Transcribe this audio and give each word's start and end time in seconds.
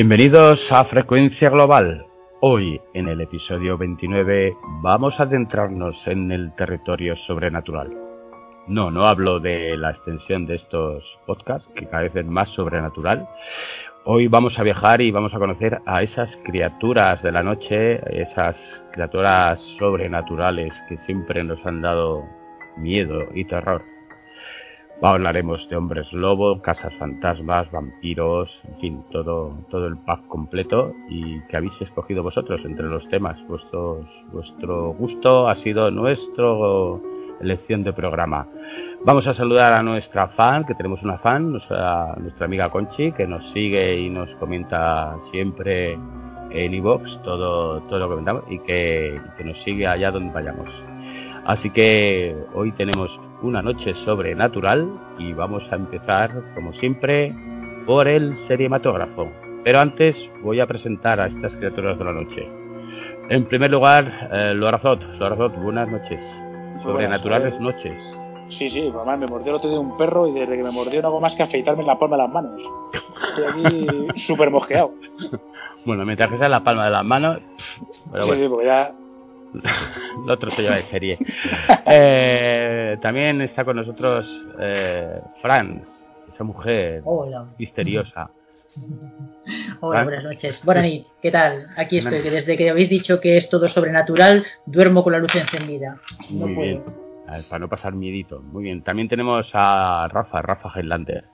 Bienvenidos 0.00 0.58
a 0.72 0.86
Frecuencia 0.86 1.50
Global. 1.50 2.06
Hoy, 2.40 2.80
en 2.94 3.06
el 3.06 3.20
episodio 3.20 3.76
29, 3.76 4.56
vamos 4.80 5.12
a 5.18 5.24
adentrarnos 5.24 5.94
en 6.06 6.32
el 6.32 6.54
territorio 6.56 7.14
sobrenatural. 7.26 7.94
No, 8.66 8.90
no 8.90 9.04
hablo 9.04 9.40
de 9.40 9.76
la 9.76 9.90
extensión 9.90 10.46
de 10.46 10.54
estos 10.54 11.04
podcasts, 11.26 11.68
que 11.76 11.86
es 12.06 12.26
más 12.26 12.48
sobrenatural. 12.54 13.28
Hoy 14.06 14.26
vamos 14.26 14.58
a 14.58 14.62
viajar 14.62 15.02
y 15.02 15.10
vamos 15.10 15.34
a 15.34 15.38
conocer 15.38 15.82
a 15.84 16.02
esas 16.02 16.30
criaturas 16.44 17.22
de 17.22 17.32
la 17.32 17.42
noche, 17.42 18.00
esas 18.22 18.56
criaturas 18.92 19.60
sobrenaturales 19.78 20.72
que 20.88 20.96
siempre 21.04 21.44
nos 21.44 21.58
han 21.66 21.82
dado 21.82 22.24
miedo 22.78 23.26
y 23.34 23.44
terror. 23.44 23.89
Hablaremos 25.02 25.66
de 25.70 25.76
hombres 25.76 26.12
lobo, 26.12 26.60
casas 26.60 26.92
fantasmas, 26.98 27.70
vampiros, 27.70 28.50
en 28.68 28.80
fin, 28.80 29.04
todo, 29.10 29.56
todo 29.70 29.86
el 29.86 29.96
pack 29.96 30.26
completo 30.26 30.92
y 31.08 31.40
que 31.48 31.56
habéis 31.56 31.72
escogido 31.80 32.22
vosotros 32.22 32.60
entre 32.64 32.86
los 32.86 33.08
temas. 33.08 33.38
Vuestros, 33.48 34.04
vuestro 34.30 34.92
gusto 34.92 35.48
ha 35.48 35.56
sido 35.62 35.90
nuestro 35.90 37.00
elección 37.40 37.82
de 37.82 37.94
programa. 37.94 38.46
Vamos 39.06 39.26
a 39.26 39.34
saludar 39.34 39.72
a 39.72 39.82
nuestra 39.82 40.28
fan, 40.28 40.66
que 40.66 40.74
tenemos 40.74 41.02
una 41.02 41.16
fan, 41.18 41.52
nuestra, 41.52 42.14
nuestra 42.18 42.44
amiga 42.44 42.68
Conchi, 42.68 43.12
que 43.12 43.26
nos 43.26 43.42
sigue 43.54 43.98
y 43.98 44.10
nos 44.10 44.28
comenta 44.36 45.16
siempre 45.32 45.98
en 46.50 46.74
iVox 46.74 47.22
todo, 47.22 47.80
todo 47.82 47.98
lo 47.98 48.04
que 48.06 48.10
comentamos 48.10 48.44
y 48.50 48.58
que, 48.58 49.18
que 49.38 49.44
nos 49.44 49.56
sigue 49.64 49.86
allá 49.86 50.10
donde 50.10 50.30
vayamos. 50.32 50.68
Así 51.46 51.70
que 51.70 52.36
hoy 52.54 52.72
tenemos 52.72 53.10
una 53.42 53.62
noche 53.62 53.94
sobrenatural 54.04 54.88
y 55.18 55.32
vamos 55.32 55.62
a 55.70 55.76
empezar, 55.76 56.30
como 56.54 56.72
siempre, 56.74 57.34
por 57.86 58.08
el 58.08 58.36
seriematógrafo. 58.48 59.30
Pero 59.64 59.80
antes 59.80 60.16
voy 60.42 60.60
a 60.60 60.66
presentar 60.66 61.20
a 61.20 61.26
estas 61.26 61.52
criaturas 61.52 61.98
de 61.98 62.04
la 62.04 62.12
noche. 62.12 62.48
En 63.28 63.44
primer 63.46 63.70
lugar, 63.70 64.28
eh, 64.32 64.54
Lorazot. 64.54 65.00
Lorazot, 65.18 65.54
buenas 65.56 65.88
noches. 65.90 66.20
Sobrenaturales 66.82 67.60
noches. 67.60 67.94
Sí, 68.50 68.68
sí, 68.68 68.90
mamá, 68.92 69.16
me 69.16 69.26
mordió 69.26 69.50
el 69.50 69.56
otro 69.56 69.70
día 69.70 69.78
un 69.78 69.96
perro 69.96 70.26
y 70.26 70.32
desde 70.32 70.56
que 70.56 70.64
me 70.64 70.72
mordió 70.72 71.00
no 71.00 71.08
hago 71.08 71.20
más 71.20 71.36
que 71.36 71.44
afeitarme 71.44 71.82
en 71.82 71.86
la 71.86 71.98
palma 71.98 72.16
de 72.16 72.22
las 72.22 72.32
manos. 72.32 72.60
Estoy 73.28 73.44
aquí 73.44 73.86
súper 74.26 74.50
mosqueado. 74.50 74.92
Bueno, 75.86 76.04
mientras 76.04 76.30
que 76.30 76.36
sea 76.36 76.46
en 76.46 76.52
la 76.52 76.64
palma 76.64 76.86
de 76.86 76.90
las 76.90 77.04
manos. 77.04 77.38
Pero 78.10 78.24
sí, 78.24 78.28
bueno. 78.28 78.42
sí, 78.42 78.48
porque 78.48 78.66
ya. 78.66 78.92
el 80.24 80.30
otro 80.30 80.50
se 80.52 80.62
lleva 80.62 80.76
de 80.76 80.90
serie. 80.90 81.18
Eh, 81.86 82.96
también 83.02 83.40
está 83.40 83.64
con 83.64 83.76
nosotros 83.76 84.26
eh, 84.60 85.20
Fran, 85.42 85.84
esa 86.32 86.44
mujer 86.44 87.02
Hola. 87.04 87.46
misteriosa. 87.58 88.30
Hola, 89.80 90.00
¿Ah? 90.00 90.04
buenas 90.04 90.24
noches. 90.24 90.64
Buenas 90.64 90.84
noches. 90.84 91.06
¿Qué 91.20 91.30
tal? 91.30 91.66
Aquí 91.76 91.98
estoy, 91.98 92.22
que 92.22 92.30
desde 92.30 92.56
que 92.56 92.70
habéis 92.70 92.88
dicho 92.88 93.20
que 93.20 93.36
es 93.36 93.50
todo 93.50 93.68
sobrenatural, 93.68 94.44
duermo 94.66 95.02
con 95.02 95.12
la 95.12 95.18
luz 95.18 95.34
encendida. 95.34 95.98
No 96.30 96.46
Muy 96.46 96.54
puedo. 96.54 96.68
bien. 96.68 96.84
A 97.26 97.36
ver, 97.36 97.44
para 97.48 97.60
no 97.60 97.68
pasar 97.68 97.92
miedito. 97.94 98.40
Muy 98.40 98.64
bien. 98.64 98.82
También 98.82 99.08
tenemos 99.08 99.46
a 99.52 100.08
Rafa, 100.10 100.42
Rafa 100.42 100.70
Highlander. 100.74 101.24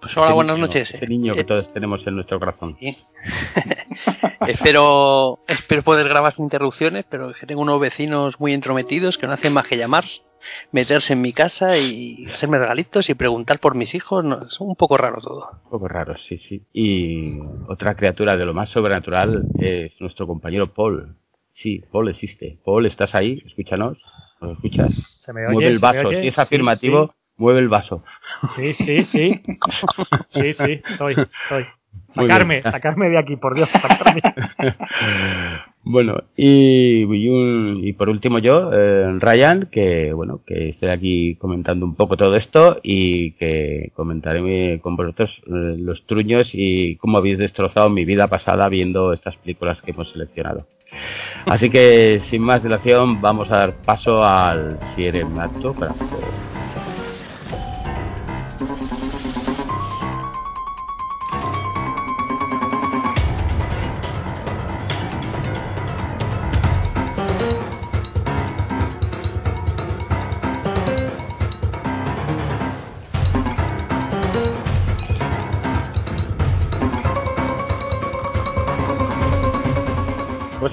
Pues 0.00 0.16
hola, 0.16 0.26
Este 0.28 0.34
buenas 0.34 0.56
niño, 0.56 0.66
noches. 0.66 0.94
Este 0.94 1.06
niño 1.06 1.34
que 1.34 1.40
Eh, 1.40 1.44
todos 1.44 1.72
tenemos 1.72 2.06
en 2.06 2.14
nuestro 2.14 2.38
corazón. 2.38 2.76
sí. 2.80 2.96
espero, 4.48 5.40
espero 5.46 5.82
poder 5.82 6.08
grabar 6.08 6.34
sin 6.34 6.44
interrupciones, 6.46 7.04
pero 7.10 7.30
es 7.30 7.36
que 7.36 7.46
tengo 7.46 7.60
unos 7.62 7.80
vecinos 7.80 8.40
muy 8.40 8.52
entrometidos 8.54 9.18
que 9.18 9.26
no 9.26 9.34
hacen 9.34 9.52
más 9.52 9.66
que 9.66 9.76
llamar, 9.76 10.04
meterse 10.72 11.12
en 11.12 11.20
mi 11.20 11.32
casa 11.34 11.76
y 11.76 12.26
hacerme 12.32 12.58
regalitos 12.58 13.10
y 13.10 13.14
preguntar 13.14 13.58
por 13.58 13.74
mis 13.74 13.94
hijos. 13.94 14.24
No, 14.24 14.42
es 14.46 14.58
un 14.60 14.74
poco 14.74 14.96
raro 14.96 15.20
todo. 15.20 15.48
Un 15.64 15.70
poco 15.70 15.88
raro, 15.88 16.16
sí, 16.28 16.38
sí. 16.48 16.62
Y 16.72 17.38
otra 17.68 17.94
criatura 17.94 18.36
de 18.38 18.44
lo 18.46 18.54
más 18.54 18.70
sobrenatural 18.70 19.44
es 19.58 19.92
nuestro 20.00 20.26
compañero 20.26 20.72
Paul. 20.72 21.16
Sí, 21.62 21.84
Paul 21.92 22.08
existe. 22.08 22.58
Paul, 22.64 22.86
¿estás 22.86 23.14
ahí? 23.14 23.42
Escúchanos. 23.46 23.98
¿Nos 24.40 24.52
escuchas? 24.52 24.90
¿Se 25.22 25.34
me 25.34 25.42
mueve 25.42 25.56
oye? 25.56 25.66
el 25.66 25.78
¿Se 25.78 25.86
me 25.86 25.92
vaso. 25.98 26.08
oye? 26.08 26.22
Si 26.22 26.28
es 26.28 26.34
Sí, 26.34 26.40
afirmativo, 26.40 27.14
mueve 27.36 27.58
el 27.58 27.68
vaso. 27.68 28.02
Sí, 28.54 28.72
sí, 28.74 29.04
sí. 29.04 29.40
Sí, 30.30 30.52
sí, 30.54 30.80
estoy, 30.88 31.16
estoy. 31.42 31.64
Sacarme, 32.06 32.62
sacarme 32.62 33.08
de 33.08 33.18
aquí, 33.18 33.36
por 33.36 33.54
Dios, 33.54 33.68
sacarme. 33.68 34.20
bueno, 35.84 36.22
y, 36.36 37.02
y, 37.02 37.28
un- 37.28 37.80
y 37.82 37.92
por 37.92 38.08
último 38.08 38.38
yo, 38.38 38.70
eh, 38.72 39.12
Ryan, 39.18 39.68
que 39.72 40.12
bueno, 40.12 40.40
que 40.46 40.70
estoy 40.70 40.88
aquí 40.90 41.34
comentando 41.36 41.84
un 41.86 41.94
poco 41.94 42.16
todo 42.16 42.36
esto 42.36 42.78
y 42.82 43.32
que 43.32 43.90
comentaré 43.94 44.80
con 44.80 44.96
vosotros 44.96 45.30
eh, 45.46 45.76
los 45.78 46.04
truños 46.06 46.48
y 46.52 46.96
cómo 46.96 47.18
habéis 47.18 47.38
destrozado 47.38 47.90
mi 47.90 48.04
vida 48.04 48.28
pasada 48.28 48.68
viendo 48.68 49.12
estas 49.12 49.36
películas 49.38 49.78
que 49.82 49.92
hemos 49.92 50.10
seleccionado. 50.12 50.66
Así 51.46 51.70
que 51.70 52.22
sin 52.30 52.42
más 52.42 52.62
dilación 52.62 53.20
vamos 53.20 53.50
a 53.50 53.56
dar 53.58 53.74
paso 53.84 54.24
al 54.24 54.78
cinematógrafo. 54.96 55.94
Pues 56.10 56.24
Thank 58.60 58.92
you. 58.92 58.99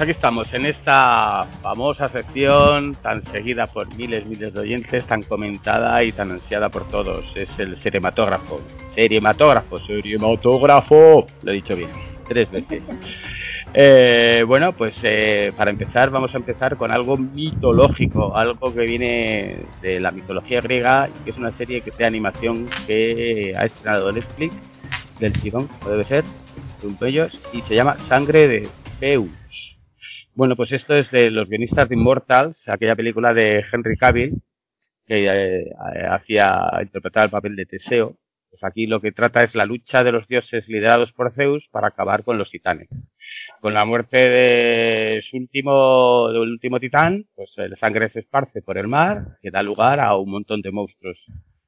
Aquí 0.07 0.13
estamos, 0.13 0.47
en 0.53 0.65
esta 0.65 1.47
famosa 1.61 2.07
sección 2.07 2.95
tan 3.03 3.25
seguida 3.25 3.67
por 3.67 3.93
miles, 3.95 4.25
miles 4.25 4.53
de 4.53 4.61
oyentes, 4.61 5.05
tan 5.05 5.21
comentada 5.23 6.01
y 6.01 6.13
tan 6.13 6.31
ansiada 6.31 6.69
por 6.69 6.87
todos. 6.87 7.25
Es 7.35 7.49
el 7.57 7.75
cinematógrafo. 7.83 8.61
Cinematógrafo, 8.95 9.79
cinematógrafo. 9.79 11.27
Lo 11.43 11.51
he 11.51 11.55
dicho 11.55 11.75
bien, 11.75 11.89
tres 12.25 12.49
veces. 12.49 12.83
Eh, 13.73 14.45
bueno, 14.47 14.71
pues 14.71 14.95
eh, 15.03 15.51
para 15.57 15.69
empezar 15.69 16.09
vamos 16.09 16.33
a 16.33 16.37
empezar 16.37 16.77
con 16.77 16.89
algo 16.89 17.17
mitológico, 17.17 18.35
algo 18.35 18.73
que 18.73 18.85
viene 18.85 19.57
de 19.81 19.99
la 19.99 20.11
mitología 20.11 20.61
griega 20.61 21.09
y 21.09 21.25
que 21.25 21.31
es 21.31 21.37
una 21.37 21.51
serie 21.57 21.81
que 21.81 21.91
de 21.91 22.05
animación 22.05 22.69
que 22.87 23.53
ha 23.57 23.65
estrenado 23.65 24.09
Netflix 24.13 24.55
del 25.19 25.33
tirón, 25.33 25.69
debe 25.85 26.05
ser, 26.05 26.23
de 26.81 26.87
un 26.87 26.97
y 27.51 27.61
se 27.67 27.75
llama 27.75 27.97
Sangre 28.07 28.47
de 28.47 28.69
Zeus. 29.01 29.76
Bueno, 30.37 30.55
pues 30.55 30.71
esto 30.71 30.93
es 30.93 31.09
de 31.09 31.31
los 31.31 31.49
guionistas 31.49 31.89
de 31.89 31.95
Immortals, 31.95 32.55
aquella 32.67 32.95
película 32.95 33.33
de 33.33 33.65
Henry 33.73 33.97
Cavill, 33.97 34.39
que 35.07 35.25
eh, 35.25 35.61
eh, 35.61 35.71
hacía 36.11 36.61
interpretar 36.79 37.25
el 37.25 37.31
papel 37.31 37.55
de 37.55 37.65
Teseo. 37.65 38.15
Pues 38.51 38.63
aquí 38.63 38.85
lo 38.85 39.01
que 39.01 39.11
trata 39.11 39.43
es 39.43 39.55
la 39.55 39.65
lucha 39.65 40.03
de 40.03 40.11
los 40.11 40.27
dioses 40.27 40.67
liderados 40.67 41.11
por 41.13 41.33
Zeus 41.33 41.67
para 41.71 41.87
acabar 41.87 42.23
con 42.23 42.37
los 42.37 42.51
titanes. 42.51 42.87
Con 43.61 43.73
la 43.73 43.83
muerte 43.85 44.17
de 44.17 45.23
su 45.27 45.37
último, 45.37 46.27
del 46.27 46.51
último 46.51 46.79
titán, 46.79 47.25
pues 47.33 47.49
eh, 47.57 47.67
la 47.69 47.75
sangre 47.77 48.09
se 48.09 48.19
esparce 48.19 48.61
por 48.61 48.77
el 48.77 48.87
mar, 48.87 49.39
que 49.41 49.49
da 49.49 49.63
lugar 49.63 49.99
a 49.99 50.15
un 50.17 50.29
montón 50.29 50.61
de 50.61 50.71
monstruos. 50.71 51.17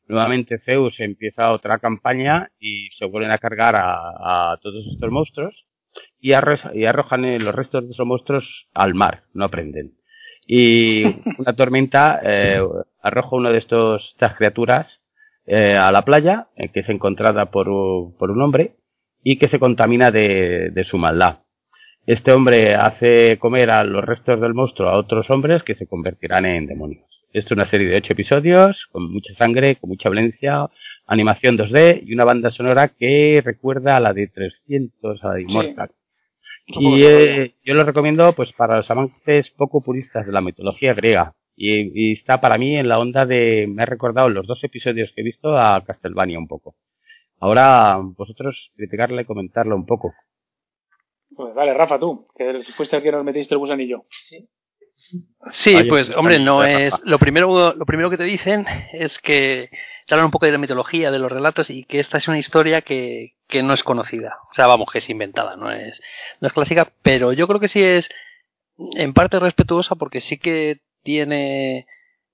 Nuevamente 0.08 0.60
Zeus 0.60 0.94
empieza 1.00 1.54
otra 1.54 1.80
campaña 1.80 2.52
y 2.60 2.90
se 3.00 3.06
vuelven 3.06 3.32
a 3.32 3.40
cargar 3.40 3.76
a, 3.76 4.52
a 4.52 4.58
todos 4.62 4.86
estos 4.94 5.10
monstruos 5.10 5.66
y, 6.20 6.32
arro- 6.32 6.72
y 6.74 6.86
arrojan 6.86 7.26
eh, 7.26 7.40
los 7.40 7.54
restos 7.56 7.86
de 7.86 7.92
esos 7.94 8.06
monstruos 8.06 8.46
al 8.74 8.94
mar, 8.94 9.24
no 9.34 9.46
aprenden. 9.46 9.94
Y 10.48 11.04
una 11.38 11.54
tormenta 11.56 12.20
eh, 12.24 12.62
arroja 13.02 13.36
una 13.36 13.50
de 13.52 13.60
estos, 13.60 14.10
estas 14.14 14.36
criaturas 14.36 14.88
eh, 15.46 15.76
a 15.76 15.92
la 15.92 16.04
playa, 16.04 16.48
eh, 16.56 16.70
que 16.70 16.82
es 16.82 16.90
encontrada 16.90 17.52
por, 17.52 17.70
un 17.70 18.42
hombre 18.42 18.76
y 19.24 19.38
que 19.38 19.48
se 19.50 19.60
contamina 19.60 20.12
de, 20.12 20.70
de 20.72 20.84
su 20.86 20.98
maldad. 20.98 21.40
Este 22.06 22.32
hombre 22.32 22.74
hace 22.76 23.38
comer 23.38 23.70
a 23.70 23.84
los 23.84 24.04
restos 24.04 24.42
del 24.42 24.54
monstruo 24.56 24.90
a 24.90 24.98
otros 24.98 25.30
hombres 25.30 25.62
que 25.64 25.76
se 25.76 25.86
convertirán 25.86 26.46
en 26.46 26.66
demonios. 26.66 27.04
Esto 27.32 27.54
es 27.54 27.58
una 27.58 27.70
serie 27.70 27.88
de 27.88 27.98
ocho 27.98 28.14
episodios, 28.14 28.88
con 28.92 29.12
mucha 29.12 29.34
sangre, 29.36 29.76
con 29.76 29.90
mucha 29.92 30.10
violencia, 30.10 30.68
animación 31.06 31.58
2D 31.58 32.02
y 32.04 32.14
una 32.16 32.26
banda 32.26 32.50
sonora 32.50 32.88
que 32.88 33.42
recuerda 33.46 33.98
a 33.98 34.00
la 34.00 34.14
de 34.14 34.28
300, 34.28 35.24
a 35.24 35.28
la 35.28 35.34
de. 35.36 35.42
Immortal. 35.44 35.92
Y 36.72 37.04
eh, 37.04 37.56
yo 37.64 37.74
lo 37.74 37.84
recomiendo 37.84 38.34
pues 38.34 38.52
para 38.54 38.78
los 38.78 38.92
amantes 38.92 39.50
poco 39.58 39.82
puristas 39.82 40.26
de 40.26 40.32
la 40.32 40.42
mitología 40.42 40.94
griega. 40.94 41.34
Y, 41.56 41.92
y 41.94 42.14
está 42.14 42.40
para 42.40 42.58
mí 42.58 42.78
en 42.78 42.88
la 42.88 43.00
onda 43.00 43.26
de, 43.26 43.68
me 43.68 43.84
ha 43.84 43.86
recordado 43.86 44.30
los 44.30 44.48
dos 44.48 44.64
episodios 44.64 45.12
que 45.14 45.22
he 45.22 45.26
visto 45.26 45.58
a 45.58 45.84
Castlevania 45.84 46.38
un 46.38 46.48
poco. 46.48 46.76
Ahora 47.40 47.98
vosotros 47.98 48.72
criticarle 48.76 49.24
y 49.24 49.26
comentarlo 49.26 49.76
un 49.76 49.86
poco. 49.86 50.14
Pues 51.36 51.56
dale, 51.56 51.74
Rafa, 51.74 52.00
tú, 52.00 52.28
que 52.36 52.62
fuiste 52.76 52.98
el 52.98 53.04
que 53.04 53.12
nos 53.12 53.24
metiste 53.24 53.56
el 53.56 53.60
gusanillo. 53.60 54.06
Sí. 54.10 54.48
Sí, 55.52 55.84
pues 55.88 56.14
hombre, 56.16 56.40
no 56.40 56.64
es 56.64 56.94
lo 57.06 57.18
primero 57.20 57.74
lo 57.74 57.86
primero 57.86 58.10
que 58.10 58.18
te 58.18 58.26
dicen 58.26 58.66
es 58.92 59.20
que 59.20 59.70
te 60.06 60.14
hablan 60.14 60.26
un 60.26 60.32
poco 60.32 60.46
de 60.46 60.52
la 60.52 60.58
mitología, 60.58 61.12
de 61.12 61.20
los 61.20 61.32
relatos 61.32 61.70
y 61.70 61.86
que 61.86 62.00
esta 62.00 62.18
es 62.18 62.28
una 62.28 62.38
historia 62.38 62.82
que, 62.82 63.36
que 63.48 63.64
no 63.64 63.74
es 63.74 63.84
conocida. 63.84 64.38
O 64.52 64.54
sea, 64.54 64.68
vamos, 64.68 64.90
que 64.92 65.00
es 65.00 65.10
inventada, 65.10 65.56
no 65.56 65.72
es 65.72 66.02
no 66.42 66.48
es 66.48 66.54
clásica, 66.54 66.92
pero 67.02 67.34
yo 67.34 67.48
creo 67.48 67.60
que 67.60 67.70
sí 67.70 67.82
es 67.82 68.10
en 68.78 69.14
parte 69.14 69.40
respetuosa 69.40 69.96
porque 69.96 70.22
sí 70.22 70.38
que 70.38 70.82
tiene 71.04 71.88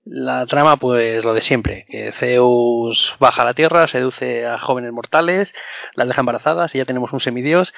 la 0.03 0.45
trama 0.45 0.77
pues 0.77 1.23
lo 1.23 1.33
de 1.33 1.41
siempre, 1.41 1.85
que 1.89 2.11
Zeus 2.13 3.15
baja 3.19 3.41
a 3.41 3.45
la 3.45 3.53
tierra, 3.53 3.87
seduce 3.87 4.45
a 4.45 4.57
jóvenes 4.57 4.91
mortales, 4.91 5.53
las 5.93 6.07
deja 6.07 6.21
embarazadas 6.21 6.73
y 6.73 6.79
ya 6.79 6.85
tenemos 6.85 7.11
un 7.13 7.19
semidios 7.19 7.73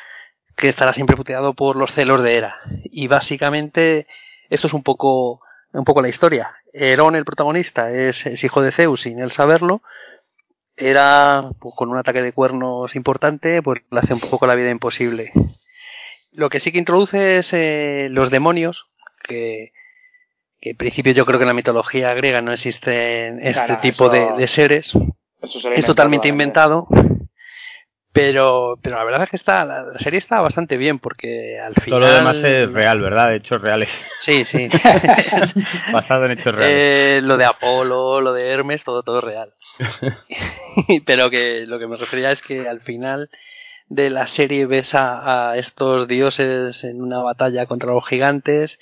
que 0.58 0.70
estará 0.70 0.94
siempre 0.94 1.16
puteado 1.16 1.54
por 1.54 1.76
los 1.76 1.94
celos 1.94 2.22
de 2.24 2.36
Hera. 2.36 2.60
Y 2.84 3.08
básicamente 3.08 4.08
esto 4.50 4.68
es 4.68 4.74
un 4.74 4.84
poco, 4.84 5.42
un 5.74 5.84
poco 5.86 6.02
la 6.02 6.10
historia. 6.10 6.54
Herón, 6.74 7.16
el 7.16 7.26
protagonista, 7.26 7.92
es, 7.92 8.26
es 8.26 8.44
hijo 8.44 8.62
de 8.62 8.72
Zeus 8.72 9.02
sin 9.02 9.20
él 9.20 9.32
saberlo. 9.32 9.82
Era, 10.76 11.50
pues, 11.60 11.74
con 11.76 11.90
un 11.90 11.98
ataque 11.98 12.22
de 12.22 12.34
cuernos 12.34 12.96
importante, 12.96 13.64
pues 13.64 13.82
le 13.90 14.00
hace 14.00 14.14
un 14.14 14.20
poco 14.20 14.46
la 14.46 14.54
vida 14.56 14.70
imposible. 14.70 15.32
Lo 16.32 16.50
que 16.50 16.60
sí 16.60 16.72
que 16.72 16.78
introduce 16.78 17.38
es 17.40 17.52
eh, 17.54 18.10
los 18.12 18.30
demonios, 18.30 18.86
que, 19.24 19.72
que 20.62 20.72
en 20.72 20.78
principio 20.78 21.14
yo 21.14 21.26
creo 21.26 21.40
que 21.40 21.44
en 21.46 21.48
la 21.48 21.54
mitología 21.56 22.14
griega 22.14 22.42
no 22.44 22.52
existen 22.54 23.40
este 23.44 23.60
tipo 23.82 24.10
de, 24.10 24.24
eso- 24.24 24.36
de 24.38 24.48
seres 24.48 24.94
Eso 25.42 25.60
es 25.74 25.86
totalmente 25.86 26.28
inventado. 26.28 26.88
Pero, 28.18 28.80
pero 28.82 28.98
la 28.98 29.04
verdad 29.04 29.24
es 29.24 29.30
que 29.30 29.36
está, 29.36 29.64
la, 29.64 29.94
serie 30.00 30.18
está 30.18 30.42
bastante 30.42 30.76
bien 30.76 30.98
porque 30.98 31.60
al 31.60 31.76
final. 31.76 32.00
Todo 32.00 32.10
lo 32.10 32.16
demás 32.16 32.36
es 32.38 32.74
real, 32.74 33.00
¿verdad? 33.00 33.36
Hechos 33.36 33.62
reales. 33.62 33.90
Sí, 34.20 34.44
sí. 34.44 34.68
Basado 35.94 36.26
en 36.26 36.32
hechos 36.32 36.56
reales. 36.56 36.76
Eh, 36.76 37.22
lo 37.22 37.38
de 37.38 37.46
Apolo, 37.46 38.20
lo 38.20 38.34
de 38.34 38.50
Hermes, 38.50 38.84
todo, 38.84 39.04
todo 39.04 39.22
real. 39.22 39.54
pero 41.06 41.30
que 41.30 41.66
lo 41.68 41.78
que 41.78 41.88
me 41.88 41.96
refería 41.96 42.32
es 42.32 42.42
que 42.42 42.68
al 42.68 42.82
final 42.82 43.30
de 43.88 44.10
la 44.10 44.26
serie 44.26 44.66
ves 44.66 44.96
a, 44.96 45.52
a 45.52 45.58
estos 45.58 46.08
dioses 46.08 46.84
en 46.84 47.02
una 47.02 47.22
batalla 47.22 47.68
contra 47.68 47.94
los 47.94 48.08
gigantes 48.08 48.80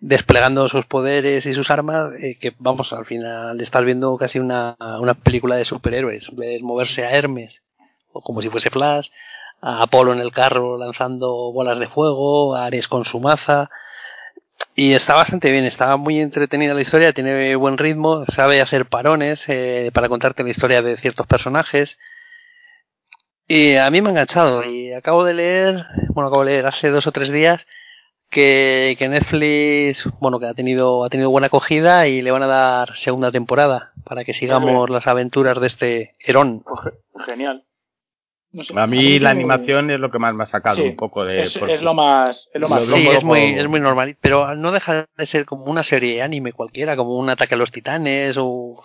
desplegando 0.00 0.68
sus 0.68 0.86
poderes 0.86 1.44
y 1.44 1.54
sus 1.54 1.70
armas, 1.70 2.12
eh, 2.20 2.38
que 2.40 2.54
vamos, 2.58 2.92
al 2.92 3.04
final 3.04 3.60
estás 3.60 3.84
viendo 3.84 4.16
casi 4.16 4.38
una, 4.38 4.76
una 4.98 5.14
película 5.14 5.56
de 5.56 5.64
superhéroes. 5.64 6.34
Ves 6.34 6.62
moverse 6.62 7.04
a 7.04 7.10
Hermes, 7.10 7.62
o 8.12 8.20
como 8.22 8.42
si 8.42 8.48
fuese 8.48 8.70
Flash, 8.70 9.08
a 9.62 9.82
Apolo 9.82 10.12
en 10.12 10.20
el 10.20 10.32
carro 10.32 10.78
lanzando 10.78 11.52
bolas 11.52 11.78
de 11.78 11.88
fuego, 11.88 12.54
a 12.56 12.66
Ares 12.66 12.88
con 12.88 13.04
su 13.04 13.20
maza. 13.20 13.68
Y 14.74 14.92
está 14.92 15.14
bastante 15.14 15.50
bien, 15.50 15.64
está 15.64 15.96
muy 15.96 16.20
entretenida 16.20 16.74
la 16.74 16.82
historia, 16.82 17.12
tiene 17.12 17.56
buen 17.56 17.78
ritmo, 17.78 18.24
sabe 18.28 18.60
hacer 18.60 18.86
parones 18.86 19.44
eh, 19.48 19.90
para 19.94 20.08
contarte 20.08 20.42
la 20.42 20.50
historia 20.50 20.82
de 20.82 20.96
ciertos 20.98 21.26
personajes. 21.26 21.98
Y 23.48 23.76
a 23.76 23.90
mí 23.90 24.00
me 24.00 24.08
ha 24.08 24.12
enganchado 24.12 24.64
y 24.64 24.92
acabo 24.92 25.24
de 25.24 25.34
leer, 25.34 25.84
bueno, 26.10 26.28
acabo 26.28 26.44
de 26.44 26.52
leer 26.52 26.66
hace 26.66 26.88
dos 26.90 27.06
o 27.06 27.12
tres 27.12 27.30
días 27.30 27.66
que, 28.30 28.94
que 28.98 29.08
Netflix, 29.08 30.08
bueno, 30.20 30.38
que 30.38 30.46
ha 30.46 30.54
tenido, 30.54 31.04
ha 31.04 31.08
tenido 31.10 31.30
buena 31.30 31.48
acogida 31.48 32.06
y 32.06 32.22
le 32.22 32.30
van 32.30 32.44
a 32.44 32.46
dar 32.46 32.96
segunda 32.96 33.32
temporada 33.32 33.92
para 34.04 34.24
que 34.24 34.34
sigamos 34.34 34.88
las 34.88 35.06
aventuras 35.08 35.58
de 35.60 35.66
este 35.66 36.14
Herón. 36.20 36.62
Pues 36.64 36.80
ge- 36.82 37.24
genial. 37.32 37.64
No 38.52 38.64
sé, 38.64 38.72
A 38.76 38.86
mí 38.88 39.18
la 39.20 39.30
animación 39.30 39.90
es 39.92 40.00
lo 40.00 40.10
que 40.10 40.18
más 40.18 40.34
me 40.34 40.42
ha 40.42 40.46
sacado 40.48 40.74
Sí, 40.76 40.82
un 40.88 40.96
poco 40.96 41.24
de... 41.24 41.42
es, 41.42 41.54
es 41.56 41.82
lo 41.82 41.94
más, 41.94 42.48
es 42.52 42.60
lo 42.60 42.68
más 42.68 42.82
Sí, 42.82 43.06
es 43.08 43.22
muy, 43.22 43.40
es 43.58 43.68
muy 43.68 43.78
normal, 43.78 44.16
pero 44.20 44.56
no 44.56 44.72
deja 44.72 45.06
de 45.16 45.26
ser 45.26 45.44
como 45.46 45.66
una 45.66 45.84
serie 45.84 46.20
anime 46.20 46.52
cualquiera, 46.52 46.96
como 46.96 47.16
un 47.16 47.30
ataque 47.30 47.54
a 47.54 47.58
los 47.58 47.70
titanes 47.70 48.36
o... 48.40 48.82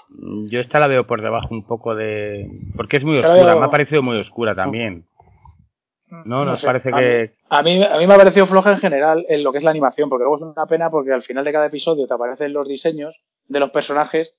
Yo 0.51 0.59
esta 0.59 0.79
la 0.79 0.85
veo 0.87 1.07
por 1.07 1.21
debajo 1.23 1.47
un 1.49 1.65
poco 1.65 1.95
de... 1.95 2.47
Porque 2.75 2.97
es 2.97 3.03
muy 3.03 3.17
oscura, 3.17 3.33
veo- 3.43 3.59
me 3.59 3.65
ha 3.65 3.71
parecido 3.71 4.03
muy 4.03 4.17
oscura 4.19 4.53
también. 4.53 5.05
¿No? 6.25 6.45
¿Nos 6.45 6.59
sé, 6.59 6.67
parece 6.67 6.89
a 6.93 6.97
que...? 6.97 7.31
mí- 7.33 7.45
A 7.49 7.63
mí, 7.63 7.83
a 7.83 7.97
mí 7.97 8.07
me 8.07 8.13
ha 8.13 8.17
parecido 8.17 8.45
floja 8.45 8.71
en 8.73 8.79
general 8.79 9.25
en 9.29 9.43
lo 9.43 9.51
que 9.51 9.57
es 9.57 9.63
la 9.63 9.71
animación, 9.71 10.09
porque 10.09 10.23
luego 10.23 10.35
es 10.37 10.41
una 10.43 10.67
pena 10.67 10.89
porque 10.91 11.11
al 11.11 11.23
final 11.23 11.43
de 11.43 11.51
cada 11.51 11.65
episodio 11.65 12.05
te 12.07 12.13
aparecen 12.13 12.53
los 12.53 12.67
diseños 12.67 13.19
de 13.47 13.59
los 13.59 13.71
personajes 13.71 14.35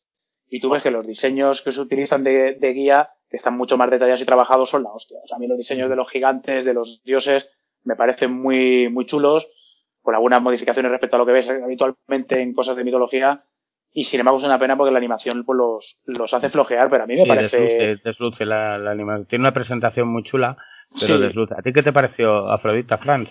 y 0.49 0.61
tú 0.61 0.70
ves 0.70 0.84
que 0.84 0.93
los 0.93 1.05
diseños 1.06 1.62
que 1.62 1.73
se 1.73 1.81
utilizan 1.81 2.23
de, 2.23 2.55
de 2.55 2.73
guía, 2.73 3.11
que 3.28 3.37
están 3.37 3.56
mucho 3.56 3.76
más 3.76 3.90
detallados 3.90 4.20
y 4.23 4.26
trabajados, 4.26 4.70
son 4.70 4.82
la 4.82 4.90
hostia. 4.90 5.19
O 5.25 5.26
sea, 5.26 5.37
a 5.37 5.40
mí 5.40 5.46
los 5.46 5.58
diseños 5.58 5.88
de 5.90 5.96
los 5.96 6.08
gigantes, 6.11 6.64
de 6.64 6.75
los 6.75 7.02
dioses, 7.05 7.49
me 7.84 7.96
parecen 7.96 8.32
muy, 8.32 8.88
muy 8.88 9.06
chulos, 9.06 9.46
con 10.02 10.14
algunas 10.14 10.40
modificaciones 10.43 10.90
respecto 10.93 11.17
a 11.17 11.19
lo 11.19 11.26
que 11.26 11.32
ves 11.32 11.49
habitualmente 11.50 12.40
en 12.40 12.52
cosas 12.55 12.76
de 12.76 12.84
mitología. 12.84 13.44
Y 13.93 14.05
sin 14.05 14.20
embargo 14.20 14.38
es 14.38 14.44
una 14.44 14.58
pena 14.58 14.76
porque 14.76 14.93
la 14.93 14.99
animación 14.99 15.44
pues, 15.44 15.56
los, 15.56 16.00
los 16.05 16.32
hace 16.34 16.50
flojear, 16.50 16.90
pero 16.90 17.05
a 17.05 17.06
mí 17.06 17.14
me 17.17 17.23
Sí, 17.23 17.28
parece... 17.28 17.56
desluce, 17.58 18.00
desluce 18.05 18.44
la, 18.44 18.78
la 18.78 18.90
animación. 18.90 19.26
Tiene 19.26 19.43
una 19.43 19.55
presentación 19.55 20.08
muy 20.08 20.23
chula, 20.23 20.56
pero 21.00 21.17
Sí. 21.17 21.23
desluce. 21.23 21.55
¿A 21.56 21.62
ti 21.62 21.73
qué 21.73 21.82
te 21.82 21.93
pareció 21.93 22.49
Afrodita, 22.50 22.99
Franz? 22.99 23.28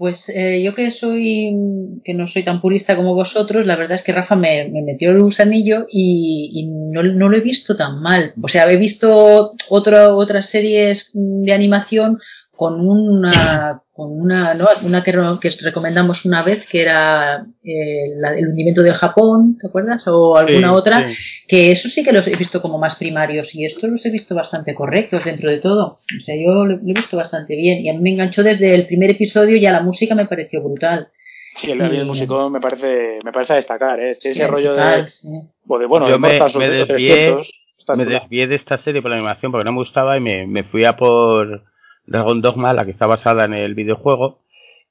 Pues 0.00 0.30
eh, 0.30 0.62
yo 0.62 0.74
que 0.74 0.92
soy, 0.92 1.54
que 2.02 2.14
no 2.14 2.26
soy 2.26 2.42
tan 2.42 2.62
purista 2.62 2.96
como 2.96 3.14
vosotros, 3.14 3.66
la 3.66 3.76
verdad 3.76 3.96
es 3.98 4.02
que 4.02 4.14
Rafa 4.14 4.34
me, 4.34 4.66
me 4.70 4.80
metió 4.80 5.10
el 5.10 5.20
gusanillo 5.20 5.84
y, 5.90 6.48
y 6.54 6.70
no, 6.70 7.02
lo 7.02 7.36
he 7.36 7.40
visto 7.40 7.76
tan 7.76 8.00
mal. 8.00 8.32
O 8.40 8.48
sea, 8.48 8.72
he 8.72 8.78
visto 8.78 9.52
otra, 9.68 10.14
otras 10.14 10.48
series 10.48 11.10
de 11.12 11.52
animación 11.52 12.18
con 12.60 12.78
una, 12.86 13.80
con 13.90 14.12
una, 14.20 14.52
¿no? 14.52 14.66
una 14.82 15.02
que, 15.02 15.12
que 15.40 15.50
recomendamos 15.62 16.26
una 16.26 16.42
vez, 16.42 16.66
que 16.68 16.82
era 16.82 17.46
eh, 17.64 18.04
la- 18.18 18.34
el 18.36 18.48
hundimiento 18.48 18.82
del 18.82 18.92
Japón, 18.92 19.56
¿te 19.58 19.68
acuerdas? 19.68 20.06
O 20.08 20.36
alguna 20.36 20.68
Sí, 20.68 20.74
otra, 20.74 21.08
sí. 21.08 21.16
que 21.48 21.72
eso 21.72 21.88
sí 21.88 22.04
que 22.04 22.12
los 22.12 22.26
he 22.28 22.36
visto 22.36 22.60
como 22.60 22.78
más 22.78 22.96
primarios 22.96 23.54
y 23.54 23.64
estos 23.64 23.88
los 23.88 24.04
he 24.04 24.10
visto 24.10 24.34
bastante 24.34 24.74
correctos 24.74 25.24
dentro 25.24 25.48
de 25.48 25.56
todo. 25.58 26.00
O 26.18 26.20
sea, 26.22 26.34
yo 26.36 26.66
lo, 26.66 26.76
lo 26.76 26.90
he 26.90 26.92
visto 26.92 27.16
bastante 27.16 27.56
bien 27.56 27.82
y 27.82 27.88
a 27.88 27.94
mí 27.94 28.00
me 28.00 28.10
enganchó 28.10 28.42
desde 28.42 28.74
el 28.74 28.86
primer 28.86 29.08
episodio 29.08 29.56
y 29.56 29.64
a 29.64 29.72
la 29.72 29.80
música 29.80 30.14
me 30.14 30.26
pareció 30.26 30.62
brutal. 30.62 31.08
Sí, 31.56 31.70
el, 31.70 31.80
Y- 31.94 32.04
músico 32.04 32.50
me 32.50 32.60
parece, 32.60 33.20
me 33.24 33.32
parece 33.32 33.54
a 33.54 33.56
destacar, 33.56 33.98
¿eh? 34.00 34.10
Este- 34.10 34.32
ese 34.32 34.42
Sí, 34.44 34.46
rollo 34.46 34.74
de, 34.74 35.08
sí. 35.08 35.28
o 35.66 35.78
de, 35.78 35.86
bueno, 35.86 36.06
Yo 36.08 36.12
de 36.12 36.18
me- 36.18 36.28
me 36.28 36.68
de 36.68 36.84
desvié- 36.84 36.86
300, 36.86 37.50
está 37.78 37.96
Me 37.96 38.04
desvié 38.04 38.46
de 38.48 38.56
esta 38.56 38.76
serie 38.84 39.00
por 39.00 39.10
la 39.10 39.16
animación 39.16 39.50
porque 39.50 39.64
no 39.64 39.72
me 39.72 39.78
gustaba 39.78 40.18
y 40.18 40.20
me, 40.20 40.46
me 40.46 40.64
fui 40.64 40.84
a 40.84 40.94
por 40.96 41.69
Dragon 42.10 42.40
Dogma, 42.42 42.74
la 42.74 42.84
que 42.84 42.90
está 42.90 43.06
basada 43.06 43.44
en 43.46 43.54
el 43.54 43.74
videojuego, 43.74 44.40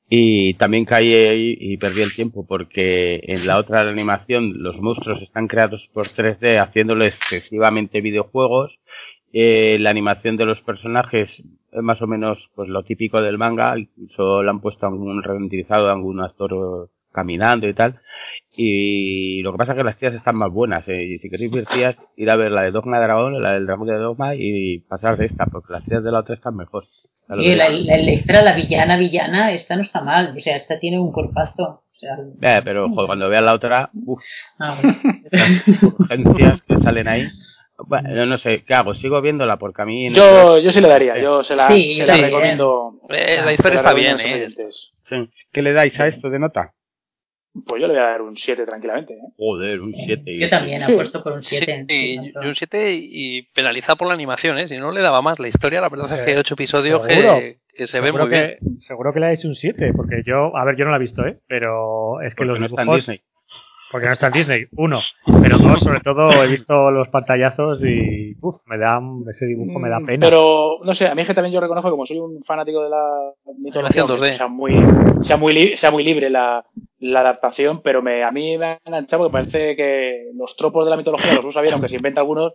y 0.09 0.55
también 0.55 0.85
caí 0.85 1.13
ahí 1.13 1.55
y 1.59 1.77
perdí 1.77 2.01
el 2.01 2.15
tiempo 2.15 2.45
porque 2.47 3.19
en 3.23 3.45
la 3.45 3.57
otra 3.59 3.81
animación 3.81 4.63
los 4.63 4.77
monstruos 4.79 5.21
están 5.21 5.47
creados 5.47 5.87
por 5.93 6.07
3D 6.07 6.59
haciéndolo 6.59 7.05
excesivamente 7.05 8.01
videojuegos. 8.01 8.71
Eh, 9.31 9.77
la 9.79 9.91
animación 9.91 10.35
de 10.37 10.45
los 10.45 10.59
personajes 10.61 11.29
es 11.71 11.81
más 11.83 12.01
o 12.01 12.07
menos 12.07 12.39
pues 12.55 12.67
lo 12.69 12.81
típico 12.83 13.21
del 13.21 13.37
manga, 13.37 13.75
le 13.75 13.87
han 14.49 14.61
puesto 14.61 14.87
algún 14.87 15.21
renderizado 15.21 15.85
de 15.85 15.91
algún 15.91 16.21
actor 16.21 16.89
caminando 17.11 17.67
y 17.67 17.73
tal. 17.75 17.99
Y 18.57 19.41
lo 19.43 19.51
que 19.51 19.57
pasa 19.59 19.73
es 19.73 19.77
que 19.77 19.83
las 19.83 19.97
tías 19.99 20.15
están 20.15 20.35
más 20.37 20.51
buenas. 20.51 20.87
eh, 20.87 21.03
Y 21.05 21.19
si 21.19 21.29
queréis 21.29 21.51
ver 21.51 21.65
tías, 21.67 21.95
ir 22.17 22.29
a 22.31 22.35
ver 22.35 22.51
la 22.51 22.63
de 22.63 22.71
Dogma 22.71 22.99
Dragón, 22.99 23.41
la 23.41 23.53
del 23.53 23.67
Dragón 23.67 23.87
de 23.87 23.95
Dogma 23.97 24.33
y 24.35 24.79
pasar 24.89 25.17
de 25.17 25.27
esta, 25.27 25.45
porque 25.45 25.73
las 25.73 25.85
tías 25.85 26.03
de 26.03 26.11
la 26.11 26.19
otra 26.21 26.33
están 26.35 26.55
mejor. 26.55 26.85
Y 27.37 27.55
la, 27.55 27.69
la 27.69 27.95
Electra, 27.95 28.41
la 28.41 28.53
villana, 28.55 28.97
villana, 28.97 29.51
esta 29.51 29.75
no 29.75 29.83
está 29.83 30.01
mal. 30.01 30.33
O 30.35 30.39
sea, 30.39 30.55
esta 30.57 30.79
tiene 30.79 30.99
un 30.99 31.11
cuerpazo. 31.11 31.83
O 31.93 31.99
sea, 31.99 32.17
Eh, 32.41 32.61
pero 32.63 32.89
joder, 32.89 33.07
cuando 33.07 33.29
veas 33.29 33.43
la 33.43 33.53
otra, 33.53 33.89
uff, 34.05 34.23
ah, 34.59 34.75
bueno. 34.81 34.97
urgencias 35.99 36.61
que 36.67 36.75
salen 36.83 37.07
ahí. 37.07 37.27
Bueno, 37.87 38.25
no 38.25 38.37
sé, 38.39 38.63
¿qué 38.65 38.73
hago? 38.73 38.93
Sigo 38.95 39.21
viéndola 39.21 39.57
porque 39.57 39.81
a 39.81 39.85
mí... 39.85 40.07
en 40.07 40.13
Yo, 40.13 40.57
el- 40.57 40.63
yo 40.63 40.71
sí 40.71 40.81
le 40.81 40.89
daría, 40.89 41.17
yo 41.21 41.43
se 41.43 41.55
la, 41.55 41.67
Sí, 41.69 41.95
se 41.95 42.05
la 42.07 42.15
sí, 42.15 42.21
recomiendo. 42.23 42.93
Eh, 43.09 43.39
la 43.43 43.53
historia 43.53 43.81
la 43.81 43.89
está 43.89 43.93
bien, 43.93 44.17
¿eh? 44.19 44.47
Sí. 45.07 45.29
¿Qué 45.51 45.61
le 45.61 45.71
dais 45.73 45.97
a 45.99 46.07
esto 46.07 46.29
de 46.29 46.39
nota? 46.39 46.73
Pues 47.65 47.81
yo 47.81 47.87
le 47.87 47.93
voy 47.93 48.01
a 48.03 48.05
dar 48.07 48.21
un 48.21 48.35
7 48.35 48.65
tranquilamente. 48.65 49.13
¿eh? 49.13 49.19
Joder, 49.37 49.81
un 49.81 49.93
7. 49.93 50.37
Yo 50.39 50.49
también 50.49 50.81
Sí. 50.83 50.91
apuesto 50.93 51.23
por 51.23 51.33
un 51.33 51.43
Sí, 51.43 51.55
7. 51.57 51.85
y 51.89 52.31
un 52.37 52.55
7 52.55 52.91
y 52.93 53.41
penalizado 53.53 53.97
por 53.97 54.07
la 54.07 54.13
animación, 54.13 54.57
¿eh? 54.57 54.67
Si 54.67 54.77
no 54.77 54.91
le 54.91 55.01
daba 55.01 55.21
más. 55.21 55.39
La 55.39 55.47
historia, 55.47 55.81
la 55.81 55.89
verdad 55.89 56.05
es 56.11 56.19
Sí. 56.19 56.25
que 56.25 56.31
hay 56.31 56.37
8 56.37 56.53
episodios 56.53 57.05
que, 57.07 57.57
que 57.75 57.87
se 57.87 57.99
ven 57.99 58.07
seguro 58.07 58.25
muy 58.25 58.33
bien. 58.33 58.57
que, 58.59 58.79
Seguro 58.79 59.13
que 59.13 59.19
le 59.19 59.25
dais 59.27 59.45
un 59.45 59.55
7, 59.55 59.93
porque 59.95 60.21
yo, 60.25 60.55
a 60.55 60.65
ver, 60.65 60.75
yo 60.77 60.85
no 60.85 60.91
la 60.91 60.97
he 60.97 61.01
visto, 61.01 61.25
¿eh? 61.25 61.37
Pero 61.47 62.21
es 62.21 62.33
que 62.35 62.39
Porque 62.45 62.47
los 62.51 62.59
no 62.59 62.65
está 62.67 62.81
en 62.81 62.85
dibujos, 62.87 63.01
Disney. 63.07 63.21
Porque 63.91 64.07
no 64.07 64.13
está 64.13 64.27
en 64.27 64.33
Disney, 64.33 64.65
uno, 64.77 64.99
pero 65.41 65.57
dos, 65.57 65.79
sobre 65.79 65.99
todo 66.01 66.43
he 66.43 66.47
visto 66.47 66.91
los 66.91 67.07
pantallazos 67.09 67.79
y, 67.83 68.35
uff, 68.41 68.57
me 68.65 68.77
da, 68.77 69.01
ese 69.31 69.45
dibujo 69.47 69.79
me 69.79 69.89
da 69.89 69.99
Mm, 69.99 70.05
pena. 70.05 70.25
Pero, 70.27 70.79
no 70.83 70.93
sé, 70.93 71.07
a 71.07 71.15
mí 71.15 71.21
es 71.21 71.27
que 71.27 71.33
también 71.33 71.53
yo 71.53 71.59
reconozco, 71.59 71.89
como 71.89 72.05
soy 72.05 72.19
un 72.19 72.43
fanático 72.43 72.83
de 72.83 72.89
la 72.89 73.31
mitología, 73.57 74.03
Animación 74.03 74.07
2D. 74.07 74.11
aunque 74.11 74.33
sea 74.37 74.47
muy, 74.47 75.23
sea 75.23 75.37
muy, 75.37 75.53
li- 75.53 75.77
sea 75.77 75.91
muy 75.91 76.03
libre 76.03 76.29
la, 76.29 76.63
la 76.99 77.19
adaptación, 77.21 77.81
pero 77.81 78.01
me, 78.01 78.23
a 78.23 78.31
mí 78.31 78.57
me 78.57 78.65
ha 78.65 78.79
enganchado 78.85 79.23
porque 79.23 79.33
parece 79.33 79.75
que 79.75 80.31
los 80.35 80.55
tropos 80.55 80.85
de 80.85 80.91
la 80.91 80.97
mitología 80.97 81.33
los 81.33 81.45
usa 81.45 81.61
bien, 81.61 81.73
aunque 81.73 81.89
se 81.89 81.95
inventa 81.95 82.21
algunos, 82.21 82.53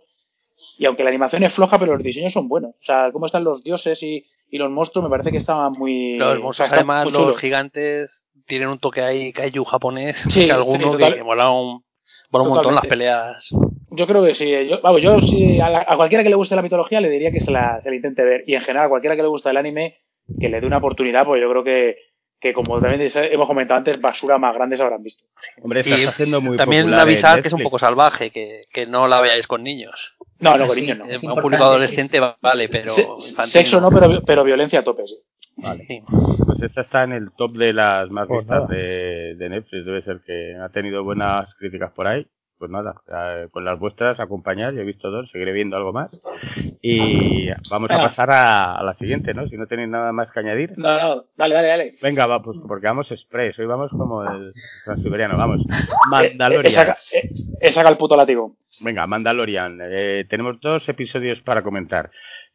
y 0.77 0.85
aunque 0.85 1.03
la 1.03 1.09
animación 1.09 1.43
es 1.43 1.53
floja, 1.53 1.77
pero 1.77 1.93
los 1.95 2.03
diseños 2.03 2.31
son 2.31 2.47
buenos. 2.47 2.71
O 2.79 2.83
sea, 2.85 3.09
cómo 3.11 3.25
están 3.25 3.43
los 3.43 3.61
dioses 3.61 4.01
y, 4.03 4.25
y 4.49 4.57
los 4.57 4.71
monstruos, 4.71 5.03
me 5.03 5.09
parece 5.09 5.31
que 5.31 5.37
estaban 5.39 5.73
muy... 5.73 6.17
Los 6.17 6.29
o 6.29 6.31
sea, 6.37 6.39
monstruos, 6.67 6.71
además, 6.71 7.03
muy 7.05 7.13
los 7.13 7.37
gigantes 7.41 8.23
tienen 8.45 8.69
un 8.69 8.79
toque 8.79 9.01
ahí 9.01 9.33
kaiju 9.33 9.63
japonés 9.65 10.17
Sí, 10.29 10.45
que 10.45 10.51
alguno 10.51 10.93
sí, 10.93 10.97
que 10.97 11.23
mola 11.23 11.49
un, 11.51 11.83
mola 12.29 12.43
un 12.43 12.49
montón 12.49 12.75
las 12.75 12.85
peleas. 12.85 13.49
Yo 13.91 14.07
creo 14.07 14.23
que 14.23 14.35
sí. 14.35 14.53
eh, 14.53 14.67
Yo, 14.67 14.81
vamos, 14.81 15.01
yo 15.01 15.19
sí, 15.21 15.59
a, 15.59 15.69
la- 15.69 15.85
a 15.87 15.95
cualquiera 15.95 16.23
que 16.23 16.29
le 16.29 16.35
guste 16.35 16.55
la 16.55 16.61
mitología 16.61 16.99
le 17.01 17.09
diría 17.09 17.31
que 17.31 17.39
se 17.39 17.51
la, 17.51 17.79
se 17.81 17.89
la 17.89 17.95
intente 17.95 18.23
ver. 18.23 18.43
Y 18.47 18.55
en 18.55 18.61
general, 18.61 18.87
a 18.87 18.89
cualquiera 18.89 19.15
que 19.15 19.21
le 19.21 19.27
guste 19.27 19.49
el 19.49 19.57
anime, 19.57 19.97
que 20.39 20.49
le 20.49 20.59
dé 20.59 20.67
una 20.67 20.77
oportunidad, 20.77 21.25
porque 21.25 21.41
yo 21.41 21.49
creo 21.49 21.63
que, 21.63 21.97
que 22.39 22.53
como 22.53 22.79
también 22.81 23.09
hemos 23.31 23.47
comentado 23.47 23.77
antes, 23.77 24.01
basura 24.01 24.37
más 24.37 24.53
grande 24.53 24.75
se 24.77 24.83
habrán 24.83 25.01
visto. 25.03 25.25
Hombre, 25.61 25.79
estás 25.81 25.99
Y 25.99 26.05
haciendo 26.05 26.41
muy 26.41 26.57
También 26.57 26.93
avisar 26.93 27.41
que 27.41 27.47
es 27.47 27.53
un 27.53 27.61
poco 27.63 27.79
salvaje, 27.79 28.31
que, 28.31 28.63
que 28.71 28.85
no 28.85 29.07
la 29.07 29.21
veáis 29.21 29.47
con 29.47 29.63
niños. 29.63 30.15
No, 30.39 30.57
no, 30.57 30.67
con 30.67 30.75
niños 30.75 30.97
no. 30.97 31.05
es 31.05 31.23
Eh, 31.23 31.27
un 31.27 31.35
público 31.41 31.63
adolescente 31.63 32.19
va- 32.19 32.37
vale, 32.41 32.67
pero 32.69 32.93
Se- 32.95 33.47
sexo 33.47 33.79
no, 33.79 33.89
pero, 33.91 34.21
pero 34.25 34.43
violencia 34.43 34.79
a 34.79 34.83
tope, 34.83 35.03
sí. 35.07 35.15
Sí. 35.57 36.03
Pues 36.45 36.61
esta 36.61 36.81
está 36.81 37.03
en 37.03 37.13
el 37.13 37.31
top 37.31 37.53
de 37.53 37.73
las 37.73 38.09
más 38.09 38.27
Pues 38.27 38.41
vistas 38.41 38.67
de, 38.69 39.35
de 39.35 39.49
Netflix. 39.49 39.85
Debe 39.85 40.01
ser 40.03 40.21
que 40.25 40.55
ha 40.55 40.69
tenido 40.69 41.03
buenas 41.03 41.53
críticas 41.55 41.91
por 41.93 42.07
ahí. 42.07 42.27
Pues 42.57 42.71
nada, 42.71 42.95
eh, 43.11 43.49
con 43.51 43.65
las 43.65 43.77
vuestras 43.77 44.17
acompañar. 44.17 44.73
Yo 44.73 44.79
he 44.79 44.85
visto 44.85 45.11
dos, 45.11 45.29
seguiré 45.29 45.51
viendo 45.51 45.75
algo 45.75 45.91
más. 45.91 46.09
Y 46.81 47.49
vamos 47.69 47.91
a 47.91 47.97
pasar 47.97 48.31
a, 48.31 48.75
a 48.75 48.83
la 48.83 48.93
siguiente, 48.95 49.33
¿no? 49.33 49.45
Si 49.49 49.57
no 49.57 49.67
tenéis 49.67 49.89
nada 49.89 50.13
más 50.13 50.31
que 50.31 50.39
añadir. 50.39 50.71
No, 50.77 50.97
no, 50.97 51.23
dale, 51.35 51.53
dale, 51.53 51.67
dale. 51.67 51.95
Venga, 52.01 52.25
va, 52.27 52.41
pues 52.41 52.57
porque 52.65 52.87
vamos 52.87 53.11
express. 53.11 53.59
Hoy 53.59 53.65
vamos 53.65 53.91
como 53.91 54.23
el 54.23 54.53
transiberiano, 54.85 55.37
vamos. 55.37 55.59
Eh, 55.61 55.73
eh, 55.73 55.87
Mandalorian. 56.09 56.73
saca, 56.73 56.97
eh, 57.13 57.29
eh, 57.59 57.71
saca 57.73 57.89
el 57.89 57.97
puto 57.97 58.15
látigo. 58.15 58.55
Venga, 58.79 59.05
Mandalorian. 59.05 59.79
Eh, 59.83 60.25
tenemos 60.29 60.57
dos 60.61 60.87
episodios 60.87 61.41
para 61.41 61.61
comentar. 61.61 62.09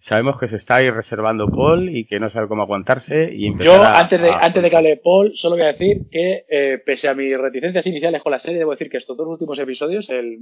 Sabemos 0.09 0.39
que 0.41 0.49
se 0.49 0.57
está 0.57 0.77
ahí 0.77 0.91
reservando 0.91 1.47
Paul 1.49 1.89
y 1.95 2.07
que 2.07 2.19
no 2.19 2.31
sabe 2.31 2.49
cómo 2.49 2.63
aguantarse 2.63 3.31
y 3.33 3.57
Yo, 3.59 3.83
antes 3.85 4.21
de, 4.21 4.31
a- 4.31 4.39
antes 4.39 4.63
de 4.63 4.71
que 4.71 4.77
hable 4.77 4.97
Paul, 4.97 5.33
solo 5.35 5.57
voy 5.57 5.65
a 5.65 5.69
decir 5.73 6.09
que, 6.11 6.45
eh, 6.49 6.79
pese 6.85 7.09
a 7.09 7.15
mis 7.15 7.37
reticencias 7.39 7.87
iniciales 7.87 8.23
con 8.23 8.33
la 8.33 8.39
serie, 8.39 8.59
debo 8.59 8.71
decir 8.73 8.89
que 8.91 8.97
estos 8.97 9.17
dos 9.17 9.27
últimos 9.29 9.59
episodios, 9.59 10.09
el, 10.11 10.39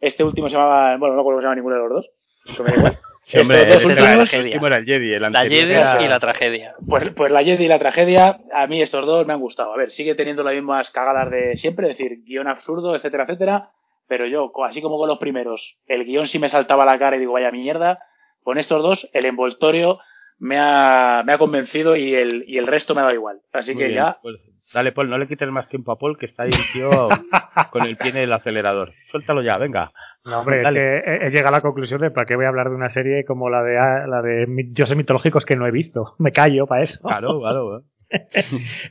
este 0.00 0.24
último 0.24 0.48
se 0.48 0.56
llamaba, 0.56 0.96
bueno, 0.96 1.14
no 1.14 1.20
recuerdo 1.20 1.24
cómo 1.24 1.40
se 1.40 1.44
llama 1.44 1.54
ninguno 1.54 1.76
de 1.76 1.82
los 1.82 1.90
dos, 1.90 2.10
que 2.56 2.62
me 2.62 2.70
da 2.70 2.76
igual. 2.76 2.98
Sí, 3.28 3.38
hombre, 3.40 3.62
estos 3.62 3.74
dos 3.74 3.82
el, 3.82 3.88
últimos, 3.90 4.32
el 4.34 4.44
último 4.44 4.66
era 4.68 4.76
el 4.76 4.84
Jedi, 4.84 5.12
el 5.14 5.20
La 5.22 5.26
anterior 5.26 5.60
Jedi 5.62 5.72
era- 5.74 6.02
y 6.02 6.06
la 6.08 6.20
tragedia. 6.20 6.74
pues, 6.88 7.10
pues 7.12 7.32
la 7.32 7.42
Jedi 7.42 7.64
y 7.64 7.68
la 7.68 7.80
tragedia, 7.80 8.38
a 8.54 8.66
mí 8.68 8.80
estos 8.80 9.04
dos 9.04 9.26
me 9.26 9.32
han 9.32 9.40
gustado. 9.40 9.72
A 9.74 9.76
ver, 9.76 9.90
sigue 9.90 10.14
teniendo 10.14 10.44
las 10.44 10.54
mismas 10.54 10.92
cagadas 10.92 11.28
de 11.32 11.56
siempre, 11.56 11.90
es 11.90 11.98
decir, 11.98 12.22
guion 12.24 12.46
absurdo, 12.46 12.94
etcétera, 12.94 13.24
etcétera, 13.24 13.70
pero 14.06 14.26
yo, 14.26 14.52
co- 14.52 14.64
así 14.64 14.80
como 14.80 14.96
con 14.96 15.08
los 15.08 15.18
primeros, 15.18 15.76
el 15.88 16.04
guion 16.04 16.28
sí 16.28 16.38
me 16.38 16.48
saltaba 16.48 16.84
a 16.84 16.86
la 16.86 17.00
cara 17.00 17.16
y 17.16 17.18
digo, 17.18 17.32
vaya 17.32 17.50
mierda, 17.50 17.98
con 18.46 18.58
estos 18.58 18.80
dos, 18.80 19.10
el 19.12 19.26
envoltorio 19.26 19.98
me 20.38 20.56
ha, 20.56 21.24
me 21.26 21.32
ha 21.32 21.38
convencido 21.38 21.96
y 21.96 22.14
el, 22.14 22.44
y 22.46 22.58
el 22.58 22.68
resto 22.68 22.94
me 22.94 23.00
ha 23.00 23.04
dado 23.04 23.16
igual. 23.16 23.40
Así 23.52 23.74
Muy 23.74 23.82
que 23.82 23.88
bien, 23.88 24.04
ya, 24.04 24.18
pues, 24.22 24.36
dale, 24.72 24.92
Paul, 24.92 25.10
no 25.10 25.18
le 25.18 25.26
quites 25.26 25.50
más 25.50 25.68
tiempo 25.68 25.90
a 25.90 25.98
Paul, 25.98 26.16
que 26.16 26.26
está 26.26 26.44
ahí 26.44 26.50
el 26.52 26.72
tío 26.72 26.88
con 27.72 27.84
el 27.84 27.96
pie 27.96 28.10
en 28.10 28.18
el 28.18 28.32
acelerador. 28.32 28.92
Suéltalo 29.10 29.42
ya, 29.42 29.58
venga. 29.58 29.90
No, 30.24 30.38
hombre, 30.38 30.62
es 30.62 30.68
que 30.68 31.26
he, 31.26 31.30
llegado 31.30 31.48
a 31.48 31.58
la 31.58 31.60
conclusión 31.60 32.00
de 32.00 32.12
para 32.12 32.24
qué 32.24 32.36
voy 32.36 32.44
a 32.44 32.48
hablar 32.48 32.68
de 32.68 32.76
una 32.76 32.88
serie 32.88 33.24
como 33.24 33.50
la 33.50 33.64
de 33.64 33.78
ah, 33.78 34.06
la 34.06 34.22
de 34.22 34.46
dioses 34.68 34.96
mitológicos 34.96 35.44
que 35.44 35.56
no 35.56 35.66
he 35.66 35.72
visto. 35.72 36.14
Me 36.18 36.30
callo 36.30 36.68
para 36.68 36.84
eso. 36.84 37.00
Claro, 37.02 37.40
claro. 37.40 37.82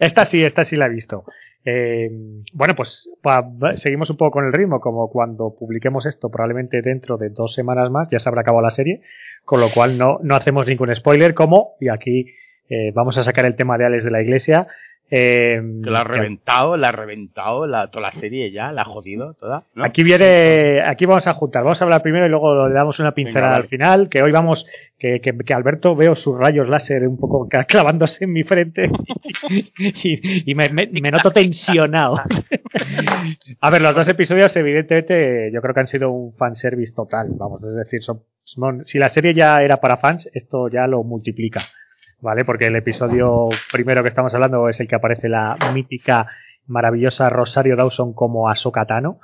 Esta 0.02 0.26
sí, 0.26 0.44
esta 0.44 0.66
sí 0.66 0.76
la 0.76 0.88
he 0.88 0.90
visto. 0.90 1.24
Eh, 1.68 2.12
bueno, 2.54 2.76
pues 2.76 3.10
seguimos 3.76 4.12
un 4.12 4.18
poco 4.18 4.32
con 4.32 4.46
el 4.46 4.54
ritmo, 4.54 4.80
como 4.80 5.10
cuando 5.10 5.56
publiquemos 5.58 6.06
esto, 6.06 6.30
probablemente 6.30 6.82
dentro 6.84 7.18
de 7.18 7.30
dos 7.30 7.56
semanas 7.56 7.90
más 7.90 8.08
ya 8.10 8.20
se 8.20 8.30
habrá 8.30 8.42
acabado 8.42 8.62
la 8.62 8.70
serie, 8.70 9.02
con 9.44 9.60
lo 9.60 9.70
cual 9.70 9.98
no, 9.98 10.20
no 10.22 10.36
hacemos 10.36 10.68
ningún 10.68 10.96
spoiler, 10.96 11.34
como, 11.34 11.76
y 11.80 11.90
aquí 11.90 12.28
eh, 12.70 12.92
vamos 12.94 13.18
a 13.18 13.24
sacar 13.24 13.46
el 13.46 13.56
tema 13.56 13.78
de 13.80 13.86
Alex 13.86 14.04
de 14.04 14.12
la 14.12 14.22
Iglesia. 14.22 14.68
Eh, 15.12 15.62
Que 15.84 15.90
la 15.92 16.02
ha 16.02 16.04
reventado, 16.04 16.78
la 16.78 16.90
ha 16.90 16.92
reventado 16.92 17.68
la, 17.68 17.88
toda 17.92 18.12
la 18.14 18.20
serie 18.20 18.52
ya, 18.52 18.72
la 18.72 18.82
ha 18.82 18.86
jodido 18.86 19.34
toda. 19.36 19.64
¿no? 19.76 19.84
Aquí 19.84 20.04
viene, 20.04 20.82
aquí 20.86 21.06
vamos 21.06 21.28
a 21.28 21.34
juntar, 21.34 21.64
vamos 21.64 21.80
a 21.82 21.86
hablar 21.86 22.02
primero 22.02 22.26
y 22.26 22.30
luego 22.30 22.68
le 22.68 22.74
damos 22.74 23.00
una 23.00 23.12
pincelada 23.14 23.52
Venga, 23.54 23.64
al 23.64 23.68
final, 23.68 24.10
que 24.10 24.22
hoy 24.24 24.32
vamos, 24.32 24.66
que, 24.98 25.22
que, 25.22 25.38
que 25.38 25.54
Alberto 25.54 25.96
veo 25.96 26.16
sus 26.16 26.38
rayos 26.38 26.68
láser 26.68 27.08
un 27.08 27.18
poco 27.18 27.48
clavándose 27.68 28.24
en 28.24 28.34
mi 28.34 28.44
frente 28.44 28.90
y, 29.50 30.52
y 30.52 30.56
me, 30.56 30.70
me- 30.70 30.88
me 30.88 31.12
noto 31.12 31.32
tensionado. 31.32 32.16
A 33.62 33.70
ver, 33.70 33.82
los 33.82 33.96
dos 33.96 34.08
episodios 34.10 34.56
evidentemente 34.56 35.52
yo 35.54 35.62
creo 35.62 35.74
que 35.74 35.80
han 35.82 35.88
sido 35.88 36.12
un 36.12 36.34
fanservice 36.34 36.94
total, 36.94 37.28
vamos, 37.32 37.64
es 37.64 37.76
decir, 37.76 38.02
son, 38.02 38.22
son- 38.44 38.86
si 38.86 38.98
la 39.00 39.10
serie 39.10 39.34
ya 39.34 39.62
era 39.62 39.78
para 39.78 39.98
fans, 39.98 40.30
esto 40.34 40.68
ya 40.70 40.88
lo 40.88 41.04
multiplica. 41.04 41.62
¿Vale? 42.25 42.44
Porque 42.44 42.65
el 42.65 42.75
episodio 42.75 43.50
primero 43.72 44.01
que 44.01 44.10
estamos 44.10 44.34
hablando 44.34 44.67
es 44.67 44.79
el 44.79 44.88
que 44.88 44.96
aparece 44.96 45.29
la 45.29 45.55
mítica, 45.75 46.25
maravillosa 46.65 47.29
Rosario 47.29 47.75
Dawson 47.75 48.13
como 48.13 48.50
Ahsoka 48.50 48.88
Tano, 48.88 49.20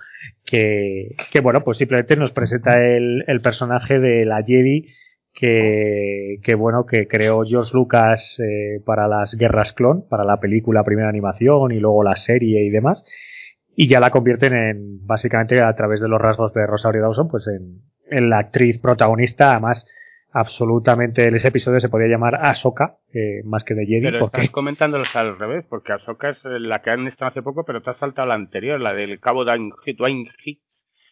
que, 0.46 1.16
que 1.32 1.40
bueno, 1.40 1.64
pues 1.64 1.80
simplemente 1.80 2.16
nos 2.16 2.32
presenta 2.32 2.80
el, 2.80 3.24
el 3.26 3.42
personaje 3.42 3.98
de 3.98 4.24
la 4.26 4.44
Jedi 4.44 4.90
que, 5.34 6.38
que 6.44 6.54
bueno, 6.54 6.86
que 6.86 7.08
creó 7.08 7.44
George 7.44 7.72
Lucas 7.74 8.40
eh, 8.40 8.84
para 8.86 9.08
las 9.08 9.34
Guerras 9.34 9.74
Clon, 9.74 10.08
para 10.08 10.24
la 10.24 10.40
película 10.40 10.84
primera 10.84 11.10
animación 11.10 11.72
y 11.72 11.80
luego 11.80 12.04
la 12.04 12.16
serie 12.16 12.64
y 12.64 12.70
demás, 12.70 13.04
y 13.76 13.88
ya 13.88 14.00
la 14.00 14.12
convierten 14.12 14.54
en, 14.54 15.08
básicamente 15.08 15.60
a 15.60 15.76
través 15.76 16.02
de 16.02 16.08
los 16.08 16.22
rasgos 16.22 16.54
de 16.54 16.68
Rosario 16.68 17.02
Dawson, 17.02 17.30
pues 17.30 17.48
en, 17.48 17.82
en 18.12 18.30
la 18.30 18.38
actriz 18.38 18.78
protagonista, 18.80 19.54
además 19.54 19.88
absolutamente 20.34 21.28
en 21.28 21.36
ese 21.36 21.50
episodio 21.50 21.80
se 21.80 21.90
podía 21.90 22.08
llamar 22.08 22.36
Ahsoka, 22.36 22.98
eh, 23.14 23.42
más 23.46 23.64
que 23.64 23.74
de 23.74 23.86
Jedi, 23.86 24.02
Pero 24.02 24.20
porque 24.20 24.42
estás 24.42 24.52
comentándolos 24.54 25.16
al 25.16 25.38
revés, 25.38 25.66
porque 25.70 25.94
Ahsoka 25.94 26.30
es 26.30 26.38
la 26.44 26.82
que 26.82 26.92
han 26.92 27.08
estado 27.08 27.32
hace 27.32 27.42
poco, 27.42 27.64
pero 27.66 27.82
te 27.82 27.90
has 27.90 27.98
saltado 27.98 28.28
la 28.28 28.36
anterior, 28.36 28.80
la 28.80 28.94
del 28.94 29.20
cabo 29.20 29.44
Dwayne 29.46 30.30
Hicks, 30.46 30.64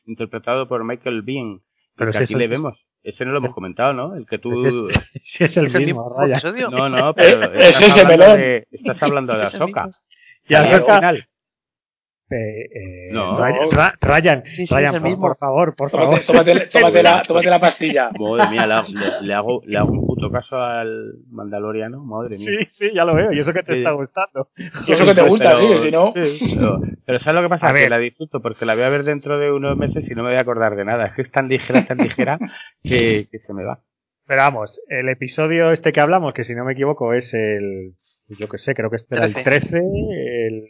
interpretado 0.05 0.67
por 0.67 0.83
Michael 0.83 1.21
Bean. 1.23 1.59
Pero 1.95 2.11
que 2.11 2.17
si 2.19 2.23
aquí 2.25 2.35
le 2.35 2.45
es- 2.45 2.49
vemos. 2.51 2.85
Ese 3.01 3.23
no 3.23 3.31
lo 3.31 3.37
hemos 3.37 3.53
comentado, 3.53 3.93
¿no? 3.93 4.13
El 4.15 4.25
que 4.25 4.39
tú... 4.39 4.51
Ese 4.67 4.67
es, 4.89 5.11
sí 5.23 5.43
es 5.45 5.55
el 5.57 5.67
¿Es 5.67 5.75
el 5.75 5.81
mismo, 5.85 6.03
mismo 6.03 6.17
Raya. 6.19 6.33
episodio? 6.33 6.69
No, 6.69 6.89
no, 6.89 7.13
pero 7.15 7.45
Eh, 7.53 7.69
estás, 7.69 7.81
es 7.81 7.95
el 7.97 8.01
hablando 8.01 8.17
melón. 8.25 8.37
de, 8.37 8.67
estás 8.71 9.03
hablando 9.03 9.33
de 9.33 9.39
el 9.39 9.45
Ahsoka. 9.47 9.89
Y 10.49 10.53
Ahsoka- 10.53 10.83
original. 10.97 11.27
Eh, 12.31 12.35
eh, 12.35 13.09
No. 13.11 13.37
Ryan, 13.39 13.93
Ryan, 14.01 14.43
Sí, 14.53 14.67
sí, 14.67 14.75
Ryan, 14.75 14.91
por, 14.93 15.01
mismo. 15.01 15.21
por 15.27 15.37
favor, 15.37 15.75
por 15.75 15.89
favor. 15.89 16.19
tómate, 16.25 16.51
tómate, 16.53 16.67
tómate 16.71 17.03
la, 17.03 17.21
tómate 17.23 17.49
la 17.49 17.59
pastilla. 17.59 18.09
Madre 18.19 18.49
mía, 18.51 18.67
le, 18.67 18.73
hago- 18.75 18.87
le- 18.89 19.21
le 19.27 19.33
hago, 19.33 19.61
le 19.65 19.77
hago 19.77 19.91
un 19.91 20.05
puto 20.07 20.29
caso 20.31 20.57
al 20.57 21.13
mandaloriano, 21.31 22.03
madre 22.03 22.37
mía. 22.37 22.47
Sí, 22.47 22.65
sí, 22.69 22.91
ya 22.93 23.03
lo 23.05 23.15
veo. 23.15 23.31
Y 23.33 23.39
eso 23.39 23.51
que 23.53 23.63
te 23.63 23.73
Sí. 23.73 23.79
está 23.79 23.91
gustando. 23.91 24.49
Y 24.87 24.91
eso 24.91 25.05
que 25.05 25.15
te 25.15 25.21
gusta, 25.23 25.55
sí, 25.57 25.67
que 25.67 25.77
si 25.77 25.91
no. 25.91 26.13
sí, 26.15 26.55
pero, 26.55 26.81
pero 27.05 27.19
¿sabes 27.19 27.35
lo 27.35 27.41
que 27.41 27.49
pasa? 27.49 27.65
A 27.69 27.73
que 27.73 27.79
ver. 27.81 27.89
la 27.89 27.97
disfruto 27.97 28.41
porque 28.41 28.65
la 28.65 28.75
voy 28.75 28.83
a 28.83 28.89
ver 28.89 29.03
dentro 29.03 29.37
de 29.39 29.51
unos 29.51 29.75
meses 29.77 30.03
y 30.07 30.13
no 30.13 30.23
me 30.23 30.29
voy 30.29 30.37
a 30.37 30.41
acordar 30.41 30.75
de 30.75 30.85
nada. 30.85 31.07
Es 31.07 31.13
que 31.13 31.21
es 31.23 31.31
tan 31.31 31.47
ligera, 31.49 31.85
tan 31.85 31.97
ligera 31.97 32.37
que, 32.83 33.25
que 33.31 33.39
se 33.39 33.53
me 33.53 33.63
va. 33.63 33.79
Pero 34.27 34.41
vamos, 34.41 34.79
el 34.89 35.09
episodio 35.09 35.71
este 35.71 35.91
que 35.91 35.99
hablamos, 36.01 36.33
que 36.33 36.43
si 36.43 36.53
no 36.53 36.63
me 36.63 36.73
equivoco 36.73 37.13
es 37.13 37.33
el, 37.33 37.93
yo 38.37 38.47
que 38.47 38.59
sé, 38.59 38.75
creo 38.75 38.91
que 38.91 38.97
este 38.97 39.15
era 39.15 39.25
el 39.25 39.33
13, 39.33 39.77
el, 39.79 40.65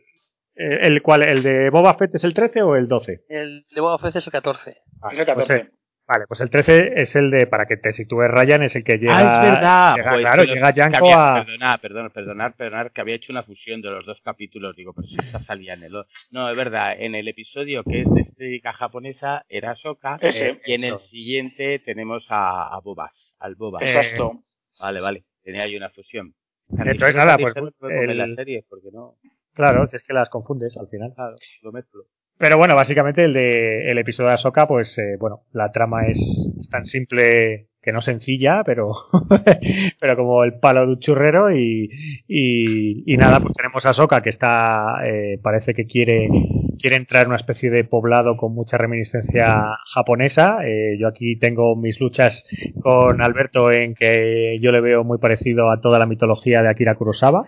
el, 0.60 0.94
el 0.94 1.02
cual, 1.02 1.24
el 1.24 1.42
de 1.44 1.70
Boba 1.70 1.94
Fett 1.96 2.16
es 2.16 2.24
el 2.24 2.34
13 2.34 2.62
o 2.62 2.76
el 2.76 2.88
12. 2.88 3.22
El 3.30 3.66
de 3.74 3.82
Boba 3.82 3.98
Fett 3.98 4.16
es 4.18 4.26
el 4.26 4.32
14. 4.32 4.78
Ah, 5.02 5.10
Es 5.12 5.20
el 5.20 5.26
14. 5.26 5.48
pues, 5.58 5.68
eh, 5.68 5.72
vale, 6.08 6.26
pues 6.28 6.42
el 6.42 6.50
13 6.50 7.02
es 7.02 7.16
el 7.16 7.30
de, 7.32 7.48
para 7.48 7.66
que 7.66 7.78
te 7.78 7.92
sitúes 7.92 8.30
Ryan, 8.30 8.64
es 8.64 8.76
el 8.76 8.84
que 8.84 8.98
llega, 8.98 9.18
ah, 9.18 9.46
es 9.46 9.52
verdad. 9.54 9.96
llega, 9.96 10.10
Joder, 10.10 10.22
claro, 10.24 10.44
llega 10.44 10.74
Yanko 10.74 10.98
había- 10.98 11.36
a, 11.38 11.46
Perdonad, 11.46 11.80
perdonad, 11.80 12.12
perdonad, 12.12 12.54
perdonad, 12.56 12.92
que 12.92 13.02
había 13.02 13.16
hecho 13.16 13.32
una 13.32 13.44
fusión 13.44 13.82
de 13.82 13.90
los 13.92 14.06
dos 14.06 14.20
capítulos. 14.24 14.76
Digo, 14.76 14.94
pero 14.94 15.08
si 15.08 15.16
esta 15.18 15.40
salía 15.40 15.74
en 15.76 15.84
el... 15.84 15.94
No, 16.32 16.50
es 16.50 16.58
verdad, 16.58 16.96
en 17.00 17.16
el 17.16 17.28
episodio 17.28 17.84
que 17.84 18.02
es 18.02 18.08
de 18.14 18.22
estética 18.22 18.74
japonesa 18.74 19.46
era 19.50 19.76
Soka 19.76 20.18
Ese. 20.22 20.60
y 20.66 20.74
en 20.74 20.84
el 20.84 21.00
siguiente 21.12 21.80
tenemos 21.80 22.26
a, 22.30 22.76
a 22.76 22.80
Boba, 22.82 23.12
al 23.40 23.56
Boba. 23.56 23.80
Eh, 23.82 23.94
Exacto. 23.94 24.40
Vale, 24.82 25.00
vale, 25.02 25.24
tenía 25.44 25.64
ahí 25.64 25.76
una 25.78 25.90
fusión. 25.90 26.34
Entonces, 26.72 27.16
nada, 27.16 27.38
pues, 27.38 27.54
el- 27.56 28.18
la 28.18 28.28
serie 28.36 28.64
porque 28.70 28.90
no, 28.94 29.16
claro, 29.54 29.88
si 29.88 29.96
es 29.96 30.04
que 30.04 30.14
las 30.14 30.30
confundes 30.30 30.78
al 30.78 30.88
final. 30.88 31.14
claro, 31.16 31.36
lo 31.62 31.72
mezclo. 31.72 32.04
Pero 32.38 32.58
bueno, 32.58 32.74
básicamente 32.74 33.26
el 33.26 33.34
de 33.34 33.92
el 33.92 33.98
episodio 33.98 34.30
de 34.30 34.36
Ahsoka, 34.36 34.66
pues 34.66 34.98
eh, 34.98 35.18
bueno, 35.20 35.42
la 35.52 35.74
trama 35.74 36.08
es, 36.08 36.18
es 36.58 36.70
tan 36.70 36.86
simple 36.86 37.68
que 37.82 37.92
no 37.92 38.02
sencilla, 38.02 38.64
pero 38.66 38.94
pero 40.00 40.16
como 40.16 40.46
el 40.46 40.58
palo 40.60 40.82
de 40.82 40.94
un 40.94 41.00
churrero 41.00 41.52
y, 41.52 41.90
y, 42.28 43.14
y 43.14 43.18
nada, 43.18 43.42
pues 43.42 43.54
tenemos 43.56 43.86
a 43.86 43.90
Ahsoka 43.90 44.22
que 44.22 44.30
está, 44.30 45.06
eh, 45.06 45.38
parece 45.44 45.74
que 45.74 45.86
quiere 45.86 46.30
quiere 46.80 46.96
entrar 46.96 47.24
en 47.24 47.28
una 47.28 47.38
especie 47.38 47.70
de 47.70 47.84
poblado 47.84 48.38
con 48.38 48.54
mucha 48.56 48.78
reminiscencia 48.78 49.62
japonesa. 49.94 50.60
Eh, 50.66 50.98
yo 50.98 51.08
aquí 51.08 51.38
tengo 51.38 51.76
mis 51.76 52.00
luchas 52.00 52.46
con 52.82 53.22
Alberto 53.22 53.72
en 53.72 53.94
que 53.96 54.58
yo 54.62 54.72
le 54.72 54.82
veo 54.82 55.04
muy 55.04 55.18
parecido 55.18 55.72
a 55.72 55.82
toda 55.82 56.00
la 56.00 56.06
mitología 56.06 56.62
de 56.62 56.70
Akira 56.70 56.96
Kurosawa. 56.96 57.48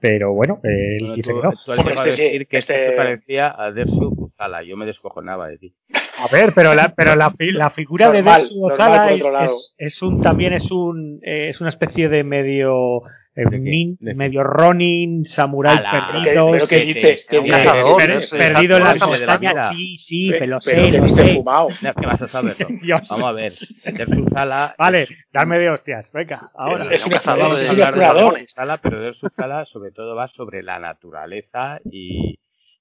Pero 0.00 0.32
bueno, 0.32 0.60
eh, 0.62 0.96
él 0.96 0.98
Bueno, 1.00 1.14
dice 1.16 1.32
tú, 1.32 1.40
que 1.40 1.46
no. 1.46 1.52
tú 1.52 1.72
has 1.72 1.78
Hombre, 1.80 1.94
este 1.94 2.12
sí, 2.12 2.22
decir 2.22 2.46
que 2.46 2.58
este- 2.58 2.84
este 2.86 2.96
parecía 2.96 3.54
a 3.56 3.72
Dersu 3.72 4.14
Uzala. 4.16 4.62
Yo 4.62 4.76
me 4.76 4.86
descojonaba 4.86 5.48
de 5.48 5.58
ti. 5.58 5.74
A 6.18 6.28
ver, 6.32 6.52
pero 6.54 6.74
la, 6.74 6.94
pero 6.94 7.16
la, 7.16 7.30
fi- 7.32 7.52
la 7.52 7.70
figura 7.70 8.06
Normal, 8.12 8.42
de 8.48 8.54
Ozala 8.60 9.02
por 9.04 9.12
es, 9.12 9.50
es, 9.50 9.74
es 9.78 10.02
un 10.02 10.20
también 10.20 10.52
es 10.52 10.70
un 10.70 11.20
eh, 11.22 11.48
es 11.48 11.60
una 11.60 11.70
especie 11.70 12.08
de 12.08 12.22
medio 12.24 13.02
eh, 13.38 13.44
¿De 13.44 13.50
qué? 13.50 13.56
nin- 13.58 13.96
medio 14.16 14.42
Ronin, 14.42 15.24
samurái 15.24 15.76
Ala, 15.78 15.90
perdido, 15.90 16.50
pero 16.50 16.66
¿qué 16.66 16.78
sí, 16.80 16.86
dices? 16.86 17.20
sí, 17.20 17.26
¿Qué 17.30 17.38
un 17.38 17.46
perdido 18.30 18.76
en 18.78 18.84
las 18.84 18.98
montañas, 18.98 19.68
sí, 19.76 19.96
sí, 19.98 20.30
Pe- 20.30 20.38
pero 20.40 20.50
sé, 20.60 20.70
pero 20.72 20.90
que 20.90 20.98
lo 20.98 21.08
sé. 21.08 21.34
fumado. 21.34 21.68
No, 21.82 21.94
¿Qué 21.94 22.06
vas 22.06 22.22
a? 22.22 22.28
Dios. 22.82 23.08
Vamos 23.08 23.26
a 23.28 23.32
ver. 23.32 23.52
Susala. 23.52 24.74
Vale, 24.78 25.08
darme 25.32 25.58
de 25.58 25.70
hostias, 25.70 26.10
venga, 26.12 26.50
ahora. 26.54 26.88
Es 26.92 27.06
un 27.06 27.12
cazador 27.12 27.56
de- 27.56 27.62
es 27.62 27.68
Vamos 27.68 27.76
un 27.78 27.82
a 27.82 27.86
hablar 27.88 27.94
de 27.94 28.00
pero 28.82 29.00
del 29.00 29.14
Susala 29.14 29.64
sobre 29.66 29.92
todo 29.92 30.14
va 30.16 30.28
sobre 30.28 30.62
la 30.62 30.78
naturaleza 30.78 31.80
y, 31.90 32.38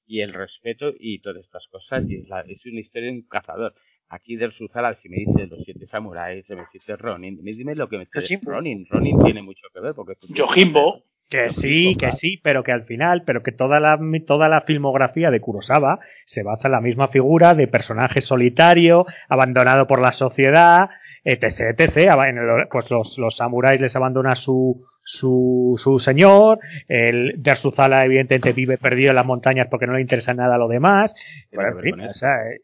y 0.07 0.21
el 0.21 0.33
respeto 0.33 0.91
y 0.99 1.19
todas 1.21 1.43
estas 1.43 1.67
cosas. 1.67 2.03
Y 2.09 2.15
es, 2.21 2.27
la- 2.27 2.41
es 2.41 2.65
una 2.65 2.79
historia 2.79 3.11
de 3.11 3.17
un 3.17 3.27
cazador. 3.27 3.73
Aquí 4.09 4.35
del 4.37 4.53
Susala, 4.53 4.95
si 5.01 5.09
me 5.09 5.17
dices 5.17 5.49
los 5.49 5.59
siete 5.65 5.85
samuráis, 5.87 6.45
si 6.45 6.55
me 6.55 6.63
dices 6.71 6.97
Ronin, 6.97 7.35
dime, 7.37 7.51
dime 7.53 7.75
lo 7.75 7.89
que 7.89 7.97
me 7.97 8.05
dices. 8.05 8.39
Ronin. 8.43 8.85
Ronin 8.89 9.19
tiene 9.23 9.41
mucho 9.41 9.67
que 9.73 9.81
ver 9.81 9.93
porque... 9.93 10.13
Yojimbo. 10.29 11.03
Que 11.29 11.49
sí, 11.49 11.97
que 11.99 12.13
sí, 12.13 12.39
pero 12.41 12.63
que 12.63 12.71
al 12.71 12.83
final, 12.85 13.23
pero 13.25 13.43
que 13.43 13.51
toda 13.51 13.81
la, 13.81 13.99
toda 14.25 14.47
la 14.47 14.61
filmografía 14.61 15.29
de 15.29 15.41
Kurosawa 15.41 15.99
se 16.25 16.41
basa 16.41 16.69
en 16.69 16.71
la 16.71 16.79
misma 16.79 17.09
figura 17.09 17.53
de 17.53 17.67
personaje 17.67 18.21
solitario, 18.21 19.05
abandonado 19.27 19.87
por 19.87 19.99
la 20.01 20.13
sociedad, 20.13 20.89
etc, 21.25 21.77
etc. 21.77 22.11
Aba- 22.11 22.29
en 22.29 22.37
el- 22.37 22.67
pues 22.71 22.89
los, 22.89 23.17
los 23.17 23.35
samuráis 23.35 23.81
les 23.81 23.93
abandona 23.97 24.35
su, 24.35 24.85
su, 25.03 25.73
su 25.77 25.99
señor, 25.99 26.59
el 26.87 27.33
Dersuzala 27.43 28.05
evidentemente 28.05 28.53
vive 28.53 28.77
perdido 28.77 29.09
en 29.09 29.17
las 29.17 29.25
montañas 29.25 29.67
porque 29.69 29.85
no 29.85 29.95
le 29.95 30.01
interesa 30.01 30.33
nada 30.33 30.57
lo 30.57 30.69
demás. 30.69 31.13
Que 31.51 31.57
en 31.57 31.79
fin, 31.79 31.99
o 31.99 32.13
sea, 32.13 32.35
eh, 32.49 32.61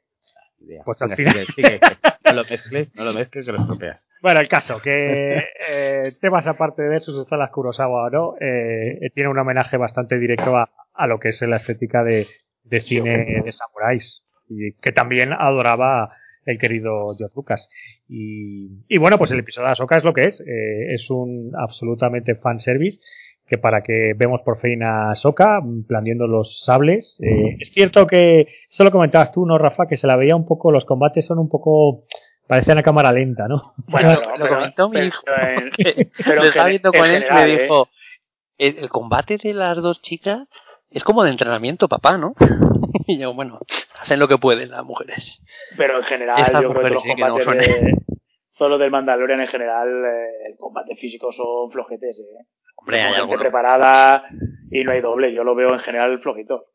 Idea. 0.63 0.81
pues 0.85 1.01
al 1.01 1.15
final- 1.15 1.33
sigue, 1.33 1.45
sigue, 1.53 1.79
no 2.25 2.33
lo 2.33 2.43
mezcles, 2.43 2.87
no 2.95 3.03
lo 3.05 3.13
mezcles 3.13 3.45
que 3.45 3.51
lo 3.51 3.59
estropeas. 3.59 3.99
Bueno, 4.21 4.39
el 4.39 4.47
caso, 4.47 4.79
que 4.81 5.37
eh, 5.69 6.03
temas 6.21 6.47
aparte 6.47 6.81
de 6.83 6.99
sus 6.99 7.19
estalas 7.19 7.49
Kurosawa 7.49 8.05
o 8.05 8.09
no, 8.09 8.35
eh, 8.39 9.09
tiene 9.13 9.29
un 9.29 9.37
homenaje 9.37 9.75
bastante 9.75 10.17
directo 10.17 10.55
a, 10.55 10.69
a 10.93 11.07
lo 11.07 11.19
que 11.19 11.29
es 11.29 11.41
la 11.41 11.57
estética 11.57 12.03
de, 12.05 12.25
de 12.63 12.79
cine 12.81 13.41
de 13.43 13.51
samuráis, 13.51 14.23
y 14.47 14.71
que 14.81 14.93
también 14.93 15.33
adoraba 15.33 16.15
el 16.45 16.57
querido 16.57 17.13
George 17.17 17.33
Lucas. 17.35 17.67
Y, 18.07 18.85
y 18.87 18.97
bueno, 18.97 19.17
pues 19.17 19.31
el 19.31 19.39
episodio 19.39 19.67
de 19.67 19.71
Ahsoka 19.73 19.97
es 19.97 20.03
lo 20.05 20.13
que 20.13 20.25
es, 20.27 20.39
eh, 20.41 20.93
es 20.93 21.09
un 21.09 21.51
absolutamente 21.57 22.35
fanservice 22.35 22.99
que 23.47 23.57
para 23.57 23.81
que 23.83 24.13
vemos 24.15 24.41
por 24.41 24.57
fin 24.59 24.83
a 24.83 25.11
Ahsoka 25.11 25.61
planeando 25.87 26.27
los 26.27 26.63
sables. 26.63 27.19
Eh, 27.21 27.55
es 27.59 27.71
cierto 27.71 28.07
que, 28.07 28.47
eso 28.69 28.83
lo 28.83 28.91
comentabas 28.91 29.31
tú, 29.31 29.45
¿no, 29.45 29.57
Rafa? 29.57 29.85
Que 29.87 29.97
se 29.97 30.07
la 30.07 30.15
veía 30.15 30.35
un 30.35 30.45
poco, 30.45 30.71
los 30.71 30.85
combates 30.85 31.25
son 31.25 31.39
un 31.39 31.49
poco, 31.49 32.05
parecían 32.47 32.77
a 32.77 32.83
cámara 32.83 33.11
lenta, 33.11 33.47
¿no? 33.47 33.73
Bueno, 33.87 34.19
Lo- 34.37 34.47
comentó 34.47 34.89
mi 34.89 35.01
hijo. 35.01 35.21
lo 36.35 36.43
estaba 36.43 36.69
viendo 36.69 36.91
en 36.93 36.99
con 36.99 37.09
él 37.09 37.25
y 37.29 37.33
me 37.33 37.41
¿eh? 37.53 37.61
dijo, 37.61 37.89
el, 38.57 38.77
el 38.77 38.89
combate 38.89 39.37
de 39.43 39.53
las 39.53 39.77
dos 39.81 40.01
chicas 40.01 40.47
es 40.89 41.03
como 41.03 41.23
de 41.23 41.31
entrenamiento, 41.31 41.87
papá, 41.87 42.17
¿no? 42.17 42.33
Y 43.05 43.17
yo, 43.17 43.33
bueno, 43.33 43.59
hacen 43.99 44.17
lo 44.19 44.29
que 44.29 44.37
pueden 44.37 44.69
las 44.71 44.85
mujeres. 44.85 45.43
Pero 45.75 45.97
en 45.97 46.03
general, 46.03 46.39
Estas 46.39 46.61
yo 46.61 46.69
creo 46.69 46.83
que 46.83 46.89
los 46.91 47.03
mujeres 47.03 47.03
sí 47.03 47.15
que 47.15 47.21
no 47.21 47.35
combates 47.37 47.65
son- 47.67 47.85
de. 47.85 47.93
Todo 48.57 48.69
lo 48.69 48.77
del 48.77 48.91
Mandalorian 48.91 49.41
en 49.41 49.47
general, 49.47 49.89
eh, 49.89 50.49
el 50.51 50.57
combate 50.57 50.95
físico 50.95 51.31
son 51.33 51.69
flojetes. 51.71 52.17
Eh. 52.19 52.45
Hombre, 52.83 53.01
hay 53.01 53.13
gente 53.13 53.37
preparada 53.37 54.23
y 54.71 54.83
no 54.83 54.91
hay 54.91 55.01
doble. 55.01 55.33
Yo 55.33 55.43
lo 55.43 55.55
veo 55.55 55.73
en 55.73 55.79
general 55.79 56.19
flojito. 56.19 56.65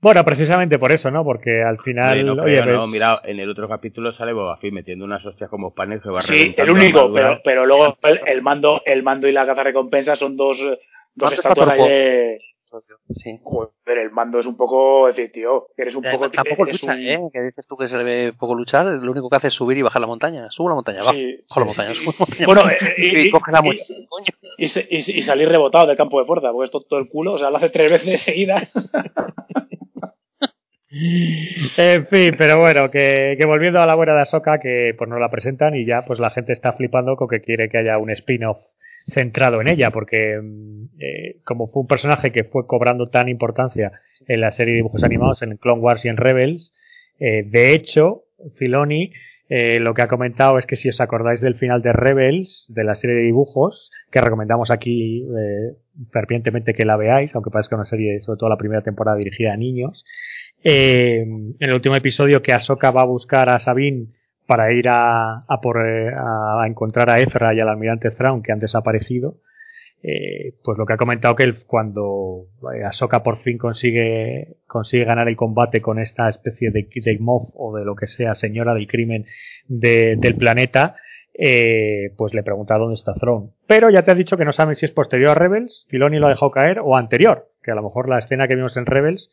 Bueno, 0.00 0.24
precisamente 0.24 0.78
por 0.78 0.92
eso, 0.92 1.10
¿no? 1.10 1.24
Porque 1.24 1.62
al 1.62 1.78
final, 1.78 2.12
Oye, 2.12 2.22
no, 2.24 2.42
oye, 2.42 2.60
no, 2.66 2.80
ves- 2.82 2.90
mira, 2.90 3.16
en 3.24 3.40
el 3.40 3.48
otro 3.50 3.66
capítulo 3.68 4.12
sale 4.12 4.32
Boba 4.34 4.58
Fett 4.58 4.72
metiendo 4.72 5.04
unas 5.04 5.24
hostias 5.24 5.48
como 5.48 5.72
panes 5.74 6.02
que 6.02 6.10
va 6.10 6.20
Sí, 6.20 6.54
el 6.56 6.70
único, 6.70 7.12
pero, 7.12 7.40
pero 7.42 7.64
luego 7.64 7.96
el, 8.02 8.20
el 8.26 8.42
mando 8.42 8.82
el 8.84 9.02
mando 9.02 9.26
y 9.26 9.32
la 9.32 9.46
caza 9.46 9.62
recompensa 9.62 10.14
son 10.14 10.36
dos, 10.36 10.58
dos 11.14 11.32
estatuas 11.32 11.68
de. 11.88 12.38
Sí. 13.14 13.38
Joder, 13.42 13.98
el 13.98 14.10
mando 14.10 14.38
es 14.40 14.46
un 14.46 14.56
poco. 14.56 15.06
Decir, 15.06 15.30
tío, 15.32 15.68
que 15.76 15.82
eres 15.82 15.94
un 15.94 16.02
Ya, 16.04 16.12
poco. 16.12 16.30
tampoco 16.30 16.64
lucha, 16.64 16.92
un- 16.94 17.00
¿eh? 17.00 17.20
Que 17.32 17.40
dices 17.42 17.66
tú 17.66 17.76
que 17.76 17.86
se 17.88 17.96
le 17.96 18.04
ve 18.04 18.32
poco 18.38 18.54
luchar, 18.54 18.86
lo 18.86 19.10
único 19.12 19.30
que 19.30 19.36
hace 19.36 19.48
es 19.48 19.54
subir 19.54 19.78
y 19.78 19.82
bajar 19.82 20.00
la 20.00 20.06
montaña. 20.06 20.50
Subo 20.50 20.68
la 20.68 20.74
montaña, 20.74 21.00
bajo, 21.00 21.12
Sí, 21.12 21.44
bajo 21.48 21.60
la 21.60 21.66
montaña, 21.66 21.94
sí. 21.94 22.04
subo 22.04 22.12
la 22.12 22.18
montaña. 22.18 22.46
Bueno, 22.46 22.62
eh, 22.70 22.94
y, 22.98 23.18
y- 23.28 23.30
coge 23.30 23.52
la 23.52 23.62
y- 24.58 25.22
salir 25.22 25.48
rebotado 25.48 25.86
del 25.86 25.96
campo 25.96 26.18
de 26.20 26.26
fuerza, 26.26 26.50
porque 26.52 26.64
es 26.66 26.70
todo, 26.70 26.82
todo 26.82 26.98
el 27.00 27.08
culo, 27.08 27.34
o 27.34 27.38
sea, 27.38 27.50
lo 27.50 27.56
hace 27.56 27.70
tres 27.70 27.92
veces 27.92 28.20
seguida. 28.20 28.56
En 30.88 32.06
fin, 32.06 32.34
pero 32.38 32.58
bueno, 32.60 32.90
que, 32.90 33.34
que 33.38 33.44
volviendo 33.44 33.80
a 33.80 33.86
la 33.86 33.94
buena 33.94 34.14
de 34.14 34.20
Ahsoka, 34.22 34.58
que 34.60 34.94
pues 34.96 35.10
nos 35.10 35.20
la 35.20 35.30
presentan 35.30 35.74
y 35.74 35.84
ya 35.84 36.02
pues 36.06 36.18
la 36.20 36.30
gente 36.30 36.52
está 36.52 36.72
flipando 36.72 37.16
con 37.16 37.28
que 37.28 37.40
quiere 37.42 37.68
que 37.68 37.78
haya 37.78 37.98
un 37.98 38.08
spin-off 38.10 38.58
centrado 39.08 39.60
en 39.60 39.68
ella, 39.68 39.90
porque 39.90 40.40
mm, 40.42 40.84
eh, 40.98 41.36
como 41.44 41.68
fue 41.68 41.82
un 41.82 41.88
personaje 41.88 42.32
que 42.32 42.44
fue 42.44 42.66
cobrando 42.66 43.08
tan 43.08 43.28
importancia 43.28 43.92
en 44.26 44.40
la 44.40 44.50
serie 44.50 44.72
de 44.72 44.78
dibujos 44.78 45.04
animados, 45.04 45.42
en 45.42 45.56
Clone 45.56 45.80
Wars 45.80 46.04
y 46.04 46.08
en 46.08 46.16
Rebels, 46.16 46.72
eh, 47.18 47.44
de 47.46 47.72
hecho, 47.72 48.24
Filoni 48.56 49.12
eh, 49.48 49.78
lo 49.78 49.94
que 49.94 50.02
ha 50.02 50.08
comentado 50.08 50.58
es 50.58 50.66
que 50.66 50.74
si 50.74 50.88
os 50.88 51.00
acordáis 51.00 51.40
del 51.40 51.54
final 51.54 51.80
de 51.80 51.92
Rebels, 51.92 52.66
de 52.74 52.82
la 52.82 52.96
serie 52.96 53.14
de 53.16 53.22
dibujos, 53.22 53.92
que 54.10 54.20
recomendamos 54.20 54.72
aquí 54.72 55.22
eh, 55.22 55.76
fervientemente 56.10 56.74
que 56.74 56.84
la 56.84 56.96
veáis, 56.96 57.34
aunque 57.34 57.50
parezca 57.50 57.76
una 57.76 57.84
serie, 57.84 58.20
sobre 58.22 58.38
todo 58.38 58.50
la 58.50 58.58
primera 58.58 58.82
temporada 58.82 59.16
dirigida 59.16 59.52
a 59.52 59.56
niños, 59.56 60.04
en 60.62 61.54
el 61.60 61.74
último 61.74 61.94
episodio 61.94 62.42
que 62.42 62.52
Ahsoka 62.52 62.90
va 62.90 63.02
a 63.02 63.06
buscar 63.06 63.48
a 63.50 63.60
Sabine 63.60 64.08
para 64.46 64.72
ir 64.72 64.88
a, 64.88 65.44
a, 65.46 65.60
por, 65.60 65.84
eh, 65.86 66.12
a, 66.16 66.64
encontrar 66.66 67.10
a 67.10 67.18
Ezra 67.20 67.54
y 67.54 67.60
al 67.60 67.68
almirante 67.68 68.10
Thrawn 68.10 68.42
que 68.42 68.52
han 68.52 68.60
desaparecido, 68.60 69.36
eh, 70.02 70.54
pues 70.62 70.78
lo 70.78 70.86
que 70.86 70.92
ha 70.92 70.96
comentado 70.98 71.34
que 71.34 71.52
cuando 71.66 72.46
eh, 72.74 72.84
Ahsoka 72.84 73.22
por 73.22 73.38
fin 73.38 73.58
consigue, 73.58 74.56
consigue 74.66 75.04
ganar 75.04 75.28
el 75.28 75.36
combate 75.36 75.80
con 75.80 75.98
esta 75.98 76.28
especie 76.28 76.70
de, 76.70 76.88
de 76.94 77.18
Moff 77.18 77.48
o 77.54 77.76
de 77.76 77.84
lo 77.84 77.96
que 77.96 78.06
sea, 78.06 78.34
señora 78.34 78.74
del 78.74 78.86
crimen 78.86 79.26
de- 79.66 80.16
del 80.18 80.36
planeta, 80.36 80.94
eh, 81.38 82.12
pues 82.16 82.32
le 82.34 82.42
pregunta 82.42 82.78
dónde 82.78 82.94
está 82.94 83.14
Thrawn. 83.14 83.50
Pero 83.66 83.90
ya 83.90 84.02
te 84.04 84.10
has 84.12 84.16
dicho 84.16 84.36
que 84.36 84.44
no 84.44 84.52
saben 84.52 84.76
si 84.76 84.86
es 84.86 84.92
posterior 84.92 85.30
a 85.30 85.34
Rebels, 85.34 85.86
Filoni 85.90 86.18
lo 86.18 86.26
ha 86.26 86.30
dejado 86.30 86.50
caer, 86.50 86.78
o 86.82 86.96
anterior, 86.96 87.48
que 87.62 87.72
a 87.72 87.74
lo 87.74 87.82
mejor 87.82 88.08
la 88.08 88.18
escena 88.18 88.46
que 88.48 88.54
vimos 88.54 88.76
en 88.76 88.86
Rebels 88.86 89.30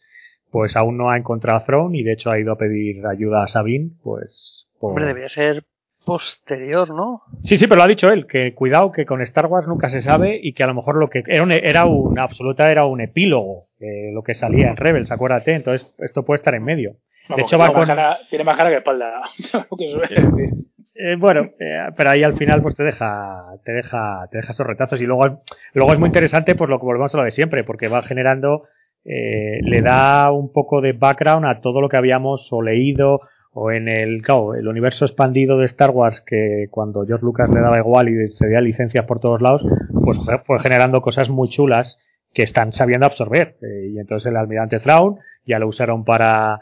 pues 0.51 0.75
aún 0.75 0.97
no 0.97 1.09
ha 1.09 1.17
encontrado 1.17 1.57
a 1.57 1.65
Thrawn 1.65 1.95
y 1.95 2.03
de 2.03 2.13
hecho 2.13 2.29
ha 2.29 2.39
ido 2.39 2.51
a 2.51 2.57
pedir 2.59 3.05
ayuda 3.07 3.41
a 3.43 3.47
Sabine, 3.47 3.89
pues... 4.03 4.67
por- 4.83 4.91
Hombre, 4.91 5.05
debería 5.05 5.29
ser 5.29 5.63
posterior, 6.05 6.89
¿no? 6.89 7.21
Sí, 7.43 7.57
sí, 7.57 7.65
pero 7.67 7.77
lo 7.77 7.83
ha 7.83 7.87
dicho 7.87 8.09
él, 8.09 8.27
que 8.27 8.53
cuidado 8.53 8.91
que 8.91 9.05
con 9.05 9.21
Star 9.21 9.45
Wars 9.47 9.67
nunca 9.67 9.89
se 9.89 10.01
sabe 10.01 10.37
y 10.41 10.53
que 10.53 10.63
a 10.63 10.67
lo 10.67 10.73
mejor 10.73 10.97
lo 10.97 11.09
que 11.09 11.23
era 11.27 11.43
un, 11.43 11.51
era 11.51 11.85
un 11.85 12.19
absoluta 12.19 12.69
era 12.71 12.85
un 12.85 12.99
epílogo, 13.01 13.63
eh, 13.79 14.11
lo 14.13 14.21
que 14.23 14.33
salía 14.33 14.69
en 14.69 14.75
Rebels, 14.77 15.11
acuérdate, 15.11 15.53
entonces 15.53 15.95
esto 15.99 16.23
puede 16.23 16.37
estar 16.39 16.53
en 16.55 16.63
medio. 16.63 16.95
Vamos, 17.29 17.45
hecho, 17.45 17.57
va 17.57 17.67
tiene, 17.67 17.79
con- 17.79 17.87
más 17.87 17.95
cara, 17.97 18.17
tiene 18.29 18.43
más 18.43 18.57
cara 18.57 18.69
que 18.69 18.75
espalda. 18.77 19.21
Eh, 20.95 21.15
bueno, 21.17 21.49
eh, 21.59 21.87
pero 21.97 22.11
ahí 22.11 22.21
al 22.21 22.35
final 22.35 22.61
pues 22.61 22.75
te 22.75 22.83
deja, 22.83 23.45
te 23.65 23.71
deja, 23.71 24.27
te 24.29 24.37
deja 24.37 24.51
estos 24.51 24.67
retazos 24.67 25.01
y 25.01 25.05
luego, 25.05 25.41
luego 25.73 25.93
es 25.93 25.97
muy 25.99 26.07
interesante 26.07 26.53
pues 26.53 26.69
lo 26.69 26.77
que 26.79 26.85
volvemos 26.85 27.11
a 27.15 27.17
lo 27.17 27.23
de 27.23 27.31
siempre, 27.31 27.63
porque 27.63 27.87
va 27.87 28.03
generando, 28.03 28.65
eh, 29.05 29.59
le 29.63 29.81
da 29.81 30.31
un 30.31 30.51
poco 30.53 30.81
de 30.81 30.93
background 30.93 31.45
a 31.47 31.61
todo 31.61 31.81
lo 31.81 31.89
que 31.89 31.97
habíamos 31.97 32.47
o 32.51 32.61
leído 32.61 33.21
o 33.53 33.71
en 33.71 33.87
el, 33.87 34.21
claro, 34.23 34.55
el 34.55 34.67
universo 34.67 35.05
expandido 35.05 35.57
de 35.59 35.65
Star 35.65 35.91
Wars 35.91 36.21
que 36.25 36.67
cuando 36.71 37.05
George 37.05 37.23
Lucas 37.23 37.49
le 37.49 37.61
daba 37.61 37.77
igual 37.77 38.09
y 38.09 38.31
se 38.31 38.47
veía 38.47 38.61
licencias 38.61 39.05
por 39.05 39.19
todos 39.19 39.41
lados, 39.41 39.63
pues 40.03 40.19
fue, 40.25 40.39
fue 40.39 40.59
generando 40.59 41.01
cosas 41.01 41.29
muy 41.29 41.49
chulas 41.49 41.99
que 42.33 42.43
están 42.43 42.73
sabiendo 42.73 43.05
absorber. 43.05 43.57
Eh, 43.61 43.91
y 43.93 43.99
entonces 43.99 44.31
el 44.31 44.37
almirante 44.37 44.79
Thrawn 44.79 45.19
ya 45.45 45.59
lo 45.59 45.67
usaron 45.67 46.03
para, 46.03 46.59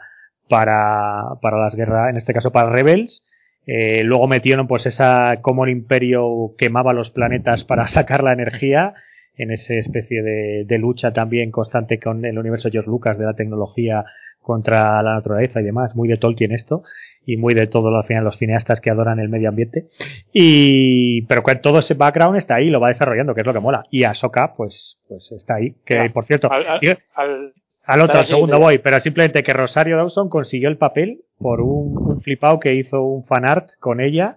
para, 0.48 1.38
para 1.40 1.58
las 1.58 1.74
guerras, 1.74 2.10
en 2.10 2.16
este 2.16 2.34
caso 2.34 2.52
para 2.52 2.70
Rebels. 2.70 3.24
Eh, 3.66 4.02
luego 4.04 4.26
metieron 4.26 4.66
pues 4.66 4.86
esa 4.86 5.38
cómo 5.40 5.64
el 5.64 5.70
imperio 5.70 6.54
quemaba 6.58 6.92
los 6.92 7.10
planetas 7.10 7.64
para 7.64 7.88
sacar 7.88 8.22
la 8.22 8.32
energía 8.32 8.92
en 9.36 9.50
esa 9.50 9.74
especie 9.74 10.22
de, 10.22 10.64
de 10.66 10.78
lucha 10.78 11.14
también 11.14 11.50
constante 11.50 11.98
con 11.98 12.22
el 12.26 12.38
universo 12.38 12.68
George 12.70 12.90
Lucas 12.90 13.16
de 13.16 13.24
la 13.24 13.34
tecnología 13.34 14.04
contra 14.42 15.02
la 15.02 15.14
naturaleza 15.14 15.60
y 15.60 15.64
demás, 15.64 15.94
muy 15.94 16.08
de 16.08 16.16
Tolkien 16.18 16.52
esto 16.52 16.82
y 17.24 17.36
muy 17.36 17.54
de 17.54 17.68
todo 17.68 17.96
al 17.96 18.04
final 18.04 18.24
los 18.24 18.36
cineastas 18.36 18.80
que 18.80 18.90
adoran 18.90 19.20
el 19.20 19.28
medio 19.28 19.48
ambiente 19.48 19.86
y 20.32 21.22
pero 21.26 21.42
con 21.42 21.60
todo 21.60 21.78
ese 21.78 21.94
background 21.94 22.36
está 22.36 22.56
ahí 22.56 22.68
lo 22.68 22.80
va 22.80 22.88
desarrollando 22.88 23.34
que 23.34 23.42
es 23.42 23.46
lo 23.46 23.52
que 23.52 23.60
mola 23.60 23.84
y 23.90 24.04
Ahsoka 24.04 24.54
pues 24.56 24.98
pues 25.08 25.30
está 25.32 25.54
ahí 25.56 25.74
que 25.84 26.10
por 26.12 26.24
cierto 26.24 26.50
Al, 26.52 26.66
al- 26.66 26.80
digo- 26.80 26.94
al- 27.14 27.52
al 27.84 28.00
otro, 28.00 28.20
al 28.20 28.26
segundo 28.26 28.60
voy, 28.60 28.78
pero 28.78 29.00
simplemente 29.00 29.42
que 29.42 29.52
Rosario 29.52 29.96
Dawson 29.96 30.28
consiguió 30.28 30.68
el 30.68 30.76
papel 30.78 31.22
por 31.36 31.60
un, 31.60 31.96
un 31.98 32.20
flipado 32.20 32.60
que 32.60 32.74
hizo 32.76 33.02
un 33.02 33.24
fanart 33.24 33.70
con 33.80 34.00
ella 34.00 34.36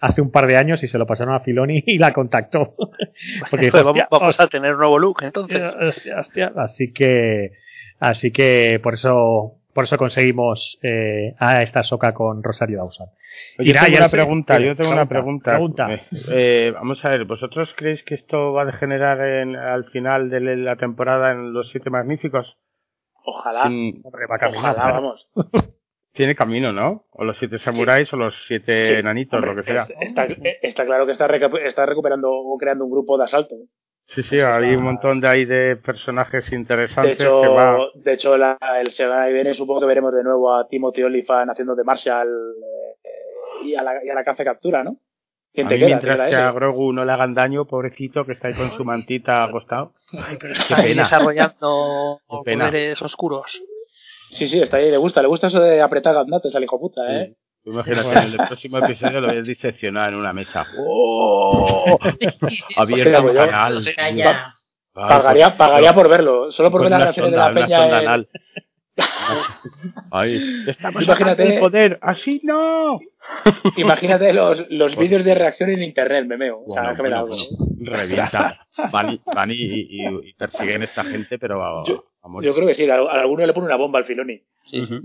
hace 0.00 0.22
un 0.22 0.30
par 0.30 0.46
de 0.46 0.56
años 0.56 0.82
y 0.82 0.86
se 0.86 0.96
lo 0.96 1.06
pasaron 1.06 1.34
a 1.34 1.40
Filoni 1.40 1.82
y 1.86 1.98
la 1.98 2.14
contactó. 2.14 2.74
Porque 3.50 3.66
dijo, 3.66 3.72
Pues 3.72 3.84
vamos, 3.84 3.88
"Hostia, 4.00 4.08
vamos 4.10 4.40
a 4.40 4.46
tener 4.48 4.72
un 4.72 4.78
nuevo 4.78 4.98
look, 4.98 5.18
entonces. 5.24 5.62
hostia, 5.74 5.88
hostia, 5.88 6.18
hostia". 6.20 6.52
Así 6.56 6.90
que, 6.94 7.52
así 8.00 8.30
que 8.32 8.80
por 8.82 8.94
eso 8.94 9.52
por 9.74 9.84
eso 9.84 9.98
conseguimos 9.98 10.78
eh, 10.82 11.34
a 11.38 11.62
esta 11.62 11.82
soca 11.82 12.14
con 12.14 12.42
Rosario 12.42 12.78
Dawson. 12.78 13.08
Oye, 13.58 13.70
Y 13.70 13.72
nada, 13.74 13.84
tengo 13.84 13.94
ya 13.98 14.00
una 14.04 14.08
sé- 14.08 14.16
pregunta, 14.16 14.58
yo 14.58 14.74
tengo 14.74 14.90
una 14.90 15.04
pregunta, 15.06 15.50
pregunta. 15.50 15.86
pregunta. 15.86 16.32
Eh, 16.32 16.70
vamos 16.72 17.04
a 17.04 17.08
ver, 17.10 17.24
¿vosotros 17.26 17.68
creéis 17.76 18.02
que 18.04 18.14
esto 18.14 18.54
va 18.54 18.62
a 18.62 18.64
degenerar 18.64 19.20
en- 19.20 19.54
al 19.54 19.84
final 19.90 20.30
de 20.30 20.40
la 20.56 20.76
temporada 20.76 21.32
en 21.32 21.52
los 21.52 21.68
siete 21.72 21.90
magníficos? 21.90 22.56
Ojalá. 23.22 23.64
Sin- 23.68 24.00
Hombre, 24.02 24.26
va 24.30 24.38
camino, 24.38 24.60
Ojalá, 24.60 24.74
claro. 24.82 24.94
vamos. 24.94 25.28
tiene 26.14 26.34
camino, 26.34 26.72
¿no? 26.72 27.04
O 27.10 27.24
los 27.24 27.36
siete 27.38 27.58
samuráis 27.58 28.10
o 28.14 28.16
los 28.16 28.32
siete 28.48 28.84
Sí, 28.86 28.92
enanitos, 28.94 29.34
Hombre, 29.34 29.54
lo 29.54 29.62
que 29.62 29.70
sea. 29.70 29.82
es- 29.82 30.08
Está, 30.08 30.26
está 30.62 30.86
claro 30.86 31.04
que 31.04 31.12
está, 31.12 31.26
está 31.66 31.84
recuperando 31.84 32.30
o 32.32 32.56
creando 32.56 32.86
un 32.86 32.90
grupo 32.92 33.18
de 33.18 33.24
asalto. 33.24 33.56
Sí, 34.14 34.22
sí, 34.22 34.38
hay 34.40 34.74
un 34.76 34.84
montón 34.84 35.20
de 35.20 35.28
ahí 35.28 35.44
de 35.44 35.76
personajes 35.76 36.48
De 36.48 36.56
interesantes 36.56 37.20
hecho, 37.20 37.42
que 37.42 37.48
va... 37.48 37.76
de 37.94 38.12
hecho 38.12 38.36
la, 38.38 38.56
el 38.80 38.90
semana 38.90 39.26
que 39.26 39.32
viene 39.32 39.52
supongo 39.52 39.80
que 39.80 39.86
veremos 39.86 40.14
de 40.14 40.22
nuevo 40.22 40.54
a 40.54 40.66
Timothy 40.68 41.02
Olyphant 41.02 41.50
haciendo 41.50 41.74
de 41.74 41.84
Marshall 41.84 42.28
eh, 42.28 43.66
y, 43.66 43.74
a 43.74 43.82
la, 43.82 44.04
y 44.04 44.08
a 44.08 44.14
la 44.14 44.24
caza 44.24 44.44
captura, 44.44 44.84
¿no? 44.84 44.96
¿Quién 45.52 45.66
A 45.66 45.70
te 45.70 45.74
mí, 45.74 45.80
queda? 45.80 45.88
mientras 45.88 46.16
¿Te 46.18 46.30
queda 46.30 46.30
que 46.30 46.48
a? 46.48 46.52
Grogu 46.52 46.92
no 46.92 47.04
le 47.04 47.12
hagan 47.12 47.34
daño, 47.34 47.64
pobrecito, 47.64 48.24
que 48.24 48.32
está 48.32 48.48
ahí 48.48 48.54
con 48.54 48.70
su 48.70 48.84
mantita 48.84 49.42
acostado. 49.42 49.92
Ay, 50.12 50.36
pero 50.38 50.52
está 50.52 50.76
ahí 50.80 50.94
desarrollando 50.94 52.20
poderes 52.26 53.00
oscuros. 53.02 53.60
Sí, 54.30 54.46
sí, 54.46 54.60
está 54.60 54.76
ahí, 54.78 54.90
le 54.90 54.98
gusta, 54.98 55.22
le 55.22 55.28
gusta 55.28 55.46
eso 55.48 55.60
de 55.60 55.80
apretar 55.80 56.14
gandates 56.14 56.54
al 56.54 56.62
hijo 56.64 56.78
puta, 56.78 57.00
¿eh? 57.10 57.26
Sí. 57.28 57.36
Tú 57.66 57.72
Imagínate, 57.72 58.12
en 58.12 58.30
el 58.30 58.36
próximo 58.46 58.78
episodio 58.78 59.20
lo 59.20 59.26
ves 59.26 59.44
diseccionado 59.44 60.10
en 60.10 60.14
una 60.14 60.32
mesa. 60.32 60.64
¡Oh! 60.78 61.98
Abierta 62.76 63.20
un 63.20 63.26
pues 63.26 63.36
canal. 63.36 63.84
Pagaría, 64.94 65.46
pues- 65.48 65.58
pagaría 65.58 65.92
por 65.92 66.08
verlo, 66.08 66.52
solo 66.52 66.70
por 66.70 66.82
pues 66.82 66.90
ver 66.92 66.98
las 67.00 67.06
reacciones 67.16 67.32
de 67.32 67.38
la 67.38 67.52
peña. 67.52 68.24
estamos 70.68 71.02
Imagínate- 71.02 71.58
poder. 71.58 71.98
Así 72.02 72.40
no. 72.44 73.00
Imagínate 73.76 74.32
los, 74.32 74.70
los 74.70 74.96
vídeos 74.96 75.24
de 75.24 75.34
reacción 75.34 75.70
en 75.70 75.82
internet, 75.82 76.24
memeo. 76.26 76.60
O 76.68 76.72
sea, 76.72 76.82
Bueno, 76.82 76.96
que 76.96 77.02
me 77.02 77.20
bueno. 77.20 77.36
Revienta. 77.80 78.60
Van 78.92 79.10
y, 79.10 79.20
van 79.34 79.50
y, 79.50 79.54
y- 79.56 80.06
y 80.28 80.32
persiguen 80.34 80.82
a 80.82 80.84
esta 80.84 81.02
gente, 81.02 81.36
pero 81.40 81.64
a, 81.64 81.84
Yo- 81.84 82.04
a 82.22 82.28
morir. 82.28 82.48
Yo 82.48 82.54
creo 82.54 82.68
que 82.68 82.74
sí, 82.76 82.88
a 82.88 82.94
a 82.94 83.20
alguno 83.20 83.44
le 83.44 83.52
pone 83.52 83.66
una 83.66 83.76
bomba 83.76 83.98
al 83.98 84.04
Filoni. 84.04 84.40
Ujú. 84.72 85.00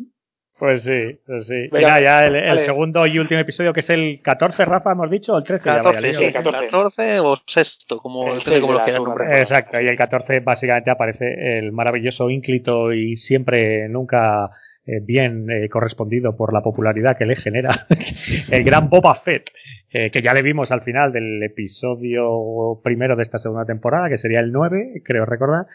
Pues 0.61 0.83
sí, 0.83 1.17
pues 1.25 1.47
sí. 1.47 1.69
Venga, 1.71 1.95
Mira, 1.95 2.01
ya 2.01 2.27
el, 2.27 2.35
el 2.35 2.49
vale. 2.49 2.65
segundo 2.65 3.07
y 3.07 3.17
último 3.17 3.39
episodio, 3.39 3.73
que 3.73 3.79
es 3.79 3.89
el 3.89 4.19
14, 4.21 4.63
Rafa, 4.65 4.91
hemos 4.91 5.09
dicho, 5.09 5.33
o 5.33 5.39
el 5.39 5.43
13. 5.43 5.65
ya 5.65 5.71
vaya 5.71 5.83
14, 5.83 6.07
lío. 6.07 6.13
sí, 6.13 6.23
el 6.25 6.33
14. 6.33 6.65
14 6.67 7.19
o 7.21 7.37
sexto, 7.47 7.97
como 7.97 8.27
El 8.27 8.37
depende 8.37 8.49
seis 8.51 8.61
como 8.61 8.73
de 8.73 8.77
lo 8.77 8.85
quieran 8.85 9.03
nombrar. 9.03 9.37
Exacto, 9.39 9.81
y 9.81 9.87
el 9.87 9.97
14 9.97 10.39
básicamente 10.41 10.91
aparece 10.91 11.57
el 11.57 11.71
maravilloso 11.71 12.29
ínclito 12.29 12.93
y 12.93 13.15
siempre, 13.15 13.89
nunca 13.89 14.51
eh, 14.85 14.99
bien 15.01 15.49
eh, 15.49 15.67
correspondido 15.67 16.37
por 16.37 16.53
la 16.53 16.61
popularidad 16.61 17.17
que 17.17 17.25
le 17.25 17.37
genera, 17.37 17.87
el 18.51 18.63
gran 18.63 18.87
Boba 18.87 19.15
Fett, 19.15 19.49
eh, 19.91 20.11
que 20.11 20.21
ya 20.21 20.35
le 20.35 20.43
vimos 20.43 20.71
al 20.71 20.83
final 20.83 21.11
del 21.11 21.41
episodio 21.41 22.79
primero 22.83 23.15
de 23.15 23.23
esta 23.23 23.39
segunda 23.39 23.65
temporada, 23.65 24.09
que 24.09 24.19
sería 24.19 24.41
el 24.41 24.51
9, 24.51 25.01
creo 25.03 25.25
recordar, 25.25 25.65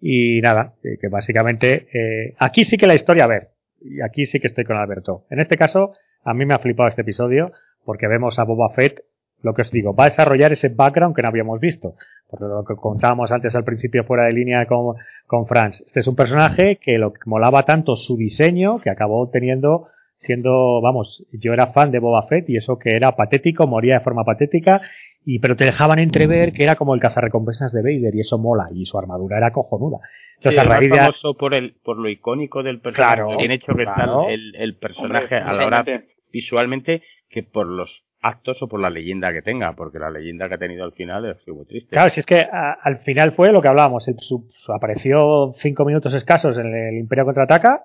y 0.00 0.40
nada, 0.40 0.74
eh, 0.82 0.98
que 1.00 1.06
básicamente 1.06 1.86
eh, 1.94 2.34
aquí 2.38 2.64
sí 2.64 2.76
que 2.76 2.88
la 2.88 2.96
historia, 2.96 3.22
a 3.22 3.28
ver, 3.28 3.50
y 3.84 4.00
aquí 4.00 4.26
sí 4.26 4.40
que 4.40 4.46
estoy 4.46 4.64
con 4.64 4.76
Alberto. 4.76 5.24
En 5.30 5.40
este 5.40 5.56
caso, 5.56 5.92
a 6.24 6.34
mí 6.34 6.44
me 6.44 6.54
ha 6.54 6.58
flipado 6.58 6.88
este 6.88 7.02
episodio, 7.02 7.52
porque 7.84 8.06
vemos 8.06 8.38
a 8.38 8.44
Boba 8.44 8.70
Fett, 8.70 9.00
lo 9.42 9.54
que 9.54 9.62
os 9.62 9.70
digo, 9.70 9.94
va 9.94 10.04
a 10.04 10.10
desarrollar 10.10 10.52
ese 10.52 10.68
background 10.68 11.16
que 11.16 11.22
no 11.22 11.28
habíamos 11.28 11.60
visto. 11.60 11.94
Por 12.30 12.40
lo 12.40 12.64
que 12.64 12.76
contábamos 12.76 13.32
antes 13.32 13.54
al 13.54 13.64
principio 13.64 14.04
fuera 14.04 14.24
de 14.24 14.32
línea 14.32 14.66
con, 14.66 14.96
con 15.26 15.46
Franz. 15.46 15.82
Este 15.84 16.00
es 16.00 16.06
un 16.06 16.16
personaje 16.16 16.78
que 16.80 16.96
lo 16.98 17.12
que 17.12 17.20
molaba 17.26 17.64
tanto 17.64 17.96
su 17.96 18.16
diseño 18.16 18.80
que 18.80 18.90
acabó 18.90 19.28
teniendo 19.28 19.88
siendo, 20.22 20.80
vamos, 20.80 21.24
yo 21.32 21.52
era 21.52 21.72
fan 21.72 21.90
de 21.90 21.98
Boba 21.98 22.26
Fett 22.28 22.48
y 22.48 22.56
eso 22.56 22.78
que 22.78 22.94
era 22.94 23.16
patético, 23.16 23.66
moría 23.66 23.94
de 23.94 24.04
forma 24.04 24.24
patética, 24.24 24.80
y 25.24 25.38
pero 25.38 25.56
te 25.56 25.64
dejaban 25.64 25.98
entrever 25.98 26.52
que 26.52 26.62
era 26.64 26.76
como 26.76 26.94
el 26.94 27.00
cazarrecompensas 27.00 27.72
de 27.72 27.82
Vader 27.82 28.14
y 28.14 28.20
eso 28.20 28.38
mola 28.38 28.68
y 28.72 28.84
su 28.84 28.98
armadura 28.98 29.36
era 29.38 29.52
cojonuda. 29.52 29.98
Entonces 30.36 30.60
Sí, 30.60 30.66
a 30.66 30.70
raíz 30.70 30.90
de 30.90 30.98
famoso 30.98 31.34
por, 31.34 31.54
el, 31.54 31.74
por 31.84 31.96
lo 31.98 32.08
icónico 32.08 32.62
del 32.62 32.80
personaje, 32.80 33.22
Claro, 33.22 33.38
bien 33.38 33.50
hecho 33.52 33.74
que 33.74 33.84
claro. 33.84 34.20
está 34.22 34.32
el, 34.32 34.54
el 34.56 34.76
personaje 34.76 35.36
Hombre, 35.36 35.38
a 35.50 35.52
la 35.52 35.66
hora 35.66 35.84
visualmente 36.32 37.02
que 37.28 37.42
por 37.42 37.66
los 37.66 38.04
actos 38.20 38.62
o 38.62 38.68
por 38.68 38.80
la 38.80 38.90
leyenda 38.90 39.32
que 39.32 39.42
tenga, 39.42 39.74
porque 39.74 39.98
la 39.98 40.10
leyenda 40.10 40.48
que 40.48 40.54
ha 40.54 40.58
tenido 40.58 40.84
al 40.84 40.92
final 40.92 41.24
es 41.24 41.36
muy 41.48 41.66
triste. 41.66 41.90
Claro, 41.90 42.08
si 42.10 42.20
es 42.20 42.26
que 42.26 42.40
a- 42.40 42.76
al 42.80 42.98
final 42.98 43.32
fue 43.32 43.52
lo 43.52 43.60
que 43.60 43.68
hablábamos. 43.68 44.06
el- 44.08 44.18
su- 44.18 44.48
su- 44.52 44.72
apareció 44.72 45.52
cinco 45.56 45.84
minutos 45.84 46.14
escasos 46.14 46.56
en 46.58 46.74
el 46.74 46.98
Imperio 46.98 47.24
contraataca, 47.24 47.84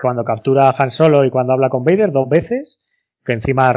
cuando 0.00 0.24
captura 0.24 0.70
a 0.70 0.74
Han 0.82 0.90
Solo 0.90 1.24
y 1.24 1.30
cuando 1.30 1.52
habla 1.52 1.68
con 1.68 1.84
Vader 1.84 2.12
dos 2.12 2.28
veces, 2.28 2.78
que 3.24 3.32
encima 3.32 3.74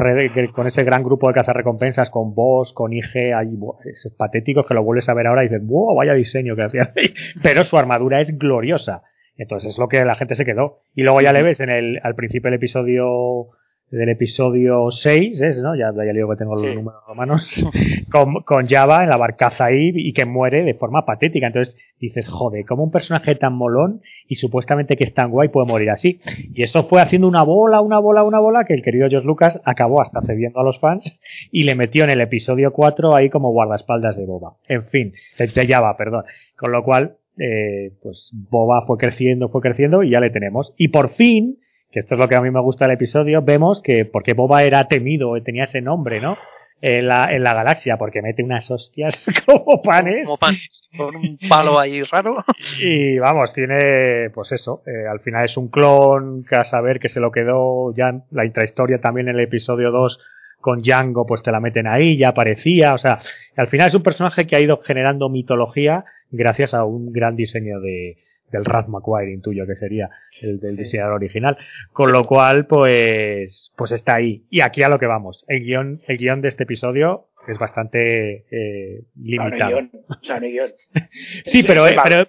con 0.53 0.67
ese 0.67 0.83
gran 0.83 1.03
grupo 1.03 1.27
de 1.27 1.33
cazarrecompensas, 1.33 2.09
con 2.09 2.35
Boss, 2.35 2.73
con 2.73 2.91
IG, 2.91 3.33
ahí, 3.33 3.55
buah, 3.55 3.77
es 3.85 4.13
patético 4.17 4.63
que 4.63 4.73
lo 4.73 4.83
vuelves 4.83 5.07
a 5.07 5.13
ver 5.13 5.27
ahora 5.27 5.43
y 5.43 5.47
dices, 5.47 5.65
wow, 5.65 5.95
vaya 5.95 6.13
diseño 6.13 6.55
que 6.55 6.63
hacía 6.63 6.91
ahí. 6.95 7.13
Pero 7.41 7.63
su 7.63 7.77
armadura 7.77 8.19
es 8.19 8.37
gloriosa. 8.37 9.03
Entonces 9.37 9.71
es 9.71 9.77
lo 9.77 9.87
que 9.87 10.03
la 10.03 10.15
gente 10.15 10.35
se 10.35 10.45
quedó. 10.45 10.81
Y 10.95 11.03
luego 11.03 11.21
ya 11.21 11.31
le 11.31 11.43
ves 11.43 11.61
en 11.61 11.69
el, 11.69 11.99
al 12.03 12.15
principio 12.15 12.49
del 12.49 12.57
episodio 12.57 13.49
del 13.89 14.09
episodio 14.09 14.91
6, 14.91 15.39
es, 15.41 15.57
¿no? 15.59 15.73
Ya, 15.75 15.93
ya 15.95 16.11
digo 16.13 16.29
que 16.29 16.35
tengo 16.35 16.53
los 16.55 16.61
Sí. 16.61 16.75
números 16.75 17.01
romanos, 17.07 17.65
con, 18.11 18.41
con 18.43 18.67
Java 18.67 19.03
en 19.03 19.09
la 19.09 19.15
barcaza 19.17 19.65
ahí 19.65 19.91
y 19.95 20.11
que 20.11 20.25
muere 20.25 20.63
de 20.63 20.73
forma 20.73 21.05
patética. 21.05 21.47
Entonces 21.47 21.77
dices, 21.99 22.27
joder, 22.27 22.65
como 22.65 22.83
un 22.83 22.91
personaje 22.91 23.35
tan 23.35 23.53
molón 23.53 24.01
y 24.27 24.35
supuestamente 24.35 24.97
que 24.97 25.05
es 25.05 25.13
tan 25.13 25.31
guay 25.31 25.47
puede 25.49 25.67
morir 25.67 25.89
así. 25.89 26.19
Y 26.53 26.63
eso 26.63 26.83
fue 26.83 27.01
haciendo 27.01 27.27
una 27.29 27.43
bola, 27.43 27.79
una 27.81 27.99
bola, 27.99 28.23
una 28.23 28.39
bola 28.39 28.65
que 28.65 28.73
el 28.73 28.81
querido 28.81 29.07
George 29.09 29.25
Lucas 29.25 29.61
acabó 29.63 30.01
hasta 30.01 30.19
cediendo 30.21 30.59
a 30.59 30.63
los 30.63 30.79
fans 30.79 31.21
y 31.51 31.63
le 31.63 31.75
metió 31.75 32.03
en 32.03 32.09
el 32.09 32.19
episodio 32.19 32.73
4 32.73 33.15
ahí 33.15 33.29
como 33.29 33.51
guardaespaldas 33.51 34.17
de 34.17 34.25
Boba. 34.25 34.55
En 34.67 34.83
fin, 34.87 35.13
de, 35.37 35.47
de 35.47 35.65
Java, 35.67 35.95
perdón. 35.95 36.25
Con 36.57 36.71
lo 36.73 36.83
cual, 36.83 37.17
eh, 37.39 37.91
pues 38.03 38.31
Boba 38.33 38.83
fue 38.85 38.97
creciendo, 38.97 39.47
fue 39.47 39.61
creciendo 39.61 40.03
y 40.03 40.09
ya 40.11 40.19
le 40.19 40.29
tenemos. 40.29 40.73
Y 40.77 40.89
por 40.89 41.09
fin, 41.11 41.59
que 41.97 42.01
esto 42.01 42.13
es 42.13 42.19
lo 42.19 42.27
que 42.27 42.35
a 42.35 42.41
mí 42.41 42.51
me 42.51 42.61
gusta 42.61 42.85
del 42.85 42.93
episodio, 42.93 43.41
vemos 43.41 43.81
que 43.81 44.05
porque 44.05 44.33
Boba 44.33 44.61
era 44.61 44.87
temido, 44.87 45.33
tenía 45.43 45.63
ese 45.63 45.81
nombre, 45.81 46.21
¿no? 46.21 46.37
En 46.79 47.07
la, 47.07 47.33
en 47.33 47.41
la 47.41 47.55
galaxia, 47.55 47.97
porque 47.97 48.21
mete 48.21 48.43
unas 48.43 48.69
hostias 48.69 49.25
como 49.47 49.81
panes. 49.81 50.27
Como 50.27 50.37
pan, 50.37 50.55
con 50.95 51.15
un 51.15 51.39
palo 51.49 51.79
ahí 51.79 52.03
raro. 52.03 52.45
Y 52.79 53.17
vamos, 53.17 53.51
tiene, 53.51 54.29
pues 54.29 54.51
eso, 54.51 54.83
eh, 54.85 55.07
al 55.09 55.21
final 55.21 55.45
es 55.45 55.57
un 55.57 55.69
clon, 55.69 56.45
que 56.47 56.55
a 56.55 56.65
saber 56.65 56.99
que 56.99 57.09
se 57.09 57.19
lo 57.19 57.31
quedó 57.31 57.95
ya 57.95 58.13
la 58.29 58.45
intrahistoria 58.45 59.01
también 59.01 59.29
en 59.29 59.37
el 59.37 59.45
episodio 59.45 59.89
2 59.89 60.19
con 60.61 60.83
Django, 60.83 61.25
pues 61.25 61.41
te 61.41 61.51
la 61.51 61.59
meten 61.59 61.87
ahí, 61.87 62.15
ya 62.15 62.27
aparecía, 62.27 62.93
o 62.93 62.99
sea, 62.99 63.17
al 63.55 63.69
final 63.69 63.87
es 63.87 63.95
un 63.95 64.03
personaje 64.03 64.45
que 64.45 64.55
ha 64.55 64.59
ido 64.59 64.81
generando 64.83 65.29
mitología 65.29 66.05
gracias 66.29 66.75
a 66.75 66.83
un 66.83 67.11
gran 67.11 67.35
diseño 67.35 67.79
de, 67.79 68.17
del 68.51 68.65
Ralph 68.65 68.87
McQuire, 68.87 69.31
intuyo 69.31 69.65
que 69.67 69.75
sería 69.75 70.09
el 70.41 70.59
del 70.59 70.77
diseñador 70.77 71.13
original. 71.13 71.57
Con 71.91 72.11
lo 72.11 72.25
cual, 72.25 72.65
pues, 72.67 73.71
pues 73.75 73.91
está 73.91 74.15
ahí. 74.15 74.45
Y 74.49 74.61
aquí 74.61 74.83
a 74.83 74.89
lo 74.89 74.99
que 74.99 75.05
vamos. 75.07 75.43
El 75.47 75.63
guion, 75.63 76.01
el 76.07 76.17
guion 76.17 76.41
de 76.41 76.47
este 76.49 76.63
episodio 76.63 77.27
es 77.47 77.57
bastante 77.59 78.45
eh, 78.51 79.01
No, 79.15 79.35
no 79.37 79.43
hay 79.43 79.49
limitado. 79.51 79.81
no. 79.81 79.89
Sí, 81.45 81.63
pero, 81.63 81.87
eh, 81.87 81.95
pero, 82.03 82.27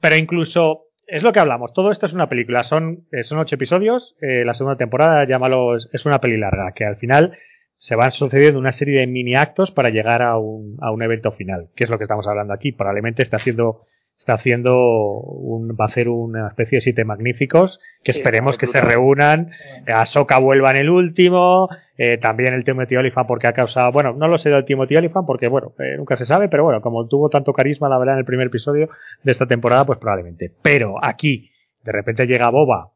pero 0.00 0.16
incluso 0.16 0.86
es 1.06 1.22
lo 1.22 1.32
que 1.32 1.40
hablamos. 1.40 1.72
Todo 1.72 1.90
esto 1.90 2.06
es 2.06 2.12
una 2.12 2.28
película. 2.28 2.62
Son, 2.62 3.04
eh, 3.12 3.24
son 3.24 3.38
ocho 3.38 3.56
episodios. 3.56 4.16
eh, 4.20 4.44
la 4.44 4.54
segunda 4.54 4.76
temporada, 4.76 5.24
llámalo, 5.26 5.76
es- 5.76 5.88
es 5.92 6.06
una 6.06 6.20
peli 6.20 6.36
larga. 6.36 6.72
Que 6.72 6.84
al 6.84 6.96
final 6.96 7.36
se 7.78 7.96
van 7.96 8.12
sucediendo 8.12 8.58
una 8.58 8.72
serie 8.72 9.00
de 9.00 9.06
mini 9.06 9.34
actos 9.34 9.70
para 9.70 9.90
llegar 9.90 10.22
a 10.22 10.38
un, 10.38 10.76
a 10.80 10.92
un 10.92 11.02
evento 11.02 11.32
final. 11.32 11.68
Que 11.74 11.84
es 11.84 11.90
lo 11.90 11.98
que 11.98 12.04
estamos 12.04 12.26
hablando 12.28 12.52
aquí. 12.54 12.72
Probablemente 12.72 13.22
está 13.22 13.36
haciendo, 13.38 13.86
está 14.20 14.34
haciendo 14.34 14.76
un, 14.78 15.70
va 15.70 15.84
a 15.84 15.86
hacer 15.86 16.08
una 16.10 16.48
especie 16.48 16.76
de 16.76 16.80
siete 16.82 17.04
magníficos. 17.04 17.80
Que 18.04 18.12
Sí, 18.12 18.18
esperemos 18.18 18.58
que 18.58 18.66
se 18.66 18.80
reúnan. 18.80 19.50
Eh, 19.86 19.92
Ahsoka 19.92 20.38
vuelva 20.38 20.70
en 20.70 20.76
el 20.76 20.90
último. 20.90 21.68
eh, 21.96 22.16
también 22.18 22.54
el 22.54 22.64
Timothy 22.64 22.96
Olyphant 22.96 23.26
porque 23.26 23.46
ha 23.46 23.52
causado, 23.52 23.92
bueno, 23.92 24.12
no 24.14 24.26
lo 24.28 24.38
sé 24.38 24.48
del 24.50 24.64
Timothy 24.64 24.96
Olyphant 24.96 25.26
porque, 25.26 25.48
bueno, 25.48 25.72
eh, 25.78 25.96
nunca 25.98 26.16
se 26.16 26.24
sabe, 26.24 26.48
pero 26.48 26.64
bueno, 26.64 26.80
como 26.80 27.06
tuvo 27.08 27.28
tanto 27.28 27.52
carisma, 27.52 27.88
la 27.90 27.98
verdad, 27.98 28.14
en 28.14 28.20
el 28.20 28.24
primer 28.24 28.46
episodio 28.46 28.88
de 29.22 29.32
esta 29.32 29.46
temporada, 29.46 29.84
pues 29.84 29.98
probablemente. 29.98 30.50
Pero 30.62 31.02
aquí, 31.04 31.50
de 31.84 31.92
repente 31.92 32.26
llega 32.26 32.48
Boba, 32.50 32.92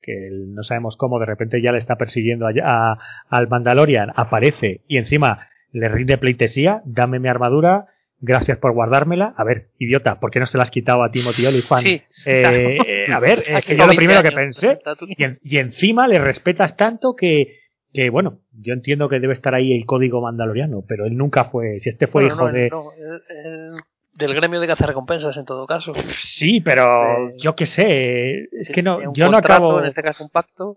que 0.00 0.28
no 0.32 0.62
sabemos 0.62 0.96
cómo, 0.96 1.18
de 1.18 1.26
repente 1.26 1.60
ya 1.62 1.72
le 1.72 1.78
está 1.78 1.96
persiguiendo 1.96 2.46
a- 2.64 2.98
al 3.28 3.48
Mandalorian, 3.48 4.10
aparece 4.14 4.82
y 4.86 4.98
encima 4.98 5.48
le 5.72 5.88
rinde 5.88 6.16
pleitesía, 6.18 6.82
dame 6.84 7.18
mi 7.18 7.28
armadura, 7.28 7.86
gracias 8.20 8.58
por 8.58 8.72
guardármela. 8.72 9.34
A 9.36 9.44
ver, 9.44 9.68
idiota, 9.78 10.18
¿por 10.20 10.30
qué 10.30 10.40
no 10.40 10.46
se 10.46 10.56
la 10.58 10.62
has 10.64 10.70
quitado 10.70 11.02
a 11.02 11.10
Timothy 11.10 11.46
Olyphant? 11.46 11.82
Sí. 11.82 12.02
Eh, 12.26 12.76
eh, 12.86 13.12
a 13.12 13.20
ver, 13.20 13.38
es 13.48 13.64
que 13.66 13.72
yo 13.76 13.82
lo 13.84 13.88
20 13.88 13.96
primero 13.96 14.22
que 14.22 14.32
pensé, 14.32 14.78
y, 15.06 15.24
en- 15.24 15.38
y 15.42 15.58
encima 15.58 16.08
le 16.08 16.18
respetas 16.18 16.76
tanto 16.76 17.14
que, 17.14 17.58
que, 17.92 18.10
bueno, 18.10 18.40
yo 18.52 18.74
entiendo 18.74 19.08
que 19.08 19.20
debe 19.20 19.34
estar 19.34 19.54
ahí 19.54 19.72
el 19.74 19.86
código 19.86 20.20
mandaloriano, 20.20 20.82
pero 20.86 21.06
él 21.06 21.16
nunca 21.16 21.44
fue, 21.44 21.80
si 21.80 21.88
este 21.90 22.06
fue 22.06 22.22
Bueno, 22.24 22.34
hijo 22.36 22.46
no, 22.48 22.52
de... 22.52 22.68
no, 22.70 22.92
él- 22.92 23.22
él 23.44 23.70
del 24.14 24.34
gremio 24.34 24.58
de 24.58 24.66
cazarrecompensas 24.66 25.36
en 25.36 25.44
todo 25.44 25.64
caso. 25.64 25.92
Sí, 26.20 26.60
pero 26.60 27.28
Eh, 27.28 27.34
yo 27.38 27.54
qué 27.54 27.66
sé, 27.66 28.48
es 28.60 28.68
que 28.68 28.82
no, 28.82 29.12
yo 29.14 29.30
no 29.30 29.36
acabo. 29.36 29.78
En 29.78 29.84
este 29.86 30.02
caso 30.02 30.24
un 30.24 30.30
pacto. 30.30 30.76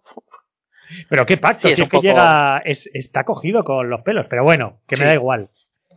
Pero 1.09 1.25
qué 1.25 1.37
pacto, 1.37 1.61
Sí, 1.67 1.69
es 1.69 1.75
si 1.77 1.81
es 1.81 1.87
que 1.89 1.97
poco- 1.97 2.03
llega, 2.07 2.59
es- 2.65 2.87
está 2.93 3.23
cogido 3.23 3.63
con 3.63 3.89
los 3.89 4.01
pelos, 4.01 4.27
pero 4.29 4.43
bueno, 4.43 4.81
que 4.87 4.95
me 4.97 5.05
da 5.05 5.13
igual. 5.15 5.49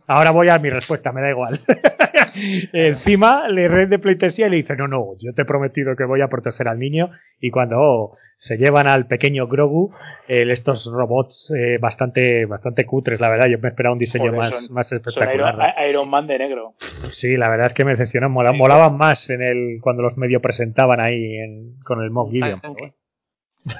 Ahora 0.07 0.31
voy 0.31 0.49
a 0.49 0.59
mi 0.59 0.69
respuesta, 0.69 1.11
me 1.11 1.21
da 1.21 1.29
igual. 1.31 1.59
Encima 2.73 3.47
le 3.47 3.67
red 3.67 3.87
de 3.89 3.99
pleitesía 3.99 4.47
y 4.47 4.49
le 4.51 4.55
dice, 4.57 4.75
no, 4.75 4.87
no, 4.87 5.15
yo 5.19 5.33
te 5.33 5.43
he 5.43 5.45
prometido 5.45 5.95
que 5.95 6.05
voy 6.05 6.21
a 6.21 6.27
proteger 6.27 6.67
al 6.67 6.79
niño 6.79 7.09
y 7.39 7.49
cuando 7.51 7.75
oh, 7.79 8.17
se 8.37 8.57
llevan 8.57 8.87
al 8.87 9.07
pequeño 9.07 9.47
Grogu, 9.47 9.93
estos 10.27 10.85
robots 10.91 11.51
eh, 11.57 11.77
bastante 11.79 12.45
bastante 12.45 12.85
cutres, 12.85 13.19
la 13.19 13.29
verdad, 13.29 13.47
yo 13.47 13.57
me 13.59 13.69
esperaba 13.69 13.93
un 13.93 13.99
diseño 13.99 14.25
Joder, 14.31 14.37
más, 14.37 14.65
son- 14.65 14.73
más 14.75 14.87
Son 14.89 14.97
espectacular. 14.97 15.55
Iron, 15.55 15.89
Iron 15.89 16.09
Man 16.09 16.27
de 16.27 16.37
negro. 16.39 16.73
Sí, 17.13 17.37
la 17.37 17.49
verdad 17.49 17.67
es 17.67 17.73
que 17.73 17.85
me 17.85 17.91
decepcionó, 17.91 18.29
mola- 18.29 18.51
Sí. 18.51 18.57
molaban 18.57 18.97
más 18.97 19.29
en 19.29 19.41
el 19.41 19.79
cuando 19.81 20.03
los 20.03 20.17
medio 20.17 20.41
presentaban 20.41 20.99
ahí 20.99 21.37
en- 21.37 21.79
con 21.83 22.01
el 22.03 22.11
Mock 22.11 22.31
Gideon. 22.31 22.59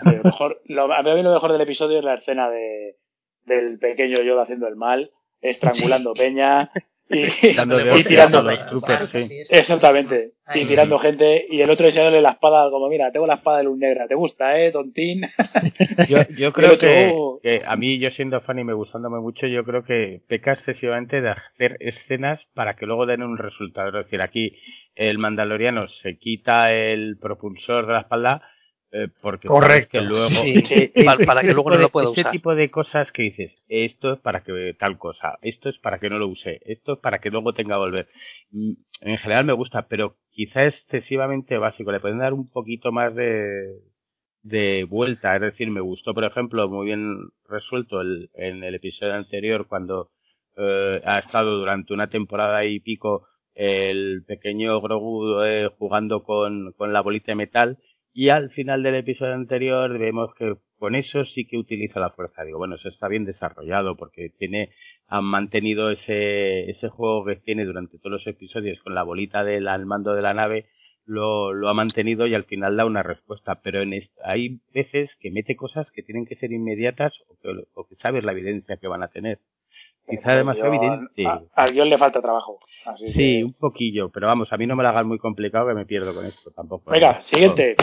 Lo 0.04 0.24
mejor, 0.24 0.62
lo- 0.66 0.92
a 0.94 1.04
mí 1.04 1.22
lo 1.24 1.34
mejor 1.34 1.52
del 1.52 1.62
episodio 1.62 2.00
es 2.00 2.06
la 2.06 2.16
escena 2.16 2.50
de, 2.50 2.96
del 3.46 3.78
pequeño 3.78 4.22
Yoda 4.24 4.44
haciendo 4.44 4.68
el 4.68 4.76
mal, 4.76 5.12
estrangulando 5.42 6.14
peña 6.14 6.72
y, 7.10 7.24
y 8.00 8.04
tirando. 8.04 8.44
sí. 9.12 9.28
Exactamente. 9.50 10.32
Y 10.54 10.66
tirando 10.66 11.00
gente 11.00 11.46
y 11.50 11.62
el 11.62 11.70
otro 11.70 11.88
enseñándole 11.88 12.22
la 12.22 12.32
espada 12.32 12.70
como, 12.70 12.88
mira, 12.88 13.12
tengo 13.12 13.26
la 13.26 13.36
espada 13.36 13.60
de 13.60 13.64
luz 13.64 13.78
negra, 13.78 14.08
¿te 14.08 14.16
gusta, 14.16 14.60
eh, 14.60 14.72
tontín? 14.72 15.22
Yo, 16.10 16.20
yo 16.38 16.54
creo 16.54 16.74
otro, 16.74 16.88
que, 16.88 17.12
oh. 17.14 17.40
que 17.42 17.64
a 17.66 17.76
mí, 17.76 17.98
yo 17.98 18.12
siendo 18.12 18.42
fan 18.42 18.60
y 18.60 18.64
me 18.64 18.74
gustándome 18.74 19.20
mucho, 19.20 19.48
yo 19.48 19.64
creo 19.64 19.84
que 19.84 20.22
peca 20.28 20.54
excesivamente 20.54 21.22
de 21.22 21.30
hacer 21.30 21.78
escenas 21.80 22.40
para 22.54 22.76
que 22.76 22.86
luego 22.86 23.06
den 23.06 23.24
un 23.24 23.38
resultado. 23.38 23.88
Es 23.90 24.06
decir, 24.06 24.22
aquí 24.22 24.56
el 24.96 25.18
mandaloriano 25.18 25.88
se 26.04 26.18
quita 26.18 26.72
el 26.74 27.18
propulsor 27.18 27.88
de 27.88 27.94
la 27.94 28.02
espalda 28.02 28.42
eh, 28.96 29.10
porque 29.22 29.48
Correcto. 29.48 30.00
que 30.00 30.02
luego 30.02 30.30
Sí, 30.30 30.62
Sí. 30.66 30.92
para, 31.04 31.26
para 31.26 31.42
que 31.42 31.54
luego 31.54 31.70
no 31.72 31.78
lo 31.78 31.90
pueda 31.92 32.10
ese 32.12 32.22
usar. 32.22 32.32
tipo 32.32 32.56
de 32.56 32.72
cosas 32.72 33.12
que 33.12 33.24
dices, 33.24 33.52
esto 33.68 34.14
es 34.14 34.20
para 34.22 34.44
que 34.44 34.76
tal 34.80 34.98
cosa, 34.98 35.38
esto 35.42 35.70
es 35.70 35.78
para 35.80 36.00
que 36.00 36.10
no 36.10 36.20
lo 36.20 36.28
use, 36.28 36.62
esto 36.66 36.94
es 36.94 37.00
para 37.00 37.20
que 37.20 37.30
luego 37.32 37.54
tenga 37.54 37.76
que 37.76 37.80
volver. 37.80 38.08
Mm, 38.52 38.74
En 39.02 39.18
general 39.20 39.46
me 39.46 39.54
gusta, 39.54 39.88
pero 39.88 40.18
quizá 40.32 40.66
excesivamente 40.66 41.58
básico. 41.58 41.92
Le 41.92 42.00
pueden 42.00 42.20
dar 42.20 42.34
un 42.34 42.50
poquito 42.50 42.92
más 42.92 43.14
de, 43.16 43.80
de 44.44 44.84
vuelta. 44.86 45.36
Es 45.36 45.42
decir, 45.42 45.70
me 45.72 45.82
gustó, 45.82 46.14
por 46.14 46.24
ejemplo, 46.24 46.68
muy 46.70 46.86
bien 46.88 47.18
resuelto 47.50 48.02
el, 48.02 48.30
en 48.36 48.64
el 48.64 48.76
episodio 48.76 49.14
anterior 49.16 49.68
cuando 49.68 50.10
eh, 50.58 51.02
ha 51.06 51.20
estado 51.20 51.58
durante 51.58 51.94
una 51.94 52.10
temporada 52.10 52.64
y 52.66 52.80
pico 52.80 53.28
el 53.56 54.24
pequeño 54.28 54.82
Grogu 54.82 55.42
eh, 55.44 55.70
jugando 55.78 56.24
con, 56.24 56.74
con 56.78 56.94
la 56.94 57.02
bolita 57.02 57.32
de 57.32 57.36
metal 57.36 57.78
y 58.16 58.30
al 58.30 58.50
final 58.52 58.82
del 58.82 58.96
episodio 58.96 59.34
anterior 59.34 59.98
vemos 60.00 60.34
que 60.36 60.56
con 60.80 60.96
eso 60.96 61.26
sí 61.26 61.46
que 61.46 61.58
utiliza 61.58 62.00
la 62.00 62.10
fuerza. 62.12 62.44
Digo, 62.44 62.58
bueno, 62.58 62.76
eso 62.76 62.90
está 62.90 63.08
bien 63.10 63.26
desarrollado 63.26 63.96
porque 63.98 64.30
tiene, 64.40 64.70
han 65.08 65.26
mantenido 65.26 65.92
ese, 65.92 66.70
ese 66.72 66.90
juego 66.90 67.26
que 67.26 67.36
tiene 67.36 67.66
durante 67.66 67.98
todos 68.00 68.12
los 68.14 68.28
episodios 68.28 68.80
con 68.82 68.96
la 68.96 69.04
bolita 69.04 69.44
del 69.44 69.68
al 69.68 69.86
mando 69.86 70.16
de 70.16 70.22
la 70.22 70.34
nave, 70.34 70.66
lo, 71.06 71.54
lo 71.54 71.70
ha 71.70 71.74
mantenido 71.74 72.26
y 72.26 72.34
al 72.36 72.46
final 72.46 72.78
da 72.78 72.86
una 72.86 73.04
respuesta. 73.04 73.60
Pero 73.62 73.82
en 73.82 73.94
hay 74.24 74.60
veces 74.74 75.10
que 75.20 75.30
mete 75.32 75.56
cosas 75.56 75.86
que 75.92 76.02
tienen 76.02 76.26
que 76.26 76.36
ser 76.38 76.52
inmediatas 76.52 77.14
o 77.30 77.36
que, 77.42 77.50
o 77.74 77.88
que 77.88 77.96
sabes 77.98 78.24
la 78.24 78.32
evidencia 78.32 78.78
que 78.78 78.88
van 78.88 79.04
a 79.04 79.10
tener. 79.10 79.40
Quizá 80.08 80.36
demasiado 80.36 80.72
Yo- 80.74 80.78
evidente. 80.84 81.26
a- 81.28 81.42
Al 81.54 81.72
guion 81.74 81.90
le 81.90 81.98
falta 81.98 82.22
trabajo. 82.22 82.60
Así 82.86 83.08
Sí, 83.12 83.38
que- 83.40 83.44
un 83.44 83.54
poquillo, 83.54 84.10
pero 84.10 84.28
vamos, 84.28 84.52
a 84.54 84.58
mí 84.58 84.68
no 84.68 84.76
me 84.76 84.84
la 84.84 84.90
hagan 84.90 85.08
muy 85.08 85.18
complicado 85.18 85.68
que 85.68 85.74
me 85.74 85.86
pierdo 85.86 86.14
con 86.14 86.26
esto 86.26 86.52
tampoco. 86.56 86.92
Venga, 86.92 87.20
siguiente. 87.22 87.76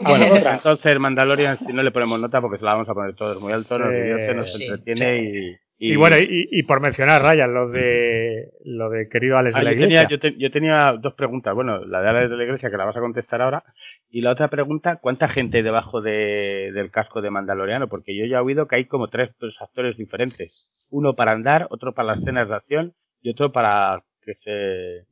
Bueno, 0.00 0.24
Vamos, 0.24 0.30
otra. 0.40 0.54
entonces 0.54 0.98
Mandalorian 0.98 1.58
si 1.58 1.72
no 1.72 1.82
le 1.82 1.90
ponemos 1.90 2.20
nota 2.20 2.40
porque 2.40 2.58
se 2.58 2.64
la 2.64 2.72
vamos 2.74 2.88
a 2.88 2.94
poner 2.94 3.14
todos 3.14 3.40
muy 3.40 3.52
alto, 3.52 3.78
nos 3.78 3.92
divierte, 3.92 4.34
nos 4.34 4.52
sí, 4.52 4.64
entretiene 4.64 5.22
y, 5.24 5.56
Y, 5.92 5.96
bueno, 5.96 6.16
y, 6.18 6.48
y 6.50 6.62
por 6.62 6.80
mencionar, 6.80 7.22
Ryan, 7.22 7.52
lo 7.54 7.68
de 7.68 8.50
lo 8.64 8.88
de 8.90 9.08
querido 9.08 9.36
Alex 9.36 9.56
Ah, 9.56 9.58
de 9.60 9.64
la 9.64 9.72
yo, 9.72 9.80
tenía, 9.80 10.02
Iglesia. 10.02 10.08
yo, 10.08 10.20
te- 10.20 10.38
yo 10.38 10.50
tenía 10.52 10.92
dos 10.92 11.14
preguntas. 11.14 11.54
Bueno, 11.54 11.84
la 11.84 12.00
de 12.02 12.08
Alex 12.08 12.30
de 12.30 12.36
la 12.36 12.44
Iglesia, 12.44 12.70
que 12.70 12.76
la 12.76 12.84
vas 12.84 12.96
a 12.96 13.00
contestar 13.00 13.42
ahora. 13.42 13.64
Y 14.08 14.20
la 14.20 14.30
otra 14.30 14.48
pregunta, 14.48 14.96
¿cuánta 15.02 15.28
gente 15.28 15.56
hay 15.56 15.62
debajo 15.64 16.00
de, 16.00 16.70
del 16.72 16.90
casco 16.92 17.20
de 17.20 17.30
Mandaloriano? 17.30 17.88
Porque 17.88 18.16
yo 18.16 18.26
ya 18.26 18.36
he 18.38 18.40
oído 18.40 18.68
que 18.68 18.76
hay 18.76 18.84
como 18.84 19.08
tres, 19.08 19.30
tres 19.40 19.54
actores 19.60 19.96
diferentes. 19.96 20.68
Uno 20.90 21.14
para 21.14 21.32
andar, 21.32 21.66
otro 21.70 21.92
para 21.94 22.08
las 22.08 22.18
escenas 22.20 22.48
de 22.48 22.54
acción 22.54 22.92
y 23.22 23.30
otro 23.30 23.50
para 23.50 24.02
que 24.24 24.34
se... 24.42 25.06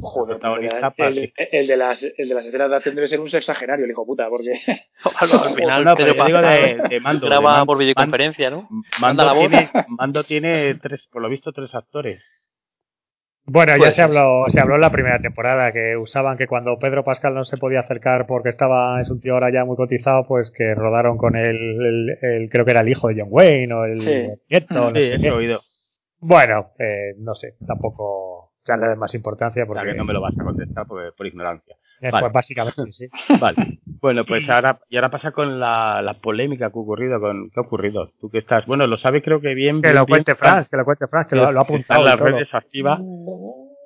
Joder, 0.00 0.38
protagonista 0.38 0.86
el, 0.88 0.92
para 0.94 1.08
el- 1.10 1.32
el 1.52 1.66
de 1.66 1.76
las, 1.76 2.02
el 2.02 2.28
de 2.28 2.34
las 2.34 2.46
escenas 2.46 2.70
de 2.70 2.76
acción 2.76 2.94
debe 2.94 3.06
ser 3.08 3.20
un 3.20 3.28
sexagenario, 3.30 3.84
el 3.84 3.90
hijo 3.90 4.06
puta, 4.06 4.28
porque 4.28 4.52
al 5.20 5.54
final, 5.56 5.84
No, 5.84 5.96
pero 5.96 6.12
digo 6.14 6.40
de, 6.40 6.80
de 6.88 7.00
mando. 7.00 7.26
de 7.26 7.30
graba 7.30 7.56
Man- 7.58 7.66
por 7.66 7.78
videoconferencia, 7.78 8.50
¿no? 8.50 8.68
Mando, 8.70 8.86
Manda 9.00 9.24
la 9.26 9.32
voz. 9.32 9.48
tiene, 9.48 9.70
Mando 9.88 10.24
tiene 10.24 10.74
tres, 10.76 11.00
por 11.12 11.22
lo 11.22 11.28
visto, 11.28 11.52
tres 11.52 11.74
actores. 11.74 12.22
Bueno, 13.44 13.72
ya 13.72 13.78
Pues 13.78 13.94
se 13.96 14.02
habló, 14.02 14.44
se 14.48 14.60
habló 14.60 14.76
en 14.76 14.82
la 14.82 14.92
primera 14.92 15.18
temporada 15.18 15.72
que 15.72 15.96
usaban 15.96 16.38
que 16.38 16.46
cuando 16.46 16.78
Pedro 16.78 17.02
Pascal 17.02 17.34
no 17.34 17.44
se 17.44 17.56
podía 17.56 17.80
acercar 17.80 18.24
porque 18.28 18.50
estaba, 18.50 19.00
es 19.02 19.10
un 19.10 19.20
tío 19.20 19.34
ahora 19.34 19.50
ya 19.52 19.64
muy 19.64 19.76
cotizado, 19.76 20.24
pues 20.28 20.52
que 20.52 20.74
rodaron 20.76 21.18
con 21.18 21.34
el, 21.34 21.56
el- 21.56 22.18
el- 22.22 22.48
creo 22.50 22.64
que 22.64 22.70
era 22.70 22.82
el 22.82 22.88
hijo 22.88 23.08
de 23.08 23.16
John 23.20 23.28
Wayne 23.32 23.74
o 23.74 23.84
el 23.84 24.00
Sí. 24.00 24.28
nieto, 24.48 24.74
no 24.74 24.90
Sí, 24.90 24.94
sé 25.08 25.14
eso 25.14 25.22
qué. 25.22 25.28
he 25.28 25.32
oído. 25.32 25.60
Bueno, 26.20 26.70
eh, 26.78 27.14
no 27.18 27.34
sé, 27.34 27.56
tampoco 27.66 28.41
ya 28.66 28.76
le 28.76 28.88
den 28.88 28.98
más 28.98 29.14
importancia 29.14 29.62
O 29.62 29.66
sea, 29.66 29.74
porque 29.74 29.92
que 29.92 29.98
no 29.98 30.04
me 30.04 30.12
lo 30.12 30.20
vas 30.20 30.38
a 30.38 30.44
contestar 30.44 30.86
porque, 30.86 31.10
por 31.16 31.26
ignorancia. 31.26 31.74
eh, 32.00 32.10
vale. 32.10 32.24
pues 32.24 32.32
básicamente 32.32 32.82
sí. 32.92 33.08
Vale. 33.40 33.78
Bueno, 34.00 34.24
pues 34.24 34.48
ahora, 34.48 34.80
y 34.88 34.96
ahora 34.96 35.10
pasa 35.10 35.30
con 35.30 35.60
la, 35.60 36.02
la 36.02 36.14
polémica 36.14 36.70
que 36.70 36.76
ha 36.78 36.80
ocurrido 36.82 37.20
con, 37.20 37.50
¿qué 37.50 37.60
ha 37.60 37.62
ocurrido? 37.62 38.10
Tú 38.20 38.30
que 38.30 38.38
estás, 38.38 38.66
bueno, 38.66 38.86
lo 38.88 38.98
sabe 38.98 39.22
creo 39.22 39.40
que 39.40 39.54
bien. 39.54 39.80
Que 39.80 39.88
bien, 39.88 39.94
lo 39.94 40.06
cuente 40.06 40.34
Franz, 40.34 40.68
que 40.68 40.76
lo 40.76 40.84
cuente 40.84 41.06
Franz, 41.06 41.28
que 41.28 41.36
lo, 41.36 41.52
lo 41.52 41.60
ha 41.60 41.62
Está 41.62 41.72
apuntado. 41.72 42.00
en 42.00 42.06
las 42.06 42.16
todo. 42.18 42.26
redes 42.26 42.54
activa. 42.54 42.98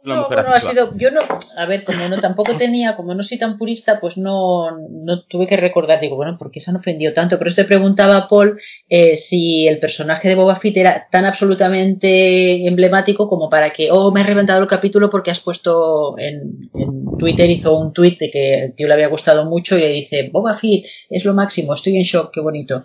La 0.07 0.15
No, 0.15 0.23
mujer 0.23 0.39
bueno, 0.39 0.55
ha 0.55 0.61
sido, 0.61 0.97
yo 0.97 1.11
no, 1.11 1.21
a 1.57 1.67
ver, 1.67 1.85
como 1.85 2.09
no 2.09 2.21
tampoco 2.21 2.57
tenía, 2.59 2.95
como 2.97 3.15
no 3.15 3.23
soy 3.23 3.39
tan 3.39 3.59
purista, 3.59 3.99
pues 4.01 4.17
no, 4.17 4.71
no 4.71 5.23
tuve 5.25 5.47
que 5.47 5.57
recordar, 5.57 6.01
digo, 6.01 6.17
bueno, 6.17 6.37
¿por 6.39 6.51
qué 6.51 6.61
se 6.61 6.71
han 6.71 6.77
ofendido 6.77 7.13
tanto? 7.13 7.39
Pero 7.39 7.55
te 7.55 7.65
preguntaba 7.65 8.17
a 8.17 8.29
Paul 8.29 8.61
eh, 8.89 9.17
si 9.17 9.67
el 9.67 9.79
personaje 9.81 10.29
de 10.29 10.35
Boba 10.37 10.57
Fett 10.57 10.77
era 10.77 11.09
tan 11.11 11.25
absolutamente 11.25 12.67
emblemático 12.67 13.29
como 13.29 13.51
para 13.51 13.71
que, 13.71 13.91
oh, 13.91 14.13
me 14.13 14.21
he 14.21 14.25
reventado 14.25 14.61
el 14.63 14.69
capítulo 14.69 15.11
porque 15.11 15.31
has 15.31 15.41
puesto 15.41 16.17
en, 16.19 16.71
en 16.75 17.19
Twitter, 17.19 17.51
hizo 17.51 17.77
un 17.79 17.93
tweet 17.93 18.17
de 18.21 18.31
que 18.31 18.55
el 18.65 18.75
tío 18.75 18.87
le 18.89 18.95
había 18.95 19.09
gustado 19.09 19.45
mucho 19.45 19.77
y 19.79 19.83
dice, 19.87 20.31
Boba 20.33 20.57
Fett 20.59 20.85
es 21.11 21.25
lo 21.25 21.35
máximo, 21.35 21.75
estoy 21.75 21.97
en 21.97 22.05
shock, 22.05 22.31
qué 22.33 22.41
bonito. 22.41 22.83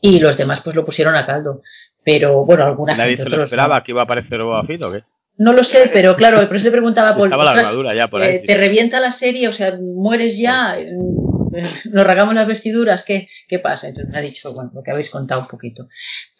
Y 0.00 0.20
los 0.20 0.36
demás 0.36 0.60
pues 0.62 0.76
lo 0.76 0.84
pusieron 0.84 1.14
a 1.16 1.26
caldo. 1.26 1.62
Pero 2.02 2.44
bueno, 2.46 2.64
alguna 2.64 2.96
Nadie 2.96 3.16
gente, 3.16 3.24
se 3.24 3.28
lo 3.28 3.36
otros 3.36 3.38
no. 3.38 3.44
esperaba 3.44 3.82
que 3.82 3.92
iba 3.92 4.00
a 4.00 4.04
aparecer 4.04 4.42
Boba 4.42 4.64
Fett 4.64 4.82
o 4.82 4.92
qué. 4.92 5.00
No 5.40 5.54
lo 5.54 5.64
sé, 5.64 5.88
pero 5.90 6.16
claro, 6.16 6.46
por 6.46 6.56
eso 6.56 6.66
te 6.66 6.70
preguntaba, 6.70 7.14
Paul. 7.16 7.28
Estaba 7.28 7.44
la 7.44 7.52
armadura 7.52 7.94
ya 7.94 8.08
por 8.08 8.20
eh, 8.22 8.26
ahí. 8.26 8.42
te 8.46 8.56
revienta 8.58 9.00
la 9.00 9.10
serie, 9.10 9.48
o 9.48 9.54
sea, 9.54 9.72
mueres 9.80 10.36
ya, 10.38 10.76
nos 11.92 12.06
rasgamos 12.06 12.34
las 12.34 12.46
vestiduras, 12.46 13.04
¿qué, 13.06 13.26
¿qué 13.48 13.58
pasa? 13.58 13.88
Entonces 13.88 14.12
me 14.12 14.18
ha 14.18 14.22
dicho, 14.22 14.52
bueno, 14.52 14.70
lo 14.74 14.82
que 14.82 14.90
habéis 14.90 15.08
contado 15.10 15.40
un 15.40 15.48
poquito. 15.48 15.84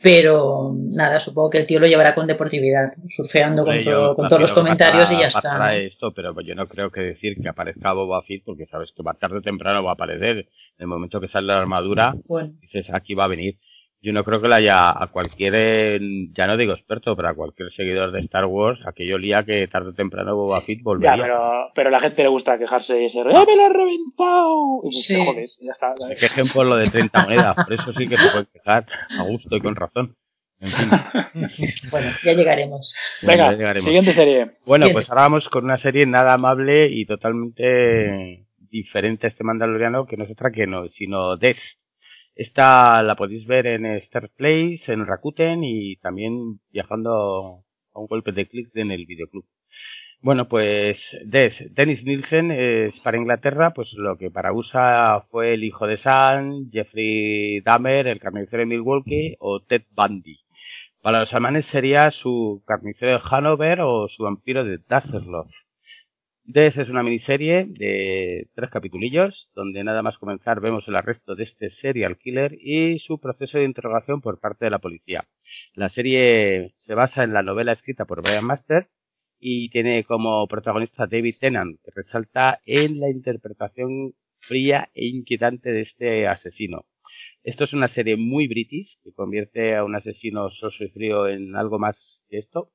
Pero 0.02 0.72
nada, 0.74 1.18
supongo 1.18 1.50
que 1.50 1.58
el 1.58 1.66
tío 1.66 1.80
lo 1.80 1.86
llevará 1.86 2.14
con 2.14 2.26
deportividad, 2.26 2.92
surfeando 3.14 3.64
con, 3.64 3.74
Hombre, 3.74 3.90
todo- 3.90 4.14
con 4.16 4.28
todos 4.28 4.42
los 4.42 4.52
comentarios 4.52 5.10
y 5.10 5.18
ya 5.18 5.28
está. 5.28 5.74
esto, 5.76 6.12
pero 6.12 6.38
yo 6.42 6.54
no 6.54 6.68
creo 6.68 6.90
que 6.90 7.00
decir 7.00 7.36
que 7.40 7.48
aparezca 7.48 7.92
Boba 7.92 8.22
Fett 8.22 8.42
porque 8.44 8.66
sabes 8.66 8.90
que 8.94 9.02
va 9.02 9.14
tarde 9.14 9.38
o 9.38 9.42
temprano 9.42 9.82
va 9.82 9.92
a 9.92 9.94
aparecer. 9.94 10.36
En 10.78 10.84
el 10.84 10.86
momento 10.86 11.20
que 11.20 11.28
sale 11.28 11.46
la 11.48 11.58
armadura, 11.58 12.14
Bueno, 12.26 12.52
dices, 12.60 12.86
aquí 12.92 13.14
va 13.14 13.24
a 13.24 13.28
venir. 13.28 13.56
Yo 14.02 14.14
no 14.14 14.24
creo 14.24 14.40
que 14.40 14.48
la 14.48 14.56
haya 14.56 14.90
a 14.90 15.08
cualquier, 15.08 16.00
ya 16.34 16.46
no 16.46 16.56
digo 16.56 16.72
experto, 16.72 17.14
pero 17.14 17.28
a 17.28 17.34
cualquier 17.34 17.70
seguidor 17.72 18.12
de 18.12 18.20
Star 18.20 18.46
Wars, 18.46 18.80
aquello 18.86 19.18
lía 19.18 19.44
que 19.44 19.68
tarde 19.68 19.90
o 19.90 19.92
temprano 19.92 20.34
Boba 20.36 20.62
Fett 20.62 20.78
ya, 20.78 20.84
volvería. 20.84 21.22
pero, 21.22 21.70
pero 21.74 21.88
a 21.88 21.92
la 21.92 22.00
gente 22.00 22.22
le 22.22 22.30
gusta 22.30 22.58
quejarse 22.58 23.02
y 23.02 23.04
ese, 23.04 23.20
¡eh, 23.20 23.24
me 23.24 23.32
lo 23.56 23.64
ha 23.66 23.68
reventado! 23.68 24.80
Y 24.84 24.92
Sí. 24.92 25.14
te 25.16 25.24
jodes, 25.26 25.56
ya 25.60 25.72
está. 25.72 25.94
Se 26.08 26.16
quejen 26.16 26.48
por 26.48 26.64
lo 26.66 26.76
de 26.76 26.88
30 26.88 27.22
monedas, 27.24 27.56
por 27.56 27.72
eso 27.74 27.92
sí 27.92 28.08
que 28.08 28.16
se 28.16 28.30
pueden 28.30 28.48
quejar 28.52 28.86
a 29.18 29.22
gusto 29.24 29.54
y 29.54 29.60
con 29.60 29.76
razón. 29.76 30.16
En 30.62 30.68
fin, 30.70 30.88
bueno, 31.90 32.10
ya 32.24 32.32
llegaremos. 32.32 32.94
Venga, 33.22 33.50
ya 33.50 33.56
llegaremos. 33.56 33.84
siguiente 33.84 34.12
serie. 34.12 34.52
Bueno, 34.64 34.86
Bien. 34.86 34.94
pues 34.94 35.10
ahora 35.10 35.22
vamos 35.22 35.46
con 35.50 35.64
una 35.64 35.78
serie 35.78 36.06
nada 36.06 36.34
amable 36.34 36.88
y 36.90 37.04
totalmente 37.06 38.46
diferente 38.70 39.26
a 39.26 39.30
este 39.30 39.44
Mandaloriano, 39.44 40.06
que 40.06 40.16
no 40.16 40.24
es 40.24 40.30
otra 40.30 40.50
que 40.50 40.66
no, 40.66 40.88
sino 40.96 41.36
Death. 41.36 41.56
Esta 42.40 43.02
la 43.02 43.16
podéis 43.16 43.46
ver 43.46 43.66
en 43.66 43.84
Star 43.84 44.30
Place, 44.34 44.80
en 44.86 45.04
Rakuten 45.04 45.62
y 45.62 45.96
también 45.96 46.58
viajando 46.72 47.64
a 47.92 48.00
un 48.00 48.06
golpe 48.06 48.32
de 48.32 48.48
clic 48.48 48.70
en 48.76 48.90
el 48.90 49.04
videoclub. 49.04 49.44
Bueno, 50.22 50.48
pues 50.48 50.96
Des, 51.26 51.52
Dennis 51.74 52.02
Nielsen 52.02 52.50
es 52.50 52.98
para 53.00 53.18
Inglaterra, 53.18 53.74
pues 53.74 53.92
lo 53.92 54.16
que 54.16 54.30
para 54.30 54.54
USA 54.54 55.26
fue 55.30 55.52
el 55.52 55.64
hijo 55.64 55.86
de 55.86 55.98
Sam, 55.98 56.70
Jeffrey 56.72 57.60
Dahmer, 57.60 58.06
el 58.06 58.20
carnicero 58.20 58.60
de 58.60 58.66
Milwaukee 58.66 59.36
o 59.38 59.60
Ted 59.60 59.82
Bundy. 59.94 60.38
Para 61.02 61.20
los 61.20 61.32
alemanes 61.34 61.66
sería 61.66 62.10
su 62.10 62.62
carnicero 62.66 63.18
de 63.18 63.20
Hanover 63.22 63.82
o 63.82 64.08
su 64.08 64.22
vampiro 64.22 64.64
de 64.64 64.78
Dasserloff. 64.88 65.50
Des 66.52 66.76
es 66.76 66.88
una 66.88 67.04
miniserie 67.04 67.64
de 67.68 68.48
tres 68.56 68.70
capitulillos, 68.70 69.48
donde 69.54 69.84
nada 69.84 70.02
más 70.02 70.18
comenzar 70.18 70.60
vemos 70.60 70.82
el 70.88 70.96
arresto 70.96 71.36
de 71.36 71.44
este 71.44 71.70
serial 71.70 72.18
killer 72.18 72.58
y 72.60 72.98
su 72.98 73.20
proceso 73.20 73.58
de 73.58 73.66
interrogación 73.66 74.20
por 74.20 74.40
parte 74.40 74.64
de 74.64 74.72
la 74.72 74.80
policía. 74.80 75.28
La 75.74 75.90
serie 75.90 76.74
se 76.78 76.94
basa 76.94 77.22
en 77.22 77.34
la 77.34 77.44
novela 77.44 77.70
escrita 77.70 78.04
por 78.04 78.22
Brian 78.22 78.44
Master 78.44 78.88
y 79.38 79.70
tiene 79.70 80.02
como 80.02 80.48
protagonista 80.48 81.06
David 81.06 81.36
Tennant, 81.38 81.78
que 81.84 81.92
resalta 81.94 82.58
en 82.66 82.98
la 82.98 83.10
interpretación 83.10 84.14
fría 84.40 84.90
e 84.92 85.06
inquietante 85.06 85.70
de 85.70 85.82
este 85.82 86.26
asesino. 86.26 86.84
Esto 87.44 87.62
es 87.62 87.72
una 87.74 87.86
serie 87.86 88.16
muy 88.16 88.48
british 88.48 88.98
que 89.04 89.12
convierte 89.12 89.76
a 89.76 89.84
un 89.84 89.94
asesino 89.94 90.50
soso 90.50 90.82
y 90.82 90.88
frío 90.88 91.28
en 91.28 91.54
algo 91.54 91.78
más 91.78 91.96
que 92.28 92.38
esto 92.38 92.72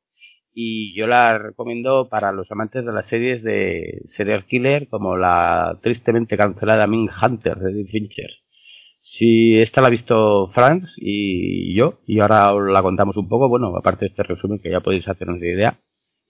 y 0.57 0.95
yo 0.95 1.05
la 1.05 1.37
recomiendo 1.37 2.07
para 2.09 2.31
los 2.31 2.49
amantes 2.49 2.85
de 2.85 2.93
las 2.93 3.07
series 3.09 3.43
de 3.43 4.03
serial 4.15 4.45
killer 4.45 4.87
como 4.87 5.17
la 5.17 5.77
tristemente 5.83 6.37
cancelada 6.37 6.87
Min 6.87 7.09
Hunter 7.21 7.57
de 7.57 7.73
Dean 7.73 7.87
Fincher. 7.87 8.29
Si 9.01 9.59
esta 9.59 9.81
la 9.81 9.87
ha 9.87 9.91
visto 9.91 10.49
Franz 10.53 10.89
y 10.95 11.75
yo, 11.75 11.99
y 12.07 12.21
ahora 12.21 12.53
os 12.53 12.71
la 12.71 12.81
contamos 12.81 13.17
un 13.17 13.27
poco, 13.27 13.49
bueno, 13.49 13.75
aparte 13.77 14.05
de 14.05 14.09
este 14.09 14.23
resumen 14.23 14.59
que 14.59 14.71
ya 14.71 14.79
podéis 14.79 15.07
hacernos 15.07 15.41
de 15.41 15.53
idea, 15.53 15.79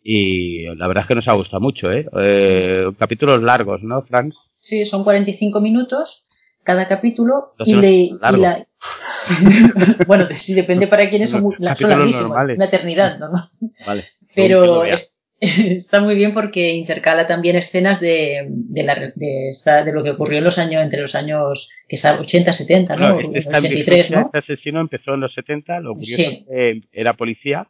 y 0.03 0.65
la 0.75 0.87
verdad 0.87 1.03
es 1.03 1.07
que 1.07 1.15
nos 1.15 1.27
ha 1.27 1.33
gustado 1.33 1.61
mucho, 1.61 1.91
¿eh? 1.91 2.07
eh 2.17 2.91
capítulos 2.97 3.41
largos, 3.43 3.83
¿no, 3.83 4.01
Franz? 4.01 4.35
Sí, 4.59 4.85
son 4.85 5.03
45 5.03 5.61
minutos 5.61 6.24
cada 6.65 6.87
capítulo 6.87 7.53
y, 7.63 7.75
le, 7.75 7.91
y 7.91 8.17
la, 8.19 8.65
bueno, 10.07 10.25
sí, 10.35 10.53
depende 10.53 10.87
para 10.87 11.09
quiénes 11.09 11.29
son, 11.29 11.43
son 11.43 11.55
larguísimas, 11.59 12.49
una 12.55 12.65
eternidad, 12.65 13.19
¿no? 13.19 13.29
Vale. 13.85 14.03
Pero 14.35 14.83
está 15.39 16.01
muy 16.01 16.15
bien 16.15 16.33
porque 16.33 16.73
intercala 16.73 17.27
también 17.27 17.55
escenas 17.55 18.01
de, 18.01 18.47
de, 18.49 18.83
la, 18.83 18.95
de, 18.95 19.51
de, 19.85 19.93
lo 19.93 20.03
que 20.03 20.11
ocurrió 20.11 20.39
en 20.39 20.43
los 20.43 20.57
años, 20.57 20.83
entre 20.83 21.01
los 21.01 21.15
años 21.15 21.69
que 21.87 21.97
80, 21.97 22.51
70, 22.51 22.95
¿no? 22.95 23.21
no 23.21 23.33
este, 23.33 23.49
83, 23.49 24.11
¿no? 24.11 24.19
Este 24.21 24.37
asesino 24.39 24.81
empezó 24.81 25.13
en 25.13 25.21
los 25.21 25.33
70, 25.33 25.79
lo 25.79 25.93
curioso 25.93 26.23
sí. 26.23 26.45
que 26.49 26.81
era 26.91 27.13
policía, 27.13 27.67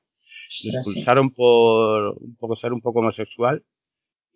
lo 0.63 0.77
expulsaron 0.79 1.31
por 1.31 2.17
un 2.19 2.35
poco 2.39 2.55
ser 2.55 2.71
un 2.71 2.81
poco 2.81 2.99
homosexual 2.99 3.61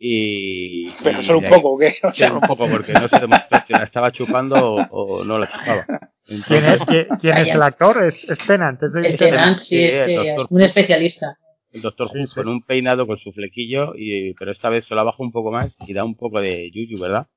y, 0.01 0.89
pero 1.03 1.21
solo 1.21 1.39
un 1.39 1.45
poco, 1.45 1.77
¿qué? 1.77 1.95
O 2.03 2.13
sea, 2.13 2.31
un 2.31 2.39
poco, 2.39 2.69
porque 2.69 2.93
no 2.93 3.09
se 3.09 3.19
demostró 3.19 3.59
si 3.67 3.73
la 3.73 3.83
estaba 3.83 4.11
chupando 4.13 4.55
o, 4.55 4.87
o 4.91 5.23
no 5.25 5.37
la 5.37 5.51
chupaba. 5.51 5.85
Entonces, 6.25 6.45
¿Quién 6.47 6.65
es, 6.65 6.85
¿quién, 6.85 7.07
quién 7.19 7.37
es 7.37 7.47
el 7.49 7.61
actor? 7.61 8.03
Es, 8.03 8.23
es 8.29 8.37
Tennant. 8.47 8.81
Es 8.81 8.91
el 8.95 9.17
Tennant, 9.17 9.57
sí, 9.57 9.83
es 9.83 10.07
eh, 10.07 10.35
un 10.49 10.61
especialista. 10.61 11.37
El 11.71 11.81
doctor 11.81 12.09
sí, 12.13 12.25
sí. 12.27 12.33
con 12.33 12.47
un 12.47 12.63
peinado 12.63 13.05
con 13.05 13.17
su 13.17 13.31
flequillo, 13.33 13.93
y, 13.95 14.33
pero 14.35 14.51
esta 14.51 14.69
vez 14.69 14.85
se 14.87 14.95
lo 14.95 15.03
baja 15.03 15.17
un 15.19 15.31
poco 15.31 15.51
más 15.51 15.75
y 15.85 15.93
da 15.93 16.05
un 16.05 16.15
poco 16.15 16.39
de 16.39 16.71
yuyu, 16.71 16.99
¿verdad? 16.99 17.27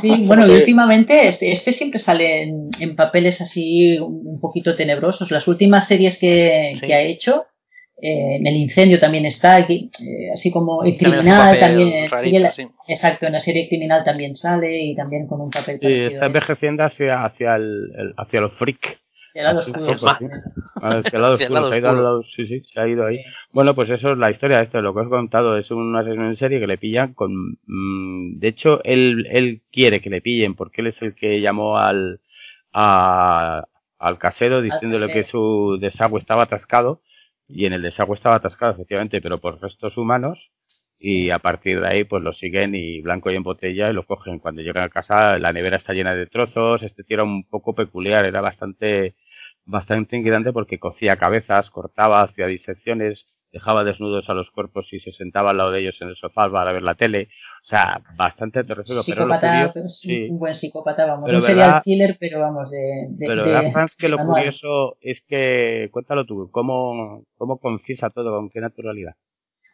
Sí, 0.00 0.26
bueno, 0.26 0.46
y 0.46 0.50
últimamente 0.50 1.26
este, 1.26 1.50
este 1.50 1.72
siempre 1.72 1.98
sale 1.98 2.42
en, 2.42 2.70
en, 2.78 2.94
papeles 2.94 3.40
así 3.40 3.98
un 3.98 4.38
poquito 4.40 4.76
tenebrosos. 4.76 5.30
Las 5.30 5.48
últimas 5.48 5.88
series 5.88 6.18
que, 6.20 6.74
sí. 6.78 6.86
que 6.86 6.94
ha 6.94 7.00
hecho 7.00 7.46
eh, 8.02 8.36
en 8.36 8.46
el 8.46 8.56
incendio 8.56 8.98
también 8.98 9.26
está, 9.26 9.56
aquí, 9.56 9.90
eh, 10.00 10.30
así 10.32 10.50
como 10.50 10.82
el 10.84 10.96
criminal 10.96 11.58
también, 11.58 12.10
rarito, 12.10 12.38
la, 12.38 12.50
sí. 12.52 12.66
exacto, 12.88 13.26
en 13.26 13.32
la 13.32 13.40
serie 13.40 13.68
criminal 13.68 14.02
también 14.04 14.36
sale 14.36 14.82
y 14.82 14.96
también 14.96 15.26
con 15.26 15.40
un 15.40 15.50
papel. 15.50 15.78
Sí, 15.82 16.14
está 16.14 16.26
envejeciendo 16.26 16.84
hacia, 16.84 17.24
hacia, 17.24 17.56
el, 17.56 17.92
el, 17.96 18.14
hacia 18.16 18.40
los 18.40 18.54
freak. 18.54 18.98
El 19.34 19.44
lado 19.44 19.60
oscuro. 19.60 19.86
Poco, 19.86 20.16
sí. 20.18 20.26
Hacia 20.82 21.16
el 21.16 21.22
lado 21.22 21.34
oscuro, 21.34 21.68
se 21.68 21.74
ha 21.74 21.78
ido 21.78 21.90
al 21.90 22.02
lado, 22.02 22.22
sí, 22.34 22.46
sí, 22.46 22.62
se 22.72 22.80
ha 22.80 22.88
ido 22.88 23.06
ahí. 23.06 23.18
Bueno, 23.52 23.74
pues 23.74 23.90
eso 23.90 24.12
es 24.12 24.18
la 24.18 24.30
historia 24.30 24.56
de 24.56 24.64
esto, 24.64 24.80
lo 24.80 24.94
que 24.94 25.00
os 25.00 25.06
he 25.06 25.10
contado, 25.10 25.58
es 25.58 25.70
un 25.70 25.94
asesino 25.94 26.26
en 26.26 26.36
serie 26.36 26.58
que 26.58 26.66
le 26.66 26.78
pillan 26.78 27.12
con, 27.12 27.58
mmm, 27.66 28.38
de 28.38 28.48
hecho, 28.48 28.80
él, 28.84 29.26
él 29.30 29.60
quiere 29.70 30.00
que 30.00 30.08
le 30.08 30.22
pillen 30.22 30.54
porque 30.54 30.80
él 30.80 30.86
es 30.86 31.02
el 31.02 31.14
que 31.14 31.42
llamó 31.42 31.76
al, 31.76 32.20
a, 32.72 33.64
al 33.98 34.18
casero 34.18 34.62
diciéndole 34.62 35.04
al 35.04 35.12
que 35.12 35.24
su 35.24 35.76
desagüe 35.78 36.18
estaba 36.18 36.44
atascado 36.44 37.02
y 37.52 37.66
en 37.66 37.72
el 37.74 37.82
desagüe 37.82 38.16
estaba 38.16 38.36
atascado 38.36 38.72
efectivamente, 38.72 39.20
pero 39.20 39.38
por 39.40 39.60
restos 39.60 39.96
humanos 39.96 40.38
y 40.98 41.30
a 41.30 41.38
partir 41.38 41.80
de 41.80 41.88
ahí 41.88 42.04
pues 42.04 42.22
lo 42.22 42.32
siguen 42.34 42.74
y 42.74 43.00
blanco 43.00 43.30
y 43.30 43.36
en 43.36 43.42
botella 43.42 43.90
y 43.90 43.94
lo 43.94 44.04
cogen. 44.06 44.38
Cuando 44.38 44.62
llegan 44.62 44.84
a 44.84 44.88
casa 44.90 45.38
la 45.38 45.52
nevera 45.52 45.78
está 45.78 45.92
llena 45.94 46.14
de 46.14 46.26
trozos, 46.26 46.82
este 46.82 47.04
tío 47.04 47.16
era 47.16 47.24
un 47.24 47.44
poco 47.48 47.74
peculiar, 47.74 48.24
era 48.24 48.40
bastante 48.40 49.16
bastante 49.64 50.16
inquietante 50.16 50.52
porque 50.52 50.78
cocía 50.78 51.16
cabezas, 51.16 51.70
cortaba, 51.70 52.22
hacía 52.22 52.46
disecciones, 52.46 53.24
dejaba 53.52 53.84
desnudos 53.84 54.28
a 54.28 54.34
los 54.34 54.50
cuerpos 54.50 54.86
y 54.92 55.00
se 55.00 55.12
sentaba 55.12 55.50
al 55.50 55.56
lado 55.56 55.72
de 55.72 55.80
ellos 55.80 55.96
en 56.00 56.08
el 56.08 56.16
sofá 56.16 56.50
para 56.50 56.72
ver 56.72 56.82
la 56.82 56.94
tele. 56.94 57.28
O 57.64 57.68
sea, 57.68 58.00
bastante 58.16 58.64
terrorífico. 58.64 59.02
Pero 59.06 59.26
lo 59.26 59.38
curioso, 59.38 59.72
pues, 59.74 59.98
sí. 59.98 60.28
un 60.30 60.38
buen 60.38 60.54
psicópata, 60.54 61.06
vamos. 61.06 61.26
Pero 61.26 61.38
no 61.38 61.46
sería 61.46 61.64
verdad, 61.64 61.76
el 61.76 61.82
killer, 61.82 62.16
pero 62.18 62.40
vamos, 62.40 62.70
de. 62.70 63.06
de 63.10 63.26
pero 63.26 63.44
de, 63.44 63.52
verdad, 63.52 63.72
Franz, 63.72 63.96
que 63.96 64.08
lo 64.08 64.16
manual. 64.16 64.42
curioso 64.44 64.96
es 65.00 65.18
que, 65.26 65.88
cuéntalo 65.92 66.24
tú, 66.24 66.48
¿cómo, 66.50 67.24
cómo 67.36 67.58
confiesa 67.58 68.10
todo, 68.10 68.30
con 68.32 68.50
qué 68.50 68.60
naturalidad? 68.60 69.14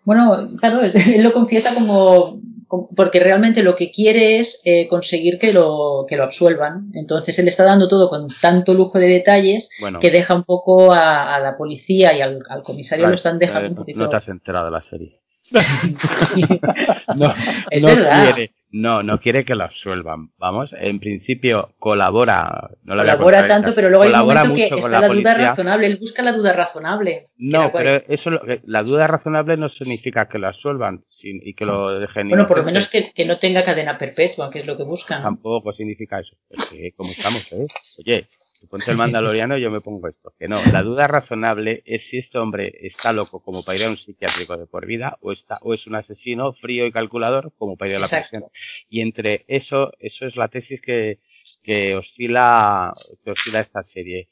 Bueno, 0.07 0.47
claro, 0.61 0.83
él 0.83 1.23
lo 1.23 1.33
confiesa 1.33 1.75
como, 1.75 2.41
como 2.69 2.89
porque 2.95 3.19
realmente 3.19 3.65
lo 3.65 3.75
que 3.75 3.91
quiere 3.91 4.39
es 4.39 4.63
eh, 4.65 4.87
conseguir 4.87 5.39
que 5.41 5.53
lo, 5.53 6.07
que 6.09 6.17
lo 6.17 6.23
absuelvan. 6.23 6.93
Entonces 6.95 7.37
él 7.41 7.49
está 7.49 7.65
dando 7.65 7.89
todo 7.89 8.09
con 8.09 8.29
tanto 8.41 8.73
lujo 8.73 9.01
de 9.01 9.09
detalles 9.09 9.69
bueno, 9.81 9.99
que 9.99 10.13
deja 10.13 10.37
un 10.37 10.45
poco 10.45 10.93
a, 10.93 11.35
a 11.35 11.41
la 11.41 11.57
policía 11.57 12.17
y 12.17 12.21
al, 12.21 12.41
al 12.49 12.63
comisario 12.63 13.03
vale, 13.03 13.13
lo 13.13 13.17
están 13.17 13.41
dejando 13.41 13.67
eh, 13.67 13.71
un 13.71 13.77
poquito. 13.77 13.99
No 13.99 14.09
te 14.09 14.17
has 14.17 14.29
enterado 14.29 14.67
de 14.67 14.71
la 14.71 14.85
serie. 14.89 15.21
no, 17.17 17.35
es 17.71 17.83
no 17.83 17.89
verdad. 17.89 18.25
quiere, 18.35 18.53
no, 18.71 19.03
no 19.03 19.21
quiere 19.21 19.45
que 19.45 19.55
lo 19.55 19.65
absuelvan. 19.65 20.31
Vamos, 20.39 20.71
en 20.79 20.99
principio 20.99 21.75
colabora. 21.79 22.71
No 22.83 22.97
colabora 22.97 23.47
tanto, 23.47 23.75
pero 23.75 23.89
luego 23.89 24.05
hay 24.05 24.13
un 24.13 24.27
momento 24.27 24.55
que 24.55 24.65
está 24.67 24.89
la, 24.89 25.01
la 25.01 25.09
duda 25.09 25.35
razonable. 25.35 25.87
Él 25.87 25.99
busca 26.01 26.23
la 26.23 26.33
duda 26.33 26.53
razonable. 26.53 27.23
No, 27.39 27.71
pero 27.73 28.03
eso, 28.09 28.31
la 28.65 28.83
duda 28.83 29.07
razonable 29.07 29.57
no 29.57 29.69
significa 29.71 30.29
que 30.29 30.39
lo 30.39 30.49
absuelvan 30.49 31.05
y 31.23 31.55
que 31.55 31.65
lo 31.65 31.99
dejen. 31.99 32.29
Bueno, 32.29 32.47
por 32.47 32.59
lo 32.59 32.65
menos 32.65 32.89
que, 32.89 33.11
que, 33.13 33.25
no 33.25 33.39
tenga 33.39 33.65
cadena 33.65 33.99
perpetua, 33.99 34.51
que 34.51 34.61
es 34.61 34.67
lo 34.67 34.77
que 34.77 34.85
buscan. 34.85 35.23
Tampoco 35.23 35.73
significa 35.73 36.21
eso. 36.21 36.37
Porque 36.49 36.93
como 36.97 37.11
estamos, 37.11 37.53
¿eh? 37.53 37.67
Oye, 37.99 38.29
ponte 38.67 38.91
el 38.91 38.97
mandaloriano 38.97 39.57
yo 39.59 39.71
me 39.71 39.81
pongo 39.81 40.09
esto. 40.09 40.33
Que 40.39 40.49
no, 40.49 40.61
la 40.73 40.83
duda 40.83 41.07
razonable 41.07 41.83
es 41.87 42.03
si 42.11 42.19
este 42.19 42.39
hombre 42.39 42.73
está 42.83 43.13
loco 43.13 43.43
como 43.43 43.63
para 43.65 43.79
ir 43.79 43.85
a 43.85 43.91
un 43.91 43.97
psiquiátrico 43.97 44.57
de 44.57 44.67
por 44.67 44.87
vida 44.87 45.19
o 45.21 45.33
está 45.33 45.59
o 45.63 45.75
es 45.75 45.87
un 45.87 45.95
asesino 45.95 46.53
frío 46.55 46.87
y 46.87 46.93
calculador 46.93 47.53
como 47.57 47.77
para 47.77 47.91
ir 47.91 47.97
a 47.97 48.01
la 48.01 48.07
Exacto. 48.07 48.29
prisión. 48.31 48.51
Y 48.89 49.01
entre 49.01 49.45
eso, 49.49 49.93
eso 49.99 50.27
es 50.27 50.37
la 50.37 50.49
tesis 50.49 50.81
que, 50.83 51.19
que 51.63 51.97
oscila, 51.97 52.93
que 53.25 53.31
oscila 53.31 53.61
esta 53.61 53.83
serie. 53.95 54.29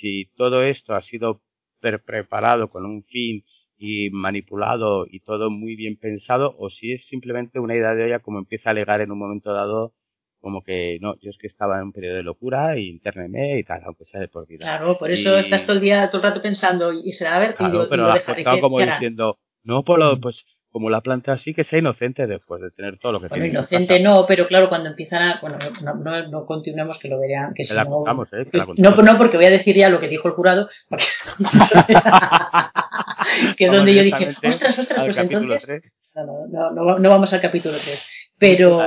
Si 0.00 0.30
todo 0.36 0.62
esto 0.62 0.94
ha 0.94 1.02
sido 1.02 1.40
preparado 1.80 2.68
con 2.68 2.84
un 2.84 3.04
fin 3.04 3.44
y 3.78 4.10
manipulado 4.10 5.06
y 5.08 5.20
todo 5.20 5.50
muy 5.50 5.76
bien 5.76 5.96
pensado 5.96 6.54
o 6.58 6.70
si 6.70 6.92
es 6.92 7.06
simplemente 7.06 7.60
una 7.60 7.74
idea 7.74 7.94
de 7.94 8.04
olla 8.04 8.20
como 8.20 8.38
empieza 8.38 8.70
a 8.70 8.72
alegar 8.72 9.00
en 9.00 9.10
un 9.10 9.18
momento 9.18 9.52
dado 9.52 9.92
como 10.40 10.62
que 10.62 10.98
no, 11.00 11.14
yo 11.20 11.30
es 11.30 11.38
que 11.38 11.46
estaba 11.46 11.78
en 11.78 11.84
un 11.84 11.92
periodo 11.92 12.16
de 12.16 12.22
locura 12.22 12.78
y 12.78 12.88
interneme 12.88 13.58
y 13.58 13.64
tal, 13.64 13.82
aunque 13.84 14.04
sea 14.06 14.20
de 14.20 14.28
por 14.28 14.46
vida. 14.46 14.64
Claro, 14.64 14.98
por 14.98 15.10
eso 15.10 15.36
y... 15.36 15.40
estás 15.40 15.64
todo 15.64 15.76
el 15.76 15.82
día, 15.82 16.08
todo 16.08 16.22
el 16.22 16.28
rato 16.28 16.42
pensando 16.42 16.92
y 16.92 17.12
será 17.12 17.36
a 17.36 17.40
ver 17.40 17.54
claro, 17.54 17.86
pero 17.88 18.04
lo 18.04 18.12
dejaré 18.12 18.44
como 18.60 18.80
diciendo, 18.80 19.38
no, 19.64 19.82
por 19.82 19.98
lo, 19.98 20.20
pues 20.20 20.36
como 20.76 20.90
la 20.90 21.00
planta 21.00 21.32
así, 21.32 21.54
que 21.54 21.64
sea 21.64 21.78
inocente 21.78 22.26
después 22.26 22.60
de 22.60 22.70
tener 22.70 22.98
todo 22.98 23.12
lo 23.12 23.20
que 23.20 23.28
bueno, 23.28 23.44
tiene. 23.44 23.58
Inocente 23.58 23.98
no, 23.98 24.26
pero 24.28 24.46
claro, 24.46 24.68
cuando 24.68 24.90
empiezan 24.90 25.22
a. 25.22 25.38
Bueno, 25.40 25.56
no, 25.82 25.94
no, 25.94 26.28
no 26.28 26.44
continuemos 26.44 26.98
que 26.98 27.08
lo 27.08 27.18
vean. 27.18 27.54
Que 27.54 27.64
si 27.64 27.72
la 27.72 27.84
no, 27.84 27.92
contamos, 27.92 28.28
¿eh? 28.34 28.46
Que 28.52 28.58
la 28.58 28.66
contamos. 28.66 28.94
No, 28.94 29.02
no, 29.02 29.16
porque 29.16 29.38
voy 29.38 29.46
a 29.46 29.50
decir 29.50 29.74
ya 29.74 29.88
lo 29.88 30.00
que 30.00 30.08
dijo 30.08 30.28
el 30.28 30.34
jurado. 30.34 30.68
que 33.56 33.64
es 33.64 33.72
donde 33.72 33.94
yo 33.94 34.02
dije, 34.02 34.34
ostras, 34.46 34.78
ostras, 34.78 35.00
pues 35.02 35.16
entonces. 35.16 35.80
No, 36.24 36.46
no, 36.48 36.70
no, 36.70 36.98
no, 36.98 37.10
vamos 37.10 37.32
al 37.32 37.40
capítulo 37.42 37.76
3. 37.76 38.06
Pero 38.38 38.78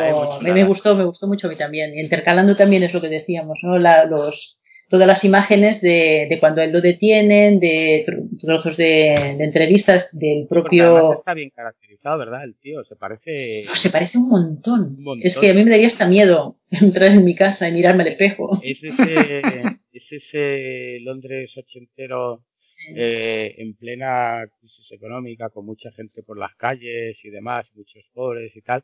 me, 0.41 0.51
me, 0.51 0.63
gustó, 0.63 0.95
me 0.95 1.03
gustó 1.03 1.27
mucho 1.27 1.47
a 1.47 1.49
mí 1.49 1.55
también. 1.55 1.97
Intercalando 1.97 2.55
también 2.55 2.83
es 2.83 2.93
lo 2.93 3.01
que 3.01 3.09
decíamos, 3.09 3.59
¿no? 3.61 3.77
La, 3.77 4.05
los, 4.05 4.59
todas 4.89 5.07
las 5.07 5.23
imágenes 5.23 5.79
de, 5.81 6.27
de, 6.27 6.39
cuando 6.39 6.61
él 6.61 6.71
lo 6.71 6.81
detienen, 6.81 7.59
de 7.59 8.03
trozos 8.39 8.77
de, 8.77 9.35
de 9.37 9.43
entrevistas 9.43 10.09
del 10.11 10.47
propio. 10.47 11.19
está 11.19 11.35
bien 11.35 11.51
caracterizado, 11.55 12.17
¿verdad? 12.17 12.43
El 12.43 12.55
tío 12.55 12.83
se 12.83 12.95
parece. 12.95 13.65
No, 13.67 13.75
se 13.75 13.89
parece 13.91 14.17
un 14.17 14.29
montón. 14.29 14.95
un 14.97 15.03
montón. 15.03 15.27
Es 15.27 15.37
que 15.37 15.51
a 15.51 15.53
mí 15.53 15.63
me 15.63 15.71
daría 15.71 15.87
hasta 15.87 16.07
miedo 16.07 16.57
entrar 16.71 17.11
en 17.11 17.23
mi 17.23 17.35
casa 17.35 17.69
y 17.69 17.73
mirarme 17.73 18.03
al 18.03 18.09
espejo. 18.09 18.59
Es 18.63 18.79
ese, 18.83 19.41
es 19.93 20.03
ese 20.11 20.99
Londres 21.01 21.51
ochentero 21.55 22.43
eh, 22.95 23.55
en 23.57 23.75
plena 23.75 24.45
crisis 24.59 24.91
económica, 24.91 25.49
con 25.49 25.65
mucha 25.65 25.91
gente 25.91 26.23
por 26.23 26.37
las 26.37 26.55
calles 26.55 27.17
y 27.23 27.29
demás, 27.29 27.65
muchos 27.75 28.03
pobres 28.13 28.55
y 28.55 28.61
tal, 28.61 28.83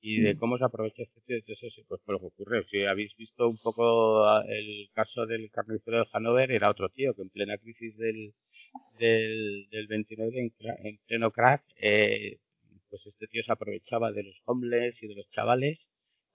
y 0.00 0.20
de 0.20 0.36
cómo 0.36 0.58
se 0.58 0.64
aprovecha 0.64 1.02
este 1.02 1.42
eso, 1.46 1.82
pues 1.88 2.00
por 2.04 2.14
lo 2.14 2.20
que 2.20 2.26
ocurre. 2.26 2.64
Si 2.70 2.84
habéis 2.84 3.16
visto 3.16 3.48
un 3.48 3.58
poco 3.62 4.24
el 4.42 4.88
caso 4.92 5.26
del 5.26 5.50
carnicero 5.50 5.98
de 5.98 6.06
Hanover, 6.12 6.52
era 6.52 6.70
otro 6.70 6.88
tío 6.90 7.14
que 7.14 7.22
en 7.22 7.30
plena 7.30 7.58
crisis 7.58 7.96
del, 7.96 8.34
del, 8.98 9.68
del 9.70 9.86
29, 9.86 10.38
en, 10.38 10.52
en 10.84 10.98
pleno 11.06 11.30
crack, 11.30 11.62
eh, 11.76 12.38
pues 12.90 13.06
este 13.06 13.26
tío 13.26 13.42
se 13.44 13.52
aprovechaba 13.52 14.12
de 14.12 14.22
los 14.24 14.36
homeless 14.44 14.94
y 15.02 15.08
de 15.08 15.16
los 15.16 15.30
chavales 15.30 15.78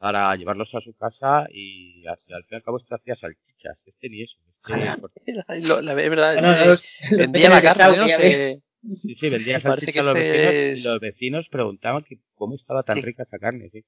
para 0.02 0.36
llevarlos 0.36 0.68
a 0.74 0.82
su 0.82 0.96
casa 0.96 1.46
y 1.54 2.04
al 2.08 2.18
fin 2.18 2.48
y 2.50 2.56
al 2.56 2.64
cabo 2.64 2.80
este 2.80 2.96
hacía 2.96 3.16
salchichas. 3.18 3.78
Este 3.86 4.10
ni 4.10 4.24
eso. 4.24 4.36
Este, 4.68 5.34
lo, 5.62 5.80
la, 5.80 5.94
verdad, 5.94 6.80
vendía 7.12 7.50
la 7.52 7.62
carne, 7.62 7.98
¿no? 7.98 8.08
Sí, 8.08 9.16
sí, 9.16 9.30
vendía 9.30 9.60
salchichas 9.60 10.04
a 10.04 10.12
los 10.12 10.18
este 10.18 10.32
vecinos 10.32 10.80
y 10.80 10.84
los 10.88 11.00
vecinos 11.00 11.48
preguntaban 11.52 12.04
que 12.04 12.18
cómo 12.34 12.56
estaba 12.56 12.82
tan 12.82 13.00
rica 13.04 13.22
esa 13.22 13.38
carne, 13.38 13.70
sí. 13.72 13.86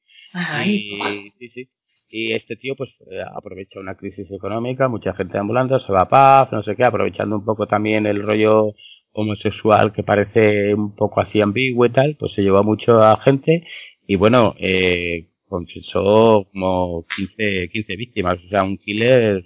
Y, 0.65 1.31
sí, 1.39 1.49
sí. 1.49 1.69
Y 2.09 2.33
este 2.33 2.57
tío 2.57 2.75
pues 2.75 2.91
eh, 3.09 3.23
aprovecha 3.35 3.79
una 3.79 3.95
crisis 3.95 4.29
económica, 4.29 4.87
mucha 4.87 5.15
gente 5.15 5.39
ambulando, 5.39 5.79
se 5.79 5.91
va 5.91 6.01
a 6.01 6.09
paz, 6.09 6.51
no 6.51 6.61
sé 6.61 6.75
qué, 6.75 6.83
aprovechando 6.83 7.37
un 7.37 7.43
poco 7.43 7.65
también 7.65 8.05
el 8.05 8.21
rollo 8.21 8.75
homosexual 9.13 9.93
que 9.93 10.03
parece 10.03 10.75
un 10.75 10.93
poco 10.93 11.21
así 11.21 11.41
ambiguo 11.41 11.87
y 11.87 11.91
tal, 11.91 12.17
pues 12.19 12.33
se 12.33 12.43
llevó 12.43 12.59
a 12.59 12.63
mucha 12.63 13.17
gente 13.21 13.65
y 14.05 14.15
bueno, 14.15 14.53
eh, 14.59 15.29
confesó 15.53 16.47
como 16.51 17.05
15, 17.15 17.69
15 17.71 17.95
víctimas, 17.95 18.39
o 18.43 18.49
sea, 18.49 18.63
un 18.63 18.75
killer. 18.75 19.45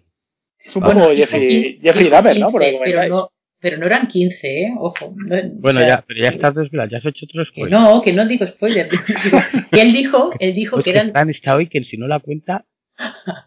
Supongo 0.71 1.09
Jeffrey, 1.13 1.79
Jeffrey 1.83 2.07
Dahmer, 2.09 2.39
¿no? 2.39 2.49
pero, 2.53 3.09
no, 3.09 3.29
pero 3.59 3.77
no 3.77 3.85
eran 3.85 4.07
15, 4.07 4.47
¿eh? 4.47 4.73
Ojo. 4.79 5.13
bueno, 5.59 5.81
ya, 5.81 6.05
pero 6.07 6.21
ya 6.21 6.29
estás 6.29 6.55
desvelado, 6.55 6.89
ya 6.89 6.99
has 6.99 7.05
hecho 7.05 7.25
otro 7.25 7.43
spoiler. 7.43 7.77
no, 7.77 8.01
que 8.01 8.13
no 8.13 8.25
digo 8.25 8.47
spoiler. 8.47 8.89
él 9.73 9.91
dijo, 9.91 10.31
él 10.39 10.53
dijo 10.55 10.77
pues 10.77 10.85
que 10.85 10.91
eran. 10.91 11.11
Tan 11.11 11.29
está 11.29 11.55
hoy 11.57 11.67
que 11.67 11.83
si 11.83 11.97
no 11.97 12.07
la 12.07 12.19
cuenta. 12.19 12.65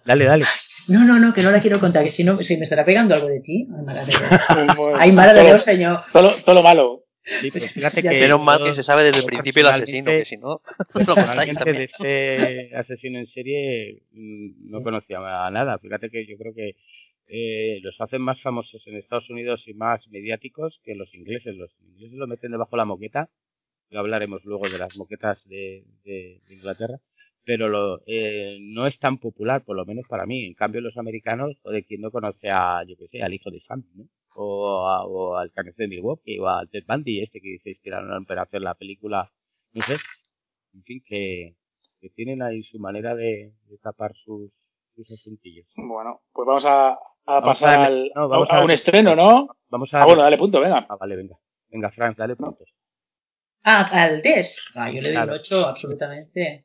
Dale, 0.04 0.24
dale. 0.26 0.44
No, 0.88 1.04
no, 1.04 1.20
no, 1.20 1.32
que 1.32 1.42
no 1.42 1.52
la 1.52 1.60
quiero 1.60 1.78
contar, 1.78 2.02
que 2.02 2.10
si 2.10 2.24
no, 2.24 2.38
si 2.38 2.56
me 2.56 2.64
estará 2.64 2.84
pegando 2.84 3.14
algo 3.14 3.28
de 3.28 3.40
ti. 3.40 3.68
Ay, 3.70 3.84
mala 3.84 4.04
de 4.04 4.10
Dios. 4.10 4.94
Ay, 4.98 5.12
mala 5.12 5.34
de 5.34 5.44
Dios, 5.44 5.62
señor. 5.62 6.00
Todo, 6.12 6.34
todo 6.44 6.54
lo 6.56 6.62
malo. 6.64 7.04
Sí, 7.22 7.50
pues 7.50 7.70
fíjate 7.72 8.02
que 8.02 8.08
menos 8.10 8.42
mal 8.42 8.62
que 8.62 8.74
se 8.74 8.82
sabe 8.82 9.04
desde 9.04 9.20
el 9.20 9.26
principio 9.26 9.60
el 9.62 9.74
asesino, 9.74 10.10
que 10.10 10.24
si 10.24 10.36
no, 10.36 10.62
no 11.06 11.14
de 11.14 11.84
este 11.84 12.76
asesino 12.76 13.18
en 13.18 13.26
serie 13.28 14.02
mm, 14.12 14.70
no 14.70 14.82
conocía 14.82 15.18
nada. 15.50 15.78
Fíjate 15.78 16.10
que 16.10 16.26
yo 16.26 16.36
creo 16.38 16.54
que 16.54 16.76
eh, 17.28 17.80
los 17.82 17.94
hacen 18.00 18.22
más 18.22 18.40
famosos 18.40 18.82
en 18.86 18.96
Estados 18.96 19.28
Unidos 19.30 19.62
y 19.66 19.74
más 19.74 20.06
mediáticos 20.08 20.80
que 20.82 20.94
los 20.94 21.14
ingleses. 21.14 21.56
Los 21.56 21.70
ingleses 21.80 22.16
lo 22.16 22.26
meten 22.26 22.52
debajo 22.52 22.72
de 22.72 22.78
la 22.78 22.84
moqueta. 22.86 23.28
Ya 23.90 24.00
hablaremos 24.00 24.44
luego 24.44 24.68
de 24.68 24.78
las 24.78 24.96
moquetas 24.96 25.38
de, 25.46 25.84
de, 26.04 26.40
Inglaterra. 26.48 26.98
Pero 27.44 27.68
lo, 27.68 28.02
eh, 28.06 28.58
no 28.60 28.86
es 28.86 28.98
tan 28.98 29.18
popular, 29.18 29.62
por 29.64 29.76
lo 29.76 29.84
menos 29.84 30.06
para 30.08 30.26
mí. 30.26 30.44
En 30.44 30.54
cambio, 30.54 30.80
los 30.80 30.96
americanos, 30.96 31.56
o 31.62 31.70
de 31.70 31.84
quien 31.84 32.00
no 32.00 32.10
conoce 32.10 32.50
a, 32.50 32.82
yo 32.86 32.96
que 32.96 33.08
sé, 33.08 33.22
al 33.22 33.34
hijo 33.34 33.50
de 33.50 33.60
Sam, 33.60 33.84
¿no? 33.94 34.04
O, 34.34 35.36
al 35.36 35.52
Canes 35.52 35.76
de 35.76 35.88
Milwaukee 35.88 36.38
o 36.38 36.48
al 36.48 36.68
Ted 36.68 36.84
Bundy 36.86 37.22
este 37.22 37.40
que 37.40 37.58
se 37.62 37.70
inspiraron 37.70 38.24
para 38.24 38.42
hacer 38.42 38.62
la 38.62 38.74
película 38.74 39.30
no 39.72 39.82
sé. 39.82 39.96
En 40.74 40.82
fin 40.82 41.02
que, 41.04 41.54
que 42.00 42.10
tienen 42.10 42.42
ahí 42.42 42.62
su 42.64 42.78
manera 42.78 43.14
de, 43.14 43.52
tapar 43.82 44.14
sus, 44.24 44.50
sus 44.94 45.10
asuntillos. 45.12 45.66
Bueno 45.76 46.20
pues 46.32 46.46
vamos 46.46 46.64
a, 46.66 46.98
a 47.26 47.42
pasar 47.42 47.86
al, 47.86 48.10
a, 48.14 48.64
un 48.64 48.70
estreno 48.70 49.14
¿no? 49.14 49.48
vamos 49.68 49.92
a 49.94 50.02
ah, 50.02 50.06
bueno 50.06 50.22
dale 50.22 50.38
punto 50.38 50.60
venga. 50.60 50.86
Ah, 50.88 50.96
vale 50.96 51.16
venga. 51.16 51.36
Venga 51.68 51.90
Frank 51.90 52.16
dale 52.16 52.36
puntos 52.36 52.68
Ah, 53.62 53.88
al 53.92 54.22
DES. 54.22 54.56
Ah, 54.74 54.90
yo 54.90 55.02
le 55.02 55.12
doy 55.12 55.22
un 55.22 55.30
8, 55.30 55.66
absolutamente. 55.66 56.64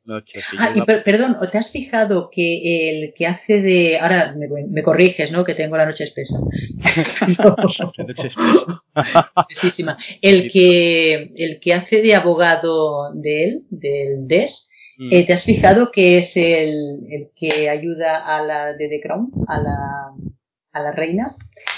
ah, 0.57 0.71
y 0.73 0.81
perdón, 0.81 1.35
¿te 1.51 1.57
has 1.57 1.71
fijado 1.71 2.29
que 2.31 2.89
el 2.89 3.13
que 3.13 3.27
hace 3.27 3.61
de. 3.61 3.99
Ahora 3.99 4.33
me, 4.37 4.81
corriges, 4.81 5.29
¿no? 5.31 5.43
Que 5.43 5.55
tengo 5.55 5.75
la 5.75 5.85
noche 5.85 6.05
espesa. 6.05 6.37
el, 10.21 10.51
que, 10.51 11.33
el 11.35 11.59
que 11.59 11.73
hace 11.73 12.01
de 12.01 12.15
abogado 12.15 13.13
de 13.13 13.43
él, 13.43 13.63
del 13.69 14.27
DES, 14.27 14.69
mm. 14.97 15.13
eh, 15.13 15.25
¿te 15.25 15.33
has 15.33 15.43
fijado 15.43 15.91
que 15.91 16.19
es 16.19 16.37
el, 16.37 17.01
el 17.09 17.29
que 17.35 17.69
ayuda 17.69 18.25
a 18.25 18.41
la 18.41 18.71
de 18.71 18.87
The 18.87 19.01
Crown, 19.01 19.31
a 19.47 19.61
la 19.61 20.13
a 20.75 20.81
la 20.81 20.91
reina 20.91 21.27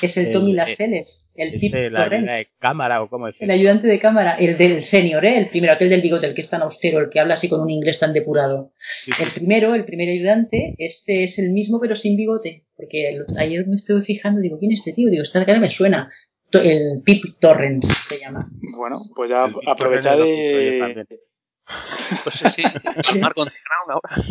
es 0.01 0.17
el, 0.17 0.31
Tommy 0.31 0.53
Lascelles, 0.53 1.31
el 1.35 1.59
Pip 1.59 1.73
El 1.73 1.95
ayudante 1.95 2.31
de 2.31 2.47
cámara 2.59 3.03
o 3.03 3.09
cómo 3.09 3.27
es. 3.27 3.35
El 3.39 3.51
ayudante 3.51 3.87
de 3.87 3.99
cámara, 3.99 4.35
el 4.39 4.57
del 4.57 4.83
senior, 4.83 5.23
¿eh? 5.23 5.37
el 5.37 5.49
primero, 5.49 5.73
aquel 5.73 5.89
del 5.89 6.01
bigote, 6.01 6.25
el 6.25 6.33
que 6.33 6.41
es 6.41 6.49
tan 6.49 6.63
austero, 6.63 6.99
el 6.99 7.09
que 7.09 7.19
habla 7.19 7.35
así 7.35 7.47
con 7.47 7.61
un 7.61 7.69
inglés 7.69 7.99
tan 7.99 8.11
depurado. 8.11 8.71
El 9.19 9.31
primero, 9.35 9.75
el 9.75 9.85
primer 9.85 10.09
ayudante, 10.09 10.73
este 10.79 11.23
es 11.23 11.37
el 11.37 11.51
mismo 11.51 11.79
pero 11.79 11.95
sin 11.95 12.17
bigote, 12.17 12.65
porque 12.75 13.19
ayer 13.37 13.67
me 13.67 13.75
estuve 13.75 14.01
fijando, 14.01 14.41
digo, 14.41 14.57
¿quién 14.57 14.71
es 14.71 14.79
este 14.79 14.93
tío? 14.93 15.11
Digo, 15.11 15.21
esta 15.21 15.45
cara 15.45 15.59
me 15.59 15.69
suena. 15.69 16.11
El 16.51 17.03
Pip 17.05 17.23
Torrens 17.39 17.85
se 18.09 18.19
llama. 18.19 18.47
Bueno, 18.75 18.95
pues 19.15 19.29
ya 19.29 19.45
aprovechad 19.67 20.17
de... 20.17 21.05
Pues 22.23 22.53
sí, 22.53 22.63
con 23.35 23.49
ahora. 23.89 24.23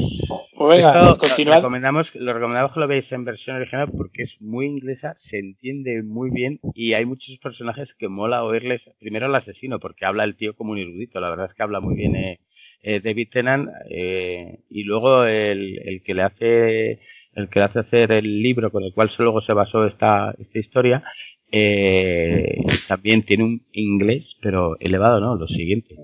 Pues 0.55 0.79
venga, 0.79 1.17
Lo 1.45 1.55
recomendamos, 1.55 2.07
lo 2.15 2.33
recomendamos 2.33 2.73
que 2.73 2.81
lo 2.81 2.89
veáis 2.89 3.13
en 3.13 3.25
versión 3.25 3.57
original 3.57 3.91
porque 3.95 4.23
es 4.23 4.33
muy 4.41 4.67
inglesa, 4.67 5.17
se 5.31 5.39
entiende 5.39 6.03
muy 6.03 6.31
bien 6.31 6.61
y 6.75 6.95
hay 6.95 7.05
muchos 7.05 7.37
personajes 7.43 7.89
que 7.99 8.09
mola 8.09 8.43
oírles. 8.45 8.81
Primero 8.99 9.27
el 9.27 9.35
asesino, 9.35 9.79
porque 9.79 10.07
habla 10.07 10.25
el 10.25 10.37
tío 10.37 10.55
como 10.57 10.73
un 10.73 10.79
erudito, 10.79 11.21
la 11.21 11.31
verdad 11.31 11.49
es 11.51 11.55
que 11.55 11.63
habla 11.63 11.81
muy 11.81 11.95
bien 11.95 12.17
eh, 12.17 12.41
eh, 12.83 13.01
David 13.01 13.29
Tennant 13.31 13.69
eh, 13.91 14.61
y 14.71 14.85
luego 14.85 15.25
el, 15.25 15.79
el 15.85 16.03
que 16.03 16.15
le 16.15 16.23
hace 16.23 17.01
el 17.37 17.51
que 17.51 17.59
le 17.59 17.65
hace 17.67 17.81
hacer 17.81 18.13
el 18.13 18.43
libro 18.43 18.73
con 18.73 18.83
el 18.83 18.95
cual 18.95 19.11
luego 19.19 19.43
se 19.43 19.53
basó 19.53 19.87
esta, 19.87 20.35
esta 20.39 20.59
historia, 20.59 21.05
eh, 21.53 22.65
también 22.89 23.23
tiene 23.23 23.45
un 23.45 23.63
inglés, 23.73 24.25
pero 24.41 24.77
elevado, 24.81 25.21
¿no? 25.21 25.37
Lo 25.37 25.47
siguiente. 25.47 25.95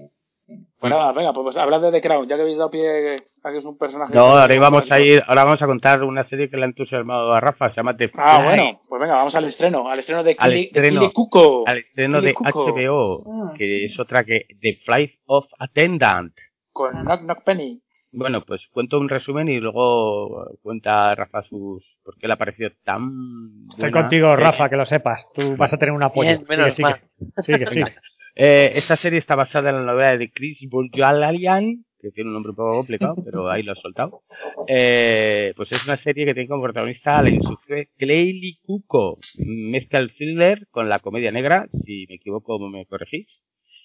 Bueno, 0.83 1.15
venga, 1.15 1.33
pues 1.33 1.57
hablad 1.57 1.81
de 1.81 1.93
The 1.93 2.01
Crown, 2.01 2.29
ya 2.29 2.35
que 2.35 2.43
habéis 2.43 2.59
dado 2.59 2.71
pie 2.71 3.17
a 3.45 3.53
que 3.53 3.59
es 3.59 3.65
un 3.65 3.79
personaje. 3.79 4.13
No, 4.13 4.37
ahora 4.37 4.59
vamos 4.59 4.91
a 4.91 4.99
ir, 4.99 5.23
ahora 5.27 5.45
vamos 5.45 5.63
a 5.63 5.67
contar 5.67 6.03
una 6.03 6.29
serie 6.29 6.51
que 6.51 6.57
le 6.57 6.65
ha 6.65 6.67
entusiasmado 6.67 7.33
a 7.33 7.41
Rafa, 7.41 7.71
se 7.71 7.77
llama 7.77 7.97
The 7.97 8.11
Ah, 8.17 8.43
bueno, 8.45 8.81
pues 8.89 9.01
venga, 9.01 9.15
vamos 9.15 9.35
al 9.37 9.45
estreno, 9.45 9.89
al 9.89 10.01
estreno 10.01 10.25
de 10.25 10.37
Kili, 10.37 10.71
Cuco. 11.13 11.63
Al 11.69 11.79
estreno 11.79 12.21
de 12.21 12.35
HBO, 12.35 13.23
ah, 13.27 13.55
que 13.57 13.85
es 13.85 13.99
otra 14.01 14.25
que 14.25 14.47
The 14.61 14.73
Flight 14.85 15.13
of 15.27 15.47
Attendant. 15.59 16.35
Con 16.73 16.93
Knock 17.05 17.21
Knock 17.21 17.45
Penny. 17.45 17.81
Bueno, 18.15 18.45
pues 18.45 18.61
cuento 18.73 18.99
un 18.99 19.09
resumen 19.09 19.49
y 19.49 19.59
luego 19.59 20.47
cuenta 20.63 21.15
Rafa 21.15 21.43
sus 21.45 21.83
por 22.05 22.17
qué 22.19 22.27
le 22.27 22.35
ha 22.35 22.37
parecido 22.37 22.71
tan 22.85 23.69
Estoy 23.71 23.91
contigo, 23.91 24.37
Rafa, 24.37 24.69
que 24.69 24.77
lo 24.77 24.85
sepas. 24.85 25.31
Tú 25.33 25.57
vas 25.57 25.73
a 25.73 25.79
tener 25.79 25.95
un 25.95 26.03
apoyo. 26.03 26.39
menos 26.49 26.75
sí, 26.75 26.83
sí, 27.39 27.59
que 27.59 27.67
sí. 27.67 27.83
Eh, 28.35 28.73
esta 28.75 28.97
serie 28.97 29.19
está 29.19 29.35
basada 29.35 29.71
en 29.71 29.77
la 29.77 29.93
novela 29.93 30.17
de 30.17 30.31
Chris 30.31 30.59
Bourdieu 30.69 31.05
que 32.03 32.11
tiene 32.11 32.29
un 32.29 32.35
nombre 32.35 32.51
un 32.51 32.57
poco 32.57 32.73
complicado, 32.79 33.15
pero 33.25 33.49
ahí 33.49 33.63
lo 33.63 33.73
he 33.73 33.81
soltado. 33.81 34.23
Eh, 34.67 35.53
pues 35.57 35.71
es 35.71 35.85
una 35.85 35.97
serie 35.97 36.27
que 36.27 36.35
tiene 36.35 36.49
como 36.49 36.65
protagonista 36.65 37.19
a 37.19 37.23
la 37.23 37.31
insufre 37.31 37.91
Claylee 37.97 38.59
Cuco. 38.63 39.19
Mezcla 39.47 40.01
el 40.01 40.13
thriller 40.15 40.67
con 40.71 40.89
la 40.89 40.99
comedia 40.99 41.31
negra, 41.31 41.69
si 41.85 42.07
me 42.09 42.17
equivoco 42.17 42.59
me 42.59 42.87
corregís. 42.87 43.29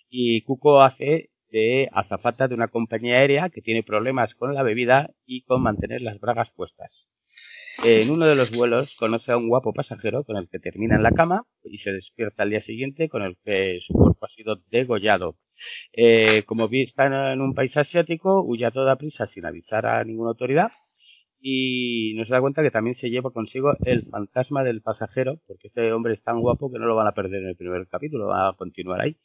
Y 0.10 0.42
Cuco 0.42 0.82
hace 0.82 1.30
de 1.52 1.90
azafata 1.94 2.48
de 2.48 2.56
una 2.56 2.68
compañía 2.70 3.18
aérea 3.18 3.50
que 3.50 3.62
tiene 3.62 3.84
problemas 3.84 4.34
con 4.36 4.54
la 4.54 4.64
bebida 4.64 5.12
y 5.26 5.44
con 5.44 5.62
mantener 5.62 6.02
las 6.02 6.20
bragas 6.20 6.50
puestas. 6.56 7.07
En 7.84 8.10
uno 8.10 8.26
de 8.26 8.36
los 8.36 8.52
vuelos 8.52 8.96
conoce 8.98 9.32
a 9.32 9.38
un 9.38 9.50
guapo 9.50 9.72
pasajero 9.72 10.24
con 10.24 10.36
el 10.38 10.50
que 10.50 10.60
termina 10.60 10.96
en 10.96 11.04
la 11.04 11.12
cama 11.12 11.44
y 11.64 11.78
se 11.78 11.92
despierta 11.92 12.44
al 12.44 12.50
día 12.50 12.64
siguiente 12.64 13.08
con 13.08 13.22
el 13.22 13.38
que 13.46 13.80
su 13.86 13.94
cuerpo 13.94 14.26
ha 14.26 14.30
sido 14.30 14.58
degollado. 14.72 15.36
Eh, 15.94 16.44
como 16.46 16.68
está 16.72 17.34
en 17.34 17.42
un 17.42 17.54
país 17.54 17.76
asiático, 17.78 18.42
huye 18.42 18.66
a 18.66 18.72
toda 18.72 18.96
prisa 18.96 19.28
sin 19.34 19.46
avisar 19.46 19.86
a 19.86 20.04
ninguna 20.04 20.30
autoridad 20.30 20.72
y 21.50 22.14
nos 22.16 22.28
da 22.28 22.42
cuenta 22.42 22.62
que 22.62 22.72
también 22.72 22.98
se 22.98 23.10
lleva 23.10 23.32
consigo 23.32 23.72
el 23.86 24.06
fantasma 24.08 24.66
del 24.66 24.82
pasajero, 24.82 25.40
porque 25.48 25.70
este 25.70 25.94
hombre 25.94 26.16
es 26.16 26.22
tan 26.22 26.42
guapo 26.42 26.70
que 26.70 26.78
no 26.78 26.88
lo 26.88 26.96
van 26.98 27.08
a 27.08 27.14
perder 27.14 27.42
en 27.42 27.48
el 27.48 27.56
primer 27.56 27.88
capítulo, 27.88 28.28
va 28.28 28.50
a 28.50 28.54
continuar 28.58 29.00
ahí, 29.00 29.16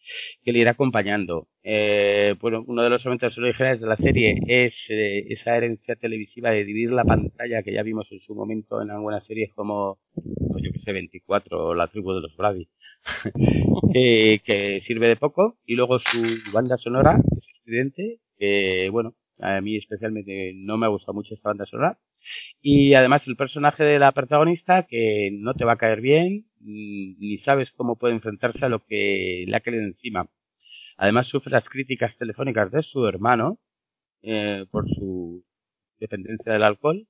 que 0.44 0.52
le 0.52 0.60
irá 0.60 0.70
acompañando. 0.70 1.48
Eh, 1.64 2.36
bueno, 2.40 2.62
uno 2.68 2.84
de 2.84 2.90
los 2.90 3.00
elementos 3.04 3.36
originales 3.36 3.80
de 3.80 3.88
la 3.88 3.96
serie 3.96 4.38
es 4.46 4.72
eh, 4.88 5.26
esa 5.30 5.56
herencia 5.56 5.96
televisiva 5.96 6.50
de 6.50 6.64
dividir 6.64 6.92
la 6.92 7.02
pantalla 7.02 7.64
que 7.64 7.72
ya 7.72 7.82
vimos 7.82 8.06
en 8.12 8.20
su 8.20 8.36
momento 8.36 8.80
en 8.80 8.92
algunas 8.92 9.26
series 9.26 9.52
como, 9.54 9.98
pues 10.14 10.62
yo 10.62 10.70
que 10.70 10.78
sé, 10.78 10.92
24 10.92 11.58
o 11.58 11.74
La 11.74 11.88
tribu 11.88 12.12
de 12.12 12.20
los 12.20 12.36
Brady, 12.36 12.68
que 13.92 14.80
sirve 14.86 15.08
de 15.08 15.16
poco, 15.16 15.56
y 15.66 15.74
luego 15.74 15.98
su 15.98 16.22
banda 16.52 16.76
sonora, 16.76 17.20
es 17.36 17.66
evidente, 17.66 18.20
que 18.38 18.90
bueno, 18.90 19.16
a 19.40 19.60
mí 19.60 19.76
especialmente 19.76 20.52
no 20.54 20.76
me 20.78 20.86
ha 20.86 20.88
gustado 20.88 21.14
mucho 21.14 21.34
esta 21.34 21.48
banda 21.48 21.66
sonora. 21.66 21.98
Y 22.60 22.94
además 22.94 23.22
el 23.26 23.36
personaje 23.36 23.84
de 23.84 23.98
la 23.98 24.12
protagonista 24.12 24.86
que 24.88 25.30
no 25.32 25.54
te 25.54 25.64
va 25.64 25.72
a 25.72 25.78
caer 25.78 26.00
bien, 26.00 26.46
mm, 26.60 27.18
ni 27.18 27.38
sabes 27.44 27.70
cómo 27.76 27.96
puede 27.96 28.14
enfrentarse 28.14 28.64
a 28.64 28.68
lo 28.68 28.84
que 28.84 29.44
le 29.46 29.56
ha 29.56 29.60
caído 29.60 29.82
encima. 29.82 30.28
Además 30.96 31.26
sufre 31.28 31.50
las 31.52 31.68
críticas 31.68 32.16
telefónicas 32.18 32.70
de 32.70 32.82
su 32.82 33.06
hermano 33.06 33.58
eh, 34.22 34.66
por 34.70 34.88
su 34.88 35.44
dependencia 35.98 36.52
del 36.52 36.62
alcohol. 36.62 37.06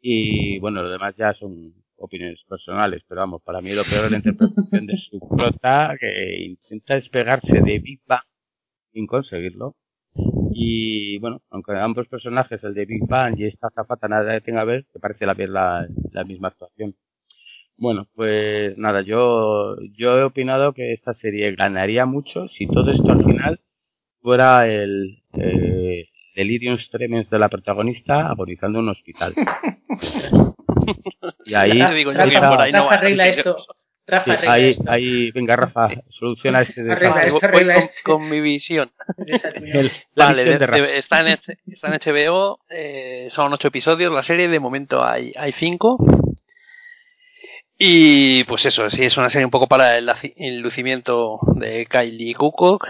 Y 0.00 0.58
bueno, 0.60 0.82
lo 0.82 0.90
demás 0.90 1.14
ya 1.16 1.34
son 1.34 1.74
opiniones 1.96 2.40
personales, 2.48 3.02
pero 3.08 3.20
vamos, 3.22 3.42
para 3.42 3.60
mí 3.60 3.72
lo 3.72 3.84
peor 3.84 4.06
es 4.06 4.10
la 4.12 4.16
interpretación 4.18 4.86
de 4.86 4.96
su 4.98 5.18
prota 5.28 5.96
que 6.00 6.38
intenta 6.44 6.94
despegarse 6.94 7.60
de 7.60 7.78
Big 7.80 8.00
sin 8.92 9.06
conseguirlo 9.06 9.74
Y 10.52 11.18
bueno, 11.18 11.40
aunque 11.50 11.72
ambos 11.72 12.08
personajes, 12.08 12.62
el 12.64 12.74
de 12.74 12.86
Big 12.86 13.06
Bang 13.06 13.38
y 13.38 13.46
esta 13.46 13.68
zafata, 13.70 14.08
nada 14.08 14.40
tenga 14.40 14.60
que 14.60 14.66
ver, 14.66 14.86
te 14.92 14.98
parece 14.98 15.26
la, 15.26 15.34
la, 15.34 15.86
la 16.12 16.24
misma 16.24 16.48
actuación. 16.48 16.94
Bueno, 17.76 18.08
pues 18.16 18.76
nada, 18.76 19.02
yo, 19.02 19.76
yo 19.96 20.18
he 20.18 20.24
opinado 20.24 20.72
que 20.72 20.92
esta 20.92 21.14
serie 21.14 21.54
ganaría 21.54 22.06
mucho 22.06 22.48
si 22.48 22.66
todo 22.66 22.90
esto 22.90 23.12
al 23.12 23.24
final 23.24 23.60
fuera 24.20 24.66
el 24.66 25.22
eh, 25.34 26.08
delirium 26.34 26.76
tremens 26.90 27.30
de 27.30 27.38
la 27.38 27.48
protagonista 27.48 28.28
agonizando 28.28 28.80
un 28.80 28.88
hospital. 28.88 29.34
y 31.44 31.54
ahí, 31.54 31.80
digo 31.94 32.12
yo 32.12 32.28
que 32.28 32.38
por 32.38 32.60
ahí 32.60 32.72
no 32.72 32.90
arregla 32.90 33.28
esto. 33.28 33.56
Rafa, 34.10 34.38
sí, 34.38 34.46
ahí, 34.48 34.70
esto. 34.70 34.84
ahí, 34.86 35.30
venga, 35.32 35.54
Rafa, 35.54 35.90
soluciona 36.08 36.62
este 36.62 36.82
de 36.82 36.92
arregla 36.92 37.20
esto, 37.20 37.40
arregla 37.42 37.74
con, 37.74 37.82
este. 37.82 38.02
con, 38.02 38.28
mi 38.30 38.40
visión. 38.40 38.90
El, 39.26 39.92
vale, 40.16 40.44
visión 40.44 40.58
de, 40.58 40.66
de, 40.66 40.98
está, 40.98 41.20
en, 41.20 41.38
está 41.66 41.88
en 41.88 42.00
HBO, 42.00 42.60
eh, 42.70 43.28
son 43.30 43.52
ocho 43.52 43.68
episodios 43.68 44.10
la 44.10 44.22
serie, 44.22 44.48
de 44.48 44.60
momento 44.60 45.04
hay, 45.04 45.34
hay 45.36 45.52
cinco. 45.52 45.98
Y 47.76 48.44
pues 48.44 48.64
eso, 48.64 48.88
sí, 48.88 49.04
es 49.04 49.18
una 49.18 49.28
serie 49.28 49.44
un 49.44 49.50
poco 49.50 49.66
para 49.66 49.98
el, 49.98 50.10
el 50.36 50.60
lucimiento 50.60 51.40
de 51.56 51.84
Kylie 51.84 52.34
Kukoc. 52.34 52.88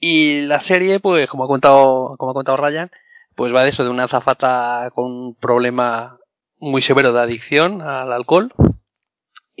Y 0.00 0.40
la 0.40 0.60
serie, 0.60 0.98
pues 0.98 1.28
como 1.28 1.44
ha 1.44 1.46
contado, 1.46 2.16
como 2.18 2.32
ha 2.32 2.34
contado 2.34 2.56
Ryan, 2.56 2.90
pues 3.36 3.54
va 3.54 3.62
de 3.62 3.68
eso, 3.68 3.84
de 3.84 3.90
una 3.90 4.04
azafata 4.04 4.90
con 4.92 5.04
un 5.04 5.34
problema 5.36 6.18
muy 6.58 6.82
severo 6.82 7.12
de 7.12 7.20
adicción 7.20 7.80
al 7.80 8.12
alcohol 8.12 8.52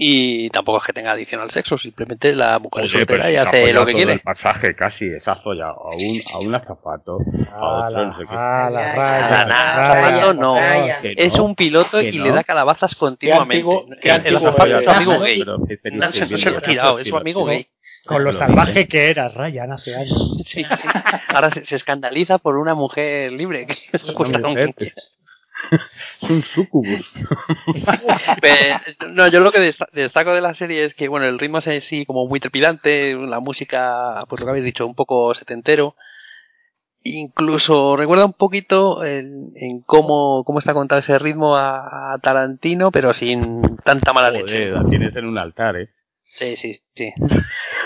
y 0.02 0.48
tampoco 0.48 0.78
es 0.78 0.84
que 0.84 0.94
tenga 0.94 1.12
adicción 1.12 1.42
al 1.42 1.50
sexo, 1.50 1.76
simplemente 1.76 2.32
la 2.32 2.58
mujer 2.58 2.86
es 2.86 2.90
soltera 2.90 3.30
y 3.30 3.36
hace 3.36 3.70
lo 3.74 3.84
que 3.84 3.92
quiere. 3.92 4.14
El 4.14 4.20
pasaje 4.20 4.74
casi 4.74 5.04
es 5.04 5.28
afollado 5.28 5.74
a 5.74 5.94
un, 5.94 6.22
a 6.32 6.38
un 6.38 6.54
azafato, 6.54 7.18
a 7.52 7.88
otro, 7.88 8.06
no 8.06 8.16
sé 8.16 8.24
qué. 8.26 8.34
La 8.34 8.94
raya, 8.94 9.42
azafato 9.42 10.32
no, 10.32 10.56
es 11.02 11.38
un 11.38 11.54
piloto 11.54 12.00
y 12.00 12.12
le 12.12 12.32
da 12.32 12.44
calabazas 12.44 12.94
continuamente. 12.94 13.62
el 14.24 14.36
azafato 14.36 14.78
es 14.78 14.84
su 14.84 14.90
amigo 14.90 15.18
gay. 15.20 15.44
No 15.92 16.12
se 16.12 16.50
lo 16.50 16.56
ha 16.56 16.62
tirado, 16.62 16.98
es 16.98 17.06
su 17.06 17.16
amigo 17.18 17.44
gay. 17.44 17.68
Con 18.06 18.24
lo 18.24 18.32
salvaje 18.32 18.88
que 18.88 19.10
era 19.10 19.28
Ryan 19.28 19.72
hace 19.72 19.94
años. 19.94 20.42
Sí, 20.46 20.64
sí. 20.64 20.88
Ahora 21.28 21.50
se, 21.50 21.66
se 21.66 21.74
escandaliza 21.74 22.38
por 22.38 22.56
una 22.56 22.74
mujer 22.74 23.30
libre. 23.32 23.66
Que 23.66 23.74
es 26.22 26.30
un 26.30 26.42
sucubus. 26.42 27.12
no, 29.10 29.28
yo 29.28 29.40
lo 29.40 29.52
que 29.52 29.72
destaco 29.92 30.34
de 30.34 30.40
la 30.40 30.54
serie 30.54 30.84
es 30.84 30.94
que, 30.94 31.08
bueno, 31.08 31.26
el 31.26 31.38
ritmo 31.38 31.58
es 31.58 31.68
así 31.68 32.06
como 32.06 32.26
muy 32.26 32.40
trepidante, 32.40 33.14
la 33.14 33.40
música, 33.40 34.24
pues 34.28 34.40
lo 34.40 34.46
que 34.46 34.50
habéis 34.50 34.64
dicho, 34.64 34.86
un 34.86 34.94
poco 34.94 35.34
setentero. 35.34 35.96
Incluso 37.02 37.96
recuerda 37.96 38.26
un 38.26 38.34
poquito 38.34 39.04
en, 39.04 39.52
en 39.54 39.80
cómo, 39.80 40.44
cómo 40.44 40.58
está 40.58 40.74
contado 40.74 41.00
ese 41.00 41.18
ritmo 41.18 41.56
a, 41.56 42.12
a, 42.12 42.18
Tarantino, 42.18 42.90
pero 42.90 43.14
sin 43.14 43.78
tanta 43.84 44.12
mala 44.12 44.28
Joder, 44.28 44.42
leche. 44.42 44.70
La 44.70 44.84
tienes 44.84 45.16
en 45.16 45.24
un 45.24 45.38
altar, 45.38 45.76
¿eh? 45.76 45.88
Sí, 46.22 46.56
sí, 46.56 46.78
sí. 46.94 47.12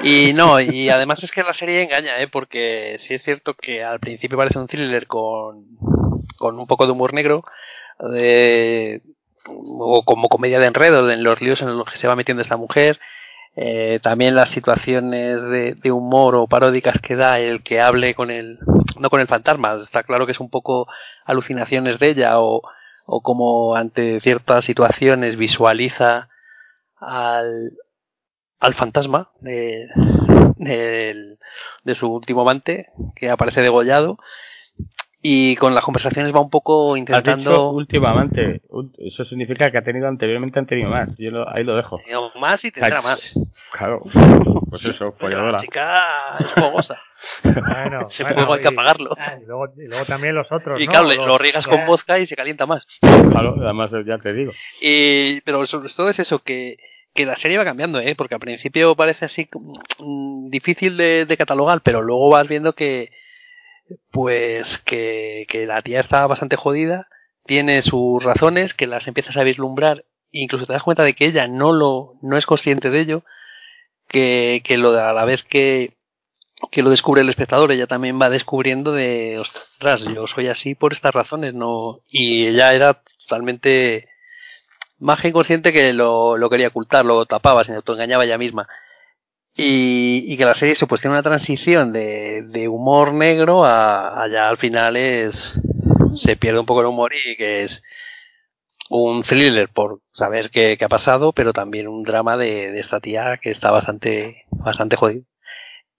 Y 0.02 0.32
no, 0.34 0.60
y 0.60 0.90
además 0.90 1.22
es 1.22 1.30
que 1.30 1.42
la 1.42 1.54
serie 1.54 1.82
engaña, 1.82 2.20
¿eh? 2.20 2.28
Porque 2.28 2.96
sí 2.98 3.14
es 3.14 3.22
cierto 3.22 3.54
que 3.54 3.84
al 3.84 4.00
principio 4.00 4.36
parece 4.36 4.58
un 4.58 4.66
thriller 4.66 5.06
con, 5.06 5.64
con 6.38 6.58
un 6.58 6.66
poco 6.66 6.86
de 6.86 6.92
humor 6.92 7.14
negro, 7.14 7.44
de, 7.98 9.02
o 9.46 10.02
como 10.04 10.28
comedia 10.28 10.58
de 10.58 10.66
enredo, 10.66 11.10
en 11.10 11.22
los 11.22 11.40
líos 11.40 11.62
en 11.62 11.76
los 11.76 11.90
que 11.90 11.96
se 11.96 12.08
va 12.08 12.16
metiendo 12.16 12.42
esta 12.42 12.56
mujer. 12.56 13.00
Eh, 13.56 14.00
también 14.02 14.34
las 14.34 14.50
situaciones 14.50 15.40
de, 15.42 15.74
de, 15.74 15.92
humor 15.92 16.34
o 16.34 16.48
paródicas 16.48 16.98
que 17.00 17.14
da 17.14 17.38
el 17.38 17.62
que 17.62 17.80
hable 17.80 18.14
con 18.14 18.32
el, 18.32 18.58
no 18.98 19.10
con 19.10 19.20
el 19.20 19.28
fantasma, 19.28 19.76
está 19.76 20.02
claro 20.02 20.26
que 20.26 20.32
es 20.32 20.40
un 20.40 20.50
poco 20.50 20.88
alucinaciones 21.24 22.00
de 22.00 22.10
ella 22.10 22.40
o, 22.40 22.62
o 23.06 23.22
como 23.22 23.76
ante 23.76 24.20
ciertas 24.20 24.64
situaciones 24.64 25.36
visualiza 25.36 26.28
al, 26.96 27.72
al 28.58 28.74
fantasma 28.74 29.30
de, 29.40 29.86
de, 30.56 31.36
de, 31.84 31.94
su 31.94 32.12
último 32.12 32.42
amante 32.42 32.88
que 33.14 33.30
aparece 33.30 33.60
degollado 33.60 34.18
y 35.26 35.56
con 35.56 35.74
las 35.74 35.82
conversaciones 35.82 36.34
va 36.34 36.40
un 36.40 36.50
poco 36.50 36.98
intentando 36.98 37.50
Dicho, 37.50 37.70
últimamente 37.70 38.60
eso 38.98 39.24
significa 39.24 39.70
que 39.70 39.78
ha 39.78 39.82
tenido 39.82 40.06
anteriormente 40.06 40.58
han 40.58 40.66
tenido 40.66 40.90
más. 40.90 41.08
Yo 41.16 41.30
lo, 41.30 41.48
ahí 41.48 41.64
lo 41.64 41.74
dejo. 41.76 41.96
Tenido 41.96 42.30
más 42.38 42.62
y 42.62 42.70
tendrá 42.70 43.00
más. 43.00 43.32
claro. 43.72 44.02
Pues 44.68 44.84
eso 44.84 45.12
folladora. 45.12 45.52
la 45.52 45.58
chica 45.60 46.02
es 46.40 46.52
fogosa. 46.52 47.00
Bueno, 47.42 48.06
ese 48.10 48.22
bueno, 48.22 48.36
fuego 48.36 48.52
hay 48.52 48.60
que 48.60 48.68
apagarlo. 48.68 49.16
y 49.40 49.46
luego, 49.46 49.68
y 49.78 49.88
luego 49.88 50.04
también 50.04 50.34
los 50.34 50.52
otros 50.52 50.78
y 50.78 50.84
¿no? 50.84 50.92
claro 50.92 51.06
los, 51.06 51.16
lo 51.16 51.38
riegas 51.38 51.66
con 51.66 51.86
vodka 51.86 52.18
y 52.18 52.26
se 52.26 52.36
calienta 52.36 52.66
más. 52.66 52.86
Claro 53.00 53.54
además 53.62 53.92
ya 54.06 54.18
te 54.18 54.34
digo. 54.34 54.52
Y 54.82 55.40
pero 55.40 55.64
sobre 55.66 55.88
todo 55.88 56.10
es 56.10 56.18
eso 56.18 56.40
que 56.40 56.76
que 57.14 57.24
la 57.24 57.36
serie 57.36 57.56
va 57.56 57.64
cambiando, 57.64 57.98
¿eh? 57.98 58.14
porque 58.14 58.34
al 58.34 58.40
principio 58.40 58.94
parece 58.94 59.24
así 59.24 59.48
mm, 60.00 60.50
difícil 60.50 60.98
de, 60.98 61.24
de, 61.24 61.36
catalogar, 61.36 61.80
pero 61.82 62.02
luego 62.02 62.28
vas 62.28 62.48
viendo 62.48 62.74
que 62.74 63.10
pues 64.10 64.78
que, 64.78 65.46
la 65.66 65.82
tía 65.82 66.00
está 66.00 66.26
bastante 66.26 66.56
jodida, 66.56 67.08
tiene 67.44 67.82
sus 67.82 68.22
razones, 68.22 68.74
que 68.74 68.86
las 68.86 69.06
empiezas 69.06 69.36
a 69.36 69.42
vislumbrar, 69.42 70.04
incluso 70.30 70.66
te 70.66 70.72
das 70.72 70.82
cuenta 70.82 71.02
de 71.02 71.14
que 71.14 71.26
ella 71.26 71.46
no 71.46 71.72
lo 71.72 72.14
no 72.22 72.36
es 72.36 72.46
consciente 72.46 72.90
de 72.90 73.00
ello, 73.00 73.24
que, 74.08 74.62
que 74.64 74.76
lo 74.76 74.98
a 74.98 75.12
la 75.12 75.24
vez 75.24 75.44
que, 75.44 75.96
que 76.70 76.82
lo 76.82 76.90
descubre 76.90 77.22
el 77.22 77.28
espectador, 77.28 77.72
ella 77.72 77.86
también 77.86 78.20
va 78.20 78.30
descubriendo 78.30 78.92
de 78.92 79.38
ostras, 79.38 80.04
yo 80.04 80.26
soy 80.26 80.48
así 80.48 80.74
por 80.74 80.92
estas 80.92 81.14
razones, 81.14 81.54
no, 81.54 82.00
y 82.08 82.46
ella 82.46 82.74
era 82.74 83.02
totalmente 83.26 84.08
más 84.98 85.20
que 85.20 85.28
inconsciente 85.28 85.72
que 85.72 85.92
lo, 85.92 86.36
lo 86.36 86.50
quería 86.50 86.68
ocultar, 86.68 87.04
lo 87.04 87.26
tapaba, 87.26 87.64
se 87.64 87.74
autoengañaba 87.74 88.24
ella 88.24 88.38
misma. 88.38 88.68
Y, 89.56 90.24
y, 90.26 90.36
que 90.36 90.44
la 90.44 90.56
serie 90.56 90.74
se 90.74 90.86
pues 90.88 91.00
tiene 91.00 91.14
una 91.14 91.22
transición 91.22 91.92
de, 91.92 92.42
de 92.48 92.66
humor 92.66 93.12
negro 93.12 93.64
a, 93.64 94.24
a, 94.24 94.28
ya 94.28 94.48
al 94.48 94.56
final 94.56 94.96
es 94.96 95.54
se 96.16 96.36
pierde 96.36 96.58
un 96.58 96.66
poco 96.66 96.80
el 96.80 96.86
humor 96.88 97.12
y 97.14 97.36
que 97.36 97.62
es 97.62 97.82
un 98.90 99.22
thriller 99.22 99.68
por 99.68 100.00
saber 100.10 100.50
qué, 100.50 100.76
qué 100.76 100.84
ha 100.84 100.88
pasado, 100.88 101.32
pero 101.32 101.52
también 101.52 101.88
un 101.88 102.02
drama 102.02 102.36
de, 102.36 102.72
de, 102.72 102.80
esta 102.80 103.00
tía 103.00 103.38
que 103.40 103.50
está 103.50 103.70
bastante 103.70 104.44
bastante 104.50 104.96
jodido. 104.96 105.24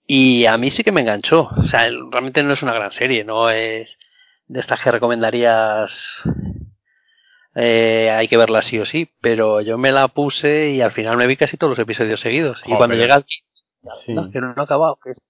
Y 0.06 0.46
a 0.46 0.56
mí 0.58 0.70
sí 0.70 0.84
que 0.84 0.92
me 0.92 1.00
enganchó. 1.00 1.48
O 1.56 1.64
sea, 1.64 1.88
realmente 2.10 2.42
no 2.42 2.52
es 2.52 2.62
una 2.62 2.74
gran 2.74 2.90
serie, 2.90 3.24
no 3.24 3.50
es 3.50 3.98
de 4.48 4.60
estas 4.60 4.80
que 4.80 4.92
recomendarías 4.92 6.10
eh, 7.58 8.10
hay 8.10 8.28
que 8.28 8.36
verla 8.36 8.60
sí 8.60 8.78
o 8.78 8.84
sí, 8.84 9.08
pero 9.22 9.62
yo 9.62 9.78
me 9.78 9.90
la 9.90 10.08
puse 10.08 10.72
y 10.72 10.82
al 10.82 10.92
final 10.92 11.16
me 11.16 11.26
vi 11.26 11.36
casi 11.36 11.56
todos 11.56 11.70
los 11.70 11.78
episodios 11.78 12.20
seguidos. 12.20 12.62
Y 12.66 12.76
cuando 12.76 12.96
llega 12.96 13.16
aquí, 13.16 13.38
sí. 14.04 14.12
no, 14.12 14.30
que 14.30 14.42
no, 14.42 14.48
no 14.54 14.60
ha 14.60 14.64
acabado. 14.64 14.98
Que 15.02 15.12
es... 15.12 15.22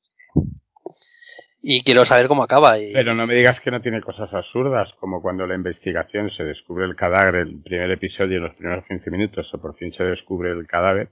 Y 1.62 1.84
quiero 1.84 2.04
saber 2.04 2.26
cómo 2.26 2.42
acaba. 2.42 2.80
Y... 2.80 2.92
Pero 2.92 3.14
no 3.14 3.28
me 3.28 3.34
digas 3.34 3.60
que 3.60 3.70
no 3.70 3.80
tiene 3.80 4.00
cosas 4.00 4.32
absurdas, 4.34 4.92
como 4.98 5.22
cuando 5.22 5.46
la 5.46 5.54
investigación 5.54 6.28
se 6.32 6.42
descubre 6.42 6.84
el 6.84 6.96
cadáver, 6.96 7.36
el 7.36 7.62
primer 7.62 7.92
episodio, 7.92 8.38
en 8.38 8.44
los 8.44 8.54
primeros 8.56 8.84
15 8.86 9.08
minutos, 9.12 9.48
o 9.54 9.60
por 9.60 9.76
fin 9.76 9.92
se 9.92 10.02
descubre 10.02 10.50
el 10.50 10.66
cadáver, 10.66 11.10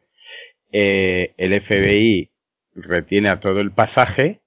eh, 0.72 1.32
el 1.36 1.60
FBI 1.62 2.28
retiene 2.74 3.28
a 3.28 3.38
todo 3.38 3.60
el 3.60 3.70
pasaje 3.70 4.40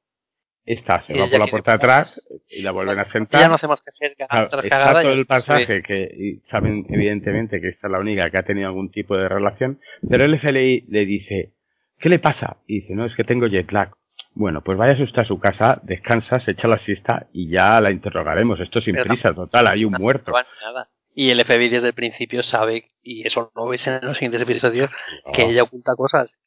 esta 0.68 1.02
se 1.08 1.18
va 1.18 1.30
por 1.30 1.40
la 1.40 1.48
puerta 1.48 1.74
atrás 1.74 2.30
y 2.50 2.62
la 2.62 2.72
vuelven 2.72 3.00
a 3.00 3.10
sentar. 3.10 3.40
Ya 3.42 3.48
no 3.48 3.56
hace 3.56 3.68
más 3.68 3.82
que 3.82 3.90
hacer 3.90 4.16
claro, 4.16 4.62
está 4.62 5.02
todo 5.02 5.14
el 5.14 5.26
pasaje 5.26 5.82
que 5.82 6.12
y 6.14 6.50
saben 6.52 6.86
evidentemente 6.90 7.62
que 7.62 7.70
esta 7.70 7.88
es 7.88 7.92
la 7.92 8.00
única 8.00 8.30
que 8.30 8.38
ha 8.38 8.44
tenido 8.44 8.68
algún 8.68 8.92
tipo 8.92 9.18
de 9.18 9.30
relación, 9.30 9.80
pero 10.10 10.26
el 10.26 10.38
FLI 10.38 10.86
le 10.90 11.06
dice, 11.06 11.54
¿qué 12.00 12.10
le 12.10 12.20
pasa? 12.20 12.58
Y 12.68 12.82
dice, 12.82 12.96
no, 12.96 13.06
es 13.06 13.16
que 13.16 13.24
tengo 13.24 13.48
jet 13.48 13.72
lag. 13.72 13.92
Bueno, 14.34 14.62
pues 14.62 14.78
vaya 14.78 15.02
usted 15.02 15.22
a 15.22 15.26
su 15.26 15.40
casa, 15.40 15.80
descansa, 15.84 16.42
se 16.42 16.52
echa 16.52 16.68
la 16.68 16.80
siesta 16.80 17.28
y 17.32 17.50
ya 17.50 17.80
la 17.80 17.90
interrogaremos. 17.90 18.60
Esto 18.60 18.82
sin 18.82 18.96
prisa, 18.96 19.34
total, 19.34 19.68
hay 19.68 19.86
un 19.86 19.94
muerto. 19.94 20.34
Nada. 20.62 20.90
Y 21.16 21.32
el 21.32 21.44
FBI 21.44 21.70
desde 21.70 21.88
el 21.88 21.94
principio 21.94 22.44
sabe, 22.44 22.92
y 23.02 23.26
eso 23.26 23.52
lo 23.56 23.68
ves 23.68 23.88
en 23.88 24.00
los 24.02 24.18
siguientes 24.18 24.42
episodios, 24.42 24.92
no. 25.26 25.32
que 25.32 25.46
ella 25.46 25.64
oculta 25.64 25.96
cosas. 25.96 26.38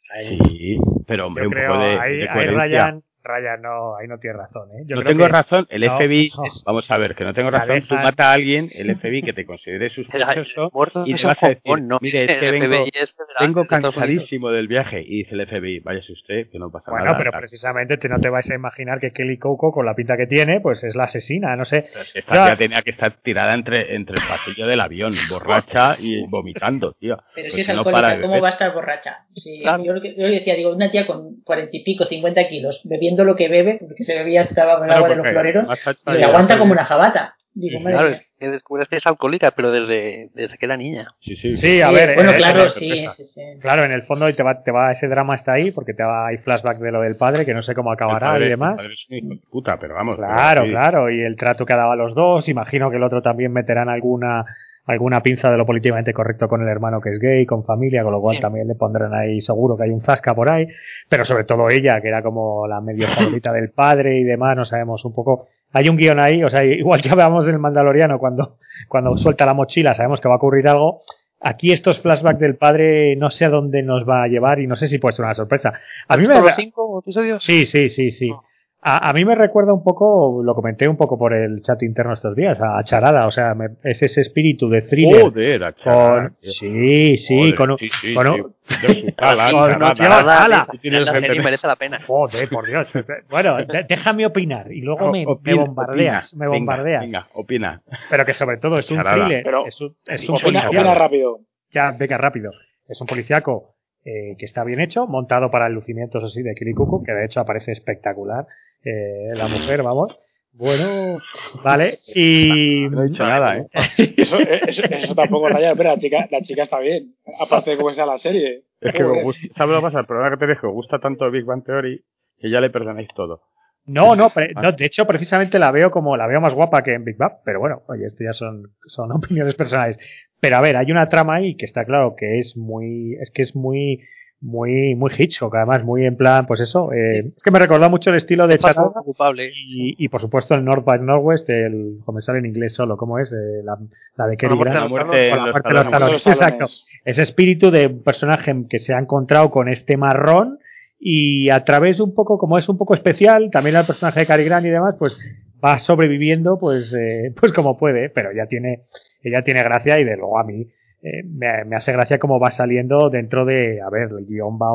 Sí, 0.47 0.79
pero 1.07 1.27
hombre, 1.27 1.45
Yo 1.45 1.49
un 1.49 1.55
creo, 1.55 1.73
poco 1.73 1.83
de, 1.83 1.99
ahí, 1.99 2.17
de 2.19 2.23
ahí 2.23 2.29
coherencia. 2.29 2.65
Ryan, 2.65 3.03
Ryan, 3.23 3.63
no, 3.63 3.97
ahí 3.97 4.09
no 4.09 4.19
tiene 4.19 4.37
razón. 4.39 4.69
¿eh? 4.73 4.83
Yo 4.87 4.97
no 4.97 5.03
creo 5.03 5.13
tengo 5.13 5.27
que, 5.27 5.33
razón, 5.33 5.67
el 5.71 5.83
no, 5.83 5.97
FBI, 5.99 6.31
no. 6.37 6.43
vamos 6.67 6.91
a 6.91 6.97
ver, 6.99 7.15
que 7.15 7.25
no 7.25 7.35
tengo 7.35 7.51
razón, 7.51 7.81
tú 7.89 7.95
mata 7.95 8.31
a 8.31 8.33
alguien, 8.35 8.69
el 8.75 8.97
FBI 8.97 9.23
que 9.23 9.33
te 9.33 9.45
considere 9.45 9.91
sospechoso 9.95 10.71
y 11.07 11.15
te 11.15 11.27
vas 11.27 11.43
a 11.43 11.49
decir, 11.49 11.83
no, 11.83 11.99
mire, 12.01 12.23
es 12.23 12.27
que 12.41 12.51
vengo, 12.51 13.63
es 13.63 13.69
cansadísimo 13.69 14.51
del 14.51 14.69
viaje 14.69 15.03
y 15.03 15.19
dice 15.25 15.35
el 15.35 15.47
FBI, 15.47 15.81
váyase 15.81 16.13
usted, 16.13 16.51
que 16.51 16.59
no 16.59 16.71
pasa 16.71 16.91
Bueno, 16.91 17.07
nada. 17.07 17.19
pero 17.19 17.31
tal. 17.31 17.41
precisamente 17.41 17.97
te- 17.97 18.09
no 18.09 18.19
te 18.21 18.29
vais 18.29 18.51
a 18.51 18.55
imaginar 18.55 19.01
que 19.01 19.13
Kelly 19.13 19.39
Coco, 19.39 19.73
con 19.73 19.85
la 19.87 19.95
pinta 19.95 20.17
que 20.17 20.27
tiene, 20.27 20.61
pues 20.61 20.83
es 20.85 20.95
la 20.97 21.05
asesina, 21.05 21.57
no 21.57 21.65
sé. 21.65 21.85
Pero 21.93 22.05
Esta 22.15 22.35
Ya. 22.35 22.45
tía 22.47 22.57
tenía 22.57 22.83
que 22.83 22.91
estar 22.91 23.13
tirada 23.23 23.55
entre, 23.55 23.95
entre 23.95 24.17
el 24.17 24.23
pasillo 24.27 24.67
del 24.67 24.81
avión, 24.81 25.13
borracha 25.31 25.97
y 25.99 26.27
vomitando, 26.27 26.93
tío. 26.95 27.17
Pero 27.35 27.45
Pues 27.51 27.55
si 27.55 27.61
es 27.61 27.69
no 27.69 27.79
alcohólica, 27.81 28.21
¿cómo 28.23 28.41
va 28.41 28.49
a 28.49 28.53
estar 28.53 28.73
borracha? 28.75 29.27
Si 29.35 29.61
Claro. 29.63 29.85
yo, 29.85 29.95
decía, 29.95 30.55
digo, 30.55 30.75
una 30.75 30.91
tía 30.91 31.07
con 31.07 31.41
cuarenta 31.45 31.77
y 31.77 31.83
pico, 31.85 32.05
cincuenta 32.05 32.47
kilos, 32.49 32.81
bebiendo 32.85 33.10
bebiendo 33.11 33.25
lo 33.25 33.37
que 33.37 33.49
bebe, 33.49 33.79
porque 33.81 34.05
se 34.05 34.19
bebía 34.19 34.43
estaba 34.43 34.79
con 34.79 34.87
el 34.89 34.93
agua 34.95 35.09
de 35.09 35.17
los 35.17 35.27
floreros, 35.27 35.67
y 36.07 36.19
ya- 36.19 36.27
aguanta 36.29 36.59
como 36.59 36.73
una 36.73 36.85
jabata. 36.85 37.35
Digo, 37.53 37.81
madre 37.81 37.95
Claro, 37.97 38.09
mía. 38.11 38.19
es 38.19 38.31
que 38.39 38.49
descubres 38.49 38.89
que 38.89 38.97
es 38.97 39.07
alcohólica, 39.09 39.51
pero 39.51 39.73
desde, 39.73 40.31
desde 40.35 40.57
que 40.57 40.67
era 40.67 40.77
niña. 40.77 41.09
Sí, 41.21 41.35
sí. 41.35 41.57
Sí, 41.57 41.81
a 41.83 41.89
Sí, 41.89 41.95
ver. 41.95 42.15
bueno, 42.15 42.31
eh, 42.31 42.37
claro, 42.37 42.71
sí, 42.71 43.09
sí, 43.17 43.25
sí. 43.25 43.41
Claro, 43.61 43.85
en 43.85 43.91
el 43.91 44.03
fondo 44.03 44.33
te 44.33 44.43
va, 44.45 44.63
te 44.63 44.71
va 44.71 44.93
ese 44.93 45.09
drama 45.09 45.35
está 45.35 45.55
ahí 45.55 45.73
porque 45.73 45.93
te 45.93 46.05
va 46.05 46.29
hay 46.29 46.37
flashback 46.39 46.79
de 46.79 46.93
lo 46.93 47.01
del 47.01 47.17
padre 47.17 47.45
que 47.45 47.53
no 47.53 47.63
sé 47.65 47.75
cómo 47.75 47.91
El 47.91 47.95
acabará 47.95 48.29
padre- 48.29 48.43
y 48.43 48.45
el 48.45 48.51
demás. 48.51 48.77
padre 48.77 48.95
es 48.95 49.05
un 49.11 49.17
hijo 49.17 49.29
de 49.35 49.41
puta, 49.51 49.79
pero 49.81 49.95
vamos. 49.97 50.15
Claro, 50.17 50.61
pero 50.63 50.65
sí. 50.67 50.71
claro, 50.71 51.11
y 51.11 51.23
el 51.23 51.35
trato 51.37 51.67
que 51.67 51.73
ha 51.73 51.77
dado 51.77 51.91
a 51.91 51.97
los 51.97 52.15
dos, 52.15 52.49
imagino 52.49 52.89
que 52.89 52.99
el 52.99 53.03
otro 53.03 53.21
también 53.21 53.53
meterán 53.53 53.89
alguna 53.89 54.45
alguna 54.87 55.23
pinza 55.23 55.51
de 55.51 55.57
lo 55.57 55.67
políticamente 55.67 56.13
correcto 56.13 56.49
con 56.49 56.63
el 56.63 56.69
hermano 56.69 57.01
que 57.01 57.11
es 57.11 57.19
gay, 57.21 57.47
con 57.47 57.65
familia, 57.65 58.03
con 58.03 58.13
lo 58.13 58.21
cual 58.21 58.37
Sí. 58.37 58.43
también 58.43 58.67
le 58.67 58.75
pondrán 58.75 59.15
ahí 59.15 59.41
seguro 59.41 59.77
que 59.77 59.85
hay 59.85 59.91
un 59.91 60.01
zasca 60.01 60.35
por 60.35 60.51
ahí, 60.51 60.67
pero 61.09 61.25
sobre 61.25 61.45
todo 61.45 61.69
ella, 61.71 62.01
que 62.01 62.09
era 62.09 62.23
como 62.23 62.67
la 62.67 62.81
medio 62.81 63.07
favorita 63.41 63.53
del 63.53 63.71
padre 63.71 64.19
y 64.19 64.25
demás, 64.25 64.57
no 64.57 64.65
sabemos 64.65 65.05
un 65.05 65.15
poco. 65.15 65.47
Hay 65.73 65.89
un 65.89 65.97
guion 65.97 66.19
ahí, 66.19 66.43
o 66.43 66.49
sea, 66.51 66.65
igual 66.65 67.01
que 67.03 67.11
hablábamos 67.11 67.47
del 67.47 67.59
Mandaloriano 67.59 68.19
cuando, 68.19 68.57
cuando 68.89 69.17
suelta 69.17 69.47
la 69.47 69.55
mochila, 69.55 69.95
sabemos 69.95 70.21
que 70.21 70.29
va 70.29 70.35
a 70.35 70.39
ocurrir 70.39 70.67
algo. 70.67 71.01
Aquí 71.43 71.73
estos 71.73 72.01
flashbacks 72.01 72.39
del 72.41 72.57
padre 72.57 73.17
no 73.17 73.31
sé 73.31 73.47
a 73.47 73.49
dónde 73.51 73.83
nos 73.83 74.07
va 74.07 74.25
a 74.25 74.29
llevar 74.29 74.59
y 74.61 74.67
no 74.67 74.77
sé 74.77 74.89
si 74.89 74.99
puede 74.99 75.15
ser 75.17 75.25
una 75.25 75.35
sorpresa. 75.35 75.73
A 76.09 76.17
mí 76.17 76.25
me, 76.27 76.35
¿Visto 76.35 76.43
los 76.47 76.57
cinco 76.57 77.01
episodios? 77.01 77.43
Sí, 77.45 77.65
sí, 77.65 77.89
sí, 77.89 78.11
sí. 78.11 78.29
No. 78.29 78.43
A, 78.83 79.11
a 79.11 79.13
mí 79.13 79.27
me 79.27 79.35
recuerda 79.35 79.75
un 79.75 79.83
poco, 79.85 80.41
lo 80.43 80.55
comenté 80.55 80.89
un 80.89 80.97
poco 80.97 81.19
por 81.19 81.35
el 81.35 81.61
chat 81.61 81.83
interno 81.83 82.15
estos 82.15 82.35
días, 82.35 82.59
a 82.63 82.83
Charada, 82.83 83.27
o 83.27 83.31
sea, 83.31 83.55
me- 83.55 83.77
es 83.85 84.03
ese 84.03 84.23
espíritu 84.23 84.71
de 84.71 84.81
thriller. 84.81 85.23
Joder, 85.25 85.65
a 85.65 85.73
chaval, 85.75 86.29
con, 86.31 86.37
sí, 86.41 87.17
sí, 87.19 87.37
Joder, 87.39 87.55
con 87.57 87.71
un, 87.73 87.79
sí, 87.79 87.89
sí, 87.89 88.15
con 88.15 88.27
un- 88.29 88.55
sí. 88.65 89.07
Charada. 89.19 89.79
no, 90.25 90.31
ala. 90.31 90.67
Tú 90.71 90.79
tienes 90.79 91.05
la 91.05 91.13
serie 91.21 91.43
merece 91.43 91.67
la 91.67 91.77
pena. 91.77 92.01
Joder, 92.07 92.49
por 92.49 92.67
Dios. 92.67 92.89
Bueno, 93.29 93.57
de- 93.59 93.85
déjame 93.87 94.25
opinar 94.25 94.73
y 94.73 94.81
luego 94.81 95.13
me, 95.13 95.27
me 95.27 95.33
Opina, 95.33 95.65
bombardeas, 95.65 96.33
opina. 96.33 96.39
me 96.39 96.47
Venga, 96.47 96.59
bombardeas. 96.59 97.01
Venga, 97.03 97.27
opina. 97.35 97.83
Pero 98.09 98.25
que 98.25 98.33
sobre 98.33 98.57
todo 98.57 98.79
es 98.79 98.91
un 98.91 98.97
Charada. 98.97 99.17
thriller, 99.27 99.43
Pero 99.45 99.67
es 99.67 99.79
un, 99.81 99.95
es 100.07 100.27
un 100.27 100.37
Opina, 100.37 100.67
opina 100.69 100.95
rápido. 100.95 101.41
Ya, 101.71 101.91
venga, 101.99 102.17
rápido. 102.17 102.51
Es 102.89 102.99
un 103.01 103.07
policiaco 103.07 103.75
eh, 104.07 104.37
que 104.39 104.47
está 104.47 104.65
bien 104.65 104.81
hecho, 104.81 105.07
montado 105.07 105.51
para 105.51 105.67
el 105.67 105.75
lucimientos 105.75 106.25
así 106.25 106.43
de 106.43 106.55
Kirikuku, 106.55 107.05
que 107.05 107.13
de 107.13 107.27
hecho 107.27 107.41
aparece 107.41 107.73
espectacular. 107.73 108.47
Eh, 108.85 109.31
la 109.35 109.49
mujer, 109.49 109.83
vamos. 109.83 110.17
Bueno, 110.53 111.19
vale. 111.63 111.95
Y. 112.15 112.87
No 112.91 113.03
he 113.03 113.09
dicho 113.09 113.23
nada, 113.25 113.57
¿eh? 113.59 113.67
Eso, 114.17 114.39
eso, 114.39 114.83
eso 114.85 115.15
tampoco 115.15 115.49
raya, 115.49 115.75
pero 115.75 115.91
la 115.91 115.99
chica, 115.99 116.27
la 116.31 116.41
chica 116.43 116.65
está 116.65 116.79
bien. 116.81 117.15
Aparte 117.41 117.71
de 117.71 117.77
cómo 117.77 117.93
sea 117.93 118.05
la 118.07 118.19
serie. 118.19 118.65
Es 118.81 118.93
que 118.93 119.03
me 119.05 119.23
gusta, 119.23 119.41
¿sabes 119.57 119.73
lo 119.75 119.81
que 119.81 119.87
pasa? 119.87 120.01
El 120.01 120.07
problema 120.07 120.37
que 120.37 120.47
que 120.47 120.67
os 120.67 120.73
gusta 120.73 120.99
tanto 120.99 121.31
Big 121.31 121.45
Bang 121.45 121.65
Theory 121.65 122.03
que 122.39 122.51
ya 122.51 122.61
le 122.61 122.71
perdonáis 122.71 123.09
todo. 123.15 123.43
No, 123.87 124.15
no, 124.15 124.31
pre- 124.31 124.53
no, 124.55 124.73
de 124.73 124.85
hecho, 124.85 125.07
precisamente 125.07 125.59
la 125.59 125.71
veo 125.71 125.91
como 125.91 126.17
la 126.17 126.27
veo 126.27 126.41
más 126.41 126.55
guapa 126.55 126.83
que 126.83 126.93
en 126.95 127.05
Big 127.05 127.17
Bang, 127.17 127.33
pero 127.45 127.61
bueno, 127.61 127.83
oye, 127.89 128.07
esto 128.07 128.25
ya 128.25 128.33
son, 128.33 128.75
son 128.87 129.13
opiniones 129.17 129.55
personales. 129.55 129.99
Pero 130.41 130.57
a 130.57 130.61
ver, 130.61 130.77
hay 130.77 130.91
una 130.91 131.09
trama 131.09 131.37
ahí 131.37 131.55
que 131.57 131.65
está 131.65 131.85
claro 131.85 132.15
que 132.17 132.39
es 132.39 132.57
muy, 132.57 133.15
es 133.21 133.31
que 133.31 133.43
es 133.43 133.55
muy, 133.55 134.01
muy, 134.41 134.95
muy 134.95 135.11
Hitchcock, 135.17 135.55
además, 135.55 135.85
muy 135.85 136.07
en 136.07 136.17
plan, 136.17 136.47
pues 136.47 136.61
eso, 136.61 136.93
eh, 136.93 137.31
es 137.37 137.43
que 137.43 137.51
me 137.51 137.59
recordó 137.59 137.91
mucho 137.91 138.09
el 138.11 138.17
estilo 138.17 138.47
de 138.47 138.59
culpable. 139.05 139.51
y, 139.55 140.03
y 140.03 140.09
por 140.09 140.21
supuesto 140.21 140.55
el 140.55 140.65
North 140.65 140.85
by 140.85 141.01
Northwest, 141.01 141.49
el, 141.51 141.99
como 142.05 142.17
me 142.17 142.23
sale 142.23 142.39
en 142.39 142.47
inglés 142.47 142.75
solo, 142.75 142.97
¿cómo 142.97 143.19
es? 143.19 143.31
Eh, 143.33 143.63
la, 143.63 143.77
la 144.17 144.27
de 144.27 144.37
Kerry 144.39 144.59
Grant. 144.59 144.89
muerte 144.89 145.29
la 145.29 145.51
muerte 145.51 145.69
de 145.69 145.75
los 145.75 145.91
talones. 145.91 146.27
exacto. 146.27 146.67
Ese 147.05 147.23
espíritu 147.23 147.71
de 147.71 147.89
un 147.89 148.03
personaje 148.03 148.55
que 148.69 148.79
se 148.79 148.95
ha 148.95 148.99
encontrado 148.99 149.51
con 149.51 149.69
este 149.69 149.99
marrón 149.99 150.59
y 150.99 151.51
a 151.51 151.63
través 151.65 152.01
un 152.01 152.15
poco, 152.15 152.39
como 152.39 152.57
es 152.57 152.69
un 152.69 152.79
poco 152.79 152.95
especial, 152.95 153.51
también 153.51 153.77
el 153.77 153.87
personaje 153.87 154.21
de 154.21 154.27
Cary 154.27 154.45
Grant 154.45 154.65
y 154.65 154.71
demás, 154.71 154.97
pues 154.99 155.19
va 155.63 155.79
sobreviviendo 155.79 156.59
pues 156.59 156.95
eh, 156.95 157.35
pues 157.39 157.53
como 157.53 157.77
puede, 157.77 158.09
pero 158.09 158.31
ya 158.35 158.47
tiene, 158.47 158.85
ella 159.23 159.43
tiene 159.43 159.63
gracia 159.63 159.99
y 160.01 160.05
de 160.05 160.17
luego 160.17 160.39
a 160.39 160.45
mí 160.45 160.67
eh, 161.03 161.23
me, 161.25 161.65
me 161.65 161.77
hace 161.77 161.93
gracia 161.93 162.19
cómo 162.19 162.39
va 162.39 162.51
saliendo 162.51 163.11
dentro 163.11 163.45
de, 163.45 163.81
a 163.81 163.91
ver, 163.91 164.11
el 164.19 164.27
guion 164.27 164.59
va, 164.59 164.69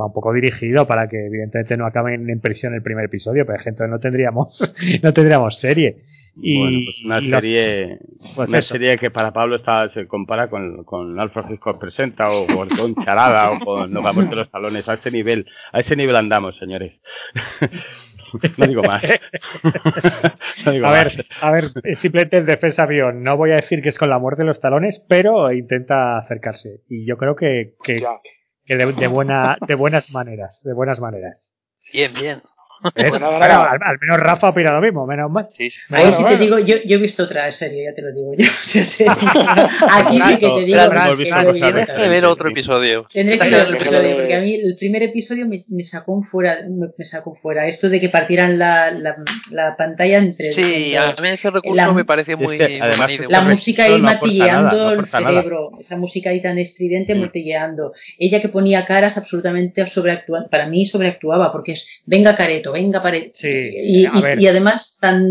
va 0.00 0.06
un 0.06 0.12
poco 0.12 0.32
dirigido 0.32 0.86
para 0.86 1.08
que 1.08 1.26
evidentemente 1.26 1.76
no 1.76 1.86
acaben 1.86 2.28
en 2.28 2.40
prisión 2.40 2.74
el 2.74 2.82
primer 2.82 3.04
episodio, 3.04 3.44
pero 3.46 3.58
gente 3.58 3.86
no 3.88 3.98
tendríamos, 3.98 4.74
no 5.02 5.12
tendríamos 5.12 5.58
serie. 5.60 6.04
Y, 6.42 6.58
bueno, 6.58 6.78
pues 6.86 7.04
una 7.04 7.20
y 7.20 7.30
serie, 7.30 7.98
pues 8.36 8.48
una 8.48 8.58
eso. 8.58 8.72
serie 8.72 8.98
que 8.98 9.10
para 9.10 9.32
Pablo 9.32 9.56
está, 9.56 9.92
se 9.92 10.06
compara 10.06 10.48
con, 10.48 10.84
con 10.84 11.18
Alfred 11.18 11.50
Hitchcock 11.50 11.78
Presenta 11.78 12.30
o 12.30 12.46
con, 12.46 12.94
Charada 13.04 13.50
o 13.50 13.58
con 13.58 13.92
No 13.92 14.00
vamos 14.00 14.30
de 14.30 14.36
los 14.36 14.50
talones. 14.50 14.88
A 14.88 14.94
ese 14.94 15.10
nivel, 15.10 15.46
a 15.72 15.80
ese 15.80 15.96
nivel 15.96 16.16
andamos, 16.16 16.56
señores. 16.58 16.92
no 18.58 18.66
digo 18.66 18.82
más. 18.82 19.02
no 20.64 20.72
digo 20.72 20.86
A 20.86 20.90
más. 20.90 21.04
ver, 21.04 21.26
a 21.40 21.50
ver, 21.50 21.72
eh, 21.84 21.94
simplemente 21.96 22.38
en 22.38 22.46
defensa 22.46 22.86
mío, 22.86 23.12
no 23.12 23.36
voy 23.36 23.52
a 23.52 23.56
decir 23.56 23.82
que 23.82 23.88
es 23.88 23.98
con 23.98 24.10
la 24.10 24.18
muerte 24.18 24.42
de 24.42 24.48
los 24.48 24.60
talones, 24.60 25.04
pero 25.08 25.52
intenta 25.52 26.18
acercarse. 26.18 26.80
Y 26.88 27.06
yo 27.06 27.16
creo 27.16 27.36
que, 27.36 27.74
que 27.82 28.04
de, 28.66 28.92
de 28.92 29.06
buena, 29.08 29.56
de 29.66 29.74
buenas 29.74 30.10
maneras, 30.10 30.60
de 30.64 30.72
buenas 30.72 31.00
maneras. 31.00 31.54
Bien, 31.92 32.12
bien. 32.14 32.42
Pues 32.82 33.10
Bueno, 33.10 33.28
al, 33.30 33.42
al 33.82 33.98
menos 34.00 34.16
Rafa 34.18 34.48
opina 34.48 34.72
lo 34.72 34.80
mismo, 34.80 35.06
menos 35.06 35.30
mal. 35.30 35.46
Sí, 35.50 35.68
sí. 35.70 35.80
Ahí 35.90 36.02
Bueno, 36.04 36.16
sí 36.16 36.22
bueno. 36.22 36.38
te 36.38 36.44
digo, 36.44 36.58
yo, 36.60 36.76
yo 36.86 36.96
he 36.96 37.00
visto 37.00 37.24
otra 37.24 37.50
serie, 37.52 37.84
ya 37.84 37.94
te 37.94 38.02
lo 38.02 38.12
digo 38.12 38.34
yo. 38.38 38.46
Aquí 39.90 40.20
sí 40.20 40.38
que 40.38 40.48
te 40.48 40.60
digo 40.64 41.52
Tienes 41.52 41.92
que 41.92 42.08
ver 42.08 42.24
otro 42.24 42.50
episodio. 42.50 43.06
Tendré 43.12 43.38
que 43.38 43.44
ver 43.50 43.52
el 43.66 43.72
déjalo 43.72 43.76
episodio, 43.76 44.16
porque 44.16 44.34
a 44.34 44.40
mí 44.40 44.54
el 44.54 44.76
primer 44.76 45.02
episodio 45.02 45.46
me, 45.46 45.62
me 45.68 45.84
sacó 45.84 46.22
fuera, 46.22 46.58
me, 46.68 46.88
me 46.96 47.04
sacó 47.04 47.34
fuera. 47.34 47.66
Esto 47.66 47.88
de 47.88 48.00
que 48.00 48.08
partieran 48.08 48.58
la, 48.58 48.90
la, 48.90 49.16
la 49.50 49.76
pantalla 49.76 50.18
entre 50.18 50.52
Sí, 50.52 50.94
a 50.96 51.10
entre- 51.10 51.22
mí 51.22 51.28
ese 51.34 51.50
recurso 51.50 51.74
La- 51.76 51.92
me 51.92 52.04
parece 52.04 52.32
Es 52.32 52.38
muy, 52.38 52.60
además, 52.60 53.10
la 53.28 53.40
música 53.42 53.84
ahí 53.84 54.00
no 54.00 54.90
el 54.92 55.06
cerebro, 55.06 55.70
esa 55.80 55.96
música 55.96 56.30
ahí 56.30 56.40
tan 56.42 56.58
estridente 56.58 57.14
Sí. 57.14 57.18
martilleando. 57.20 57.92
Ella 58.18 58.40
que 58.40 58.48
ponía 58.48 58.84
caras 58.86 59.16
absolutamente 59.16 59.86
sobreactuando, 59.86 60.48
para 60.50 60.66
mí 60.66 60.86
sobreactuaba, 60.86 61.52
porque 61.52 61.72
es 61.72 61.86
venga 62.06 62.36
careto, 62.36 62.69
venga 62.72 63.02
pareto. 63.02 63.32
Sí, 63.34 63.48
y, 63.48 64.06
a 64.06 64.34
y- 64.38 64.46
además 64.46 64.96
tan 65.00 65.22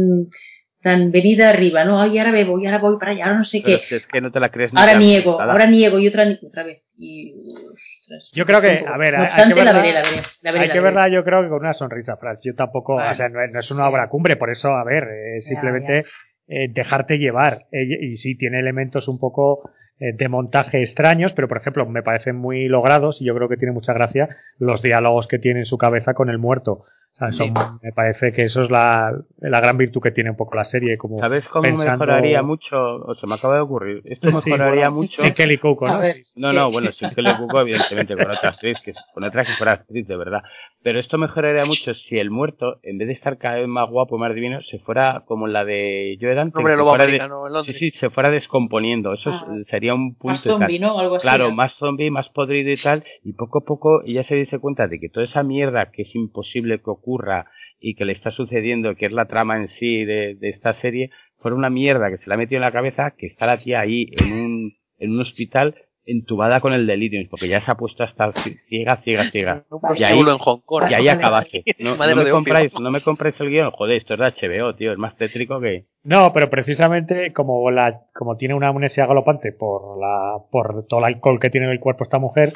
tan 0.81 1.11
venida 1.11 1.49
arriba, 1.49 1.83
no, 1.83 2.01
ay, 2.01 2.17
ahora 2.19 2.31
me 2.31 2.45
voy, 2.45 2.65
ahora 2.65 2.77
voy 2.77 2.97
para 2.97 3.11
allá, 3.11 3.25
ahora 3.25 3.39
no 3.39 3.43
sé 3.43 3.61
Pero 3.65 3.79
qué. 3.89 3.95
es 3.97 4.05
que, 4.07 4.21
no 4.21 4.31
te 4.31 4.39
la 4.39 4.47
crees 4.49 4.71
Ahora 4.73 4.97
niego, 4.97 5.41
ahora 5.41 5.65
niego 5.67 5.99
y 5.99 6.07
otra, 6.07 6.25
otra 6.41 6.63
vez. 6.63 6.83
Y, 6.97 7.33
ostras, 7.33 8.31
Yo 8.33 8.45
creo 8.45 8.61
que, 8.61 8.85
a 8.87 8.97
ver, 8.97 9.13
no 9.17 9.23
hay- 9.23 9.29
hay 9.29 9.53
que 9.53 9.63
la 9.63 9.73
verla- 9.73 9.81
veré, 9.81 9.93
la 9.93 10.01
veré. 10.01 10.21
La 10.41 10.51
veré, 10.51 10.61
Hay 10.63 10.67
la 10.69 10.73
que 10.73 10.79
veré. 10.79 10.95
verla, 10.95 11.09
yo 11.09 11.23
creo 11.25 11.41
que 11.43 11.49
con 11.49 11.59
una 11.59 11.73
sonrisa, 11.73 12.15
Franz. 12.15 12.39
Yo 12.45 12.55
tampoco, 12.55 12.95
Vale. 12.95 13.11
o 13.11 13.15
sea, 13.15 13.27
no, 13.27 13.43
es- 13.43 13.51
no 13.51 13.59
es 13.59 13.71
una 13.71 13.89
obra 13.89 14.07
cumbre, 14.07 14.37
por 14.37 14.49
eso, 14.51 14.69
a 14.69 14.85
ver, 14.85 15.03
es 15.35 15.43
Ya, 15.45 15.49
simplemente 15.49 16.05
eh, 16.47 16.67
dejarte 16.71 17.17
llevar. 17.17 17.65
Eh, 17.73 17.85
y 18.11 18.15
sí, 18.15 18.37
tiene 18.37 18.59
elementos 18.59 19.07
un 19.09 19.19
poco 19.19 19.69
eh, 20.01 20.13
de 20.17 20.29
montaje 20.29 20.79
extraños, 20.81 21.33
pero 21.33 21.49
por 21.49 21.57
ejemplo, 21.57 21.85
me 21.85 22.01
parecen 22.01 22.37
muy 22.37 22.69
logrados 22.69 23.21
y 23.21 23.25
yo 23.25 23.35
creo 23.35 23.49
que 23.49 23.57
tiene 23.57 23.73
mucha 23.73 23.91
gracia 23.91 24.29
los 24.57 24.81
diálogos 24.81 25.27
que 25.27 25.39
tiene 25.39 25.59
en 25.59 25.65
su 25.65 25.77
cabeza 25.77 26.13
con 26.13 26.29
el 26.29 26.37
muerto. 26.37 26.85
O 27.11 27.15
sea, 27.19 27.31
son- 27.31 27.53
me 27.81 27.91
parece 27.91 28.31
que 28.31 28.43
eso 28.43 28.63
es 28.63 28.71
la, 28.71 29.11
la 29.39 29.59
gran 29.59 29.77
virtud 29.77 29.99
que 30.01 30.11
tiene 30.11 30.29
un 30.29 30.37
poco 30.37 30.55
la 30.55 30.63
serie. 30.63 30.97
Como 30.97 31.19
¿Sabes 31.19 31.43
cómo 31.51 31.63
pensando- 31.63 32.05
mejoraría 32.05 32.41
mucho? 32.43 32.77
O 32.77 33.13
se 33.15 33.27
me 33.27 33.33
acaba 33.35 33.55
de 33.55 33.61
ocurrir. 33.61 34.01
Esto 34.05 34.29
Sí, 34.29 34.35
mejoraría 34.49 34.87
bueno, 34.89 34.91
mucho. 35.01 35.21
sí, 35.21 35.33
Kelly 35.33 35.57
Cuoco, 35.57 35.87
¿no? 35.87 35.99
Ver. 35.99 36.17
No, 36.35 36.53
no, 36.53 36.71
bueno, 36.71 36.91
sí 36.91 37.05
que 37.13 37.21
le 37.21 37.35
cuco, 37.35 37.59
evidentemente, 37.61 38.15
con 38.15 38.31
otra 38.31 38.49
actriz, 38.51 38.77
que, 38.85 38.93
con 39.13 39.23
otra 39.23 39.43
que 39.43 39.51
fuera 39.53 39.73
actriz, 39.73 40.07
de 40.07 40.15
verdad. 40.15 40.41
Pero 40.81 40.97
esto 41.01 41.17
mejoraría 41.17 41.65
mucho 41.65 41.93
si 41.93 42.17
el 42.17 42.29
muerto, 42.31 42.79
en 42.83 42.97
vez 42.99 43.09
de 43.09 43.13
estar 43.15 43.37
cada 43.37 43.55
vez 43.57 43.67
más 43.67 43.89
guapo 43.89 44.15
y 44.15 44.19
más 44.21 44.33
divino, 44.33 44.61
se 44.71 44.79
fuera 44.79 45.23
como 45.25 45.45
la 45.47 45.65
de 45.65 46.17
Joe 46.21 46.35
Dante. 46.35 46.57
Hombre, 46.57 46.77
lobo 46.77 46.91
fuera 46.95 47.05
de- 47.05 47.63
sí, 47.65 47.73
sí, 47.73 47.91
se 47.91 48.09
fuera 48.09 48.29
descomponiendo. 48.29 49.13
Eso 49.13 49.29
es- 49.29 49.35
Ah. 49.41 49.55
sería 49.69 49.93
un 49.93 50.15
punto 50.15 50.29
Más 50.29 50.41
zombie, 50.43 50.79
¿no? 50.79 50.97
Algo 50.97 51.15
así. 51.17 51.23
Claro, 51.23 51.51
más 51.51 51.73
zombie, 51.79 52.09
más 52.11 52.29
podrido 52.29 52.71
y 52.71 52.77
tal, 52.77 53.03
y 53.25 53.33
poco 53.33 53.59
a 53.59 53.65
poco 53.65 54.01
ella 54.05 54.23
se 54.23 54.35
dice 54.35 54.57
cuenta 54.59 54.87
de 54.87 55.01
que 55.01 55.09
toda 55.09 55.25
esa 55.25 55.43
mierda 55.43 55.91
que 55.91 56.03
es 56.03 56.15
imposible 56.15 56.77
que 56.77 56.89
ocurra 56.99 57.47
y 57.79 57.95
que 57.95 58.05
le 58.05 58.13
está 58.13 58.31
sucediendo, 58.31 58.95
que 58.95 59.05
es 59.05 59.11
la 59.11 59.25
trama 59.25 59.57
en 59.57 59.69
sí 59.79 60.05
de, 60.05 60.35
de 60.35 60.49
esta 60.49 60.79
serie, 60.81 61.11
fuera 61.39 61.55
una 61.55 61.69
mierda 61.69 62.09
que 62.09 62.17
se 62.17 62.27
le 62.27 62.33
ha 62.33 62.37
metido 62.37 62.57
en 62.57 62.65
la 62.65 62.71
cabeza, 62.71 63.13
que 63.17 63.27
está 63.27 63.45
la 63.45 63.57
tía 63.57 63.79
ahí 63.79 64.11
en 64.19 64.33
un, 64.33 64.71
en 64.99 65.11
un 65.11 65.21
hospital 65.21 65.75
entubada 66.05 66.59
con 66.59 66.73
el 66.73 66.87
delirio, 66.87 67.21
porque 67.29 67.47
ya 67.47 67.63
se 67.63 67.71
ha 67.71 67.75
puesto 67.75 68.03
hasta 68.03 68.31
ciega, 68.67 68.97
ciega, 69.03 69.29
ciega. 69.31 69.63
Y 69.95 70.03
ahí, 70.03 70.13
prostíbulo 70.13 70.31
en 70.31 70.37
Hong 70.39 70.61
Kong. 70.65 70.83
y 70.89 70.93
ahí 70.93 71.07
acabase. 71.07 71.63
No, 71.79 71.95
no 71.95 72.23
me 72.23 72.31
compráis, 72.31 72.73
no 72.79 72.91
me 72.91 73.01
compráis 73.01 73.39
el 73.41 73.49
guion, 73.49 73.71
joder, 73.71 73.97
esto 73.97 74.15
es 74.15 74.19
de 74.19 74.47
HBO, 74.47 74.75
tío, 74.75 74.91
es 74.91 74.97
más 74.97 75.15
tétrico 75.17 75.59
que... 75.59 75.85
No, 76.03 76.33
pero 76.33 76.49
precisamente 76.49 77.31
como 77.31 77.69
la, 77.71 78.01
como 78.13 78.37
tiene 78.37 78.53
una 78.55 78.69
amnesia 78.69 79.05
galopante 79.05 79.51
por 79.51 79.99
la, 79.99 80.37
por 80.51 80.85
todo 80.87 80.99
el 80.99 81.13
alcohol 81.13 81.39
que 81.39 81.49
tiene 81.49 81.67
en 81.67 81.73
el 81.73 81.79
cuerpo 81.79 82.03
esta 82.03 82.19
mujer, 82.19 82.49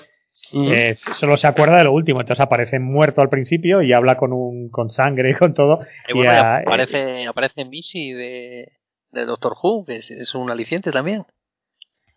eh, 0.53 0.95
solo 0.95 1.37
se 1.37 1.47
acuerda 1.47 1.77
de 1.77 1.83
lo 1.85 1.93
último. 1.93 2.21
Entonces 2.21 2.41
aparece 2.43 2.79
muerto 2.79 3.21
al 3.21 3.29
principio 3.29 3.81
y 3.81 3.93
habla 3.93 4.15
con 4.15 4.33
un, 4.33 4.69
con 4.69 4.89
sangre 4.91 5.31
y 5.31 5.33
con 5.33 5.53
todo. 5.53 5.79
Bueno, 6.13 6.31
y, 6.33 6.35
ah, 6.35 6.57
aparece, 6.57 7.25
aparece 7.27 7.65
Missy 7.65 8.11
de, 8.13 8.71
de 9.11 9.25
Doctor 9.25 9.53
Who, 9.61 9.85
que 9.85 9.97
es, 9.97 10.11
es 10.11 10.35
un 10.35 10.49
aliciente 10.49 10.91
también. 10.91 11.25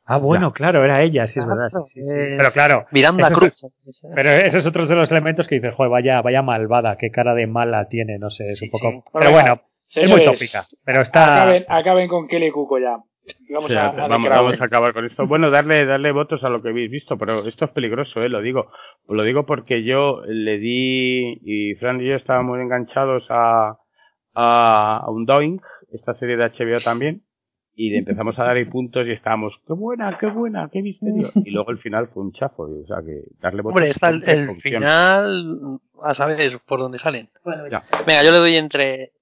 Ah, 0.09 0.19
bueno, 0.19 0.53
claro, 0.53 0.85
era 0.85 1.03
ella, 1.03 1.27
sí, 1.27 1.41
es 1.41 1.47
verdad. 1.49 1.69
Sí, 1.69 2.01
sí, 2.01 2.03
sí. 2.03 2.35
Pero 2.37 2.51
claro. 2.53 2.87
Miranda 2.93 3.29
Cruz. 3.33 3.65
es- 3.85 4.03
pero 4.15 4.31
ese 4.31 4.59
es 4.59 4.67
otro 4.67 4.87
de 4.87 4.95
los 4.95 5.11
elementos 5.11 5.49
que 5.49 5.57
dices, 5.57 5.75
joder, 5.75 5.91
vaya, 5.91 6.23
vaya 6.23 6.43
malvada, 6.43 6.97
qué 6.97 7.11
cara 7.11 7.35
de 7.35 7.49
mala 7.49 7.89
tiene, 7.89 8.17
no 8.19 8.31
sé, 8.31 8.51
es 8.51 8.63
un 8.63 8.71
poco. 8.71 8.91
sí. 8.93 9.01
Pero 9.13 9.33
Bueno, 9.33 9.63
es 9.93 10.09
muy 10.09 10.25
tópica. 10.25 10.65
Pero 10.85 11.01
está. 11.03 11.43
Acaben, 11.43 11.65
acaben 11.69 12.09
con 12.09 12.29
Kelly 12.29 12.53
Cuco 12.53 12.79
ya. 12.79 12.99
Y 13.49 13.53
Vamos 13.53 13.71
Sí, 13.71 13.77
a, 13.77 13.87
a 13.89 13.93
vamos, 13.93 14.09
The 14.23 14.29
Crown. 14.29 14.45
vamos 14.47 14.61
a 14.61 14.65
acabar 14.65 14.93
con 14.93 15.05
esto. 15.07 15.27
Bueno, 15.27 15.51
darle, 15.51 15.85
darle 15.87 16.13
votos 16.13 16.43
a 16.45 16.49
lo 16.49 16.63
que 16.63 16.69
habéis 16.71 16.91
visto, 16.91 17.17
pero 17.19 17.41
esto 17.47 17.65
es 17.65 17.71
peligroso, 17.73 18.23
¿eh? 18.23 18.29
lo 18.29 18.41
digo. 18.41 18.71
Lo 19.09 19.23
digo 19.23 19.47
porque 19.47 19.83
yo 19.85 20.23
le 20.27 20.59
di, 20.59 21.41
y 21.45 21.75
Fran 21.77 22.01
y 22.01 22.07
yo 22.09 22.15
estábamos 22.17 22.59
enganchados 22.61 23.25
a, 23.31 23.79
a, 24.35 24.97
a 25.05 25.11
Undoing, 25.11 25.61
esta 25.93 26.15
serie 26.19 26.37
de 26.37 26.45
HBO 26.51 26.79
también, 26.85 27.23
y 27.75 27.91
le 27.91 27.99
empezamos 27.99 28.39
a 28.39 28.45
dar 28.45 28.57
ahí 28.57 28.65
puntos 28.65 29.07
y 29.07 29.13
estábamos, 29.13 29.55
qué 29.67 29.73
buena, 29.75 30.17
qué 30.19 30.27
buena, 30.29 30.69
qué 30.73 30.81
misterio. 30.83 31.29
Y 31.45 31.51
luego 31.51 31.71
el 31.71 31.79
final 31.79 32.09
fue 32.09 32.23
un 32.23 32.33
chafo, 32.33 32.63
o 32.63 32.87
sea 32.87 32.99
que 33.05 33.23
darle 33.41 33.63
votos. 33.63 33.77
Hombre, 33.77 33.91
está 33.91 34.09
el, 34.09 34.61
final, 34.61 35.79
a 36.03 36.15
saber 36.15 36.59
por 36.67 36.81
dónde 36.81 36.99
salen. 36.99 37.29
Bueno. 37.45 37.65
Venga, 38.07 38.23
yo 38.25 38.31
le 38.31 38.39
doy 38.39 38.57
entre, 38.57 39.13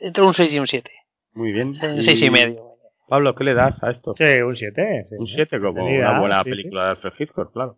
entre 0.00 0.24
un 0.24 0.34
6 0.34 0.54
y 0.54 0.58
un 0.58 0.66
7. 0.66 0.90
Muy 1.34 1.52
bien. 1.52 1.68
Un 1.68 2.02
6 2.02 2.22
y 2.22 2.30
medio. 2.30 2.73
Pablo, 3.08 3.34
¿qué 3.34 3.44
le 3.44 3.54
das 3.54 3.74
a 3.82 3.90
esto? 3.90 4.14
Sí, 4.16 4.24
un 4.24 4.56
7. 4.56 5.08
Un 5.18 5.26
7 5.26 5.60
como 5.60 5.84
una 5.86 6.18
buena 6.20 6.42
sí, 6.42 6.50
película 6.50 6.84
de 6.84 6.90
Alfred 6.90 7.12
Hitchcock, 7.18 7.52
claro. 7.52 7.76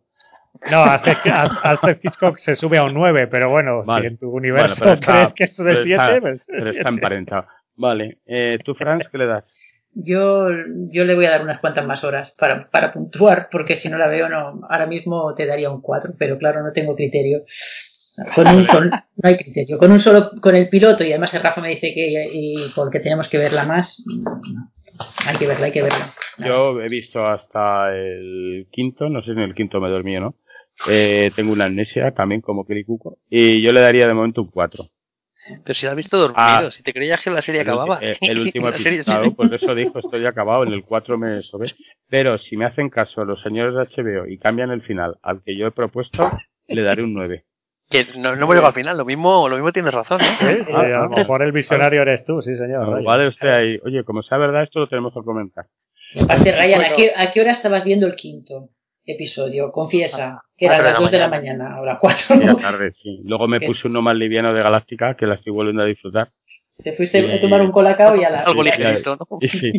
No, 0.70 0.84
Alfred, 0.84 1.16
Al- 1.32 1.58
Alfred 1.62 1.98
Hitchcock 2.02 2.38
se 2.38 2.54
sube 2.54 2.78
a 2.78 2.84
un 2.84 2.94
9, 2.94 3.26
pero 3.26 3.50
bueno, 3.50 3.82
Vale. 3.84 4.02
si 4.02 4.06
en 4.14 4.18
tu 4.18 4.30
universo 4.30 4.76
Bueno, 4.78 4.94
está- 4.94 5.12
crees 5.12 5.34
que 5.34 5.44
es 5.44 5.56
de 5.56 5.64
pero 5.64 5.82
7, 5.82 5.94
está- 5.94 6.20
pues 6.20 6.46
Pero 6.48 6.70
está 6.70 6.88
emparentado. 6.88 7.46
Vale, 7.74 8.18
eh, 8.26 8.58
¿tú, 8.64 8.74
Franz, 8.74 9.04
qué 9.10 9.18
le 9.18 9.26
das? 9.26 9.44
Yo, 9.98 10.48
yo 10.90 11.04
le 11.04 11.14
voy 11.14 11.24
a 11.26 11.30
dar 11.30 11.42
unas 11.42 11.58
cuantas 11.60 11.86
más 11.86 12.04
horas 12.04 12.34
para, 12.38 12.68
para 12.70 12.92
puntuar, 12.92 13.48
porque 13.50 13.76
si 13.76 13.88
no 13.88 13.98
la 13.98 14.08
veo, 14.08 14.28
no, 14.28 14.60
ahora 14.68 14.86
mismo 14.86 15.34
te 15.34 15.46
daría 15.46 15.70
un 15.70 15.80
4, 15.82 16.12
pero 16.18 16.38
claro, 16.38 16.62
no 16.62 16.72
tengo 16.72 16.94
criterio. 16.94 17.44
Con 18.34 18.46
un, 18.46 18.66
con- 18.66 18.88
no 18.90 19.00
hay 19.22 19.36
criterio. 19.36 19.76
Con 19.78 19.92
un 19.92 20.00
solo, 20.00 20.30
con 20.40 20.54
el 20.56 20.68
piloto, 20.70 21.02
y 21.04 21.08
además 21.10 21.34
el 21.34 21.42
Rafa 21.42 21.60
me 21.60 21.68
dice 21.68 21.92
que, 21.94 22.28
y 22.32 22.54
porque 22.74 23.00
tenemos 23.00 23.28
que 23.28 23.36
verla 23.38 23.64
más, 23.64 24.02
no. 24.06 24.70
Hay 25.26 25.36
que 25.36 25.46
verla, 25.46 25.66
hay 25.66 25.72
que 25.72 25.82
verla. 25.82 26.12
Yo 26.38 26.80
he 26.80 26.88
visto 26.88 27.26
hasta 27.26 27.94
el 27.96 28.66
quinto, 28.70 29.08
no 29.08 29.20
sé 29.20 29.26
si 29.26 29.32
en 29.32 29.38
el 29.40 29.54
quinto 29.54 29.80
me 29.80 29.88
dormí 29.90 30.16
o 30.16 30.20
no. 30.20 30.34
Eh, 30.88 31.30
tengo 31.34 31.52
una 31.52 31.64
amnesia 31.66 32.12
también 32.12 32.40
como 32.42 32.66
Kelly 32.66 32.84
Cuco. 32.84 33.18
Y 33.30 33.62
yo 33.62 33.72
le 33.72 33.80
daría 33.80 34.06
de 34.06 34.14
momento 34.14 34.42
un 34.42 34.50
4. 34.50 34.84
Pero 35.64 35.74
si 35.74 35.86
la 35.86 35.92
has 35.92 35.96
visto 35.96 36.18
dormido, 36.18 36.40
Ah. 36.42 36.68
si 36.72 36.82
te 36.82 36.92
creías 36.92 37.20
que 37.22 37.30
la 37.30 37.40
serie 37.40 37.60
El, 37.62 37.68
acababa. 37.68 37.98
eh, 38.02 38.18
el 38.20 38.38
último 38.40 38.68
episodio, 38.68 39.34
por 39.34 39.54
eso 39.54 39.74
dijo 39.74 40.00
estoy 40.00 40.26
acabado, 40.26 40.64
en 40.64 40.72
el 40.72 40.82
4 40.84 41.16
me 41.16 41.40
sobé. 41.40 41.66
Pero 42.08 42.36
si 42.38 42.56
me 42.56 42.64
hacen 42.66 42.90
caso 42.90 43.24
los 43.24 43.40
señores 43.42 43.74
de 43.74 44.02
HBO 44.02 44.26
y 44.28 44.38
cambian 44.38 44.70
el 44.70 44.82
final 44.82 45.16
al 45.22 45.42
que 45.42 45.56
yo 45.56 45.66
he 45.68 45.70
propuesto, 45.70 46.30
le 46.66 46.82
daré 46.82 47.02
un 47.04 47.14
9. 47.14 47.44
Que 47.88 48.04
no, 48.16 48.34
no 48.34 48.42
hemos 48.42 48.48
llegado 48.50 48.66
al 48.68 48.72
final, 48.74 48.98
lo 48.98 49.04
mismo, 49.04 49.48
lo 49.48 49.54
mismo 49.56 49.72
tienes 49.72 49.94
razón. 49.94 50.18
¿no? 50.20 50.26
Sí, 50.26 50.64
sí, 50.66 50.72
a 50.72 51.02
lo 51.02 51.10
mejor 51.10 51.42
el 51.42 51.52
visionario 51.52 52.02
eres 52.02 52.24
tú, 52.24 52.42
sí, 52.42 52.54
señor. 52.54 52.90
vaya. 52.90 53.04
Vale, 53.06 53.28
usted 53.28 53.48
ahí. 53.48 53.78
Oye, 53.84 54.02
como 54.04 54.22
sea 54.22 54.38
verdad, 54.38 54.64
esto 54.64 54.80
lo 54.80 54.88
tenemos 54.88 55.14
que 55.14 55.20
comentar. 55.22 55.66
Aparte, 56.20 56.52
Ryan, 56.52 56.80
¿a 56.84 56.96
qué, 56.96 57.12
¿a 57.16 57.32
qué 57.32 57.40
hora 57.40 57.52
estabas 57.52 57.84
viendo 57.84 58.06
el 58.06 58.16
quinto 58.16 58.70
episodio? 59.04 59.70
Confiesa, 59.70 60.42
que 60.56 60.66
Ah, 60.68 60.74
eran 60.76 60.78
pero 60.78 60.90
las 60.90 60.98
de 60.98 61.02
2 61.04 61.10
de 61.12 61.18
la 61.18 61.28
mañana. 61.28 61.74
ahora 61.76 61.98
4. 62.00 62.36
Y 62.42 62.48
a 62.48 62.54
tarde, 62.56 62.92
sí. 63.02 63.20
Luego 63.24 63.46
me 63.46 63.60
¿Qué? 63.60 63.66
puse 63.66 63.86
uno 63.86 64.02
más 64.02 64.16
liviano 64.16 64.52
de 64.52 64.62
Galáctica, 64.62 65.14
que 65.14 65.26
la 65.26 65.34
estoy 65.34 65.52
volviendo 65.52 65.82
a 65.82 65.86
disfrutar. 65.86 66.30
Te 66.82 66.92
fuiste 66.92 67.32
a 67.32 67.40
tomar 67.40 67.62
un 67.62 67.72
colacao 67.72 68.16
y 68.16 68.24
a 68.24 68.30
la... 68.30 68.40
Algo 68.40 68.62
ligerito, 68.62 69.16
¿no? 69.16 69.38
Sí. 69.40 69.72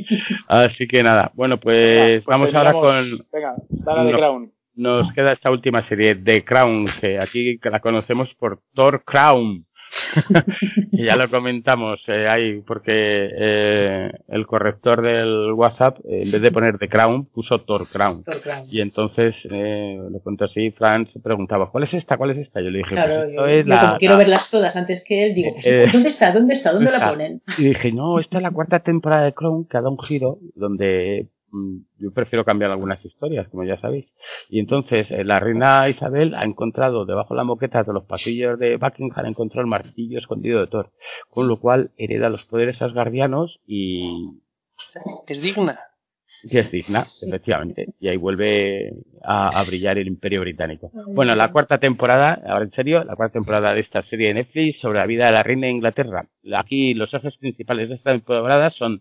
Así 0.48 0.88
que 0.88 1.04
nada, 1.04 1.32
bueno, 1.36 1.58
pues, 1.58 1.76
Venga, 1.78 2.24
pues 2.24 2.26
vamos 2.26 2.56
ahora 2.56 2.72
con. 2.74 3.26
Venga, 3.32 3.54
dale 3.70 4.00
a 4.00 4.06
The 4.06 4.12
No. 4.14 4.18
Crown. 4.18 4.52
Nos 4.78 5.12
queda 5.14 5.34
esta 5.34 5.50
última 5.52 5.88
serie, 5.90 6.16
The 6.16 6.46
Crown, 6.46 6.86
que 7.02 7.20
aquí 7.20 7.58
que 7.60 7.70
la 7.70 7.80
conocemos 7.80 8.30
por 8.40 8.62
Thor 8.74 9.04
Crown. 9.04 9.66
y 10.92 11.06
ya 11.06 11.16
lo 11.16 11.30
comentamos 11.30 12.00
eh, 12.08 12.28
ahí, 12.28 12.62
porque 12.62 13.30
eh, 13.40 14.12
el 14.28 14.46
corrector 14.46 15.02
del 15.02 15.54
WhatsApp, 15.54 15.98
eh, 16.00 16.24
en 16.24 16.32
vez 16.32 16.42
de 16.42 16.52
poner 16.52 16.78
The 16.78 16.90
Crown, 16.90 17.26
puso 17.28 17.62
Thor 17.62 17.88
Crown. 17.92 18.22
Thor 18.24 18.42
Crown. 18.42 18.64
Y 18.70 18.82
entonces, 18.82 19.34
eh, 19.50 19.98
lo 20.12 20.20
cuento 20.20 20.46
así, 20.46 20.72
Fran 20.72 21.08
se 21.14 21.20
preguntaba, 21.22 21.72
¿cuál 21.72 21.86
es 21.86 21.94
esta? 21.94 22.18
¿Cuál 22.18 22.32
es 22.32 22.40
esta? 22.40 22.62
Yo 22.62 22.70
le 22.70 22.80
dije, 22.80 22.92
Claro, 22.92 23.16
pues 23.16 23.30
esto 23.30 23.42
yo, 23.42 23.48
es 23.48 23.66
yo 23.66 23.70
la, 23.74 23.80
como 23.82 23.98
quiero 23.98 24.14
la- 24.16 24.18
verlas 24.20 24.50
todas 24.52 24.76
antes 24.76 25.04
que 25.08 25.26
él, 25.28 25.36
digo, 25.36 25.52
pues, 25.54 25.66
Eh, 25.66 25.86
¿dónde 25.92 26.10
está? 26.10 26.34
¿Dónde 26.34 26.54
está? 26.56 26.74
¿Dónde 26.74 26.92
la 26.92 27.10
ponen? 27.10 27.42
Y 27.58 27.64
dije, 27.64 27.92
no, 27.94 28.20
esta 28.20 28.38
es 28.38 28.44
la 28.44 28.52
cuarta 28.52 28.80
temporada 28.80 29.24
de 29.24 29.34
Crown 29.34 29.66
que 29.70 29.78
ha 29.78 29.82
dado 29.82 29.92
un 29.92 30.00
giro 30.00 30.38
donde 30.56 31.28
yo 31.98 32.12
prefiero 32.14 32.44
cambiar 32.46 32.72
algunas 32.72 33.04
historias, 33.04 33.48
como 33.50 33.64
ya 33.64 33.80
sabéis. 33.80 34.06
Y 34.50 34.60
entonces 34.60 35.08
eh, 35.10 35.24
la 35.24 35.40
reina 35.40 35.88
Isabel 35.90 36.36
ha 36.36 36.44
encontrado 36.44 37.06
debajo 37.06 37.34
de 37.34 37.38
la 37.38 37.44
moqueta 37.44 37.84
de 37.84 37.94
los 37.94 38.06
pasillos 38.06 38.60
de 38.60 38.78
Buckingham, 38.78 39.26
ha 39.26 39.30
encontrado 39.30 39.62
el 39.62 39.68
martillo 39.68 40.20
escondido 40.20 40.60
de 40.60 40.68
Thor, 40.68 40.92
con 41.30 41.48
lo 41.48 41.60
cual 41.60 41.92
hereda 41.98 42.30
los 42.30 42.46
poderes 42.50 42.82
asgardianos 42.82 43.60
y, 43.66 44.40
Es 45.28 45.42
digna. 45.42 45.80
y 46.44 46.58
es 46.58 46.72
digna, 46.72 47.06
efectivamente. 47.26 47.94
Y 48.00 48.10
ahí 48.10 48.18
vuelve 48.18 48.94
a, 49.24 49.60
a 49.60 49.64
brillar 49.64 49.98
el 49.98 50.08
imperio 50.08 50.42
británico. 50.42 50.92
Bueno, 51.08 51.34
la 51.36 51.52
cuarta 51.52 51.78
temporada, 51.80 52.42
ahora 52.48 52.66
en 52.66 52.72
serio, 52.72 53.04
la 53.04 53.16
cuarta 53.16 53.34
temporada 53.34 53.74
de 53.74 53.82
esta 53.82 54.04
serie 54.04 54.28
de 54.28 54.34
Netflix 54.36 54.80
sobre 54.80 55.00
la 55.00 55.06
vida 55.08 55.26
de 55.26 55.32
la 55.32 55.44
reina 55.44 55.68
de 55.68 55.74
Inglaterra. 55.74 56.28
Aquí 56.56 56.94
los 56.94 57.14
ejes 57.14 57.36
principales 57.38 57.90
de 57.90 57.96
esta 57.96 58.12
temporada 58.12 58.70
son 58.72 58.94
mm, 58.94 59.00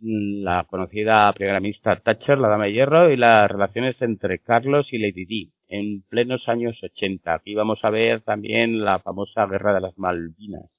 la 0.00 0.64
conocida 0.64 1.32
primera 1.32 1.60
ministra 1.60 2.00
Thatcher, 2.00 2.38
la 2.38 2.48
dama 2.48 2.64
de 2.64 2.72
hierro, 2.72 3.10
y 3.10 3.16
las 3.16 3.50
relaciones 3.50 4.00
entre 4.00 4.38
Carlos 4.38 4.86
y 4.92 4.98
Lady 4.98 5.24
Di 5.26 5.52
en 5.68 6.02
plenos 6.08 6.48
años 6.48 6.78
80. 6.82 7.34
Aquí 7.34 7.54
vamos 7.54 7.78
a 7.82 7.90
ver 7.90 8.22
también 8.22 8.84
la 8.84 8.98
famosa 8.98 9.46
guerra 9.46 9.74
de 9.74 9.80
las 9.80 9.96
Malvinas. 9.98 10.70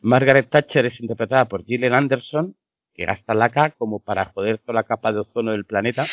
Margaret 0.00 0.48
Thatcher 0.50 0.86
es 0.86 1.00
interpretada 1.00 1.46
por 1.46 1.64
Gillian 1.64 1.94
Anderson, 1.94 2.56
que 2.94 3.06
gasta 3.06 3.34
laca 3.34 3.70
como 3.70 4.00
para 4.00 4.26
joder 4.26 4.58
toda 4.58 4.74
la 4.74 4.84
capa 4.84 5.12
de 5.12 5.20
ozono 5.20 5.52
del 5.52 5.64
planeta. 5.64 6.06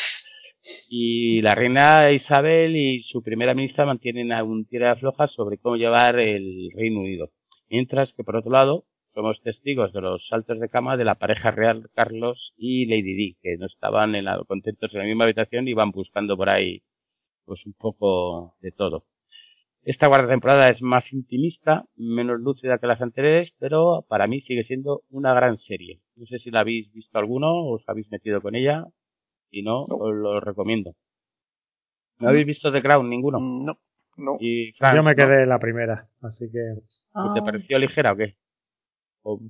Y 0.88 1.40
la 1.42 1.54
reina 1.54 2.10
Isabel 2.12 2.76
y 2.76 3.02
su 3.04 3.22
primera 3.22 3.54
ministra 3.54 3.86
mantienen 3.86 4.32
aún 4.32 4.66
tira 4.66 4.94
floja 4.96 5.26
sobre 5.28 5.58
cómo 5.58 5.76
llevar 5.76 6.18
el 6.18 6.70
Reino 6.74 7.00
Unido. 7.00 7.30
Mientras 7.68 8.12
que, 8.12 8.22
por 8.22 8.36
otro 8.36 8.52
lado, 8.52 8.84
somos 9.14 9.40
testigos 9.42 9.92
de 9.92 10.00
los 10.00 10.26
saltos 10.28 10.58
de 10.60 10.68
cama 10.68 10.96
de 10.96 11.04
la 11.04 11.16
pareja 11.16 11.50
real 11.50 11.90
Carlos 11.94 12.52
y 12.56 12.86
Lady 12.86 13.14
Di, 13.14 13.36
que 13.42 13.56
no 13.58 13.66
estaban 13.66 14.14
en 14.14 14.24
la- 14.24 14.42
contentos 14.46 14.92
en 14.92 14.98
la 15.00 15.04
misma 15.06 15.24
habitación 15.24 15.68
y 15.68 15.74
van 15.74 15.90
buscando 15.90 16.36
por 16.36 16.48
ahí 16.48 16.82
pues 17.44 17.66
un 17.66 17.72
poco 17.74 18.54
de 18.60 18.70
todo. 18.72 19.04
Esta 19.84 20.08
cuarta 20.08 20.28
temporada 20.28 20.68
es 20.68 20.80
más 20.80 21.12
intimista, 21.12 21.84
menos 21.96 22.38
lúcida 22.40 22.78
que 22.78 22.86
las 22.86 23.00
anteriores, 23.02 23.50
pero 23.58 24.04
para 24.08 24.28
mí 24.28 24.40
sigue 24.42 24.62
siendo 24.64 25.02
una 25.10 25.34
gran 25.34 25.58
serie. 25.58 26.00
No 26.14 26.24
sé 26.26 26.38
si 26.38 26.52
la 26.52 26.60
habéis 26.60 26.92
visto 26.92 27.18
alguno 27.18 27.48
o 27.52 27.74
os 27.76 27.88
habéis 27.88 28.08
metido 28.10 28.40
con 28.40 28.54
ella. 28.54 28.84
Si 29.50 29.60
no, 29.62 29.84
No. 29.88 29.96
os 29.96 30.14
lo 30.14 30.38
recomiendo. 30.40 30.92
¿No 32.20 32.28
habéis 32.28 32.46
visto 32.46 32.70
The 32.72 32.80
Crown 32.80 33.10
ninguno? 33.10 33.40
No. 33.40 33.76
No. 34.16 34.36
Y 34.40 34.72
Yo 34.78 35.02
me 35.02 35.16
quedé 35.16 35.42
en 35.42 35.48
la 35.48 35.58
primera, 35.58 36.08
así 36.20 36.44
que. 36.52 36.58
¿Y 36.58 37.34
¿Te 37.34 37.40
Ah, 37.40 37.44
pareció 37.44 37.78
ligera 37.78 38.12
o 38.12 38.16
qué? 38.16 38.36
O- 39.22 39.40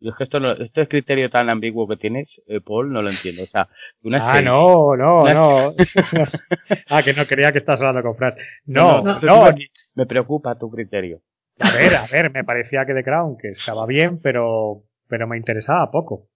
es 0.00 0.14
que 0.16 0.24
esto 0.24 0.40
no- 0.40 0.52
este 0.52 0.86
criterio 0.88 1.30
tan 1.30 1.48
ambiguo 1.48 1.88
que 1.88 1.96
tienes, 1.96 2.28
eh, 2.46 2.60
Paul, 2.60 2.92
no 2.92 3.00
lo 3.02 3.08
entiendo. 3.10 3.42
O 3.44 3.46
sea, 3.46 3.68
una 4.02 4.30
Ah, 4.30 4.42
no, 4.42 4.94
no, 4.96 5.22
Una- 5.22 5.34
no. 5.34 5.74
ah, 6.88 7.02
que 7.02 7.14
no 7.14 7.24
quería 7.26 7.50
que 7.52 7.58
estás 7.58 7.80
hablando 7.80 8.02
con 8.02 8.16
Fran. 8.16 8.34
No, 8.66 9.02
No, 9.02 9.20
no, 9.20 9.44
no. 9.46 9.52
ni- 9.52 9.66
Me 9.94 10.06
preocupa 10.06 10.58
tu 10.58 10.70
criterio. 10.70 11.20
A 11.58 11.70
ver, 11.72 11.94
a 11.96 12.06
ver, 12.12 12.30
me 12.30 12.44
parecía 12.44 12.84
que 12.84 12.92
The 12.92 13.02
Crown, 13.02 13.38
que 13.38 13.48
estaba 13.48 13.86
bien, 13.86 14.20
pero, 14.20 14.82
pero 15.08 15.26
me 15.26 15.38
interesaba 15.38 15.90
poco. 15.90 16.28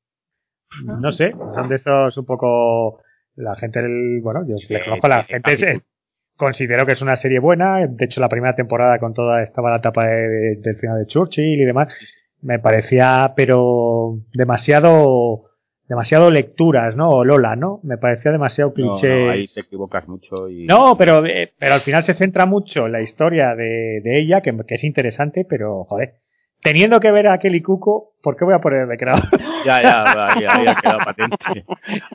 No 0.84 1.12
sé, 1.12 1.32
son 1.54 1.68
de 1.68 1.74
estos 1.74 2.16
un 2.16 2.24
poco. 2.24 3.02
La 3.36 3.54
gente, 3.56 3.82
del- 3.82 4.20
bueno, 4.22 4.40
yo 4.48 4.56
Sí, 4.56 4.72
le 4.72 4.84
conozco 4.84 5.06
a 5.06 5.10
la 5.10 5.22
sí, 5.22 5.32
gente, 5.34 5.52
es- 5.52 5.82
considero 6.36 6.86
que 6.86 6.92
es 6.92 7.02
una 7.02 7.16
serie 7.16 7.38
buena. 7.38 7.86
De 7.86 8.04
hecho, 8.06 8.20
la 8.20 8.28
primera 8.30 8.54
temporada 8.56 8.98
con 8.98 9.12
toda 9.12 9.42
estaba 9.42 9.70
la 9.70 9.76
etapa 9.76 10.06
de- 10.06 10.28
de- 10.28 10.56
del 10.56 10.76
final 10.76 10.98
de 10.98 11.06
Churchill 11.06 11.60
y 11.60 11.64
demás. 11.64 11.88
Me 12.42 12.58
parecía, 12.58 13.32
pero 13.36 14.18
demasiado, 14.32 15.44
demasiado 15.88 16.30
lecturas, 16.30 16.96
¿no? 16.96 17.10
O 17.10 17.24
Lola, 17.24 17.56
¿no? 17.56 17.80
Me 17.82 17.98
parecía 17.98 18.32
demasiado 18.32 18.72
cliché. 18.72 19.24
no, 19.24 19.30
ahí 19.30 19.46
te 19.46 19.60
equivocas 19.60 20.08
mucho. 20.08 20.48
Y... 20.48 20.64
No, 20.66 20.96
pero, 20.96 21.24
eh, 21.26 21.52
pero 21.58 21.74
al 21.74 21.80
final 21.80 22.02
se 22.02 22.14
centra 22.14 22.46
mucho 22.46 22.86
en 22.86 22.92
la 22.92 23.02
historia 23.02 23.54
de, 23.54 24.00
de 24.02 24.20
ella, 24.20 24.40
que, 24.40 24.56
que 24.66 24.74
es 24.74 24.84
interesante, 24.84 25.46
pero, 25.48 25.84
joder, 25.84 26.14
teniendo 26.62 27.00
que 27.00 27.10
ver 27.10 27.28
a 27.28 27.38
Kelly 27.38 27.62
Cuco, 27.62 28.12
¿por 28.22 28.36
qué 28.36 28.44
voy 28.44 28.54
a 28.54 28.60
poner 28.60 28.86
de 28.86 28.96
Crown? 28.96 29.20
Ya, 29.64 29.82
ya, 29.82 30.32
ahí 30.34 30.66
ha 30.66 30.74
quedado 30.74 30.98
patente. 31.04 31.36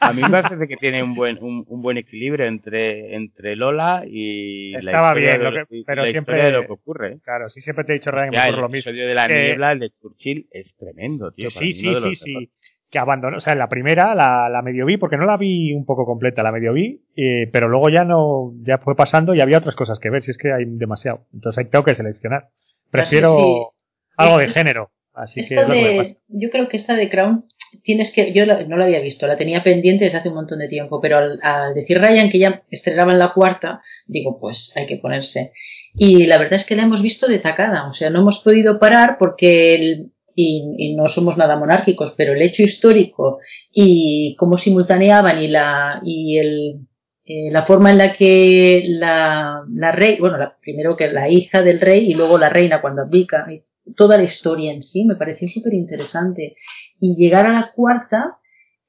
A 0.02 0.12
mí 0.14 0.22
me 0.24 0.30
parece 0.41 0.68
que 0.68 0.78
tiene 0.78 1.04
un 1.04 1.14
buen 1.14 1.38
un, 1.43 1.64
un 1.68 1.82
buen 1.84 1.98
equilibrio 1.98 2.46
entre 2.48 3.16
entre 3.16 3.56
Lola 3.56 4.04
y 4.08 4.74
Estaba 4.76 5.14
la 5.14 5.20
historia 5.20 5.38
bien, 5.38 5.43
de 5.54 5.60
lo 5.62 5.68
que- 5.68 5.76
y 5.78 5.84
pero 5.84 6.04
la 6.06 6.10
siempre- 6.10 6.43
de 6.43 6.52
lo 6.52 6.66
que 6.66 6.72
ocurre. 6.74 7.12
¿eh? 7.14 7.18
Claro, 7.24 7.50
sí 7.50 7.62
siempre 7.62 7.86
te 7.86 7.91
he 7.93 7.96
dicho, 7.96 8.10
Ryan, 8.10 8.32
que 8.32 8.36
Ya, 8.38 8.48
el 8.48 8.54
ocurre 8.56 8.62
lo 8.64 8.70
mismo. 8.70 8.89
episodio 8.89 9.08
de 9.08 9.14
la 9.14 9.28
Que- 9.28 9.43
niebla, 9.43 9.72
el 9.74 9.80
de 9.80 9.89
Churchill, 9.91 10.48
es 10.52 10.76
tremendo, 10.76 11.32
tío. 11.32 11.52
Sí, 11.52 11.72
sí, 11.72 11.88
de 11.93 12.02
sí, 12.02 12.16
sí. 12.16 12.52
que 12.89 12.98
abandonó, 13.00 13.38
o 13.38 13.41
sea, 13.41 13.54
en 13.54 13.60
la 13.60 13.68
primera 13.70 14.16
la, 14.16 14.50
la 14.50 14.62
medio 14.64 14.86
vi 14.88 14.98
porque 14.98 15.18
no 15.18 15.26
la 15.26 15.38
vi 15.38 15.72
un 15.74 15.86
poco 15.86 16.06
completa, 16.06 16.41
la 16.41 16.52
medio 16.52 16.74
vi, 16.74 17.00
eh, 17.16 17.48
pero 17.52 17.68
luego 17.68 17.89
ya 17.89 18.06
no, 18.06 18.54
ya 18.64 18.80
fue 18.80 18.96
pasando 18.96 19.36
y 19.36 19.41
había 19.41 19.58
otras 19.60 19.76
cosas 19.76 20.00
que 20.00 20.10
ver, 20.10 20.24
si 20.24 20.32
es 20.32 20.38
que 20.39 20.52
hay 20.52 20.66
demasiado. 20.66 21.26
Entonces 21.34 21.60
ahí 21.64 21.70
tengo 21.70 21.86
que 21.86 21.93
seleccionar. 21.93 22.48
Prefiero 22.89 23.38
Sí, 23.38 23.43
sí. 23.43 23.74
Algo 24.18 24.38
de 24.39 24.47
género, 24.47 24.91
así 25.13 25.36
que 25.47 25.55
Esta 25.55 25.61
es 25.61 25.68
lo 25.68 25.74
que 25.74 25.82
me 25.82 25.89
de- 25.89 25.97
pasa. 25.97 26.16
yo 26.28 26.49
creo 26.49 26.68
que 26.68 26.78
esta 26.78 26.95
de 26.95 27.09
Crown 27.09 27.43
tienes 27.84 28.13
que 28.13 28.32
yo 28.34 28.45
la- 28.45 28.63
no 28.63 28.78
la 28.78 28.86
había 28.86 28.99
visto, 29.01 29.28
la 29.28 29.38
tenía 29.38 29.61
pendiente 29.63 30.05
desde 30.05 30.18
hace 30.20 30.30
un 30.30 30.36
montón 30.36 30.59
de 30.59 30.68
tiempo, 30.68 30.99
pero 31.01 31.18
al, 31.18 31.39
al 31.43 31.74
decir 31.74 31.99
Ryan 31.99 32.30
que 32.30 32.39
ya 32.39 32.63
estrenaba 32.72 33.11
en 33.11 33.20
la 33.20 33.34
cuarta, 33.34 33.82
digo, 34.07 34.39
pues 34.39 34.72
hay 34.76 34.86
que 34.88 34.97
ponerse. 34.97 35.51
Y 35.97 36.26
la 36.26 36.38
verdad 36.38 36.59
es 36.59 36.66
que 36.66 36.76
la 36.76 36.84
hemos 36.84 37.01
visto 37.01 37.28
de 37.28 37.39
tacada, 37.39 37.89
o 37.89 37.93
sea, 37.93 38.09
no 38.09 38.20
hemos 38.20 38.39
podido 38.39 38.80
parar 38.80 39.18
porque 39.20 39.76
el- 39.76 40.11
y, 40.38 40.76
y 40.78 40.95
no 40.95 41.07
somos 41.07 41.38
nada 41.38 41.55
monárquicos, 41.57 42.13
pero 42.18 42.34
el 42.34 42.41
hecho 42.41 42.63
histórico 42.63 43.39
y 43.72 44.36
cómo 44.38 44.57
simultaneaban 44.57 45.41
y 45.41 45.47
la 45.47 46.01
y 46.03 46.38
el 46.38 46.80
eh, 47.28 47.49
la 47.51 47.63
forma 47.63 47.89
en 47.91 47.97
la 47.97 48.13
que 48.13 48.84
la, 48.88 49.61
la 49.74 49.91
rey, 49.93 50.18
bueno, 50.20 50.38
la- 50.38 50.57
primero 50.61 50.95
que 50.95 51.07
la 51.07 51.28
hija 51.30 51.63
del 51.63 51.80
rey 51.80 52.11
y 52.11 52.13
luego 52.13 52.38
la 52.38 52.49
reina 52.49 52.82
cuando 52.82 53.01
abdica, 53.03 53.47
toda 53.95 54.17
la 54.17 54.23
historia 54.23 54.71
en 54.71 54.81
sí 54.81 55.05
me 55.05 55.15
pareció 55.15 55.47
súper 55.47 55.73
interesante. 55.73 56.55
Y 56.99 57.15
llegar 57.15 57.45
a 57.45 57.53
la 57.53 57.71
cuarta, 57.75 58.38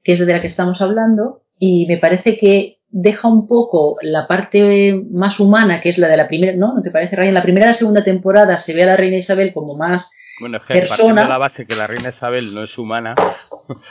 que 0.02 0.14
es 0.14 0.20
de 0.20 0.32
la 0.32 0.40
que 0.40 0.48
estamos 0.48 0.80
hablando, 0.80 1.44
y 1.58 1.86
me 1.86 1.98
parece 1.98 2.36
que 2.38 2.76
deja 2.88 3.28
un 3.28 3.46
poco 3.46 3.96
la 4.02 4.26
parte 4.26 5.04
más 5.10 5.40
humana, 5.40 5.80
que 5.80 5.88
es 5.88 5.98
la 5.98 6.08
de 6.08 6.16
la 6.16 6.28
primera, 6.28 6.56
¿no? 6.56 6.74
¿No 6.74 6.82
te 6.82 6.90
parece, 6.90 7.16
Ryan? 7.16 7.34
La 7.34 7.42
primera 7.42 7.66
y 7.66 7.68
la 7.70 7.74
segunda 7.74 8.04
temporada 8.04 8.56
se 8.58 8.74
ve 8.74 8.84
a 8.84 8.86
la 8.86 8.96
reina 8.96 9.18
Isabel 9.18 9.52
como 9.52 9.76
más 9.76 10.10
Bueno, 10.38 10.58
es 10.58 10.62
que 10.64 10.74
Persona- 10.74 10.96
partiendo 10.96 11.22
de 11.22 11.28
la 11.28 11.38
base 11.38 11.66
que 11.66 11.74
la 11.76 11.86
reina 11.86 12.10
Isabel 12.10 12.54
no 12.54 12.62
es 12.64 12.76
humana. 12.78 13.14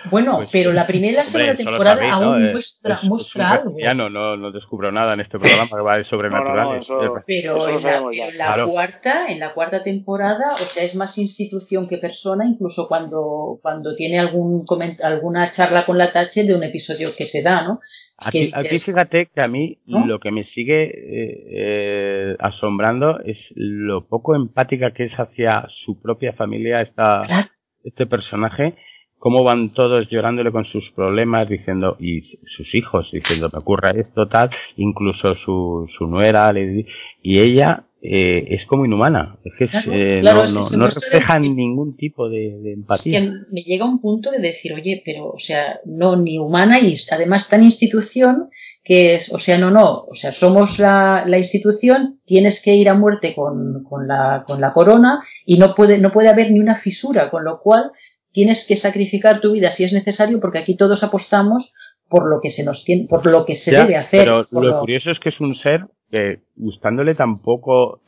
Bueno, 0.09 0.37
Pues, 0.37 0.49
pero 0.53 0.71
la 0.71 0.87
primera 0.87 1.11
y 1.11 1.15
la 1.15 1.23
segunda 1.25 1.55
temporada 1.57 1.95
sabéis, 1.97 2.13
aún 2.13 2.39
¿no? 2.39 2.45
Es- 2.47 2.53
muestra, 2.53 2.93
es- 2.95 3.03
es 3.03 3.09
muestra 3.09 3.51
algo. 3.51 3.63
reptiliano, 3.65 4.09
no, 4.09 4.37
no 4.37 4.51
descubro 4.53 4.89
nada 4.89 5.15
en 5.15 5.19
este 5.19 5.37
programa 5.37 5.67
que 5.69 5.81
va 5.83 5.97
de 5.97 6.05
sobrenatural. 6.05 6.63
No, 6.65 6.79
no, 7.01 7.15
no, 7.15 7.23
Pero 7.27 7.67
en 7.67 7.75
la, 7.75 7.81
sabemos 7.81 8.15
ya. 8.15 8.23
pero 8.23 8.31
en 8.31 8.37
la 8.37 8.45
Claro. 8.45 8.69
cuarta, 8.69 9.27
en 9.27 9.39
la 9.41 9.53
cuarta 9.53 9.83
temporada, 9.83 10.53
o 10.53 10.57
sea, 10.59 10.83
es 10.83 10.95
más 10.95 11.17
institución 11.17 11.89
que 11.89 11.97
persona, 11.97 12.45
incluso 12.45 12.87
cuando, 12.87 13.59
cuando 13.61 13.95
tiene 13.97 14.17
algún 14.17 14.65
coment- 14.65 15.01
alguna 15.03 15.51
charla 15.51 15.85
con 15.85 15.97
la 15.97 16.13
Tache 16.13 16.45
de 16.45 16.55
un 16.55 16.63
episodio 16.63 17.09
que 17.13 17.25
se 17.25 17.41
da, 17.41 17.63
¿no? 17.63 17.81
Aquí, 18.17 18.51
aquí 18.53 18.79
fíjate 18.79 19.27
que 19.33 19.41
a 19.41 19.47
mí 19.47 19.77
¿No? 19.85 20.05
lo 20.07 20.19
que 20.19 20.31
me 20.31 20.45
sigue 20.45 20.83
eh, 20.85 21.43
eh, 21.51 22.35
asombrando 22.39 23.19
es 23.19 23.37
lo 23.55 24.07
poco 24.07 24.35
empática 24.35 24.91
que 24.91 25.05
es 25.05 25.13
hacia 25.13 25.67
su 25.69 26.01
propia 26.01 26.31
familia 26.33 26.81
esta, 26.81 27.23
Claro. 27.25 27.47
este 27.83 28.05
personaje, 28.05 28.75
cómo 29.19 29.43
van 29.43 29.73
todos 29.73 30.07
llorándole 30.09 30.51
con 30.51 30.65
sus 30.65 30.91
problemas, 30.91 31.49
diciendo, 31.49 31.97
y 31.99 32.21
sus 32.55 32.73
hijos, 32.75 33.09
diciendo, 33.11 33.49
me 33.51 33.59
ocurre 33.59 33.99
esto, 33.99 34.27
tal, 34.27 34.49
incluso 34.77 35.35
su, 35.35 35.87
su 35.97 36.05
nuera, 36.07 36.51
le 36.53 36.85
y 37.23 37.39
ella 37.39 37.85
eh, 38.07 38.45
es 38.51 38.67
como 38.67 38.85
inhumana, 38.85 39.37
es 39.43 39.53
que 39.57 39.67
Claro, 39.67 39.91
eh, 39.93 40.19
claro, 40.21 40.47
no, 40.49 40.69
no, 40.69 40.77
no 40.77 40.87
refleja 40.87 41.39
de- 41.39 41.49
ningún 41.49 41.97
tipo 41.97 42.29
de, 42.29 42.59
de 42.61 42.71
Es 42.73 42.77
empatía. 42.77 43.21
que 43.21 43.31
me 43.51 43.61
llega 43.61 43.85
un 43.85 43.99
punto 43.99 44.29
de 44.29 44.37
decir, 44.39 44.73
oye, 44.73 45.01
pero, 45.03 45.29
o 45.29 45.39
sea, 45.39 45.79
no, 45.85 46.15
ni 46.15 46.37
humana 46.37 46.79
y 46.79 46.93
además 47.11 47.49
tan 47.49 47.63
institución 47.63 48.49
que 48.83 49.15
es, 49.15 49.33
o 49.33 49.39
sea, 49.39 49.57
no, 49.57 49.71
no, 49.71 50.03
o 50.03 50.13
sea, 50.13 50.31
somos 50.33 50.77
la, 50.77 51.23
la 51.25 51.39
institución, 51.39 52.19
tienes 52.25 52.61
que 52.61 52.75
ir 52.75 52.87
a 52.89 52.93
muerte 52.93 53.33
con, 53.35 53.83
con, 53.89 54.07
la, 54.07 54.43
con 54.45 54.61
la 54.61 54.71
corona 54.73 55.23
y 55.47 55.57
no 55.57 55.73
puede, 55.73 55.97
no 55.97 56.11
puede 56.11 56.29
haber 56.29 56.51
ni 56.51 56.59
una 56.59 56.75
fisura, 56.75 57.31
con 57.31 57.43
lo 57.43 57.59
cual 57.63 57.89
tienes 58.35 58.67
que 58.67 58.75
sacrificar 58.75 59.41
tu 59.41 59.53
vida 59.53 59.69
si 59.71 59.83
es 59.85 59.93
necesario 59.93 60.39
porque 60.39 60.59
aquí 60.59 60.77
todos 60.77 61.03
apostamos 61.03 61.73
por 62.07 62.29
lo 62.29 62.39
que 62.41 62.51
se 62.51 62.63
nos 62.63 62.83
tiene, 62.85 63.07
por 63.09 63.25
lo 63.25 63.45
que 63.45 63.55
se 63.55 63.71
Ya, 63.71 63.81
debe 63.83 63.95
hacer. 63.97 64.25
Pero 64.25 64.45
lo 64.51 64.61
lo- 64.61 64.79
curioso 64.81 65.09
es 65.09 65.19
que 65.19 65.29
es 65.29 65.39
un 65.39 65.55
ser 65.55 65.87
que, 66.11 66.41
gustándole 66.55 67.15
tampoco 67.15 68.01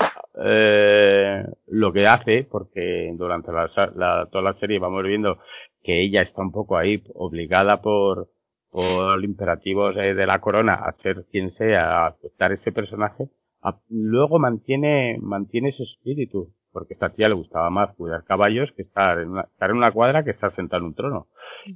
eh, 0.45 1.43
lo 1.67 1.91
que 1.93 2.05
hace, 2.05 2.43
porque 2.49 3.11
durante 3.17 3.51
la, 3.51 3.69
la- 3.95 4.27
toda 4.31 4.43
la 4.43 4.59
serie 4.59 4.77
vamos 4.79 5.03
viendo 5.03 5.39
que 5.83 6.01
ella 6.01 6.21
está 6.21 6.41
un 6.41 6.51
poco 6.51 6.77
ahí 6.77 7.01
obligada 7.15 7.81
por, 7.81 8.29
por 8.69 9.23
imperativos 9.23 9.95
de 9.95 10.25
la 10.27 10.39
corona 10.39 10.73
a 10.75 10.95
ser 11.01 11.25
quien 11.31 11.55
sea, 11.57 12.03
a 12.03 12.07
aceptar 12.07 12.51
ese 12.51 12.71
personaje, 12.71 13.29
a- 13.63 13.79
luego 13.89 14.37
mantiene, 14.39 15.17
mantiene 15.21 15.69
ese 15.69 15.83
espíritu, 15.83 16.49
porque 16.77 16.93
a 16.93 16.95
esta 16.95 17.09
tía 17.09 17.27
le 17.27 17.33
gustaba 17.33 17.71
más 17.71 17.95
cuidar 17.95 18.23
caballos 18.23 18.69
que 18.75 18.83
estar 18.83 19.17
en 19.19 19.29
una, 19.29 19.41
estar 19.41 19.71
en 19.71 19.77
una 19.77 19.91
cuadra 19.91 20.23
que 20.23 20.29
estar 20.31 20.53
sentado 20.55 20.81
en 20.81 20.89
un 20.89 20.93
trono 20.93 21.27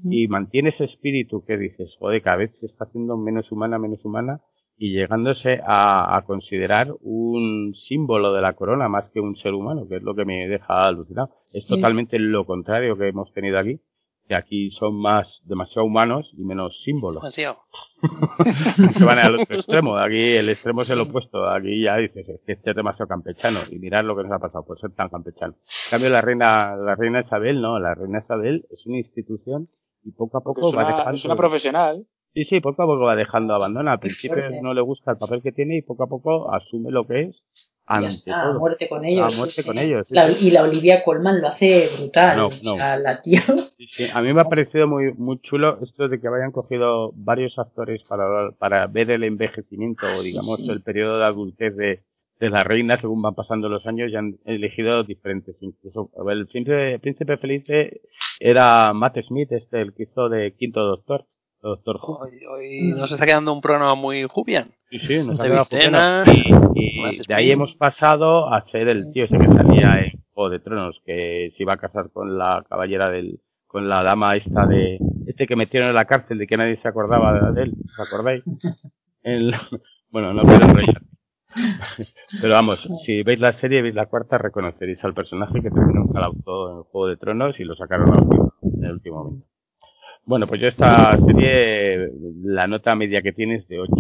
y 0.04 0.28
mantiene 0.28 0.70
ese 0.70 0.84
espíritu 0.86 1.44
que 1.44 1.58
dices, 1.58 1.96
joder, 1.98 2.22
cada 2.22 2.38
vez 2.38 2.52
se 2.60 2.68
está 2.68 2.86
haciendo 2.86 3.18
menos 3.18 3.52
humana, 3.52 3.80
menos 3.80 4.06
humana, 4.06 4.42
y 4.78 4.94
llegándose 4.94 5.60
a, 5.66 6.16
a 6.16 6.22
considerar 6.24 6.94
un 7.02 7.74
símbolo 7.88 8.32
de 8.34 8.42
la 8.42 8.54
corona 8.54 8.88
más 8.90 9.10
que 9.10 9.20
un 9.20 9.36
ser 9.38 9.54
humano, 9.54 9.88
que 9.90 9.96
es 9.98 10.04
lo 10.04 10.14
que 10.16 10.26
me 10.26 10.48
deja 10.48 10.88
alucinado. 10.88 11.30
Es 11.54 11.66
Sí. 11.66 11.76
totalmente 11.76 12.20
lo 12.20 12.46
contrario 12.46 12.96
que 12.98 13.08
hemos 13.08 13.34
tenido 13.34 13.58
aquí, 13.60 13.80
que 14.32 14.36
aquí 14.38 14.72
son 14.72 14.96
más 14.96 15.42
demasiado 15.44 15.86
humanos 15.86 16.32
y 16.38 16.46
menos 16.46 16.82
símbolos. 16.86 17.22
Demasiado. 17.22 17.58
Se 18.98 19.04
van 19.04 19.20
al 19.20 19.36
otro 19.42 19.56
extremo, 19.56 19.98
aquí 19.98 20.38
el 20.38 20.48
extremo 20.48 20.84
es 20.84 20.90
el 20.90 21.02
opuesto, 21.02 21.46
aquí 21.50 21.82
ya 21.82 21.98
dices, 21.98 22.30
es 22.30 22.40
que 22.46 22.54
este 22.54 22.70
es 22.70 22.76
demasiado 22.78 23.10
campechano, 23.10 23.60
y 23.70 23.78
mirad 23.78 24.06
lo 24.06 24.16
que 24.16 24.24
nos 24.24 24.32
ha 24.32 24.40
pasado 24.40 24.64
por 24.64 24.80
ser 24.80 24.92
tan 24.92 25.10
campechano. 25.10 25.56
En 25.56 25.90
cambio 25.90 26.10
la 26.10 26.22
reina, 26.22 26.78
la 26.78 26.96
reina 26.96 27.20
Isabel, 27.20 27.62
no, 27.62 27.78
la 27.78 27.94
reina 27.94 28.20
Isabel 28.20 28.66
es 28.72 28.86
una 28.86 29.00
institución 29.00 29.68
y 30.02 30.12
poco 30.14 30.38
a 30.38 30.42
poco 30.42 30.70
es 30.70 30.78
va 30.78 30.86
una, 30.86 30.96
dejando. 30.96 31.18
es 31.18 31.26
una 31.26 31.36
profesional. 31.36 32.08
Sí, 32.34 32.46
sí, 32.46 32.60
poco 32.62 32.84
a 32.84 32.86
poco 32.86 33.02
va 33.02 33.16
dejando 33.16 33.54
abandona. 33.54 33.94
Al 33.94 34.00
principio 34.00 34.38
no 34.62 34.74
le 34.74 34.82
gusta 34.82 35.12
el 35.12 35.18
papel 35.18 35.42
que 35.42 35.52
tiene 35.52 35.78
y 35.78 35.82
poco 35.82 36.04
a 36.04 36.08
poco 36.08 36.54
asume 36.54 36.90
lo 36.92 37.06
que 37.06 37.22
es 37.24 37.44
ante 37.86 38.32
a 38.32 38.44
todo. 38.44 38.60
muerte 38.60 38.88
con 38.88 39.04
ellos. 39.04 39.34
A 39.34 39.36
muerte 39.38 39.62
sí, 39.62 39.64
con 39.68 39.78
sí. 39.78 39.84
ellos, 39.84 40.06
sí, 40.08 40.14
La- 40.16 40.32
y 40.32 40.50
la 40.50 40.64
Olivia 40.64 41.04
Colman 41.04 41.42
lo 41.42 41.50
hace 41.50 41.90
brutal. 41.98 42.38
No, 42.64 42.76
sea, 42.76 42.96
la 42.96 43.22
tía. 43.22 43.44
A 44.14 44.22
mí 44.22 44.34
me 44.34 44.42
ha 44.42 44.46
parecido 44.46 44.88
muy 44.88 45.14
muy 45.14 45.40
chulo 45.42 45.78
esto 45.84 46.08
de 46.08 46.22
que 46.22 46.28
hayan 46.30 46.52
cogido 46.54 47.12
varios 47.16 47.58
actores 47.60 48.02
para, 48.08 48.52
para 48.58 48.88
ver 48.88 49.12
el 49.12 49.24
envejecimiento 49.26 50.06
o 50.08 50.22
digamos 50.22 50.58
sí. 50.62 50.72
el 50.72 50.82
periodo 50.84 51.18
de 51.18 51.26
adultez 51.26 51.76
de, 51.76 52.04
de 52.40 52.50
la 52.50 52.64
reina 52.64 52.98
según 53.02 53.22
van 53.22 53.36
pasando 53.36 53.68
los 53.68 53.86
años 53.86 54.10
y 54.10 54.16
han 54.16 54.38
elegido 54.46 55.04
diferentes. 55.04 55.58
Incluso 55.60 56.10
el 56.30 56.48
príncipe, 56.48 56.98
príncipe 57.00 57.36
feliz 57.38 57.64
era 58.40 58.94
Matt 58.94 59.18
Smith, 59.28 59.52
este 59.52 59.82
el 59.82 59.94
que 59.94 60.04
hizo 60.04 60.30
de 60.30 60.54
quinto 60.56 60.82
doctor, 60.82 61.26
doctor 61.70 61.98
Who. 62.02 62.20
Hoy, 62.20 62.46
hoy 62.46 62.94
nos 62.96 63.12
está 63.12 63.26
quedando 63.26 63.54
un 63.54 63.62
programa 63.62 63.96
muy 63.96 64.24
Jubian. 64.24 64.72
Sí, 64.90 65.00
sí, 65.00 65.18
nos 65.24 65.40
ha 65.40 65.44
quedado. 65.44 66.24
Y, 66.76 67.28
de 67.28 67.34
ahí 67.34 67.52
hemos 67.52 67.76
pasado 67.76 68.52
a 68.54 68.66
ser 68.70 68.90
el 68.90 69.12
tío 69.12 69.26
ese 69.26 69.38
que 69.38 69.48
salía 69.48 70.00
en 70.00 70.24
Juego 70.34 70.50
de 70.50 70.60
Tronos, 70.60 71.02
que 71.06 71.54
se 71.56 71.64
iba 71.64 71.74
a 71.74 71.78
casar 71.78 72.10
con 72.12 72.38
la 72.38 72.66
caballera 72.68 73.10
del, 73.10 73.40
con 73.68 73.88
la 73.88 74.04
dama 74.04 74.36
esta 74.36 74.66
de, 74.66 74.98
este 75.28 75.48
que 75.48 75.56
metieron 75.56 75.90
en 75.90 75.96
la 75.96 76.06
cárcel 76.06 76.38
de 76.38 76.48
que 76.48 76.58
nadie 76.58 76.80
se 76.82 76.88
acordaba 76.88 77.52
de 77.52 77.64
él, 77.64 77.74
¿os 77.86 78.00
acordáis? 78.00 78.44
El- 79.24 79.54
bueno, 80.10 80.34
no 80.34 80.44
quiero 80.44 80.66
enrollar. 80.66 81.02
Pero 82.42 82.54
vamos, 82.54 82.88
si 83.06 83.24
veis 83.24 83.40
la 83.40 83.60
serie, 83.60 83.82
veis 83.82 83.94
la 83.94 84.06
cuarta, 84.08 84.38
reconoceréis 84.38 85.04
al 85.04 85.14
personaje 85.14 85.62
que 85.62 85.70
terminó 85.70 86.08
calauto 86.12 86.72
en 86.72 86.84
Juego 86.84 87.08
de 87.08 87.18
Tronos 87.18 87.60
y 87.60 87.64
lo 87.66 87.76
sacaron 87.76 88.52
en 88.64 88.84
el 88.84 88.92
último 88.94 89.24
momento. 89.24 89.51
Bueno, 90.26 90.48
pues 90.48 90.62
yo 90.62 90.68
esta 90.68 91.18
serie, 91.18 92.10
la 92.44 92.68
nota 92.68 92.96
media 92.96 93.22
que 93.22 93.34
tiene 93.34 93.56
es 93.56 93.68
de 93.68 93.80
8. 93.80 93.94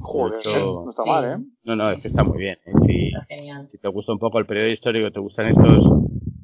Joder, 0.00 0.38
Esto- 0.38 0.82
no 0.84 0.90
está 0.90 1.02
Sí. 1.02 1.10
mal, 1.10 1.24
¿eh? 1.24 1.44
No, 1.64 1.76
no, 1.76 1.90
es 1.90 2.02
que 2.02 2.08
está 2.08 2.22
muy 2.24 2.38
bien. 2.38 2.58
¿eh? 2.66 2.72
Si, 2.86 3.06
Está 3.08 3.24
genial. 3.26 3.68
si 3.70 3.78
te 3.78 3.88
gusta 3.88 4.12
un 4.12 4.18
poco 4.18 4.38
el 4.38 4.46
periodo 4.46 4.68
histórico, 4.68 5.10
te 5.10 5.20
gustan 5.20 5.46
estos 5.48 5.84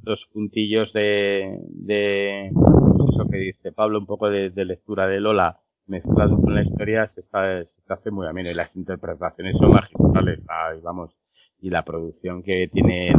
los 0.04 0.24
puntillos 0.32 0.92
de, 0.92 1.58
de 1.68 2.46
eso 2.48 3.28
que 3.30 3.36
dice 3.38 3.70
Pablo, 3.70 4.00
un 4.00 4.06
poco 4.06 4.28
de, 4.30 4.50
de 4.50 4.64
lectura 4.64 5.06
de 5.06 5.20
Lola 5.20 5.58
mezclado 5.86 6.40
con 6.40 6.54
la 6.54 6.62
historia, 6.64 7.06
se, 7.14 7.20
está, 7.20 7.62
se 7.64 7.92
hace 7.92 8.10
muy 8.10 8.26
ameno 8.26 8.50
y 8.50 8.54
las 8.54 8.74
interpretaciones 8.74 9.56
son 9.58 9.70
magistrales, 9.70 10.40
vamos, 10.82 11.12
y 11.60 11.70
la 11.70 11.84
producción 11.84 12.42
que 12.42 12.66
tiene 12.72 13.12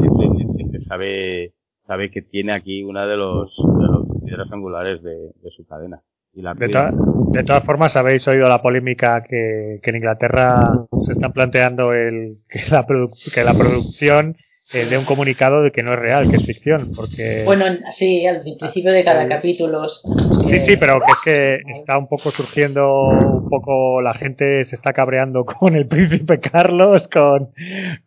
que 0.71 0.79
sabe 0.88 1.53
sabe 1.88 2.09
que 2.11 2.21
tiene 2.21 2.51
aquí 2.53 2.84
una 2.84 3.05
de 3.05 3.15
los 3.17 3.55
de 3.55 3.88
los 3.88 3.93
piedras 4.24 4.51
angulares 4.51 5.01
de, 5.03 5.11
de 5.11 5.51
su 5.55 5.65
cadena. 5.65 6.01
Y 6.34 6.41
la 6.41 6.53
De, 6.55 6.67
to- 6.69 7.30
de 7.32 7.43
todas 7.43 7.63
formas, 7.63 7.95
habéis 7.95 8.28
oído 8.28 8.47
la 8.47 8.61
polémica 8.61 9.24
que, 9.24 9.80
que 9.84 9.89
en 9.91 9.97
Inglaterra 9.97 10.86
se 11.05 11.11
están 11.13 11.32
planteando 11.34 11.93
el, 11.93 12.34
que, 12.49 12.59
la 12.71 12.86
que 13.34 13.43
la 13.43 13.53
producción 13.53 14.36
eh, 14.72 14.86
dé 14.89 14.97
un 14.97 15.05
comunicado 15.05 15.61
de 15.61 15.72
que 15.72 15.84
no 15.84 15.93
es 15.93 15.99
real, 15.99 16.30
que 16.30 16.38
es 16.38 16.45
ficción, 16.45 16.91
porque... 16.95 17.43
Bueno, 17.45 17.66
sí, 17.91 18.26
al 18.26 18.41
principio 18.59 18.93
de 18.93 19.03
cada 19.03 19.28
capítulo. 19.28 19.89
Sí, 19.89 20.59
sí, 20.59 20.78
pero 20.78 20.99
que 21.01 21.11
es 21.11 21.20
que 21.24 21.55
está 21.74 21.97
un 21.97 22.07
poco 22.07 22.32
surgiendo, 22.32 23.09
un 23.09 23.49
poco 23.49 24.01
la 24.01 24.14
gente 24.14 24.64
se 24.64 24.76
está 24.76 24.93
cabreando 24.93 25.45
con 25.45 25.76
el 25.76 25.88
príncipe 25.88 26.39
Carlos, 26.39 27.07
con, 27.07 27.49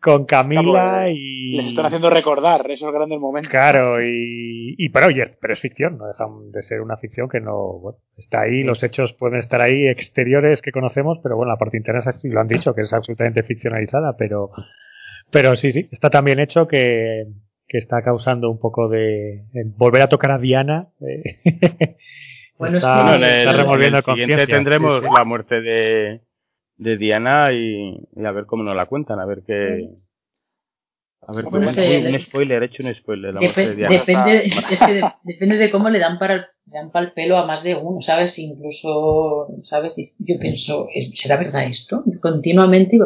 con 0.00 0.24
Camila 0.24 1.08
y... 1.10 1.56
Les 1.56 1.66
están 1.66 1.86
haciendo 1.86 2.10
recordar 2.10 2.68
esos 2.70 2.92
grandes 2.92 3.20
momentos. 3.20 3.50
Claro, 3.50 4.02
y, 4.02 4.74
y 4.78 4.88
pero 4.88 5.08
oye, 5.08 5.36
pero 5.40 5.52
es 5.52 5.60
ficción, 5.60 5.98
no 5.98 6.06
dejan 6.06 6.50
de 6.52 6.62
ser 6.62 6.80
una 6.80 6.96
ficción 6.96 7.28
que 7.28 7.40
no, 7.40 7.78
bueno, 7.80 7.98
está 8.16 8.40
ahí, 8.40 8.62
los 8.62 8.82
hechos 8.82 9.12
pueden 9.12 9.38
estar 9.38 9.60
ahí, 9.60 9.86
exteriores 9.86 10.62
que 10.62 10.72
conocemos, 10.72 11.18
pero 11.22 11.36
bueno, 11.36 11.52
la 11.52 11.58
parte 11.58 11.76
interna 11.76 12.00
lo 12.24 12.40
han 12.40 12.48
dicho, 12.48 12.74
que 12.74 12.82
es 12.82 12.92
absolutamente 12.92 13.42
ficcionalizada, 13.42 14.16
pero 14.16 14.50
pero 15.30 15.56
sí, 15.56 15.72
sí, 15.72 15.88
está 15.90 16.10
tan 16.10 16.24
bien 16.24 16.40
hecho 16.40 16.66
que, 16.68 17.26
que 17.68 17.78
está 17.78 18.02
causando 18.02 18.50
un 18.50 18.58
poco 18.58 18.88
de, 18.88 19.44
volver 19.76 20.02
a 20.02 20.08
tocar 20.08 20.30
a 20.30 20.38
Diana. 20.38 20.88
Eh, 21.00 21.96
bueno, 22.58 22.78
está, 22.78 23.16
está 23.16 23.52
revolviendo 23.52 23.98
el 23.98 24.04
siguiente 24.04 24.46
tendremos 24.46 25.02
la 25.02 25.24
muerte 25.24 25.60
de, 25.60 26.20
de 26.76 26.96
Diana 26.96 27.52
y, 27.52 27.98
a 28.24 28.30
ver 28.32 28.46
cómo 28.46 28.62
nos 28.62 28.76
la 28.76 28.86
cuentan, 28.86 29.18
a 29.18 29.26
ver 29.26 29.42
qué. 29.46 29.88
A 31.28 31.32
ver, 31.32 31.44
bueno, 31.46 31.70
un 31.70 32.20
spoiler, 32.20 32.62
he 32.62 32.66
hecho 32.66 32.84
un 32.84 32.94
spoiler. 32.94 33.34
La 33.34 33.40
muerte 33.40 33.68
de 33.68 33.74
Diana. 33.74 33.94
Depende, 33.96 34.44
es 34.70 34.80
que 34.80 35.02
depende 35.24 35.56
de 35.56 35.70
cómo 35.72 35.90
le 35.90 35.98
dan 35.98 36.20
para 36.20 36.34
el, 36.34 36.44
dan 36.66 36.92
para 36.92 37.06
el 37.06 37.12
pelo 37.12 37.36
a 37.36 37.46
más 37.46 37.64
de 37.64 37.74
uno, 37.74 38.00
¿sabes? 38.00 38.38
Incluso, 38.38 39.48
¿sabes? 39.64 39.96
Yo 40.18 40.38
pienso, 40.38 40.86
¿será 41.14 41.36
verdad 41.36 41.64
esto? 41.64 42.04
Continuamente 42.20 42.96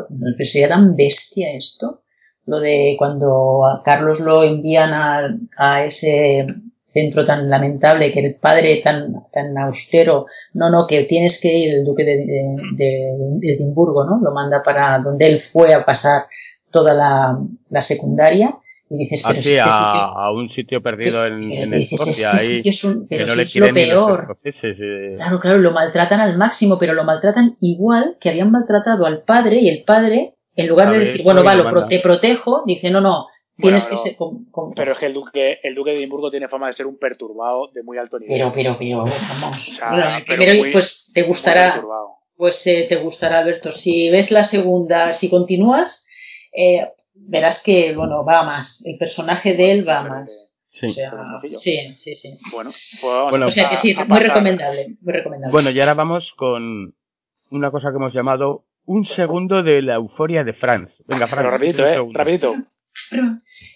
¿sería 0.45 0.69
tan 0.69 0.97
bestia 0.97 1.55
esto? 1.55 2.03
Lo 2.51 2.59
de 2.59 2.97
cuando 2.99 3.65
a 3.65 3.81
Carlos 3.85 4.19
lo 4.19 4.43
envían 4.43 4.93
a, 4.93 5.39
a 5.57 5.85
ese 5.85 6.45
centro 6.93 7.25
tan 7.25 7.49
lamentable, 7.49 8.11
que 8.11 8.27
el 8.27 8.35
padre 8.35 8.81
tan, 8.83 9.25
tan 9.33 9.57
austero, 9.57 10.27
no, 10.55 10.69
no, 10.69 10.85
que 10.89 11.05
tienes 11.05 11.41
que 11.41 11.57
ir, 11.57 11.75
el 11.75 11.85
duque 11.85 12.03
de, 12.03 12.27
de, 12.73 13.55
Edimburgo, 13.55 14.05
¿no? 14.05 14.21
Lo 14.21 14.33
manda 14.33 14.65
para 14.65 14.99
donde 14.99 15.29
él 15.29 15.41
fue 15.41 15.73
a 15.73 15.85
pasar 15.85 16.25
toda 16.73 16.93
la, 16.93 17.39
la 17.69 17.81
secundaria. 17.81 18.57
Y 18.89 18.99
dices, 18.99 19.23
pero 19.25 19.39
este 19.39 19.61
a, 19.61 20.33
un 20.33 20.51
sitio 20.51 20.83
perdido 20.83 21.25
en, 21.25 21.53
en 21.53 21.73
Escocia, 21.75 22.35
ahí, 22.35 22.61
que 22.61 23.25
no 23.25 23.37
le 23.37 23.45
es 23.45 23.55
lo 23.55 23.73
peor. 23.73 24.37
Claro, 25.17 25.39
claro, 25.39 25.59
lo 25.59 25.71
maltratan 25.71 26.19
al 26.19 26.37
máximo, 26.37 26.77
pero 26.81 26.95
lo 26.95 27.05
maltratan 27.05 27.57
igual 27.61 28.17
que 28.21 28.31
habían 28.31 28.51
maltratado 28.51 29.07
al 29.07 29.23
padre 29.23 29.61
y 29.61 29.69
el 29.69 29.85
padre 29.85 30.35
en 30.61 30.69
lugar 30.69 30.91
de 30.91 30.99
decir, 31.01 31.23
bueno, 31.23 31.43
va, 31.45 31.89
te 31.89 32.01
protejo, 32.01 32.63
dice, 32.67 32.91
no, 32.91 33.01
no, 33.01 33.27
tienes 33.61 33.87
que 33.87 33.97
ser. 33.97 34.17
Pero 34.75 34.93
es 34.93 34.99
que 34.99 35.07
el 35.07 35.15
duque, 35.15 35.59
el 35.63 35.75
duque 35.75 35.91
de 35.91 35.99
Edimburgo 35.99 36.31
tiene 36.31 36.49
fama 36.49 36.69
de 36.69 36.73
ser 36.73 36.87
un 36.87 36.99
perturbado 36.99 37.69
de 37.73 37.83
muy 37.83 37.99
alto 37.99 38.19
nivel. 38.19 38.37
Pero, 38.37 38.53
pero, 38.53 38.77
pero, 38.79 39.05
vamos. 39.05 39.81
primero, 40.27 40.63
pues 40.73 41.11
te 41.13 41.23
gustará. 41.23 41.83
Pues 42.37 42.67
eh, 42.67 42.87
te 42.89 42.97
gustará, 42.97 43.41
Alberto. 43.41 43.71
Si 43.71 44.09
ves 44.09 44.31
la 44.31 44.45
segunda, 44.45 45.13
si 45.13 45.29
continúas, 45.29 46.07
eh, 46.53 46.87
verás 47.13 47.63
que, 47.63 47.95
bueno, 47.95 48.25
va 48.25 48.45
más. 48.45 48.83
El 48.87 48.97
personaje 48.97 49.55
de 49.55 49.73
él 49.73 49.89
va 49.89 50.05
más. 50.05 50.57
Sí. 50.81 50.95
sí, 51.57 51.95
sí, 51.97 52.15
sí. 52.15 52.39
Bueno, 52.51 52.71
pues 53.03 53.43
o 53.43 53.51
sea 53.51 53.69
que 53.69 53.77
sí, 53.77 53.95
muy 53.95 54.19
recomendable, 54.19 54.97
muy 55.03 55.13
recomendable. 55.13 55.53
Bueno, 55.53 55.71
y 55.71 55.79
ahora 55.79 55.93
vamos 55.93 56.33
con 56.39 56.95
una 57.51 57.71
cosa 57.71 57.91
que 57.91 57.97
hemos 57.97 58.15
llamado 58.15 58.65
un 58.91 59.07
segundo 59.07 59.63
de 59.63 59.83
la 59.83 59.95
euforia 59.95 60.43
de 60.43 60.53
Franz. 60.53 60.91
Venga, 61.07 61.29
Franz. 61.29 61.49
rapidito, 61.49 61.87
eh, 61.87 61.97
rapidito. 62.13 62.55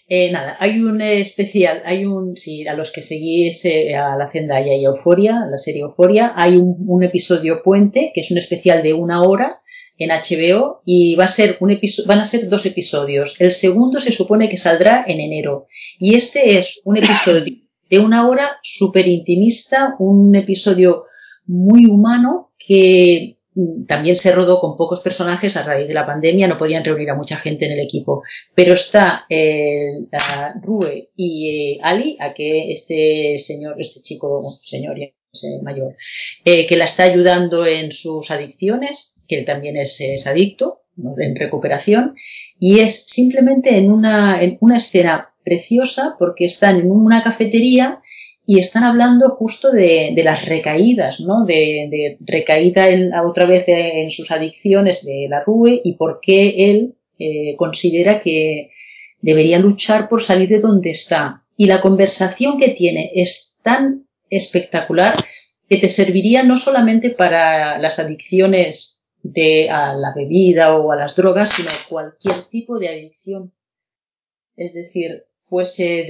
Eh, 0.09 0.33
nada, 0.33 0.57
hay 0.59 0.81
un 0.81 1.01
especial, 1.01 1.83
hay 1.85 2.05
un, 2.05 2.37
si 2.37 2.67
a 2.67 2.75
los 2.75 2.91
que 2.91 3.01
seguís 3.01 3.65
eh, 3.65 3.95
a 3.95 4.17
la 4.17 4.31
Zendaya 4.33 4.75
y 4.75 4.85
Euforia, 4.85 5.45
la 5.49 5.57
serie 5.57 5.83
Euforia, 5.83 6.33
hay 6.35 6.57
un, 6.57 7.03
episodio 7.05 7.63
puente, 7.63 8.11
que 8.13 8.23
es 8.23 8.31
un 8.33 8.39
especial 8.39 8.83
de 8.83 8.93
una 8.93 9.23
hora 9.23 9.63
en 9.99 10.11
HBO 10.11 10.83
y 10.85 11.15
va 11.15 11.25
a 11.25 11.29
ser 11.29 11.59
un 11.61 11.79
van 12.07 12.19
a 12.19 12.25
ser 12.25 12.49
dos 12.49 12.67
episodios. 12.67 13.37
El 13.39 13.53
segundo 13.53 14.01
se 14.01 14.11
supone 14.11 14.51
que 14.51 14.57
saldrá 14.57 15.05
en 15.07 15.21
enero 15.21 15.69
y 16.01 16.17
este 16.17 16.59
es 16.59 16.81
un 16.85 16.97
episodio 16.97 17.55
de 17.89 17.99
una 18.01 18.29
hora 18.29 18.49
súper 18.65 19.07
intimista, 19.07 19.95
un 20.01 20.35
episodio 20.35 21.05
muy 21.47 21.87
humano 21.87 22.51
que 22.59 23.39
también 23.87 24.17
se 24.17 24.33
rodó 24.33 24.61
con 24.61 24.77
pocos 24.77 25.01
personajes 25.01 25.57
a 25.57 25.63
raíz 25.63 25.87
de 25.87 25.95
la 25.95 26.07
pandemia, 26.07 26.49
no 26.49 26.59
podían 26.59 26.85
reunir 26.85 27.11
a 27.11 27.15
mucha 27.15 27.37
gente 27.37 27.67
en 27.67 27.73
el 27.73 27.81
equipo. 27.81 28.23
Pero 28.55 28.75
está 28.75 29.27
eh, 29.29 29.91
Rue 30.63 31.11
y 31.17 31.49
eh, 31.49 31.81
Ali, 31.83 32.17
a 32.21 32.35
que 32.35 32.73
este 32.73 33.39
señor, 33.39 33.81
este 33.81 34.01
chico, 34.01 34.43
señor 34.63 34.99
ya 34.99 35.07
mayor, 35.63 35.97
eh, 36.45 36.67
que 36.67 36.77
la 36.77 36.85
está 36.85 37.05
ayudando 37.05 37.67
en 37.67 37.93
sus 37.93 38.31
adicciones, 38.31 39.17
que 39.29 39.39
él 39.39 39.45
también 39.45 39.77
es, 39.77 40.01
adicto, 40.27 40.83
en 40.97 41.35
recuperación, 41.35 42.15
y 42.59 42.81
es 42.81 43.07
simplemente 43.09 43.77
en 43.77 43.91
una, 43.91 44.43
en 44.43 44.59
una 44.61 44.77
escena 44.77 45.35
preciosa 45.45 46.15
porque 46.19 46.47
están 46.47 46.81
en 46.81 46.91
una 46.91 47.23
cafetería 47.23 48.01
y 48.47 48.59
están 48.59 48.85
hablando 48.85 49.31
justo 49.31 49.71
de, 49.71 50.15
las 50.23 50.45
recaídas, 50.45 51.21
¿no? 51.21 51.45
De, 51.45 51.89
de 51.91 52.19
recaída 52.21 52.89
en, 52.89 53.15
otra 53.15 53.47
vez 53.47 53.65
en 53.67 54.11
sus 54.11 54.31
adicciones 54.31 55.05
de 55.05 55.27
la 55.31 55.41
RUE 55.41 55.81
y 55.83 55.95
por 55.95 56.21
qué 56.21 56.71
él 56.71 56.95
eh, 57.19 57.55
considera 57.57 58.21
que 58.21 58.71
debería 59.21 59.59
luchar 59.59 60.09
por 60.09 60.23
salir 60.23 60.49
de 60.49 60.59
donde 60.59 60.91
está. 60.91 61.45
Y 61.57 61.67
la 61.67 61.81
conversación 61.81 62.59
que 62.59 62.71
tiene 62.71 63.13
es 63.15 63.57
tan 63.63 64.07
espectacular 64.29 65.17
que 65.69 65.79
te 65.79 65.89
serviría 65.89 66.43
no 66.43 66.59
solamente 66.59 67.11
para 67.11 67.79
las 67.79 67.99
adicciones 67.99 69.03
de, 69.23 69.71
a 69.71 69.95
la 69.95 70.13
bebida 70.15 70.77
o 70.77 70.93
a 70.93 70.97
las 70.97 71.17
drogas, 71.17 71.51
sino 71.51 71.71
cualquier 71.89 72.45
tipo 72.51 72.79
de 72.79 72.89
adicción. 72.89 73.53
Es 74.57 74.75
decir, 74.75 75.25
fuese 75.55 76.05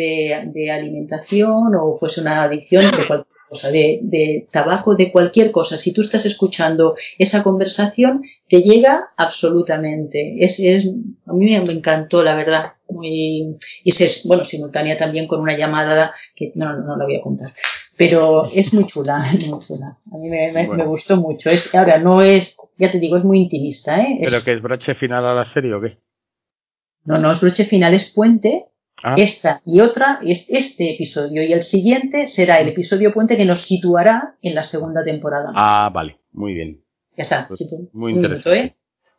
de, 0.54 0.70
alimentación 0.70 1.74
o 1.78 1.98
fuese 1.98 2.22
una 2.22 2.44
adicción 2.44 2.90
de 2.96 3.06
cualquier 3.06 3.36
cosa, 3.46 3.70
de, 3.70 4.48
tabaco, 4.50 4.94
de 4.94 5.12
cualquier 5.12 5.50
cosa. 5.50 5.76
Si 5.76 5.92
tú 5.92 6.00
estás 6.00 6.24
escuchando 6.24 6.94
esa 7.18 7.42
conversación, 7.42 8.22
te 8.48 8.62
llega 8.62 9.10
absolutamente. 9.18 10.42
Es, 10.42 10.58
es, 10.58 10.86
a 11.26 11.32
mí 11.34 11.44
me 11.44 11.56
encantó, 11.72 12.22
la 12.22 12.34
verdad. 12.34 12.72
Muy, 12.88 13.58
y 13.84 14.02
es, 14.02 14.22
bueno, 14.24 14.46
simultánea 14.46 14.96
también 14.96 15.26
con 15.26 15.42
una 15.42 15.54
llamada 15.58 16.14
que 16.34 16.52
no, 16.54 16.74
no 16.78 16.96
la 16.96 17.04
voy 17.04 17.16
a 17.16 17.20
contar. 17.20 17.50
Pero 17.98 18.48
es 18.50 18.72
muy 18.72 18.86
chula, 18.86 19.18
muy 19.46 19.60
chula. 19.60 19.98
A 20.10 20.16
mí 20.16 20.30
me, 20.30 20.84
gustó 20.86 21.18
mucho. 21.18 21.50
Es, 21.50 21.74
ahora, 21.74 21.98
no 21.98 22.22
es, 22.22 22.56
ya 22.78 22.90
te 22.90 22.98
digo, 22.98 23.18
es 23.18 23.24
muy 23.24 23.40
intimista, 23.40 24.00
¿eh? 24.00 24.20
¿Pero 24.24 24.42
que 24.42 24.54
es 24.54 24.62
broche 24.62 24.94
final 24.94 25.26
a 25.26 25.34
la 25.34 25.52
serie 25.52 25.74
o 25.74 25.82
qué? 25.82 25.98
No, 27.04 27.18
no 27.18 27.30
es 27.30 27.40
broche 27.42 27.66
final, 27.66 27.92
es 27.92 28.10
puente 28.10 28.70
Ah. 29.06 29.16
Esta 29.18 29.60
y 29.66 29.80
otra 29.80 30.18
es 30.22 30.46
este 30.48 30.94
episodio 30.94 31.42
y 31.42 31.52
el 31.52 31.60
siguiente 31.60 32.26
será 32.26 32.58
el 32.60 32.68
episodio 32.68 33.12
puente 33.12 33.36
que 33.36 33.44
nos 33.44 33.60
situará 33.60 34.36
en 34.40 34.54
la 34.54 34.62
segunda 34.62 35.04
temporada. 35.04 35.52
Ah, 35.54 35.90
vale, 35.92 36.20
muy 36.32 36.54
bien. 36.54 36.82
Ya 37.14 37.24
está. 37.24 37.46
Pues 37.46 37.62
muy 37.92 38.14
interesante. 38.14 38.58
¿eh? 38.58 38.76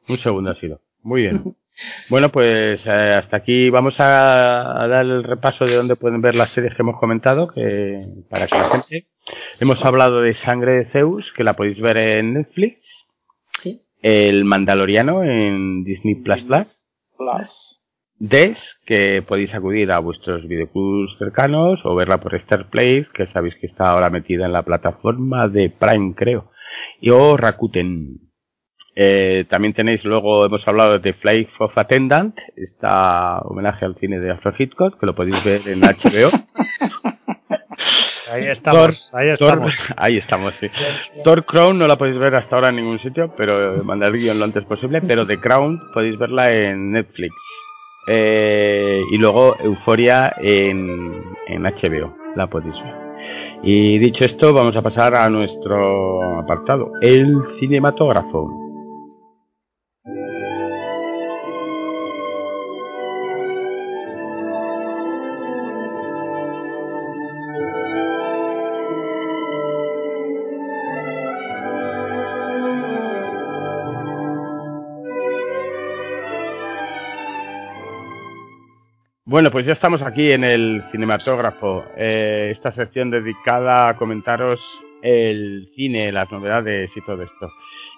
Un 0.09 0.17
segundo 0.17 0.49
ha 0.49 0.59
sido. 0.59 0.81
Muy 1.03 1.21
bien. 1.21 1.39
bueno, 2.09 2.29
pues 2.29 2.79
eh, 2.83 3.13
hasta 3.15 3.37
aquí 3.37 3.69
vamos 3.69 3.93
a, 3.99 4.87
dar 4.89 5.05
el 5.05 5.23
repaso 5.23 5.65
de 5.65 5.75
dónde 5.75 5.95
pueden 5.95 6.19
ver 6.19 6.33
las 6.33 6.49
series 6.49 6.73
que 6.73 6.81
hemos 6.81 6.99
comentado, 6.99 7.47
que 7.47 7.99
para 8.27 8.47
que 8.47 8.57
la 8.57 8.69
gente. 8.69 9.07
Hemos 9.59 9.85
hablado 9.85 10.21
de 10.21 10.33
Sangre 10.37 10.71
de 10.73 10.85
Zeus, 10.85 11.31
que 11.37 11.43
la 11.43 11.53
podéis 11.53 11.79
ver 11.79 11.97
en 11.97 12.33
Netflix. 12.33 12.79
Sí. 13.61 13.83
El 14.01 14.45
Mandaloriano 14.45 15.23
en 15.23 15.83
Disney 15.83 16.15
Plus 16.15 16.41
Plus. 16.41 16.67
Plus. 17.19 17.74
Des, 18.17 18.57
que 18.85 19.21
podéis 19.27 19.53
acudir 19.53 19.91
a 19.91 19.99
vuestros 19.99 20.47
videoclubs 20.47 21.17
cercanos 21.19 21.81
o 21.83 21.95
verla 21.95 22.19
por 22.19 22.33
Star 22.35 22.69
Place, 22.69 23.07
que 23.13 23.27
sabéis 23.27 23.55
que 23.55 23.67
está 23.67 23.89
ahora 23.89 24.09
metida 24.09 24.45
en 24.45 24.53
la 24.53 24.63
plataforma 24.63 25.49
de 25.49 25.69
Prime, 25.69 26.13
creo, 26.15 26.49
y 27.01 27.09
o 27.09 27.35
Rakuten. 27.35 28.19
Eh, 28.95 29.43
también 29.49 29.73
tenéis 29.73 30.01
luego, 30.05 30.45
hemos 30.45 30.65
hablado 30.65 30.97
de 30.97 31.13
Flight 31.13 31.49
of 31.59 31.77
Attendant, 31.77 32.37
está 32.55 33.39
homenaje 33.39 33.83
al 33.83 33.97
cine 33.97 34.21
de 34.21 34.31
Alfred 34.31 34.55
Hitchcock, 34.57 34.97
que 34.97 35.05
lo 35.05 35.13
podéis 35.13 35.43
ver 35.43 35.67
en 35.67 35.81
HBO. 35.81 36.29
Ahí 38.31 38.47
estamos, 38.47 39.13
ahí 39.13 39.29
estamos. 39.29 39.73
ahí 39.97 40.17
estamos, 40.17 40.53
sí. 40.59 40.67
Thor 41.23 41.45
Crown 41.45 41.77
no 41.77 41.87
la 41.87 41.95
podéis 41.95 42.17
ver 42.17 42.33
hasta 42.35 42.55
ahora 42.55 42.69
en 42.69 42.77
ningún 42.77 42.99
sitio, 42.99 43.33
pero 43.37 43.83
mandar 43.83 44.13
guion 44.13 44.39
lo 44.39 44.45
antes 44.45 44.65
posible, 44.65 45.01
pero 45.01 45.27
The 45.27 45.39
Crown 45.39 45.79
podéis 45.93 46.17
verla 46.17 46.51
en 46.51 46.91
Netflix. 46.91 47.33
Eh, 48.07 49.01
y 49.11 49.17
luego 49.17 49.55
Euforia 49.59 50.33
en, 50.41 51.23
en 51.47 51.63
HBO, 51.63 52.15
la 52.35 52.47
podéis 52.47 52.75
ver. 52.75 53.05
Y 53.63 53.97
dicho 53.97 54.25
esto, 54.25 54.53
vamos 54.53 54.75
a 54.75 54.81
pasar 54.81 55.15
a 55.15 55.29
nuestro 55.29 56.39
apartado, 56.39 56.91
el 57.01 57.35
cinematógrafo. 57.59 58.64
Bueno, 79.35 79.51
pues 79.51 79.65
ya 79.65 79.73
estamos 79.73 80.01
aquí 80.01 80.31
en 80.31 80.45
el 80.45 80.81
cinematógrafo, 80.93 81.83
eh, 81.97 82.53
esta 82.55 82.71
sección 82.71 83.11
dedicada 83.11 83.89
a 83.89 83.97
comentaros 83.97 84.61
el 85.01 85.67
cine, 85.75 86.09
las 86.13 86.31
novedades 86.31 86.89
y 86.95 87.01
todo 87.01 87.21
esto. 87.21 87.51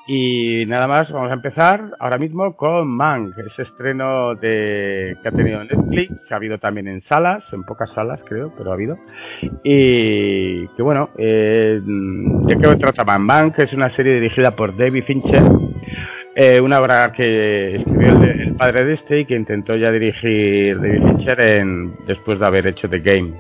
Y 0.08 0.66
nada 0.68 0.88
más, 0.88 1.12
vamos 1.12 1.30
a 1.30 1.36
empezar 1.36 1.92
ahora 2.00 2.18
mismo 2.18 2.56
con 2.56 2.88
Mank, 2.88 3.38
ese 3.38 3.62
estreno 3.62 4.34
de, 4.34 5.16
que 5.22 5.28
ha 5.28 5.32
tenido 5.32 5.64
Netflix, 5.64 6.12
que 6.28 6.34
ha 6.34 6.38
habido 6.38 6.58
también 6.58 6.88
en 6.88 7.04
salas, 7.04 7.44
en 7.52 7.64
pocas 7.66 7.92
salas 7.94 8.20
creo, 8.28 8.52
pero 8.58 8.72
ha 8.72 8.74
habido. 8.74 8.98
Y 9.64 10.68
que 10.70 10.82
bueno, 10.82 11.12
eh, 11.20 11.80
¿de 11.84 12.58
qué 12.58 12.76
trata 12.78 13.04
Mank? 13.04 13.22
Mank 13.22 13.60
es 13.60 13.74
una 13.74 13.96
serie 13.96 14.16
dirigida 14.16 14.56
por 14.56 14.76
David 14.76 15.04
Fincher, 15.04 15.44
eh, 16.36 16.60
una 16.60 16.80
obra 16.80 17.12
que 17.12 17.76
escribió 17.76 18.10
el, 18.10 18.37
padre 18.58 18.86
de 18.86 18.93
este 18.95 19.20
y 19.20 19.26
que 19.26 19.36
intentó 19.36 19.76
ya 19.76 19.91
dirigir 19.91 20.80
David 20.82 21.03
Fincher 21.03 21.39
en, 21.39 21.95
después 22.08 22.39
de 22.39 22.45
haber 22.45 22.68
hecho 22.68 22.89
The 22.89 22.99
Game. 22.99 23.34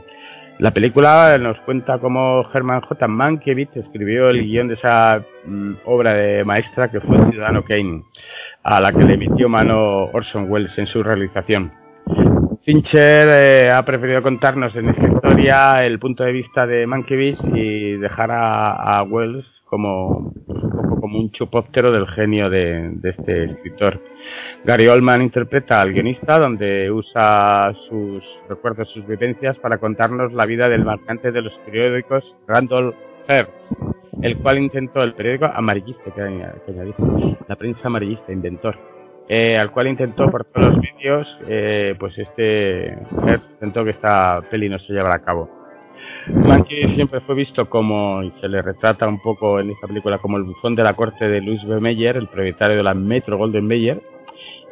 La 0.59 0.71
película 0.71 1.37
nos 1.39 1.57
cuenta 1.61 1.99
cómo 1.99 2.45
Herman 2.53 2.81
J. 2.81 3.07
Mankiewicz 3.07 3.75
escribió 3.75 4.29
el 4.29 4.43
guion 4.43 4.67
de 4.67 4.75
esa 4.75 5.23
mm, 5.45 5.73
obra 5.85 6.13
de 6.13 6.43
maestra 6.43 6.89
que 6.89 6.99
fue 7.01 7.17
Ciudadano 7.31 7.63
Kane, 7.63 8.03
a 8.63 8.79
la 8.79 8.91
que 8.91 9.03
le 9.03 9.17
metió 9.17 9.49
mano 9.49 10.05
Orson 10.13 10.49
Welles 10.49 10.75
en 10.77 10.87
su 10.87 11.03
realización. 11.03 11.71
Fincher 12.63 13.27
eh, 13.29 13.71
ha 13.71 13.83
preferido 13.85 14.21
contarnos 14.21 14.75
en 14.75 14.89
esta 14.89 15.07
historia 15.07 15.85
el 15.85 15.99
punto 15.99 16.23
de 16.23 16.31
vista 16.31 16.65
de 16.67 16.85
Mankiewicz 16.85 17.41
y 17.53 17.93
dejar 17.97 18.29
a, 18.31 19.03
Welles 19.03 19.45
como, 19.65 20.33
pues, 20.45 20.63
un 20.63 20.71
poco 20.71 21.01
como 21.01 21.19
un 21.19 21.31
chupóptero 21.31 21.91
del 21.91 22.07
genio 22.07 22.49
de 22.49 22.97
este 23.03 23.45
escritor. 23.45 24.01
Gary 24.63 24.87
Oldman 24.87 25.21
interpreta 25.21 25.81
al 25.81 25.93
guionista, 25.93 26.39
donde 26.39 26.91
usa 26.91 27.73
sus 27.87 28.23
recuerdos, 28.49 28.89
sus 28.89 29.05
vivencias 29.07 29.57
para 29.59 29.77
contarnos 29.77 30.33
la 30.33 30.45
vida 30.45 30.67
del 30.67 30.83
marcante 30.83 31.31
de 31.31 31.41
los 31.41 31.53
periódicos 31.65 32.35
Randall 32.47 32.93
Hearst, 33.27 33.51
el 34.21 34.37
cual 34.39 34.57
intentó 34.57 35.03
el 35.03 35.13
periódico 35.13 35.45
amarillista, 35.45 36.03
que, 36.05 36.21
que 36.65 37.35
la 37.47 37.55
prensa 37.55 37.87
amarillista, 37.87 38.33
inventor, 38.33 38.77
eh, 39.29 39.57
al 39.57 39.71
cual 39.71 39.87
intentó 39.87 40.29
por 40.29 40.45
todos 40.45 40.73
los 40.73 40.81
vídeos, 40.81 41.27
eh, 41.47 41.95
pues 41.99 42.17
este 42.17 42.97
Hearst 43.25 43.45
intentó 43.53 43.83
que 43.83 43.91
esta 43.91 44.41
peli 44.49 44.69
no 44.69 44.79
se 44.79 44.93
llevara 44.93 45.15
a 45.15 45.23
cabo. 45.23 45.49
Mankey 46.27 46.95
siempre 46.95 47.21
fue 47.21 47.35
visto 47.35 47.69
como, 47.69 48.21
y 48.21 48.33
se 48.41 48.49
le 48.49 48.61
retrata 48.61 49.07
un 49.07 49.21
poco 49.21 49.59
en 49.59 49.71
esta 49.71 49.87
película, 49.87 50.17
como 50.17 50.37
el 50.37 50.43
bufón 50.43 50.75
de 50.75 50.83
la 50.83 50.93
corte 50.93 51.27
de 51.27 51.41
Louis 51.41 51.63
B. 51.65 51.79
Meyer, 51.79 52.17
el 52.17 52.27
propietario 52.27 52.75
de 52.75 52.83
la 52.83 52.93
Metro 52.93 53.37
Golden 53.37 53.65
Mayer, 53.65 54.01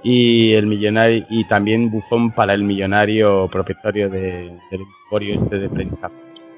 y 0.06 0.54
el 0.54 0.68
millonario 0.68 1.26
y 1.32 1.46
también 1.46 1.90
bufón 1.90 2.32
para 2.32 2.54
el 2.54 2.64
millonario 2.64 3.50
propietario 3.52 4.08
de, 4.08 4.56
del 4.70 4.82
emporio 5.04 5.42
este 5.42 5.58
de 5.58 5.68
prensa. 5.68 6.12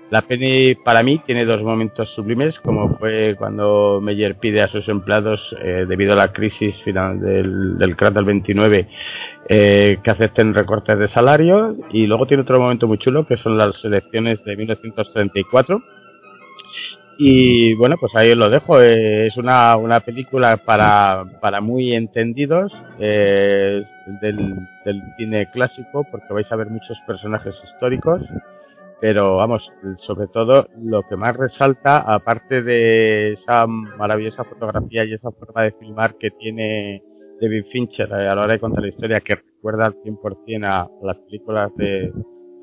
La 0.09 0.21
peli 0.21 0.75
para 0.75 1.01
mí 1.01 1.21
tiene 1.25 1.45
dos 1.45 1.63
momentos 1.63 2.09
sublimes, 2.13 2.59
como 2.59 2.97
fue 2.97 3.35
cuando 3.37 4.01
Meyer 4.01 4.35
pide 4.35 4.61
a 4.61 4.67
sus 4.67 4.87
empleados, 4.89 5.39
eh, 5.61 5.85
debido 5.87 6.11
a 6.13 6.17
la 6.17 6.33
crisis 6.33 6.75
final 6.83 7.21
del, 7.21 7.77
del 7.77 7.95
crack 7.95 8.13
del 8.15 8.25
29, 8.25 8.87
eh, 9.47 9.97
que 10.03 10.11
acepten 10.11 10.53
recortes 10.53 10.99
de 10.99 11.07
salario. 11.09 11.75
Y 11.91 12.05
luego 12.05 12.25
tiene 12.25 12.43
otro 12.43 12.59
momento 12.59 12.85
muy 12.85 12.97
chulo, 12.97 13.25
que 13.27 13.37
son 13.37 13.57
las 13.57 13.73
elecciones 13.85 14.43
de 14.43 14.57
1934 14.57 15.81
y 17.18 17.74
bueno, 17.76 17.95
pues 17.99 18.15
ahí 18.15 18.32
os 18.32 18.38
lo 18.38 18.49
dejo. 18.49 18.80
es 18.80 19.36
una, 19.38 19.76
una 19.78 19.99
película 20.01 20.57
para, 20.57 21.26
para 21.41 21.61
muy 21.61 21.93
entendidos 21.93 22.72
eh, 22.99 23.84
del, 24.22 24.55
cine 25.18 25.49
clásico, 25.51 26.05
porque 26.11 26.34
vais 26.34 26.51
a 26.51 26.55
ver 26.55 26.70
muchos 26.70 26.97
personajes 27.07 27.55
históricos. 27.65 28.22
Pero 28.99 29.38
vamos, 29.38 29.61
sobre 30.07 30.28
todo 30.28 30.68
lo 30.82 31.03
que 31.03 31.15
más 31.15 31.36
resalta, 31.36 31.99
aparte 31.99 32.63
de 32.63 33.34
esa 33.34 33.68
maravillosa 33.68 34.43
fotografía 34.43 35.05
y 35.05 35.13
esa 35.13 35.32
forma 35.32 35.63
de 35.63 35.72
filmar 35.74 36.15
que 36.18 36.32
tiene 36.32 37.03
David 37.39 37.65
Fincher 37.72 38.11
a 38.11 38.34
la 38.34 38.41
hora 38.41 38.53
de 38.53 38.59
contar 38.59 38.82
la 38.82 38.89
historia, 38.89 39.22
que 39.22 39.36
recuerda 39.36 39.86
al 39.86 39.95
100% 40.03 40.65
a 40.65 40.89
las 41.03 41.18
películas 41.18 41.70
de, 41.76 42.11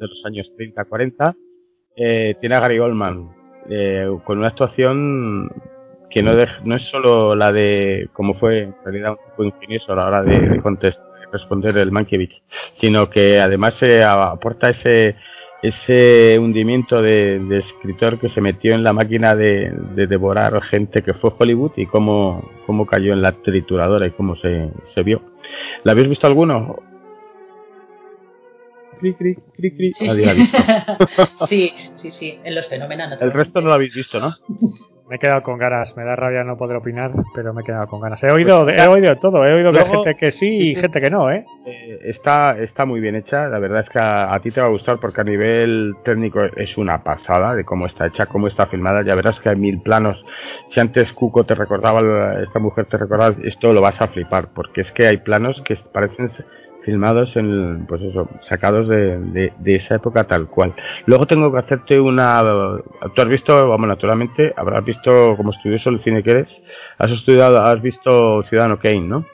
de 0.01 0.09
los 0.09 0.25
años 0.25 0.51
30-40, 0.59 1.37
eh, 1.97 2.35
tiene 2.41 2.57
a 2.57 2.61
Gary 2.61 2.81
Oldman, 2.81 3.44
eh, 3.71 4.09
con 4.25 4.39
una 4.39 4.49
actuación 4.49 5.51
que 6.11 6.23
no, 6.23 6.33
no 6.65 6.77
es 6.77 6.83
solo 6.91 7.35
la 7.35 7.53
de, 7.53 8.09
como 8.13 8.35
fue 8.35 8.63
en 8.63 8.75
realidad 8.85 9.13
un 9.13 9.31
poco 9.31 9.45
ingenioso 9.45 9.93
a 9.93 9.97
la 9.97 10.07
hora 10.07 10.23
de, 10.23 10.63
responder 11.33 11.77
el 11.79 11.91
Mankiewicz, 11.91 12.35
sino 12.81 13.11
que 13.11 13.41
además 13.41 13.75
se 13.75 14.05
aporta 14.05 14.71
ese 14.71 15.17
ese 15.65 16.39
hundimiento 16.39 17.01
de, 17.01 17.41
escritor 17.59 18.19
que 18.19 18.29
se 18.29 18.43
metió 18.43 18.75
en 18.75 18.85
la 18.85 18.93
máquina 18.93 19.35
de, 19.35 19.73
devorar 19.95 20.61
gente 20.65 21.03
que 21.03 21.15
fue 21.15 21.33
Hollywood 21.39 21.73
y 21.77 21.87
cómo, 21.87 22.51
cómo 22.67 22.85
cayó 22.85 23.15
en 23.15 23.23
la 23.23 23.33
trituradora 23.33 24.07
y 24.07 24.11
cómo 24.11 24.37
se, 24.37 24.69
se 24.95 25.03
vio. 25.03 25.23
¿La 25.83 25.93
habéis 25.93 26.11
visto 26.11 26.27
alguno? 26.27 26.77
Sí, 31.49 31.73
sí, 31.95 32.11
sí, 32.11 32.39
en 32.45 32.55
los 32.55 32.69
fenómenos. 32.69 33.21
El 33.21 33.33
resto 33.33 33.61
no 33.61 33.69
lo 33.69 33.75
habéis 33.75 33.95
visto, 33.95 34.21
¿no? 34.21 34.35
Me 35.09 35.17
he 35.17 35.19
quedado 35.19 35.43
con 35.43 35.59
ganas, 35.59 35.95
me 35.99 36.05
da 36.05 36.17
rabia 36.17 36.45
no 36.45 36.57
poder 36.57 36.79
opinar, 36.79 37.13
pero 37.35 37.53
me 37.53 37.61
he 37.61 37.65
quedado 37.65 37.87
con 37.89 38.01
ganas. 38.01 38.23
He 38.25 38.31
oído, 38.31 38.67
he 38.71 38.89
oído 38.89 39.15
todo, 39.19 39.45
he 39.45 39.53
oído 39.53 39.71
de 39.71 39.85
gente 39.85 40.15
que 40.15 40.31
sí 40.31 40.71
y 40.71 40.75
gente 40.81 40.99
que 40.99 41.11
no, 41.11 41.31
¿eh? 41.31 41.45
¿eh? 41.67 41.99
Está, 42.05 42.57
está 42.59 42.87
muy 42.87 43.01
bien 43.01 43.15
hecha, 43.15 43.49
la 43.49 43.59
verdad 43.59 43.81
es 43.81 43.91
que 43.91 43.99
a, 43.99 44.39
ti 44.43 44.51
te 44.51 44.63
va 44.63 44.69
a 44.69 44.71
gustar 44.71 44.99
porque 45.01 45.21
a 45.21 45.25
nivel 45.25 45.93
técnico 46.07 46.43
es 46.43 46.79
una 46.79 47.03
pasada 47.05 47.55
de 47.55 47.65
cómo 47.65 47.85
está 47.85 48.07
hecha, 48.07 48.25
cómo 48.27 48.49
está 48.49 48.67
filmada, 48.69 49.05
ya 49.05 49.15
verás 49.15 49.39
que 49.41 49.51
hay 49.51 49.57
mil 49.57 49.83
planos. 49.83 50.17
Si 50.73 50.81
antes 50.81 51.13
Cuco 51.13 51.45
te 51.45 51.55
recordaba, 51.55 52.41
esta 52.43 52.59
mujer 52.59 52.87
te 52.87 52.97
recordaba, 52.97 53.37
esto 53.45 53.75
lo 53.75 53.83
vas 53.83 54.01
a 54.01 54.09
flipar, 54.09 54.55
porque 54.55 54.81
es 54.81 54.93
que 54.93 55.07
hay 55.07 55.19
planos 55.19 55.61
que 55.67 55.77
parecen 55.93 56.33
filmados 56.85 57.35
en, 57.37 57.87
pues 57.87 58.03
eso, 58.03 58.29
sacados 58.49 58.89
de, 58.89 59.53
de, 59.59 59.75
esa 59.75 59.97
época 59.97 60.25
tal 60.25 60.49
cual. 60.49 60.75
Luego 61.07 61.27
tengo 61.27 61.51
que 61.53 61.59
hacerte 61.59 61.99
una, 61.99 62.43
tú 63.15 63.23
has 63.23 63.29
visto, 63.29 63.69
vamos, 63.69 63.89
naturalmente, 63.89 64.53
habrás 64.57 64.85
visto 64.85 65.37
como 65.37 65.53
estudioso 65.53 65.91
el 65.91 66.03
cine 66.05 66.23
que 66.23 66.31
eres, 66.31 66.49
has 66.99 67.11
estudiado, 67.11 67.61
has 67.63 67.81
visto 67.81 68.43
Ciudadano 68.45 68.79
Kane, 68.79 69.01
¿no? 69.01 69.25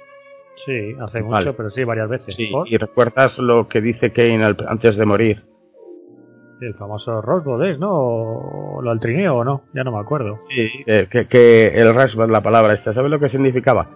Sí, 0.64 0.94
hace 1.01 1.22
mucho, 1.22 1.57
pero 1.57 1.70
sí, 1.70 1.84
varias 1.84 2.09
veces. 2.09 2.36
y 2.38 2.76
recuerdas 2.76 3.36
lo 3.38 3.68
que 3.68 3.80
dice 3.80 4.12
Kane 4.12 4.44
antes 4.68 4.96
de 4.96 5.07
morir. 5.07 5.42
El 6.61 6.74
famoso 6.74 7.22
Rosebud 7.22 7.78
¿no? 7.78 7.90
O 7.90 8.82
lo 8.82 8.90
al 8.90 9.01
trineo 9.01 9.36
o 9.38 9.44
no, 9.44 9.62
ya 9.72 9.82
no 9.82 9.92
me 9.92 9.98
acuerdo. 9.98 10.36
Sí, 10.48 10.84
que, 10.84 11.26
que 11.26 11.68
el 11.68 11.94
Rosebud, 11.94 12.28
la 12.30 12.42
palabra 12.42 12.74
esta, 12.74 12.93
¿sabes 12.93 13.10
lo 13.10 13.18
que 13.18 13.31
significaba? 13.31 13.89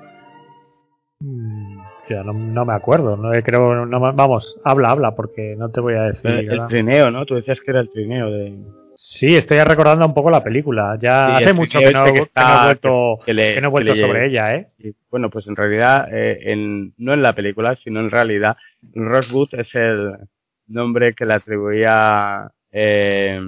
No, 2.10 2.64
me 2.64 2.72
acuerdo, 2.74 3.16
no 3.16 3.30
creo, 3.42 3.86
no, 3.86 4.00
vamos, 4.00 4.58
habla, 4.64 4.90
habla, 4.90 5.14
porque 5.14 5.54
no 5.56 5.70
te 5.70 5.80
voy 5.80 5.94
a 5.94 6.04
decir. 6.04 6.30
El, 6.30 6.66
trineo, 6.68 7.10
¿no? 7.10 7.24
Tú 7.26 7.34
decías 7.34 7.58
que 7.64 7.70
era 7.70 7.80
el 7.80 7.90
trineo 7.90 8.30
de. 8.30 8.56
Sí, 8.96 9.36
estoy 9.36 9.62
recordando 9.62 10.06
un 10.06 10.14
poco 10.14 10.30
la 10.30 10.42
película. 10.42 10.96
Ya 11.00 11.36
hace 11.36 11.52
mucho 11.52 11.78
que 11.78 11.92
no, 11.92 12.06
he 12.06 12.12
vuelto, 12.12 13.18
que, 13.24 13.60
no 13.60 13.68
he 13.68 13.70
vuelto 13.70 13.96
sobre 13.96 14.26
ella, 14.26 14.54
¿eh? 14.54 14.68
Bueno, 15.10 15.30
pues 15.30 15.46
en 15.46 15.56
realidad, 15.56 16.08
eh, 16.12 16.52
en, 16.52 16.94
no 16.98 17.12
en 17.12 17.22
la 17.22 17.34
película, 17.34 17.76
sino 17.76 18.00
en 18.00 18.10
realidad, 18.10 18.56
Rosewood 18.94 19.48
es 19.52 19.74
el 19.74 20.16
nombre 20.68 21.14
que 21.14 21.26
le 21.26 21.34
atribuía 21.34 22.50
eh, 22.72 23.40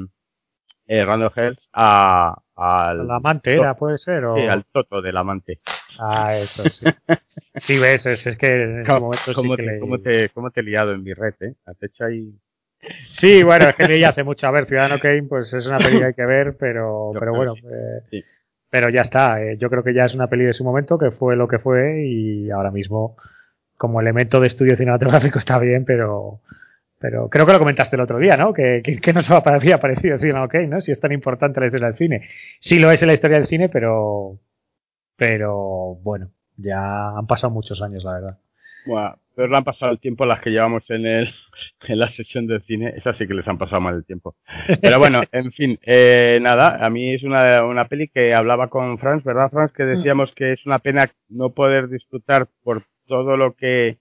eh 0.87 1.05
Randall 1.05 1.33
Hearst 1.35 1.63
a, 1.73 2.37
al 2.57 3.11
amante 3.11 3.55
era, 3.55 3.75
puede 3.75 3.99
ser. 3.99 4.25
¿o? 4.25 4.37
Sí, 4.37 4.47
al 4.47 4.65
toto 4.65 5.03
del 5.03 5.17
amante. 5.17 5.61
Ah, 5.99 6.35
eso 6.35 6.65
sí. 6.65 6.87
sí, 7.57 7.79
ves, 7.79 8.07
es, 8.07 8.37
que 8.37 8.63
en 8.63 8.81
ese 8.81 8.93
momento 8.93 9.35
¿Cómo, 9.35 9.57
sí 9.57 9.63
te, 9.63 9.79
¿cómo, 9.79 9.99
te, 9.99 10.29
¿Cómo 10.31 10.51
te 10.51 10.61
he 10.61 10.63
liado 10.63 10.93
en 10.93 11.03
mi 11.03 11.13
red, 11.13 11.35
eh? 11.41 11.55
Has 11.67 11.83
hecho 11.83 12.05
ahí. 12.05 12.35
Sí, 13.11 13.43
bueno, 13.43 13.69
es 13.69 13.75
que 13.75 14.01
ya 14.01 14.11
hace 14.11 14.25
mucho. 14.25 14.47
A 14.47 14.51
ver, 14.51 14.67
Ciudadano 14.67 14.99
Kane, 14.99 15.25
pues 15.25 15.53
es 15.53 15.67
una 15.67 15.79
peli 15.79 15.99
que 15.99 16.05
hay 16.07 16.15
que 16.15 16.27
ver, 16.27 16.57
pero, 16.59 17.13
pero 17.19 17.35
bueno. 17.35 17.55
Eh, 18.11 18.23
pero 18.71 18.89
ya 18.89 19.03
está. 19.03 19.43
Eh, 19.43 19.57
yo 19.59 19.69
creo 19.69 19.83
que 19.83 19.95
ya 19.95 20.05
es 20.05 20.15
una 20.15 20.29
peli 20.29 20.45
de 20.45 20.53
su 20.53 20.65
momento, 20.65 20.99
que 20.99 21.11
fue 21.11 21.37
lo 21.37 21.49
que 21.49 21.59
fue, 21.59 22.07
y 22.07 22.51
ahora 22.51 22.71
mismo, 22.71 23.17
como 23.77 24.01
elemento 24.01 24.41
de 24.41 24.47
estudio 24.47 24.77
cinematográfico, 24.77 25.39
está 25.39 25.59
bien, 25.59 25.85
pero 25.85 26.41
pero 26.99 27.29
creo 27.29 27.47
que 27.47 27.53
lo 27.53 27.59
comentaste 27.59 27.97
el 27.97 28.03
otro 28.03 28.19
día, 28.19 28.37
¿no? 28.37 28.53
Que, 28.53 28.83
que, 28.83 29.13
no 29.13 29.23
se 29.23 29.33
había 29.33 29.79
parecido 29.79 30.19
sí, 30.19 30.31
ok, 30.31 30.55
¿no? 30.69 30.81
Si 30.81 30.93
es 30.93 31.01
tan 31.01 31.13
importante 31.13 31.61
la 31.61 31.67
historia 31.67 31.89
del 31.89 31.99
cine. 31.99 32.21
Sí 32.61 32.79
lo 32.79 32.91
es 32.91 33.03
en 33.03 33.09
la 33.09 33.15
historia 33.15 33.37
del 33.37 33.47
cine, 33.47 33.69
pero, 33.69 34.39
pero 35.17 35.97
bueno, 36.03 36.31
ya 36.57 37.11
han 37.11 37.27
pasado 37.27 37.53
muchos 37.53 37.83
años, 37.83 38.05
la 38.05 38.13
verdad. 38.15 38.39
Bueno, 38.87 39.19
pero 39.35 39.49
le 39.49 39.57
han 39.57 39.65
pasado 39.65 39.93
el 39.93 40.01
tiempo 40.01 40.25
las 40.25 40.41
que 40.41 40.51
llevamos 40.51 40.83
en, 40.89 41.05
el, 41.05 41.29
en 41.89 41.99
la 41.99 42.11
sesión 42.13 42.47
del 42.47 42.63
cine, 42.63 42.95
esas 42.97 43.17
sí 43.19 43.27
que 43.27 43.35
les 43.35 43.47
han 43.47 43.59
pasado 43.59 43.83
mal 43.83 43.97
el 43.97 44.07
tiempo. 44.07 44.35
Pero 44.81 44.99
bueno, 44.99 45.23
en 45.33 45.53
fin, 45.53 45.79
eh, 45.83 46.39
nada, 46.41 46.85
a 46.85 46.89
mí 46.89 47.15
es 47.15 47.23
una, 47.23 47.65
una 47.65 47.87
peli 47.89 48.09
que 48.09 48.33
hablaba 48.33 48.69
con 48.69 48.99
Franz, 48.99 49.23
¿verdad, 49.23 49.51
Franz? 49.51 49.73
Que 49.73 49.85
decíamos 49.85 50.33
que 50.35 50.55
es 50.55 50.65
una 50.65 50.79
pena 50.79 51.11
no 51.29 51.51
poder 51.51 51.89
disfrutar 51.89 52.49
por 52.63 52.83
todo 53.07 53.37
lo 53.37 53.55
que 53.55 53.99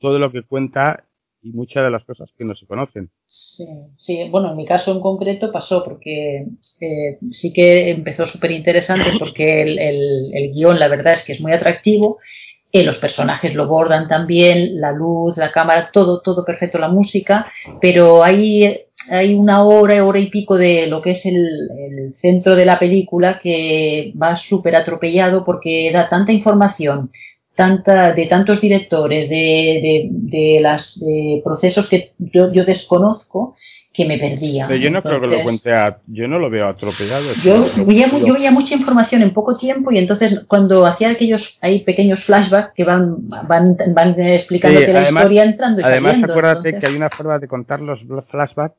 todo 0.00 0.18
lo 0.18 0.32
que 0.32 0.42
cuenta 0.42 1.04
y 1.42 1.52
muchas 1.52 1.84
de 1.84 1.90
las 1.90 2.04
cosas 2.04 2.28
que 2.36 2.44
no 2.44 2.54
se 2.54 2.66
conocen. 2.66 3.10
Sí, 3.26 3.64
sí. 3.96 4.28
bueno, 4.30 4.50
en 4.50 4.56
mi 4.56 4.66
caso 4.66 4.92
en 4.92 5.00
concreto 5.00 5.50
pasó 5.52 5.82
porque 5.84 6.46
eh, 6.80 7.18
sí 7.30 7.52
que 7.52 7.90
empezó 7.90 8.26
súper 8.26 8.50
interesante 8.52 9.10
porque 9.18 9.62
el, 9.62 9.78
el, 9.78 10.30
el, 10.34 10.52
guion 10.52 10.78
la 10.78 10.88
verdad 10.88 11.14
es 11.14 11.24
que 11.24 11.32
es 11.32 11.40
muy 11.40 11.52
atractivo, 11.52 12.18
eh, 12.72 12.84
los 12.84 12.98
personajes 12.98 13.54
lo 13.54 13.66
bordan 13.66 14.06
también, 14.06 14.80
la 14.80 14.92
luz, 14.92 15.36
la 15.36 15.50
cámara, 15.50 15.90
todo, 15.92 16.20
todo 16.20 16.44
perfecto, 16.44 16.78
la 16.78 16.88
música, 16.88 17.50
pero 17.80 18.22
hay, 18.22 18.76
hay 19.08 19.34
una 19.34 19.64
hora, 19.64 20.04
hora 20.04 20.20
y 20.20 20.30
pico 20.30 20.56
de 20.56 20.86
lo 20.86 21.02
que 21.02 21.12
es 21.12 21.26
el, 21.26 21.36
el 21.36 22.14
centro 22.20 22.54
de 22.54 22.66
la 22.66 22.78
película 22.78 23.40
que 23.40 24.12
va 24.20 24.36
súper 24.36 24.76
atropellado 24.76 25.44
porque 25.44 25.90
da 25.92 26.08
tanta 26.08 26.32
información, 26.32 27.10
tanta, 27.60 28.14
de 28.14 28.24
tantos 28.24 28.58
directores, 28.58 29.28
de, 29.28 29.36
de, 29.84 30.08
de 30.10 30.60
las 30.62 30.98
de 30.98 31.42
procesos 31.44 31.86
que 31.90 32.12
yo, 32.16 32.50
yo, 32.54 32.64
desconozco 32.64 33.54
que 33.92 34.06
me 34.06 34.16
perdía. 34.16 34.66
Pero 34.66 34.80
yo 34.80 34.90
no 34.90 34.98
entonces, 35.00 35.18
creo 35.18 35.30
que 35.30 35.36
lo 35.36 35.42
cuente 35.42 35.70
a, 35.74 35.98
yo 36.06 36.26
no 36.26 36.38
lo 36.38 36.48
veo 36.48 36.68
atropellado. 36.68 37.34
Yo 37.44 37.66
veía, 37.84 38.08
yo 38.08 38.32
veía 38.32 38.50
mucha 38.50 38.74
información 38.74 39.20
en 39.20 39.34
poco 39.34 39.58
tiempo 39.58 39.92
y 39.92 39.98
entonces 39.98 40.46
cuando 40.48 40.86
hacía 40.86 41.10
aquellos 41.10 41.58
hay 41.60 41.80
pequeños 41.80 42.24
flashbacks 42.24 42.72
que 42.74 42.84
van 42.84 43.28
van, 43.46 43.76
van 43.94 44.14
sí, 44.14 44.58
además, 44.62 44.92
la 44.94 45.10
historia 45.10 45.44
entrando 45.44 45.80
y 45.82 45.84
Además, 45.84 46.12
saliendo, 46.12 46.32
acuérdate 46.32 46.68
entonces... 46.70 46.80
que 46.80 46.86
hay 46.86 46.96
una 46.96 47.10
forma 47.10 47.38
de 47.38 47.46
contar 47.46 47.80
los 47.82 48.00
flashbacks 48.30 48.76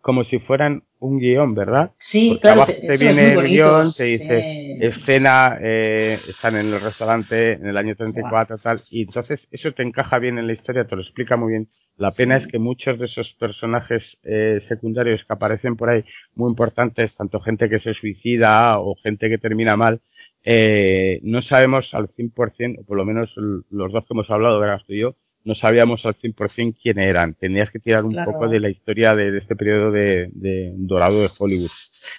como 0.00 0.24
si 0.24 0.38
fueran 0.38 0.84
un 1.06 1.18
guion, 1.18 1.54
¿verdad? 1.54 1.92
Sí, 1.98 2.28
Porque 2.30 2.40
claro, 2.42 2.62
abajo 2.62 2.72
te 2.80 2.96
viene 2.96 3.32
el 3.32 3.46
guion, 3.46 3.92
te 3.96 4.04
dice 4.04 4.40
sí. 4.40 4.78
escena, 4.80 5.58
eh, 5.60 6.18
están 6.28 6.56
en 6.56 6.66
el 6.66 6.80
restaurante 6.80 7.52
en 7.52 7.66
el 7.66 7.76
año 7.76 7.94
34 7.96 8.58
tal, 8.58 8.80
y 8.90 9.02
entonces 9.02 9.40
eso 9.50 9.72
te 9.72 9.82
encaja 9.82 10.18
bien 10.18 10.38
en 10.38 10.46
la 10.46 10.52
historia, 10.52 10.84
te 10.84 10.96
lo 10.96 11.02
explica 11.02 11.36
muy 11.36 11.52
bien. 11.52 11.68
La 11.96 12.10
pena 12.10 12.36
es 12.36 12.46
que 12.48 12.58
muchos 12.58 12.98
de 12.98 13.06
esos 13.06 13.32
personajes 13.38 14.02
eh, 14.22 14.60
secundarios 14.68 15.24
que 15.26 15.32
aparecen 15.32 15.76
por 15.76 15.88
ahí, 15.88 16.04
muy 16.34 16.50
importantes, 16.50 17.16
tanto 17.16 17.40
gente 17.40 17.68
que 17.68 17.80
se 17.80 17.94
suicida 17.94 18.78
o 18.78 18.94
gente 19.02 19.30
que 19.30 19.38
termina 19.38 19.76
mal, 19.76 20.00
eh, 20.44 21.20
no 21.22 21.42
sabemos 21.42 21.88
al 21.92 22.08
100%, 22.08 22.80
o 22.80 22.84
por 22.84 22.96
lo 22.96 23.04
menos 23.04 23.32
los 23.36 23.92
dos 23.92 24.04
que 24.04 24.14
hemos 24.14 24.30
hablado, 24.30 24.60
verás 24.60 24.84
tú 24.86 24.92
y 24.92 25.00
yo, 25.00 25.16
no 25.46 25.54
sabíamos 25.54 26.04
al 26.04 26.14
100% 26.16 26.76
quién 26.82 26.98
eran. 26.98 27.34
Tenías 27.34 27.70
que 27.70 27.78
tirar 27.78 28.04
un 28.04 28.12
Claro. 28.12 28.32
poco 28.32 28.48
de 28.48 28.60
la 28.60 28.68
historia 28.68 29.14
de, 29.14 29.30
de 29.30 29.38
este 29.38 29.56
periodo 29.56 29.90
de, 29.90 30.28
de 30.32 30.72
dorado 30.76 31.22
de 31.22 31.30
Hollywood. 31.38 31.70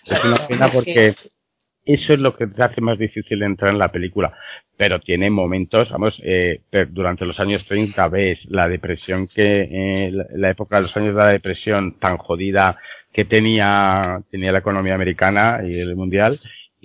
Es 0.06 0.24
una 0.24 0.48
pena 0.48 0.70
porque 0.70 0.94
que- 0.94 1.16
eso 1.94 2.14
es 2.14 2.20
lo 2.20 2.36
que 2.36 2.48
te 2.48 2.62
hace 2.64 2.82
más 2.82 2.98
difícil 2.98 3.44
entrar 3.44 3.72
en 3.72 3.78
la 3.80 3.92
película. 3.92 4.34
Pero 4.76 5.00
tiene 5.00 5.30
momentos, 5.30 5.90
vamos, 5.90 6.20
eh, 6.24 6.62
durante 6.90 7.26
los 7.26 7.40
años 7.40 7.66
30 7.68 8.10
ves 8.10 8.40
la 8.46 8.68
depresión 8.68 9.28
que, 9.34 9.68
eh, 9.72 10.12
la, 10.12 10.26
la 10.36 10.50
época 10.50 10.78
de 10.78 10.82
los 10.84 10.98
años 10.98 11.16
de 11.16 11.22
la 11.22 11.30
depresión 11.30 11.98
tan 12.00 12.18
jodida 12.18 12.78
que 13.14 13.24
tenía, 13.26 14.22
tenía 14.30 14.52
la 14.52 14.60
economía 14.60 14.96
americana 14.96 15.62
y 15.66 15.80
el 15.80 15.96
mundial, 15.96 16.38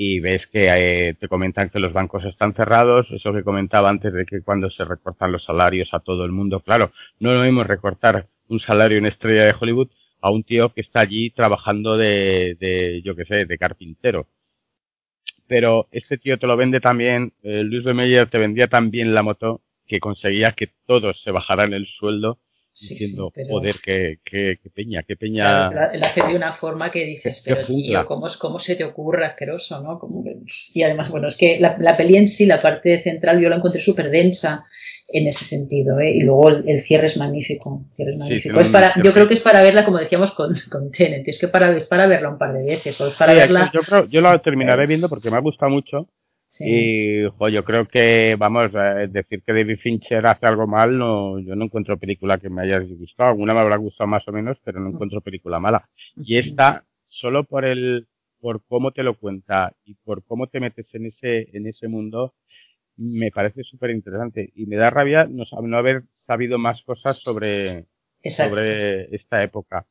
y 0.05 0.19
ves 0.19 0.49
que 0.49 0.67
eh, 0.69 1.15
te 1.15 1.29
comentan 1.29 1.71
que 1.71 1.79
los 1.79 1.93
bancos 1.93 2.25
están 2.25 2.55
cerrados, 2.55 3.07
eso 3.13 3.33
que 3.33 3.45
comentaba 3.45 3.89
antes 3.89 4.13
de 4.13 4.27
que 4.27 4.43
cuando 4.43 4.69
se 4.69 4.85
recortan 4.85 5.31
los 5.31 5.45
salarios 5.45 5.91
a 5.93 6.01
todo 6.01 6.25
el 6.25 6.33
mundo, 6.33 6.59
claro, 6.59 6.91
no 7.21 7.33
lo 7.33 7.45
mismo 7.45 7.63
recortar 7.63 8.27
un 8.49 8.59
salario 8.59 8.99
en 8.99 9.07
estrella 9.07 9.45
de 9.45 9.55
Hollywood 9.59 9.91
a 10.21 10.31
un 10.31 10.43
tío 10.43 10.73
que 10.75 10.81
está 10.81 11.01
allí 11.01 11.31
trabajando 11.31 11.97
de, 11.97 12.57
de 12.59 13.01
yo 13.05 13.15
qué 13.15 13.25
sé, 13.27 13.45
de 13.45 13.59
carpintero. 13.59 14.27
Pero 15.47 15.87
este 15.93 16.19
tío 16.19 16.37
te 16.37 16.49
lo 16.49 16.57
vende 16.57 16.81
también, 16.81 17.33
eh, 17.45 17.63
Luis 17.63 17.85
de 17.85 17.95
Meyer 17.95 18.29
te 18.29 18.39
vendía 18.39 18.67
también 18.67 19.15
la 19.15 19.23
moto 19.23 19.61
que 19.87 20.01
conseguía 20.01 20.53
que 20.53 20.71
todos 20.87 21.23
se 21.23 21.31
bajaran 21.31 21.75
el 21.75 21.87
sueldo 21.87 22.39
Sí, 22.75 22.95
diciendo, 22.95 23.27
sí, 23.29 23.33
pero- 23.35 23.49
joder, 23.49 23.77
qué, 23.85 24.19
qué, 24.25 24.59
qué 24.63 24.71
peña, 24.71 25.03
qué 25.03 25.15
peña. 25.17 25.69
Claro, 25.71 25.75
la- 25.93 25.99
la 25.99 26.07
hace 26.07 26.23
de 26.27 26.35
una 26.37 26.53
forma 26.55 26.91
que 26.91 27.05
dices, 27.05 27.43
pero 27.45 27.65
tío, 27.67 28.05
¿cómo, 28.07 28.27
es- 28.27 28.37
¿cómo 28.39 28.59
se 28.59 28.77
te 28.77 28.85
ocurre 28.85 29.27
asqueroso, 29.27 29.81
no? 29.83 29.99
Como 29.99 30.25
y 30.75 30.83
además, 30.83 31.11
bueno, 31.11 31.29
es 31.29 31.37
que 31.37 31.59
la, 31.61 31.77
la 31.79 31.97
peli 31.97 32.17
en 32.17 32.29
sí, 32.29 32.47
la 32.47 32.63
parte 32.63 33.03
central, 33.03 33.41
yo 33.41 33.49
la 33.51 33.57
encontré 33.57 33.83
súper 33.83 34.11
densa 34.11 34.65
en 35.15 35.27
ese 35.27 35.45
sentido, 35.45 36.01
¿eh? 36.01 36.13
Y 36.13 36.21
luego 36.21 36.49
el, 36.49 36.67
el 36.67 36.81
cierre 36.83 37.09
es 37.09 37.19
magnífico. 37.19 37.85
cierre 37.95 38.13
es 38.13 38.17
magnífico. 38.19 38.59
Es 38.59 38.69
para, 38.69 38.95
yo 39.03 39.13
creo 39.13 39.29
que 39.29 39.35
es 39.35 39.41
para 39.41 39.61
verla, 39.63 39.85
como 39.85 39.99
decíamos 39.99 40.33
con, 40.33 40.55
con 40.71 40.91
Tenet, 40.91 41.29
es 41.29 41.39
que 41.39 41.49
para, 41.49 41.77
es 41.77 41.85
para 41.85 42.07
verla 42.07 42.31
un 42.31 42.39
par 42.39 42.55
de 42.55 42.65
veces, 42.65 42.99
o 43.03 43.07
es 43.09 43.15
para 43.15 43.33
Sí, 43.35 43.39
verla... 43.39 43.71
yo, 43.75 43.81
creo, 43.81 44.07
yo 44.07 44.21
la 44.23 44.39
terminaré 44.41 44.87
viendo 44.87 45.11
porque 45.11 45.31
me 45.31 45.37
ha 45.37 45.41
gustado 45.41 45.71
mucho 45.71 46.09
sí. 46.53 46.65
y 46.69 47.29
jo, 47.31 47.49
yo 47.49 47.65
creo 47.65 47.89
que, 47.89 48.37
vamos, 48.39 48.71
eh, 48.75 49.09
decir 49.11 49.43
que 49.43 49.53
David 49.53 49.79
Fincher 49.79 50.27
hace 50.27 50.47
algo 50.47 50.67
mal, 50.67 50.97
no, 50.97 51.39
yo 51.41 51.57
no 51.57 51.65
encuentro 51.65 51.99
película 51.99 52.39
que 52.39 52.51
me 52.51 52.63
haya 52.63 52.81
disgustado. 52.81 53.31
Alguna 53.31 53.55
me 53.55 53.61
habrá 53.61 53.77
gustado 53.77 54.09
más 54.09 54.27
o 54.29 54.33
menos, 54.33 54.59
pero 54.63 54.81
no 54.81 54.91
encuentro 54.91 55.21
película 55.21 55.59
mala. 55.59 55.89
Y 56.17 56.37
esta, 56.37 56.85
solo 57.09 57.45
por 57.45 57.65
el, 57.65 58.07
por 58.41 58.63
cómo 58.67 58.93
te 58.93 59.03
lo 59.03 59.15
cuenta 59.15 59.73
y 59.85 59.95
por 59.95 60.25
cómo 60.25 60.47
te 60.47 60.61
metes 60.61 60.87
en 60.95 61.07
ese, 61.07 61.49
en 61.57 61.67
ese 61.67 61.89
mundo, 61.89 62.35
me 62.97 63.31
parece 63.31 63.63
súper 63.65 63.91
interesante. 63.91 64.53
Y 64.55 64.67
me 64.67 64.77
da 64.77 64.91
rabia 64.91 65.27
no, 65.29 65.45
no 65.63 65.79
haber 65.79 66.03
sabido 66.27 66.59
más 66.59 66.83
cosas 66.83 67.19
sobre, 67.19 67.87
Exacto. 68.23 68.51
sobre 68.51 69.15
esta 69.15 69.43
época. 69.43 69.87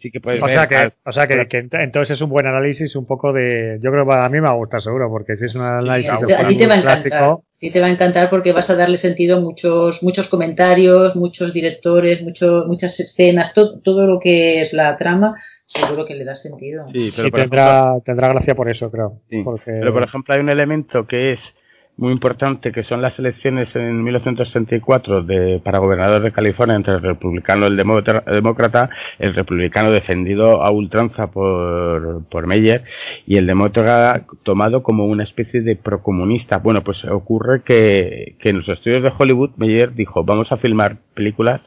Sí 0.00 0.10
que 0.12 0.20
puedes 0.20 0.40
O 0.42 0.46
ver 0.46 0.54
sea 0.54 0.66
que, 0.68 0.76
al- 0.76 0.94
o 1.04 1.10
sea 1.12 1.26
que, 1.26 1.48
que 1.48 1.62
ent- 1.64 1.82
entonces 1.82 2.16
es 2.16 2.20
un 2.22 2.30
buen 2.30 2.46
análisis, 2.46 2.94
un 2.94 3.04
poco 3.06 3.32
de. 3.32 3.78
Yo 3.82 3.90
creo 3.90 4.06
que 4.06 4.12
a 4.14 4.28
mí 4.28 4.34
me 4.34 4.46
va 4.46 4.50
a 4.50 4.54
gustar 4.56 4.80
seguro, 4.80 5.08
porque 5.08 5.34
si 5.36 5.46
es 5.46 5.54
un 5.56 5.62
análisis 5.62 6.08
ti- 6.26 6.32
a 6.32 6.46
ti 6.48 6.56
te 6.56 6.66
va 6.66 6.74
a 6.74 6.78
encantar. 6.78 6.82
clásico, 7.10 7.42
A 7.56 7.58
ti 7.58 7.70
te 7.72 7.80
va 7.80 7.86
a 7.86 7.90
encantar 7.90 8.30
porque 8.30 8.52
vas 8.52 8.70
a 8.70 8.76
darle 8.76 8.96
sentido 8.96 9.38
a 9.38 9.40
muchos, 9.40 10.02
muchos 10.04 10.28
comentarios, 10.28 11.16
muchos 11.16 11.52
directores, 11.52 12.22
muchos, 12.22 12.66
muchas 12.68 13.00
escenas, 13.00 13.54
todo, 13.54 13.80
todo 13.80 14.06
lo 14.06 14.20
que 14.20 14.60
es 14.62 14.72
la 14.72 14.96
trama, 14.98 15.34
seguro 15.64 16.04
que 16.04 16.14
le 16.14 16.24
das 16.24 16.42
sentido. 16.42 16.86
Sí, 16.92 17.10
pero 17.16 17.28
y 17.28 17.30
ejemplo- 17.30 17.40
tendrá, 17.40 18.00
tendrá 18.04 18.28
gracia 18.28 18.54
por 18.54 18.68
eso, 18.68 18.90
creo. 18.90 19.20
Sí, 19.30 19.42
Porque, 19.42 19.72
Pero, 19.72 19.92
por 19.92 20.02
ejemplo, 20.04 20.34
hay 20.34 20.40
un 20.40 20.48
elemento 20.50 21.06
que 21.06 21.32
es 21.32 21.40
muy 21.98 22.12
importante, 22.12 22.72
que 22.72 22.84
son 22.84 23.00
las 23.00 23.18
elecciones 23.18 23.74
en 23.74 24.02
1964 24.02 25.22
de, 25.22 25.60
para 25.64 25.78
gobernador 25.78 26.22
de 26.22 26.32
California 26.32 26.76
entre 26.76 26.94
el 26.94 27.02
republicano 27.02 27.64
y 27.64 27.68
el 27.68 27.76
demócrata, 27.76 28.90
el 29.18 29.34
republicano 29.34 29.90
defendido 29.90 30.62
a 30.62 30.70
ultranza 30.70 31.28
por, 31.28 32.26
por 32.28 32.46
Meyer 32.46 32.84
y 33.26 33.38
el 33.38 33.46
demócrata 33.46 34.26
tomado 34.42 34.82
como 34.82 35.06
una 35.06 35.24
especie 35.24 35.62
de 35.62 35.76
procomunista. 35.76 36.58
Bueno, 36.58 36.82
pues 36.82 37.02
ocurre 37.06 37.62
que, 37.64 38.36
que 38.40 38.50
en 38.50 38.58
los 38.58 38.68
estudios 38.68 39.02
de 39.02 39.12
Hollywood 39.16 39.52
Meyer 39.56 39.94
dijo, 39.94 40.22
vamos 40.22 40.52
a 40.52 40.58
filmar 40.58 40.98
películas 41.14 41.62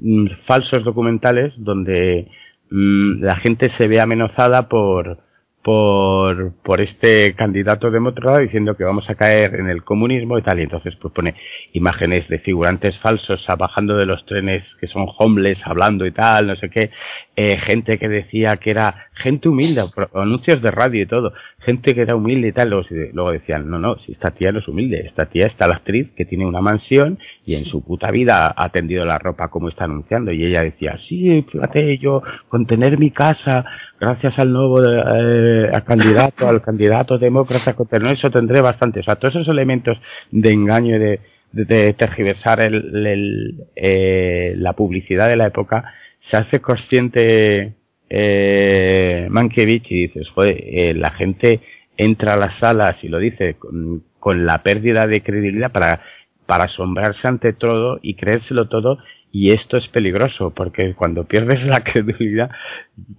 mm, 0.00 0.28
falsos 0.46 0.82
documentales 0.82 1.52
donde 1.58 2.28
mm, 2.70 3.22
la 3.22 3.36
gente 3.36 3.68
se 3.76 3.86
ve 3.86 4.00
amenazada 4.00 4.68
por 4.70 5.27
por, 5.62 6.52
por 6.62 6.80
este 6.80 7.34
candidato 7.34 7.90
demócrata 7.90 8.38
diciendo 8.38 8.76
que 8.76 8.84
vamos 8.84 9.08
a 9.10 9.16
caer 9.16 9.56
en 9.56 9.68
el 9.68 9.82
comunismo 9.82 10.38
y 10.38 10.42
tal. 10.42 10.60
Y 10.60 10.62
entonces 10.62 10.94
pues 10.96 11.12
pone 11.12 11.34
imágenes 11.72 12.28
de 12.28 12.38
figurantes 12.38 12.96
falsos 12.98 13.44
bajando 13.58 13.96
de 13.96 14.06
los 14.06 14.24
trenes 14.24 14.64
que 14.80 14.86
son 14.86 15.06
homeless, 15.18 15.60
hablando 15.64 16.06
y 16.06 16.12
tal, 16.12 16.46
no 16.46 16.56
sé 16.56 16.70
qué. 16.70 16.90
Eh, 17.36 17.56
gente 17.58 17.98
que 17.98 18.08
decía 18.08 18.56
que 18.56 18.70
era 18.70 19.06
gente 19.14 19.48
humilde, 19.48 19.82
anuncios 20.14 20.60
de 20.62 20.70
radio 20.70 21.02
y 21.02 21.06
todo. 21.06 21.32
Gente 21.60 21.94
que 21.94 22.02
era 22.02 22.16
humilde 22.16 22.48
y 22.48 22.52
tal. 22.52 22.70
Luego, 22.70 22.86
luego 23.12 23.32
decían, 23.32 23.68
no, 23.68 23.78
no, 23.78 23.98
si 23.98 24.12
esta 24.12 24.30
tía 24.30 24.52
no 24.52 24.60
es 24.60 24.68
humilde, 24.68 25.06
esta 25.06 25.26
tía 25.26 25.46
está 25.46 25.66
la 25.66 25.76
actriz 25.76 26.08
que 26.16 26.24
tiene 26.24 26.46
una 26.46 26.60
mansión 26.60 27.18
y 27.44 27.54
en 27.54 27.64
su 27.64 27.84
puta 27.84 28.10
vida 28.10 28.52
ha 28.56 28.68
tendido 28.70 29.04
la 29.04 29.18
ropa 29.18 29.48
como 29.48 29.68
está 29.68 29.84
anunciando. 29.84 30.32
Y 30.32 30.44
ella 30.44 30.62
decía, 30.62 30.98
sí, 31.08 31.44
fíjate, 31.50 31.98
yo 31.98 32.22
con 32.48 32.66
tener 32.66 32.98
mi 32.98 33.10
casa, 33.10 33.64
gracias 34.00 34.38
al 34.38 34.52
nuevo 34.52 34.82
eh, 34.82 35.47
al 35.72 35.84
candidato, 35.84 36.48
al 36.48 36.62
candidato 36.62 37.18
demócrata, 37.18 37.74
con 37.74 37.86
tener 37.86 38.12
eso 38.12 38.30
tendré 38.30 38.60
bastante. 38.60 39.00
O 39.00 39.02
sea, 39.02 39.16
todos 39.16 39.34
esos 39.34 39.48
elementos 39.48 39.98
de 40.30 40.50
engaño 40.50 40.96
y 40.96 40.98
de, 40.98 41.20
de, 41.52 41.92
tergiversar 41.94 42.60
el, 42.60 43.06
el, 43.06 43.64
eh, 43.76 44.52
la 44.56 44.74
publicidad 44.74 45.28
de 45.28 45.36
la 45.36 45.46
época, 45.46 45.92
se 46.30 46.36
hace 46.36 46.60
consciente 46.60 47.74
eh, 48.10 49.26
Mankiewicz 49.30 49.90
y 49.90 50.06
dices, 50.06 50.28
joder, 50.30 50.56
eh, 50.60 50.94
la 50.94 51.10
gente 51.10 51.60
entra 51.96 52.34
a 52.34 52.36
las 52.36 52.58
salas 52.58 53.02
y 53.02 53.08
lo 53.08 53.18
dice 53.18 53.54
con, 53.54 54.04
con 54.18 54.46
la 54.46 54.62
pérdida 54.62 55.06
de 55.06 55.22
credibilidad 55.22 55.72
para, 55.72 56.00
para 56.46 56.64
asombrarse 56.64 57.26
ante 57.26 57.52
todo 57.52 57.98
y 58.02 58.14
creérselo 58.14 58.68
todo 58.68 58.98
y 59.30 59.52
esto 59.52 59.76
es 59.76 59.86
peligroso 59.88 60.52
porque 60.54 60.94
cuando 60.94 61.24
pierdes 61.24 61.64
la 61.64 61.82
credibilidad 61.84 62.50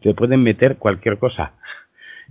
te 0.02 0.14
pueden 0.14 0.44
meter 0.44 0.78
cualquier 0.78 1.18
cosa. 1.18 1.54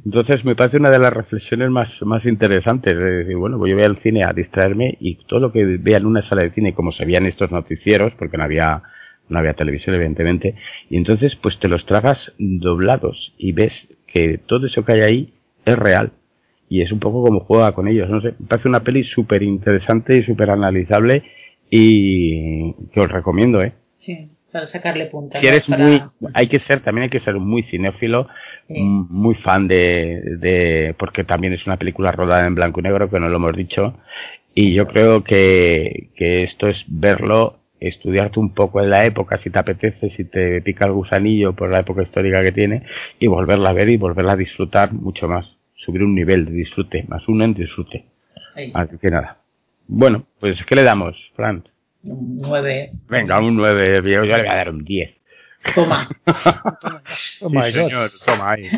Entonces 0.04 0.44
me 0.44 0.54
parece 0.54 0.78
una 0.78 0.90
de 0.90 0.98
las 0.98 1.12
reflexiones 1.12 1.70
más, 1.70 1.88
más 2.02 2.24
interesantes 2.24 2.96
de 2.96 3.04
decir, 3.04 3.36
bueno, 3.36 3.58
pues 3.58 3.70
yo 3.70 3.76
voy 3.76 3.84
al 3.84 4.00
cine 4.02 4.24
a 4.24 4.32
distraerme 4.32 4.96
y 5.00 5.16
todo 5.26 5.40
lo 5.40 5.52
que 5.52 5.64
vea 5.64 5.98
en 5.98 6.06
una 6.06 6.26
sala 6.28 6.42
de 6.42 6.52
cine, 6.52 6.74
como 6.74 6.92
se 6.92 7.04
veían 7.04 7.26
estos 7.26 7.50
noticieros, 7.50 8.12
porque 8.18 8.36
no 8.36 8.44
había, 8.44 8.82
no 9.28 9.38
había 9.38 9.54
televisión 9.54 9.96
evidentemente, 9.96 10.54
y 10.88 10.96
entonces 10.96 11.36
pues 11.36 11.58
te 11.58 11.68
los 11.68 11.84
tragas 11.86 12.32
doblados 12.38 13.34
y 13.38 13.52
ves 13.52 13.72
que 14.06 14.38
todo 14.38 14.66
eso 14.66 14.84
que 14.84 14.92
hay 14.92 15.00
ahí 15.00 15.34
es 15.64 15.78
real. 15.78 16.12
Y 16.70 16.82
es 16.82 16.92
un 16.92 17.00
poco 17.00 17.24
como 17.24 17.40
juega 17.40 17.72
con 17.72 17.88
ellos, 17.88 18.10
no 18.10 18.20
sé, 18.20 18.34
me 18.38 18.46
parece 18.46 18.68
una 18.68 18.84
peli 18.84 19.02
súper 19.04 19.42
interesante 19.42 20.16
y 20.16 20.24
súper 20.24 20.50
analizable 20.50 21.22
y 21.70 22.72
que 22.92 23.00
os 23.00 23.10
recomiendo, 23.10 23.62
¿eh? 23.62 23.72
Sí. 23.96 24.26
para 24.52 24.66
sacarle 24.66 25.06
punta. 25.06 25.40
Si 25.40 25.46
eres 25.46 25.68
muy, 25.68 26.02
hay 26.34 26.48
que 26.48 26.60
ser, 26.60 26.80
también 26.80 27.04
hay 27.04 27.10
que 27.10 27.20
ser 27.20 27.34
muy 27.36 27.62
cinéfilo, 27.64 28.28
muy 28.68 29.34
fan 29.36 29.66
de, 29.66 30.20
de, 30.38 30.94
porque 30.98 31.24
también 31.24 31.52
es 31.52 31.66
una 31.66 31.76
película 31.76 32.12
rodada 32.12 32.46
en 32.46 32.54
blanco 32.54 32.80
y 32.80 32.82
negro, 32.84 33.10
que 33.10 33.20
no 33.20 33.28
lo 33.28 33.36
hemos 33.36 33.56
dicho, 33.56 33.94
y 34.54 34.74
yo 34.74 34.86
creo 34.86 35.24
que, 35.24 36.10
que 36.16 36.42
esto 36.44 36.68
es 36.68 36.84
verlo, 36.88 37.60
estudiarte 37.80 38.40
un 38.40 38.54
poco 38.54 38.80
en 38.82 38.90
la 38.90 39.04
época, 39.04 39.38
si 39.42 39.50
te 39.50 39.58
apetece, 39.58 40.10
si 40.16 40.24
te 40.24 40.60
pica 40.62 40.86
el 40.86 40.92
gusanillo 40.92 41.54
por 41.54 41.70
la 41.70 41.80
época 41.80 42.02
histórica 42.02 42.42
que 42.42 42.52
tiene, 42.52 42.82
y 43.18 43.26
volverla 43.26 43.70
a 43.70 43.72
ver 43.72 43.88
y 43.88 43.96
volverla 43.96 44.32
a 44.32 44.36
disfrutar 44.36 44.92
mucho 44.92 45.28
más, 45.28 45.46
subir 45.76 46.02
un 46.02 46.14
nivel 46.14 46.44
de 46.44 46.52
disfrute, 46.52 47.04
más 47.08 47.26
uno 47.28 47.44
en 47.44 47.54
disfrute. 47.54 48.04
Así 48.74 48.98
que 48.98 49.10
nada. 49.10 49.38
Bueno, 49.86 50.26
pues 50.40 50.56
¿qué 50.66 50.74
le 50.74 50.82
damos, 50.82 51.16
Fran? 51.34 51.64
Un 52.02 52.36
9. 52.42 52.90
Venga, 53.08 53.40
un 53.40 53.56
9, 53.56 54.02
yo 54.04 54.22
le 54.22 54.38
voy 54.38 54.46
a 54.46 54.54
dar 54.54 54.70
un 54.70 54.84
10. 54.84 55.17
Toma. 55.74 56.08
toma, 57.40 57.70
sí, 57.70 57.72
señor, 57.72 58.10
toma 58.24 58.52
ahí. 58.52 58.68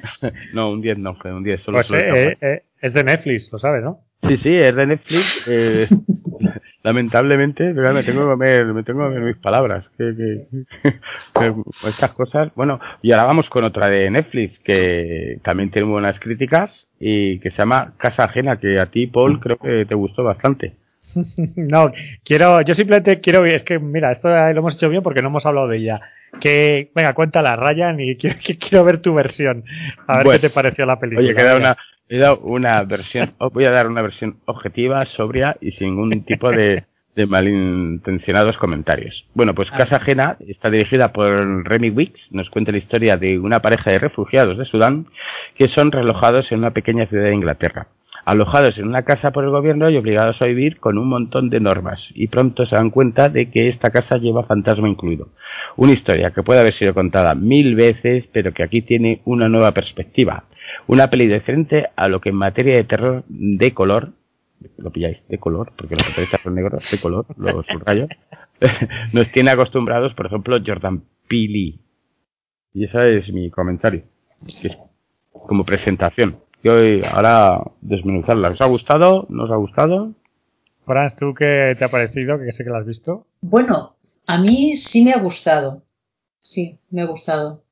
no, 0.52 0.70
un 0.70 0.80
10 0.80 0.98
no, 0.98 1.16
un 1.24 1.44
10 1.44 1.62
solo. 1.62 1.78
Pues 1.78 1.92
eh, 1.92 2.36
eh, 2.40 2.62
es 2.80 2.94
de 2.94 3.04
Netflix, 3.04 3.50
lo 3.52 3.58
sabes, 3.58 3.82
¿no? 3.82 4.00
Sí, 4.26 4.36
sí, 4.38 4.54
es 4.54 4.74
de 4.74 4.86
Netflix. 4.86 5.48
Eh, 5.48 5.88
lamentablemente, 6.82 7.72
me 7.72 8.02
tengo 8.02 8.20
que 8.20 8.26
comer, 8.26 8.66
me 8.66 8.82
tengo 8.82 9.00
que 9.00 9.14
comer 9.14 9.22
mis 9.22 9.36
palabras. 9.36 9.84
Que, 9.96 10.14
que, 10.16 10.64
que, 11.34 11.54
estas 11.88 12.12
cosas. 12.12 12.52
Bueno, 12.54 12.80
y 13.02 13.12
ahora 13.12 13.24
vamos 13.24 13.48
con 13.48 13.64
otra 13.64 13.88
de 13.88 14.10
Netflix, 14.10 14.58
que 14.60 15.38
también 15.42 15.70
tiene 15.70 15.88
buenas 15.88 16.18
críticas 16.18 16.86
y 16.98 17.38
que 17.40 17.50
se 17.50 17.58
llama 17.58 17.94
Casa 17.98 18.24
Ajena, 18.24 18.58
que 18.58 18.80
a 18.80 18.86
ti, 18.86 19.06
Paul, 19.06 19.40
creo 19.40 19.58
que 19.58 19.84
te 19.84 19.94
gustó 19.94 20.24
bastante. 20.24 20.74
No, 21.56 21.90
quiero, 22.24 22.60
yo 22.62 22.74
simplemente 22.74 23.20
quiero, 23.20 23.44
es 23.44 23.64
que 23.64 23.78
mira, 23.78 24.12
esto 24.12 24.28
lo 24.28 24.58
hemos 24.58 24.76
hecho 24.76 24.88
bien 24.88 25.02
porque 25.02 25.22
no 25.22 25.28
hemos 25.28 25.46
hablado 25.46 25.68
de 25.68 25.78
ella. 25.78 26.00
Que, 26.40 26.90
venga, 26.94 27.14
cuéntala, 27.14 27.56
Ryan, 27.56 27.98
y 28.00 28.16
quiero, 28.16 28.36
quiero 28.60 28.84
ver 28.84 28.98
tu 28.98 29.14
versión. 29.14 29.64
A 30.06 30.18
ver 30.18 30.24
Pues, 30.24 30.40
qué 30.40 30.48
te 30.48 30.54
pareció 30.54 30.86
la 30.86 30.98
película. 30.98 31.26
Oye, 31.26 31.34
queda 31.34 31.56
una, 31.56 31.76
he 32.08 32.18
dado 32.18 32.38
una 32.40 32.82
versión, 32.84 33.30
voy 33.52 33.64
a 33.64 33.70
dar 33.70 33.88
una 33.88 34.02
versión 34.02 34.36
objetiva, 34.44 35.04
sobria 35.06 35.56
y 35.60 35.72
sin 35.72 35.88
ningún 35.88 36.24
tipo 36.24 36.50
de, 36.50 36.84
de 37.16 37.26
malintencionados 37.26 38.56
comentarios. 38.58 39.24
Bueno, 39.34 39.54
pues 39.54 39.70
Casa 39.70 39.96
Ajena 39.96 40.36
está 40.46 40.70
dirigida 40.70 41.12
por 41.12 41.66
Remy 41.66 41.90
Wicks, 41.90 42.20
nos 42.30 42.50
cuenta 42.50 42.72
la 42.72 42.78
historia 42.78 43.16
de 43.16 43.38
una 43.38 43.60
pareja 43.60 43.90
de 43.90 43.98
refugiados 43.98 44.58
de 44.58 44.66
Sudán 44.66 45.06
que 45.56 45.68
son 45.68 45.90
relojados 45.92 46.52
en 46.52 46.58
una 46.58 46.72
pequeña 46.72 47.06
ciudad 47.06 47.24
de 47.24 47.34
Inglaterra. 47.34 47.88
Alojados 48.26 48.76
en 48.76 48.88
una 48.88 49.04
casa 49.04 49.30
por 49.30 49.44
el 49.44 49.50
gobierno 49.50 49.88
y 49.88 49.96
obligados 49.96 50.42
a 50.42 50.46
vivir 50.46 50.80
con 50.80 50.98
un 50.98 51.08
montón 51.08 51.48
de 51.48 51.60
normas, 51.60 52.08
y 52.12 52.26
pronto 52.26 52.66
se 52.66 52.74
dan 52.74 52.90
cuenta 52.90 53.28
de 53.28 53.52
que 53.52 53.68
esta 53.68 53.90
casa 53.90 54.16
lleva 54.16 54.42
fantasma 54.42 54.88
incluido. 54.88 55.28
Una 55.76 55.92
historia 55.92 56.32
que 56.32 56.42
puede 56.42 56.58
haber 56.58 56.74
sido 56.74 56.92
contada 56.92 57.36
mil 57.36 57.76
veces, 57.76 58.24
pero 58.32 58.52
que 58.52 58.64
aquí 58.64 58.82
tiene 58.82 59.22
una 59.26 59.48
nueva 59.48 59.70
perspectiva. 59.70 60.42
Una 60.88 61.08
peli 61.08 61.28
diferente 61.28 61.90
a 61.94 62.08
lo 62.08 62.20
que 62.20 62.30
en 62.30 62.34
materia 62.34 62.74
de 62.74 62.82
terror 62.82 63.22
de 63.28 63.72
color, 63.72 64.10
lo 64.76 64.90
pilláis, 64.90 65.18
de 65.28 65.38
color, 65.38 65.70
porque 65.76 65.94
los 65.94 66.02
protagonistas 66.02 66.40
son 66.40 66.54
negros, 66.56 66.90
de 66.90 66.98
color, 66.98 67.26
lo 67.36 67.62
subrayo, 67.62 68.08
nos 69.12 69.30
tiene 69.30 69.52
acostumbrados, 69.52 70.14
por 70.14 70.26
ejemplo, 70.26 70.58
Jordan 70.66 71.04
Peele. 71.28 71.78
Y 72.74 72.84
ese 72.86 73.18
es 73.18 73.32
mi 73.32 73.50
comentario, 73.50 74.02
como 75.30 75.64
presentación. 75.64 76.38
Y 76.66 76.68
hoy, 76.68 77.02
ahora, 77.08 77.62
desmenuzarla. 77.80 78.48
¿Os 78.48 78.60
ha 78.60 78.66
gustado? 78.66 79.26
¿No 79.28 79.44
os 79.44 79.52
ha 79.52 79.54
gustado? 79.54 80.14
Franz, 80.84 81.14
¿tú 81.14 81.32
qué 81.32 81.74
te 81.78 81.84
ha 81.84 81.88
parecido? 81.88 82.40
Que 82.40 82.50
sé 82.50 82.64
que 82.64 82.70
la 82.70 82.78
has 82.78 82.86
visto. 82.86 83.28
Bueno, 83.40 83.94
a 84.26 84.36
mí 84.38 84.74
sí 84.74 85.04
me 85.04 85.12
ha 85.12 85.20
gustado. 85.20 85.84
Sí, 86.42 86.80
me 86.90 87.02
ha 87.02 87.06
gustado. 87.06 87.62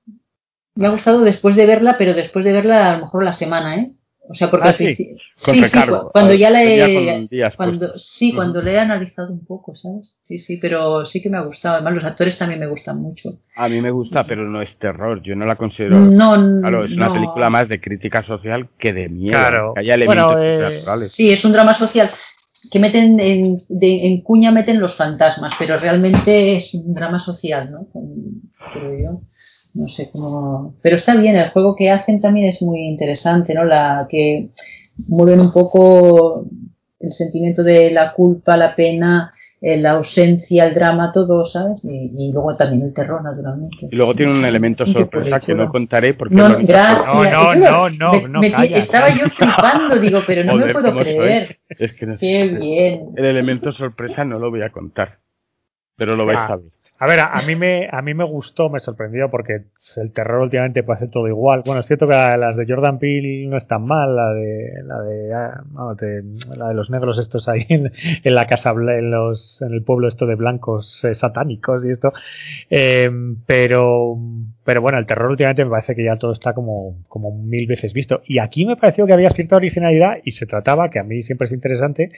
Me 0.77 0.87
ha 0.87 0.91
gustado 0.91 1.23
después 1.23 1.57
de 1.57 1.67
verla, 1.67 1.97
pero 1.99 2.15
después 2.15 2.45
de 2.45 2.53
verla 2.53 2.91
a 2.91 2.93
lo 2.97 3.07
mejor 3.07 3.25
la 3.25 3.33
semana, 3.33 3.75
¿eh? 3.75 3.95
O 4.27 4.33
sea, 4.35 4.51
porque 4.51 4.69
Ah, 4.69 4.73
sí, 4.73 4.95
sí, 4.97 5.17
sí, 5.37 5.61
recargo. 5.61 6.05
cu- 6.05 6.11
cuando 6.13 6.33
ya 6.35 6.49
la 6.51 6.61
Venía 6.61 6.87
he 6.89 6.95
con 7.19 7.27
días 7.29 7.55
cuando 7.57 7.99
sí, 7.99 8.33
cuando 8.33 8.63
le 8.63 8.73
he 8.73 8.79
analizado 8.79 9.31
un 9.33 9.45
poco, 9.45 9.75
¿sabes? 9.75 10.15
Sí, 10.23 10.39
sí, 10.39 10.57
pero 10.57 11.05
sí 11.05 11.21
que 11.21 11.29
me 11.29 11.37
ha 11.37 11.43
gustado. 11.43 11.75
Además 11.77 11.95
los 11.95 12.05
actores 12.05 12.39
también 12.39 12.59
me 12.61 12.67
gustan 12.67 13.03
mucho. 13.03 13.31
A 13.57 13.69
mí 13.69 13.83
me 13.83 13.91
gusta, 13.91 14.27
pero 14.27 14.49
no 14.49 14.63
es 14.63 14.71
terror. 14.79 15.23
Yo 15.23 15.37
no 15.37 15.45
la 15.45 15.57
considero. 15.57 15.99
No, 16.01 16.35
Claro, 16.61 16.87
es 16.87 16.93
una 16.93 17.09
no. 17.09 17.13
película 17.15 17.51
más 17.51 17.69
de 17.69 17.81
crítica 17.83 18.27
social 18.27 18.71
que 18.79 18.95
de 18.95 19.11
miedo. 19.11 19.33
Claro. 19.39 19.73
Que 19.75 19.81
haya 19.81 19.95
elementos 19.95 20.25
Bueno, 20.37 20.43
eh, 20.43 20.59
naturales. 20.59 21.13
Sí, 21.13 21.31
es 21.31 21.45
un 21.45 21.53
drama 21.53 21.75
social 21.75 22.11
que 22.71 22.79
meten 22.79 23.21
en, 23.21 23.63
de- 23.69 24.07
en 24.07 24.23
cuña 24.23 24.51
meten 24.51 24.81
los 24.81 24.95
fantasmas, 24.95 25.53
pero 25.59 25.77
realmente 25.77 26.57
es 26.57 26.73
un 26.73 26.95
drama 26.95 27.19
social, 27.19 27.71
¿no? 27.71 27.87
Creo 28.73 28.93
yo. 28.99 29.21
No 29.75 29.89
sé 29.89 30.09
cómo. 30.13 30.75
Pero 30.83 30.97
está 30.97 31.17
bien, 31.17 31.37
el 31.37 31.51
juego 31.51 31.75
que 31.75 31.91
hacen 31.91 32.21
también 32.21 32.47
es 32.47 32.63
muy 32.63 32.81
interesante, 32.87 33.55
¿no? 33.55 33.65
La 33.65 34.07
que 34.09 34.51
mueven 35.09 35.41
un 35.41 35.53
poco 35.53 36.45
el 37.01 37.13
sentimiento 37.13 37.63
de 37.65 37.91
la 37.93 38.13
culpa, 38.13 38.57
la 38.57 38.75
pena, 38.77 39.33
eh, 39.61 39.77
la 39.79 39.93
ausencia, 39.93 40.67
el 40.67 40.75
drama, 40.75 41.11
todo, 41.13 41.45
¿sabes? 41.45 41.85
Y, 41.85 42.13
y 42.17 42.33
luego 42.33 42.55
también 42.57 42.83
el 42.83 42.95
terror, 42.95 43.23
naturalmente. 43.25 43.89
Y 43.91 43.97
luego 43.97 44.15
tiene 44.15 44.33
un 44.39 44.45
elemento 44.45 44.87
sorpresa 44.87 45.41
que 45.41 45.55
no 45.55 45.69
contaré 45.71 46.15
porque 46.15 46.35
No, 46.37 46.57
gracias. 46.61 47.05
No, 47.07 47.55
no, 47.55 47.55
no, 47.55 47.91
no, 47.91 48.13
me- 48.13 48.29
no, 48.29 48.41
me- 48.41 48.53
calla. 48.53 48.77
Estaba 48.77 49.09
yo 49.09 49.29
flipando, 49.37 49.97
digo, 49.99 50.21
pero 50.27 50.45
no 50.45 50.55
me 50.55 50.73
puedo 50.73 50.95
creer. 50.97 51.59
Es 51.69 51.95
que 51.99 52.07
no- 52.07 52.17
Qué 52.19 52.47
bien. 52.49 53.09
el 53.17 53.25
elemento 53.25 53.73
sorpresa 53.73 54.25
no 54.25 54.39
lo 54.39 54.51
voy 54.51 54.63
a 54.63 54.71
contar. 54.71 55.19
Pero 55.97 56.15
lo 56.15 56.25
vais 56.27 56.39
Ah. 56.39 56.53
a 56.53 56.57
ver. 56.57 56.71
A 56.97 57.09
ver, 57.09 57.19
a, 57.19 57.43
mí 57.45 57.57
me 57.57 57.89
a 57.91 58.03
mí 58.03 58.15
me 58.15 58.23
gustó, 58.23 58.71
me 58.71 58.79
sorprendió 58.79 59.29
porque 59.29 59.65
el 59.97 60.13
terror 60.13 60.43
últimamente 60.43 60.85
parece 60.85 61.09
todo 61.09 61.27
igual. 61.27 61.63
Bueno, 61.67 61.81
es 61.81 61.87
cierto 61.87 62.07
que 62.07 62.15
las 62.15 62.57
de 62.57 62.67
Jordan 62.69 63.01
Peele 63.01 63.49
no 63.49 63.57
están 63.57 63.85
mal, 63.85 64.15
la 64.15 64.33
de 64.33 64.83
la 64.85 65.01
de, 65.03 65.35
ah, 65.35 65.65
la 66.57 66.69
de 66.69 66.75
los 66.75 66.91
negros 66.91 67.19
estos 67.19 67.49
ahí 67.49 67.67
en, 67.69 67.91
la 68.25 68.47
casa 68.47 68.71
en 68.71 69.11
los 69.11 69.61
en 69.61 69.73
el 69.75 69.83
pueblo 69.83 70.07
esto 70.07 70.25
de 70.27 70.37
blancos 70.37 71.05
eh, 71.05 71.15
satánicos 71.15 71.85
y 71.85 71.91
esto. 71.91 72.13
Eh, 72.71 73.11
pero 73.45 74.17
pero 74.65 74.81
bueno, 74.81 74.97
el 74.99 75.07
terror 75.07 75.31
últimamente 75.31 75.65
me 75.65 75.73
parece 75.73 75.97
que 75.97 76.05
ya 76.05 76.15
todo 76.17 76.33
está 76.33 76.55
como 76.55 76.97
como 77.09 77.33
mil 77.37 77.67
veces 77.67 77.93
visto 77.93 78.23
y 78.25 78.39
aquí 78.39 78.67
me 78.67 78.77
pareció 78.77 79.05
que 79.05 79.15
había 79.15 79.31
cierta 79.31 79.57
originalidad 79.57 80.19
y 80.23 80.31
se 80.31 80.47
trataba 80.47 80.91
que 80.91 81.01
a 81.01 81.05
mí 81.05 81.23
siempre 81.23 81.47
es 81.47 81.53
interesante 81.53 82.13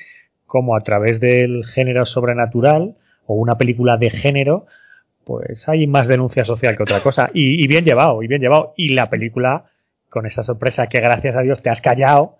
como 0.45 0.77
a 0.77 0.83
través 0.83 1.19
del 1.19 1.65
género 1.65 2.05
sobrenatural 2.05 2.95
o 3.27 3.35
una 3.35 3.57
película 3.59 3.97
de 3.97 4.11
género, 4.11 4.67
pues 5.25 5.69
hay 5.69 5.87
más 5.87 6.07
denuncia 6.07 6.45
social 6.45 6.77
que 6.77 6.83
otra 6.85 7.03
cosa. 7.03 7.31
Y, 7.35 7.63
y 7.63 7.67
bien 7.67 7.85
llevado, 7.85 8.23
y 8.23 8.27
bien 8.29 8.41
llevado. 8.41 8.75
Y 8.77 8.91
la 8.95 9.11
película, 9.11 9.65
con 10.09 10.27
esa 10.27 10.43
sorpresa 10.43 10.87
que 10.89 11.01
gracias 11.01 11.35
a 11.37 11.41
Dios 11.43 11.63
te 11.63 11.71
has 11.71 11.81
callado, 11.81 12.37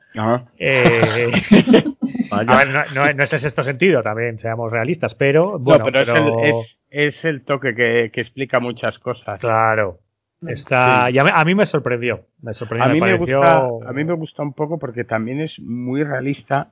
eh, 0.59 1.31
Vaya. 2.31 2.53
a 2.53 2.57
ver, 2.65 2.69
no, 2.71 2.85
no- 2.95 3.13
no 3.13 3.23
es 3.23 3.33
ese 3.33 3.39
sexto 3.39 3.63
sentido, 3.63 4.03
también 4.03 4.39
seamos 4.39 4.71
realistas, 4.73 5.15
pero 5.15 5.59
bueno, 5.59 5.85
no, 5.87 5.93
pero, 5.93 6.05
pero- 6.15 6.41
Es, 6.43 6.45
el, 6.45 6.55
es, 6.91 7.17
es 7.17 7.25
el 7.25 7.45
toque 7.45 7.75
que, 7.75 8.11
que 8.13 8.21
explica 8.23 8.61
muchas 8.61 8.99
cosas. 8.99 9.39
claro. 9.41 9.99
Está, 10.47 11.07
Sí. 11.09 11.15
y 11.15 11.19
a, 11.19 11.25
mí, 11.25 11.31
a 11.33 11.45
mí 11.47 11.55
me 11.55 11.65
sorprendió, 11.65 12.27
me 12.43 12.53
sorprendió, 12.53 12.91
a 12.91 12.93
mí 12.93 13.01
me 13.01 13.17
pareció- 13.17 13.39
gusta 13.39 13.89
a 13.89 13.93
mí 13.95 14.05
me 14.05 14.13
gusta 14.13 14.43
un 14.43 14.53
poco 14.53 14.79
porque 14.79 15.03
también 15.05 15.41
es 15.41 15.59
muy 15.61 16.05
realista 16.05 16.69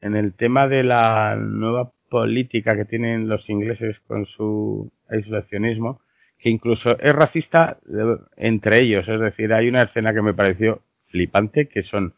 en 0.00 0.16
el 0.16 0.34
tema 0.34 0.66
de 0.66 0.82
la 0.82 1.36
nueva 1.36 1.92
política 2.10 2.76
que 2.76 2.84
tienen 2.84 3.28
los 3.28 3.48
ingleses 3.48 3.96
con 4.06 4.26
su 4.26 4.90
aislacionismo 5.08 6.00
que 6.38 6.50
incluso 6.50 6.98
es 6.98 7.12
racista 7.12 7.78
eh, 7.88 8.16
entre 8.36 8.80
ellos. 8.80 9.06
Es 9.08 9.20
decir 9.20 9.52
hay 9.52 9.68
una 9.68 9.82
escena 9.82 10.14
que 10.14 10.22
me 10.22 10.34
pareció 10.34 10.82
flipante 11.08 11.68
que 11.68 11.82
son 11.84 12.14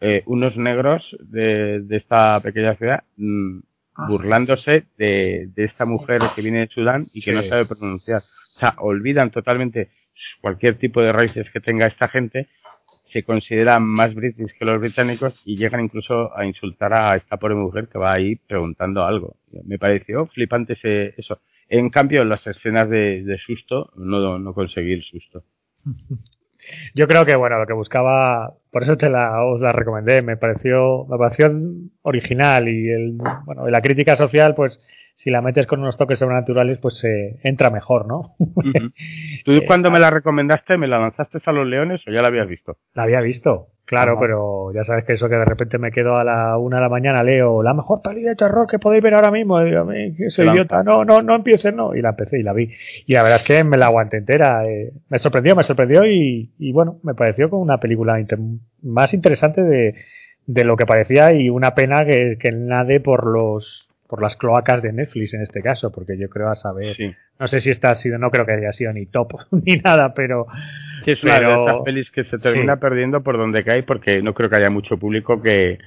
eh, 0.00 0.22
unos 0.26 0.56
negros 0.56 1.02
de, 1.20 1.80
de 1.80 1.96
esta 1.96 2.40
pequeña 2.40 2.76
ciudad 2.76 3.04
mm, 3.16 3.60
burlándose 4.08 4.84
de, 4.96 5.48
de 5.54 5.64
esta 5.64 5.86
mujer 5.86 6.20
que 6.34 6.42
viene 6.42 6.60
de 6.60 6.68
Sudán 6.68 7.02
y 7.14 7.22
que 7.22 7.32
no 7.32 7.42
sabe 7.42 7.64
pronunciar. 7.66 8.20
O 8.20 8.58
sea 8.58 8.74
olvidan 8.78 9.30
totalmente 9.30 9.90
cualquier 10.40 10.78
tipo 10.78 11.00
de 11.02 11.12
raíces 11.12 11.46
que 11.52 11.60
tenga 11.60 11.86
esta 11.86 12.08
gente 12.08 12.48
se 13.14 13.22
consideran 13.22 13.84
más 13.84 14.12
british 14.12 14.58
que 14.58 14.64
los 14.64 14.80
británicos 14.80 15.40
y 15.46 15.56
llegan 15.56 15.84
incluso 15.84 16.36
a 16.36 16.44
insultar 16.44 16.92
a 16.92 17.14
esta 17.14 17.36
pobre 17.36 17.54
mujer 17.54 17.86
que 17.86 17.96
va 17.96 18.12
ahí 18.12 18.34
preguntando 18.34 19.04
algo. 19.04 19.36
Me 19.64 19.78
pareció 19.78 20.26
flipante 20.26 20.72
ese, 20.72 21.14
eso. 21.16 21.38
En 21.68 21.90
cambio, 21.90 22.22
en 22.22 22.28
las 22.28 22.44
escenas 22.44 22.90
de, 22.90 23.38
susto, 23.46 23.92
no, 23.94 24.40
no 24.40 24.52
conseguí 24.52 24.94
el 24.94 25.04
susto. 25.04 25.44
Yo 26.94 27.06
creo 27.06 27.24
que 27.24 27.36
bueno, 27.36 27.60
lo 27.60 27.66
que 27.66 27.72
buscaba, 27.72 28.54
por 28.72 28.82
eso 28.82 28.96
te 28.96 29.08
la, 29.08 29.44
os 29.44 29.60
la 29.60 29.70
recomendé, 29.70 30.22
me 30.22 30.36
pareció, 30.36 31.06
me 31.06 31.16
pareció 31.16 31.52
original 32.02 32.68
y 32.68 32.90
el, 32.90 33.18
bueno, 33.44 33.68
y 33.68 33.70
la 33.70 33.82
crítica 33.82 34.16
social, 34.16 34.56
pues 34.56 34.80
si 35.24 35.30
la 35.30 35.40
metes 35.40 35.66
con 35.66 35.80
unos 35.80 35.96
toques 35.96 36.18
sobrenaturales, 36.18 36.76
pues 36.78 37.02
eh, 37.04 37.38
entra 37.42 37.70
mejor, 37.70 38.06
¿no? 38.06 38.34
¿Tú 39.44 39.52
cuando 39.66 39.90
me 39.90 39.98
la 39.98 40.10
recomendaste, 40.10 40.76
me 40.76 40.86
la 40.86 40.98
lanzaste 40.98 41.38
a 41.44 41.52
los 41.52 41.66
leones 41.66 42.02
o 42.06 42.10
ya 42.12 42.20
la 42.20 42.28
habías 42.28 42.46
visto? 42.46 42.76
La 42.92 43.04
había 43.04 43.20
visto. 43.22 43.68
Claro, 43.86 44.18
pero 44.20 44.72
ya 44.74 44.82
sabes 44.84 45.04
que 45.04 45.12
eso 45.14 45.28
que 45.28 45.36
de 45.36 45.44
repente 45.44 45.76
me 45.78 45.92
quedo 45.92 46.16
a 46.16 46.24
la 46.24 46.56
una 46.58 46.76
de 46.76 46.82
la 46.82 46.88
mañana, 46.88 47.22
leo 47.22 47.62
la 47.62 47.72
mejor 47.74 48.00
peli 48.02 48.22
de 48.22 48.34
terror 48.34 48.66
que 48.66 48.78
podéis 48.78 49.02
ver 49.02 49.14
ahora 49.14 49.30
mismo. 49.30 49.60
Y 49.60 49.66
digo, 49.66 49.80
a 49.80 49.84
mí, 49.84 50.14
que 50.16 50.28
soy 50.30 50.44
idiota. 50.54 50.82
No, 50.82 51.04
no, 51.04 51.20
no 51.22 51.34
empieces, 51.36 51.74
no. 51.74 51.94
Y 51.94 52.00
la 52.02 52.10
empecé 52.10 52.38
y 52.38 52.42
la 52.42 52.52
vi. 52.54 52.70
Y 53.06 53.12
la 53.14 53.22
verdad 53.22 53.36
es 53.36 53.44
que 53.44 53.62
me 53.64 53.76
la 53.78 53.86
aguanté 53.86 54.18
entera. 54.18 54.66
eh, 54.66 54.92
me 55.10 55.18
sorprendió, 55.18 55.54
me 55.56 55.64
sorprendió 55.64 56.06
y, 56.06 56.52
y 56.58 56.72
bueno, 56.72 56.98
me 57.02 57.14
pareció 57.14 57.48
como 57.50 57.62
una 57.62 57.78
película 57.78 58.20
inter- 58.20 58.38
más 58.82 59.12
interesante 59.14 59.62
de, 59.62 59.94
de 60.46 60.64
lo 60.64 60.76
que 60.76 60.86
parecía 60.86 61.32
y 61.34 61.50
una 61.50 61.74
pena 61.74 62.06
que, 62.06 62.36
que 62.40 62.52
nade 62.52 63.00
por 63.00 63.26
los 63.26 63.86
por 64.14 64.22
las 64.22 64.36
cloacas 64.36 64.80
de 64.80 64.92
Netflix 64.92 65.34
en 65.34 65.42
este 65.42 65.60
caso, 65.60 65.90
porque 65.90 66.16
yo 66.16 66.28
creo 66.28 66.48
a 66.48 66.54
saber, 66.54 66.94
Sí. 66.94 67.10
no 67.40 67.48
sé 67.48 67.58
si 67.58 67.70
esta 67.70 67.90
ha 67.90 67.94
sido, 67.96 68.16
no 68.16 68.30
creo 68.30 68.46
que 68.46 68.52
haya 68.52 68.72
sido 68.72 68.92
ni 68.92 69.06
top 69.06 69.32
ni 69.64 69.76
nada, 69.78 70.14
pero 70.14 70.46
Sí, 71.04 71.10
es 71.10 71.22
una 71.24 71.34
de 71.34 71.40
Pero- 71.40 71.66
esas 71.68 71.82
pelis 71.84 72.10
que 72.12 72.22
se 72.24 72.38
termina 72.38 72.74
sí. 72.76 72.80
perdiendo 72.80 73.24
por 73.24 73.36
donde 73.36 73.64
cae 73.64 73.82
porque 73.82 74.22
no 74.22 74.32
creo 74.34 74.48
que 74.48 74.54
haya 74.56 74.70
mucho 74.70 74.96
público 74.98 75.42
que, 75.42 75.78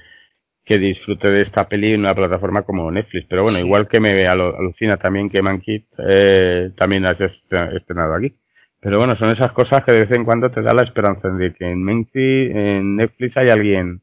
que 0.62 0.76
disfrute 0.78 1.28
de 1.28 1.40
esta 1.40 1.66
peli 1.70 1.94
en 1.94 2.00
una 2.00 2.14
plataforma 2.14 2.62
como 2.64 2.90
Netflix. 2.90 3.26
Pero 3.30 3.44
bueno, 3.44 3.58
igual 3.58 3.88
que 3.88 3.98
me 3.98 4.26
alucina 4.26 4.98
también 4.98 5.30
que 5.30 5.40
Mankit 5.40 5.86
eh, 6.06 6.70
también 6.76 7.06
ha 7.06 7.12
est- 7.12 7.52
estrenado 7.74 8.12
aquí. 8.14 8.34
Pero 8.80 8.98
bueno, 8.98 9.16
son 9.16 9.30
esas 9.30 9.52
cosas 9.52 9.82
que 9.84 9.92
de 9.92 10.00
vez 10.00 10.10
en 10.12 10.24
cuando 10.26 10.50
te 10.50 10.60
da 10.60 10.74
la 10.74 10.82
esperanza 10.82 11.30
de 11.30 11.54
que 11.54 11.64
en, 11.70 11.88
en 12.14 12.96
Netflix 12.96 13.36
hay 13.38 13.48
alguien 13.48 14.02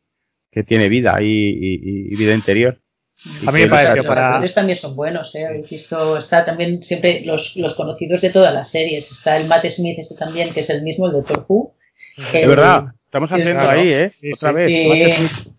que 0.52 0.64
tiene 0.64 0.89
vida 0.89 1.22
y, 1.22 1.27
y- 1.27 2.14
y 2.14 2.18
vida 2.18 2.34
interior. 2.34 2.80
A 3.48 3.52
mí 3.52 3.62
me 3.62 3.68
pareció 3.70 3.96
los 4.04 4.06
para- 4.08 4.28
actores 4.34 4.54
también 4.54 4.78
son 4.78 4.96
buenos, 4.96 5.34
¿eh? 5.36 5.46
Habéis 5.46 5.70
visto, 5.70 6.18
está 6.18 6.44
también 6.46 6.84
siempre 6.84 7.22
los, 7.26 7.56
los 7.56 7.74
conocidos 7.74 8.22
de 8.22 8.30
todas 8.30 8.54
las 8.54 8.68
series. 8.70 9.12
Está 9.12 9.38
el 9.38 9.48
Matt 9.48 9.66
Smith 9.68 9.98
este 10.00 10.16
también, 10.16 10.54
que 10.54 10.60
es 10.60 10.70
el 10.70 10.84
mismo, 10.84 11.08
el 11.08 11.14
Doctor 11.14 11.46
Who. 11.48 11.74
Es 12.18 12.44
El- 12.44 12.50
verdad, 12.50 12.86
estamos 13.04 13.30
Sí, 13.30 13.36
haciendo 13.42 13.62
claro. 13.64 13.80
ahí, 13.80 13.90
¿eh? 13.94 14.12
Sí, 14.20 14.32
Otra 14.34 14.50
sí. 14.50 14.56
vez. 14.56 15.32
Sí. 15.32 15.52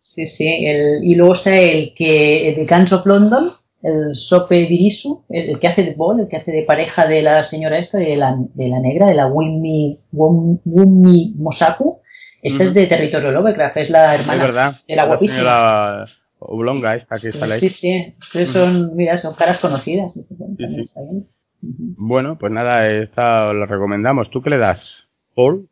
Sí, 0.00 0.26
sí. 0.26 0.66
El, 0.66 1.04
y 1.04 1.14
luego 1.14 1.34
está 1.34 1.56
el 1.56 1.94
que 1.94 2.48
el 2.50 2.54
de 2.56 2.66
Guns 2.66 2.92
of 2.92 3.06
London, 3.06 3.50
el 3.82 4.14
Sope 4.14 4.56
Dirisu, 4.66 5.24
el, 5.28 5.50
el 5.50 5.58
que 5.58 5.68
hace 5.68 5.84
de 5.84 5.94
Ball, 5.94 6.20
el 6.20 6.28
que 6.28 6.36
hace 6.36 6.50
de 6.52 6.62
pareja 6.62 7.06
de 7.06 7.22
la 7.22 7.42
señora 7.44 7.78
esta, 7.78 7.98
de 7.98 8.16
la, 8.16 8.34
de 8.36 8.68
la 8.68 8.80
negra, 8.80 9.06
de 9.06 9.14
la 9.14 9.26
Wunmi, 9.28 9.98
Wun- 10.12 10.60
Wunmi 10.64 11.34
Mosaku. 11.36 12.00
Esta 12.42 12.56
Ujú. 12.64 12.68
es 12.68 12.74
de 12.74 12.86
Territorio 12.86 13.30
Lovecraft, 13.32 13.76
es 13.78 13.90
la 13.90 14.14
Es 14.14 14.20
hermana 14.20 14.42
verdad. 14.44 14.74
de 14.86 14.96
la 14.96 15.04
guapísima. 15.06 15.38
señora 15.38 16.04
Oblonga 16.40 16.94
esta 16.94 17.18
que 17.18 17.32
sale 17.32 17.54
ahí. 17.54 17.60
Sí, 17.60 18.14
sí. 18.20 18.46
Son, 18.46 18.94
mira, 18.96 19.18
son 19.18 19.34
caras 19.34 19.58
conocidas. 19.58 20.14
También 20.38 20.74
sí. 20.76 20.80
está 20.82 21.00
bien. 21.02 21.26
Bueno, 21.60 22.38
pues 22.38 22.52
nada, 22.52 22.88
esta 22.88 23.52
lo 23.52 23.66
recomendamos. 23.66 24.30
¿Tú 24.30 24.42
qué 24.42 24.50
le 24.50 24.58
das? 24.58 24.80
¿Paul? 25.34 25.68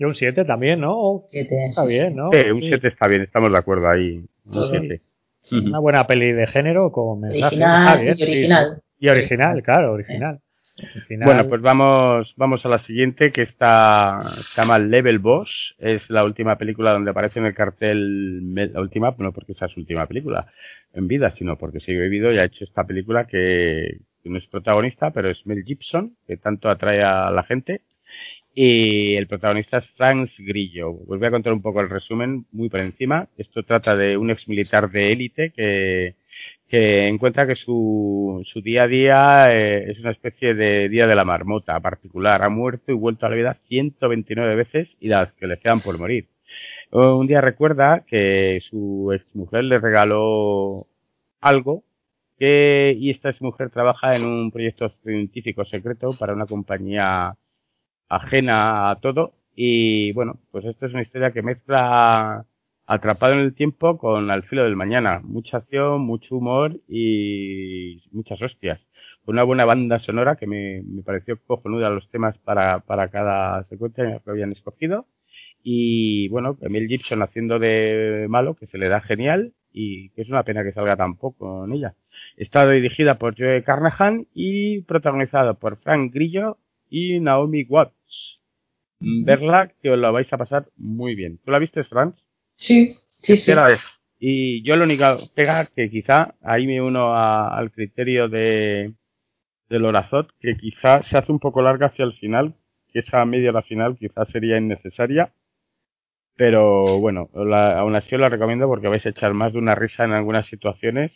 yo 0.00 0.06
un 0.06 0.14
7 0.14 0.44
también, 0.44 0.80
¿no? 0.80 1.24
Siete, 1.28 1.66
Está 1.68 1.82
sí, 1.82 1.88
bien, 1.88 2.14
¿no? 2.14 2.30
Sí, 2.32 2.38
un 2.50 2.60
Sí. 2.60 2.68
7 2.68 2.86
está 2.88 3.08
bien, 3.08 3.22
estamos 3.22 3.50
de 3.50 3.58
acuerdo 3.58 3.88
ahí. 3.88 4.24
Un 4.46 4.52
Sí. 4.62 4.68
siete. 4.70 5.02
Una 5.50 5.78
buena 5.80 6.06
peli 6.06 6.30
de 6.32 6.46
género 6.46 6.92
con 6.92 7.20
mensaje. 7.20 7.44
Original 7.46 7.86
está 7.88 8.02
bien, 8.02 8.16
y 8.18 8.22
original. 8.22 8.82
Y 9.00 9.08
original, 9.08 9.62
claro, 9.62 9.92
original. 9.94 10.40
Bueno, 11.24 11.48
pues 11.48 11.60
vamos, 11.60 12.32
vamos 12.36 12.64
a 12.64 12.68
la 12.68 12.78
siguiente 12.84 13.32
que 13.32 13.42
está, 13.42 14.18
se 14.20 14.60
llama 14.60 14.78
Level 14.78 15.18
Boss. 15.18 15.74
Es 15.78 16.08
la 16.08 16.24
última 16.24 16.56
película 16.56 16.92
donde 16.92 17.10
aparece 17.10 17.40
en 17.40 17.46
el 17.46 17.54
cartel, 17.54 18.54
la 18.54 18.80
última, 18.80 19.14
no 19.18 19.32
porque 19.32 19.54
sea 19.54 19.68
su 19.68 19.80
última 19.80 20.06
película 20.06 20.46
en 20.94 21.08
vida, 21.08 21.34
sino 21.36 21.56
porque 21.56 21.80
sigue 21.80 22.00
vivido 22.00 22.32
y 22.32 22.38
ha 22.38 22.44
hecho 22.44 22.64
esta 22.64 22.84
película 22.84 23.26
que, 23.26 23.98
que 24.22 24.30
no 24.30 24.38
es 24.38 24.46
protagonista, 24.46 25.10
pero 25.10 25.28
es 25.28 25.46
Mel 25.46 25.64
Gibson, 25.64 26.16
que 26.26 26.36
tanto 26.36 26.68
atrae 26.68 27.02
a 27.02 27.30
la 27.30 27.42
gente. 27.44 27.82
Y 28.54 29.14
el 29.14 29.28
protagonista 29.28 29.78
es 29.78 29.86
Franz 29.96 30.32
Grillo. 30.38 30.90
Os 30.90 31.18
voy 31.18 31.26
a 31.26 31.30
contar 31.30 31.52
un 31.52 31.62
poco 31.62 31.80
el 31.80 31.90
resumen 31.90 32.44
muy 32.50 32.68
por 32.68 32.80
encima. 32.80 33.28
Esto 33.36 33.62
trata 33.62 33.94
de 33.94 34.16
un 34.16 34.30
ex 34.30 34.48
militar 34.48 34.90
de 34.90 35.12
élite 35.12 35.50
que, 35.50 36.16
que 36.68 37.08
encuentra 37.08 37.46
que 37.46 37.56
su, 37.56 38.42
su 38.52 38.60
día 38.60 38.84
a 38.84 38.88
día 38.88 39.54
eh, 39.54 39.90
es 39.90 39.98
una 40.00 40.10
especie 40.10 40.54
de 40.54 40.88
día 40.88 41.06
de 41.06 41.16
la 41.16 41.24
marmota 41.24 41.80
particular. 41.80 42.42
Ha 42.42 42.48
muerto 42.50 42.92
y 42.92 42.94
vuelto 42.94 43.26
a 43.26 43.30
la 43.30 43.36
vida 43.36 43.58
129 43.68 44.54
veces 44.54 44.88
y 45.00 45.08
las 45.08 45.32
que 45.34 45.46
le 45.46 45.58
quedan 45.58 45.80
por 45.80 45.98
morir. 45.98 46.28
Un 46.90 47.26
día 47.26 47.40
recuerda 47.40 48.04
que 48.06 48.60
su 48.70 49.12
exmujer 49.12 49.64
le 49.64 49.78
regaló 49.78 50.70
algo 51.40 51.84
que, 52.38 52.94
y 52.98 53.10
esta 53.10 53.30
exmujer 53.30 53.70
trabaja 53.70 54.16
en 54.16 54.24
un 54.24 54.50
proyecto 54.50 54.90
científico 55.02 55.64
secreto 55.64 56.10
para 56.18 56.34
una 56.34 56.46
compañía 56.46 57.36
ajena 58.08 58.90
a 58.90 58.96
todo. 59.00 59.34
Y 59.56 60.12
bueno, 60.12 60.38
pues 60.52 60.64
esta 60.66 60.86
es 60.86 60.92
una 60.92 61.02
historia 61.02 61.32
que 61.32 61.42
mezcla 61.42 62.44
atrapado 62.88 63.34
en 63.34 63.40
el 63.40 63.54
tiempo 63.54 63.98
con 63.98 64.30
al 64.30 64.44
filo 64.44 64.64
del 64.64 64.74
mañana. 64.74 65.20
Mucha 65.22 65.58
acción, 65.58 66.00
mucho 66.00 66.36
humor 66.36 66.80
y 66.88 68.02
muchas 68.12 68.40
hostias. 68.40 68.80
Con 69.24 69.34
una 69.34 69.44
buena 69.44 69.66
banda 69.66 70.00
sonora 70.00 70.36
que 70.36 70.46
me, 70.46 70.82
me 70.82 71.02
pareció 71.02 71.38
cojonuda 71.46 71.90
los 71.90 72.08
temas 72.10 72.36
para, 72.38 72.80
para 72.80 73.08
cada 73.08 73.62
secuencia 73.64 74.20
que 74.24 74.30
habían 74.30 74.52
escogido. 74.52 75.06
Y 75.62 76.28
bueno, 76.28 76.56
Emil 76.62 76.88
Gibson 76.88 77.22
haciendo 77.22 77.58
de 77.58 78.26
malo, 78.30 78.54
que 78.54 78.66
se 78.68 78.78
le 78.78 78.88
da 78.88 79.02
genial 79.02 79.52
y 79.70 80.08
que 80.10 80.22
es 80.22 80.30
una 80.30 80.44
pena 80.44 80.64
que 80.64 80.72
salga 80.72 80.96
tan 80.96 81.16
poco 81.16 81.66
en 81.66 81.72
ella. 81.72 81.94
Está 82.38 82.68
dirigida 82.70 83.18
por 83.18 83.36
Joe 83.36 83.62
Carnahan 83.64 84.26
y 84.32 84.80
protagonizada 84.82 85.54
por 85.54 85.76
Frank 85.82 86.10
Grillo 86.14 86.56
y 86.88 87.20
Naomi 87.20 87.64
Watts. 87.68 87.92
Verla 89.00 89.70
que 89.82 89.90
os 89.90 89.98
la 89.98 90.10
vais 90.10 90.32
a 90.32 90.38
pasar 90.38 90.68
muy 90.76 91.14
bien. 91.14 91.38
¿Tú 91.44 91.50
la 91.50 91.58
viste, 91.58 91.84
Franz? 91.84 92.14
Sí, 92.58 92.94
sí, 93.22 93.36
sí. 93.38 93.54
Vez. 93.54 93.80
Y 94.18 94.62
yo 94.64 94.76
lo 94.76 94.84
único 94.84 95.04
pega 95.34 95.66
que 95.66 95.88
quizá 95.90 96.34
ahí 96.42 96.66
me 96.66 96.82
uno 96.82 97.14
a- 97.14 97.56
al 97.56 97.70
criterio 97.70 98.28
de 98.28 98.94
del 99.70 99.84
Horazot, 99.86 100.30
que 100.40 100.56
quizá 100.56 101.02
se 101.04 101.18
hace 101.18 101.32
un 101.32 101.40
poco 101.40 101.62
larga 101.62 101.88
hacia 101.88 102.04
el 102.04 102.14
final, 102.14 102.54
que 102.92 103.00
esa 103.00 103.24
media 103.26 103.50
hora 103.50 103.62
final 103.62 103.96
quizás 103.98 104.28
sería 104.30 104.58
innecesaria. 104.58 105.32
Pero 106.36 107.00
bueno, 107.00 107.28
la- 107.34 107.78
aún 107.80 107.96
así 107.96 108.14
os 108.14 108.20
la 108.20 108.28
recomiendo 108.28 108.66
porque 108.68 108.88
vais 108.88 109.04
a 109.06 109.08
echar 109.10 109.34
más 109.34 109.52
de 109.52 109.58
una 109.58 109.74
risa 109.74 110.04
en 110.04 110.12
algunas 110.12 110.46
situaciones. 110.48 111.12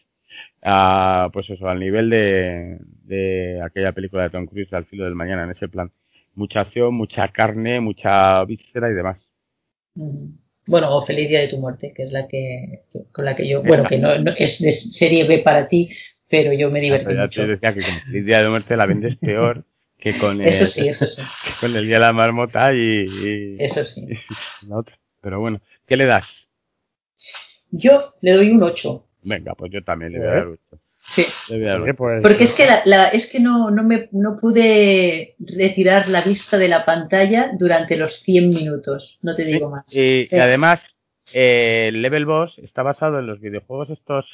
a, 0.62 1.30
pues 1.32 1.48
eso, 1.50 1.68
al 1.68 1.80
nivel 1.80 2.10
de, 2.10 2.78
de 3.04 3.62
aquella 3.62 3.92
película 3.92 4.24
de 4.24 4.30
Tom 4.30 4.46
Cruise, 4.46 4.72
Al 4.74 4.86
filo 4.86 5.04
del 5.04 5.14
mañana, 5.14 5.44
en 5.44 5.52
ese 5.52 5.68
plan. 5.68 5.92
Mucha 6.34 6.62
acción, 6.62 6.94
mucha 6.94 7.28
carne, 7.28 7.80
mucha 7.80 8.44
víscera 8.46 8.90
y 8.90 8.94
demás. 8.94 9.18
Mm. 9.96 10.28
Bueno, 10.66 10.94
o 10.96 11.04
Feliz 11.04 11.28
Día 11.28 11.40
de 11.40 11.48
tu 11.48 11.58
Muerte, 11.58 11.92
que 11.94 12.04
es 12.04 12.12
la 12.12 12.28
que, 12.28 12.82
que- 12.92 13.04
con 13.12 13.24
la 13.24 13.34
que 13.34 13.48
yo, 13.48 13.62
bueno, 13.62 13.84
que 13.84 13.98
no, 13.98 14.16
no- 14.18 14.32
es 14.36 14.60
de 14.60 14.72
serie 14.72 15.24
B 15.24 15.38
para 15.40 15.68
ti, 15.68 15.90
pero 16.28 16.52
yo 16.52 16.70
me 16.70 16.80
divertí 16.80 17.14
mucho. 17.14 17.42
te 17.42 17.46
decía 17.48 17.74
que 17.74 17.80
con 17.80 18.14
el 18.14 18.24
día 18.26 18.42
de 18.42 18.48
muerte 18.48 18.76
la 18.76 18.86
vendes 18.86 19.16
peor 19.16 19.64
que 19.98 20.16
con 20.18 20.40
el, 20.40 20.48
Eso 20.48 20.66
sí, 20.68 20.88
eso 20.88 21.06
sí, 21.06 21.22
con 21.60 21.74
el 21.76 21.86
día 21.86 21.96
de 21.96 22.00
la 22.00 22.12
marmota 22.12 22.72
y, 22.74 22.78
y- 22.78 23.56
eso 23.58 23.84
sí. 23.84 24.06
y 24.62 24.66
la 24.66 24.78
otra. 24.78 24.98
Pero 25.20 25.40
bueno, 25.40 25.60
¿qué 25.86 25.96
le 25.96 26.06
das? 26.06 26.26
Yo 27.70 28.14
le 28.20 28.32
doy 28.32 28.50
un 28.50 28.62
8. 28.62 29.06
Venga, 29.22 29.54
pues 29.54 29.70
yo 29.72 29.82
también 29.84 30.12
le 30.12 30.18
voy 30.18 30.28
a 30.28 30.32
dar 30.32 30.46
ocho. 30.46 30.71
Sí. 31.14 31.24
Pues, 31.96 32.22
Porque 32.22 32.44
es 32.44 32.54
que 32.54 32.66
la, 32.66 32.82
la- 32.84 33.08
es 33.08 33.30
que 33.30 33.38
no, 33.40 33.70
no 33.70 33.82
me 33.82 34.08
no 34.12 34.36
pude 34.40 35.34
retirar 35.38 36.08
la 36.08 36.22
vista 36.22 36.56
de 36.58 36.68
la 36.68 36.84
pantalla 36.84 37.50
durante 37.58 37.98
los 37.98 38.20
100 38.22 38.50
minutos, 38.50 39.18
no 39.22 39.34
te 39.34 39.44
digo 39.44 39.70
más. 39.70 39.94
Y, 39.94 40.26
además, 40.36 40.80
eh, 41.34 41.86
el 41.88 42.00
Level 42.02 42.24
Boss 42.26 42.58
está 42.58 42.82
basado 42.82 43.18
en 43.18 43.26
los 43.26 43.40
videojuegos 43.40 43.90
estos 43.90 44.24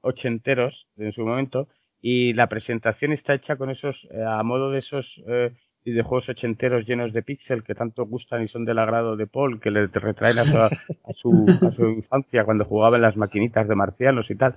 ochenteros 0.00 0.86
en 0.96 1.12
su 1.12 1.24
momento 1.26 1.68
y 2.00 2.32
la 2.32 2.46
presentación 2.48 3.12
está 3.12 3.34
hecha 3.34 3.56
con 3.56 3.70
esos, 3.70 3.96
eh, 4.10 4.22
a 4.26 4.42
modo 4.42 4.70
de 4.70 4.78
esos 4.78 5.04
eh, 5.26 5.50
videojuegos 5.84 6.28
ochenteros 6.28 6.86
llenos 6.86 7.12
de 7.12 7.22
píxel 7.22 7.64
que 7.64 7.74
tanto 7.74 8.06
gustan 8.06 8.44
y 8.44 8.48
son 8.48 8.64
del 8.64 8.78
agrado 8.78 9.16
de 9.16 9.26
Paul, 9.26 9.60
que 9.60 9.70
le 9.70 9.86
retraen 9.88 10.38
a 10.38 10.44
su, 10.44 10.56
a 10.58 11.12
su, 11.14 11.46
a 11.66 11.72
su 11.72 11.88
infancia 11.88 12.44
cuando 12.44 12.64
jugaba 12.64 12.96
en 12.96 13.02
las 13.02 13.16
maquinitas 13.16 13.66
de 13.68 13.74
marcianos 13.74 14.30
y 14.30 14.36
tal, 14.36 14.54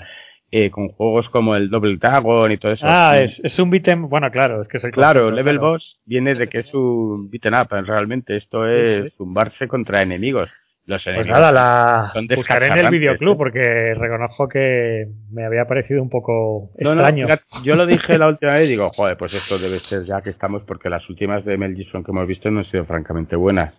eh, 0.52 0.70
con 0.70 0.90
juegos 0.90 1.30
como 1.30 1.56
el 1.56 1.70
Double 1.70 1.98
Dragon 1.98 2.52
y 2.52 2.58
todo 2.58 2.74
eso. 2.74 2.86
Ah, 2.88 3.18
es, 3.20 3.40
es 3.44 3.58
un 3.60 3.70
beat'em, 3.70 4.10
bueno, 4.10 4.30
claro, 4.32 4.62
es 4.62 4.68
que 4.68 4.80
soy 4.80 4.92
Claro, 4.92 5.32
Level 5.32 5.60
Boss 5.60 6.00
viene 6.06 6.36
de 6.36 6.48
que 6.50 6.60
es 6.60 6.74
un 6.74 7.30
beaten 7.30 7.54
up, 7.54 7.70
realmente 7.86 8.36
esto 8.36 8.68
es 8.68 9.04
sí. 9.06 9.14
zumbarse 9.18 9.68
contra 9.68 10.02
enemigos. 10.02 10.50
Los 10.86 11.04
Pues 11.04 11.16
enemigos 11.16 11.40
nada, 11.40 11.52
la 11.52 12.12
son 12.12 12.28
buscaré 12.36 12.68
en 12.68 12.78
el 12.80 12.90
videoclub 12.92 13.34
¿eh? 13.36 13.38
porque 13.38 13.94
reconozco 13.94 14.50
que 14.50 15.06
me 15.32 15.46
había 15.46 15.66
parecido 15.66 16.02
un 16.02 16.10
poco 16.10 16.72
No, 16.80 16.96
no, 16.96 17.08
extraño. 17.08 17.28
yo 17.64 17.76
lo 17.76 17.86
dije 17.86 18.18
la 18.18 18.28
última 18.28 18.54
vez 18.54 18.66
y 18.66 18.72
digo, 18.72 18.90
joder, 18.96 19.16
pues 19.16 19.34
esto 19.36 19.60
debe 19.60 19.80
ser 19.80 20.04
ya 20.06 20.22
que 20.22 20.32
estamos, 20.32 20.64
porque 20.64 20.90
las 20.90 21.08
últimas 21.08 21.46
de 21.46 21.56
Mel 21.56 21.76
Gibson 21.76 22.04
que 22.04 22.12
hemos 22.12 22.28
visto 22.28 22.50
no 22.50 22.60
han 22.60 22.72
sido 22.72 22.84
francamente 22.86 23.36
buenas. 23.36 23.74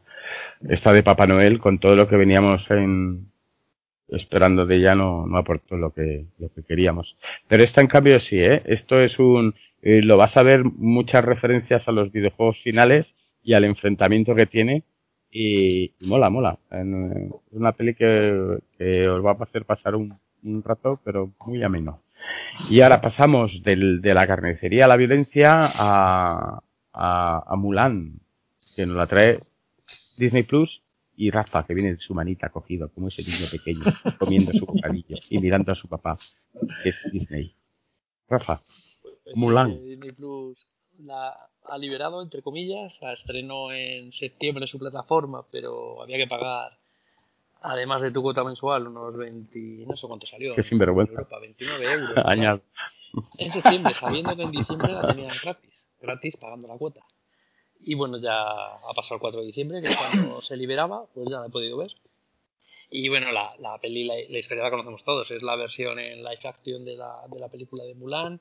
Esta 0.68 0.92
de 0.92 1.02
Papá 1.02 1.26
Noel, 1.26 1.58
con 1.58 1.80
todo 1.80 1.96
lo 1.96 2.08
que 2.08 2.16
veníamos 2.16 2.62
en 2.70 3.31
esperando 4.16 4.66
de 4.66 4.76
ella, 4.76 4.94
no, 4.94 5.26
no 5.26 5.39
aportó 5.39 5.76
lo 5.76 5.93
que, 5.93 6.26
lo 6.39 6.48
que 6.52 6.62
queríamos. 6.62 7.16
Pero 7.48 7.64
esta, 7.64 7.80
en 7.80 7.86
cambio, 7.86 8.20
sí, 8.20 8.39
¿eh? 8.39 8.62
Esto 8.66 9.01
es 9.01 9.18
un... 9.18 9.55
eh, 9.82 10.02
lo 10.02 10.16
vas 10.16 10.36
a 10.36 10.43
ver 10.43 10.64
muchas 10.64 11.24
referencias 11.24 11.86
a 11.86 11.93
los 11.93 12.12
videojuegos 12.12 12.59
finales 12.62 13.06
y 13.43 13.55
al 13.55 13.64
enfrentamiento 13.64 14.34
que 14.34 14.47
tiene 14.47 14.84
y, 15.30 15.93
mola, 16.02 16.28
mola. 16.30 16.59
Es 16.70 16.86
una 17.52 17.72
peli 17.72 17.94
que, 17.94 18.59
que, 18.78 19.09
os 19.09 19.24
va 19.24 19.32
a 19.32 19.44
hacer 19.44 19.64
pasar 19.64 19.97
un, 19.97 20.18
un 20.44 20.62
rato, 20.62 21.01
pero 21.05 21.30
muy 21.47 21.62
ameno. 21.62 22.02
Y 22.68 22.82
ahora 22.82 23.01
pasamos 23.01 23.62
del, 23.62 24.02
de 24.02 24.14
la 24.14 24.26
carnicería 24.26 24.84
a 24.84 24.89
la 24.89 24.97
violencia 24.97 25.70
a, 25.74 26.60
a, 26.93 27.44
a 27.47 27.56
Mulan, 27.56 28.20
que 28.76 28.86
nos 28.86 28.97
la 28.97 29.06
trae 29.06 29.39
Disney 30.18 30.43
Plus 30.43 30.81
y 31.16 31.30
Rafa, 31.30 31.64
que 31.66 31.74
viene 31.74 31.94
de 31.94 31.98
su 31.98 32.14
manita 32.14 32.48
cogido, 32.48 32.89
como 32.93 33.09
ese 33.09 33.22
niño 33.22 33.47
pequeño, 33.51 33.84
comiendo 34.18 34.52
su 34.52 34.64
bocadillo 34.66 35.16
y 35.28 35.39
mirando 35.39 35.72
a 35.72 35.74
su 35.74 35.89
papá, 35.89 36.18
que 36.82 36.89
es 36.90 36.97
Disney. 37.12 37.55
Rafa, 38.28 38.60
Pues 39.24 39.36
Mulan. 39.36 39.72
sí, 39.72 39.78
Disney 39.90 40.12
Plus 40.12 40.66
la 40.98 41.36
ha 41.64 41.78
liberado, 41.78 42.22
entre 42.22 42.43
comillas, 42.43 42.97
la 43.01 43.12
estrenó 43.12 43.72
en 43.72 44.12
septiembre 44.12 44.64
en 44.64 44.68
su 44.68 44.78
plataforma, 44.78 45.44
pero 45.51 46.02
había 46.02 46.16
que 46.16 46.26
pagar, 46.26 46.78
además 47.60 48.02
de 48.02 48.10
tu 48.10 48.22
cuota 48.22 48.43
mensual, 48.44 48.89
unos 48.89 49.16
20, 49.16 49.84
no 49.86 49.97
sé 49.97 50.06
cuánto 50.06 50.26
salió. 50.26 50.55
Qué 50.55 50.62
sinvergüenza. 50.62 51.12
En 51.12 51.18
Europa, 51.18 51.39
29 51.40 51.93
euros. 51.93 52.16
Añado. 52.24 52.62
En 53.39 53.52
septiembre, 53.52 53.93
sabiendo 53.94 54.34
que 54.34 54.43
en 54.43 54.51
diciembre 54.51 54.93
la 54.93 55.09
tenían 55.09 55.36
gratis, 55.43 55.90
gratis 56.01 56.36
pagando 56.36 56.68
la 56.68 56.78
cuota. 56.78 57.02
Y 57.84 57.94
bueno, 57.94 58.18
ya 58.18 58.42
ha 58.42 58.94
pasado 58.94 59.16
el 59.16 59.20
4 59.20 59.40
de 59.40 59.46
diciembre, 59.46 59.82
que 59.82 59.88
es 59.88 59.96
cuando 59.96 60.40
se 60.42 60.56
liberaba, 60.56 61.06
pues 61.14 61.28
ya 61.30 61.40
la 61.40 61.46
he 61.46 61.50
podido 61.50 61.76
ver. 61.76 61.92
Y 62.90 63.09
bueno, 63.09 63.32
la, 63.32 63.56
la 63.59 63.78
peli, 63.78 64.04
la, 64.04 64.14
la 64.28 64.38
historia 64.38 64.64
la 64.64 64.70
conocemos 64.70 65.02
todos, 65.04 65.30
es 65.30 65.42
la 65.42 65.56
versión 65.56 65.98
en 65.98 66.18
live 66.22 66.40
action 66.44 66.84
de 66.84 66.96
la, 66.96 67.22
de 67.28 67.40
la 67.40 67.48
película 67.48 67.84
de 67.84 67.94
Mulan, 67.94 68.40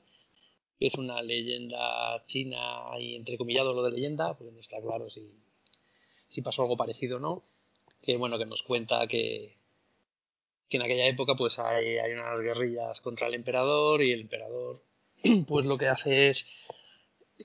que 0.78 0.86
es 0.86 0.94
una 0.94 1.22
leyenda 1.22 2.24
china 2.26 2.82
y 2.98 3.16
entrecomillado 3.16 3.72
lo 3.72 3.82
de 3.82 3.92
leyenda, 3.92 4.34
porque 4.34 4.52
no 4.52 4.60
está 4.60 4.80
claro 4.80 5.08
si, 5.10 5.26
si 6.28 6.42
pasó 6.42 6.62
algo 6.62 6.76
parecido 6.76 7.16
o 7.16 7.20
no. 7.20 7.42
Que 8.02 8.16
bueno, 8.16 8.36
que 8.36 8.46
nos 8.46 8.62
cuenta 8.62 9.06
que, 9.06 9.56
que 10.68 10.76
en 10.76 10.82
aquella 10.82 11.06
época 11.06 11.34
pues 11.34 11.58
hay, 11.58 11.98
hay 11.98 12.12
unas 12.12 12.40
guerrillas 12.40 13.00
contra 13.00 13.28
el 13.28 13.34
emperador 13.34 14.02
y 14.02 14.12
el 14.12 14.22
emperador 14.22 14.82
pues 15.46 15.66
lo 15.66 15.78
que 15.78 15.88
hace 15.88 16.30
es 16.30 16.44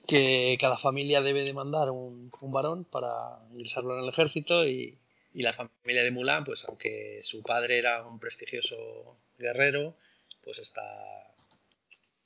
que 0.06 0.56
cada 0.60 0.78
familia 0.78 1.20
debe 1.20 1.44
demandar 1.44 1.90
un, 1.90 2.30
un 2.40 2.52
varón 2.52 2.84
para 2.84 3.38
ingresarlo 3.52 3.96
en 3.96 4.04
el 4.04 4.10
ejército 4.10 4.66
y, 4.66 4.98
y 5.34 5.42
la 5.42 5.52
familia 5.52 6.02
de 6.02 6.10
Mulan, 6.10 6.44
pues 6.44 6.64
aunque 6.66 7.20
su 7.24 7.42
padre 7.42 7.78
era 7.78 8.06
un 8.06 8.18
prestigioso 8.18 9.18
guerrero, 9.38 9.96
pues 10.42 10.58
está 10.58 10.82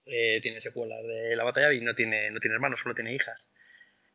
eh, 0.06 0.40
tiene 0.42 0.60
secuelas 0.60 1.02
de 1.04 1.36
la 1.36 1.44
batalla 1.44 1.72
y 1.72 1.80
no 1.80 1.94
tiene, 1.94 2.30
no 2.30 2.40
tiene 2.40 2.54
hermanos, 2.54 2.80
solo 2.80 2.94
tiene 2.94 3.14
hijas. 3.14 3.50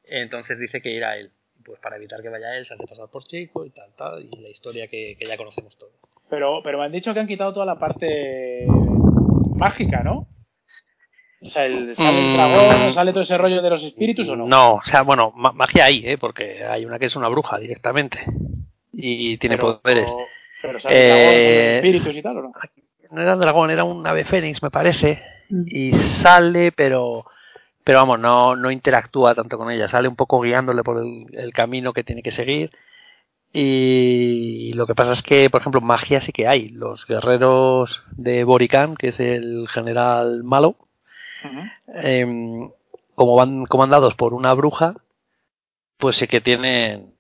Entonces 0.04 0.60
dice 0.60 0.82
que 0.82 0.92
irá 0.92 1.18
él. 1.18 1.32
Pues 1.64 1.80
para 1.80 1.98
evitar 1.98 2.22
que 2.22 2.30
vaya 2.30 2.58
él, 2.58 2.66
se 2.66 2.76
hace 2.76 2.86
pasar 2.86 3.10
por 3.10 3.24
chico 3.24 3.66
y 3.66 3.72
tal, 3.72 3.94
tal, 3.96 4.24
y 4.24 4.42
la 4.42 4.50
historia 4.50 4.88
que, 4.88 5.18
que 5.20 5.26
ya 5.26 5.38
conocemos 5.38 5.78
todos. 5.78 5.94
Pero, 6.30 6.62
pero 6.64 6.78
me 6.78 6.86
han 6.86 6.92
dicho 6.92 7.14
que 7.14 7.20
han 7.20 7.28
quitado 7.28 7.54
toda 7.54 7.66
la 7.66 7.80
parte 7.80 8.66
mágica, 9.56 10.04
¿no? 10.04 10.28
O 11.42 11.50
sea, 11.50 11.66
el, 11.66 11.96
sale 11.96 12.20
el 12.20 12.34
Mm. 12.34 12.34
dragón, 12.34 12.92
sale 12.94 13.12
todo 13.14 13.24
ese 13.24 13.38
rollo 13.38 13.62
de 13.62 13.70
los 13.70 13.84
espíritus 13.84 14.28
o 14.30 14.36
no. 14.36 14.48
No, 14.48 14.76
o 14.76 14.82
sea, 14.84 15.04
bueno, 15.04 15.32
ma- 15.36 15.52
magia 15.52 15.86
hay, 15.86 16.02
¿eh? 16.06 16.18
porque 16.18 16.66
hay 16.66 16.84
una 16.86 16.98
que 16.98 17.06
es 17.06 17.16
una 17.16 17.28
bruja 17.28 17.60
directamente 17.60 18.20
y 18.92 19.38
tiene 19.38 19.56
pero, 19.58 19.80
poderes. 19.82 20.14
Pero 20.62 20.80
sale 20.80 20.96
el 20.96 21.08
dragón, 21.10 21.36
los 21.36 21.44
Eh, 21.44 21.76
espíritus 21.78 22.16
y 22.16 22.22
tal, 22.24 22.38
¿o 22.38 22.42
no? 22.42 22.52
No 23.12 23.22
era 23.22 23.34
un 23.36 23.40
dragón, 23.40 23.70
era 23.72 23.84
un 23.84 24.06
ave 24.08 24.24
fénix, 24.26 24.62
me 24.64 24.72
parece, 24.72 25.22
Mm. 25.50 25.64
y 25.68 25.94
sale, 25.94 26.72
pero 26.72 27.26
pero 27.84 28.00
vamos, 28.00 28.20
no, 28.20 28.54
no 28.58 28.70
interactúa 28.70 29.34
tanto 29.34 29.58
con 29.58 29.72
ella, 29.72 29.88
sale 29.88 30.10
un 30.10 30.18
poco 30.18 30.42
guiándole 30.42 30.84
por 30.84 30.98
el, 30.98 31.26
el 31.32 31.54
camino 31.54 31.94
que 31.94 32.04
tiene 32.04 32.22
que 32.22 32.32
seguir. 32.32 32.70
Y 33.54 34.74
lo 34.74 34.86
que 34.86 34.94
pasa 34.94 35.14
es 35.14 35.22
que, 35.24 35.50
por 35.50 35.62
ejemplo, 35.62 35.80
magia 35.82 36.20
sí 36.20 36.34
que 36.34 36.48
hay. 36.48 36.68
Los 36.70 37.08
guerreros 37.08 38.04
de 38.12 38.44
Borican, 38.44 38.96
que 38.98 39.08
es 39.10 39.20
el 39.22 39.68
general 39.70 40.44
malo, 40.44 40.76
Em, 42.04 42.70
como 43.16 43.36
van 43.36 43.66
comandados 43.66 44.16
por 44.16 44.34
una 44.34 44.54
bruja, 44.54 44.96
pues 45.98 46.16
sí 46.18 46.28
que 46.28 46.42
tienen 46.42 47.14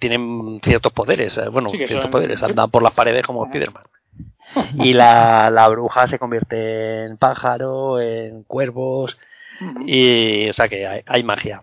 tienen 0.00 0.60
ciertos 0.64 0.92
poderes, 0.92 1.38
eh, 1.38 1.48
bueno, 1.48 1.70
Sí, 1.70 1.76
ciertos 1.78 2.02
son- 2.02 2.10
poderes, 2.10 2.42
andan 2.42 2.70
por 2.70 2.82
las 2.82 2.92
paredes 2.94 3.22
como. 3.24 3.46
Spiderman. 3.46 3.84
Y 4.78 4.92
la, 4.92 5.50
la 5.50 5.68
bruja 5.68 6.08
se 6.08 6.18
convierte 6.18 7.04
en 7.04 7.16
pájaro, 7.18 8.00
en 8.00 8.42
cuervos, 8.44 9.16
y 9.86 10.48
o 10.48 10.52
sea 10.52 10.68
que 10.68 10.86
hay, 10.86 11.02
hay 11.06 11.22
magia. 11.22 11.62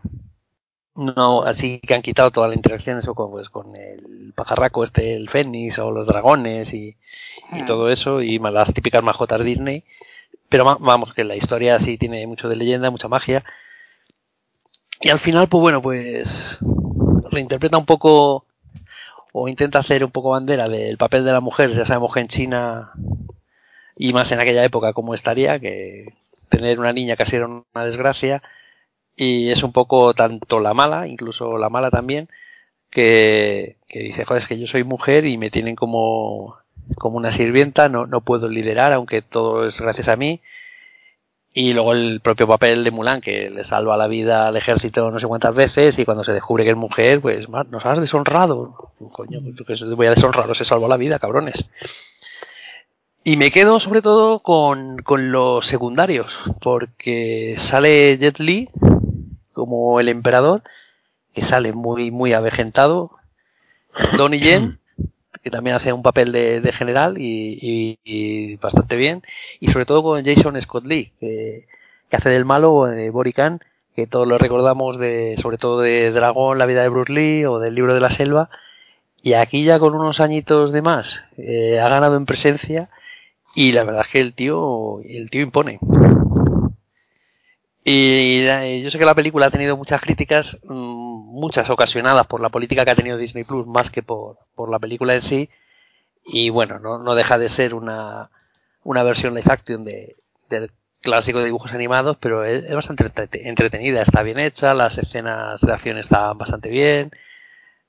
No, 0.96 1.42
así 1.44 1.80
que 1.80 1.96
han 1.96 2.02
quitado 2.04 2.30
toda 2.32 2.48
la 2.48 2.54
interacción 2.56 3.00
eso 3.00 3.16
con, 3.16 3.32
pues, 3.32 3.50
con 3.50 3.76
el 3.76 4.32
pajarraco 4.36 4.84
este, 4.84 5.16
el 5.16 5.28
fénix 5.30 5.80
o 5.80 5.92
los 5.92 6.06
dragones 6.06 6.74
y, 6.74 6.90
y 7.52 7.62
Ah. 7.62 7.66
todo 7.66 7.90
eso, 7.90 8.22
y 8.22 8.38
las 8.40 8.74
típicas 8.74 9.04
majotas 9.04 9.44
Disney. 9.44 9.84
Pero 10.54 10.66
va- 10.66 10.78
vamos, 10.80 11.16
que 11.16 11.24
la 11.24 11.36
historia 11.36 11.80
sí 11.80 11.98
tiene 11.98 12.28
mucho 12.28 12.48
de 12.48 12.56
leyenda, 12.56 12.92
mucha 12.92 13.08
magia. 13.08 13.44
Y 15.02 15.10
al 15.10 15.20
final, 15.20 15.48
pues 15.50 15.62
bueno, 15.62 15.82
pues 15.82 16.60
reinterpreta 17.32 17.78
un 17.80 17.88
poco 17.88 18.46
o 19.34 19.48
intenta 19.48 19.80
hacer 19.80 20.06
un 20.06 20.12
poco 20.12 20.32
bandera 20.32 20.70
del 20.70 20.98
papel 20.98 21.26
de 21.26 21.32
la 21.34 21.42
mujer. 21.42 21.72
Ya 21.72 21.86
sabemos 21.86 22.14
que 22.14 22.22
en 22.22 22.28
China 22.28 22.94
y 23.96 24.14
más 24.14 24.32
en 24.32 24.40
aquella 24.40 24.64
época 24.64 24.94
como 24.94 25.14
estaría, 25.14 25.60
que 25.60 26.14
tener 26.50 26.80
una 26.80 26.94
niña 26.94 27.16
casi 27.16 27.36
era 27.36 27.48
una 27.48 27.86
desgracia. 27.86 28.42
Y 29.16 29.52
es 29.52 29.64
un 29.64 29.74
poco 29.74 30.14
tanto 30.16 30.60
la 30.60 30.74
mala, 30.74 31.08
incluso 31.08 31.58
la 31.58 31.70
mala 31.70 31.92
también, 31.92 32.30
que, 32.92 33.78
que 33.88 34.00
dice, 34.00 34.26
joder, 34.26 34.44
es 34.44 34.50
que 34.50 34.60
yo 34.60 34.68
soy 34.68 34.84
mujer 34.86 35.26
y 35.26 35.38
me 35.38 35.52
tienen 35.52 35.76
como, 35.76 36.58
como 36.98 37.18
una 37.18 37.32
sirvienta, 37.32 37.90
no, 37.90 38.06
no 38.06 38.22
puedo 38.22 38.48
liderar, 38.48 38.94
aunque 38.94 39.22
todo 39.22 39.68
es 39.68 39.80
gracias 39.80 40.08
a 40.08 40.16
mí. 40.16 40.42
Y 41.56 41.74
luego 41.74 41.94
el 41.94 42.20
propio 42.22 42.48
papel 42.48 42.84
de 42.84 42.90
Mulan, 42.90 43.22
que 43.22 43.50
le 43.52 43.64
salva 43.64 43.96
la 43.96 44.08
vida 44.08 44.48
al 44.48 44.58
ejército 44.58 45.12
no 45.12 45.20
sé 45.20 45.28
cuántas 45.28 45.54
veces, 45.54 46.00
y 46.00 46.06
cuando 46.06 46.24
se 46.24 46.34
descubre 46.34 46.64
que 46.64 46.72
es 46.72 46.76
mujer, 46.76 47.22
pues 47.22 47.48
"Ma, 47.48 47.64
nos 47.64 47.86
has 47.86 48.00
deshonrado. 48.00 48.92
Coño, 49.12 49.40
pues, 49.42 49.56
que 49.68 49.74
os 49.74 49.96
voy 49.96 50.08
a 50.08 50.12
deshonrar, 50.12 50.50
os 50.50 50.60
he 50.60 50.66
salvado 50.66 50.90
la 50.90 50.98
vida, 50.98 51.20
cabrones. 51.20 51.64
Y 53.24 53.38
me 53.38 53.52
quedo 53.52 53.80
sobre 53.80 54.02
todo 54.02 54.40
con, 54.40 54.98
con 55.04 55.32
los 55.32 55.66
secundarios, 55.68 56.36
porque 56.60 57.56
sale 57.58 58.18
Jet 58.18 58.40
Li 58.40 58.70
como 59.54 60.00
el 60.00 60.10
emperador, 60.10 60.64
que 61.34 61.44
sale 61.44 61.72
muy, 61.72 62.12
muy 62.12 62.34
avejentado. 62.34 63.12
Donnie 64.18 64.40
Yen, 64.40 64.80
que 65.44 65.52
también 65.52 65.76
hace 65.76 65.92
un 65.92 66.02
papel 66.02 66.32
de, 66.32 66.72
general 66.74 67.18
y, 67.20 68.58
bastante 68.62 68.96
bien. 68.96 69.22
Y 69.60 69.72
sobre 69.72 69.86
todo 69.86 70.02
con 70.02 70.24
Jason 70.24 70.60
Scott 70.62 70.86
Lee, 70.86 71.12
que, 71.20 71.66
hace 72.12 72.30
del 72.30 72.46
malo 72.46 72.86
de 72.86 73.10
Borican, 73.10 73.60
que 73.96 74.08
todos 74.08 74.28
lo 74.28 74.38
recordamos 74.38 74.98
de, 75.00 75.36
sobre 75.42 75.58
todo 75.58 75.82
de 75.82 76.12
Dragón, 76.12 76.58
la 76.58 76.66
vida 76.66 76.82
de 76.82 76.90
Bruce 76.90 77.12
Lee 77.12 77.46
o 77.46 77.60
del 77.60 77.76
libro 77.76 77.94
de 77.94 78.00
la 78.00 78.12
selva. 78.12 78.50
Y 79.22 79.34
aquí 79.34 79.64
ya 79.64 79.80
con 79.80 79.96
unos 79.96 80.20
añitos 80.20 80.72
de 80.72 80.82
más, 80.82 81.22
eh, 81.38 81.80
ha 81.80 81.90
ganado 81.90 82.18
en 82.18 82.26
presencia 82.26 82.90
y 83.56 83.72
la 83.72 83.84
verdad 83.84 84.04
es 84.06 84.12
que 84.12 84.20
el 84.20 84.34
tío, 84.34 85.02
el 85.02 85.30
tío 85.30 85.42
impone. 85.42 85.80
Y 87.86 88.82
yo 88.82 88.90
sé 88.90 88.98
que 88.98 89.06
la 89.06 89.16
película 89.16 89.48
ha 89.48 89.52
tenido 89.52 89.76
muchas 89.78 90.02
críticas, 90.02 90.58
mm, 90.64 90.74
muchas 91.40 91.70
ocasionadas 91.70 92.28
por 92.28 92.42
la 92.42 92.50
política 92.50 92.86
que 92.86 92.92
ha 92.92 92.96
tenido 92.96 93.18
Disney 93.18 93.44
Plus 93.44 93.68
más 93.68 93.90
que 93.90 94.02
por, 94.04 94.38
por 94.56 94.70
la 94.70 94.80
película 94.80 95.16
en 95.16 95.22
sí. 95.22 95.50
Y 96.26 96.50
bueno, 96.50 96.80
no, 96.80 96.98
no 97.00 97.16
deja 97.16 97.38
de 97.38 97.50
ser 97.50 97.74
una, 97.76 98.30
una 98.84 99.04
versión 99.04 99.34
live 99.36 99.52
action 99.52 99.86
de, 99.86 100.16
del 100.50 100.72
clásico 101.02 101.40
de 101.40 101.46
dibujos 101.46 101.74
animados, 101.74 102.18
pero 102.20 102.46
es, 102.46 102.70
bastante 102.74 103.06
entrete- 103.06 103.42
entretenida, 103.46 104.02
está 104.02 104.24
bien 104.24 104.40
hecha, 104.40 104.74
las 104.74 104.98
escenas 104.98 105.62
de 105.62 105.74
acción 105.74 105.98
están 105.98 106.38
bastante 106.38 106.70
bien. 106.70 107.12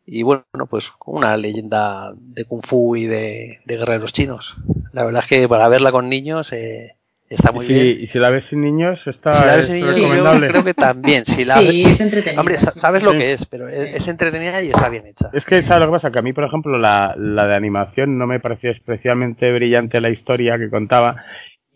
Y 0.07 0.23
bueno, 0.23 0.45
pues 0.69 0.91
una 1.07 1.37
leyenda 1.37 2.13
de 2.17 2.45
kung 2.45 2.63
fu 2.67 2.97
y 2.97 3.07
de, 3.07 3.61
de 3.65 3.77
guerreros 3.77 4.13
chinos. 4.13 4.55
La 4.93 5.05
verdad 5.05 5.23
es 5.23 5.29
que 5.29 5.49
para 5.49 5.69
verla 5.69 5.93
con 5.93 6.09
niños 6.09 6.53
eh, 6.53 6.97
está 7.29 7.53
muy 7.53 7.65
y, 7.65 7.69
si, 7.69 7.75
bien. 7.75 8.01
y 8.03 8.07
si 8.09 8.19
la 8.19 8.31
ves 8.31 8.45
sin 8.51 8.61
niños, 8.61 9.01
está 9.07 9.33
Si 9.33 9.45
la 9.47 9.57
ves 9.57 9.65
es 9.67 9.71
en 9.71 9.77
niños, 9.81 9.97
yo 9.97 10.03
recomendable. 10.03 10.49
creo 10.49 10.65
que 10.65 10.75
también. 10.75 11.25
Si 11.25 11.45
la 11.45 11.57
Sí, 11.61 11.83
es 11.85 12.01
entretenida. 12.01 12.41
Hombre, 12.41 12.59
sí, 12.59 12.65
sa- 12.67 12.71
sabes 12.73 13.01
sí. 13.01 13.07
lo 13.07 13.13
Sí. 13.13 13.19
que 13.19 13.33
es, 13.33 13.47
pero 13.47 13.69
es, 13.69 13.95
es 13.97 14.09
entretenida 14.09 14.63
y 14.63 14.69
está 14.69 14.89
bien 14.89 15.07
hecha. 15.07 15.31
Es 15.33 15.45
que, 15.45 15.63
¿sabes 15.63 15.81
lo 15.81 15.87
que 15.93 15.97
pasa? 15.99 16.11
Que 16.11 16.19
a 16.19 16.23
mí, 16.23 16.33
por 16.33 16.45
ejemplo, 16.45 16.79
la, 16.79 17.15
la 17.17 17.47
de 17.47 17.55
animación 17.55 18.19
no 18.19 18.27
me 18.27 18.41
pareció 18.41 18.71
especialmente 18.71 19.53
brillante 19.53 20.01
la 20.01 20.11
historia 20.11 20.59
que 20.59 20.71
contaba. 20.71 21.17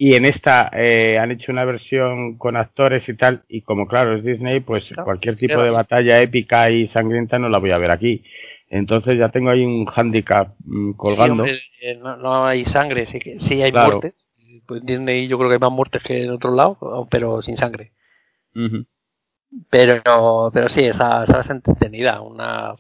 Y 0.00 0.14
en 0.14 0.26
esta 0.26 0.70
eh, 0.74 1.18
han 1.18 1.32
hecho 1.32 1.50
una 1.50 1.64
versión 1.64 2.38
con 2.38 2.56
actores 2.56 3.08
y 3.08 3.14
tal. 3.16 3.42
Y 3.48 3.62
como, 3.62 3.88
claro, 3.88 4.14
es 4.16 4.22
Disney, 4.24 4.60
pues 4.60 4.84
Claro, 4.86 5.04
cualquier 5.04 5.34
sí, 5.34 5.40
tipo 5.40 5.54
claro. 5.54 5.64
de 5.64 5.70
batalla 5.72 6.20
épica 6.20 6.70
y 6.70 6.86
sangrienta 6.88 7.38
no 7.40 7.48
la 7.48 7.58
voy 7.58 7.72
a 7.72 7.78
ver 7.78 7.90
aquí. 7.90 8.22
Entonces 8.70 9.18
ya 9.18 9.30
tengo 9.30 9.50
ahí 9.50 9.64
un 9.64 9.86
handicap 9.92 10.50
mm, 10.64 10.90
Sí, 10.90 10.96
colgando. 10.96 11.42
hombre, 11.42 11.58
eh, 11.80 11.96
no, 12.00 12.16
no 12.16 12.44
hay 12.46 12.64
sangre, 12.66 13.06
sí, 13.06 13.18
sí 13.40 13.60
hay 13.62 13.72
Claro. 13.72 13.92
muertes. 13.92 14.14
Pues 14.68 14.84
Disney 14.84 15.26
yo 15.28 15.38
creo 15.38 15.48
que 15.48 15.54
hay 15.54 15.60
más 15.60 15.72
muertes 15.72 16.02
que 16.02 16.24
en 16.24 16.30
otro 16.30 16.54
lado, 16.54 17.08
pero 17.10 17.40
sin 17.42 17.56
sangre. 17.56 17.92
Pero, 19.70 20.50
pero 20.52 20.68
sí, 20.68 20.82
está, 20.84 21.22
está 21.22 21.38
bastante 21.38 21.70
entretenida. 21.70 22.20
Una, 22.20 22.74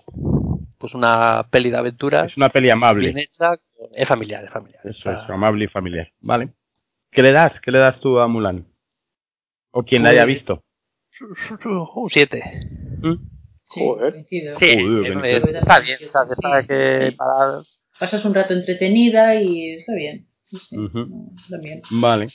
pues 0.76 0.94
una 0.94 1.46
peli 1.50 1.70
de 1.70 1.78
aventuras. 1.78 2.30
Es 2.30 2.36
una 2.36 2.50
peli 2.50 2.68
amable. 2.70 3.06
Bien 3.06 3.18
hecha, 3.18 3.52
es 3.94 4.06
familiar, 4.06 4.44
es 4.44 4.50
familiar. 4.50 4.80
Eso 4.84 5.10
es, 5.10 5.18
amable 5.30 5.64
y 5.64 5.68
familiar. 5.68 6.12
Vale. 6.20 6.50
¿Qué 7.10 7.22
le 7.22 7.32
das? 7.32 7.52
¿Qué 7.62 7.70
le 7.72 7.78
das 7.78 7.98
tú 8.00 8.18
a 8.20 8.28
Mulan? 8.28 8.66
O 9.70 9.82
quien 9.82 10.02
la 10.02 10.10
haya 10.10 10.24
Pues- 10.24 10.34
visto. 10.34 10.62
Un 11.64 12.10
7. 12.10 12.42
¿Mm? 13.02 13.14
Sí, 13.64 13.80
Joder. 13.80 14.26
Sí, 14.28 14.42
Joder, 14.44 15.06
es- 15.26 15.42
Benito. 15.42 15.58
está 15.58 15.80
bien, 15.80 15.98
está, 16.00 16.20
está 16.30 16.66
que 16.66 17.12
para... 17.16 17.60
Pasas 17.98 18.24
un 18.24 18.34
rato 18.34 18.54
entretenida 18.54 19.34
y 19.40 19.72
está 19.72 19.94
bien. 19.94 20.27
Sí, 20.50 20.76
bien. 21.60 21.82
Vale. 21.90 22.28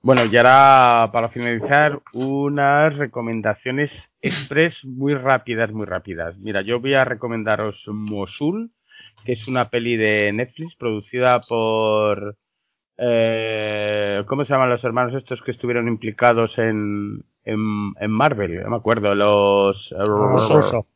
Bueno, 0.00 0.24
y 0.24 0.36
ahora 0.36 1.10
para 1.12 1.28
finalizar, 1.28 2.00
unas 2.12 2.96
recomendaciones 2.96 3.90
express 4.20 4.76
muy 4.84 5.14
rápidas, 5.14 5.72
muy 5.72 5.86
rápidas. 5.86 6.36
Mira, 6.38 6.62
yo 6.62 6.80
voy 6.80 6.94
a 6.94 7.04
recomendaros 7.04 7.76
Mosul, 7.88 8.70
que 9.24 9.32
es 9.32 9.48
una 9.48 9.68
peli 9.70 9.96
de 9.96 10.32
Netflix 10.32 10.76
producida 10.76 11.40
por... 11.40 12.36
eh, 12.96 14.22
¿Cómo 14.26 14.44
se 14.44 14.52
llaman 14.52 14.70
los 14.70 14.84
hermanos 14.84 15.14
estos 15.14 15.42
que 15.42 15.50
estuvieron 15.50 15.88
implicados 15.88 16.56
en, 16.58 17.24
en, 17.44 17.58
en 18.00 18.10
Marvel? 18.10 18.62
No 18.62 18.70
me 18.70 18.76
acuerdo, 18.76 19.14
los... 19.16 19.88
Los 19.90 20.08
rusos. 20.08 20.86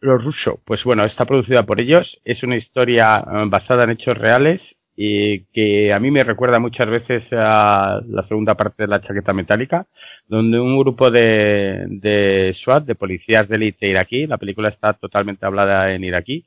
Los 0.00 0.24
rusos. 0.24 0.54
Pues 0.64 0.82
bueno, 0.84 1.04
está 1.04 1.26
producida 1.26 1.64
por 1.64 1.80
ellos. 1.80 2.18
Es 2.24 2.42
una 2.42 2.56
historia 2.56 3.18
eh, 3.18 3.44
basada 3.46 3.84
en 3.84 3.90
hechos 3.90 4.16
reales 4.16 4.62
y 4.96 5.44
que 5.46 5.92
a 5.92 5.98
mí 5.98 6.10
me 6.10 6.24
recuerda 6.24 6.58
muchas 6.58 6.88
veces 6.88 7.24
a 7.32 8.00
la 8.06 8.26
segunda 8.28 8.54
parte 8.56 8.82
de 8.82 8.88
la 8.88 9.00
chaqueta 9.00 9.32
metálica, 9.32 9.86
donde 10.28 10.60
un 10.60 10.78
grupo 10.78 11.10
de, 11.10 11.86
de 11.88 12.54
SWAT, 12.62 12.84
de 12.84 12.94
policías 12.94 13.48
de 13.48 13.56
élite 13.56 13.88
iraquí, 13.88 14.26
la 14.26 14.38
película 14.38 14.68
está 14.68 14.92
totalmente 14.92 15.46
hablada 15.46 15.92
en 15.92 16.04
iraquí, 16.04 16.44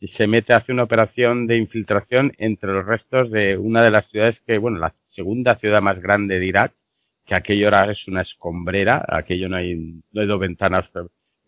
y 0.00 0.08
se 0.08 0.26
mete 0.26 0.52
hacia 0.52 0.74
una 0.74 0.82
operación 0.82 1.46
de 1.46 1.58
infiltración 1.58 2.32
entre 2.38 2.72
los 2.72 2.84
restos 2.84 3.30
de 3.30 3.56
una 3.56 3.82
de 3.82 3.90
las 3.92 4.08
ciudades 4.10 4.36
que, 4.46 4.58
bueno, 4.58 4.78
la 4.78 4.94
segunda 5.14 5.56
ciudad 5.56 5.80
más 5.80 6.00
grande 6.00 6.40
de 6.40 6.46
Irak, 6.46 6.72
que 7.24 7.36
aquello 7.36 7.66
ahora 7.66 7.92
es 7.92 8.08
una 8.08 8.22
escombrera, 8.22 9.04
aquello 9.06 9.48
no 9.48 9.56
hay, 9.56 9.76
no 10.10 10.20
hay 10.20 10.26
dos 10.26 10.40
ventanas 10.40 10.86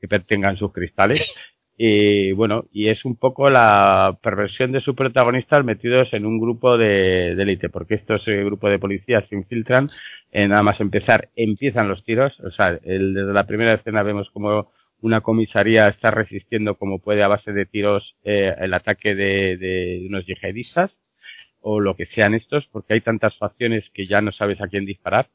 que 0.01 0.07
pertengan 0.07 0.57
sus 0.57 0.73
cristales. 0.73 1.35
Y 1.77 2.33
bueno, 2.33 2.67
y 2.73 2.89
es 2.89 3.05
un 3.05 3.17
poco 3.17 3.51
la 3.51 4.17
perversión 4.23 4.71
de 4.71 4.81
su 4.81 4.95
protagonista 4.95 5.61
metidos 5.65 6.13
en 6.13 6.25
un 6.25 6.39
grupo 6.41 6.79
de 6.79 7.35
de 7.35 7.43
élite, 7.43 7.69
porque 7.69 7.95
estos 7.97 8.27
eh, 8.29 8.45
grupos 8.45 8.71
de 8.71 8.79
policías 8.79 9.25
se 9.29 9.35
infiltran, 9.35 9.91
eh, 10.31 10.47
nada 10.47 10.63
más 10.63 10.81
empezar, 10.81 11.31
empiezan 11.35 11.89
los 11.89 12.05
tiros, 12.05 12.39
o 12.41 12.51
sea, 12.53 12.79
el- 12.85 13.15
desde 13.15 13.33
la 13.33 13.47
primera 13.47 13.75
escena 13.75 14.03
vemos 14.05 14.31
como 14.31 14.71
una 15.01 15.21
comisaría 15.21 15.89
está 15.89 16.11
resistiendo 16.13 16.77
como 16.77 17.01
puede 17.01 17.23
a 17.25 17.29
base 17.29 17.53
de 17.53 17.67
tiros 17.67 18.17
eh, 18.25 18.55
el 18.59 18.73
ataque 18.75 19.15
de, 19.17 19.57
de 19.57 20.05
unos 20.09 20.25
yihadistas 20.27 21.01
o 21.61 21.81
lo 21.81 21.97
que 21.97 22.07
sean 22.07 22.35
estos, 22.35 22.67
porque 22.73 22.95
hay 22.95 23.01
tantas 23.03 23.37
facciones 23.39 23.91
que 23.91 24.07
ya 24.07 24.21
no 24.23 24.33
sabes 24.33 24.61
a 24.61 24.69
quién 24.69 24.87
disparar. 24.87 25.29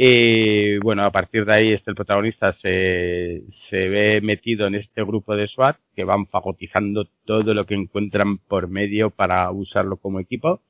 Y 0.00 0.78
bueno, 0.78 1.02
a 1.04 1.10
partir 1.10 1.44
de 1.44 1.52
ahí 1.52 1.72
este 1.72 1.90
el 1.90 1.96
protagonista 1.96 2.52
se, 2.52 3.42
se 3.68 3.88
ve 3.88 4.20
metido 4.20 4.68
en 4.68 4.76
este 4.76 5.02
grupo 5.02 5.34
de 5.34 5.48
SWAT 5.48 5.76
que 5.96 6.04
van 6.04 6.28
fagotizando 6.28 7.08
todo 7.24 7.52
lo 7.52 7.66
que 7.66 7.74
encuentran 7.74 8.38
por 8.38 8.68
medio 8.68 9.10
para 9.10 9.50
usarlo 9.50 9.96
como 9.96 10.20
equipo. 10.20 10.62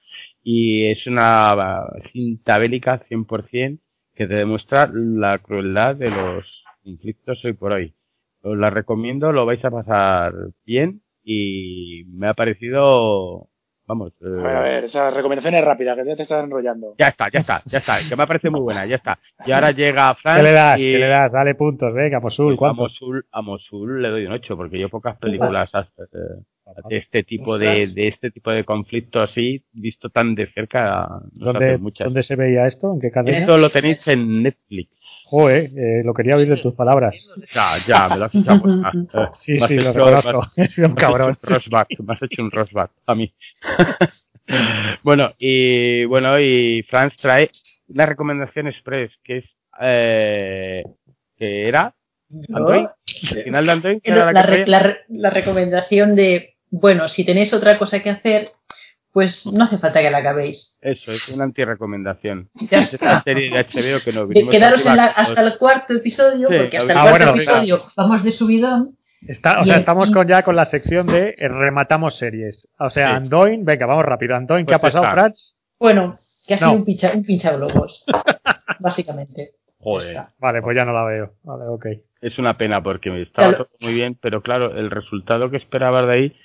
Y 0.42 0.86
es 0.86 1.06
una 1.06 1.84
cinta 2.10 2.56
bélica 2.56 3.04
100% 3.06 3.78
que 4.14 4.26
te 4.26 4.34
demuestra 4.34 4.90
la 4.94 5.36
crueldad 5.40 5.96
de 5.96 6.10
los 6.10 6.46
conflictos 6.82 7.44
hoy 7.44 7.52
por 7.52 7.72
hoy. 7.72 7.92
Os 8.40 8.56
la 8.56 8.70
recomiendo, 8.70 9.30
lo 9.30 9.44
vais 9.44 9.62
a 9.62 9.70
pasar 9.70 10.32
bien 10.64 11.02
y 11.22 12.04
me 12.06 12.28
ha 12.28 12.34
parecido, 12.34 13.50
vamos, 13.88 14.12
A 14.22 14.28
ver, 14.28 14.46
a 14.46 14.60
eh, 14.60 14.74
ver, 14.74 14.84
esas 14.84 15.14
recomendaciones 15.14 15.64
rápidas, 15.64 15.96
que 15.96 16.04
ya 16.06 16.16
te 16.16 16.22
estás 16.22 16.44
enrollando. 16.44 16.94
ya 16.98 17.08
está, 17.08 17.28
ya 17.30 17.40
está, 17.40 17.62
ya 17.64 17.78
está, 17.78 17.96
que 18.08 18.14
me 18.14 18.26
parece 18.26 18.50
muy 18.50 18.60
buena, 18.60 18.86
ya 18.86 18.96
está. 18.96 19.18
Y 19.44 19.52
ahora 19.52 19.72
llega 19.72 20.14
Fran 20.14 20.36
¿Qué 20.36 20.42
le 20.42 20.52
das? 20.52 20.80
y 20.80 20.92
¿Qué 20.92 20.98
le 20.98 21.08
das? 21.08 21.32
Dale 21.32 21.54
puntos, 21.54 21.92
venga, 21.94 22.20
Mosul, 22.20 22.54
a 22.54 22.56
¿cuánto? 22.56 22.82
Mosul, 22.82 23.26
a 23.32 23.42
Mosul 23.42 24.02
le 24.02 24.08
doy 24.10 24.26
un 24.26 24.32
8 24.32 24.56
porque 24.56 24.78
yo 24.78 24.88
pocas 24.88 25.16
películas 25.18 25.70
eh, 25.74 26.42
de 26.88 26.96
este 26.98 27.22
tipo 27.22 27.58
de, 27.58 27.86
de 27.86 28.08
este 28.08 28.30
tipo 28.30 28.50
de 28.50 28.64
conflicto 28.64 29.20
así 29.20 29.64
visto 29.72 30.10
tan 30.10 30.34
de 30.34 30.46
cerca 30.52 31.08
no 31.34 31.52
¿Dónde. 31.52 31.78
¿Dónde 31.78 32.22
se 32.22 32.36
veía 32.36 32.66
esto? 32.66 32.92
¿En 32.92 33.00
qué 33.00 33.10
cadena? 33.10 33.38
Esto 33.38 33.56
lo 33.56 33.70
tenéis 33.70 34.06
en 34.06 34.42
Netflix. 34.42 34.90
Joder, 35.30 35.64
eh, 35.76 36.02
lo 36.04 36.14
quería 36.14 36.36
oír 36.36 36.48
de 36.48 36.56
tus 36.56 36.72
palabras. 36.74 37.14
Ya, 37.54 37.76
ya, 37.86 38.08
me 38.08 38.16
lo 38.16 38.24
has 38.24 38.34
echado. 38.34 38.62
Eh, 38.66 39.26
Sí, 39.42 39.58
sí, 39.60 39.74
lo 39.78 39.90
hecho- 39.90 39.92
reconozco. 39.92 40.50
me 40.56 40.62
has- 40.64 40.70
He 40.70 40.72
sido 40.72 40.88
un 40.88 40.94
cabrón. 40.94 41.36
me 42.06 42.12
has 42.14 42.22
hecho 42.22 42.42
un 42.42 42.50
roastback 42.50 42.90
a 43.06 43.14
mí. 43.14 43.34
bueno, 45.02 45.30
y 45.38 46.04
bueno, 46.06 46.38
y 46.40 46.82
Franz 46.88 47.14
trae 47.20 47.50
una 47.88 48.06
recomendación 48.06 48.68
express 48.68 49.10
que 49.22 49.38
es 49.38 49.44
eh, 49.80 50.82
que 51.36 51.68
era 51.68 51.94
Android, 52.52 52.86
el 53.32 53.42
final 53.44 53.66
de 53.66 53.72
Android, 53.72 54.00
que 54.02 54.10
La, 54.10 54.30
era 54.30 54.66
la 54.66 54.96
la 55.08 55.30
recomendación 55.30 56.14
de, 56.16 56.56
bueno, 56.70 57.08
si 57.08 57.24
tenéis 57.24 57.52
otra 57.54 57.78
cosa 57.78 58.02
que 58.02 58.10
hacer, 58.10 58.50
pues 59.12 59.46
no 59.46 59.64
hace 59.64 59.78
falta 59.78 60.00
que 60.00 60.10
la 60.10 60.18
acabéis. 60.18 60.78
Eso, 60.82 61.12
es 61.12 61.28
una 61.28 61.44
anti-recomendación. 61.44 62.50
Ya 62.70 62.78
Es 62.80 62.92
está. 62.94 63.06
esta 63.18 63.22
serie 63.22 63.50
de 63.50 63.58
HBO 63.64 64.02
que 64.04 64.12
no 64.12 64.26
De- 64.26 64.48
quedaros 64.48 64.84
en 64.86 64.96
la- 64.96 65.06
hasta 65.06 65.40
el 65.42 65.56
cuarto 65.58 65.94
episodio, 65.94 66.48
Sí, 66.48 66.54
porque 66.56 66.78
hasta 66.78 66.92
el 66.92 66.98
ah, 66.98 67.02
cuarto 67.02 67.26
bueno, 67.26 67.34
episodio 67.42 67.82
vamos 67.96 68.22
de 68.22 68.30
subidón. 68.30 68.96
Está, 69.26 69.60
o 69.60 69.64
sea, 69.64 69.74
el- 69.74 69.80
estamos 69.80 70.10
con 70.12 70.28
ya 70.28 70.42
con 70.42 70.54
la 70.54 70.64
sección 70.64 71.06
de 71.08 71.34
rematamos 71.38 72.16
series. 72.16 72.68
O 72.78 72.90
sea, 72.90 73.08
Sí. 73.08 73.14
Andoin, 73.16 73.64
venga, 73.64 73.86
vamos 73.86 74.04
rápido. 74.04 74.36
Andoin, 74.36 74.64
¿qué 74.64 74.70
Pues 74.70 74.76
ha 74.78 74.82
pasado, 74.82 75.04
está. 75.04 75.14
Franz? 75.14 75.54
Bueno, 75.80 76.16
que 76.46 76.54
ha 76.54 76.58
sido 76.58 76.70
No. 76.70 76.76
un 76.76 76.84
pincha, 76.84 77.10
un 77.14 77.24
pincha 77.24 77.56
globos, 77.56 78.04
básicamente. 78.78 79.50
Joder, 79.80 80.08
está. 80.08 80.34
Vale, 80.38 80.60
pues 80.62 80.76
ya 80.76 80.84
no 80.84 80.92
la 80.92 81.04
veo. 81.04 81.32
Vale, 81.42 81.64
ok. 81.68 81.86
es 82.20 82.36
una 82.38 82.56
pena 82.58 82.82
porque 82.82 83.22
estaba 83.22 83.48
Claro. 83.50 83.64
todo 83.66 83.76
muy 83.80 83.94
bien, 83.94 84.18
pero 84.20 84.42
claro, 84.42 84.76
el 84.76 84.90
resultado 84.90 85.50
que 85.50 85.56
esperabas 85.56 86.06
de 86.08 86.12
ahí 86.12 86.36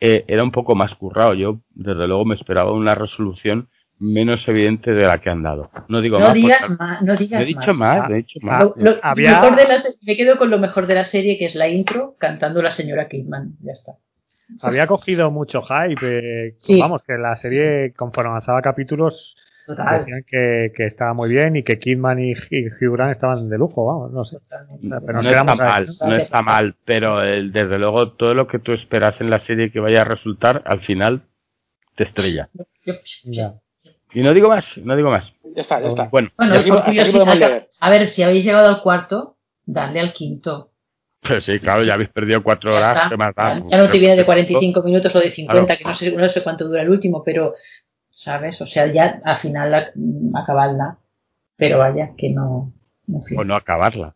eh, 0.00 0.24
era 0.28 0.42
un 0.42 0.50
poco 0.52 0.74
más 0.74 0.94
currado. 0.94 1.34
Yo, 1.34 1.60
desde 1.74 2.06
luego, 2.06 2.24
me 2.24 2.34
esperaba 2.34 2.72
una 2.72 2.94
resolución 2.94 3.68
menos 4.00 4.46
evidente 4.46 4.92
de 4.92 5.02
la 5.04 5.18
que 5.18 5.28
han 5.28 5.42
dado. 5.42 5.70
No 5.88 6.00
digo 6.00 6.18
No 6.20 6.26
más. 6.26 6.34
digas 6.34 6.60
porque- 6.60 6.76
más, 6.78 7.02
no 7.02 7.16
digas 7.16 7.40
No 7.40 7.44
he 7.44 7.48
dicho 7.48 7.74
más. 7.74 7.98
más, 7.98 8.10
he 8.10 8.14
dicho 8.14 8.38
más. 8.42 8.62
Lo- 8.62 8.74
lo- 8.76 8.94
había- 9.02 9.40
mejor 9.40 9.56
de 9.56 9.66
la 9.66 9.78
se- 9.78 9.94
me 10.06 10.16
quedo 10.16 10.38
con 10.38 10.50
lo 10.50 10.58
mejor 10.58 10.86
de 10.86 10.94
la 10.94 11.04
serie, 11.04 11.36
que 11.36 11.46
es 11.46 11.56
la 11.56 11.68
intro, 11.68 12.14
cantando 12.18 12.62
la 12.62 12.70
señora 12.70 13.08
Kidman. 13.08 13.56
Ya 13.60 13.72
está. 13.72 13.92
Había 14.62 14.86
cogido 14.86 15.30
mucho 15.32 15.62
hype. 15.62 16.06
eh, 16.48 16.54
Sí. 16.58 16.78
Vamos, 16.80 17.02
que 17.02 17.14
la 17.18 17.34
serie, 17.36 17.92
conforme 17.96 18.30
avanzaba 18.30 18.62
capítulos, 18.62 19.36
Total. 19.76 19.98
decían 19.98 20.24
que, 20.26 20.72
que 20.74 20.86
estaba 20.86 21.12
muy 21.12 21.28
bien 21.28 21.54
y 21.56 21.62
que 21.62 21.78
Kidman 21.78 22.18
y, 22.20 22.32
y 22.50 22.66
Hugh 22.68 22.94
Grant 22.96 23.12
estaban 23.12 23.48
de 23.48 23.58
lujo, 23.58 23.84
vamos, 23.86 24.10
no 24.12 24.24
sé. 24.24 24.38
Pero 25.06 25.22
no 25.22 25.28
está 25.30 25.44
mal, 25.54 25.86
no 26.08 26.16
está 26.16 26.42
mal, 26.42 26.74
pero 26.84 27.22
el- 27.22 27.52
desde 27.52 27.78
luego 27.78 28.12
todo 28.12 28.32
lo 28.34 28.48
que 28.48 28.58
tú 28.58 28.72
esperas 28.72 29.14
en 29.20 29.28
la 29.30 29.40
serie 29.40 29.70
que 29.70 29.78
vaya 29.80 30.00
a 30.00 30.04
resultar, 30.04 30.62
al 30.64 30.80
final 30.80 31.22
te 31.96 32.04
estrella. 32.04 32.48
Ya. 33.24 33.54
Y 34.14 34.22
no 34.22 34.32
digo 34.32 34.48
más, 34.48 34.64
no 34.78 34.96
digo 34.96 35.10
más. 35.10 35.24
Ya 35.54 35.60
está, 35.60 35.80
ya 35.80 35.88
está. 35.88 36.04
Bueno, 36.10 36.30
Bueno, 36.36 36.54
aquí- 36.54 36.70
a 37.80 37.90
ver, 37.90 38.08
si 38.08 38.22
habéis 38.22 38.44
llegado 38.44 38.68
al 38.68 38.80
cuarto, 38.82 39.36
dadle 39.66 40.00
al 40.00 40.12
quinto. 40.14 40.70
pero 41.20 41.40
sí, 41.42 41.58
claro, 41.58 41.82
ya 41.82 41.94
habéis 41.94 42.08
perdido 42.10 42.42
cuatro 42.42 42.70
Ya, 42.70 42.76
horas, 42.78 42.96
está. 42.96 43.08
¿qué 43.10 43.16
más 43.16 43.34
da? 43.34 43.62
Ya 43.68 43.76
no 43.78 43.90
te 43.90 43.98
viene 43.98 44.16
de 44.16 44.24
45 44.24 44.82
minutos 44.82 45.14
o 45.14 45.18
de 45.20 45.30
50, 45.30 45.66
Claro. 45.66 45.78
que 45.78 45.84
no 45.84 45.94
sé, 45.94 46.12
no 46.12 46.28
sé 46.28 46.42
cuánto 46.42 46.64
dura 46.66 46.80
el 46.82 46.88
último, 46.88 47.22
pero, 47.24 47.54
¿sabes? 48.18 48.60
O 48.60 48.66
sea, 48.66 48.86
ya 48.88 49.20
al 49.24 49.36
final 49.36 49.70
la- 49.70 49.92
acabadla. 50.40 50.98
Pero 51.56 51.78
vaya, 51.78 52.10
que 52.16 52.32
no. 52.32 52.72
en 53.06 53.22
fin. 53.22 53.38
O 53.38 53.44
no 53.44 53.54
acabarla. 53.54 54.14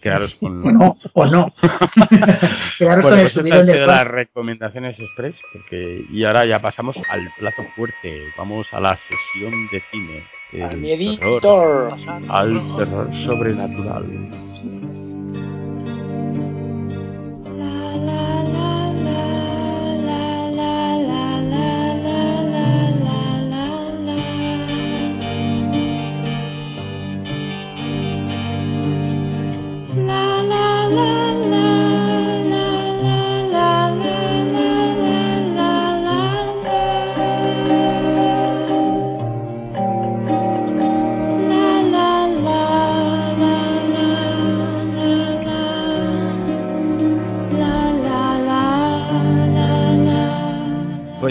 Quedaros 0.00 0.34
con... 0.40 0.64
O 0.66 0.70
no, 0.70 0.96
o 1.12 1.26
no. 1.26 1.52
Quedaros 2.78 3.02
Bueno, 3.02 3.02
con 3.02 3.18
el 3.18 3.30
pues 3.32 3.36
han 3.52 3.66
sido 3.66 3.86
las 3.86 4.06
recomendaciones 4.06 4.98
express, 4.98 5.34
porque... 5.52 6.04
y 6.10 6.24
ahora 6.24 6.46
ya 6.46 6.60
pasamos 6.60 6.96
al 7.08 7.28
plato 7.38 7.62
fuerte. 7.76 8.22
Vamos 8.38 8.66
a 8.72 8.80
la 8.80 8.96
sesión 9.08 9.52
de 9.72 9.82
cine. 9.90 10.22
El 10.52 10.62
Al 10.62 11.18
terror, 11.18 11.96
al 12.28 12.76
terror 12.76 13.10
sobrenatural. 13.26 14.04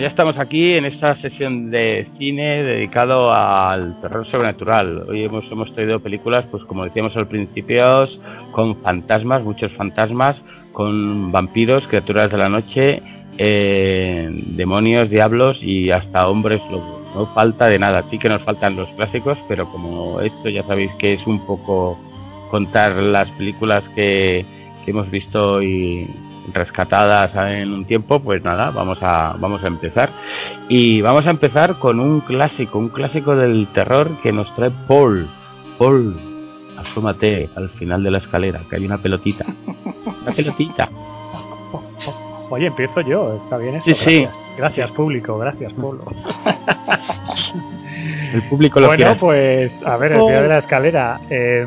Estamos 0.07 0.38
aquí 0.38 0.73
en 0.73 0.85
esta 0.85 1.15
sesión 1.21 1.71
de 1.71 2.07
cine 2.17 2.63
dedicado 2.63 3.34
al 3.34 3.99
terror 4.01 4.25
sobrenatural. 4.27 5.05
Hoy 5.09 5.23
hemos, 5.23 5.49
hemos 5.51 5.73
traído 5.73 5.99
películas, 5.99 6.45
pues 6.51 6.63
como 6.65 6.84
decíamos 6.84 7.15
al 7.15 7.27
principio, 7.27 8.07
con 8.51 8.75
fantasmas, 8.81 9.43
muchos 9.43 9.71
fantasmas, 9.73 10.35
con 10.73 11.31
vampiros, 11.31 11.88
criaturas 11.88 12.31
de 12.31 12.38
la 12.38 12.49
noche, 12.49 13.01
eh, 13.38 14.30
demonios, 14.55 15.09
diablos 15.09 15.57
y 15.61 15.91
hasta 15.91 16.27
hombres 16.27 16.61
lobos. 16.71 17.01
No 17.15 17.27
falta 17.34 17.67
de 17.67 17.80
nada, 17.80 18.03
sí 18.09 18.17
que 18.17 18.30
nos 18.30 18.41
faltan 18.41 18.75
los 18.75 18.89
clásicos, 18.95 19.38
pero 19.47 19.69
como 19.71 20.19
esto 20.19 20.49
ya 20.49 20.63
sabéis 20.63 20.91
que 20.99 21.13
es 21.13 21.27
un 21.27 21.45
poco 21.45 21.97
contar 22.49 22.95
las 22.97 23.30
películas 23.31 23.84
que, 23.95 24.45
que 24.84 24.91
hemos 24.91 25.09
visto 25.09 25.61
y 25.61 26.09
rescatadas 26.53 27.32
en 27.36 27.72
un 27.72 27.86
tiempo, 27.86 28.20
pues 28.20 28.44
nada, 28.44 28.72
vamos 28.72 28.98
a, 29.02 29.36
vamos 29.40 29.64
a 29.64 29.68
empezar. 29.68 30.10
Y 30.70 31.02
vamos 31.02 31.26
a 31.26 31.30
empezar 31.30 31.76
con 31.80 31.99
un 31.99 32.22
clásico, 32.22 32.80
un 32.80 32.90
clásico 32.90 33.36
del 33.36 33.68
terror 33.74 34.10
que 34.22 34.32
nos 34.32 34.53
trae 34.56 34.72
Paul. 34.88 35.28
Paul, 35.78 36.15
asómate 36.78 37.49
al 37.56 37.70
final 37.72 38.03
de 38.03 38.11
la 38.11 38.18
escalera, 38.20 38.61
que 38.70 38.76
hay 38.76 38.86
una 38.86 38.98
pelotita. 38.98 39.45
Una 40.24 40.32
pelotita. 40.36 40.90
Oye, 42.49 42.68
empiezo 42.68 43.02
yo, 43.02 43.36
está 43.44 43.57
bien 43.57 43.76
eso. 43.76 43.86
Sí, 43.86 43.95
sí. 44.06 44.22
Gracias, 44.22 44.57
Gracias, 44.57 44.91
público, 44.91 45.38
gracias, 45.40 45.74
pueblo. 45.74 46.06
El 48.34 48.44
público 48.49 48.80
lo 48.80 48.88
bueno, 48.88 49.03
quiere. 49.03 49.20
pues, 49.20 49.82
a 49.86 49.98
ver, 49.98 50.14
el 50.14 50.22
final 50.22 50.44
de 50.44 50.49
la 50.49 50.57
escalera. 50.57 51.22
eh, 51.30 51.65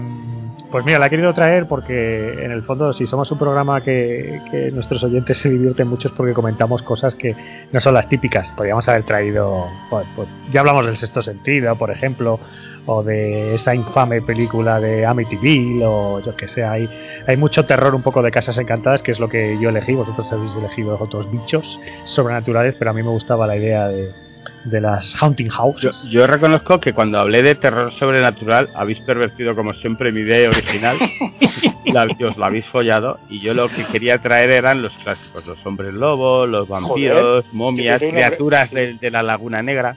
pues 0.70 0.84
mira, 0.84 0.98
la 0.98 1.06
he 1.06 1.10
querido 1.10 1.32
traer 1.32 1.66
porque 1.66 2.44
en 2.44 2.50
el 2.50 2.62
fondo 2.62 2.92
si 2.92 3.06
somos 3.06 3.30
un 3.30 3.38
programa 3.38 3.82
que, 3.82 4.40
que 4.50 4.70
nuestros 4.72 5.02
oyentes 5.04 5.38
se 5.38 5.48
divierten 5.48 5.88
mucho 5.88 6.08
es 6.08 6.14
porque 6.14 6.32
comentamos 6.32 6.82
cosas 6.82 7.14
que 7.14 7.36
no 7.72 7.80
son 7.80 7.94
las 7.94 8.08
típicas. 8.08 8.50
Podríamos 8.52 8.88
haber 8.88 9.04
traído, 9.04 9.66
pues, 9.90 10.06
pues, 10.16 10.28
ya 10.52 10.60
hablamos 10.60 10.86
del 10.86 10.96
sexto 10.96 11.22
sentido, 11.22 11.76
por 11.76 11.90
ejemplo, 11.90 12.40
o 12.86 13.02
de 13.02 13.54
esa 13.54 13.74
infame 13.74 14.22
película 14.22 14.80
de 14.80 15.06
Amityville, 15.06 15.84
o 15.84 16.20
yo 16.20 16.34
que 16.36 16.48
sé, 16.48 16.64
hay, 16.64 16.88
hay 17.26 17.36
mucho 17.36 17.64
terror 17.64 17.94
un 17.94 18.02
poco 18.02 18.22
de 18.22 18.30
casas 18.30 18.58
encantadas, 18.58 19.02
que 19.02 19.12
es 19.12 19.20
lo 19.20 19.28
que 19.28 19.58
yo 19.60 19.68
elegí, 19.68 19.94
vosotros 19.94 20.32
habéis 20.32 20.54
elegido 20.56 20.96
otros 20.98 21.30
bichos 21.30 21.78
sobrenaturales, 22.04 22.74
pero 22.78 22.90
a 22.90 22.94
mí 22.94 23.02
me 23.02 23.10
gustaba 23.10 23.46
la 23.46 23.56
idea 23.56 23.88
de, 23.88 24.25
de 24.70 24.80
las 24.80 25.14
Haunting 25.22 25.48
Yo, 25.48 25.52
Houses. 25.54 26.08
yo 26.10 26.26
reconozco 26.26 26.80
que 26.80 26.92
cuando 26.92 27.18
hablé 27.18 27.42
de 27.42 27.54
terror 27.54 27.92
sobrenatural 27.98 28.68
habéis 28.74 28.98
pervertido 29.00 29.54
como 29.54 29.72
siempre 29.74 30.12
mi 30.12 30.20
idea 30.20 30.48
original, 30.48 30.98
la, 31.86 32.06
y 32.18 32.24
os 32.24 32.36
la 32.36 32.46
habéis 32.46 32.66
follado 32.66 33.18
y 33.28 33.40
yo 33.40 33.54
lo 33.54 33.68
que 33.68 33.84
quería 33.86 34.18
traer 34.18 34.50
eran 34.50 34.82
los 34.82 34.92
clásicos, 35.04 35.46
los 35.46 35.64
hombres 35.66 35.94
lobos, 35.94 36.48
los 36.48 36.68
vampiros, 36.68 37.44
momias, 37.52 37.98
tú 38.00 38.06
tienes 38.06 38.24
criaturas 38.26 38.70
de, 38.70 38.94
de 38.94 39.10
la 39.10 39.22
laguna 39.22 39.62
negra. 39.62 39.96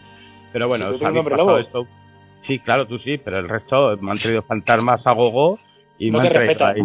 Pero 0.53 0.67
bueno, 0.67 0.89
os 0.89 1.01
habéis 1.01 1.23
pasado 1.23 1.37
lobo. 1.47 1.57
esto. 1.59 1.87
Sí, 2.47 2.59
claro, 2.59 2.87
tú 2.87 2.97
sí, 2.99 3.17
pero 3.17 3.37
el 3.39 3.47
resto 3.49 3.97
me 4.01 4.11
han 4.11 4.17
traído 4.17 4.41
fantasmas 4.43 5.05
a 5.05 5.11
gogo 5.11 5.59
y 5.99 6.09
No 6.09 6.19
me 6.19 6.27
han 6.27 6.33
te 6.33 6.39
traído 6.55 6.65
ahí. 6.65 6.81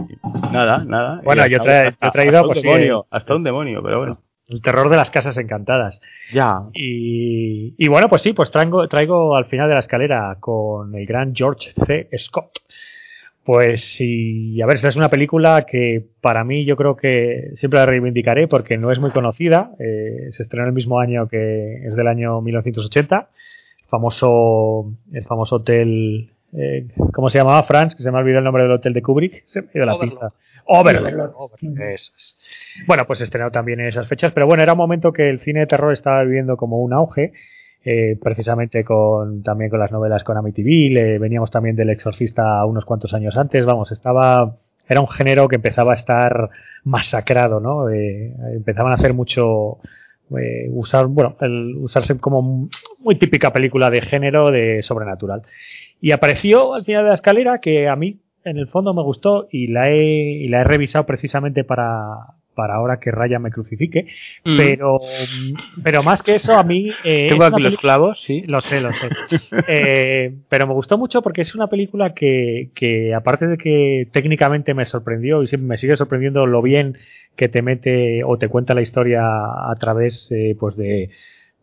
Nada, 0.53 0.85
nada. 0.85 1.21
Bueno, 1.25 1.47
yo 1.47 1.59
hasta- 1.59 1.85
tra- 1.85 1.97
yo 2.03 2.09
he 2.09 2.11
traído, 2.11 2.37
hasta 2.39 2.47
pues, 2.47 2.59
un 2.59 2.63
sí, 2.63 2.69
demonio, 2.69 3.07
hasta 3.11 3.35
un 3.35 3.45
demonio, 3.45 3.83
pero 3.83 3.99
bueno. 3.99 4.19
El 4.49 4.61
terror 4.61 4.91
de 4.91 4.97
las 4.97 5.11
casas 5.11 5.39
encantadas. 5.39 6.01
Ya. 6.33 6.61
Y, 6.75 7.75
y 7.79 7.89
bueno, 7.89 8.09
pues 8.09 8.23
sí, 8.23 8.33
pues 8.35 8.51
traigo, 8.51 8.87
traigo 8.89 9.37
al 9.37 9.47
final 9.47 9.69
de 9.69 9.75
la 9.75 9.81
escalera 9.81 10.37
con 10.39 10.95
el 10.95 11.07
gran 11.07 11.35
George 11.35 11.71
C. 11.87 12.09
Scott. 12.19 12.59
Pues 13.43 13.85
sí, 13.97 14.61
a 14.63 14.67
ver, 14.67 14.77
esta 14.77 14.89
es 14.89 14.97
una 14.97 15.11
película 15.11 15.67
que 15.71 16.03
para 16.23 16.45
mí 16.45 16.65
yo 16.65 16.77
creo 16.77 16.97
que 16.97 17.51
siempre 17.55 17.79
la 17.79 17.85
reivindicaré 17.87 18.49
porque 18.49 18.79
no 18.79 18.91
es 18.91 18.99
muy 18.99 19.11
conocida. 19.11 19.71
eh, 19.79 20.29
se 20.31 20.43
estrenó 20.43 20.67
el 20.67 20.73
mismo 20.73 20.99
año 20.99 21.29
que 21.29 21.75
es 21.87 21.95
del 21.95 22.07
año 22.07 22.41
1980. 22.41 23.29
El 23.83 23.87
famoso, 23.89 24.93
el 25.13 25.25
famoso 25.25 25.57
hotel, 25.57 26.31
eh, 26.57 26.87
¿cómo 27.13 27.29
se 27.29 27.39
llamaba? 27.39 27.63
France, 27.65 27.97
que 27.97 28.03
se 28.03 28.11
me 28.11 28.19
ha 28.19 28.21
olvidado 28.21 28.39
el 28.39 28.45
nombre 28.45 28.63
del 28.63 28.73
hotel 28.73 28.93
de 28.93 29.03
Kubrick. 29.03 29.45
Se 29.47 29.63
me 29.63 29.69
ha 29.69 29.79
ido 29.79 29.87
la 29.87 29.99
pinza. 29.99 30.33
Overlord. 30.67 31.07
Overlord. 31.07 31.33
Overlord, 31.37 31.83
eso 31.93 32.13
es. 32.17 32.37
Bueno, 32.87 33.07
pues 33.07 33.21
estrenó 33.21 33.51
también 33.51 33.81
en 33.81 33.87
esas 33.87 34.09
fechas, 34.09 34.33
pero 34.33 34.47
bueno, 34.47 34.63
era 34.63 34.73
un 34.73 34.79
momento 34.79 35.13
que 35.13 35.29
el 35.29 35.41
cine 35.41 35.61
de 35.61 35.67
terror 35.67 35.93
estaba 35.93 36.23
viviendo 36.25 36.57
como 36.57 36.79
un 36.79 36.93
auge, 36.93 37.33
eh, 37.85 38.19
precisamente 38.23 38.83
con 38.83 39.43
también 39.43 39.71
con 39.71 39.79
las 39.79 39.93
novelas 39.93 40.25
con 40.25 40.39
Amityville, 40.39 41.17
eh, 41.17 41.19
veníamos 41.19 41.51
también 41.51 41.77
del 41.77 41.91
Exorcista 41.91 42.65
unos 42.65 42.87
cuantos 42.87 43.13
años 43.13 43.37
antes, 43.37 43.67
vamos, 43.67 43.93
estaba 43.93 44.57
era 44.89 45.01
un 45.01 45.09
género 45.09 45.49
que 45.49 45.57
empezaba 45.57 45.93
a 45.93 45.97
estar 45.97 46.51
masacrado, 46.85 47.61
¿no? 47.61 47.89
Eh, 47.89 48.35
empezaban 48.55 48.93
a 48.93 48.97
hacer 48.97 49.15
mucho 49.15 49.79
eh, 50.39 50.69
usar, 50.71 51.07
bueno, 51.07 51.37
el 51.41 51.77
usarse 51.77 52.19
como 52.19 52.69
muy 52.99 53.17
típica 53.17 53.53
película 53.53 53.91
de 53.91 54.03
género 54.03 54.51
de 54.51 54.83
sobrenatural. 54.83 55.43
Y 56.01 56.13
apareció 56.13 56.75
al 56.75 56.85
final 56.85 57.05
de 57.05 57.09
la 57.09 57.15
escalera 57.15 57.61
que 57.61 57.89
a 57.89 57.97
mí 57.97 58.19
en 58.45 58.59
el 58.59 58.69
fondo 58.69 58.93
me 58.93 59.03
gustó 59.03 59.49
y 59.51 59.69
la 59.69 59.91
he, 59.91 60.03
y 60.05 60.49
la 60.49 60.61
he 60.61 60.65
revisado 60.65 61.07
precisamente 61.07 61.65
para, 61.65 61.95
para 62.55 62.75
ahora 62.75 62.99
que 63.01 63.11
Raya 63.11 63.39
me 63.39 63.51
crucifique. 63.51 64.07
Mm. 64.45 64.57
Pero, 64.59 64.99
pero 65.83 66.03
más 66.03 66.23
que 66.23 66.35
eso, 66.35 66.55
a 66.55 66.63
mí. 66.63 66.91
eh, 67.05 67.29
Tengo 67.31 67.45
aquí 67.45 67.63
los 67.63 67.79
clavos, 67.79 68.21
sí. 68.23 68.43
Lo 68.47 68.61
sé, 68.61 68.81
lo 68.83 68.93
sé. 68.93 69.09
Eh, 69.67 70.35
pero 70.51 70.67
me 70.67 70.75
gustó 70.75 70.99
mucho 70.99 71.23
porque 71.23 71.41
es 71.41 71.55
una 71.55 71.69
película 71.69 72.13
que, 72.13 72.69
que, 72.75 73.15
aparte 73.15 73.47
de 73.47 73.57
que 73.57 74.09
técnicamente 74.13 74.75
me 74.75 74.85
sorprendió 74.85 75.43
y 75.43 75.47
siempre 75.47 75.69
me 75.69 75.79
sigue 75.79 75.97
sorprendiendo 75.97 76.47
lo 76.47 76.61
bien 76.61 76.99
que 77.37 77.49
te 77.49 77.63
mete 77.63 78.23
o 78.25 78.37
te 78.37 78.49
cuenta 78.49 78.75
la 78.75 78.83
historia 78.83 79.23
a 79.25 79.75
través 79.81 80.31
eh, 80.31 80.55
pues 80.61 80.77
de 80.77 81.11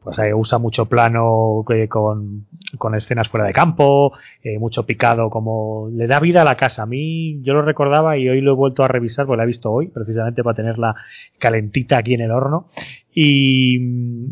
pues 0.04 0.18
usa 0.34 0.58
mucho 0.58 0.88
plano 0.88 1.64
eh, 1.70 1.88
con, 1.88 2.48
con 2.78 2.96
escenas 2.96 3.30
fuera 3.30 3.46
de 3.46 3.54
campo, 3.54 4.14
eh, 4.44 4.58
mucho 4.58 4.86
picado, 4.86 5.30
como 5.30 5.90
le 5.94 6.08
da 6.08 6.20
vida 6.20 6.42
a 6.42 6.46
la 6.46 6.58
casa. 6.58 6.84
A 6.84 6.86
mí 6.88 7.40
yo 7.44 7.54
lo 7.54 7.62
recordaba 7.62 8.18
y 8.18 8.28
hoy 8.28 8.42
lo 8.42 8.54
he 8.54 8.56
vuelto 8.56 8.84
a 8.84 8.88
revisar, 8.88 9.28
porque 9.28 9.38
la 9.38 9.44
he 9.44 9.48
visto 9.48 9.72
hoy, 9.72 9.90
precisamente 9.90 10.44
para 10.44 10.56
tenerla 10.56 10.96
calentita 11.38 12.00
aquí 12.00 12.16
en 12.16 12.22
el 12.22 12.32
horno. 12.32 12.68
Y, 13.14 13.76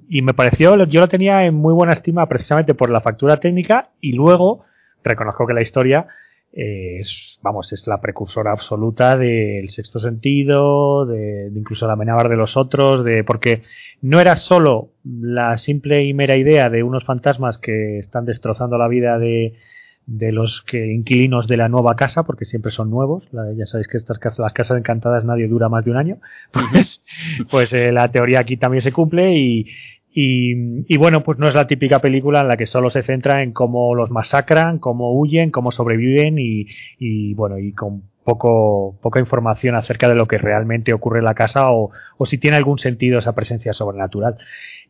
y 0.09 0.21
me 0.23 0.33
pareció, 0.33 0.75
yo 0.85 1.01
lo 1.01 1.07
tenía 1.07 1.45
en 1.45 1.53
muy 1.53 1.73
buena 1.73 1.93
estima 1.93 2.25
precisamente 2.27 2.73
por 2.73 2.89
la 2.89 3.01
factura 3.01 3.39
técnica 3.39 3.89
y 4.01 4.13
luego 4.13 4.63
reconozco 5.03 5.45
que 5.45 5.53
la 5.53 5.61
historia 5.61 6.07
es, 6.51 7.39
vamos, 7.41 7.71
es 7.73 7.85
la 7.87 8.01
precursora 8.01 8.51
absoluta 8.51 9.17
del 9.17 9.69
sexto 9.69 9.99
sentido, 9.99 11.05
de, 11.05 11.49
de 11.49 11.59
incluso 11.59 11.87
la 11.87 11.93
amenabar 11.93 12.29
de 12.29 12.35
los 12.37 12.57
otros, 12.57 13.03
de, 13.05 13.23
porque 13.23 13.61
no 14.01 14.19
era 14.19 14.35
solo 14.35 14.91
la 15.03 15.57
simple 15.57 16.03
y 16.05 16.13
mera 16.13 16.35
idea 16.37 16.69
de 16.69 16.83
unos 16.83 17.03
fantasmas 17.05 17.57
que 17.57 17.99
están 17.99 18.25
destrozando 18.25 18.77
la 18.77 18.87
vida 18.87 19.19
de, 19.19 19.55
de 20.05 20.31
los 20.31 20.63
que 20.63 20.91
inquilinos 20.91 21.47
de 21.47 21.57
la 21.57 21.69
nueva 21.69 21.95
casa, 21.95 22.23
porque 22.23 22.45
siempre 22.45 22.71
son 22.71 22.89
nuevos. 22.89 23.27
La- 23.31 23.53
ya 23.55 23.65
sabéis 23.67 23.87
que 23.87 23.97
estas 23.97 24.17
casas, 24.19 24.39
las 24.39 24.53
casas 24.53 24.77
encantadas 24.79 25.23
nadie 25.25 25.47
dura 25.47 25.69
más 25.69 25.85
de 25.85 25.91
un 25.91 25.97
año. 25.97 26.17
Pues, 26.71 27.03
pues 27.49 27.73
eh, 27.73 27.91
la 27.91 28.11
teoría 28.11 28.39
aquí 28.39 28.57
también 28.57 28.81
se 28.81 28.91
cumple 28.91 29.35
y, 29.37 29.67
y, 30.11 30.93
y 30.93 30.97
bueno, 30.97 31.23
pues 31.23 31.37
no 31.37 31.47
es 31.47 31.55
la 31.55 31.67
típica 31.67 31.99
película 31.99 32.41
en 32.41 32.47
la 32.47 32.57
que 32.57 32.65
solo 32.65 32.89
se 32.89 33.03
centra 33.03 33.43
en 33.43 33.51
cómo 33.51 33.93
los 33.95 34.09
masacran, 34.09 34.79
cómo 34.79 35.19
huyen, 35.19 35.51
cómo 35.51 35.71
sobreviven 35.71 36.39
y, 36.39 36.65
y 36.97 37.33
bueno, 37.35 37.59
y 37.59 37.73
con 37.73 38.03
poco, 38.23 38.97
poca 39.01 39.19
información 39.19 39.75
acerca 39.75 40.09
de 40.09 40.15
lo 40.15 40.27
que 40.27 40.37
realmente 40.37 40.93
ocurre 40.93 41.19
en 41.19 41.25
la 41.25 41.35
casa 41.35 41.71
o, 41.71 41.91
o 42.17 42.25
si 42.25 42.37
tiene 42.37 42.57
algún 42.57 42.79
sentido 42.79 43.19
esa 43.19 43.35
presencia 43.35 43.73
sobrenatural. 43.73 44.35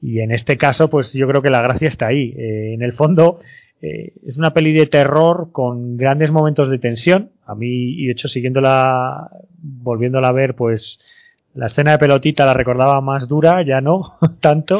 Y 0.02 0.20
en 0.20 0.32
este 0.32 0.58
caso, 0.58 0.90
pues 0.90 1.14
yo 1.14 1.28
creo 1.28 1.42
que 1.42 1.50
la 1.50 1.62
gracia 1.62 1.88
está 1.88 2.08
ahí. 2.08 2.34
Eh, 2.38 2.74
en 2.74 2.82
el 2.82 2.94
fondo, 2.94 3.40
eh, 3.82 4.14
es 4.26 4.38
una 4.38 4.54
peli 4.54 4.74
de 4.74 4.88
terror 4.88 5.50
con 5.52 5.98
grandes 5.98 6.32
momentos 6.32 6.70
de 6.70 6.80
tensión. 6.80 7.32
A 7.46 7.56
mí, 7.56 7.94
y 8.02 8.06
de 8.06 8.12
hecho, 8.14 8.28
siguiéndola, 8.28 9.30
volviéndola 9.62 10.30
a 10.30 10.34
ver, 10.34 10.56
pues 10.56 11.00
la 11.56 11.68
escena 11.68 11.92
de 11.92 11.98
pelotita 12.00 12.46
la 12.46 12.54
recordaba 12.54 13.02
más 13.02 13.28
dura, 13.28 13.62
ya 13.64 13.82
no 13.82 14.18
tanto, 14.42 14.80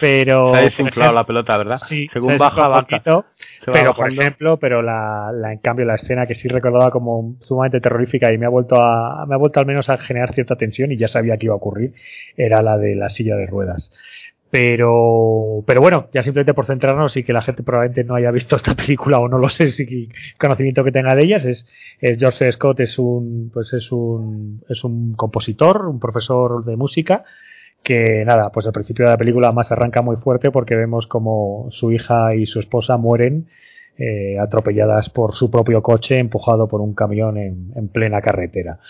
pero... 0.00 0.52
Se 0.52 0.58
ha 0.58 0.62
desinflado 0.62 1.12
la 1.12 1.24
pelota, 1.24 1.56
¿verdad? 1.56 1.78
Sí, 1.78 2.08
Según 2.12 2.32
se 2.32 2.38
baja, 2.38 2.80
poquito, 2.80 3.24
Se 3.64 3.70
pero 3.72 3.94
por 3.94 4.10
ejemplo, 4.12 4.56
pero 4.58 4.82
la, 4.82 5.30
la- 5.32 5.52
en 5.52 5.58
cambio 5.58 5.84
la 5.84 5.94
escena 5.94 6.26
que 6.26 6.34
sí 6.34 6.48
recordaba 6.48 6.90
como 6.90 7.36
sumamente 7.40 7.80
terrorífica 7.80 8.32
y 8.32 8.38
me 8.38 8.46
ha 8.46 8.50
vuelto 8.50 8.76
a 8.82 9.24
me 9.26 9.34
ha 9.34 9.38
vuelto 9.38 9.60
al 9.60 9.66
menos 9.66 9.88
a 9.88 9.98
generar 9.98 10.32
cierta 10.32 10.56
tensión 10.56 10.92
y 10.92 10.96
ya 10.96 11.08
sabía 11.08 11.36
que 11.36 11.46
iba 11.46 11.54
a 11.54 11.58
ocurrir 11.58 11.94
era 12.36 12.62
la 12.62 12.78
de 12.78 12.94
la 12.96 13.08
silla 13.08 13.36
de 13.36 13.46
ruedas. 13.46 13.90
Pero 14.52 15.64
pero 15.66 15.80
bueno, 15.80 16.10
ya 16.12 16.22
simplemente 16.22 16.52
por 16.52 16.66
centrarnos 16.66 17.16
y 17.16 17.24
que 17.24 17.32
la 17.32 17.40
gente 17.40 17.62
probablemente 17.62 18.04
no 18.04 18.16
haya 18.16 18.30
visto 18.30 18.54
esta 18.54 18.74
película 18.76 19.18
o 19.18 19.26
no 19.26 19.38
lo 19.38 19.48
sé 19.48 19.66
si 19.68 19.84
el 19.84 20.08
conocimiento 20.38 20.84
que 20.84 20.92
tenga 20.92 21.14
de 21.14 21.22
ellas 21.22 21.46
es, 21.46 21.66
es 22.00 22.18
George. 22.18 22.52
Scott 22.52 22.80
es 22.80 22.98
un 22.98 23.50
pues 23.50 23.72
es 23.72 23.90
un 23.90 24.62
es 24.68 24.84
un 24.84 25.14
compositor, 25.14 25.86
un 25.86 25.98
profesor 25.98 26.66
de 26.66 26.76
música 26.76 27.24
que 27.82 28.26
nada, 28.26 28.52
pues 28.52 28.66
al 28.66 28.74
principio 28.74 29.06
de 29.06 29.12
la 29.12 29.16
película 29.16 29.52
más 29.52 29.72
arranca 29.72 30.02
muy 30.02 30.16
fuerte 30.16 30.50
porque 30.50 30.76
vemos 30.76 31.06
como 31.06 31.68
su 31.70 31.90
hija 31.90 32.34
y 32.34 32.44
su 32.44 32.60
esposa 32.60 32.98
mueren 32.98 33.48
eh, 33.96 34.38
atropelladas 34.38 35.08
por 35.08 35.34
su 35.34 35.50
propio 35.50 35.80
coche 35.80 36.18
empujado 36.18 36.68
por 36.68 36.82
un 36.82 36.94
camión 36.94 37.38
en, 37.38 37.72
en 37.74 37.88
plena 37.88 38.20
carretera. 38.20 38.80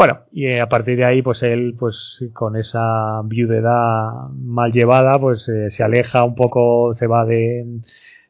Bueno, 0.00 0.20
y 0.32 0.46
eh, 0.46 0.62
a 0.62 0.66
partir 0.70 0.96
de 0.96 1.04
ahí, 1.04 1.20
pues 1.20 1.42
él, 1.42 1.76
pues 1.78 2.24
con 2.32 2.56
esa 2.56 3.20
viudedad 3.24 4.30
mal 4.32 4.72
llevada, 4.72 5.18
pues 5.18 5.46
eh, 5.50 5.70
se 5.70 5.82
aleja 5.82 6.24
un 6.24 6.34
poco, 6.34 6.94
se 6.94 7.06
va 7.06 7.26
de, 7.26 7.66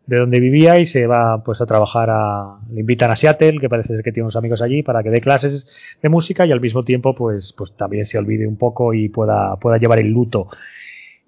de 0.04 0.16
donde 0.16 0.40
vivía 0.40 0.80
y 0.80 0.86
se 0.86 1.06
va 1.06 1.44
pues 1.44 1.60
a 1.60 1.66
trabajar 1.66 2.10
a 2.10 2.58
le 2.72 2.80
invitan 2.80 3.12
a 3.12 3.14
Seattle 3.14 3.60
que 3.60 3.68
parece 3.68 3.94
que 4.02 4.10
tiene 4.10 4.24
unos 4.24 4.34
amigos 4.34 4.62
allí 4.62 4.82
para 4.82 5.04
que 5.04 5.10
dé 5.10 5.20
clases 5.20 5.64
de 6.02 6.08
música 6.08 6.44
y 6.44 6.50
al 6.50 6.60
mismo 6.60 6.82
tiempo 6.82 7.14
pues 7.14 7.54
pues 7.56 7.76
también 7.76 8.04
se 8.04 8.18
olvide 8.18 8.48
un 8.48 8.56
poco 8.56 8.92
y 8.92 9.08
pueda 9.08 9.54
pueda 9.54 9.78
llevar 9.78 10.00
el 10.00 10.08
luto. 10.08 10.48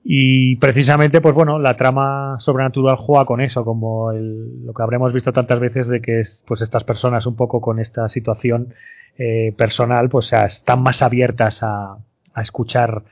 Y 0.02 0.56
precisamente 0.56 1.20
pues 1.20 1.36
bueno 1.36 1.60
la 1.60 1.76
trama 1.76 2.34
sobrenatural 2.40 2.96
juega 2.96 3.26
con 3.26 3.40
eso 3.40 3.64
como 3.64 4.10
el, 4.10 4.66
lo 4.66 4.74
que 4.74 4.82
habremos 4.82 5.12
visto 5.12 5.32
tantas 5.32 5.60
veces 5.60 5.86
de 5.86 6.00
que 6.00 6.24
pues 6.48 6.62
estas 6.62 6.82
personas 6.82 7.26
un 7.26 7.36
poco 7.36 7.60
con 7.60 7.78
esta 7.78 8.08
situación 8.08 8.74
eh, 9.18 9.52
personal 9.56 10.08
pues 10.08 10.26
o 10.26 10.28
sea, 10.28 10.46
están 10.46 10.82
más 10.82 11.02
abiertas 11.02 11.62
a, 11.62 11.96
a 12.34 12.42
escuchar 12.42 13.04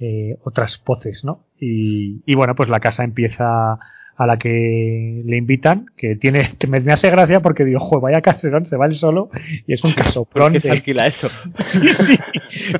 eh, 0.00 0.36
otras 0.44 0.82
voces 0.84 1.24
no 1.24 1.44
y, 1.60 2.22
y 2.26 2.34
bueno 2.34 2.54
pues 2.54 2.68
la 2.68 2.80
casa 2.80 3.04
empieza 3.04 3.78
a 4.16 4.26
la 4.26 4.38
que 4.38 5.22
le 5.24 5.36
invitan, 5.36 5.86
que 5.96 6.16
tiene, 6.16 6.42
me, 6.68 6.80
me 6.80 6.92
hace 6.92 7.10
gracia 7.10 7.40
porque 7.40 7.64
digo, 7.64 7.80
joder, 7.80 8.02
vaya 8.02 8.22
caserón, 8.22 8.66
se 8.66 8.76
va 8.76 8.86
él 8.86 8.94
solo 8.94 9.30
y 9.66 9.72
es 9.72 9.82
un 9.84 9.92
casoplón. 9.92 10.52
¿Por 10.52 10.62
qué 10.62 10.68
se 10.68 10.70
alquila 10.70 11.06
eso? 11.06 11.28
sí, 11.64 11.80
sí. 12.06 12.18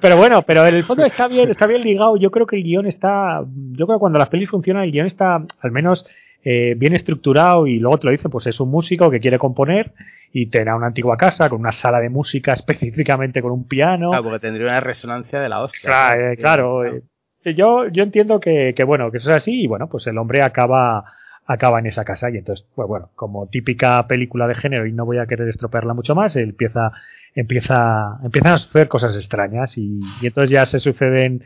Pero 0.01 0.17
bueno, 0.17 0.43
pero 0.43 0.67
en 0.67 0.75
el 0.75 0.85
fondo 0.85 1.05
está 1.05 1.29
bien, 1.29 1.51
está 1.51 1.67
bien 1.67 1.83
ligado. 1.83 2.17
Yo 2.17 2.31
creo 2.31 2.47
que 2.47 2.57
el 2.57 2.63
guion 2.63 2.87
está, 2.87 3.45
yo 3.73 3.87
creo 3.87 3.99
que 3.99 4.01
cuando 4.01 4.19
las 4.19 4.29
pelis 4.29 4.51
funcionan, 4.51 4.85
el 4.85 4.93
guion 4.93 5.07
está 5.07 5.45
al 5.61 5.73
menos 5.73 6.07
eh, 6.45 6.75
bien 6.77 6.95
estructurado 6.95 7.67
y 7.67 7.79
luego 7.79 7.99
te 7.99 8.07
lo 8.07 8.11
dice, 8.13 8.29
pues 8.29 8.47
es 8.47 8.61
un 8.61 8.71
músico 8.71 9.11
que 9.11 9.19
quiere 9.19 9.39
componer 9.39 9.93
y 10.33 10.47
tendrá 10.47 10.77
una 10.77 10.89
antigua 10.89 11.17
casa 11.17 11.49
con 11.49 11.61
una 11.61 11.73
sala 11.73 12.01
de 12.01 12.11
música 12.11 12.53
específicamente 12.55 13.41
con 13.41 13.53
un 13.53 13.67
piano. 13.67 14.11
Claro, 14.11 14.25
porque 14.25 14.41
tendría 14.41 14.67
una 14.67 14.81
resonancia 14.81 15.41
de 15.41 15.49
la 15.49 15.63
hostia. 15.63 15.81
Claro, 15.89 16.31
eh, 16.31 16.37
claro. 16.37 16.85
eh, 16.85 17.55
yo, 17.57 17.89
yo 17.89 18.03
entiendo 18.03 18.41
que, 18.41 18.75
que, 18.77 18.85
bueno, 18.85 19.11
que 19.11 19.19
eso 19.19 19.31
es 19.31 19.37
así 19.37 19.63
y 19.63 19.67
bueno, 19.67 19.89
pues 19.89 20.07
el 20.07 20.19
hombre 20.19 20.43
acaba 20.43 21.05
acaba 21.47 21.79
en 21.79 21.87
esa 21.87 22.05
casa 22.05 22.31
y 22.31 22.39
entonces, 22.39 22.67
pues 22.75 22.89
bueno, 22.89 23.11
como 23.15 23.49
típica 23.49 24.07
película 24.07 24.47
de 24.47 24.55
género 24.55 24.87
y 24.87 24.93
no 24.93 25.05
voy 25.05 25.19
a 25.19 25.27
querer 25.27 25.49
estropearla 25.49 25.93
mucho 25.93 26.15
más, 26.15 26.37
él 26.37 26.51
empieza, 26.51 26.93
empieza, 27.35 28.19
empiezan 28.23 28.53
a 28.53 28.59
suceder 28.59 28.89
cosas 28.89 29.15
extrañas 29.15 29.77
y, 29.77 30.01
y 30.23 30.27
entonces 30.27 30.51
ya 30.51 30.65
se 30.65 30.81
suceden 30.81 31.43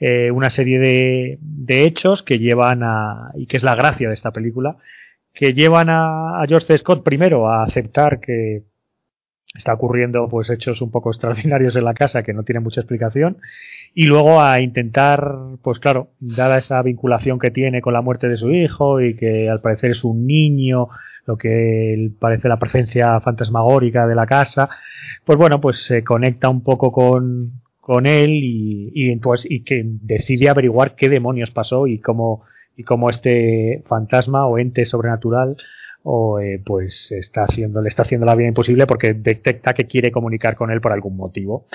eh, 0.00 0.30
una 0.30 0.48
serie 0.50 0.78
de, 0.78 1.38
de, 1.42 1.84
hechos 1.84 2.22
que 2.22 2.38
llevan 2.38 2.82
a, 2.82 3.32
y 3.34 3.46
que 3.46 3.58
es 3.58 3.62
la 3.62 3.74
gracia 3.74 4.08
de 4.08 4.14
esta 4.14 4.32
película, 4.32 4.76
que 5.34 5.52
llevan 5.52 5.90
a, 5.90 6.42
a 6.42 6.46
George. 6.48 6.76
Scott 6.78 7.04
primero 7.04 7.48
a 7.48 7.62
aceptar 7.62 8.18
que 8.18 8.62
está 9.54 9.74
ocurriendo 9.74 10.28
pues 10.28 10.48
hechos 10.50 10.80
un 10.80 10.90
poco 10.90 11.10
extraordinarios 11.10 11.76
en 11.76 11.84
la 11.84 11.94
casa 11.94 12.22
que 12.22 12.32
no 12.32 12.44
tienen 12.44 12.62
mucha 12.62 12.80
explicación 12.80 13.38
y 13.94 14.04
luego 14.04 14.40
a 14.40 14.60
intentar 14.60 15.34
pues 15.62 15.80
claro 15.80 16.10
dada 16.20 16.58
esa 16.58 16.80
vinculación 16.82 17.38
que 17.38 17.50
tiene 17.50 17.80
con 17.80 17.92
la 17.92 18.00
muerte 18.00 18.28
de 18.28 18.36
su 18.36 18.52
hijo 18.52 19.00
y 19.00 19.16
que 19.16 19.50
al 19.50 19.60
parecer 19.60 19.90
es 19.90 20.04
un 20.04 20.26
niño 20.26 20.88
lo 21.26 21.36
que 21.36 22.10
parece 22.18 22.48
la 22.48 22.58
presencia 22.58 23.20
fantasmagórica 23.20 24.06
de 24.06 24.14
la 24.14 24.26
casa 24.26 24.68
pues 25.24 25.36
bueno 25.36 25.60
pues 25.60 25.84
se 25.84 26.04
conecta 26.04 26.48
un 26.48 26.62
poco 26.62 26.92
con 26.92 27.60
con 27.90 28.06
él 28.06 28.30
y, 28.44 28.92
y 28.94 29.16
pues 29.16 29.44
y 29.50 29.64
que 29.64 29.82
decide 29.84 30.48
averiguar 30.48 30.94
qué 30.94 31.08
demonios 31.08 31.50
pasó 31.50 31.88
y 31.88 31.98
cómo 31.98 32.40
y 32.76 32.84
cómo 32.84 33.10
este 33.10 33.82
fantasma 33.88 34.46
o 34.46 34.58
ente 34.58 34.84
sobrenatural 34.84 35.56
o 36.04 36.38
eh, 36.38 36.62
pues 36.64 37.10
está 37.10 37.42
haciendo, 37.42 37.82
le 37.82 37.88
está 37.88 38.02
haciendo 38.02 38.26
la 38.26 38.36
vida 38.36 38.46
imposible 38.46 38.86
porque 38.86 39.12
detecta 39.14 39.74
que 39.74 39.88
quiere 39.88 40.12
comunicar 40.12 40.54
con 40.54 40.70
él 40.70 40.80
por 40.80 40.92
algún 40.92 41.16
motivo. 41.16 41.66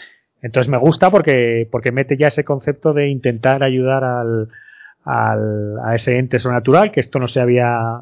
Entonces 0.42 0.72
me 0.72 0.78
gusta 0.78 1.12
porque, 1.12 1.68
porque 1.70 1.92
mete 1.92 2.16
ya 2.16 2.28
ese 2.28 2.46
concepto 2.46 2.94
de 2.94 3.10
intentar 3.10 3.62
ayudar 3.62 4.06
al, 4.06 4.48
al, 5.04 5.80
a 5.84 5.96
ese 5.96 6.18
ente 6.18 6.40
sobrenatural, 6.40 6.94
que 6.94 7.02
esto 7.02 7.20
no 7.20 7.28
se 7.28 7.42
había, 7.42 7.98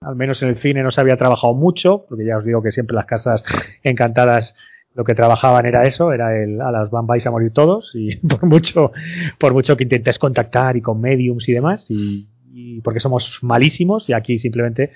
al 0.00 0.14
menos 0.14 0.40
en 0.44 0.50
el 0.50 0.58
cine 0.58 0.84
no 0.84 0.92
se 0.92 1.00
había 1.00 1.16
trabajado 1.16 1.54
mucho, 1.54 2.06
porque 2.08 2.24
ya 2.24 2.36
os 2.36 2.44
digo 2.44 2.62
que 2.62 2.70
siempre 2.70 2.94
las 2.94 3.06
casas 3.06 3.42
encantadas 3.82 4.54
lo 4.94 5.04
que 5.04 5.14
trabajaban 5.14 5.66
era 5.66 5.86
eso, 5.86 6.12
era 6.12 6.36
el 6.36 6.60
a 6.60 6.70
las 6.70 6.90
van 6.90 7.06
vais 7.06 7.26
a 7.26 7.30
morir 7.30 7.52
todos, 7.52 7.92
y 7.94 8.16
por 8.26 8.44
mucho, 8.44 8.92
por 9.38 9.52
mucho 9.52 9.76
que 9.76 9.84
intentes 9.84 10.18
contactar 10.18 10.76
y 10.76 10.82
con 10.82 11.00
mediums 11.00 11.48
y 11.48 11.52
demás, 11.52 11.86
y, 11.88 12.28
y 12.52 12.80
porque 12.82 13.00
somos 13.00 13.38
malísimos, 13.42 14.08
y 14.08 14.12
aquí 14.12 14.38
simplemente 14.38 14.92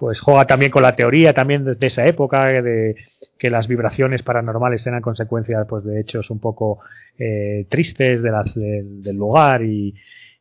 pues 0.00 0.18
juega 0.18 0.46
también 0.46 0.70
con 0.70 0.82
la 0.82 0.96
teoría 0.96 1.34
también 1.34 1.62
de, 1.62 1.86
esa 1.86 2.06
época 2.06 2.46
de 2.46 2.96
que 3.38 3.50
las 3.50 3.68
vibraciones 3.68 4.22
paranormales 4.22 4.86
eran 4.86 5.02
consecuencias 5.02 5.66
pues 5.68 5.84
de 5.84 6.00
hechos 6.00 6.30
un 6.30 6.40
poco 6.40 6.80
eh, 7.18 7.66
tristes 7.68 8.22
de 8.22 8.30
las, 8.30 8.54
de, 8.54 8.82
del 8.82 9.16
lugar 9.16 9.62
y, 9.62 9.94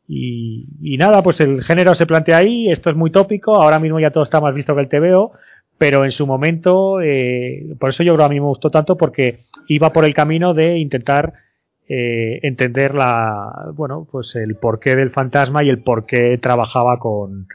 y, 0.07 0.65
y, 0.81 0.97
nada 0.97 1.21
pues 1.21 1.41
el 1.41 1.61
género 1.61 1.93
se 1.93 2.05
plantea 2.05 2.37
ahí 2.37 2.71
esto 2.71 2.89
es 2.89 2.95
muy 2.95 3.11
tópico 3.11 3.53
ahora 3.55 3.79
mismo 3.79 3.99
ya 3.99 4.11
todo 4.11 4.23
está 4.23 4.39
más 4.39 4.55
visto 4.55 4.73
que 4.75 4.81
el 4.81 4.87
TVO 4.87 5.33
pero 5.79 6.05
en 6.05 6.11
su 6.11 6.27
momento 6.27 7.01
eh, 7.01 7.75
por 7.79 7.89
eso 7.89 8.03
yo 8.03 8.13
creo 8.13 8.25
a 8.25 8.29
mí 8.29 8.39
me 8.39 8.45
gustó 8.45 8.69
tanto 8.69 8.97
porque 8.97 9.39
iba 9.67 9.91
por 9.91 10.05
el 10.05 10.13
camino 10.13 10.53
de 10.53 10.77
intentar 10.77 11.33
eh, 11.87 12.39
entender 12.43 12.93
la 12.93 13.71
bueno 13.73 14.07
pues 14.11 14.35
el 14.35 14.55
porqué 14.55 14.95
del 14.95 15.09
fantasma 15.09 15.63
y 15.63 15.69
el 15.69 15.81
por 15.81 16.05
qué 16.05 16.37
trabajaba 16.37 16.99
con 16.99 17.47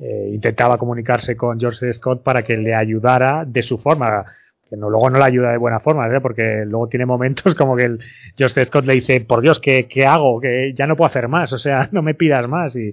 eh, 0.00 0.30
intentaba 0.34 0.76
comunicarse 0.76 1.36
con 1.36 1.58
George 1.58 1.90
Scott 1.92 2.22
para 2.22 2.42
que 2.42 2.56
le 2.56 2.74
ayudara 2.74 3.44
de 3.46 3.62
su 3.62 3.78
forma 3.78 4.24
que 4.68 4.76
no, 4.76 4.90
luego 4.90 5.08
no 5.08 5.18
le 5.18 5.24
ayuda 5.24 5.50
de 5.50 5.56
buena 5.56 5.80
forma, 5.80 6.06
¿eh? 6.08 6.20
porque 6.20 6.64
luego 6.66 6.88
tiene 6.88 7.06
momentos 7.06 7.54
como 7.54 7.74
que 7.74 7.84
el 7.84 8.00
George 8.36 8.66
Scott 8.66 8.84
le 8.84 8.94
dice, 8.94 9.22
por 9.22 9.40
Dios, 9.40 9.60
¿qué, 9.60 9.86
¿qué, 9.88 10.04
hago? 10.04 10.40
Que 10.40 10.74
ya 10.76 10.86
no 10.86 10.94
puedo 10.94 11.06
hacer 11.06 11.26
más, 11.26 11.52
o 11.54 11.58
sea, 11.58 11.88
no 11.92 12.02
me 12.02 12.14
pidas 12.14 12.46
más 12.48 12.76
y, 12.76 12.92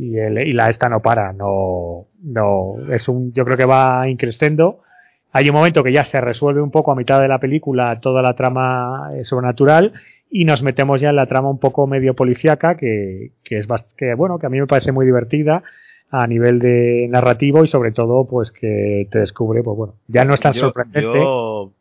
y, 0.00 0.18
el, 0.18 0.38
y 0.38 0.54
la 0.54 0.70
esta 0.70 0.88
no 0.88 1.00
para, 1.00 1.34
no, 1.34 2.06
no, 2.22 2.76
es 2.90 3.06
un, 3.06 3.34
yo 3.34 3.44
creo 3.44 3.58
que 3.58 3.66
va 3.66 4.08
increciendo. 4.08 4.80
Hay 5.30 5.48
un 5.50 5.54
momento 5.54 5.84
que 5.84 5.92
ya 5.92 6.04
se 6.04 6.20
resuelve 6.20 6.62
un 6.62 6.70
poco 6.70 6.90
a 6.90 6.96
mitad 6.96 7.20
de 7.20 7.28
la 7.28 7.38
película 7.38 8.00
toda 8.00 8.22
la 8.22 8.34
trama 8.34 9.10
eh, 9.14 9.24
sobrenatural 9.24 9.92
y 10.30 10.46
nos 10.46 10.62
metemos 10.62 11.02
ya 11.02 11.10
en 11.10 11.16
la 11.16 11.26
trama 11.26 11.50
un 11.50 11.58
poco 11.58 11.86
medio 11.86 12.14
policíaca 12.14 12.76
que, 12.76 13.32
que 13.44 13.58
es 13.58 13.66
que 13.96 14.14
bueno, 14.14 14.38
que 14.38 14.46
a 14.46 14.48
mí 14.48 14.58
me 14.58 14.66
parece 14.66 14.90
muy 14.90 15.04
divertida 15.04 15.62
a 16.10 16.26
nivel 16.26 16.60
de 16.60 17.06
narrativo 17.10 17.62
y 17.62 17.68
sobre 17.68 17.92
todo 17.92 18.26
pues 18.26 18.50
que 18.50 19.06
te 19.10 19.20
descubre 19.20 19.62
pues 19.62 19.76
bueno 19.76 19.94
ya 20.08 20.24
no 20.24 20.34
es 20.34 20.40
tan 20.40 20.52
yo, 20.54 20.60
sorprendente 20.60 21.18
yo, 21.18 21.72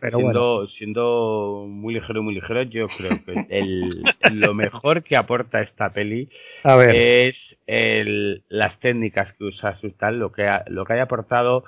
pero 0.00 0.18
siendo, 0.18 0.54
bueno. 0.54 0.68
siendo 0.78 1.66
muy 1.68 1.94
ligero 1.94 2.22
muy 2.22 2.34
ligero 2.34 2.62
yo 2.62 2.88
creo 2.88 3.24
que 3.24 3.46
el, 3.50 3.88
lo 4.32 4.54
mejor 4.54 5.02
que 5.02 5.16
aporta 5.16 5.60
esta 5.60 5.92
peli 5.92 6.28
es 6.64 7.36
el, 7.66 8.42
las 8.48 8.78
técnicas 8.80 9.34
que 9.34 9.44
usa 9.44 9.78
tal 9.98 10.18
lo 10.18 10.32
que 10.32 10.44
ha, 10.44 10.64
lo 10.68 10.84
que 10.84 10.94
haya 10.94 11.04
aportado 11.04 11.64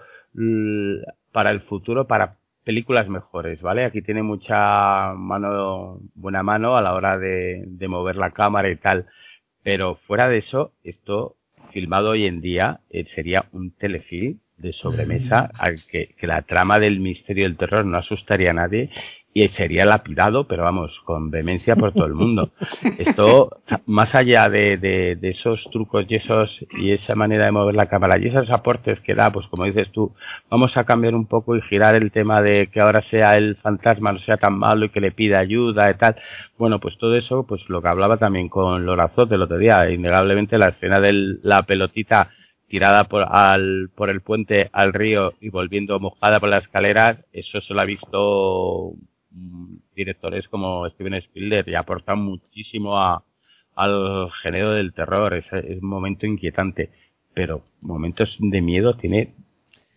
para 1.32 1.51
el 1.51 1.60
futuro 1.62 2.06
para 2.06 2.36
películas 2.64 3.09
mejores, 3.09 3.62
¿vale? 3.62 3.85
Aquí 3.85 4.02
tiene 4.02 4.22
mucha 4.22 5.14
mano, 5.14 6.01
buena 6.14 6.43
mano 6.43 6.76
a 6.76 6.82
la 6.82 6.93
hora 6.93 7.16
de, 7.16 7.64
de 7.66 7.89
mover 7.89 8.16
la 8.16 8.32
cámara 8.32 8.68
y 8.68 8.76
tal. 8.76 9.06
Pero 9.62 9.97
fuera 10.06 10.28
de 10.28 10.39
eso, 10.39 10.72
esto 10.85 11.36
filmado 11.72 12.10
hoy 12.10 12.26
en 12.26 12.43
día 12.43 12.80
eh, 12.90 13.06
sería 13.14 13.47
un 13.52 13.70
telefilm 13.70 14.39
de 14.59 14.72
sobremesa 14.72 15.51
al 15.59 15.76
que, 15.90 16.09
que, 16.18 16.26
la 16.26 16.43
trama 16.43 16.78
del 16.78 17.01
misterio 17.01 17.44
del 17.44 17.56
terror 17.56 17.85
no 17.85 17.98
asustaría 17.98 18.51
a 18.51 18.55
nadie 18.55 18.90
y 19.35 19.48
sería 19.51 19.85
lapidado, 19.85 20.48
pero 20.48 20.64
vamos, 20.64 20.90
con 21.05 21.30
vehemencia 21.30 21.76
por 21.76 21.93
todo 21.93 22.06
el 22.06 22.14
mundo. 22.14 22.51
Esto, 22.98 23.60
más 23.86 24.14
allá 24.14 24.48
de, 24.48 24.78
de, 24.78 25.16
de, 25.16 25.30
esos 25.30 25.62
trucos 25.70 26.06
y 26.09 26.16
esos 26.16 26.51
y 26.78 26.93
esa 26.93 27.14
manera 27.14 27.44
de 27.44 27.52
mover 27.52 27.74
la 27.74 27.86
cámara 27.86 28.18
y 28.18 28.26
esos 28.26 28.51
aportes 28.51 28.98
que 29.01 29.14
da, 29.14 29.30
pues 29.30 29.47
como 29.48 29.64
dices 29.64 29.90
tú, 29.93 30.12
vamos 30.51 30.76
a 30.76 30.85
cambiar 30.85 31.14
un 31.14 31.26
poco 31.26 31.56
y 31.56 31.62
girar 31.62 31.94
el 31.94 32.10
tema 32.10 32.43
de 32.43 32.68
que 32.72 32.80
ahora 32.80 33.02
sea 33.10 33.36
el 33.36 33.56
fantasma 33.56 34.12
no 34.12 34.18
sea 34.20 34.39
tan 34.39 34.59
malo 34.59 34.86
y 34.86 34.89
que 34.89 35.01
le 35.01 35.12
pida 35.12 35.39
ayuda 35.39 35.90
y 35.90 35.94
tal. 35.94 36.16
Bueno, 36.56 36.80
pues 36.80 36.97
todo 36.98 37.14
eso, 37.14 37.47
pues 37.47 37.62
lo 37.68 37.80
que 37.80 37.89
hablaba 37.89 38.16
también 38.16 38.48
con 38.48 38.85
Lorazot 38.85 39.30
el 39.30 39.43
otro 39.43 39.59
día, 39.59 39.89
innegablemente 39.90 40.59
la 40.59 40.70
escena 40.70 40.98
de 41.01 41.39
la 41.43 41.62
pelotita 41.62 42.30
tirada 42.69 43.05
por, 43.05 43.27
al, 43.28 43.90
por 43.95 44.11
el 44.11 44.20
puente 44.20 44.69
al 44.73 44.93
río 44.93 45.32
y 45.40 45.49
volviendo 45.49 45.99
mojada 45.99 46.39
por 46.39 46.49
las 46.49 46.65
escaleras, 46.65 47.19
eso 47.32 47.61
se 47.61 47.74
lo 47.74 47.81
ha 47.81 47.85
visto 47.85 48.95
directores 49.95 50.49
como 50.49 50.89
Steven 50.90 51.15
Spielberg 51.15 51.69
y 51.69 51.74
aportan 51.74 52.20
muchísimo 52.20 52.99
a, 52.99 53.24
al 53.74 54.31
género 54.43 54.73
del 54.73 54.93
terror. 54.93 55.35
Es, 55.35 55.47
es, 55.53 55.82
un 55.82 55.89
momento 55.89 56.27
inquietante, 56.27 56.90
pero 57.35 57.62
momentos 57.81 58.36
de 58.39 58.61
miedo 58.61 58.97
tiene 58.97 59.35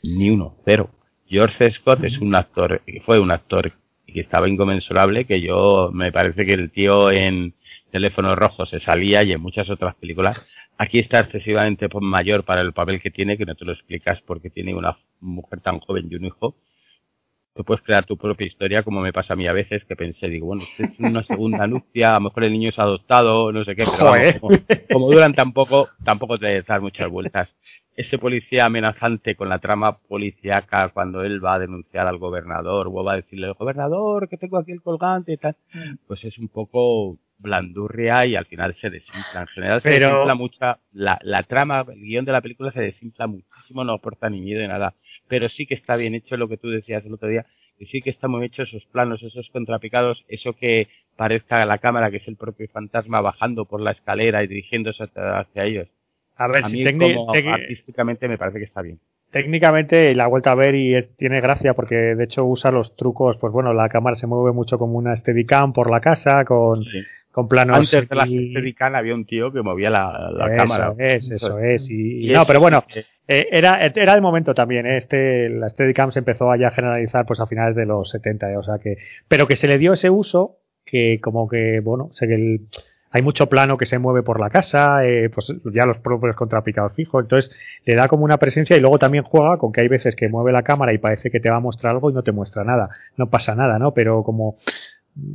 ni 0.03 0.29
uno, 0.29 0.55
cero. 0.65 0.89
George 1.27 1.71
Scott 1.71 2.03
es 2.03 2.17
un 2.19 2.35
actor, 2.35 2.81
fue 3.05 3.19
un 3.19 3.31
actor 3.31 3.71
que 4.05 4.21
estaba 4.21 4.49
inconmensurable, 4.49 5.25
que 5.25 5.41
yo 5.41 5.89
me 5.93 6.11
parece 6.11 6.45
que 6.45 6.53
el 6.53 6.71
tío 6.71 7.09
en 7.11 7.53
Teléfono 7.91 8.35
Rojo 8.35 8.65
se 8.65 8.79
salía 8.79 9.23
y 9.23 9.31
en 9.31 9.41
muchas 9.41 9.69
otras 9.69 9.95
películas. 9.95 10.47
Aquí 10.81 10.97
está 10.97 11.19
excesivamente 11.19 11.87
mayor 12.01 12.43
para 12.43 12.61
el 12.61 12.73
papel 12.73 12.99
que 13.01 13.11
tiene, 13.11 13.37
que 13.37 13.45
no 13.45 13.53
te 13.53 13.65
lo 13.65 13.73
explicas 13.73 14.19
porque 14.25 14.49
tiene 14.49 14.73
una 14.73 14.97
mujer 15.19 15.61
tan 15.61 15.79
joven 15.79 16.07
y 16.09 16.15
un 16.15 16.25
hijo 16.25 16.55
tú 17.53 17.63
puedes 17.63 17.83
crear 17.83 18.05
tu 18.05 18.17
propia 18.17 18.47
historia, 18.47 18.83
como 18.83 19.01
me 19.01 19.13
pasa 19.13 19.33
a 19.33 19.35
mí 19.35 19.47
a 19.47 19.53
veces, 19.53 19.83
que 19.85 19.95
pensé, 19.95 20.27
digo, 20.29 20.47
bueno, 20.47 20.63
es 20.77 20.99
una 20.99 21.23
segunda 21.23 21.67
nupcia, 21.67 22.11
a 22.11 22.13
lo 22.15 22.21
mejor 22.21 22.45
el 22.45 22.53
niño 22.53 22.69
es 22.69 22.79
adoptado, 22.79 23.51
no 23.51 23.63
sé 23.65 23.75
qué, 23.75 23.83
pero 23.85 24.05
vamos, 24.05 24.39
como, 24.39 24.57
como, 24.91 25.11
duran 25.11 25.33
tampoco, 25.33 25.87
tampoco 26.03 26.37
te 26.37 26.61
das 26.61 26.81
muchas 26.81 27.09
vueltas. 27.09 27.49
Ese 27.93 28.17
policía 28.17 28.65
amenazante 28.65 29.35
con 29.35 29.49
la 29.49 29.59
trama 29.59 29.97
policíaca 29.97 30.89
cuando 30.89 31.23
él 31.23 31.43
va 31.43 31.55
a 31.55 31.59
denunciar 31.59 32.07
al 32.07 32.17
gobernador 32.17 32.87
o 32.87 33.03
va 33.03 33.13
a 33.13 33.17
decirle, 33.17 33.51
gobernador, 33.51 34.29
que 34.29 34.37
tengo 34.37 34.57
aquí 34.57 34.71
el 34.71 34.81
colgante 34.81 35.33
y 35.33 35.37
tal, 35.37 35.57
mm. 35.73 35.95
pues 36.07 36.23
es 36.23 36.37
un 36.37 36.47
poco 36.47 37.17
blandurria 37.41 38.25
y 38.25 38.35
al 38.35 38.45
final 38.45 38.75
se 38.79 38.89
desinfla. 38.89 39.41
En 39.41 39.47
general 39.47 39.81
se 39.81 39.89
desinfla 39.89 40.35
mucha, 40.35 40.79
la, 40.93 41.19
la 41.23 41.43
trama, 41.43 41.85
el 41.87 42.01
guion 42.01 42.25
de 42.25 42.31
la 42.31 42.41
película 42.41 42.71
se 42.71 42.81
desinfla 42.81 43.27
muchísimo, 43.27 43.83
no 43.83 43.93
aporta 43.93 44.29
ni 44.29 44.41
miedo 44.41 44.61
ni 44.61 44.67
nada 44.67 44.93
pero 45.31 45.47
sí 45.47 45.65
que 45.65 45.75
está 45.75 45.95
bien 45.95 46.13
hecho 46.13 46.35
lo 46.35 46.49
que 46.49 46.57
tú 46.57 46.69
decías 46.69 47.05
el 47.05 47.13
otro 47.13 47.29
día, 47.29 47.45
y 47.79 47.85
sí 47.85 48.01
que 48.01 48.09
está 48.09 48.27
muy 48.27 48.45
hecho 48.45 48.63
esos 48.63 48.83
planos, 48.91 49.23
esos 49.23 49.49
contrapicados, 49.49 50.25
eso 50.27 50.51
que 50.51 50.89
parezca 51.15 51.65
la 51.65 51.77
cámara 51.77 52.11
que 52.11 52.17
es 52.17 52.27
el 52.27 52.35
propio 52.35 52.67
fantasma 52.67 53.21
bajando 53.21 53.63
por 53.63 53.79
la 53.79 53.91
escalera 53.91 54.43
y 54.43 54.47
dirigiéndose 54.47 55.03
hacia, 55.03 55.63
ellos. 55.63 55.87
A 56.35 56.47
ver, 56.49 56.65
si 56.65 56.83
como 56.97 57.33
artísticamente 57.33 58.27
me 58.27 58.37
parece 58.37 58.59
que 58.59 58.65
está 58.65 58.81
bien. 58.81 58.99
Técnicamente 59.31 60.13
la 60.15 60.27
vuelta 60.27 60.51
a 60.51 60.55
ver 60.55 60.75
y 60.75 61.01
tiene 61.17 61.39
gracia 61.39 61.75
porque 61.75 61.95
de 61.95 62.23
hecho 62.25 62.43
usa 62.43 62.71
los 62.71 62.97
trucos, 62.97 63.37
pues 63.37 63.53
bueno, 63.53 63.73
la 63.73 63.87
cámara 63.87 64.17
se 64.17 64.27
mueve 64.27 64.51
mucho 64.51 64.77
como 64.77 64.97
una 64.97 65.15
Steadicam 65.15 65.71
por 65.71 65.89
la 65.89 66.01
casa 66.01 66.43
con, 66.43 66.83
con 67.31 67.47
planos. 67.47 67.77
Antes 67.77 68.09
de 68.09 68.15
la 68.15 68.25
Steadicam 68.25 68.95
había 68.95 69.15
un 69.15 69.25
tío 69.25 69.51
que 69.51 69.61
movía 69.61 69.89
la, 69.89 70.31
la 70.31 70.55
cámara. 70.55 70.93
Es, 70.97 71.31
eso 71.31 71.59
es. 71.59 71.89
Y, 71.89 72.31
no, 72.31 72.45
pero 72.45 72.59
bueno, 72.59 72.83
eh, 73.27 73.47
era, 73.51 73.85
era 73.85 74.13
el 74.13 74.21
momento 74.21 74.53
también, 74.53 74.85
¿eh? 74.85 74.97
este, 74.97 75.49
la 75.49 75.69
Steadicam 75.69 76.11
se 76.11 76.19
empezó 76.19 76.51
a 76.51 76.57
ya 76.57 76.71
generalizar 76.71 77.25
pues 77.25 77.39
a 77.39 77.47
finales 77.47 77.75
de 77.75 77.85
los 77.85 78.09
70, 78.09 78.51
¿eh? 78.51 78.57
o 78.57 78.63
sea 78.63 78.77
que, 78.79 78.97
pero 79.27 79.47
que 79.47 79.55
se 79.55 79.67
le 79.67 79.77
dio 79.77 79.93
ese 79.93 80.09
uso 80.09 80.57
que 80.85 81.19
como 81.21 81.47
que, 81.47 81.79
bueno, 81.79 82.09
sé 82.13 82.27
que 82.27 82.33
el, 82.33 82.67
hay 83.11 83.21
mucho 83.21 83.47
plano 83.47 83.77
que 83.77 83.85
se 83.85 83.99
mueve 83.99 84.23
por 84.23 84.39
la 84.39 84.49
casa, 84.49 85.03
eh, 85.03 85.29
pues 85.29 85.53
ya 85.71 85.85
los 85.85 85.99
propios 85.99 86.35
contrapicados 86.35 86.93
fijos, 86.93 87.23
entonces 87.23 87.51
le 87.85 87.95
da 87.95 88.07
como 88.07 88.23
una 88.23 88.37
presencia 88.37 88.75
y 88.77 88.79
luego 88.79 88.99
también 88.99 89.23
juega 89.23 89.57
con 89.57 89.71
que 89.71 89.81
hay 89.81 89.87
veces 89.89 90.15
que 90.15 90.29
mueve 90.29 90.51
la 90.51 90.63
cámara 90.63 90.93
y 90.93 90.97
parece 90.97 91.29
que 91.29 91.39
te 91.39 91.49
va 91.49 91.57
a 91.57 91.61
mostrar 91.61 91.91
algo 91.91 92.09
y 92.09 92.13
no 92.13 92.23
te 92.23 92.31
muestra 92.31 92.63
nada, 92.63 92.89
no 93.17 93.29
pasa 93.29 93.53
nada, 93.53 93.79
¿no? 93.79 93.93
Pero 93.93 94.23
como 94.23 94.57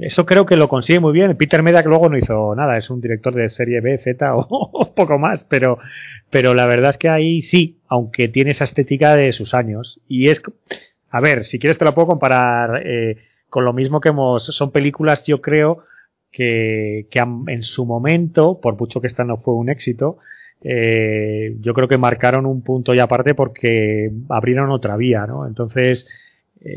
eso 0.01 0.27
creo 0.27 0.47
que 0.47 0.57
lo 0.57 0.69
consigue 0.69 1.01
muy 1.01 1.13
bien. 1.13 1.37
Peter 1.37 1.63
Medak 1.63 1.87
luego 1.87 2.09
no 2.09 2.19
hizo 2.19 2.55
nada, 2.55 2.77
es 2.77 2.91
un 2.91 3.01
director 3.01 3.35
de 3.35 3.49
serie 3.49 3.81
B, 3.81 3.99
Z 3.99 4.35
o, 4.35 4.93
poco 4.97 5.19
más, 5.19 5.45
pero, 5.45 5.79
pero 6.31 6.55
la 6.55 6.67
verdad 6.67 6.91
es 6.91 6.99
que 6.99 7.09
ahí 7.09 7.43
sí, 7.43 7.79
aunque 7.89 8.29
tiene 8.29 8.53
esa 8.53 8.65
estética 8.65 9.17
de 9.17 9.33
sus 9.33 9.55
años. 9.55 10.01
Y 10.09 10.29
es, 10.29 10.43
a 11.11 11.21
ver, 11.21 11.45
si 11.45 11.59
quieres 11.59 11.79
te 11.79 11.85
lo 11.85 11.95
puedo 11.95 12.09
comparar 12.09 12.83
eh, 12.85 13.19
con 13.49 13.65
lo 13.65 13.73
mismo 13.73 14.01
que 14.01 14.11
hemos, 14.11 14.45
son 14.47 14.71
películas 14.73 15.25
yo 15.25 15.41
creo 15.41 15.85
que, 16.33 17.07
que 17.11 17.19
en 17.19 17.63
su 17.63 17.87
momento, 17.87 18.61
por 18.61 18.79
mucho 18.79 19.01
que 19.01 19.07
esta 19.07 19.25
no 19.25 19.39
fue 19.39 19.55
un 19.55 19.69
éxito, 19.71 20.19
eh, 20.63 21.57
yo 21.61 21.75
creo 21.75 21.89
que 21.89 21.99
marcaron 21.99 22.47
un 22.47 22.63
punto 22.63 22.95
y 22.95 22.99
aparte 22.99 23.35
porque 23.35 24.11
abrieron 24.29 24.71
otra 24.71 24.97
vía, 24.97 25.27
¿no? 25.27 25.47
Entonces, 25.47 26.07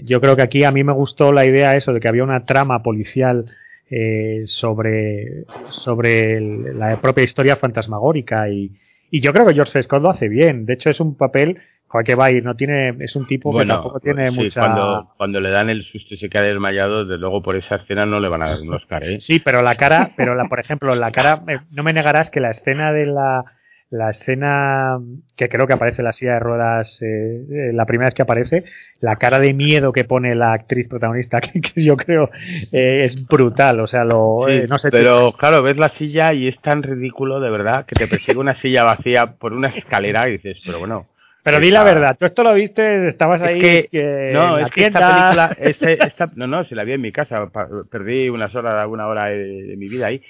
yo 0.03 0.21
creo 0.21 0.35
que 0.35 0.41
aquí 0.41 0.63
a 0.63 0.71
mí 0.71 0.83
me 0.83 0.93
gustó 0.93 1.31
la 1.31 1.45
idea 1.45 1.75
eso 1.75 1.93
de 1.93 1.99
que 1.99 2.07
había 2.07 2.23
una 2.23 2.45
trama 2.45 2.83
policial 2.83 3.45
eh, 3.89 4.43
sobre, 4.45 5.45
sobre 5.69 6.39
la 6.73 7.01
propia 7.01 7.23
historia 7.23 7.55
fantasmagórica 7.55 8.49
y, 8.49 8.71
y 9.09 9.21
yo 9.21 9.33
creo 9.33 9.47
que 9.47 9.53
George 9.53 9.81
Scott 9.81 10.01
lo 10.01 10.09
hace 10.09 10.29
bien. 10.29 10.65
De 10.65 10.73
hecho, 10.73 10.89
es 10.89 10.99
un 10.99 11.15
papel 11.15 11.59
que 12.05 12.15
va 12.15 12.25
a 12.25 12.31
ir, 12.31 12.43
no 12.43 12.55
tiene, 12.55 12.95
es 12.99 13.15
un 13.15 13.25
tipo 13.25 13.57
que 13.57 13.65
tampoco 13.65 13.99
tiene 13.99 14.29
mucha. 14.29 14.61
Cuando, 14.61 15.13
cuando 15.17 15.39
le 15.41 15.49
dan 15.49 15.69
el 15.69 15.83
susto 15.83 16.13
y 16.13 16.17
se 16.17 16.29
queda 16.29 16.43
desmayado, 16.43 17.05
de 17.05 17.17
luego 17.17 17.41
por 17.41 17.55
esa 17.55 17.77
escena 17.77 18.05
no 18.05 18.19
le 18.19 18.29
van 18.29 18.43
a 18.43 18.49
dar 18.49 18.61
un 18.61 18.73
Oscar, 18.73 19.03
¿eh? 19.03 19.19
Sí, 19.19 19.39
pero 19.39 19.63
la 19.63 19.75
cara, 19.75 20.11
pero 20.15 20.35
la, 20.35 20.45
por 20.45 20.59
ejemplo, 20.59 20.93
la 20.93 21.11
cara, 21.11 21.43
no 21.71 21.83
me 21.83 21.93
negarás 21.93 22.29
que 22.29 22.39
la 22.39 22.51
escena 22.51 22.93
de 22.93 23.07
la, 23.07 23.43
la 23.91 24.11
escena 24.11 24.99
que 25.35 25.49
creo 25.49 25.65
que 25.65 25.73
aparece 25.73 26.01
en 26.01 26.05
la 26.05 26.13
silla 26.13 26.33
de 26.33 26.39
ruedas 26.39 27.01
eh, 27.01 27.45
eh, 27.49 27.73
la 27.73 27.85
primera 27.85 28.07
vez 28.07 28.13
que 28.13 28.21
aparece 28.21 28.63
la 28.99 29.15
cara 29.15 29.39
de 29.39 29.53
miedo 29.53 29.91
que 29.91 30.03
pone 30.03 30.35
la 30.35 30.53
actriz 30.53 30.87
protagonista 30.87 31.41
que, 31.41 31.61
yo 31.75 31.97
creo 31.97 32.29
eh, 32.71 33.05
es 33.05 33.27
brutal 33.27 33.79
o 33.79 33.87
sea 33.87 34.03
lo 34.03 34.45
no 34.67 34.77
sé 34.77 34.91
pero 34.91 35.31
claro 35.31 35.63
ves 35.63 35.77
la 35.77 35.89
silla 35.89 36.33
y 36.33 36.47
es 36.47 36.61
tan 36.61 36.83
ridículo 36.83 37.39
de 37.39 37.49
verdad 37.49 37.85
que 37.85 37.95
te 37.95 38.07
persigue 38.07 38.37
una 38.37 38.59
silla 38.59 38.83
vacía 38.83 39.33
por 39.37 39.53
una 39.53 39.69
escalera 39.69 40.29
y 40.29 40.33
dices 40.33 40.61
pero 40.65 40.79
bueno 40.79 41.07
pero 41.41 41.61
di 41.61 41.71
la 41.71 41.83
verdad, 41.83 42.17
tú 42.19 42.25
esto 42.25 42.43
lo 42.43 42.53
viste, 42.53 43.07
estabas 43.07 43.41
ahí. 43.41 43.59
que, 43.59 44.31
no, 44.33 44.59
es 44.59 44.71
que 44.71 44.87
esta 44.87 44.99
película, 44.99 46.35
no, 46.35 46.47
no, 46.47 46.65
si 46.65 46.75
la 46.75 46.83
vi 46.83 46.91
en 46.91 47.01
mi 47.01 47.13
casa, 47.13 47.49
perdí 47.89 48.29
unas 48.29 48.53
horas, 48.53 48.85
una 48.87 49.07
hora 49.07 49.27
de, 49.27 49.73
mi 49.77 49.87
vida 49.87 50.07
ahí. 50.07 50.21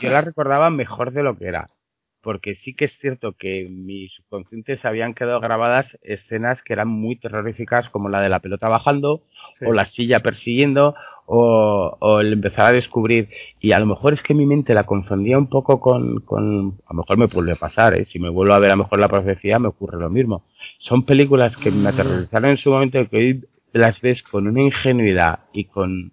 yo 0.00 0.10
la 0.10 0.20
recordaba 0.20 0.68
mejor 0.68 1.12
de 1.12 1.22
lo 1.22 1.38
que 1.38 1.46
era 1.46 1.64
porque 2.22 2.56
sí 2.64 2.74
que 2.74 2.86
es 2.86 2.92
cierto 3.00 3.32
que 3.32 3.66
en 3.66 3.84
mi 3.84 4.08
subconsciente 4.08 4.78
se 4.78 4.88
habían 4.88 5.12
quedado 5.12 5.40
grabadas 5.40 5.86
escenas 6.02 6.58
que 6.62 6.72
eran 6.72 6.88
muy 6.88 7.16
terroríficas, 7.16 7.88
como 7.90 8.08
la 8.08 8.20
de 8.20 8.28
la 8.28 8.40
pelota 8.40 8.68
bajando, 8.68 9.22
o 9.66 9.72
la 9.72 9.86
silla 9.86 10.20
persiguiendo, 10.20 10.94
o, 11.26 12.20
el 12.20 12.32
empezar 12.32 12.66
a 12.66 12.72
descubrir. 12.72 13.28
Y 13.60 13.72
a 13.72 13.80
lo 13.80 13.86
mejor 13.86 14.14
es 14.14 14.22
que 14.22 14.34
mi 14.34 14.46
mente 14.46 14.72
la 14.72 14.84
confundía 14.84 15.36
un 15.36 15.48
poco 15.48 15.80
con, 15.80 16.20
con 16.20 16.78
a 16.86 16.92
lo 16.92 16.98
mejor 16.98 17.18
me 17.18 17.26
vuelve 17.26 17.52
a 17.52 17.56
pasar, 17.56 17.94
¿eh? 17.94 18.06
si 18.12 18.18
me 18.18 18.28
vuelvo 18.28 18.54
a 18.54 18.58
ver 18.58 18.70
a 18.70 18.76
lo 18.76 18.84
mejor 18.84 18.98
la 19.00 19.08
profecía 19.08 19.58
me 19.58 19.68
ocurre 19.68 19.98
lo 19.98 20.08
mismo. 20.08 20.44
Son 20.78 21.04
películas 21.04 21.56
que 21.56 21.70
me 21.70 21.82
mm. 21.82 21.86
aterrorizaron 21.86 22.50
en 22.50 22.56
su 22.58 22.70
momento 22.70 23.08
que 23.08 23.16
hoy 23.16 23.44
las 23.72 24.00
ves 24.00 24.22
con 24.22 24.46
una 24.46 24.62
ingenuidad 24.62 25.40
y 25.52 25.64
con... 25.64 26.12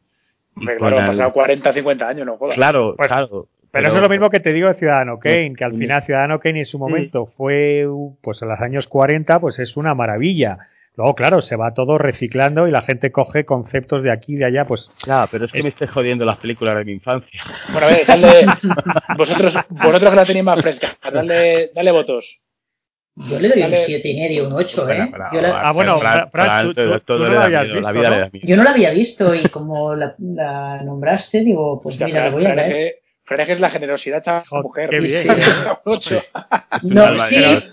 Y 0.55 0.67
han 0.69 1.05
pasado 1.05 1.31
40, 1.31 1.71
50 1.71 2.07
años, 2.07 2.25
no 2.25 2.37
jodas. 2.37 2.55
Claro, 2.55 2.95
pues 2.97 3.07
claro. 3.07 3.47
Pero, 3.71 3.87
eso 3.87 3.97
es 3.97 4.01
lo 4.01 4.09
mismo 4.09 4.29
que 4.29 4.39
te 4.39 4.51
digo 4.51 4.67
de 4.67 4.73
Ciudadano 4.75 5.19
Kane, 5.19 5.53
que 5.55 5.63
al 5.63 5.75
final 5.75 6.03
Ciudadano 6.03 6.39
Kane 6.39 6.59
en 6.59 6.65
su 6.65 6.79
momento 6.79 7.27
fue, 7.27 7.85
pues 8.21 8.41
en 8.41 8.49
los 8.49 8.59
años 8.59 8.87
40, 8.87 9.39
pues 9.39 9.59
es 9.59 9.77
una 9.77 9.93
maravilla. 9.93 10.57
Luego, 10.95 11.15
claro, 11.15 11.41
se 11.41 11.55
va 11.55 11.73
todo 11.73 11.97
reciclando 11.97 12.67
y 12.67 12.71
la 12.71 12.81
gente 12.81 13.11
coge 13.11 13.45
conceptos 13.45 14.03
de 14.03 14.11
aquí 14.11 14.33
y 14.33 14.35
de 14.37 14.45
allá, 14.45 14.65
pues... 14.65 14.91
Claro, 15.01 15.29
pero 15.31 15.45
es 15.45 15.51
que 15.51 15.63
me 15.63 15.69
estoy 15.69 15.87
jodiendo 15.87 16.25
las 16.25 16.37
películas 16.39 16.75
de 16.75 16.83
mi 16.83 16.91
infancia. 16.91 17.41
Bueno, 17.71 17.87
a 17.87 17.89
ver, 17.89 18.05
dale, 18.05 18.45
vosotros, 19.17 19.57
vosotros 19.69 20.09
que 20.09 20.15
la 20.15 20.25
tenéis 20.25 20.45
más 20.45 20.61
fresca, 20.61 20.97
dale, 21.01 21.71
dale 21.73 21.91
votos. 21.91 22.39
Yo 23.15 23.39
le 23.39 23.49
doy 23.49 23.61
un 23.61 23.71
7 23.85 24.09
y 24.09 24.19
medio, 24.19 24.47
un 24.47 24.53
8, 24.53 24.89
¿eh? 24.91 25.11
ah, 25.53 25.71
bueno, 25.73 25.99
Fran, 26.31 26.73
tú, 26.73 27.17
no 27.17 27.27
la 27.27 27.43
habías 27.43 27.71
visto, 27.71 27.93
¿no? 27.93 28.29
Yo 28.31 28.57
no 28.57 28.63
la 28.63 28.71
había 28.71 28.91
visto 28.91 29.35
y 29.35 29.43
como 29.49 29.95
la, 29.95 30.15
la 30.17 30.81
nombraste, 30.83 31.41
digo, 31.41 31.81
pues 31.81 31.99
mira, 31.99 32.25
la 32.25 32.31
voy 32.31 32.45
a 32.45 32.55
ver. 32.55 32.95
Pero 33.29 33.43
es 33.43 33.47
que 33.47 33.53
es 33.53 33.59
la 33.59 33.69
generosidad 33.69 34.17
esta 34.17 34.43
mujer. 34.51 34.89
Qué 34.89 34.99
bien. 34.99 35.27
no, 36.83 37.27
sí. 37.27 37.63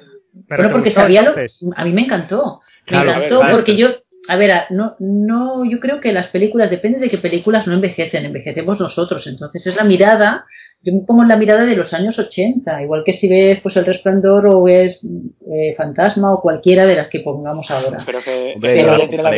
Pero, 0.48 0.70
porque 0.70 0.90
sabía 0.90 1.22
lo. 1.22 1.34
A 1.76 1.84
mí 1.84 1.92
me 1.92 2.02
encantó. 2.02 2.60
Me 2.88 2.98
encantó 2.98 3.42
porque 3.50 3.76
yo. 3.76 3.88
A 4.28 4.36
ver, 4.36 4.52
no, 4.70 4.96
no, 4.98 5.64
yo 5.64 5.78
creo 5.78 6.00
que 6.00 6.12
las 6.12 6.26
películas, 6.26 6.68
depende 6.68 6.98
de 6.98 7.08
qué 7.08 7.16
películas 7.16 7.66
no 7.68 7.74
envejecen, 7.74 8.24
envejecemos 8.24 8.80
nosotros. 8.80 9.26
Entonces 9.28 9.66
es 9.66 9.76
la 9.76 9.84
mirada 9.84 10.46
yo 10.86 10.92
me 10.92 11.00
pongo 11.00 11.24
en 11.24 11.28
la 11.28 11.36
mirada 11.36 11.64
de 11.64 11.74
los 11.74 11.92
años 11.92 12.16
80, 12.16 12.80
igual 12.84 13.02
que 13.04 13.12
si 13.12 13.28
ves 13.28 13.58
pues 13.60 13.76
El 13.76 13.86
Resplandor 13.86 14.46
o 14.46 14.62
ves 14.62 15.00
eh, 15.02 15.74
Fantasma 15.76 16.32
o 16.32 16.40
cualquiera 16.40 16.86
de 16.86 16.94
las 16.94 17.08
que 17.08 17.20
pongamos 17.20 17.68
ahora. 17.72 17.98
Pero 18.06 18.20
que 18.22 18.54
Ryan, 18.56 19.10
tiene 19.10 19.22
la, 19.24 19.30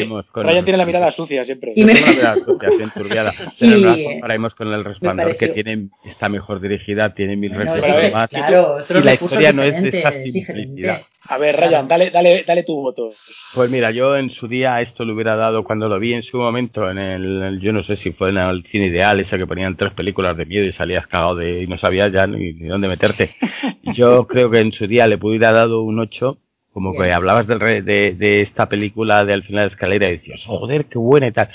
tiene 0.63 0.77
la, 0.77 0.85
mirada 0.85 1.11
sucia 1.11 1.47
siempre. 1.47 1.73
Y 1.75 1.87
me... 1.87 1.95
la 1.95 2.07
mirada 2.07 2.35
sucia, 2.45 2.69
enturbiada. 2.79 3.33
Pero 3.59 3.79
no 3.79 3.97
comparemos 3.97 4.55
con 4.55 4.69
El 4.75 4.85
Resplandor, 4.85 5.39
que 5.39 5.49
tiene, 5.49 5.89
está 6.05 6.29
mejor 6.29 6.61
dirigida, 6.61 7.15
tiene 7.15 7.35
mil 7.37 7.53
no, 7.53 7.65
más. 8.13 8.29
Claro, 8.29 8.81
y 8.87 9.03
la 9.03 9.15
historia 9.15 9.51
no 9.55 9.63
es 9.63 9.83
de 9.83 9.89
esa 9.89 10.13
simplicidad. 10.13 11.01
A 11.31 11.37
ver, 11.37 11.57
Ryan, 11.57 11.87
dale, 11.87 12.11
dale, 12.11 12.43
dale 12.47 12.63
tu 12.63 12.75
voto. 12.75 13.11
Pues 13.55 13.71
mira, 13.71 13.91
yo 13.91 14.17
en 14.17 14.31
su 14.31 14.49
día 14.49 14.81
esto 14.81 15.05
lo 15.05 15.13
hubiera 15.13 15.37
dado 15.37 15.63
cuando 15.63 15.87
lo 15.87 15.99
vi 15.99 16.15
en 16.15 16.23
su 16.23 16.39
momento 16.39 16.91
en 16.91 16.99
el, 16.99 17.61
yo 17.61 17.73
no 17.73 17.85
sé 17.85 17.97
si 17.97 18.13
fue 18.13 18.31
en 18.31 18.39
el 18.39 18.65
cine 18.71 18.87
ideal, 18.87 19.21
esa 19.21 19.37
que 19.37 19.47
ponían 19.47 19.77
tres 19.77 19.93
películas 19.93 20.39
de 20.39 20.47
miedo 20.47 20.65
y 20.65 20.73
salías 20.73 21.07
cagado 21.07 21.35
de 21.37 21.63
y 21.65 21.67
no 21.67 21.77
sabías 21.79 22.11
ya 22.13 22.27
ni, 22.27 22.53
dónde 22.53 22.89
meterte. 22.89 23.37
Yo 23.95 24.27
creo 24.27 24.51
que 24.51 24.61
en 24.61 24.73
su 24.73 24.87
día 24.87 25.07
le 25.07 25.19
hubiera 25.21 25.53
dado 25.53 25.83
un 25.83 25.99
8, 25.99 26.39
como 26.73 26.97
que 26.97 27.13
hablabas 27.13 27.47
del 27.47 27.85
de, 27.85 28.15
de 28.15 28.43
esta 28.43 28.69
película 28.69 29.25
de 29.25 29.35
al 29.35 29.43
final 29.43 29.69
de 29.69 29.75
escalera 29.75 30.09
y 30.09 30.19
decías, 30.19 30.45
joder, 30.47 30.87
qué 30.87 30.99
buena 30.99 31.29
y 31.29 31.33
tal. 31.33 31.51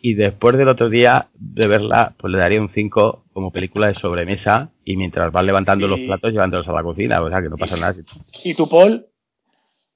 Y 0.00 0.14
después 0.14 0.56
del 0.56 0.68
otro 0.68 0.88
día 0.88 1.28
de 1.34 1.68
verla, 1.68 2.14
pues 2.18 2.32
le 2.32 2.38
daría 2.38 2.60
un 2.60 2.70
5 2.74 3.24
como 3.32 3.52
película 3.52 3.86
de 3.86 3.94
sobremesa 3.94 4.70
y 4.84 4.96
mientras 4.96 5.30
vas 5.30 5.44
levantando 5.44 5.86
los 5.86 6.00
platos 6.00 6.32
llevándolos 6.32 6.66
a 6.66 6.72
la 6.72 6.82
cocina, 6.82 7.22
o 7.22 7.28
sea 7.28 7.40
que 7.40 7.48
no 7.48 7.56
pasa 7.56 7.76
nada. 7.76 7.94
¿Y 8.42 8.54
tu 8.54 8.68
Paul? 8.68 9.06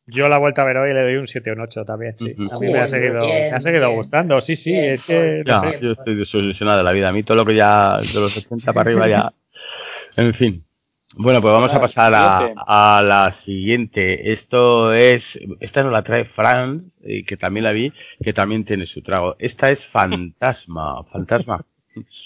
Yo 0.08 0.28
la 0.28 0.38
vuelta 0.38 0.62
a 0.62 0.64
ver 0.64 0.76
hoy 0.76 0.94
le 0.94 1.02
doy 1.02 1.16
un 1.16 1.26
7 1.26 1.50
o 1.50 1.54
un 1.54 1.60
8 1.60 1.84
también, 1.84 2.16
sí. 2.18 2.34
A 2.50 2.58
mí 2.58 2.70
me 2.72 2.78
ha 2.78 2.86
seguido, 2.86 3.26
me 3.26 3.50
ha 3.50 3.60
seguido 3.60 3.90
gustando, 3.90 4.40
sí, 4.40 4.54
sí, 4.54 4.72
es 4.72 5.04
que... 5.04 5.42
Ya, 5.44 5.80
yo 5.80 5.92
estoy 5.92 6.14
desilusionado 6.14 6.78
de 6.78 6.84
la 6.84 6.92
vida. 6.92 7.08
A 7.08 7.12
mí 7.12 7.24
todo 7.24 7.36
lo 7.36 7.44
que 7.44 7.56
ya 7.56 7.98
de 7.98 8.20
los 8.20 8.36
80 8.36 8.72
para 8.72 8.88
arriba 8.88 9.08
ya... 9.08 9.32
En 10.16 10.32
fin. 10.34 10.64
Bueno, 11.18 11.40
pues 11.42 11.52
vamos 11.52 11.70
a 11.72 11.80
pasar 11.80 12.12
a, 12.14 13.02
la 13.02 13.36
siguiente. 13.44 14.32
Esto 14.32 14.92
es, 14.92 15.24
esta 15.60 15.82
nos 15.82 15.92
la 15.92 16.02
trae 16.02 16.24
Fran, 16.24 16.92
que 17.26 17.36
también 17.36 17.64
la 17.64 17.72
vi, 17.72 17.92
que 18.22 18.32
también 18.32 18.64
tiene 18.64 18.86
su 18.86 19.02
trago. 19.02 19.36
Esta 19.38 19.70
es 19.70 19.78
Fantasma, 19.92 21.04
Fantasma. 21.12 21.64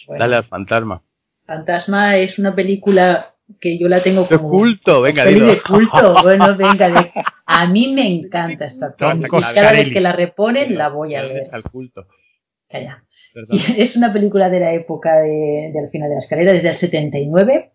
Bueno. 0.06 0.20
Dale 0.20 0.36
al 0.36 0.44
Fantasma. 0.44 1.02
Fantasma 1.46 2.16
es 2.16 2.38
una 2.38 2.54
película 2.54 3.34
que 3.60 3.78
yo 3.78 3.88
la 3.88 4.00
tengo 4.00 4.28
¡Qué 4.28 4.36
como 4.36 4.50
culto! 4.50 5.02
Venga, 5.02 5.24
de 5.24 5.60
culto. 5.62 6.14
Bueno, 6.22 6.56
venga, 6.56 6.88
de- 6.88 7.12
a 7.60 7.66
mí 7.66 7.92
me 7.92 8.06
encanta 8.06 8.64
esta 8.64 8.96
peli. 8.96 9.26
Y 9.26 9.28
cada 9.28 9.72
vez 9.72 9.92
que 9.92 10.00
la 10.00 10.12
reponen 10.12 10.78
la 10.78 10.88
voy 10.88 11.14
a 11.14 11.22
ver. 11.22 11.32
Gracias 11.32 11.54
al 11.54 11.62
culto. 11.64 12.06
Calla. 12.66 13.04
Y 13.50 13.60
es 13.82 13.96
una 13.96 14.12
película 14.12 14.48
de 14.48 14.60
la 14.60 14.72
época 14.72 15.20
de, 15.20 15.70
del 15.74 15.90
final 15.90 16.08
de 16.08 16.14
la 16.14 16.20
escalera, 16.20 16.52
desde 16.52 16.70
el 16.70 16.76
79. 16.76 17.72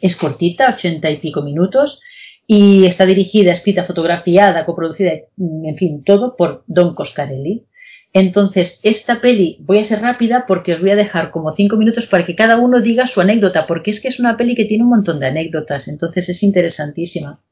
Es 0.00 0.16
cortita, 0.16 0.70
ochenta 0.74 1.10
y 1.10 1.18
pico 1.18 1.42
minutos. 1.42 2.00
Y 2.44 2.86
está 2.86 3.06
dirigida, 3.06 3.52
escrita, 3.52 3.84
fotografiada, 3.84 4.66
coproducida, 4.66 5.12
en 5.12 5.76
fin, 5.76 6.02
todo 6.02 6.34
por 6.34 6.64
Don 6.66 6.94
Coscarelli. 6.94 7.68
Entonces, 8.12 8.80
esta 8.82 9.20
peli, 9.20 9.58
voy 9.60 9.78
a 9.78 9.84
ser 9.84 10.00
rápida 10.00 10.46
porque 10.48 10.72
os 10.72 10.80
voy 10.80 10.90
a 10.90 10.96
dejar 10.96 11.30
como 11.30 11.52
cinco 11.52 11.76
minutos 11.76 12.06
para 12.06 12.24
que 12.24 12.34
cada 12.34 12.56
uno 12.56 12.80
diga 12.80 13.06
su 13.06 13.20
anécdota, 13.20 13.66
porque 13.66 13.90
es 13.90 14.00
que 14.00 14.08
es 14.08 14.18
una 14.18 14.36
peli 14.36 14.56
que 14.56 14.64
tiene 14.64 14.82
un 14.82 14.90
montón 14.90 15.20
de 15.20 15.26
anécdotas, 15.26 15.88
entonces 15.88 16.28
es 16.30 16.42
interesantísima. 16.42 17.42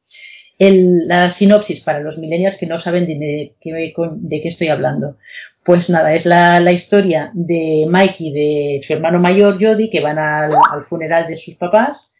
La 0.58 1.30
sinopsis 1.30 1.82
para 1.82 2.00
los 2.00 2.18
millennials 2.18 2.56
que 2.56 2.66
no 2.66 2.80
saben 2.80 3.06
de, 3.06 3.54
qué, 3.60 4.48
estoy 4.48 4.68
hablando. 4.68 5.18
Pues 5.64 5.90
nada, 5.90 6.14
es 6.14 6.24
la, 6.26 6.72
historia 6.72 7.30
de 7.34 7.86
Mike 7.90 8.16
y 8.18 8.32
de 8.32 8.80
su 8.86 8.92
hermano 8.94 9.18
mayor, 9.18 9.58
Jody, 9.62 9.90
que 9.90 10.00
van 10.00 10.18
al, 10.18 10.52
al 10.54 10.84
funeral 10.88 11.26
de 11.26 11.36
sus 11.36 11.54
papás 11.56 12.14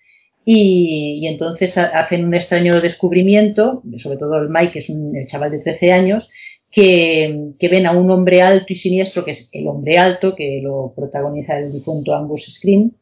y, 0.49 1.27
entonces 1.27 1.77
ha- 1.77 1.99
hacen 1.99 2.25
un 2.25 2.35
extraño 2.35 2.81
descubrimiento, 2.81 3.83
sobre 3.99 4.17
todo 4.17 4.37
el 4.41 4.49
Mike, 4.49 4.73
que 4.73 4.79
es 4.79 4.89
un 4.91 5.15
el 5.17 5.27
chaval 5.27 5.51
de 5.51 5.59
13 5.59 5.93
años, 5.93 6.31
que, 6.71 7.53
que 7.59 7.69
ven 7.69 7.87
a 7.87 7.93
un 7.93 8.11
hombre 8.11 8.43
alto 8.43 8.73
y 8.73 8.77
siniestro, 8.77 9.25
que 9.25 9.33
es 9.33 9.49
el 9.53 9.67
hombre 9.67 9.99
alto, 9.99 10.37
que 10.37 10.61
lo 10.63 10.93
protagoniza 10.95 11.59
el 11.59 11.73
difunto 11.73 12.15
Angus 12.15 12.45
Scream, 12.55 12.93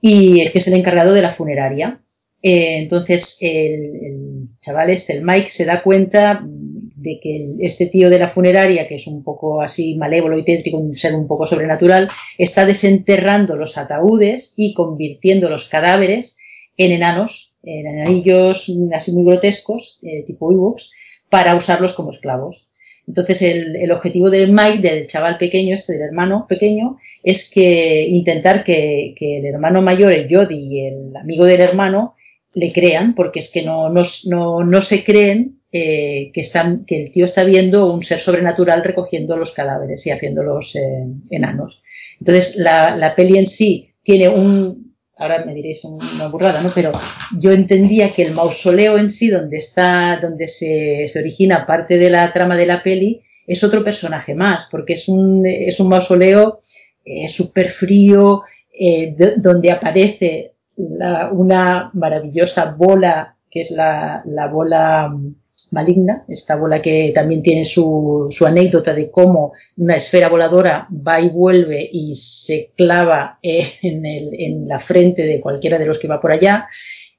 y 0.00 0.40
el 0.40 0.52
que 0.52 0.58
es 0.58 0.68
el 0.68 0.74
encargado 0.74 1.12
de 1.12 1.22
la 1.22 1.34
funeraria. 1.34 2.00
Eh, 2.48 2.78
entonces 2.78 3.36
el, 3.40 4.50
chaval 4.60 4.90
este, 4.90 5.14
el 5.14 5.24
Mike, 5.24 5.50
se 5.50 5.64
da 5.64 5.82
cuenta 5.82 6.44
de 6.46 7.18
que 7.20 7.56
este 7.58 7.86
tío 7.86 8.08
de 8.08 8.20
la 8.20 8.28
funeraria, 8.28 8.86
que 8.86 8.94
es 8.94 9.08
un 9.08 9.24
poco 9.24 9.60
así 9.60 9.96
malévolo 9.96 10.38
y 10.38 10.44
tétrico, 10.44 10.78
un 10.78 10.94
ser 10.94 11.16
un 11.16 11.26
poco 11.26 11.48
sobrenatural, 11.48 12.08
está 12.38 12.64
desenterrando 12.64 13.56
los 13.56 13.76
ataúdes 13.76 14.54
y 14.56 14.74
convirtiendo 14.74 15.48
los 15.48 15.68
cadáveres 15.68 16.38
en 16.76 16.92
enanos, 16.92 17.56
en 17.64 17.88
enanillos 17.88 18.70
así 18.94 19.10
muy 19.10 19.24
grotescos, 19.24 19.98
eh, 20.04 20.22
tipo 20.24 20.52
Ewoks, 20.52 20.92
para 21.28 21.56
usarlos 21.56 21.94
como 21.94 22.12
esclavos. 22.12 22.70
Entonces 23.08 23.42
el, 23.42 23.90
objetivo 23.90 24.30
del 24.30 24.52
Mike, 24.52 24.88
del 24.88 25.08
chaval 25.08 25.36
pequeño, 25.36 25.74
este 25.74 25.94
del 25.94 26.02
hermano 26.02 26.46
pequeño, 26.48 26.98
es 27.24 27.50
que 27.50 28.06
intentar 28.06 28.62
que, 28.62 29.16
que 29.16 29.38
el 29.38 29.46
hermano 29.46 29.82
mayor, 29.82 30.12
el 30.12 30.32
Jody 30.32 30.58
y 30.58 30.86
el 30.86 31.16
amigo 31.16 31.44
del 31.44 31.60
hermano 31.60 32.15
le 32.60 32.72
crean, 32.72 33.14
porque 33.14 33.40
es 33.40 33.50
que 33.50 33.62
no, 33.62 33.90
no, 33.90 34.02
no, 34.24 34.64
no 34.64 34.80
se 34.82 35.04
creen 35.04 35.60
eh, 35.70 36.30
que, 36.32 36.40
están, 36.40 36.86
que 36.86 36.96
el 37.04 37.12
tío 37.12 37.26
está 37.26 37.44
viendo 37.44 37.92
un 37.92 38.02
ser 38.02 38.20
sobrenatural 38.20 38.82
recogiendo 38.82 39.36
los 39.36 39.52
cadáveres 39.52 40.06
y 40.06 40.10
haciéndolos 40.10 40.74
eh, 40.74 41.04
enanos. 41.30 41.82
Entonces 42.18 42.56
la, 42.56 42.96
la 42.96 43.14
peli 43.14 43.36
en 43.38 43.46
sí 43.46 43.90
tiene 44.02 44.28
un, 44.30 44.94
ahora 45.18 45.44
me 45.44 45.52
diréis 45.54 45.84
una 45.84 46.28
burrada, 46.28 46.62
¿no? 46.62 46.70
Pero 46.74 46.92
yo 47.38 47.52
entendía 47.52 48.14
que 48.14 48.22
el 48.22 48.32
mausoleo 48.32 48.96
en 48.96 49.10
sí, 49.10 49.28
donde 49.28 49.58
está, 49.58 50.18
donde 50.22 50.48
se, 50.48 51.08
se 51.12 51.18
origina 51.18 51.66
parte 51.66 51.98
de 51.98 52.08
la 52.08 52.32
trama 52.32 52.56
de 52.56 52.66
la 52.66 52.82
peli, 52.82 53.20
es 53.46 53.62
otro 53.62 53.84
personaje 53.84 54.34
más, 54.34 54.68
porque 54.70 54.94
es 54.94 55.08
un, 55.08 55.44
es 55.46 55.78
un 55.78 55.88
mausoleo 55.88 56.60
eh, 57.04 57.28
súper 57.28 57.68
frío, 57.70 58.42
eh, 58.78 59.14
de- 59.16 59.34
donde 59.36 59.70
aparece 59.70 60.55
la- 60.76 61.30
una 61.32 61.90
maravillosa 61.94 62.74
bola, 62.78 63.36
que 63.50 63.62
es 63.62 63.70
la, 63.70 64.22
la 64.26 64.48
bola 64.48 65.08
mm, 65.08 65.34
maligna, 65.72 66.24
esta 66.28 66.56
bola 66.56 66.80
que 66.80 67.12
también 67.14 67.42
tiene 67.42 67.64
su, 67.64 68.28
su 68.30 68.46
anécdota 68.46 68.94
de 68.94 69.10
cómo 69.10 69.52
una 69.76 69.96
esfera 69.96 70.28
voladora 70.28 70.88
va 71.06 71.20
y 71.20 71.28
vuelve 71.30 71.88
y 71.92 72.14
se 72.14 72.72
clava 72.76 73.38
en, 73.42 74.06
el- 74.06 74.34
en 74.38 74.68
la 74.68 74.80
frente 74.80 75.22
de 75.22 75.40
cualquiera 75.40 75.78
de 75.78 75.86
los 75.86 75.98
que 75.98 76.08
va 76.08 76.20
por 76.20 76.32
allá. 76.32 76.68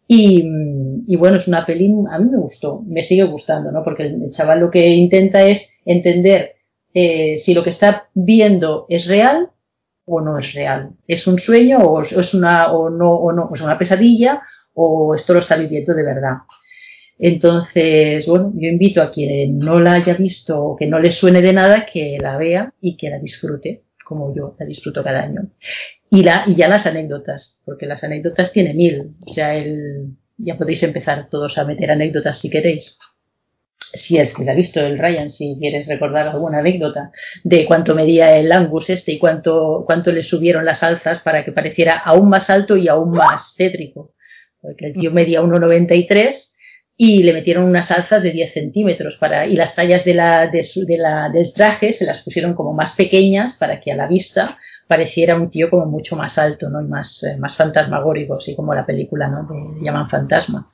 Y, 0.08 0.44
mm, 0.44 1.04
y 1.08 1.16
bueno, 1.18 1.38
es 1.38 1.48
una 1.48 1.66
peli, 1.66 1.94
a 2.10 2.20
mí 2.20 2.30
me 2.32 2.38
gustó, 2.38 2.82
me 2.88 3.04
sigue 3.04 3.24
gustando, 3.26 3.72
¿no? 3.72 3.84
Porque 3.84 4.04
el 4.04 4.32
chaval 4.32 4.60
lo 4.62 4.72
que 4.72 4.88
intenta 4.96 5.46
es 5.46 5.70
entender 5.86 6.54
eh, 6.94 7.40
si 7.40 7.54
lo 7.54 7.64
que 7.64 7.72
está 7.72 8.08
viendo 8.14 8.86
es 8.90 9.06
real 9.08 9.50
o 10.08 10.22
no 10.22 10.40
es 10.40 10.54
real. 10.54 10.92
¿Es 11.08 11.28
un 11.28 11.40
sueño 11.40 11.80
o 11.80 12.02
es- 12.04 12.34
una, 12.36 12.72
o 12.74 12.90
no, 12.90 13.12
o 13.14 13.34
no, 13.34 13.52
es 13.56 13.62
una 13.62 13.78
pesadilla 13.78 14.42
o 14.76 15.16
esto 15.16 15.34
lo 15.34 15.40
está 15.42 15.58
viviendo 15.58 15.94
de 15.96 16.06
verdad? 16.06 16.36
Entonces, 17.20 18.26
bueno, 18.28 18.54
yo 18.56 18.70
invito 18.70 19.02
a 19.02 19.12
quien 19.12 19.60
no 19.60 19.80
la 19.80 19.94
haya 19.94 20.14
visto 20.14 20.64
o 20.64 20.76
que 20.76 20.88
no 20.88 21.00
le 21.00 21.12
suene 21.12 21.42
de 21.42 21.54
nada 21.54 21.86
que 21.86 22.18
la 22.22 22.38
vea 22.38 22.74
y 22.82 22.96
que 22.98 23.10
la 23.10 23.20
disfrute, 23.20 23.86
como 24.06 24.36
yo 24.36 24.56
la 24.60 24.66
disfruto 24.66 25.04
cada 25.04 25.24
año. 25.24 25.50
Y, 26.12 26.24
la, 26.24 26.46
y 26.48 26.56
ya 26.56 26.68
las 26.70 26.86
anécdotas, 26.86 27.62
porque 27.66 27.88
las 27.88 28.04
anécdotas 28.04 28.52
tiene 28.52 28.74
mil. 28.74 29.16
O 29.26 29.34
sea, 29.34 29.56
el, 29.58 30.16
ya 30.38 30.58
podéis 30.58 30.84
empezar 30.84 31.30
todos 31.30 31.58
a 31.58 31.66
meter 31.66 31.92
anécdotas 31.92 32.40
si 32.40 32.50
queréis. 32.50 33.00
Si 33.94 34.18
es 34.18 34.34
que 34.34 34.44
la 34.44 34.52
ha 34.52 34.56
visto 34.56 34.80
el 34.80 35.00
Ryan, 35.00 35.32
si 35.32 35.58
quieres 35.60 35.88
recordar 35.88 36.28
alguna 36.28 36.60
anécdota 36.60 37.12
de 37.44 37.66
cuánto 37.66 37.96
medía 37.96 38.38
el 38.38 38.52
Angus 38.52 38.90
este 38.90 39.14
y 39.14 39.20
cuánto, 39.20 39.84
cuánto 39.86 40.12
le 40.12 40.24
subieron 40.24 40.66
las 40.66 40.84
alzas 40.84 41.20
para 41.20 41.44
que 41.44 41.52
pareciera 41.52 41.98
aún 41.98 42.30
más 42.30 42.50
alto 42.50 42.76
y 42.78 42.88
aún 42.88 43.12
más 43.12 43.56
tétrico. 43.56 44.14
Porque 44.62 44.88
el 44.88 44.94
tío 44.94 45.12
medía 45.12 45.42
1,93 45.42 46.48
y 46.98 47.24
le 47.24 47.34
metieron 47.34 47.66
unas 47.66 47.92
alzas 47.92 48.24
de 48.24 48.32
10 48.32 48.54
centímetros 48.54 49.18
para, 49.18 49.46
y 49.46 49.56
las 49.56 49.76
tallas 49.76 50.04
de 50.04 50.16
la, 50.16 50.48
de 50.48 50.98
la, 50.98 51.30
del 51.30 51.54
traje 51.54 51.94
se 51.94 52.06
las 52.06 52.24
pusieron 52.24 52.56
como 52.56 52.74
más 52.74 52.96
pequeñas 52.96 53.54
para 53.54 53.80
que 53.80 53.92
a 53.92 53.96
la 53.96 54.08
vista 54.08 54.58
pareciera 54.88 55.36
un 55.36 55.52
tío 55.52 55.70
como 55.70 55.86
mucho 55.86 56.16
más 56.16 56.38
alto, 56.38 56.70
¿no? 56.70 56.82
Y 56.82 56.88
más, 56.88 57.22
eh, 57.24 57.38
más 57.38 57.56
fantasmagórico, 57.56 58.36
así 58.36 58.56
como 58.56 58.74
la 58.74 58.86
película, 58.86 59.28
¿no? 59.28 59.48
Que 59.48 59.86
llaman 59.86 60.10
fantasma. 60.10 60.68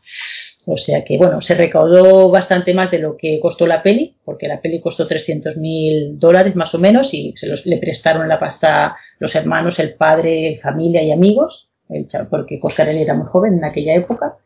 O 0.65 0.77
sea 0.77 1.03
que, 1.03 1.17
bueno, 1.17 1.41
se 1.41 1.55
recaudó 1.55 2.29
bastante 2.29 2.73
más 2.73 2.89
de 2.91 2.99
lo 2.99 3.17
que 3.17 3.39
costó 3.41 3.67
la 3.67 3.83
peli, 3.83 4.15
porque 4.23 4.47
la 4.47 4.61
peli 4.61 4.79
costó 4.79 5.07
300 5.07 5.57
mil 5.57 6.17
dólares 6.19 6.55
más 6.55 6.73
o 6.73 6.79
menos 6.79 7.13
y 7.13 7.33
se 7.35 7.47
los, 7.47 7.65
le 7.65 7.77
prestaron 7.77 8.27
la 8.29 8.39
pasta 8.39 8.95
los 9.19 9.35
hermanos, 9.35 9.79
el 9.79 9.95
padre, 9.95 10.59
familia 10.61 11.03
y 11.03 11.11
amigos, 11.11 11.69
el 11.89 12.07
porque 12.29 12.59
Coscarelli 12.59 13.01
era 13.01 13.13
muy 13.13 13.25
joven 13.27 13.55
en 13.55 13.65
aquella 13.65 13.93
época, 13.95 14.37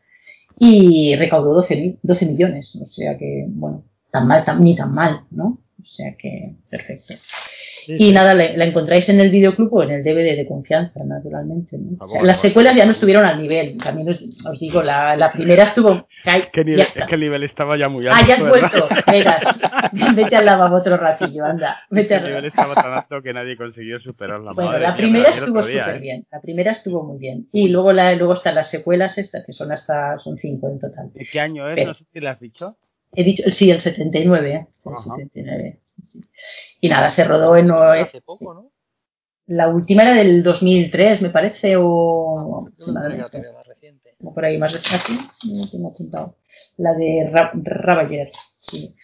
y 0.58 1.14
recaudó 1.16 1.54
12, 1.54 1.76
mil- 1.76 1.98
12 2.02 2.26
millones. 2.26 2.76
O 2.82 2.86
sea 2.86 3.16
que, 3.16 3.44
bueno, 3.48 3.84
tan 4.10 4.26
mal, 4.26 4.44
tan, 4.44 4.62
ni 4.62 4.74
tan 4.74 4.92
mal, 4.94 5.20
¿no? 5.30 5.60
O 5.80 5.84
sea 5.84 6.14
que, 6.18 6.54
perfecto. 6.68 7.14
Y 7.96 8.12
nada, 8.12 8.34
la, 8.34 8.44
la 8.56 8.64
encontráis 8.66 9.08
en 9.08 9.20
el 9.20 9.30
videoclub 9.30 9.72
o 9.72 9.82
en 9.82 9.90
el 9.92 10.04
DVD 10.04 10.36
de 10.36 10.46
confianza, 10.46 11.00
naturalmente. 11.04 11.78
¿no? 11.78 12.04
O 12.04 12.08
sea, 12.08 12.22
las 12.22 12.40
secuelas 12.40 12.76
ya 12.76 12.84
no 12.84 12.92
estuvieron 12.92 13.24
al 13.24 13.40
nivel. 13.40 13.78
También 13.78 14.10
os, 14.10 14.20
os 14.46 14.60
digo, 14.60 14.82
la, 14.82 15.16
la 15.16 15.32
primera 15.32 15.62
estuvo. 15.64 16.06
¿Qué 16.52 16.64
nivel, 16.64 16.80
es 16.80 16.92
que 17.08 17.14
el 17.14 17.20
nivel 17.20 17.44
estaba 17.44 17.78
ya 17.78 17.88
muy 17.88 18.06
alto. 18.06 18.18
Ah, 18.20 18.26
ya 18.26 18.34
has 18.34 18.42
¿verdad? 18.42 18.70
vuelto. 18.72 18.88
Vengas, 19.10 20.16
vete 20.16 20.36
al 20.36 20.44
lavabo 20.44 20.76
otro 20.76 20.96
ratillo, 20.96 21.44
anda. 21.44 21.80
Vete 21.90 22.14
El 22.14 22.20
al 22.20 22.26
nivel 22.28 22.44
estaba 22.46 22.74
tan 22.74 22.92
alto 22.92 23.22
que 23.22 23.32
nadie 23.32 23.56
consiguió 23.56 23.98
superarla. 24.00 24.52
Bueno, 24.52 24.70
Madre 24.70 24.82
la 24.82 24.96
primera 24.96 25.28
estuvo 25.30 25.62
súper 25.62 25.96
¿eh? 25.96 25.98
bien. 26.00 26.26
La 26.30 26.40
primera 26.40 26.72
estuvo 26.72 27.02
muy 27.04 27.18
bien. 27.18 27.48
Y 27.52 27.68
luego, 27.68 27.92
la, 27.92 28.14
luego 28.14 28.34
están 28.34 28.54
las 28.56 28.68
secuelas 28.70 29.16
estas, 29.18 29.46
que 29.46 29.52
son 29.52 29.72
hasta 29.72 30.18
son 30.18 30.36
cinco 30.36 30.68
en 30.68 30.78
total. 30.80 31.10
¿De 31.14 31.24
qué 31.30 31.40
año 31.40 31.68
es? 31.70 31.76
Pero- 31.76 31.88
No 31.88 31.94
sé 31.94 32.04
si 32.12 32.26
has 32.26 32.40
dicho. 32.40 32.76
He 33.14 33.24
dicho, 33.24 33.42
sí, 33.50 33.70
el 33.70 33.78
79, 33.80 34.50
¿eh? 34.52 34.66
El 34.84 34.92
Ajá. 34.92 35.00
79. 35.16 35.78
sí. 36.12 36.20
Y 36.80 36.88
nada, 36.88 37.10
se 37.10 37.24
rodó 37.24 37.56
en... 37.56 37.70
Hace 37.70 38.20
poco, 38.20 38.54
¿no? 38.54 38.70
La 39.46 39.68
última 39.68 40.02
era 40.02 40.14
del 40.14 40.42
2003, 40.42 41.22
me 41.22 41.30
parece, 41.30 41.74
o... 41.78 42.68
No 42.78 42.92
más 42.92 43.66
reciente. 43.66 44.14
como 44.18 44.34
por 44.34 44.44
ahí 44.44 44.58
más 44.58 44.72
de 44.72 44.78
aquí, 44.78 45.18
no 45.52 45.68
tengo 45.70 45.88
apuntado. 45.88 46.36
La 46.76 46.92
de 46.94 47.30
Ra- 47.32 47.52
Ravager, 47.54 48.30
sí. 48.58 48.94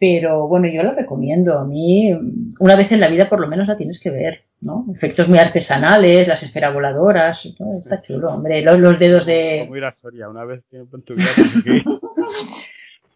Pero 0.00 0.48
bueno, 0.48 0.66
yo 0.66 0.82
la 0.82 0.92
recomiendo. 0.94 1.56
A 1.58 1.64
mí, 1.64 2.12
una 2.58 2.74
vez 2.74 2.90
en 2.90 2.98
la 3.00 3.08
vida 3.08 3.28
por 3.28 3.38
lo 3.40 3.46
menos 3.46 3.68
la 3.68 3.76
tienes 3.76 4.00
que 4.00 4.10
ver, 4.10 4.42
¿no? 4.60 4.84
Efectos 4.92 5.28
muy 5.28 5.38
artesanales, 5.38 6.26
las 6.26 6.42
esferas 6.42 6.74
voladoras, 6.74 7.46
está 7.78 8.02
chulo, 8.02 8.30
hombre. 8.32 8.62
Los, 8.62 8.80
los 8.80 8.98
dedos 8.98 9.24
de... 9.24 9.60
Como 9.62 9.76
ir 9.76 9.84
a 9.84 9.94
Soria, 10.02 10.28
una 10.28 10.44
vez 10.44 10.64
que 10.68 10.78
en 10.78 10.88
tu 11.02 11.14
vida. 11.14 11.26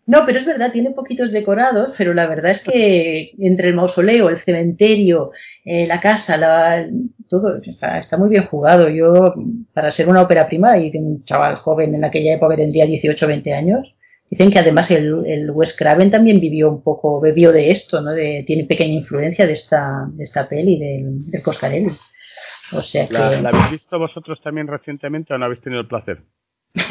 No, 0.09 0.25
pero 0.25 0.39
es 0.39 0.47
verdad, 0.47 0.73
tiene 0.73 0.93
poquitos 0.93 1.33
decorados, 1.33 1.93
pero 1.99 2.15
la 2.15 2.27
verdad 2.27 2.53
es 2.53 2.65
que 2.65 3.33
entre 3.39 3.69
el 3.69 3.75
mausoleo, 3.75 4.31
el 4.31 4.39
cementerio, 4.39 5.33
eh, 5.67 5.87
la 5.87 6.01
casa, 6.01 6.39
la, 6.39 6.89
todo 7.29 7.61
está, 7.63 7.99
está, 7.99 8.17
muy 8.17 8.31
bien 8.31 8.45
jugado. 8.45 8.89
Yo, 8.89 9.35
para 9.75 9.91
ser 9.91 10.09
una 10.09 10.23
ópera 10.23 10.49
prima 10.49 10.79
y 10.79 10.91
un 10.97 11.27
chaval 11.27 11.57
joven 11.57 11.95
en 11.95 12.07
aquella 12.07 12.37
época 12.37 12.57
tendría 12.57 12.87
18 12.87 13.23
o 13.23 13.29
20 13.29 13.53
años, 13.53 13.95
dicen 14.31 14.51
que 14.51 14.59
además 14.59 14.91
el, 14.91 15.27
el 15.27 15.51
Wes 15.51 15.77
Craven 15.77 16.11
también 16.11 16.41
vivió 16.41 16.71
un 16.71 16.83
poco, 16.83 17.21
bebió 17.21 17.53
de 17.53 17.71
esto, 17.71 18.01
¿no? 18.01 18.13
De, 18.13 18.45
tiene 18.47 18.65
pequeña 18.65 18.95
influencia 18.95 19.47
de 19.47 19.53
esta, 19.53 20.07
de 20.11 20.25
esta 20.25 20.49
peli, 20.49 20.79
del, 20.79 21.31
del 21.31 21.43
Coscarelli. 21.43 21.91
O 22.73 22.81
sea 22.81 23.07
que... 23.07 23.13
¿La, 23.13 23.43
¿La 23.43 23.51
habéis 23.51 23.73
visto 23.73 23.99
vosotros 23.99 24.41
también 24.43 24.69
recientemente 24.69 25.35
o 25.35 25.39
no 25.39 25.45
habéis 25.45 25.61
tenido 25.61 25.83
el 25.83 25.89
placer? 25.89 26.23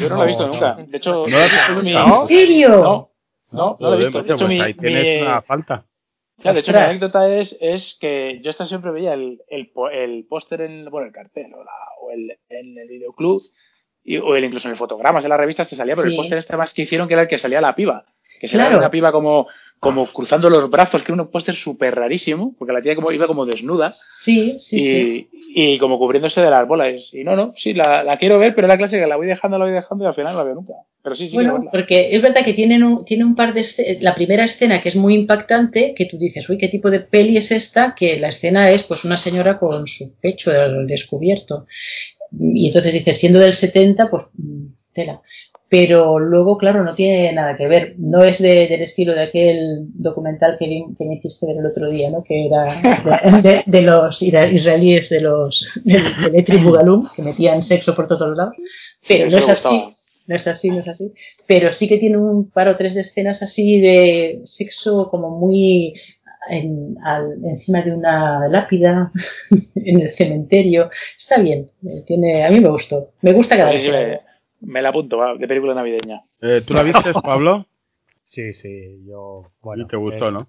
Yo 0.00 0.08
no, 0.08 0.16
la 0.16 0.24
he 0.24 0.26
visto 0.26 0.46
nunca. 0.46 0.74
De 0.74 0.96
hecho, 0.96 1.12
¿No 1.12 1.24
visto 1.24 1.82
mi-? 1.82 1.92
¿En 1.92 2.26
serio? 2.28 2.68
No, 2.82 3.10
no, 3.50 3.76
no 3.80 3.90
la 3.90 3.96
he 3.96 3.98
visto. 3.98 4.18
De 4.22 4.22
macho, 4.22 4.34
hecho, 4.34 4.44
pues 4.46 4.48
mi, 4.48 4.60
ahí 4.60 4.74
tienes 4.74 5.02
mi- 5.20 5.22
una 5.22 5.42
falta. 5.42 5.84
Claro, 6.40 6.54
de 6.54 6.60
hecho, 6.60 6.72
mi 6.72 6.78
anécdota 6.78 7.28
es, 7.34 7.56
es 7.60 7.96
que 8.00 8.40
yo 8.42 8.50
hasta 8.50 8.64
siempre 8.66 8.90
veía 8.92 9.14
el, 9.14 9.40
el, 9.48 9.70
po- 9.70 9.90
el 9.90 10.24
póster 10.28 10.60
en, 10.60 10.84
bueno, 10.90 11.06
el 11.08 11.12
cartel 11.12 11.52
o, 11.54 11.64
la, 11.64 11.72
o 12.00 12.10
el, 12.12 12.38
en 12.48 12.78
el 12.78 12.88
videoclub 12.88 13.40
y, 14.04 14.18
o 14.18 14.36
el, 14.36 14.44
incluso 14.44 14.68
en 14.68 14.72
el 14.72 14.78
fotogramas 14.78 15.24
de 15.24 15.28
las 15.30 15.38
revistas 15.38 15.68
te 15.68 15.74
salía, 15.74 15.96
pero 15.96 16.08
Sí. 16.08 16.14
el 16.14 16.16
póster 16.20 16.38
este 16.38 16.56
más 16.56 16.72
que 16.72 16.82
hicieron 16.82 17.08
que 17.08 17.14
era 17.14 17.22
el 17.22 17.28
que 17.28 17.38
salía 17.38 17.60
la 17.60 17.74
piba. 17.74 18.04
Que 18.38 18.48
se 18.48 18.54
Claro. 18.56 18.70
veía 18.70 18.78
una 18.78 18.90
piba 18.90 19.12
como, 19.12 19.46
como 19.80 20.06
cruzando 20.06 20.48
los 20.50 20.68
brazos, 20.70 21.02
que 21.02 21.12
era 21.12 21.22
un 21.22 21.30
póster 21.30 21.54
súper 21.54 21.94
rarísimo, 21.94 22.54
porque 22.58 22.72
la 22.72 22.82
tía 22.82 22.94
como, 22.94 23.10
iba 23.12 23.26
como 23.26 23.44
desnuda 23.46 23.94
Sí, 24.22 24.56
sí, 24.58 24.76
y, 24.76 24.80
sí. 24.82 25.28
y 25.54 25.78
como 25.78 25.98
cubriéndose 25.98 26.40
de 26.40 26.50
las 26.50 26.66
bolas. 26.66 27.10
Y 27.12 27.24
no, 27.24 27.36
no, 27.36 27.52
sí, 27.56 27.74
la, 27.74 28.02
la 28.04 28.16
quiero 28.16 28.38
ver, 28.38 28.54
pero 28.54 28.66
es 28.66 28.70
la 28.70 28.78
clase 28.78 28.98
que 28.98 29.06
la 29.06 29.16
voy 29.16 29.26
dejando, 29.26 29.58
la 29.58 29.64
voy 29.64 29.74
dejando 29.74 30.04
y 30.04 30.06
al 30.08 30.14
final 30.14 30.32
no 30.32 30.38
la 30.38 30.44
veo 30.44 30.54
nunca. 30.54 30.74
Pero 31.02 31.14
sí, 31.14 31.28
sí, 31.28 31.34
Bueno, 31.34 31.54
verla. 31.54 31.70
porque 31.70 32.08
es 32.14 32.20
verdad 32.20 32.44
que 32.44 32.52
tienen 32.54 32.82
un, 32.82 33.04
tiene 33.04 33.24
un 33.24 33.34
par 33.36 33.54
de 33.54 33.60
escenas. 33.60 34.02
La 34.02 34.14
primera 34.14 34.44
escena 34.44 34.80
que 34.80 34.88
es 34.90 34.96
muy 34.96 35.14
impactante, 35.14 35.94
que 35.96 36.06
tú 36.06 36.18
dices, 36.18 36.48
uy, 36.50 36.58
¿qué 36.58 36.68
tipo 36.68 36.90
de 36.90 37.00
peli 37.00 37.36
es 37.36 37.50
esta? 37.52 37.94
Que 37.94 38.18
la 38.18 38.28
escena 38.28 38.70
es 38.70 38.82
pues 38.82 39.04
una 39.04 39.16
señora 39.16 39.58
con 39.58 39.86
su 39.86 40.18
pecho 40.20 40.50
descubierto. 40.86 41.66
Y 42.38 42.66
entonces 42.66 42.92
dices, 42.92 43.16
siendo 43.18 43.38
del 43.38 43.54
70, 43.54 44.10
pues 44.10 44.24
mm, 44.34 44.66
tela. 44.92 45.22
Pero 45.70 46.18
luego, 46.18 46.56
claro, 46.56 46.82
no 46.82 46.94
tiene 46.94 47.30
nada 47.34 47.54
que 47.56 47.68
ver. 47.68 47.94
No 47.98 48.24
es 48.24 48.38
de- 48.38 48.66
del 48.68 48.80
estilo 48.82 49.14
de 49.14 49.22
aquel 49.22 49.86
documental 49.94 50.56
que, 50.58 50.66
vi- 50.66 50.94
que 50.96 51.04
me 51.04 51.16
hiciste 51.16 51.46
ver 51.46 51.56
el 51.58 51.66
otro 51.66 51.90
día, 51.90 52.10
¿no? 52.10 52.22
Que 52.22 52.46
era 52.46 52.80
de, 53.42 53.42
de- 53.42 53.62
de 53.66 53.82
los 53.82 54.22
israelíes 54.22 55.10
de 55.10 55.20
los 55.20 55.68
del 55.84 56.34
Etri 56.34 56.56
Bugalum, 56.62 57.08
que 57.14 57.22
metían 57.22 57.62
sexo 57.62 57.94
por 57.94 58.06
todos 58.08 58.34
lados. 58.36 58.54
Pero 59.06 59.30
no 59.30 59.38
es 59.38 59.48
así. 59.48 59.94
No 60.26 60.36
es 60.36 60.46
así, 60.46 60.68
no 60.70 60.80
es 60.80 60.88
así. 60.88 61.12
Pero 61.46 61.72
sí 61.72 61.86
que 61.88 61.98
tiene 61.98 62.16
un 62.18 62.50
par 62.50 62.68
o 62.68 62.76
tres 62.76 62.94
de 62.94 63.00
escenas 63.02 63.42
así 63.42 63.80
de 63.80 64.40
sexo 64.44 65.08
como 65.10 65.38
muy 65.38 65.92
en- 66.50 66.96
al- 67.04 67.38
encima 67.44 67.82
de 67.82 67.92
una 67.92 68.48
lápida 68.48 69.12
en 69.74 70.00
el 70.00 70.12
cementerio. 70.12 70.90
Está 71.16 71.38
bien. 71.38 71.70
eh, 71.84 72.04
Tiene, 72.06 72.44
a 72.44 72.50
mí 72.50 72.58
me 72.60 72.70
gustó. 72.70 73.10
Me 73.20 73.32
gusta 73.34 73.54
cada 73.56 73.70
vez. 73.72 73.82
sí, 73.82 73.90
me. 73.90 74.20
Me 74.60 74.82
la 74.82 74.88
apunto, 74.90 75.16
va, 75.18 75.34
de 75.36 75.46
película 75.48 75.74
navideña. 75.74 76.20
Eh, 76.40 76.62
¿Tú 76.66 76.74
la 76.74 76.82
viste, 76.82 77.12
Pablo? 77.22 77.66
Sí, 78.24 78.52
sí, 78.52 79.04
yo. 79.06 79.50
Bueno, 79.62 79.84
y 79.84 79.86
te 79.88 79.96
gustó, 79.96 80.28
eh, 80.28 80.32
¿no? 80.32 80.46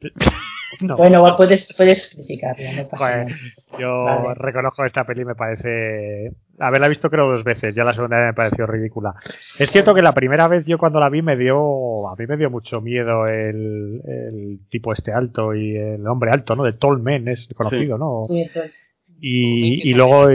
no. 0.80 0.96
Bueno, 0.96 1.36
puedes, 1.36 1.74
puedes 1.76 2.14
criticarla, 2.14 2.72
no 2.82 2.88
pasa 2.88 3.04
Joder, 3.04 3.26
nada. 3.26 3.38
yo 3.80 4.04
Vale. 4.04 4.34
reconozco 4.34 4.84
esta 4.84 5.04
peli 5.04 5.24
me 5.24 5.34
parece 5.34 6.30
haberla 6.60 6.88
visto 6.88 7.08
creo 7.10 7.28
dos 7.30 7.42
veces 7.42 7.74
ya 7.74 7.84
la 7.84 7.94
segunda 7.94 8.16
vez 8.18 8.26
me 8.26 8.34
pareció 8.34 8.66
ridícula 8.66 9.14
es 9.58 9.70
cierto 9.70 9.94
que 9.94 10.02
la 10.02 10.12
primera 10.12 10.46
vez 10.46 10.66
yo 10.66 10.76
cuando 10.78 11.00
la 11.00 11.08
vi 11.08 11.22
me 11.22 11.36
dio 11.36 12.08
a 12.08 12.14
mí 12.16 12.26
me 12.26 12.36
dio 12.36 12.50
mucho 12.50 12.80
miedo 12.80 13.26
el, 13.26 14.02
el 14.04 14.58
tipo 14.68 14.92
este 14.92 15.12
alto 15.12 15.54
y 15.54 15.74
el 15.76 16.06
hombre 16.06 16.30
alto 16.32 16.54
no 16.54 16.64
de 16.64 16.74
Tall 16.74 17.00
Men 17.00 17.28
es 17.28 17.48
conocido 17.56 17.96
no 17.96 18.24
Sí, 18.28 18.42
entonces, 18.42 18.72
y, 19.20 19.88
y 19.90 19.94
luego 19.94 20.28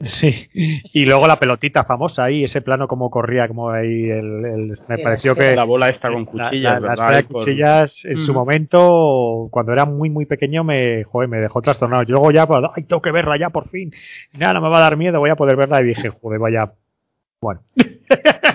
sí 0.00 0.48
y 0.92 1.06
luego 1.06 1.26
la 1.26 1.38
pelotita 1.38 1.82
famosa 1.84 2.24
ahí 2.24 2.44
ese 2.44 2.60
plano 2.60 2.86
como 2.86 3.08
corría 3.10 3.48
como 3.48 3.70
ahí 3.70 4.10
el, 4.10 4.44
el- 4.44 4.68
me 4.88 4.96
Sí, 4.96 5.02
pareció 5.02 5.32
sí. 5.34 5.40
que 5.40 5.56
La 5.56 5.64
bola 5.64 5.88
esta 5.88 6.08
con 6.10 6.26
la- 6.34 6.48
cuchillas, 6.48 6.80
la- 6.82 6.88
las 6.88 7.00
¿verdad? 7.00 7.24
por- 7.24 7.40
cuchillas 7.44 8.04
en 8.04 8.18
su 8.18 8.32
Mm. 8.32 8.34
momento, 8.36 9.48
cuando 9.50 9.72
era 9.72 9.86
muy 9.86 10.10
muy 10.10 10.26
pequeño, 10.26 10.64
me, 10.64 11.04
joder, 11.04 11.28
me 11.30 11.38
dejó 11.38 11.62
trastornado. 11.62 12.02
Yo 12.02 12.12
luego 12.16 12.30
ya, 12.30 12.46
pues, 12.46 12.62
ay, 12.76 12.84
tengo 12.84 13.00
que 13.00 13.10
verla 13.10 13.38
ya 13.38 13.48
por 13.50 13.68
fin. 13.70 13.90
Nada, 14.38 14.54
no 14.54 14.60
me 14.60 14.68
va 14.68 14.78
a 14.78 14.82
dar 14.82 14.96
miedo, 14.98 15.18
voy 15.18 15.30
a 15.30 15.36
poder 15.36 15.56
verla. 15.56 15.80
Y 15.80 15.84
dije, 15.86 16.10
joder, 16.10 16.40
vaya. 16.40 16.72
Bueno, 17.40 17.60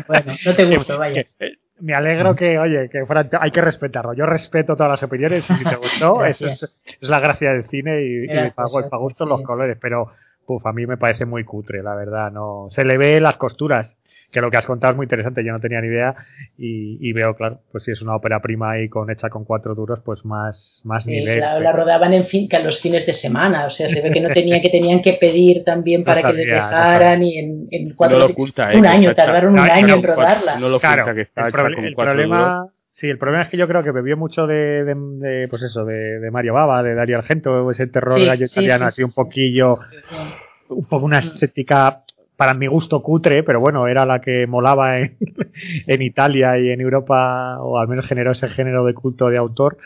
bueno, 0.08 0.34
no 0.46 0.56
te 0.56 0.66
gustó, 0.78 0.98
vaya. 1.00 1.24
que, 1.24 1.46
eh, 1.46 1.52
me 1.80 1.94
alegro 1.96 2.36
que, 2.36 2.60
oye, 2.60 2.88
que 2.92 3.04
fuera, 3.06 3.28
hay 3.40 3.50
que 3.52 3.62
respetarlo. 3.62 4.14
Yo 4.14 4.26
respeto 4.28 4.76
todas 4.76 4.92
las 4.92 5.04
opiniones 5.04 5.50
y 5.50 5.54
si 5.56 5.64
te 5.64 5.76
gustó, 5.76 6.24
es, 6.26 6.42
es 6.42 7.10
la 7.10 7.20
gracia 7.20 7.52
del 7.54 7.64
cine 7.64 8.02
y, 8.04 8.24
y 8.26 8.28
para, 8.52 8.68
para 8.68 8.98
gusto 9.02 9.26
sí. 9.26 9.30
los 9.30 9.42
colores. 9.42 9.78
Pero, 9.82 10.12
puf, 10.52 10.66
a 10.66 10.74
mí 10.74 10.86
me 10.86 10.98
parece 10.98 11.26
muy 11.26 11.44
cutre, 11.44 11.82
la 11.82 11.96
verdad. 11.96 12.32
no 12.32 12.68
Se 12.72 12.84
le 12.84 12.98
ve 12.98 13.20
las 13.22 13.38
costuras 13.38 13.96
que 14.32 14.40
lo 14.40 14.50
que 14.50 14.56
has 14.56 14.66
contado 14.66 14.92
es 14.92 14.98
muy 14.98 15.04
interesante, 15.06 15.44
yo 15.46 15.52
no 15.52 15.60
tenía 15.60 15.82
ni 15.82 15.88
idea 15.88 16.16
y, 16.58 16.98
y 17.02 17.12
veo, 17.12 17.36
claro, 17.36 17.60
pues 17.70 17.84
si 17.84 17.92
es 17.92 18.02
una 18.02 18.16
ópera 18.16 18.40
prima 18.42 18.80
y 18.80 18.88
con 18.88 19.12
hecha 19.12 19.30
con 19.30 19.44
cuatro 19.44 19.76
duros, 19.76 20.00
pues 20.06 20.24
más, 20.24 20.80
más 20.86 21.04
Sí, 21.04 21.10
nivel. 21.12 21.42
la, 21.42 21.60
la 21.60 21.74
rodaban 21.74 22.14
en 22.14 22.24
fin, 22.24 22.48
que 22.48 22.56
a 22.56 22.60
los 22.64 22.80
fines 22.80 23.06
de 23.06 23.12
semana, 23.12 23.66
o 23.66 23.70
sea, 23.70 23.90
se 23.90 24.02
ve 24.02 24.10
que 24.10 24.22
no 24.22 24.30
tenían 24.34 24.62
que 24.62 24.70
tenían 24.70 25.02
que 25.02 25.14
pedir 25.20 25.66
también 25.66 26.02
No 26.02 26.06
para 26.06 26.22
que 26.22 26.34
les 26.34 26.48
sabía, 26.48 26.62
no 26.62 26.68
dejaran 26.70 27.24
y 27.24 27.38
en, 27.40 27.68
en 27.72 27.90
No 27.90 27.96
cuatro 27.98 28.20
lo 28.20 28.26
oculta, 28.28 28.72
¿eh? 28.72 28.78
un 28.78 28.86
año, 28.86 29.14
tardaron 29.14 29.54
un 29.54 29.60
año 29.60 29.96
en 29.96 30.04
rodarla. 30.04 30.60
No 30.60 30.70
lo 30.70 30.80
Claro, 30.80 31.14
que 31.14 31.22
está 31.22 31.42
el, 31.42 31.48
hecha 31.50 31.58
proble- 31.58 31.76
con 31.76 31.86
el 31.86 31.94
cuatro 31.96 32.14
duros. 32.26 32.70
Sí, 32.92 33.10
el 33.10 33.18
problema 33.18 33.44
es 33.44 33.50
que 33.50 33.58
yo 33.58 33.68
creo 33.68 33.84
que 33.84 33.92
bebió 33.92 34.18
mucho 34.18 34.48
de, 34.48 34.84
de, 34.84 34.96
de, 34.96 35.48
pues 35.48 35.64
eso, 35.64 35.86
de, 35.86 36.20
de 36.20 36.32
Mario 36.32 36.54
Baba, 36.54 36.84
de 36.84 36.96
Dario 36.96 37.18
Argento, 37.18 37.70
ese 37.72 37.88
terror 37.88 38.18
Sí, 38.20 38.26
gallo 38.26 38.46
italiano, 38.46 38.86
sí, 38.86 38.88
así 38.88 38.96
sí, 38.98 39.04
un 39.04 39.14
poquillo, 39.14 39.76
un 40.70 40.86
poco 40.86 41.06
una 41.06 41.20
estética 41.20 42.04
para 42.42 42.56
mi 42.56 42.66
gusto 42.66 43.04
cutre, 43.04 43.44
pero 43.44 43.60
bueno, 43.60 43.88
era 43.88 44.04
la 44.04 44.20
que 44.20 44.48
molaba 44.48 44.98
en, 45.00 45.16
en 45.88 46.02
Italia 46.02 46.58
y 46.58 46.70
en 46.70 46.82
Europa, 46.82 47.60
o 47.62 47.78
al 47.78 47.88
menos 47.88 48.08
generó 48.08 48.32
ese 48.32 48.48
género 48.48 48.84
de 48.84 48.96
culto 48.96 49.30
de 49.30 49.38
autor. 49.38 49.78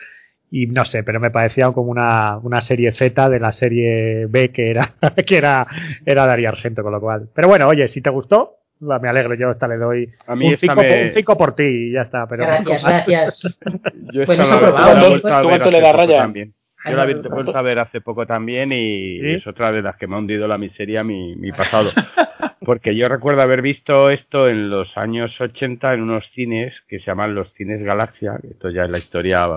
Y 0.52 0.68
no 0.68 0.86
sé, 0.86 1.04
pero 1.04 1.20
me 1.20 1.32
parecía 1.32 1.70
como 1.74 1.92
una, 1.92 2.38
una 2.38 2.62
serie 2.62 2.94
Z 2.94 3.30
de 3.30 3.40
la 3.42 3.52
serie 3.52 4.28
B 4.28 4.52
que 4.52 4.70
era, 4.70 4.94
que 5.28 5.38
era, 5.38 5.68
era 6.06 6.26
Dario 6.26 6.48
Argento, 6.48 6.82
con 6.82 6.94
lo 6.94 7.02
cual. 7.02 7.28
Pero 7.34 7.50
bueno, 7.50 7.68
oye, 7.68 7.90
si 7.90 8.00
te 8.02 8.10
gustó, 8.10 8.60
va, 8.82 9.00
me 9.00 9.10
alegro, 9.10 9.34
yo 9.36 9.52
esta 9.52 9.68
le 9.68 9.78
doy 9.78 10.10
A 10.28 10.36
mí 10.36 10.48
un 10.48 10.54
esta 10.54 10.76
5 10.76 11.32
me- 11.34 11.36
por 11.38 11.56
ti 11.56 11.64
y 11.64 11.92
ya 11.94 12.02
está. 12.04 12.28
Pero 12.28 12.44
Gracias, 12.46 12.84
gracias. 12.84 13.58
Yo 14.14 14.22
esta 14.24 14.34
eso 14.34 14.44
la, 14.62 15.22
¿tú 15.22 15.22
cuánto 15.22 15.72
le 15.72 15.78
hace 15.78 15.82
da 15.82 15.92
poco 15.92 15.98
raya? 15.98 16.18
también. 16.18 16.54
Yo 16.88 16.96
la 16.96 17.04
he 17.04 17.14
¿Cuánto- 17.14 17.30
vuelto 17.32 17.58
a 17.58 17.62
ver 17.64 17.80
hace 17.80 18.02
poco 18.02 18.26
también 18.28 18.72
y 18.72 19.20
¿Sí? 19.20 19.32
es 19.36 19.48
otra 19.48 19.72
de 19.72 19.82
las 19.82 19.96
que 19.98 20.06
me 20.08 20.16
ha 20.16 20.20
hundido 20.20 20.48
la 20.48 20.58
miseria 20.60 21.04
mi, 21.04 21.36
mi 21.36 21.52
pasado. 21.52 21.90
Porque 22.62 22.96
yo 22.96 23.08
recuerdo 23.10 23.42
haber 23.42 23.62
visto 23.62 24.10
esto 24.10 24.48
en 24.50 24.70
los 24.70 24.96
años 24.98 25.40
80 25.40 25.94
en 25.94 26.02
unos 26.02 26.24
cines 26.34 26.74
que 26.88 27.00
se 27.00 27.06
llaman 27.06 27.34
los 27.36 27.52
cines 27.54 27.82
Galaxia, 27.84 28.38
que 28.42 28.50
esto 28.50 28.70
ya 28.70 28.84
es 28.86 28.90
la 28.90 28.98
historia 28.98 29.48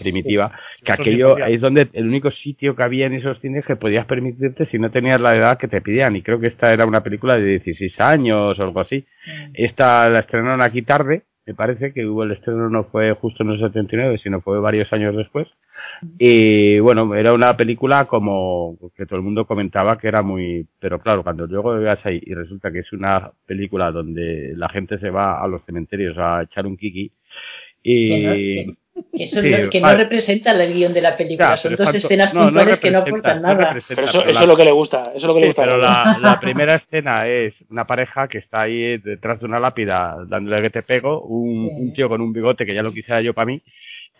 primitiva, 0.00 0.52
que 0.84 0.92
aquello 0.92 1.38
es 1.38 1.60
donde 1.60 1.88
el 1.92 2.06
único 2.06 2.30
sitio 2.30 2.74
que 2.74 2.82
había 2.82 3.06
en 3.06 3.14
esos 3.14 3.38
cines 3.40 3.64
que 3.64 3.76
podías 3.76 4.06
permitirte 4.06 4.66
si 4.66 4.78
no 4.78 4.90
tenías 4.90 5.20
la 5.20 5.36
edad 5.36 5.58
que 5.58 5.68
te 5.68 5.80
pedían. 5.80 6.16
Y 6.16 6.22
creo 6.22 6.40
que 6.40 6.48
esta 6.48 6.72
era 6.72 6.86
una 6.86 7.02
película 7.02 7.36
de 7.36 7.44
16 7.44 8.00
años 8.00 8.58
o 8.58 8.62
algo 8.62 8.80
así. 8.80 9.04
Esta 9.54 10.08
la 10.08 10.20
estrenaron 10.20 10.62
aquí 10.62 10.82
tarde, 10.82 11.24
me 11.50 11.54
parece 11.54 11.92
que 11.92 12.06
hubo 12.06 12.22
el 12.22 12.30
estreno 12.30 12.70
no 12.70 12.84
fue 12.84 13.12
justo 13.14 13.42
en 13.42 13.50
el 13.50 13.58
79, 13.58 14.20
sino 14.22 14.40
fue 14.40 14.60
varios 14.60 14.92
años 14.92 15.16
después. 15.16 15.48
Y 16.16 16.78
bueno, 16.78 17.12
era 17.14 17.32
una 17.32 17.56
película 17.56 18.04
como 18.04 18.78
que 18.96 19.04
todo 19.04 19.16
el 19.16 19.24
mundo 19.24 19.46
comentaba 19.46 19.98
que 19.98 20.06
era 20.06 20.22
muy... 20.22 20.68
Pero 20.78 21.00
claro, 21.00 21.22
cuando 21.24 21.48
luego 21.48 21.76
llegas 21.76 22.04
ahí 22.04 22.20
y 22.22 22.34
resulta 22.34 22.70
que 22.70 22.78
es 22.80 22.92
una 22.92 23.32
película 23.46 23.90
donde 23.90 24.52
la 24.54 24.68
gente 24.68 24.98
se 24.98 25.10
va 25.10 25.42
a 25.42 25.48
los 25.48 25.64
cementerios 25.64 26.16
a 26.18 26.42
echar 26.42 26.66
un 26.66 26.76
kiki 26.76 27.10
y... 27.82 28.76
Eso 29.12 29.40
Sí, 29.40 29.50
no, 29.50 29.70
que 29.70 29.80
no 29.80 29.94
representa 29.94 30.52
el 30.52 30.72
guion 30.72 30.92
de 30.94 31.00
la 31.02 31.16
película, 31.16 31.50
Ya, 31.50 31.56
son 31.56 31.72
pero 31.76 31.84
dos 31.84 31.94
escenas 31.94 32.32
no, 32.34 32.40
no 32.40 32.46
puntuales 32.46 32.78
que 32.80 32.90
no 32.90 32.98
aportan 33.00 33.42
no 33.42 33.48
nada. 33.54 33.58
Pero 33.68 33.78
eso, 33.78 33.86
pero 33.94 34.08
eso 34.08 34.24
la- 34.24 34.40
es 34.42 34.46
lo 34.46 34.56
que 34.56 34.64
le 34.64 34.70
gusta, 34.72 35.02
eso 35.14 35.16
es 35.16 35.24
lo 35.24 35.34
que 35.34 35.40
le 35.40 35.46
Sí, 35.46 35.48
gusta. 35.50 35.62
pero 35.62 35.76
la, 35.78 36.18
la 36.22 36.40
primera 36.40 36.74
escena 36.76 37.26
es 37.28 37.54
una 37.70 37.86
pareja 37.86 38.28
que 38.28 38.38
está 38.38 38.62
ahí 38.62 38.98
detrás 38.98 39.40
de 39.40 39.46
una 39.46 39.60
lápida 39.60 40.16
dándole 40.26 40.62
que 40.62 40.70
te 40.70 40.82
pego, 40.82 41.22
un, 41.22 41.56
Sí. 41.68 41.74
un 41.78 41.92
tío 41.92 42.08
con 42.08 42.20
un 42.20 42.32
bigote 42.32 42.64
que 42.66 42.74
ya 42.74 42.82
lo 42.82 42.92
quisiera 42.92 43.20
yo 43.20 43.34
para 43.34 43.46
mí 43.46 43.62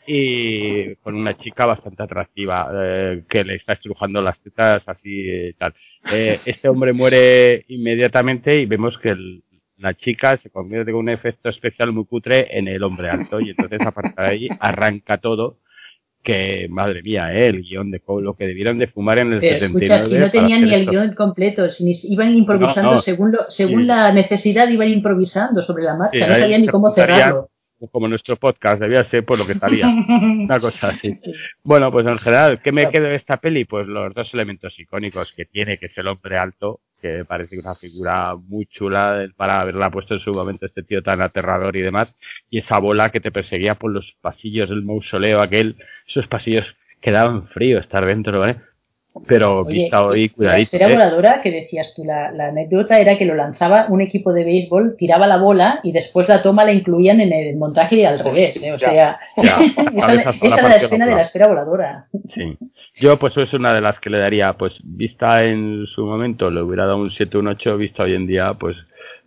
y 0.07 0.94
con 0.97 1.15
una 1.15 1.36
chica 1.36 1.66
bastante 1.66 2.02
atractiva 2.02 2.70
eh, 2.74 3.23
que 3.28 3.44
le 3.44 3.57
está 3.57 3.74
estrujando 3.74 4.20
las 4.23 4.39
tetas 4.40 4.82
así 4.86 5.28
eh, 5.28 5.55
tal. 5.59 5.74
Eh, 6.11 6.40
este 6.47 6.69
hombre 6.69 6.93
muere 6.93 7.65
inmediatamente 7.69 8.59
y 8.61 8.66
vemos 8.66 8.98
que 8.98 9.11
el- 9.11 9.43
la 9.81 9.94
chica 9.94 10.36
se 10.39 10.51
convierte 10.51 10.93
con 10.93 11.01
un 11.01 11.09
efecto 11.09 11.48
especial 11.48 11.93
muy 11.93 12.05
cutre 12.05 12.57
en 12.59 12.69
el 12.69 12.82
hombre 12.82 13.09
alto 13.11 13.40
y 13.40 13.51
entonces 13.51 13.81
a 13.85 13.90
partir 13.90 14.15
de 14.15 14.27
ahí 14.27 14.48
arranca 14.61 15.19
todo 15.19 15.59
que 16.23 16.66
madre 16.69 17.02
mía 17.02 17.32
eh, 17.35 17.47
el 17.47 17.62
guion 17.62 17.90
de 17.90 18.02
lo 18.20 18.35
que 18.35 18.47
debieron 18.47 18.78
de 18.78 18.89
fumar 18.89 19.19
en 19.19 19.32
el 19.32 19.40
Pero 19.40 19.59
79 19.61 19.94
escucha, 19.94 20.09
si 20.15 20.20
no 20.20 20.31
tenían 20.31 20.65
ni 20.65 20.74
el 20.74 20.81
esto. 20.82 20.90
guion 20.93 21.15
completo, 21.15 21.66
si 21.69 21.93
iban 22.12 22.35
improvisando 22.35 22.90
No, 22.90 22.97
no. 22.97 23.02
según 23.02 23.32
lo, 23.32 23.39
según 23.48 23.81
Sí. 23.81 23.86
la 23.86 24.12
necesidad, 24.12 24.69
iban 24.69 24.89
improvisando 24.89 25.62
sobre 25.62 25.85
la 25.85 25.97
marcha, 25.97 26.19
Sí, 26.19 26.31
no 26.31 26.36
sabían 26.36 26.61
ni 26.61 26.66
cómo 26.69 26.90
cerrarlo. 26.90 27.48
como 27.90 28.07
nuestro 28.07 28.36
podcast, 28.36 28.82
debía 28.82 29.02
ser 29.05 29.24
por 29.24 29.39
lo 29.39 29.47
que 29.47 29.55
salía. 29.55 29.86
Una 30.44 30.61
cosa 30.61 30.89
así. 30.90 31.19
Bueno, 31.62 31.90
pues 31.90 32.07
en 32.07 32.19
general, 32.19 32.61
¿qué 32.62 32.70
me 32.73 32.90
quedo 32.90 33.05
de 33.05 33.15
esta 33.15 33.39
peli? 33.39 33.65
Pues 33.65 33.86
los 33.86 34.12
dos 34.12 34.28
elementos 34.35 34.78
icónicos 34.78 35.32
que 35.35 35.47
tiene, 35.47 35.78
que 35.78 35.86
es 35.86 35.97
el 35.97 36.07
hombre 36.09 36.36
alto, 36.36 36.81
que 37.01 37.24
parece 37.27 37.59
una 37.59 37.74
figura 37.74 38.35
muy 38.36 38.66
chula 38.66 39.28
para 39.36 39.60
haberla 39.60 39.90
puesto 39.90 40.14
en 40.14 40.20
su 40.20 40.32
momento 40.32 40.66
este 40.66 40.82
tío 40.82 41.02
tan 41.02 41.20
aterrador 41.20 41.77
y 41.77 41.81
demás, 41.82 42.09
y 42.51 42.59
esa 42.60 42.78
bola 42.78 43.10
que 43.10 43.20
te 43.20 43.32
perseguía 43.32 43.77
por 43.77 43.93
los 43.93 44.14
pasillos 44.20 44.68
del 44.68 44.82
mausoleo 44.82 45.40
aquel, 45.40 45.77
esos 46.09 46.27
pasillos 46.28 46.66
que 47.01 47.10
daban 47.10 47.48
frío 47.48 47.78
estar 47.78 48.05
dentro, 48.05 48.39
¿vale? 48.40 48.60
Pero 49.27 49.61
Oye, 49.61 49.82
vista 49.82 50.05
hoy, 50.05 50.28
La 50.28 50.35
cuidadito. 50.35 50.62
esfera 50.62 50.89
¿eh? 50.89 50.93
voladora 50.93 51.43
que 51.43 51.51
decías 51.51 51.93
tú, 51.97 52.05
la, 52.05 52.31
la 52.32 52.49
anécdota 52.49 53.01
era 53.01 53.19
que 53.19 53.27
lo 53.27 53.35
lanzaba 53.35 53.87
un 53.89 54.01
equipo 54.01 54.32
de 54.32 54.45
béisbol, 54.45 54.95
tiraba 54.97 55.27
la 55.27 55.37
bola 55.37 55.81
y 55.82 55.93
después 55.93 56.28
la 56.28 56.43
toma 56.43 56.65
la 56.65 56.73
incluían 56.73 57.20
en 57.20 57.32
el 57.32 57.57
montaje 57.57 57.97
y 57.97 58.05
al 58.05 58.20
revés. 58.20 58.62
¿eh? 58.62 58.73
O 58.73 58.77
ya, 58.77 58.89
sea, 58.91 59.20
ya, 59.43 59.59
esa, 59.95 60.31
es 60.31 60.62
la 60.62 60.77
escena 60.77 61.07
de 61.07 61.15
la 61.16 61.23
esfera 61.23 61.49
voladora. 61.49 62.07
Sí. 62.35 62.57
Yo, 63.01 63.19
pues, 63.19 63.37
es 63.37 63.53
una 63.53 63.74
de 63.74 63.81
las 63.81 63.99
que 64.01 64.11
le 64.11 64.19
daría, 64.19 64.53
pues, 64.55 64.74
vista 64.85 65.43
en 65.45 65.87
su 65.95 66.05
momento, 66.07 66.51
le 66.51 66.62
hubiera 66.62 66.85
dado 66.85 66.99
un 66.99 67.11
7, 67.11 67.37
un 67.39 67.49
8, 67.49 67.77
vista 67.78 68.05
hoy 68.05 68.15
en 68.15 68.27
día, 68.27 68.55
pues, 68.55 68.77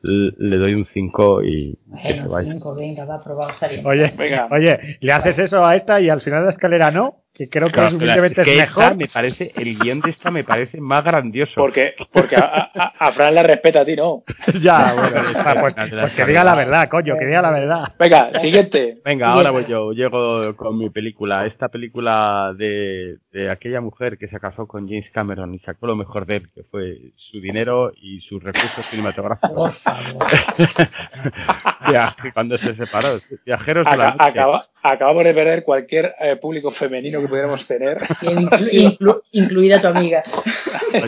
le 0.03 0.57
doy 0.57 0.73
un 0.75 0.85
5 0.93 1.43
y 1.43 1.77
que 2.01 2.01
se 2.01 2.13
Bueno, 2.19 2.29
vaya. 2.29 2.51
cinco, 2.51 2.75
venga, 2.75 3.05
va, 3.05 3.23
probado. 3.23 3.51
Oye, 3.85 4.13
Venga. 4.17 4.47
oye, 4.51 4.97
le 4.99 5.11
haces 5.11 5.39
eso 5.39 5.65
a 5.65 5.75
esta 5.75 5.99
y 6.01 6.09
al 6.09 6.19
final 6.21 6.39
de 6.41 6.45
la 6.45 6.51
escalera 6.51 6.91
no, 6.91 7.22
que 7.35 7.49
creo 7.49 7.65
que 7.67 7.73
Claro, 7.73 7.89
suficientemente 7.89 8.41
es 8.41 8.47
esta 8.47 8.61
mejor. 8.83 8.95
me 8.97 9.07
parece, 9.07 9.51
el 9.55 9.79
guion 9.79 10.01
de 10.01 10.11
esta 10.11 10.29
me 10.29 10.43
parece 10.43 10.79
más 10.79 11.03
grandioso. 11.03 11.53
Porque, 11.55 11.95
porque 12.11 12.35
a, 12.35 12.69
a- 12.75 12.93
a 12.99 13.11
Fran 13.11 13.33
la 13.33 13.41
respeta 13.41 13.81
a 13.81 13.85
ti, 13.85 13.95
¿no? 13.95 14.23
ya, 14.61 14.93
bueno, 14.93 15.59
pues, 15.61 15.75
pues 15.99 16.15
que 16.15 16.25
diga 16.25 16.43
la 16.43 16.53
verdad, 16.53 16.87
coño, 16.89 17.15
que 17.17 17.25
diga 17.25 17.41
la 17.41 17.49
verdad. 17.49 17.95
Venga, 17.97 18.37
siguiente. 18.39 18.99
Venga, 19.03 19.29
ahora 19.31 19.49
voy 19.49 19.65
yo, 19.67 19.93
llego 19.93 20.55
con 20.55 20.77
mi 20.77 20.91
película. 20.91 21.47
Esta 21.47 21.69
película 21.69 22.53
de, 22.55 23.17
de 23.31 23.49
aquella 23.49 23.81
mujer 23.81 24.19
que 24.19 24.27
se 24.27 24.39
casó 24.39 24.67
con 24.67 24.87
James 24.87 25.09
Cameron 25.11 25.55
y 25.55 25.59
sacó 25.59 25.87
lo 25.87 25.95
mejor 25.95 26.27
de 26.27 26.35
él, 26.35 26.49
que 26.53 26.61
fue 26.69 26.97
su 27.31 27.41
dinero 27.41 27.91
y 27.95 28.21
sus 28.21 28.43
recursos 28.43 28.73
Por 28.75 28.85
cinematográficos. 28.85 29.79
favor. 29.79 30.23
Ya, 31.91 32.15
cuando 32.33 32.57
se 32.57 32.75
separó. 32.75 33.09
Viajeros 33.45 33.85
de 33.89 33.97
la 33.97 34.11
noche. 34.11 34.17
acaba- 34.23 34.67
acabamos 34.83 35.23
de 35.23 35.33
perder 35.33 35.63
cualquier 35.63 36.13
eh, 36.19 36.35
público 36.35 36.69
femenino 36.71 37.21
que 37.21 37.27
pudiéramos 37.27 37.65
tener. 37.67 37.99
Inclu- 38.21 38.71
inclu- 38.99 39.21
incluida 39.31 39.81
tu 39.81 39.87
amiga. 39.87 40.23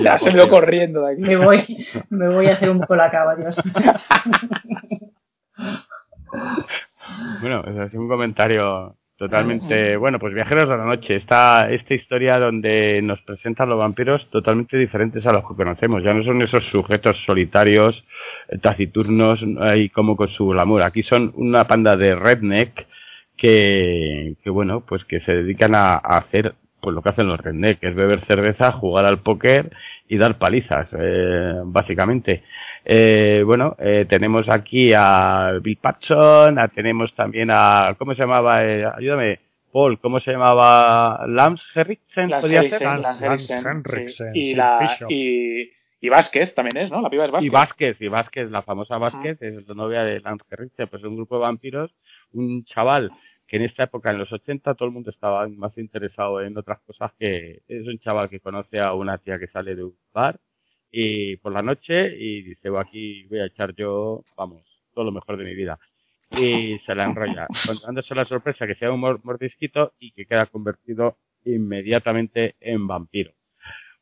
Ya 0.02 0.18
pues 0.18 0.24
se 0.24 0.32
me 0.32 0.42
sí. 0.42 0.50
corriendo 0.50 1.06
de 1.06 1.14
aquí. 1.14 1.22
Me 1.22 1.36
voy, 1.36 1.86
me 2.10 2.28
voy 2.30 2.48
a 2.48 2.54
hacer 2.54 2.70
un 2.72 2.80
colacao, 2.80 3.30
adiós. 3.30 3.56
Bueno, 7.42 7.64
es 7.68 7.78
así 7.78 7.98
un 7.98 8.08
comentario 8.08 8.96
totalmente. 9.18 9.96
Bueno, 9.98 10.20
pues 10.20 10.34
Viajeros 10.34 10.68
de 10.68 10.78
la 10.78 10.86
Noche. 10.86 11.16
Está 11.18 11.70
esta 11.70 11.94
historia 11.94 12.40
donde 12.40 13.00
nos 13.04 13.22
presentan 13.22 13.70
los 13.70 13.78
vampiros 13.78 14.28
totalmente 14.32 14.76
diferentes 14.78 15.26
a 15.26 15.32
los 15.32 15.48
que 15.48 15.56
conocemos. 15.56 16.04
Ya 16.04 16.14
no 16.14 16.24
son 16.24 16.42
esos 16.42 16.66
sujetos 16.66 17.16
solitarios, 17.26 18.04
eh, 18.50 18.58
taciturnos 18.58 19.40
y 19.78 19.90
como 19.90 20.16
con 20.18 20.30
su 20.30 20.48
glamour. 20.48 20.82
Aquí 20.82 21.04
son 21.04 21.32
una 21.36 21.66
panda 21.68 21.96
de 21.96 22.16
redneck 22.16 22.86
que, 23.38 24.36
que 24.44 24.50
bueno, 24.50 24.82
pues 24.82 25.04
que 25.06 25.20
se 25.22 25.32
dedican 25.34 25.76
a, 25.76 25.96
a 25.96 26.18
hacer 26.18 26.56
pues 26.82 26.94
lo 26.94 27.02
que 27.02 27.10
hacen 27.10 27.28
los 27.28 27.40
redneck, 27.40 27.80
que 27.80 27.88
es 27.88 27.96
beber 27.96 28.24
cerveza, 28.28 28.72
jugar 28.74 29.06
al 29.06 29.20
póker 29.20 29.72
y 30.08 30.18
dar 30.18 30.38
palizas, 30.38 30.88
eh, 30.98 31.54
básicamente. 31.66 32.44
Eh, 32.84 33.42
bueno, 33.44 33.76
eh, 33.80 34.06
tenemos 34.08 34.48
aquí 34.50 34.92
a 34.96 35.54
Bill 35.64 35.78
Paxton, 35.78 36.60
a- 36.60 36.68
tenemos 36.68 37.12
también 37.16 37.50
a, 37.52 37.96
¿cómo 37.98 38.14
se 38.14 38.22
llamaba? 38.22 38.64
Eh, 38.64 38.86
ayúdame, 38.96 39.40
Paul, 39.74 40.00
¿cómo 40.00 40.20
se 40.20 40.32
llamaba? 40.32 41.26
Lance 41.28 41.64
Henriksen, 41.74 42.30
podía 42.40 42.62
ser. 42.70 42.82
Lance- 42.88 43.02
Lance 43.02 43.26
Lance 43.26 43.54
Henriksen, 43.54 43.68
Henriksen, 43.68 44.34
sí. 44.34 44.40
Y, 44.40 44.46
sí, 44.52 44.56
la, 44.56 44.98
y, 45.10 45.72
y 46.02 46.10
Vázquez 46.10 46.54
también 46.54 46.78
es, 46.78 46.92
¿no? 46.92 47.02
La 47.02 47.10
piba 47.10 47.26
es 47.26 47.32
Vázquez. 47.32 47.48
Y 47.48 47.50
Vázquez, 47.50 47.98
y 48.02 48.08
Vázquez, 48.10 48.52
la 48.52 48.62
famosa 48.62 49.00
Vázquez, 49.00 49.42
es 49.42 49.68
la 49.68 49.74
novia 49.74 50.04
de 50.04 50.20
Lance 50.20 50.46
Henriksen, 50.52 50.88
pues 50.88 51.04
un 51.04 51.16
grupo 51.16 51.38
de 51.38 51.42
vampiros, 51.42 51.92
un 52.34 52.64
chaval 52.66 53.12
que 53.48 53.58
en 53.58 53.64
esta 53.64 53.84
época, 53.84 54.12
en 54.12 54.18
los 54.18 54.32
80, 54.32 54.74
todo 54.74 54.88
el 54.88 54.94
mundo 54.94 55.12
estaba 55.12 55.48
más 55.48 55.78
interesado 55.78 56.42
en 56.42 56.58
otras 56.58 56.80
cosas 56.82 57.12
que 57.20 57.62
es 57.68 57.88
un 57.88 58.00
chaval 58.00 58.30
que 58.30 58.40
conoce 58.40 58.80
a 58.80 58.94
una 58.94 59.18
tía 59.20 59.38
que 59.38 59.48
sale 59.48 59.76
de 59.76 59.84
un 59.84 59.96
bar 60.14 60.40
y 60.92 61.38
por 61.38 61.52
la 61.54 61.62
noche 61.62 62.16
y 62.18 62.42
dice, 62.42 62.70
"Bueno, 62.70 62.88
aquí 62.88 63.26
voy 63.28 63.40
a 63.40 63.46
echar 63.46 63.76
yo, 63.76 64.24
vamos, 64.36 64.64
todo 64.94 65.06
lo 65.06 65.12
mejor 65.12 65.38
de 65.38 65.46
mi 65.46 65.54
vida. 65.54 65.78
Y 66.32 66.80
se 66.86 66.96
la 66.96 67.06
enrolla, 67.06 67.48
dándose 67.86 68.16
la 68.16 68.26
sorpresa 68.26 68.66
que 68.66 68.76
sea 68.76 68.92
un 68.92 69.00
mor- 69.00 69.20
mordisquito 69.24 69.94
y 70.00 70.12
que 70.12 70.26
queda 70.26 70.48
convertido 70.48 71.18
inmediatamente 71.46 72.56
en 72.60 72.88
vampiro. 72.88 73.32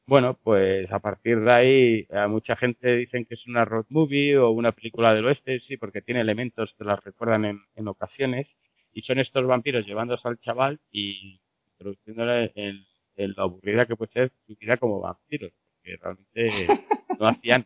Bueno, 0.06 0.38
pues 0.44 0.92
a 0.92 1.00
partir 1.00 1.40
de 1.40 1.52
ahí, 1.52 2.08
a 2.12 2.28
mucha 2.28 2.56
gente 2.58 2.94
dicen 2.96 3.26
que 3.26 3.36
es 3.36 3.48
una 3.48 3.64
road 3.64 3.86
movie 3.90 4.38
o 4.38 4.50
una 4.52 4.74
película 4.74 5.14
del 5.14 5.26
oeste, 5.26 5.62
sí, 5.62 5.78
porque 5.78 6.02
tiene 6.02 6.20
elementos 6.22 6.74
que 6.78 6.84
las 6.84 7.02
recuerdan 7.04 7.46
en, 7.46 7.62
en 7.76 7.88
ocasiones, 7.88 8.48
y 8.92 9.02
son 9.04 9.20
estos 9.20 9.46
vampiros 9.48 9.86
llevándose 9.86 10.28
al 10.28 10.40
chaval 10.42 10.80
y 10.92 11.40
introduciéndole 11.72 12.52
en, 12.56 12.86
en 13.16 13.34
lo 13.36 13.44
aburrida 13.44 13.86
que 13.86 13.96
puede 13.96 14.12
ser 14.12 14.32
su 14.46 14.56
vida 14.58 14.78
como 14.78 15.00
vampiros, 15.00 15.52
porque 15.76 15.98
realmente 15.98 16.68
no 17.20 17.28
hacían 17.28 17.66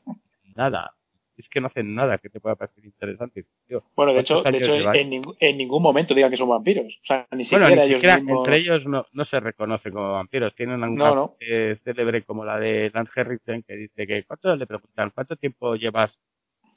nada. 0.56 0.94
Es 1.38 1.48
que 1.50 1.62
no 1.62 1.68
hacen 1.68 1.94
nada 1.94 2.18
que 2.18 2.30
te 2.30 2.40
pueda 2.40 2.56
parecer 2.56 2.84
interesante. 2.84 3.46
Tío, 3.68 3.84
Bueno, 3.96 4.12
de 4.14 4.22
hecho, 4.22 4.42
¿cuántos 4.42 4.60
de 4.60 4.66
hecho 4.66 4.92
en, 4.94 5.10
ningún- 5.12 5.36
en 5.40 5.58
ningún 5.58 5.84
momento 5.84 6.16
digan 6.16 6.32
que 6.32 6.38
son 6.38 6.50
vampiros. 6.50 6.86
O 7.04 7.06
sea, 7.06 7.28
ni 7.32 7.44
Bueno, 7.44 7.44
siquiera 7.44 7.70
ni 7.70 7.74
ellos 7.82 7.88
siquiera 8.00 8.16
mismos. 8.18 8.38
entre 8.40 8.58
ellos 8.58 8.86
no, 8.88 9.06
no 9.12 9.26
se 9.26 9.40
reconoce 9.40 9.92
como 9.92 10.14
vampiros. 10.14 10.56
Tienen 10.56 10.78
una 10.84 10.88
No, 10.88 11.38
célebre 11.84 12.24
como 12.24 12.44
la 12.44 12.60
de 12.60 12.90
Lance 12.92 13.12
Henriksen 13.16 13.62
que 13.64 13.76
dice 13.76 14.08
que 14.08 14.24
¿cuánto 14.24 14.56
le 14.56 14.66
preguntan? 14.66 15.12
¿Cuánto 15.12 15.36
tiempo 15.36 15.76
llevas 15.76 16.12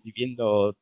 viviendo? 0.05 0.77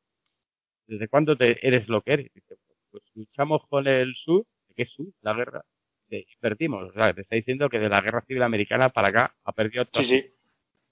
¿Desde 0.87 1.07
cuándo 1.09 1.37
te 1.37 1.65
eres 1.67 1.89
lo 1.89 2.01
que 2.03 2.13
eres? 2.15 2.33
Dice, 2.35 2.57
pues 2.91 3.05
luchamos 3.15 3.63
con 3.69 3.87
el 3.87 4.15
sur. 4.17 4.45
¿De 4.69 4.75
qué 4.75 4.87
sur? 4.87 5.07
La 5.23 5.35
guerra. 5.35 5.63
Y 6.11 6.25
perdimos. 6.41 6.91
O 6.91 6.93
sea, 6.95 7.13
te 7.13 7.21
está 7.21 7.37
diciendo 7.37 7.69
que 7.69 7.79
de 7.79 7.89
la 7.89 8.01
guerra 8.01 8.23
civil 8.27 8.43
americana 8.43 8.89
para 8.89 9.09
acá 9.09 9.35
ha 9.45 9.53
perdido 9.53 9.85
todo. 9.85 10.03
Sí, 10.03 10.21
sí. 10.21 10.33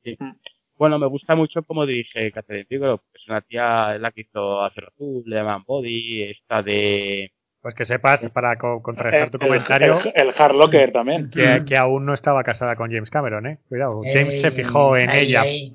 Sí. 0.04 0.16
Mm. 0.20 0.32
Bueno, 0.78 0.98
me 0.98 1.06
gusta 1.06 1.34
mucho 1.34 1.62
cómo 1.62 1.86
dirige 1.86 2.30
Catherine 2.32 2.66
Bigelow. 2.68 3.00
Es 3.14 3.26
una 3.28 3.40
tía 3.40 3.96
la 3.98 4.10
que 4.10 4.22
hizo 4.22 4.62
Acero 4.62 4.88
Azul, 4.88 5.22
Le 5.26 5.42
Man 5.42 5.62
Body, 5.66 6.22
esta 6.24 6.62
de... 6.62 7.32
Pues 7.62 7.74
que 7.74 7.84
sepas, 7.84 8.20
para 8.30 8.56
co- 8.56 8.80
contrarrestar 8.80 9.28
tu 9.30 9.38
El- 9.38 9.46
comentario, 9.48 9.98
El, 10.14 10.28
el 10.28 10.34
Hard 10.38 10.54
Locker 10.54 10.92
también. 10.92 11.28
que, 11.30 11.64
que 11.66 11.76
aún 11.76 12.06
no 12.06 12.14
estaba 12.14 12.44
casada 12.44 12.76
con 12.76 12.92
James 12.92 13.10
Cameron, 13.10 13.44
¿eh? 13.48 13.58
Cuidado, 13.68 14.02
James 14.04 14.34
Ey, 14.36 14.40
se 14.40 14.50
fijó 14.52 14.96
en 14.96 15.10
ella. 15.10 15.44
¿eh? 15.44 15.72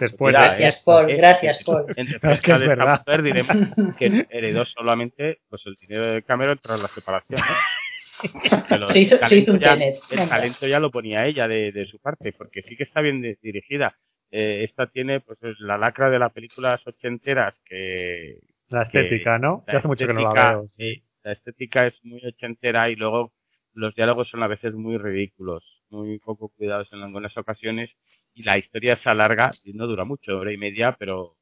después 0.00 0.34
Mira, 0.34 0.40
de... 0.54 0.58
Gracias, 0.58 0.82
Paul, 0.84 1.08
eh, 1.10 1.16
gracias, 1.16 1.60
eh, 1.60 1.62
Paul. 1.64 1.84
En 1.96 2.06
No, 2.20 2.30
es 2.32 2.40
que 2.40 2.50
es 2.50 2.58
de 2.58 2.64
esta 2.64 2.74
verdad. 2.74 3.02
mujer 3.06 3.22
diremos 3.22 3.96
que 3.96 4.26
heredó 4.30 4.64
solamente 4.64 5.38
pues 5.48 5.62
el 5.66 5.76
dinero 5.76 6.06
de 6.14 6.22
Cameron 6.24 6.58
tras 6.60 6.80
la 6.82 6.88
separación. 6.88 7.40
Pero 8.68 8.86
Se 8.88 8.98
hizo- 8.98 9.14
el 9.20 9.28
se 9.28 9.36
hizo 9.38 9.52
un 9.52 9.60
talento 9.60 9.60
ya- 9.60 9.78
Tenet. 9.78 9.94
El 10.10 10.18
Venga. 10.18 10.28
talento 10.36 10.66
ya 10.66 10.80
lo 10.80 10.90
ponía 10.90 11.26
ella 11.26 11.46
de, 11.46 11.70
de 11.70 11.86
su 11.86 12.00
parte, 12.00 12.32
porque 12.32 12.62
sí 12.62 12.76
que 12.76 12.82
está 12.84 13.00
bien 13.02 13.20
de- 13.20 13.38
dirigida. 13.40 13.94
Eh, 14.30 14.64
esta 14.64 14.86
tiene 14.86 15.20
pues 15.20 15.42
es 15.42 15.58
la 15.60 15.76
lacra 15.76 16.08
de 16.10 16.18
las 16.18 16.32
películas 16.32 16.80
ochenteras 16.86 17.54
que 17.64 18.38
La 18.68 18.82
estética, 18.82 19.38
¿no? 19.38 19.64
la 19.66 19.72
Ya 19.72 19.78
hace 19.78 19.88
mucho 19.88 20.06
que 20.06 20.14
no 20.14 20.20
la 20.22 20.28
estética, 20.28 20.50
veo. 20.52 20.68
sí, 20.76 21.02
la 21.24 21.32
estética 21.32 21.86
es 21.86 21.94
muy 22.04 22.24
ochentera 22.24 22.88
y 22.90 22.96
luego 22.96 23.32
los 23.72 23.94
diálogos 23.94 24.28
son 24.28 24.42
a 24.42 24.48
veces 24.48 24.74
muy 24.74 24.98
ridículos, 24.98 25.64
muy 25.90 26.18
poco 26.20 26.48
cuidados 26.56 26.92
en 26.92 27.02
algunas 27.02 27.36
ocasiones 27.36 27.90
y 28.34 28.42
la 28.44 28.56
historia 28.58 28.96
se 29.02 29.08
alarga 29.10 29.50
y 29.64 29.72
no 29.72 29.86
dura 29.86 30.04
mucho, 30.04 30.38
hora 30.38 30.52
y 30.52 30.56
media, 30.56 30.96
pero 30.98 31.36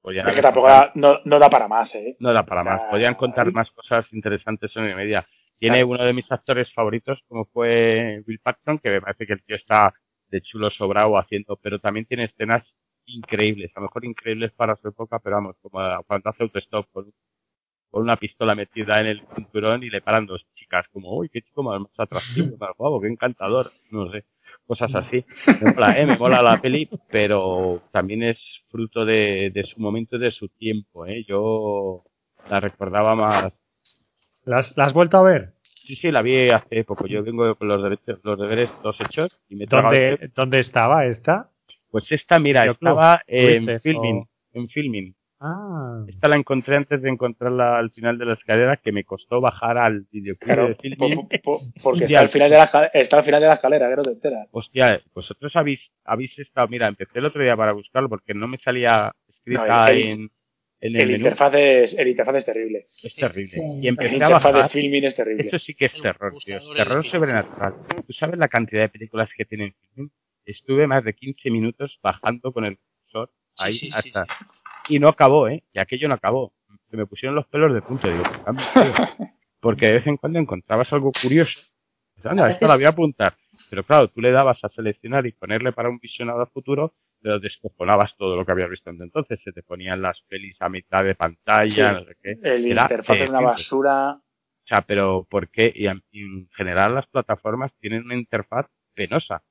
podían 0.00 0.28
Es 0.28 0.34
que 0.36 0.42
tampoco 0.42 0.68
da, 0.68 0.92
no, 0.94 1.18
no 1.24 1.38
da 1.40 1.50
para 1.50 1.66
más, 1.68 1.94
¿eh? 1.96 2.16
no 2.20 2.32
da 2.32 2.44
para 2.46 2.62
más. 2.64 2.82
Podían 2.90 3.14
contar 3.16 3.50
más 3.52 3.70
cosas 3.72 4.06
interesantes 4.12 4.74
en 4.76 4.82
hora 4.84 4.92
y 4.92 4.96
media. 4.96 5.26
Tiene 5.58 5.82
uno 5.82 6.04
de 6.04 6.12
mis 6.12 6.30
actores 6.30 6.72
favoritos, 6.72 7.20
como 7.26 7.44
fue 7.46 8.22
Bill 8.24 8.38
Paxton, 8.38 8.78
que 8.78 8.90
me 8.90 9.00
parece 9.00 9.26
que 9.26 9.32
el 9.32 9.42
tío 9.42 9.56
está 9.56 9.92
de 10.30 10.40
chulo 10.42 10.70
sobrado 10.70 11.18
haciendo, 11.18 11.56
pero 11.56 11.78
también 11.78 12.06
tiene 12.06 12.24
escenas 12.24 12.64
increíbles, 13.06 13.70
a 13.74 13.80
lo 13.80 13.86
mejor 13.86 14.04
increíbles 14.04 14.52
para 14.52 14.76
su 14.76 14.88
época, 14.88 15.18
pero 15.18 15.36
vamos, 15.36 15.56
como 15.62 15.80
cuando 16.06 16.30
hace 16.30 16.42
autostop 16.42 16.86
con, 16.92 17.12
con 17.90 18.02
una 18.02 18.16
pistola 18.16 18.54
metida 18.54 19.00
en 19.00 19.06
el 19.06 19.22
cinturón 19.34 19.82
y 19.82 19.90
le 19.90 20.02
paran 20.02 20.26
dos 20.26 20.44
chicas, 20.54 20.86
como, 20.92 21.16
uy, 21.16 21.28
qué 21.30 21.42
chico 21.42 21.62
más, 21.62 21.80
más 21.80 21.92
atractivo, 21.96 22.56
más 22.58 22.70
guapo, 22.76 23.00
qué 23.00 23.08
encantador, 23.08 23.70
no 23.90 24.10
sé, 24.10 24.24
cosas 24.66 24.94
así. 24.94 25.24
Me 25.60 25.72
mola, 25.72 25.98
¿eh? 25.98 26.42
la 26.42 26.60
peli, 26.60 26.88
pero 27.10 27.82
también 27.92 28.22
es 28.22 28.38
fruto 28.70 29.04
de, 29.04 29.50
de 29.52 29.64
su 29.64 29.80
momento 29.80 30.16
y 30.16 30.20
de 30.20 30.30
su 30.32 30.48
tiempo, 30.48 31.06
¿eh? 31.06 31.24
Yo 31.26 32.04
la 32.50 32.60
recordaba 32.60 33.14
más. 33.14 33.52
¿La 34.44 34.58
has, 34.58 34.78
has 34.78 34.92
vuelto 34.92 35.18
a 35.18 35.22
ver? 35.22 35.52
Sí, 35.88 35.96
sí, 35.96 36.10
la 36.10 36.20
vi 36.20 36.50
hace 36.50 36.84
poco. 36.84 37.06
Yo 37.06 37.22
vengo 37.22 37.54
con 37.54 37.66
los 37.66 37.82
derechos, 37.82 38.20
los 38.22 38.38
deberes 38.38 38.68
todos 38.82 39.00
hechos 39.00 39.42
y 39.48 39.56
me 39.56 39.64
he 39.64 39.66
tragado 39.66 39.94
¿Dónde, 39.94 40.12
este. 40.12 40.28
¿Dónde 40.34 40.58
estaba 40.58 41.06
esta? 41.06 41.48
Pues 41.90 42.12
esta, 42.12 42.38
mira, 42.38 42.66
estaba 42.66 43.22
en 43.26 43.64
¿Tuviste 43.64 43.80
filming, 43.80 44.16
o- 44.18 44.28
en 44.52 44.68
filming. 44.68 45.14
Ah. 45.40 46.04
Esta 46.06 46.28
la 46.28 46.36
encontré 46.36 46.76
antes 46.76 47.00
de 47.00 47.08
encontrarla 47.08 47.78
al 47.78 47.90
final 47.90 48.18
de 48.18 48.26
la 48.26 48.34
escalera, 48.34 48.76
que 48.76 48.92
me 48.92 49.04
costó 49.04 49.40
bajar 49.40 49.78
al 49.78 50.04
videoclub 50.12 50.44
Claro, 50.46 50.68
de 50.68 50.74
Filmin. 50.74 51.14
po- 51.14 51.28
po- 51.42 51.60
porque 51.82 52.04
está 52.04 52.20
al, 52.20 52.28
final 52.28 52.50
de 52.50 52.56
la, 52.58 52.90
está 52.92 53.16
al 53.18 53.24
final 53.24 53.40
de 53.40 53.46
la 53.46 53.54
escalera, 53.54 53.88
que 53.88 53.96
no 53.96 54.02
te 54.02 54.10
enteras. 54.10 54.46
Hostia, 54.50 55.00
vosotros 55.14 55.56
habéis, 55.56 55.90
habéis 56.04 56.38
estado, 56.38 56.68
mira, 56.68 56.86
empecé 56.86 57.18
el 57.20 57.24
otro 57.24 57.42
día 57.42 57.56
para 57.56 57.72
buscarlo 57.72 58.10
porque 58.10 58.34
no 58.34 58.46
me 58.46 58.58
salía 58.58 59.10
escrita 59.26 59.66
No, 59.66 59.86
el- 59.88 59.98
en, 60.02 60.30
en 60.80 60.94
el, 60.96 61.02
El 61.02 61.16
interfaz, 61.16 61.52
es, 61.54 61.94
el 61.94 62.08
interfaz 62.08 62.36
es 62.36 62.44
terrible. 62.44 62.84
Es 63.02 63.14
terrible. 63.16 63.46
Sí. 63.48 63.60
Y 63.60 63.80
El 63.80 63.86
empecé 63.88 64.10
a 64.10 64.14
interfaz 64.14 64.52
de 64.52 64.58
bajar. 64.60 64.70
filming 64.70 65.04
es 65.04 65.14
terrible. 65.16 65.42
Esto 65.44 65.58
sí 65.58 65.74
que 65.74 65.86
es 65.86 65.94
El 65.94 66.02
terror, 66.02 66.34
tío. 66.44 66.74
Terror 66.74 67.06
sobrenatural. 67.06 67.74
¿Tú 68.06 68.12
sabes 68.12 68.38
la 68.38 68.48
cantidad 68.48 68.82
de 68.82 68.88
películas 68.88 69.28
que 69.36 69.44
tienen 69.44 69.74
Filmin? 69.94 70.10
Estuve 70.44 70.86
más 70.86 71.04
de 71.04 71.14
15 71.14 71.50
minutos 71.50 71.98
bajando 72.02 72.52
con 72.52 72.64
el 72.64 72.78
cursor 72.78 73.30
ahí 73.58 73.74
sí, 73.74 73.86
sí. 73.86 73.92
hasta... 73.92 74.26
Y 74.88 74.98
no 74.98 75.08
acabó, 75.08 75.48
¿eh? 75.48 75.62
Y 75.74 75.78
aquello 75.80 76.08
no 76.08 76.14
acabó. 76.14 76.52
Se 76.90 76.96
me 76.96 77.04
pusieron 77.06 77.34
los 77.34 77.46
pelos 77.48 77.74
de 77.74 77.82
punta. 77.82 78.08
Digo, 78.08 78.22
"Ah, 78.46 78.52
tío". 78.72 79.28
porque 79.60 79.86
de 79.86 79.92
vez 79.94 80.06
en 80.06 80.16
cuando 80.16 80.38
encontrabas 80.38 80.90
algo 80.92 81.12
curioso. 81.20 81.58
Dices, 82.16 82.30
Anda, 82.30 82.46
A 82.46 82.50
esto 82.52 82.66
la 82.66 82.76
voy 82.76 82.84
a 82.84 82.90
apuntar. 82.90 83.34
Pero 83.68 83.82
claro, 83.84 84.08
tú 84.08 84.20
le 84.20 84.30
dabas 84.30 84.62
a 84.64 84.68
seleccionar 84.68 85.26
y 85.26 85.32
ponerle 85.32 85.72
para 85.72 85.88
un 85.90 85.98
visionado 85.98 86.46
futuro, 86.46 86.94
pero 87.20 87.38
descojonabas 87.40 88.16
todo 88.16 88.36
lo 88.36 88.44
que 88.44 88.52
habías 88.52 88.70
visto 88.70 88.90
desde 88.90 89.04
entonces. 89.04 89.40
Se 89.42 89.52
te 89.52 89.62
ponían 89.62 90.02
las 90.02 90.20
pelis 90.28 90.56
a 90.60 90.68
mitad 90.68 91.04
de 91.04 91.14
pantalla, 91.14 91.90
Sí. 91.90 91.94
no 91.94 92.04
sé 92.04 92.16
qué. 92.22 92.30
El 92.42 92.66
Era 92.66 92.82
interfaz 92.82 93.16
es 93.18 93.28
una 93.28 93.40
basura. 93.40 94.10
O 94.12 94.66
sea, 94.68 94.82
pero 94.82 95.26
¿por 95.30 95.48
qué? 95.50 95.72
Y 95.74 95.86
en, 95.86 96.02
general 96.54 96.94
las 96.94 97.06
plataformas 97.06 97.72
tienen 97.80 98.04
una 98.04 98.14
interfaz 98.16 98.66
penosa. 98.94 99.42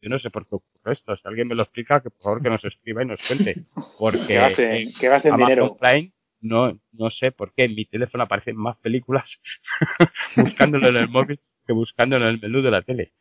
Yo 0.00 0.10
no 0.10 0.18
sé 0.18 0.30
por 0.30 0.48
qué 0.48 0.56
ocurre 0.56 0.92
esto. 0.94 1.16
Si 1.16 1.22
alguien 1.24 1.48
me 1.48 1.54
lo 1.54 1.62
explica, 1.62 2.00
que 2.02 2.10
por 2.10 2.22
favor 2.22 2.42
que 2.42 2.50
nos 2.50 2.64
escriba 2.64 3.02
y 3.02 3.06
nos 3.06 3.20
cuente. 3.26 3.54
Porque 3.98 4.26
Que 4.26 4.34
gasten, 4.34 4.88
que 4.98 5.08
gasten 5.08 5.32
Amazon 5.34 5.48
dinero. 5.48 5.76
Prime, 5.76 6.12
no, 6.40 6.78
no 6.92 7.10
sé 7.10 7.32
por 7.32 7.52
qué 7.54 7.64
en 7.64 7.74
mi 7.74 7.86
teléfono 7.86 8.24
aparecen 8.24 8.56
más 8.56 8.76
películas 8.78 9.24
buscándolo 10.36 10.88
en 10.88 10.96
el 10.96 11.08
móvil 11.08 11.40
que 11.66 11.72
buscándolo 11.72 12.26
en 12.26 12.34
el 12.34 12.40
menú 12.40 12.60
de 12.60 12.70
la 12.70 12.82
tele. 12.82 13.12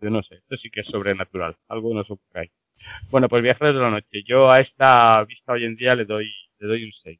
Yo 0.00 0.10
no 0.10 0.22
sé, 0.22 0.36
esto 0.36 0.56
sí 0.56 0.70
que 0.70 0.80
es 0.82 0.86
sobrenatural. 0.86 1.56
Algo 1.68 1.92
nos 1.92 2.08
ocurre 2.10 2.40
ahí. 2.42 2.50
Bueno, 3.10 3.28
pues 3.28 3.42
Viajeros 3.42 3.74
de 3.74 3.80
la 3.80 3.90
Noche. 3.90 4.22
Yo 4.26 4.50
a 4.50 4.60
esta 4.60 5.24
vista 5.24 5.52
hoy 5.52 5.64
en 5.64 5.76
día 5.76 5.94
le 5.94 6.04
doy, 6.04 6.30
le 6.58 6.68
doy 6.68 6.84
un 6.84 6.92
6. 7.02 7.18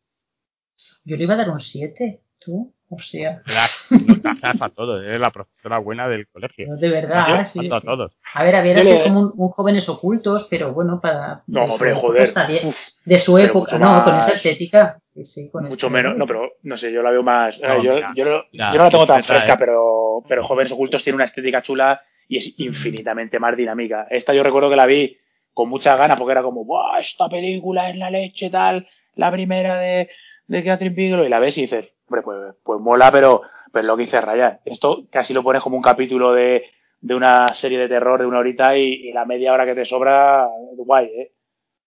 Yo 1.05 1.17
le 1.17 1.25
iba 1.25 1.35
a 1.35 1.39
dar 1.39 1.49
un 1.51 1.61
7, 1.61 2.21
tú. 2.39 2.75
O 2.91 2.99
sea, 3.01 3.43
No 3.91 4.19
tasas 4.23 4.63
a 4.63 4.71
todos, 4.71 5.05
eres 5.05 5.21
la 5.21 5.31
profesora 5.31 5.77
buena 5.77 6.09
del 6.09 6.27
colegio. 6.27 6.69
no, 6.69 6.77
de 6.79 6.89
verdad, 6.89 7.47
sí, 7.47 7.69
a 7.71 7.81
todos. 7.81 8.17
A 8.33 8.43
ver, 8.43 8.55
sido 8.63 8.83
le- 8.83 9.03
como 9.03 9.21
un, 9.21 9.33
un 9.37 9.49
jóvenes 9.51 9.87
ocultos, 9.91 10.47
pero 10.49 10.73
bueno, 10.73 10.99
para. 10.99 11.43
No, 11.49 11.65
hombre, 11.65 11.93
joder. 11.93 12.23
está 12.23 12.47
bien. 12.47 12.69
Uf, 12.69 12.77
De 13.05 13.19
su 13.19 13.37
época, 13.37 13.79
no, 13.79 14.03
con 14.05 14.17
esa 14.17 14.33
estética. 14.33 14.99
Sí, 15.15 15.25
sí, 15.27 15.51
con 15.51 15.65
mucho 15.65 15.91
menos. 15.91 16.17
No, 16.17 16.27
pero 16.27 16.53
no 16.63 16.77
sé, 16.79 16.91
yo 16.91 17.03
la 17.03 17.11
veo 17.11 17.23
más. 17.23 17.61
No, 17.61 17.83
yo, 17.85 17.95
mira, 17.97 18.13
yo, 18.17 18.25
no- 18.25 18.45
mira, 18.53 18.73
yo 18.73 18.79
no 18.79 18.85
la 18.85 18.91
tengo 18.91 19.07
tan 19.07 19.23
fresca, 19.25 19.53
eh. 19.53 19.57
pero, 19.59 20.25
pero 20.27 20.43
Jóvenes 20.45 20.73
Ocultos 20.73 21.05
tiene 21.05 21.17
una 21.17 21.27
estética 21.27 21.61
chula 21.61 22.01
y 22.27 22.39
es 22.39 22.55
infinitamente 22.59 23.39
más 23.39 23.55
dinámica. 23.55 24.07
Esta 24.09 24.33
yo 24.33 24.43
recuerdo 24.43 24.71
que 24.71 24.77
la 24.77 24.87
vi 24.87 25.15
con 25.59 25.69
mucha 25.69 25.97
ganas 25.97 26.17
porque 26.17 26.31
era 26.33 26.43
como, 26.45 26.65
¡buah! 26.65 27.01
Esta 27.01 27.29
película 27.29 27.91
es 27.91 27.97
la 27.97 28.11
leche, 28.11 28.49
tal, 28.49 28.87
la 29.17 29.33
primera 29.33 29.77
de, 29.81 30.09
de 30.47 30.65
Catherine 30.65 30.95
Bigelow. 30.95 31.25
Y 31.25 31.29
la 31.29 31.41
ves 31.41 31.59
y 31.59 31.63
dices, 31.63 31.89
hombre, 32.09 32.23
pues, 32.23 32.55
pues 32.63 32.81
mola, 32.81 33.11
pero, 33.11 33.43
pero 33.73 33.87
lo 33.89 33.97
que 33.97 34.05
dice 34.05 34.21
Ryan. 34.21 34.61
Esto 34.65 35.05
casi 35.11 35.35
lo 35.35 35.43
pones 35.43 35.61
como 35.61 35.77
un 35.77 35.83
capítulo 35.83 36.33
de, 36.33 36.63
de 37.01 37.15
una 37.17 37.53
serie 37.55 37.77
de 37.79 37.89
terror 37.89 38.21
de 38.21 38.27
una 38.27 38.39
horita 38.39 38.77
y, 38.77 38.85
y 39.09 39.13
la 39.13 39.25
media 39.25 39.53
hora 39.53 39.67
que 39.67 39.75
te 39.75 39.85
sobra, 39.85 40.47
guay, 40.77 41.07
¿eh? 41.07 41.33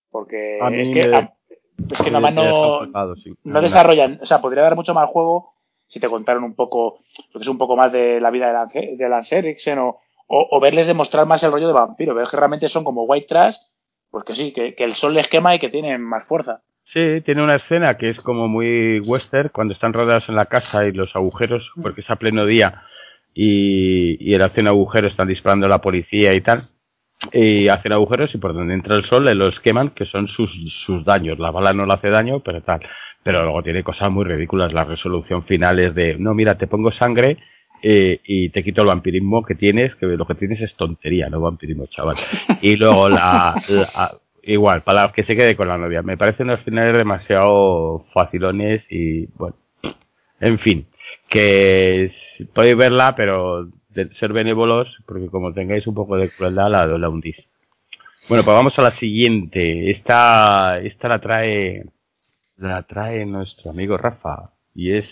Porque 0.10 0.60
es 0.82 0.90
que, 0.90 1.02
a- 1.16 1.34
es 1.92 2.02
que 2.04 2.12
nada 2.12 2.20
más 2.20 2.34
no, 2.34 3.16
sí. 3.16 3.34
no 3.46 3.62
desarrollan, 3.62 4.20
o 4.22 4.26
sea, 4.26 4.42
podría 4.42 4.64
dar 4.64 4.76
mucho 4.76 4.94
más 4.94 5.10
juego 5.10 5.54
si 5.88 6.02
te 6.02 6.10
contaran 6.10 6.44
un 6.44 6.56
poco, 6.56 7.00
lo 7.34 7.40
que 7.40 7.44
es 7.44 7.48
un 7.48 7.58
poco 7.58 7.76
más 7.78 7.92
de 7.94 8.20
la 8.20 8.30
vida 8.32 8.48
de 8.48 8.54
Lance, 8.54 8.96
de 8.98 9.10
Lance 9.10 9.38
Henriksen 9.38 9.80
o, 9.80 10.00
o, 10.34 10.48
o 10.50 10.60
verles 10.62 10.88
demostrar 10.88 11.26
más 11.26 11.44
el 11.44 11.52
rollo 11.52 11.68
de 11.68 11.74
vampiro, 11.74 12.16
ver 12.16 12.26
que 12.30 12.38
realmente 12.38 12.70
son 12.70 12.86
como 12.86 13.04
white 13.04 13.28
trash, 13.28 13.56
pues 14.10 14.24
que 14.24 14.36
sí, 14.36 14.54
que, 14.54 14.76
que 14.76 14.86
el 14.86 14.96
sol 14.96 15.14
les 15.14 15.28
quema 15.28 15.54
y 15.54 15.60
que 15.60 15.70
tienen 15.70 16.02
más 16.02 16.26
fuerza. 16.26 16.62
Sí, 16.94 17.22
tiene 17.26 17.44
una 17.44 17.56
escena 17.56 17.98
que 17.98 18.10
es 18.10 18.22
como 18.22 18.48
muy 18.48 19.02
western, 19.02 19.50
cuando 19.54 19.74
están 19.74 19.92
rodeados 19.92 20.30
en 20.30 20.36
la 20.36 20.46
casa 20.46 20.88
y 20.88 20.94
los 20.94 21.14
agujeros, 21.16 21.70
porque 21.82 22.02
es 22.02 22.10
a 22.10 22.16
pleno 22.16 22.46
día, 22.46 22.82
y, 23.34 24.18
y 24.20 24.34
él 24.34 24.42
hace 24.42 24.62
un 24.62 24.68
agujero, 24.68 25.08
están 25.08 25.28
disparando 25.28 25.68
la 25.68 25.82
policía 25.82 26.34
y 26.34 26.42
tal, 26.42 26.70
y 27.34 27.68
hacen 27.68 27.92
agujeros 27.92 28.34
y 28.34 28.38
por 28.38 28.54
donde 28.54 28.74
entra 28.74 28.96
el 28.96 29.06
sol 29.06 29.26
le 29.26 29.36
los 29.36 29.60
queman, 29.60 29.90
que 29.90 30.06
son 30.06 30.28
sus, 30.28 30.50
sus 30.86 31.04
daños. 31.04 31.40
La 31.40 31.52
bala 31.52 31.74
no 31.74 31.86
le 31.86 31.94
hace 31.94 32.10
daño, 32.10 32.40
pero 32.40 32.62
tal. 32.62 32.82
Pero 33.24 33.44
luego 33.44 33.62
tiene 33.62 33.84
cosas 33.84 34.10
muy 34.10 34.26
ridículas. 34.26 34.74
La 34.74 34.86
resolución 34.86 35.44
final 35.44 35.78
es 35.80 35.94
de, 35.94 36.16
no, 36.18 36.34
mira, 36.34 36.58
te 36.58 36.68
pongo 36.68 36.92
sangre 36.92 37.38
eh, 37.82 38.20
y 38.26 38.50
te 38.50 38.64
quito 38.64 38.82
el 38.82 38.88
vampirismo 38.88 39.44
que 39.44 39.56
tienes, 39.56 39.96
que 39.96 40.06
lo 40.06 40.26
que 40.26 40.36
tienes 40.36 40.62
es 40.62 40.74
tontería, 40.76 41.30
no 41.30 41.42
vampirismo, 41.42 41.88
chaval. 41.88 42.18
Y 42.62 42.76
luego 42.76 43.10
la, 43.10 43.56
la- 43.68 44.12
igual, 44.44 44.82
para 44.84 45.12
que 45.12 45.24
se 45.24 45.36
quede 45.36 45.56
con 45.56 45.68
la 45.68 45.78
novia. 45.78 46.02
Me 46.02 46.18
parecen 46.18 46.48
unos 46.48 46.62
finales 46.62 46.96
demasiado 46.96 48.06
facilones 48.14 48.84
y 48.90 49.26
bueno, 49.38 49.56
en 50.40 50.60
fin, 50.60 50.86
que 51.30 52.12
podéis 52.54 52.78
verla, 52.78 53.16
pero 53.16 53.68
de 53.90 54.10
ser 54.16 54.34
benévolos, 54.34 54.88
porque 55.06 55.28
como 55.28 55.54
tengáis 55.54 55.86
un 55.88 55.94
poco 55.96 56.18
de 56.18 56.30
crueldad, 56.30 56.70
la, 56.72 56.86
la 56.86 57.10
hundís. 57.10 57.36
Bueno, 58.30 58.44
pues 58.44 58.56
vamos 58.56 58.78
a 58.78 58.84
la 58.84 58.96
siguiente. 58.98 59.92
Esta, 59.92 60.80
esta 60.80 61.08
la 61.10 61.20
trae, 61.20 61.84
la 62.58 62.84
trae 62.84 63.26
nuestro 63.26 63.72
amigo 63.72 63.98
Rafa 63.98 64.52
y 64.76 64.94
es, 64.94 65.06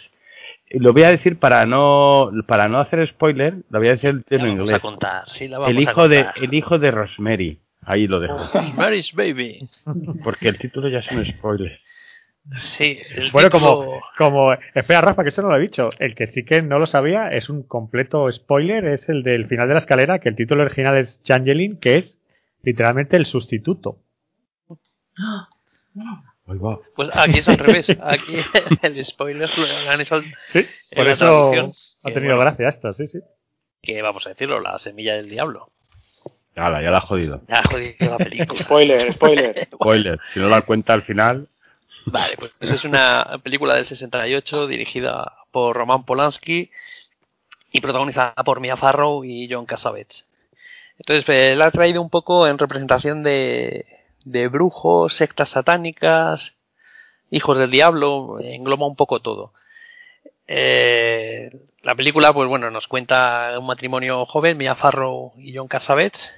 lo 0.72 0.94
voy 0.94 1.04
a 1.04 1.12
decir 1.12 1.40
para 1.40 1.66
no, 1.66 2.32
para 2.48 2.68
no 2.68 2.80
hacer 2.80 3.08
spoiler, 3.10 3.56
lo 3.70 3.80
voy 3.80 3.88
a 3.88 3.91
decir 3.91 4.10
en 4.30 4.40
vamos 4.40 4.54
inglés. 4.54 4.74
a 4.74 4.80
contar, 4.80 5.24
sí, 5.30 5.48
la 5.48 5.60
vamos 5.60 5.72
El 5.72 5.78
a 5.78 5.82
hijo 5.82 6.08
de, 6.08 6.24
contar. 6.26 6.44
el 6.44 6.54
hijo 6.54 6.80
de 6.80 6.91
Rosemary. 6.91 7.60
Ahí 7.82 8.08
lo 8.08 8.20
dejo. 8.20 8.38
Mary's 8.76 9.14
Baby. 9.14 9.68
Porque 10.24 10.50
el 10.50 10.58
título 10.60 10.90
ya 10.90 11.00
es 11.00 11.12
un 11.12 11.26
spoiler. 11.26 11.80
Sí, 12.56 12.98
el 13.16 13.32
Bueno, 13.32 13.50
como, 13.50 14.00
como. 14.18 14.54
Espera, 14.74 15.02
Rafa, 15.02 15.24
que 15.24 15.30
eso 15.30 15.41
no 15.41 15.50
lo 15.50 15.56
he 15.58 15.60
dicho. 15.62 15.90
El 16.00 16.16
que 16.16 16.26
sí 16.28 16.44
que 16.46 16.62
no 16.62 16.80
lo 16.80 16.86
sabía 16.88 17.30
es 17.30 17.50
un 17.50 17.64
completo 17.64 18.32
spoiler, 18.32 18.86
es 18.86 19.08
el 19.10 19.24
del 19.24 19.46
final 19.48 19.68
de 19.68 19.74
la 19.76 19.80
escalera, 19.80 20.20
que 20.20 20.30
el 20.30 20.36
título 20.36 20.64
original 20.64 20.98
es 20.98 21.22
Changeling, 21.24 21.78
que 21.80 21.98
es 21.98 22.20
literalmente 22.64 23.18
el 23.18 23.26
sustituto. 23.26 23.98
Ahí 26.50 26.58
va. 26.58 26.80
Pues 26.96 27.10
aquí 27.14 27.40
es 27.40 27.48
al 27.48 27.58
revés. 27.60 27.90
Aquí 28.02 28.36
el 28.82 29.06
spoiler 29.06 29.50
lo 29.58 29.92
han 29.92 30.02
hecho 30.02 30.22
Sí, 30.48 30.60
en 30.60 30.96
por 30.96 31.06
la 31.06 31.12
eso 31.12 31.26
traducción, 31.26 31.72
ha 32.04 32.12
tenido 32.12 32.36
bueno, 32.36 32.52
gracia 32.52 32.70
esto, 32.70 32.92
sí, 32.94 33.08
sí. 33.08 33.20
Que 33.82 34.02
vamos 34.02 34.26
a 34.26 34.30
decirlo, 34.30 34.60
la 34.60 34.78
semilla 34.80 35.16
del 35.16 35.30
diablo. 35.30 35.72
Hala, 36.56 36.82
ya 36.82 36.92
la 36.92 36.98
ha 36.98 37.02
jodido. 37.02 37.42
Ya 37.48 37.64
jodido 37.64 37.96
la 38.00 38.18
película. 38.18 38.60
Spoiler, 38.64 39.14
spoiler. 39.14 39.70
Spoiler. 39.74 40.20
Si 40.34 40.40
no 40.40 40.50
la 40.50 40.64
cuenta 40.64 40.94
al 40.94 41.04
final, 41.04 41.48
Vale, 42.06 42.38
pues 42.38 42.52
es 42.62 42.84
una 42.86 43.40
película 43.44 43.76
del 43.76 43.86
68 43.86 44.68
dirigida 44.68 45.34
por 45.52 45.76
Roman 45.76 46.06
Polanski 46.06 46.72
y 47.72 47.82
protagonizada 47.82 48.34
por 48.44 48.60
Mia 48.62 48.78
Farrow 48.78 49.24
y 49.24 49.48
John 49.52 49.66
Cassavetes. 49.66 50.26
Entonces, 50.98 51.26
eh, 51.30 51.56
la 51.56 51.68
ha 51.68 51.72
traído 51.72 52.02
un 52.02 52.10
poco 52.10 52.48
en 52.48 52.58
representación 52.58 53.22
de, 53.22 53.86
de 54.32 54.48
brujos, 54.48 55.16
sectas 55.16 55.50
satánicas, 55.50 56.58
hijos 57.32 57.58
del 57.58 57.72
diablo, 57.72 58.40
engloba 58.40 58.88
un 58.88 58.96
poco 58.96 59.20
todo. 59.22 59.54
Eh, 60.48 61.52
la 61.82 61.96
película, 61.96 62.34
pues 62.34 62.48
bueno, 62.48 62.72
nos 62.72 62.88
cuenta 62.88 63.54
un 63.60 63.66
matrimonio 63.66 64.26
joven, 64.26 64.58
Mia 64.58 64.76
Farrow 64.76 65.34
y 65.38 65.56
John 65.56 65.68
Cassavetes, 65.68 66.34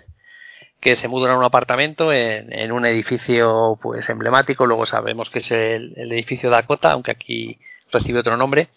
que 0.79 0.95
se 0.95 1.07
mudan 1.07 1.31
a 1.31 1.37
un 1.37 1.43
apartamento 1.43 2.11
en, 2.11 2.51
en 2.53 2.71
un 2.71 2.85
edificio 2.85 3.77
pues 3.81 4.09
emblemático, 4.09 4.65
luego 4.65 4.85
sabemos 4.85 5.29
que 5.29 5.39
es 5.39 5.51
el, 5.51 5.93
el 5.95 6.11
edificio 6.11 6.49
Dakota, 6.49 6.91
aunque 6.91 7.11
aquí 7.11 7.59
recibe 7.91 8.19
otro 8.19 8.37
nombre. 8.37 8.69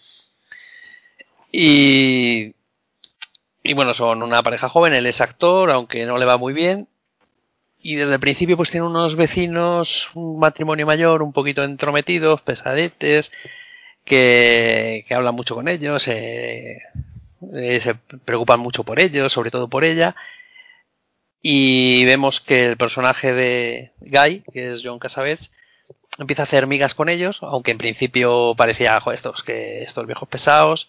Y, 1.50 2.54
y 3.62 3.74
bueno, 3.74 3.94
son 3.94 4.22
una 4.22 4.42
pareja 4.42 4.68
joven, 4.68 4.92
él 4.92 5.06
es 5.06 5.20
actor, 5.20 5.70
aunque 5.70 6.04
no 6.04 6.18
le 6.18 6.26
va 6.26 6.36
muy 6.36 6.52
bien. 6.52 6.88
Y 7.86 7.96
desde 7.96 8.14
el 8.14 8.20
principio 8.20 8.56
pues 8.56 8.70
tiene 8.70 8.86
unos 8.86 9.14
vecinos, 9.14 10.08
un 10.14 10.38
matrimonio 10.38 10.86
mayor, 10.86 11.22
un 11.22 11.34
poquito 11.34 11.62
entrometidos, 11.62 12.40
pesadetes, 12.40 13.30
que, 14.06 15.04
que 15.06 15.14
hablan 15.14 15.34
mucho 15.34 15.54
con 15.54 15.68
ellos, 15.68 16.08
eh, 16.08 16.78
se 17.80 17.94
preocupan 18.24 18.58
mucho 18.60 18.84
por 18.84 19.00
ellos, 19.00 19.34
sobre 19.34 19.50
todo 19.50 19.68
por 19.68 19.84
ella. 19.84 20.16
Y 21.42 22.06
vemos 22.06 22.40
que 22.40 22.64
el 22.64 22.78
personaje 22.78 23.34
de 23.34 23.92
Guy, 24.00 24.44
que 24.50 24.72
es 24.72 24.80
John 24.82 24.98
Cassavetes, 24.98 25.52
empieza 26.18 26.40
a 26.40 26.44
hacer 26.44 26.66
migas 26.66 26.94
con 26.94 27.10
ellos, 27.10 27.38
aunque 27.42 27.72
en 27.72 27.76
principio 27.76 28.54
parecía, 28.56 28.98
"Jo, 28.98 29.12
estos, 29.12 29.42
que 29.42 29.82
estos 29.82 30.06
viejos 30.06 30.26
pesados, 30.30 30.88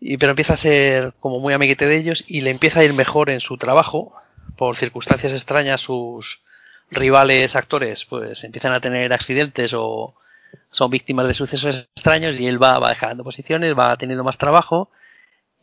y, 0.00 0.16
pero 0.16 0.30
empieza 0.30 0.54
a 0.54 0.56
ser 0.56 1.12
como 1.20 1.40
muy 1.40 1.52
amiguete 1.52 1.84
de 1.84 1.98
ellos 1.98 2.24
y 2.26 2.40
le 2.40 2.48
empieza 2.52 2.80
a 2.80 2.84
ir 2.84 2.94
mejor 2.94 3.28
en 3.28 3.40
su 3.40 3.58
trabajo, 3.58 4.14
por 4.56 4.76
circunstancias 4.76 5.32
extrañas 5.32 5.80
sus, 5.80 6.40
rivales 6.90 7.56
actores 7.56 8.04
pues 8.04 8.44
empiezan 8.44 8.72
a 8.72 8.80
tener 8.80 9.12
accidentes 9.12 9.72
o 9.74 10.14
son 10.70 10.90
víctimas 10.90 11.26
de 11.26 11.34
sucesos 11.34 11.88
extraños 11.94 12.38
y 12.38 12.46
él 12.46 12.62
va, 12.62 12.78
va 12.78 12.90
dejando 12.90 13.24
posiciones, 13.24 13.76
va 13.76 13.96
teniendo 13.96 14.24
más 14.24 14.38
trabajo 14.38 14.90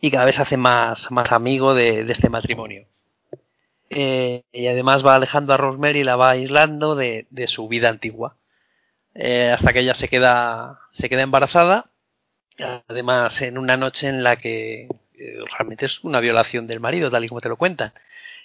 y 0.02 0.11
cada 0.11 0.26
vez 0.26 0.36
se 0.36 0.41
hace 0.41 0.57
más, 0.57 1.10
más 1.11 1.32
amigo 1.32 1.74
de, 1.74 2.02
este 2.11 2.30
matrimonio. 2.30 2.86
Eh, 3.90 4.44
y 4.52 4.68
además 4.68 5.06
va 5.06 5.15
alejando 5.15 5.53
a 5.53 5.57
Rosemary 5.57 5.99
y 5.99 6.03
la 6.03 6.15
va 6.15 6.32
aislando 6.32 6.95
de, 6.95 7.26
su 7.48 7.68
vida 7.68 7.90
antigua. 7.90 8.36
Eh, 9.15 9.52
hasta 9.52 9.72
que 9.72 9.80
ella 9.80 9.94
se 9.94 10.10
queda, 10.10 10.82
se 10.91 11.07
queda 11.07 11.22
embarazada. 11.22 11.90
Además, 12.88 13.41
en 13.44 13.57
una 13.57 13.78
noche 13.78 14.10
en 14.10 14.24
la 14.24 14.36
que 14.36 14.90
eh, 15.14 15.38
realmente 15.56 15.86
es 15.86 16.03
una 16.03 16.20
violación 16.20 16.68
del 16.68 16.82
marido, 16.82 17.10
tal 17.10 17.24
y 17.24 17.30
como 17.30 17.40
te 17.41 17.49
lo 17.49 17.56
cuentan. 17.56 17.94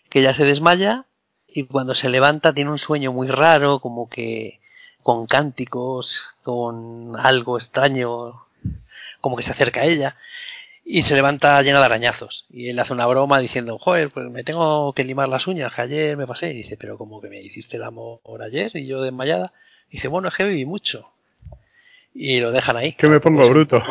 Que 0.08 0.20
ella 0.20 0.34
se 0.34 0.44
desmaya 0.44 1.06
y 1.46 1.64
cuando 1.64 1.94
se 1.94 2.08
levanta 2.08 2.52
tiene 2.52 2.70
un 2.70 2.78
sueño 2.78 3.12
muy 3.12 3.28
raro, 3.28 3.80
como 3.80 4.08
que 4.08 4.60
con 5.02 5.26
cánticos, 5.26 6.20
con 6.42 7.14
algo 7.18 7.58
extraño, 7.58 8.46
como 9.20 9.36
que 9.36 9.42
se 9.42 9.52
acerca 9.52 9.80
a 9.80 9.84
ella 9.84 10.16
y 10.90 11.02
se 11.02 11.14
levanta 11.14 11.60
llena 11.60 11.80
de 11.80 11.84
arañazos. 11.84 12.46
Y 12.48 12.70
él 12.70 12.78
hace 12.78 12.94
una 12.94 13.06
broma 13.06 13.38
diciendo, 13.40 13.78
joder, 13.78 14.08
pues 14.08 14.30
me 14.30 14.42
tengo 14.42 14.94
que 14.94 15.04
limar 15.04 15.28
las 15.28 15.46
uñas, 15.46 15.74
que 15.74 15.82
ayer 15.82 16.16
me 16.16 16.26
pasé. 16.26 16.50
Y 16.50 16.54
dice, 16.54 16.78
pero 16.78 16.96
como 16.96 17.20
que 17.20 17.28
me 17.28 17.42
hiciste 17.42 17.76
el 17.76 17.82
amor 17.82 18.20
ayer 18.42 18.70
y 18.74 18.86
yo 18.86 19.02
desmayada. 19.02 19.52
Y 19.90 19.96
dice, 19.96 20.08
bueno, 20.08 20.28
es 20.28 20.34
que 20.34 20.44
viví 20.44 20.64
mucho. 20.64 21.10
Y 22.14 22.40
lo 22.40 22.52
dejan 22.52 22.78
ahí. 22.78 22.94
Que 22.94 23.06
me 23.06 23.20
pongo 23.20 23.40
pues, 23.40 23.50
bruto. 23.50 23.82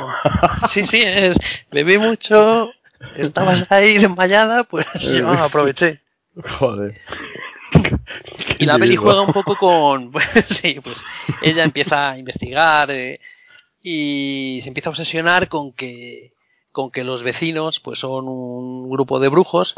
Sí, 0.70 0.86
sí, 0.86 1.04
es, 1.06 1.38
bebí 1.72 2.00
mucho, 2.00 2.72
estabas 3.16 3.66
ahí 3.72 3.98
desmayada, 3.98 4.64
pues 4.64 4.86
yo 5.02 5.30
aproveché. 5.30 6.02
Joder. 6.60 6.96
Y 8.60 8.66
la 8.66 8.78
peli 8.78 8.96
juega 8.96 9.22
un 9.22 9.34
poco 9.34 9.56
con, 9.56 10.12
pues 10.12 10.28
sí, 10.48 10.80
pues 10.84 10.98
ella 11.42 11.64
empieza 11.64 12.12
a 12.12 12.18
investigar 12.18 12.90
eh, 12.92 13.20
y 13.82 14.60
se 14.64 14.70
empieza 14.70 14.90
a 14.90 14.92
obsesionar 14.92 15.48
con 15.48 15.74
que 15.74 16.34
con 16.72 16.92
que 16.92 17.04
los 17.04 17.24
vecinos 17.24 17.80
pues 17.80 17.98
son 17.98 18.28
un 18.28 18.88
grupo 18.88 19.20
de 19.20 19.30
brujos 19.30 19.74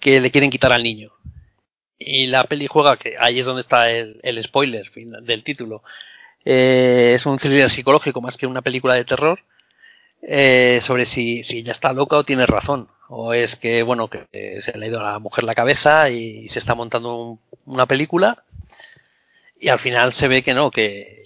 que 0.00 0.20
le 0.20 0.32
quieren 0.32 0.50
quitar 0.50 0.72
al 0.72 0.82
niño. 0.82 1.12
Y 1.98 2.26
la 2.26 2.42
peli 2.44 2.66
juega, 2.66 2.96
que 2.96 3.14
ahí 3.16 3.38
es 3.38 3.46
donde 3.46 3.60
está 3.60 3.88
el, 3.90 4.42
spoiler 4.42 4.90
del 5.22 5.44
título, 5.44 5.84
eh, 6.44 7.12
es 7.14 7.24
un 7.26 7.38
thriller 7.38 7.70
psicológico 7.70 8.20
más 8.20 8.36
que 8.36 8.48
una 8.48 8.60
película 8.60 8.94
de 8.94 9.04
terror, 9.04 9.38
eh, 10.22 10.80
sobre 10.82 11.04
si, 11.04 11.42
si 11.42 11.58
ella 11.58 11.72
está 11.72 11.92
loca 11.92 12.16
o 12.16 12.24
tiene 12.24 12.46
razón. 12.46 12.88
O 13.08 13.34
es 13.34 13.56
que, 13.56 13.82
bueno, 13.82 14.08
que 14.08 14.26
se 14.60 14.76
le 14.78 14.86
ha 14.86 14.88
ido 14.88 15.00
a 15.00 15.12
la 15.12 15.18
mujer 15.18 15.44
la 15.44 15.54
cabeza 15.54 16.08
y 16.08 16.48
se 16.48 16.58
está 16.58 16.74
montando 16.74 17.38
una 17.66 17.86
película. 17.86 18.44
Y 19.60 19.68
al 19.68 19.78
final 19.78 20.12
se 20.12 20.28
ve 20.28 20.42
que 20.42 20.54
no, 20.54 20.70
que, 20.70 21.22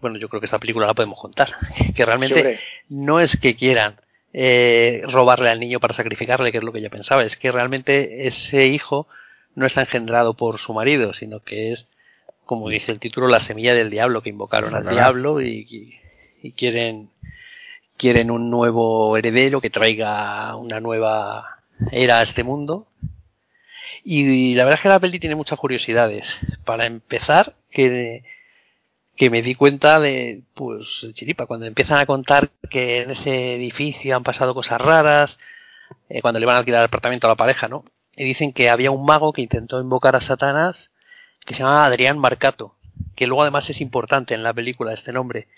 bueno, 0.00 0.18
yo 0.18 0.28
creo 0.28 0.40
que 0.40 0.46
esta 0.46 0.58
película 0.58 0.86
la 0.86 0.94
podemos 0.94 1.18
contar. 1.18 1.54
Que 1.94 2.04
realmente 2.04 2.58
no 2.88 3.20
es 3.20 3.36
que 3.38 3.56
quieran 3.56 3.96
eh, 4.32 5.02
robarle 5.08 5.48
al 5.48 5.60
niño 5.60 5.80
para 5.80 5.94
sacrificarle, 5.94 6.52
que 6.52 6.58
es 6.58 6.64
lo 6.64 6.72
que 6.72 6.82
yo 6.82 6.90
pensaba. 6.90 7.24
Es 7.24 7.36
que 7.36 7.50
realmente 7.50 8.26
ese 8.26 8.66
hijo 8.66 9.06
no 9.54 9.66
está 9.66 9.80
engendrado 9.80 10.34
por 10.34 10.58
su 10.58 10.74
marido, 10.74 11.14
sino 11.14 11.40
que 11.40 11.72
es, 11.72 11.88
como 12.44 12.68
dice 12.68 12.92
el 12.92 13.00
título, 13.00 13.28
la 13.28 13.40
semilla 13.40 13.74
del 13.74 13.90
diablo, 13.90 14.22
que 14.22 14.30
invocaron 14.30 14.74
al 14.74 14.88
diablo 14.88 15.40
y, 15.40 15.98
quieren, 16.56 17.08
quieren 17.96 18.30
un 18.30 18.50
nuevo 18.50 19.16
heredero 19.16 19.60
que 19.60 19.70
traiga 19.70 20.54
una 20.56 20.80
nueva 20.80 21.60
era 21.92 22.20
a 22.20 22.22
este 22.22 22.44
mundo. 22.44 22.86
Y, 24.04 24.54
la 24.54 24.64
verdad 24.64 24.78
es 24.78 24.82
que 24.82 24.88
la 24.88 25.00
peli 25.00 25.18
tiene 25.18 25.34
muchas 25.34 25.58
curiosidades. 25.58 26.38
Para 26.64 26.86
empezar, 26.86 27.54
que 27.70 28.22
que 29.16 29.30
me 29.30 29.42
di 29.42 29.54
cuenta 29.54 29.98
de, 29.98 30.42
pues, 30.54 31.06
chiripa, 31.14 31.46
cuando 31.46 31.66
empiezan 31.66 31.98
a 31.98 32.06
contar 32.06 32.50
que 32.70 33.00
en 33.00 33.10
ese 33.10 33.54
edificio 33.54 34.14
han 34.14 34.22
pasado 34.22 34.54
cosas 34.54 34.80
raras, 34.80 35.40
eh, 36.08 36.20
cuando 36.20 36.38
le 36.38 36.46
van 36.46 36.56
a 36.56 36.58
alquilar 36.60 36.80
el 36.80 36.86
apartamento 36.86 37.26
a 37.26 37.30
la 37.30 37.36
pareja, 37.36 37.66
¿no? 37.66 37.84
Y 38.14 38.24
dicen 38.24 38.52
que 38.52 38.68
había 38.68 38.90
un 38.90 39.04
mago 39.04 39.32
que 39.32 39.42
intentó 39.42 39.80
invocar 39.80 40.16
a 40.16 40.20
Satanás, 40.20 40.92
que 41.46 41.54
se 41.54 41.62
llama 41.62 41.86
Adrián 41.86 42.18
Marcato, 42.18 42.74
que 43.14 43.26
luego 43.26 43.42
además 43.42 43.68
es 43.70 43.80
importante 43.80 44.34
en 44.34 44.42
la 44.42 44.52
película 44.52 44.92
este 44.92 45.12
nombre. 45.12 45.48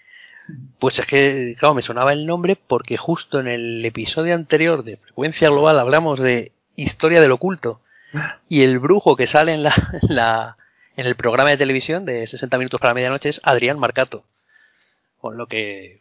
Pues 0.78 0.98
es 0.98 1.06
que, 1.06 1.56
claro, 1.58 1.74
me 1.74 1.82
sonaba 1.82 2.12
el 2.12 2.26
nombre 2.26 2.56
porque 2.56 2.96
justo 2.96 3.40
en 3.40 3.48
el 3.48 3.84
episodio 3.84 4.34
anterior 4.34 4.84
de 4.84 4.96
Frecuencia 4.96 5.48
Global 5.48 5.78
hablamos 5.78 6.20
de 6.20 6.52
historia 6.76 7.20
del 7.20 7.32
oculto. 7.32 7.80
Y 8.48 8.62
el 8.62 8.78
brujo 8.78 9.16
que 9.16 9.26
sale 9.26 9.52
en 9.52 9.62
la 9.62 10.56
en 10.98 11.06
el 11.06 11.14
programa 11.14 11.50
de 11.50 11.56
televisión 11.56 12.04
de 12.04 12.26
60 12.26 12.58
minutos 12.58 12.80
para 12.80 12.92
medianoche 12.92 13.28
es 13.28 13.40
Adrián 13.44 13.78
Marcato. 13.78 14.24
Con 15.20 15.38
lo 15.38 15.46
que, 15.46 16.00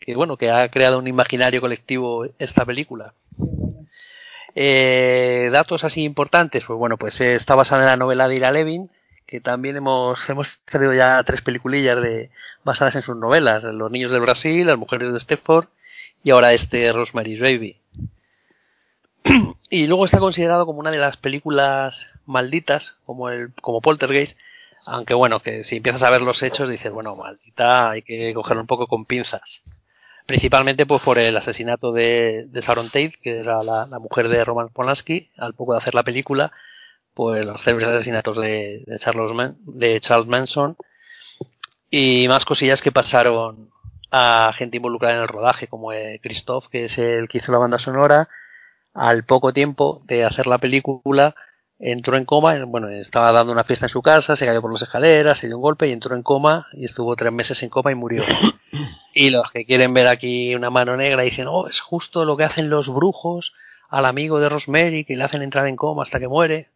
que 0.00 0.16
bueno, 0.16 0.38
que 0.38 0.50
ha 0.50 0.66
creado 0.70 0.98
un 0.98 1.06
imaginario 1.06 1.60
colectivo 1.60 2.24
esta 2.38 2.64
película. 2.64 3.12
Eh, 4.54 5.50
datos 5.52 5.84
así 5.84 6.04
importantes, 6.04 6.64
pues 6.66 6.78
bueno, 6.78 6.96
pues 6.96 7.20
está 7.20 7.54
basada 7.54 7.82
en 7.82 7.88
la 7.88 7.96
novela 7.98 8.26
de 8.26 8.36
Ira 8.36 8.50
Levin, 8.50 8.90
que 9.34 9.40
también 9.40 9.76
hemos, 9.76 10.30
hemos 10.30 10.60
tenido 10.60 10.94
ya 10.94 11.20
tres 11.24 11.42
peliculillas 11.42 12.00
de, 12.00 12.30
basadas 12.62 12.94
en 12.94 13.02
sus 13.02 13.16
novelas, 13.16 13.64
Los 13.64 13.90
niños 13.90 14.12
del 14.12 14.20
Brasil, 14.20 14.64
Las 14.64 14.78
mujeres 14.78 15.12
de 15.12 15.18
Stepford 15.18 15.66
y 16.22 16.30
ahora 16.30 16.52
este 16.52 16.92
Rosemary's 16.92 17.40
Baby. 17.40 17.76
y 19.70 19.88
luego 19.88 20.04
está 20.04 20.20
considerado 20.20 20.66
como 20.66 20.78
una 20.78 20.92
de 20.92 20.98
las 20.98 21.16
películas 21.16 22.06
malditas, 22.26 22.94
como 23.06 23.28
el, 23.28 23.52
como 23.54 23.80
Poltergeist, 23.80 24.38
aunque 24.86 25.14
bueno, 25.14 25.40
que 25.40 25.64
si 25.64 25.78
empiezas 25.78 26.04
a 26.04 26.10
ver 26.10 26.22
los 26.22 26.40
hechos 26.44 26.68
dices, 26.68 26.92
bueno, 26.92 27.16
maldita, 27.16 27.90
hay 27.90 28.02
que 28.02 28.32
cogerlo 28.34 28.60
un 28.60 28.68
poco 28.68 28.86
con 28.86 29.04
pinzas. 29.04 29.64
Principalmente 30.26 30.86
pues 30.86 31.02
por 31.02 31.18
el 31.18 31.36
asesinato 31.36 31.90
de, 31.90 32.46
de 32.46 32.60
Sharon 32.60 32.86
Tate, 32.86 33.14
que 33.20 33.40
era 33.40 33.64
la, 33.64 33.98
mujer 33.98 34.28
de 34.28 34.44
Roman 34.44 34.68
Polanski, 34.68 35.32
al 35.38 35.54
poco 35.54 35.72
de 35.72 35.78
hacer 35.78 35.96
la 35.96 36.04
película, 36.04 36.52
pues 37.14 37.46
los 37.46 37.62
célebres 37.62 37.88
asesinatos 37.88 38.36
de, 38.38 38.82
de, 38.86 38.98
Charles 38.98 39.54
de 39.66 40.00
Charles 40.00 40.26
Manson 40.26 40.76
y 41.90 42.26
más 42.28 42.44
cosillas 42.44 42.82
que 42.82 42.92
pasaron 42.92 43.70
a 44.10 44.52
gente 44.54 44.76
involucrada 44.76 45.16
en 45.16 45.22
el 45.22 45.28
rodaje, 45.28 45.68
como 45.68 45.92
eh, 45.92 46.20
Christoph, 46.22 46.66
que 46.68 46.84
es 46.84 46.98
el 46.98 47.28
que 47.28 47.38
hizo 47.38 47.52
la 47.52 47.58
banda 47.58 47.78
sonora, 47.78 48.28
al 48.92 49.24
poco 49.24 49.52
tiempo 49.52 50.02
de 50.06 50.24
hacer 50.24 50.46
la 50.46 50.58
película, 50.58 51.34
entró 51.78 52.16
en 52.16 52.24
coma, 52.24 52.64
bueno, 52.64 52.88
estaba 52.88 53.32
dando 53.32 53.52
una 53.52 53.64
fiesta 53.64 53.86
en 53.86 53.90
su 53.90 54.02
casa, 54.02 54.36
se 54.36 54.46
cayó 54.46 54.62
por 54.62 54.72
las 54.72 54.82
escaleras, 54.82 55.38
se 55.38 55.48
dio 55.48 55.56
un 55.56 55.62
golpe 55.62 55.88
y 55.88 55.92
entró 55.92 56.14
en 56.14 56.22
coma 56.22 56.66
y 56.72 56.84
estuvo 56.84 57.14
tres 57.16 57.32
meses 57.32 57.62
en 57.62 57.70
coma 57.70 57.92
y 57.92 57.94
murió. 57.94 58.24
Y 59.16 59.30
los 59.30 59.52
que 59.52 59.64
quieren 59.64 59.94
ver 59.94 60.08
aquí 60.08 60.56
una 60.56 60.70
mano 60.70 60.96
negra 60.96 61.22
dicen, 61.22 61.46
oh, 61.46 61.68
es 61.68 61.78
justo 61.78 62.24
lo 62.24 62.36
que 62.36 62.42
hacen 62.42 62.68
los 62.68 62.92
brujos 62.92 63.54
al 63.88 64.06
amigo 64.06 64.40
de 64.40 64.48
Rosemary, 64.48 65.04
que 65.04 65.14
le 65.14 65.22
hacen 65.22 65.42
entrar 65.42 65.68
en 65.68 65.76
coma 65.76 66.02
hasta 66.02 66.18
que 66.18 66.26
muere. 66.26 66.70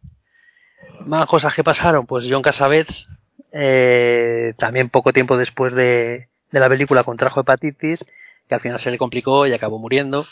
Más 1.05 1.25
cosas 1.27 1.53
que 1.55 1.63
pasaron, 1.63 2.05
pues 2.05 2.25
John 2.29 2.41
Cassavetes, 2.41 3.07
eh, 3.51 4.53
también 4.57 4.89
poco 4.89 5.13
tiempo 5.13 5.37
después 5.37 5.73
de, 5.73 6.29
de 6.51 6.59
la 6.59 6.69
película 6.69 7.03
contrajo 7.03 7.41
hepatitis, 7.41 8.05
que 8.47 8.55
al 8.55 8.61
final 8.61 8.79
se 8.79 8.91
le 8.91 8.97
complicó 8.97 9.47
y 9.47 9.53
acabó 9.53 9.79
muriendo. 9.79 10.25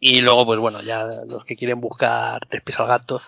Y 0.00 0.20
luego, 0.20 0.46
pues 0.46 0.60
bueno, 0.60 0.80
ya 0.82 1.04
los 1.26 1.44
que 1.44 1.56
quieren 1.56 1.80
buscar 1.80 2.46
tres 2.48 2.62
pies 2.62 2.78
al 2.78 2.86
gato, 2.86 3.20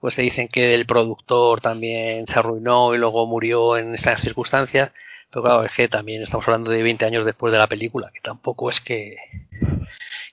pues 0.00 0.14
se 0.14 0.22
dicen 0.22 0.48
que 0.48 0.74
el 0.74 0.86
productor 0.86 1.60
también 1.60 2.26
se 2.26 2.38
arruinó 2.38 2.94
y 2.94 2.98
luego 2.98 3.26
murió 3.26 3.76
en 3.76 3.94
estas 3.94 4.20
circunstancias. 4.20 4.90
Pero 5.30 5.42
claro, 5.42 5.64
es 5.64 5.72
que 5.72 5.88
también 5.88 6.22
estamos 6.22 6.46
hablando 6.46 6.70
de 6.70 6.82
20 6.82 7.04
años 7.04 7.24
después 7.24 7.52
de 7.52 7.58
la 7.58 7.68
película, 7.68 8.10
que 8.12 8.20
tampoco 8.20 8.68
es 8.68 8.80
que, 8.80 9.16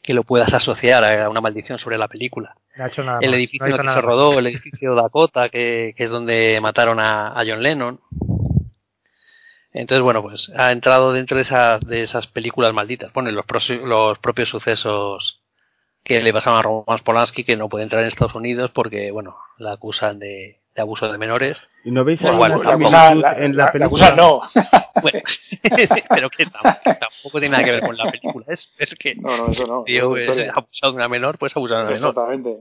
que 0.08 0.14
lo 0.14 0.24
puedas 0.24 0.54
asociar 0.54 1.04
a 1.04 1.28
una 1.28 1.42
maldición 1.42 1.80
sobre 1.80 1.98
la 1.98 2.08
película. 2.08 2.56
el 3.20 3.34
edificio 3.34 3.78
que 3.78 3.90
se 3.90 4.00
rodó, 4.00 4.40
el 4.40 4.48
edificio 4.48 4.96
Dakota, 4.96 5.50
que, 5.50 5.94
que 5.98 6.06
es 6.06 6.10
donde 6.10 6.58
mataron 6.62 7.02
a, 7.02 7.36
John 7.46 7.62
Lennon. 7.62 8.00
Entonces, 9.74 10.02
bueno, 10.02 10.22
pues 10.22 10.50
ha 10.56 10.72
entrado 10.72 11.12
dentro 11.12 11.36
de 11.36 11.44
esas, 11.44 11.82
de 11.82 12.04
esas 12.04 12.26
películas 12.26 12.74
malditas. 12.74 13.12
Bueno, 13.12 13.32
los, 13.32 13.46
los 13.84 14.18
propios 14.20 14.48
sucesos 14.48 15.42
que 16.06 16.22
le 16.22 16.32
pasaron 16.32 16.60
a 16.60 16.62
Roman 16.62 17.00
Polanski 17.04 17.44
que 17.44 17.58
no 17.58 17.68
puede 17.68 17.84
entrar 17.84 18.02
en 18.02 18.08
Estados 18.08 18.34
Unidos 18.34 18.72
porque, 18.74 19.12
bueno, 19.12 19.36
la 19.58 19.74
acusan 19.74 20.20
de, 20.20 20.62
abuso 20.82 21.12
de 21.12 21.18
menores. 21.18 21.62
¿Y 21.84 21.92
no 21.92 22.04
veis 22.04 22.22
bueno, 22.22 22.62
la, 22.64 23.36
en 23.38 23.56
la, 23.56 23.72
película? 23.72 24.16
no. 24.16 24.42
Bueno, 25.02 25.20
pero 26.10 26.30
que 26.32 26.46
tampoco, 26.48 27.40
tiene 27.40 27.50
nada 27.50 27.64
que 27.64 27.72
ver 27.72 27.82
con 27.82 27.96
la 27.96 28.10
película. 28.10 28.46
Es, 28.48 28.74
es 28.80 28.96
que 28.96 29.14
no, 29.16 29.38
no, 29.38 29.52
eso 29.52 29.68
no, 29.68 29.84
tío 29.84 30.18
es 30.18 30.50
abusado 30.50 30.92
de 30.92 30.96
una 30.98 31.08
menor, 31.08 31.38
pues 31.38 31.56
abusado 31.56 31.82
de 31.82 31.86
una 31.86 31.94
menor. 31.94 32.10
Exactamente. 32.10 32.58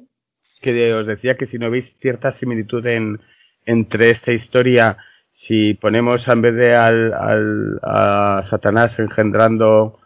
Que 0.60 0.94
os 0.94 1.06
decía 1.06 1.36
que 1.36 1.46
si 1.46 1.58
no 1.58 1.70
veis 1.70 1.86
cierta 2.00 2.38
similitud 2.38 2.86
en, 2.86 3.20
entre 3.64 4.10
esta 4.10 4.32
historia, 4.32 4.98
si 5.46 5.74
ponemos 5.74 6.26
en 6.28 6.42
vez 6.42 6.54
de 6.54 6.76
al, 6.76 7.14
al, 7.14 7.80
a 7.82 8.44
Satanás 8.50 8.92
engendrando 8.98 9.98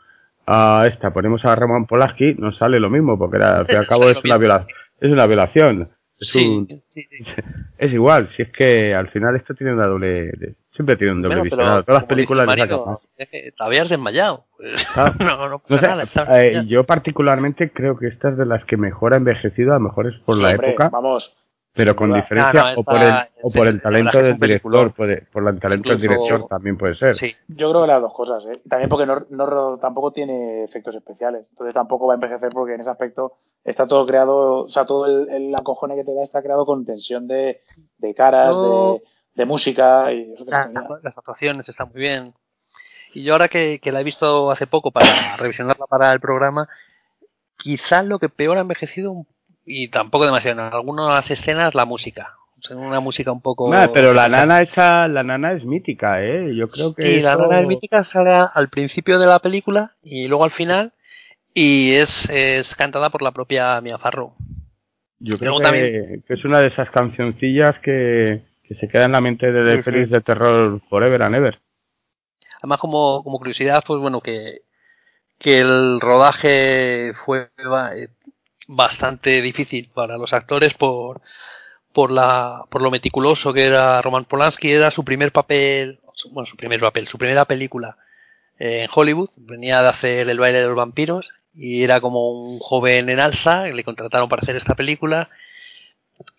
a 0.53 0.87
esta 0.87 1.12
ponemos 1.12 1.45
a 1.45 1.55
Roman 1.55 1.87
Polaski, 1.87 2.35
nos 2.35 2.57
sale 2.57 2.81
lo 2.81 2.91
mismo, 2.91 3.16
porque 3.16 3.39
al 3.39 3.66
fin 3.66 3.77
y 3.77 3.78
al 3.78 3.87
cabo 3.89 4.11
es 4.11 4.19
una, 4.24 4.37
violación, 4.37 4.69
es 5.01 5.12
una 5.12 5.27
violación. 5.27 5.91
Es, 6.20 6.28
Sí, 6.28 6.47
un- 6.47 6.66
sí, 6.86 7.06
sí. 7.09 7.24
es 7.78 7.92
igual, 7.92 8.28
si 8.36 8.42
es 8.42 8.51
que 8.52 8.94
al 8.94 9.09
final 9.09 9.36
esto 9.36 9.55
tiene 9.55 9.72
una 9.72 9.86
doble... 9.86 10.30
siempre 10.74 10.97
tiene 10.97 11.14
un 11.14 11.22
doble 11.22 11.36
Bueno, 11.36 11.42
pero 11.51 11.56
visionado. 11.56 11.82
Todas 11.84 12.02
las 12.02 12.09
películas 12.09 12.47
Marino, 12.47 13.01
eh, 13.16 13.26
te 13.56 13.64
habías 13.64 13.88
desmayado. 13.88 14.44
Ah. 14.94 15.14
no, 15.18 15.48
no 15.48 15.62
No 15.66 15.78
sé, 15.78 15.86
nada. 15.86 16.05
eh, 16.42 16.64
yo 16.66 16.84
particularmente 16.84 17.70
creo 17.72 17.97
que 17.97 18.09
esta 18.09 18.28
es 18.28 18.36
de 18.36 18.44
las 18.44 18.64
que 18.66 18.76
mejor 18.76 19.14
ha 19.14 19.16
envejecido, 19.16 19.72
a 19.72 19.76
lo 19.78 19.80
mejor 19.80 20.09
es 20.09 20.14
por 20.20 20.36
Sí, 20.36 20.42
la 20.42 20.51
hombre, 20.51 20.68
época, 20.68 20.90
Vamos, 20.90 21.34
pero 21.81 21.97
con 21.97 22.12
diferencia, 22.12 22.74
no, 22.74 22.81
o, 22.81 22.85
por 22.85 22.98
el, 22.98 23.15
o 23.40 23.51
por 23.51 23.66
el 23.66 23.77
la 23.77 23.81
talento 23.81 24.19
del 24.19 24.32
un 24.35 24.40
director, 24.40 24.93
puede, 24.93 25.23
por 25.32 25.48
el 25.48 25.59
talento 25.59 25.89
del 25.89 25.98
director 25.98 26.47
también 26.47 26.77
puede 26.77 26.94
ser. 26.94 27.16
Sí, 27.16 27.35
yo 27.48 27.70
creo 27.70 27.81
que 27.81 27.86
las 27.89 28.02
dos 28.02 28.12
cosas, 28.12 28.44
¿eh? 28.44 28.61
También 28.69 28.90
porque 28.90 29.07
no, 29.07 29.78
tampoco 29.78 30.12
tiene 30.12 30.65
efectos 30.65 30.94
especiales. 30.94 31.47
Entonces 31.48 31.73
tampoco 31.73 32.07
va 32.07 32.12
a 32.12 32.16
envejecer 32.16 32.51
porque 32.52 32.74
en 32.74 32.81
ese 32.82 32.90
aspecto 32.90 33.32
está 33.65 33.86
todo 33.86 34.05
creado, 34.05 34.65
o 34.65 34.69
sea, 34.69 34.85
todo 34.85 35.07
el, 35.07 35.31
el 35.31 35.55
acojone 35.55 35.94
que 35.97 36.05
te 36.05 36.15
da 36.15 36.23
está 36.23 36.43
creado 36.43 36.66
con 36.66 36.85
tensión 36.85 37.27
de, 37.27 37.62
de 37.97 38.15
caras, 38.15 38.59
No. 38.59 38.93
de, 38.97 39.02
de 39.36 39.44
música 39.47 40.12
y 40.12 40.35
eso 40.35 40.44
Ah, 40.52 40.69
las 41.02 41.16
actuaciones 41.16 41.66
están 41.66 41.89
muy 41.94 42.02
bien. 42.02 42.35
Y 43.15 43.23
yo 43.23 43.32
ahora 43.32 43.48
que, 43.48 43.78
que 43.81 43.90
la 43.90 44.02
he 44.02 44.05
visto 44.05 44.51
hace 44.51 44.66
poco 44.66 44.90
para 44.90 45.35
revisionarla 45.39 45.86
para 45.86 46.12
el 46.12 46.20
programa, 46.20 46.69
quizás 47.57 48.05
lo 48.05 48.19
que 48.19 48.28
peor 48.28 48.59
ha 48.59 48.61
envejecido, 48.61 49.24
y 49.72 49.88
tampoco 49.88 50.24
demasiado, 50.26 50.60
en 50.66 50.72
algunas 50.74 51.30
escenas 51.30 51.74
la 51.74 51.84
música. 51.84 52.34
O 52.59 52.62
sea, 52.62 52.76
una 52.76 53.01
música 53.01 53.32
un 53.32 53.40
poco... 53.40 53.70
Pero 53.94 54.12
la 54.12 54.28
nana 54.28 54.60
esa, 54.60 55.09
la 55.09 55.22
nana 55.22 55.52
es 55.52 55.64
mítica, 55.64 56.22
¿eh? 56.22 56.55
Yo 56.55 56.68
creo 56.68 56.94
que 56.94 57.02
Sí, 57.02 57.20
la 57.20 57.36
nana 57.36 57.60
hermítica 57.60 58.05
sale 58.05 58.32
al 58.52 58.68
principio 58.68 59.18
de 59.18 59.26
la 59.26 59.38
película 59.38 59.92
y 60.02 60.28
luego 60.28 60.44
al 60.44 60.51
final 60.51 60.92
y 61.55 61.92
es, 61.92 62.28
es 62.30 62.74
cantada 62.76 63.09
por 63.10 63.22
la 63.22 63.32
propia 63.32 63.80
Mia 63.80 63.97
Farrow. 63.98 64.34
Yo 65.20 65.38
creo 65.38 65.56
que, 65.59 65.62
también- 65.62 66.22
que 66.26 66.34
es 66.34 66.44
una 66.44 66.60
de 66.60 66.66
esas 66.68 66.90
cancioncillas 66.90 67.78
que, 67.80 68.42
que 68.62 68.74
se 68.74 68.88
queda 68.88 69.05
en 69.06 69.12
la 69.12 69.20
mente 69.20 69.51
de 69.51 69.76
Sí, 69.76 69.82
sí. 69.82 69.90
pelis 69.90 70.10
de 70.10 70.20
terror 70.20 70.80
forever 70.88 71.22
and 71.22 71.36
ever. 71.36 71.59
Además, 72.59 72.78
como, 72.78 73.22
como 73.24 73.38
curiosidad, 73.38 73.82
pues 73.86 74.01
bueno, 74.01 74.20
que, 74.20 74.62
que 75.38 75.60
el 75.60 75.98
rodaje 76.01 77.12
fue 77.24 77.48
eh, 77.97 78.09
bastante 78.70 79.42
difícil 79.42 79.90
para 79.92 80.16
los 80.16 80.32
actores 80.32 80.74
por, 80.74 81.20
por, 81.92 82.10
la, 82.10 82.64
por 82.70 82.82
lo 82.82 82.90
meticuloso 82.90 83.52
que 83.52 83.64
era 83.64 84.01
Roman 84.01 84.24
Polanski. 84.24 84.70
Era 84.70 84.90
su 84.90 85.05
primer 85.05 85.32
papel, 85.32 85.98
bueno, 86.30 86.47
su 86.47 86.56
primer 86.56 86.80
papel, 86.80 87.09
su 87.09 87.18
primera 87.18 87.44
película 87.44 87.97
en 88.59 88.88
Hollywood. 88.94 89.30
Venía 89.36 89.82
de 89.82 89.88
hacer 89.88 90.28
El 90.30 90.38
baile 90.38 90.60
de 90.60 90.66
los 90.66 90.76
vampiros 90.76 91.30
y 91.55 91.82
era 91.82 92.01
como 92.01 92.30
un 92.30 92.59
joven 92.60 93.09
en 93.09 93.18
alza. 93.18 93.66
Le 93.66 93.84
contrataron 93.84 94.28
para 94.28 94.42
hacer 94.42 94.56
esta 94.56 94.76
película. 94.76 95.28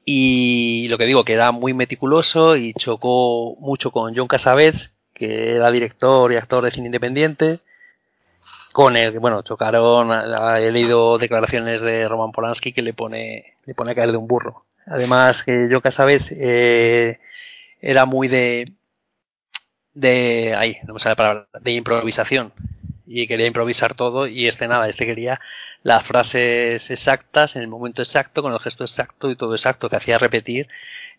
Y 0.05 0.87
lo 0.89 0.97
que 0.97 1.05
digo, 1.05 1.25
que 1.25 1.33
era 1.33 1.51
muy 1.51 1.73
meticuloso 1.73 2.55
y 2.55 2.73
chocó 2.75 3.55
mucho 3.59 3.91
con 3.91 4.15
John 4.15 4.27
Cassavetes, 4.27 4.93
que 5.13 5.55
era 5.55 5.69
director 5.71 6.31
y 6.31 6.37
actor 6.37 6.63
de 6.63 6.71
cine 6.71 6.87
independiente, 6.87 7.59
con 8.71 8.95
el 8.95 9.19
bueno, 9.19 9.41
chocaron, 9.41 10.11
he 10.57 10.71
leído 10.71 11.17
declaraciones 11.17 11.81
de 11.81 12.07
Roman 12.07 12.31
Polanski 12.31 12.73
que 12.73 12.81
le 12.81 12.93
pone, 12.93 13.55
le 13.65 13.75
pone 13.75 13.91
a 13.91 13.95
caer 13.95 14.11
de 14.11 14.17
un 14.17 14.27
burro. 14.27 14.65
Además, 14.85 15.43
que 15.43 15.67
John 15.71 15.81
Cassavetes 15.81 16.27
eh, 16.31 17.19
era 17.81 18.05
muy 18.05 18.27
de, 18.27 18.73
de, 19.93 20.55
ahí, 20.55 20.77
no 20.87 20.93
me 20.93 20.99
sale 20.99 21.11
la 21.11 21.15
palabra, 21.15 21.47
de 21.59 21.71
improvisación. 21.71 22.53
Y 23.05 23.27
quería 23.27 23.47
improvisar 23.47 23.93
todo 23.93 24.25
y 24.27 24.47
este 24.47 24.67
nada, 24.67 24.87
este 24.87 25.05
quería 25.05 25.39
las 25.83 26.05
frases 26.05 26.89
exactas 26.91 27.55
en 27.55 27.63
el 27.63 27.67
momento 27.67 28.01
exacto, 28.01 28.41
con 28.41 28.53
el 28.53 28.59
gesto 28.59 28.83
exacto 28.83 29.29
y 29.29 29.35
todo 29.35 29.55
exacto, 29.55 29.89
que 29.89 29.97
hacía 29.97 30.17
repetir 30.17 30.67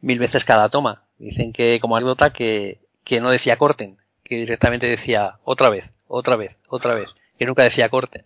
mil 0.00 0.18
veces 0.18 0.44
cada 0.44 0.68
toma. 0.70 1.02
Dicen 1.18 1.52
que 1.52 1.80
como 1.80 1.96
anécdota 1.96 2.32
que, 2.32 2.78
que 3.04 3.20
no 3.20 3.30
decía 3.30 3.58
corten, 3.58 3.98
que 4.24 4.36
directamente 4.36 4.86
decía 4.86 5.38
otra 5.44 5.68
vez, 5.68 5.90
otra 6.06 6.36
vez, 6.36 6.56
otra 6.68 6.94
vez, 6.94 7.08
que 7.42 7.46
nunca 7.46 7.64
decía 7.64 7.88
corten. 7.88 8.24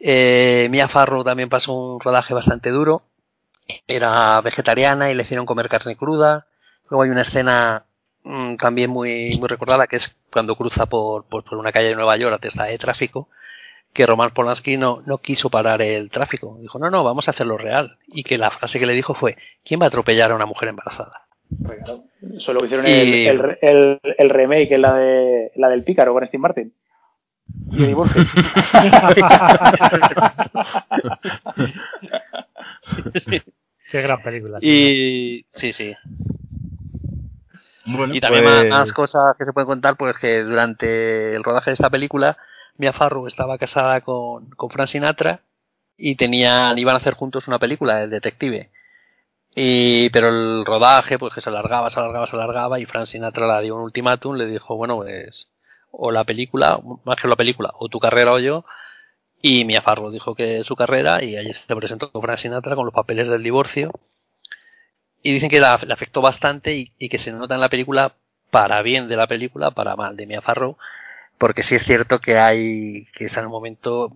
Eh, 0.00 0.68
Mia 0.70 0.88
Farrow 0.88 1.22
también 1.24 1.48
pasó 1.48 1.72
un 1.72 2.00
rodaje 2.00 2.34
bastante 2.34 2.70
duro, 2.70 3.02
era 3.86 4.40
vegetariana 4.40 5.10
y 5.10 5.14
le 5.14 5.22
hicieron 5.22 5.46
comer 5.46 5.68
carne 5.68 5.96
cruda. 5.96 6.46
Luego 6.90 7.04
hay 7.04 7.10
una 7.10 7.22
escena 7.22 7.84
mm, 8.24 8.56
también 8.56 8.90
muy, 8.90 9.36
muy 9.38 9.48
recordada 9.48 9.86
que 9.86 9.96
es 9.96 10.16
cuando 10.32 10.56
cruza 10.56 10.86
por, 10.86 11.24
por, 11.24 11.44
por 11.44 11.56
una 11.58 11.72
calle 11.72 11.88
de 11.88 11.94
Nueva 11.94 12.16
York 12.16 12.34
a 12.34 12.38
testa 12.38 12.64
de 12.64 12.78
tráfico 12.78 13.28
que 13.92 14.06
Roman 14.06 14.30
Polanski 14.30 14.78
no, 14.78 15.02
no 15.04 15.18
quiso 15.18 15.50
parar 15.50 15.82
el 15.82 16.10
tráfico. 16.10 16.56
Dijo, 16.60 16.78
no, 16.78 16.90
no, 16.90 17.04
vamos 17.04 17.28
a 17.28 17.32
hacerlo 17.32 17.58
real. 17.58 17.98
Y 18.08 18.24
que 18.24 18.38
la 18.38 18.50
frase 18.50 18.78
que 18.78 18.86
le 18.86 18.94
dijo 18.94 19.14
fue, 19.14 19.36
¿quién 19.64 19.80
va 19.80 19.84
a 19.84 19.88
atropellar 19.88 20.32
a 20.32 20.34
una 20.34 20.46
mujer 20.46 20.70
embarazada? 20.70 21.26
Eso 22.34 22.54
lo 22.54 22.64
hicieron 22.64 22.86
Y- 22.88 22.90
el, 22.90 23.38
el, 23.38 23.58
el, 23.60 24.00
el 24.16 24.30
remake, 24.30 24.78
la, 24.78 24.94
de, 24.94 25.52
la 25.56 25.68
del 25.68 25.84
Pícaro 25.84 26.14
con 26.14 26.26
Steve 26.26 26.40
Martin. 26.40 26.72
Y 27.70 27.84
Eddie 27.84 27.94
Murphy. 27.94 28.20
Qué 33.90 34.00
gran 34.00 34.22
película. 34.22 34.58
y 34.60 35.44
sí, 35.52 35.72
sí. 35.72 35.94
Bueno, 37.84 38.14
Y 38.14 38.20
también 38.20 38.44
pues- 38.44 38.68
más, 38.68 38.68
más 38.68 38.92
cosas 38.92 39.36
que 39.36 39.44
se 39.44 39.52
pueden 39.52 39.66
contar, 39.66 39.96
pues 39.96 40.16
que 40.18 40.42
durante 40.42 41.34
el 41.34 41.42
rodaje 41.44 41.70
de 41.70 41.74
esta 41.74 41.90
película, 41.90 42.36
Mia 42.78 42.92
Farrow 42.92 43.26
estaba 43.26 43.58
casada 43.58 44.00
con, 44.00 44.50
con 44.50 44.70
Frank 44.70 44.88
Sinatra 44.88 45.40
y 45.96 46.14
tenían, 46.16 46.78
iban 46.78 46.94
a 46.94 46.98
hacer 46.98 47.14
juntos 47.14 47.48
una 47.48 47.58
película, 47.58 48.02
El 48.02 48.10
Detective. 48.10 48.70
Y, 49.54 50.08
pero 50.10 50.28
el 50.28 50.64
rodaje, 50.64 51.18
pues 51.18 51.34
que 51.34 51.42
se 51.42 51.50
alargaba, 51.50 51.90
se 51.90 52.00
alargaba, 52.00 52.26
se 52.26 52.36
alargaba, 52.36 52.80
y 52.80 52.86
Frank 52.86 53.04
Sinatra 53.04 53.58
le 53.58 53.64
dio 53.64 53.76
un 53.76 53.82
ultimátum, 53.82 54.36
le 54.36 54.46
dijo, 54.46 54.76
bueno, 54.76 54.96
pues, 54.96 55.48
o 55.92 56.10
la 56.10 56.24
película, 56.24 56.80
más 57.04 57.16
que 57.16 57.28
la 57.28 57.36
película, 57.36 57.70
o 57.78 57.88
tu 57.88 58.00
carrera 58.00 58.32
o 58.32 58.38
yo, 58.38 58.64
y 59.40 59.64
Mia 59.64 59.82
Farrow 59.82 60.10
dijo 60.10 60.34
que 60.34 60.64
su 60.64 60.74
carrera, 60.76 61.22
y 61.22 61.36
allí 61.36 61.52
se 61.52 61.76
presentó 61.76 62.10
con 62.10 62.22
Frank 62.22 62.38
Sinatra 62.38 62.74
con 62.74 62.84
los 62.86 62.94
papeles 62.94 63.28
del 63.28 63.42
divorcio, 63.42 63.90
y 65.22 65.32
dicen 65.32 65.50
que 65.50 65.60
la, 65.60 65.78
le 65.86 65.92
afectó 65.92 66.20
bastante 66.20 66.74
y, 66.74 66.92
y 66.98 67.08
que 67.08 67.18
se 67.18 67.32
nota 67.32 67.54
en 67.54 67.60
la 67.60 67.68
película 67.68 68.14
para 68.50 68.82
bien 68.82 69.08
de 69.08 69.16
la 69.16 69.26
película, 69.26 69.70
para 69.70 69.96
mal 69.96 70.16
de 70.16 70.26
Mia 70.26 70.40
Farrow, 70.42 70.76
porque 71.38 71.62
sí 71.62 71.74
es 71.74 71.84
cierto 71.84 72.20
que 72.20 72.38
hay, 72.38 73.06
que 73.14 73.26
está 73.26 73.40
en 73.40 73.46
un 73.46 73.52
momento, 73.52 74.12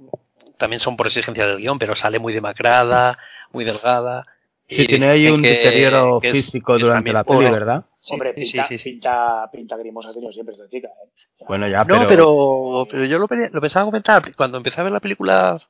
también 0.58 0.80
son 0.80 0.96
por 0.96 1.06
exigencia 1.06 1.46
del 1.46 1.58
guion, 1.58 1.78
pero 1.78 1.94
sale 1.96 2.18
muy 2.18 2.32
demacrada, 2.32 3.18
muy 3.52 3.64
delgada. 3.64 4.26
Sí, 4.68 4.82
y 4.82 4.86
tiene 4.86 5.06
ahí 5.08 5.28
un 5.28 5.42
que- 5.42 5.48
deterioro 5.48 6.18
que 6.20 6.30
es- 6.30 6.34
físico 6.36 6.76
es 6.76 6.82
durante 6.82 7.12
la 7.12 7.24
peli, 7.24 7.44
¿verdad? 7.52 7.84
Sí, 8.06 8.12
Hombre, 8.14 8.34
sí, 8.36 8.52
pinta, 8.52 8.64
sí, 8.68 8.78
sí. 8.78 8.90
Pinta, 8.92 9.50
pinta 9.52 9.76
grimosa 9.76 10.10
ha 10.10 10.12
tenido 10.14 10.32
siempre 10.32 10.54
esta 10.54 10.68
chica. 10.68 10.88
¿eh? 10.88 11.44
Bueno, 11.48 11.66
ya, 11.68 11.78
No, 11.84 12.06
pero... 12.06 12.08
pero, 12.08 12.86
pero 12.88 13.04
yo 13.04 13.18
lo, 13.18 13.26
lo 13.52 13.60
pensaba 13.60 13.84
comentar 13.84 14.34
cuando 14.36 14.58
empecé 14.58 14.80
a 14.80 14.84
ver 14.84 14.92
la 14.92 15.00
película, 15.00 15.60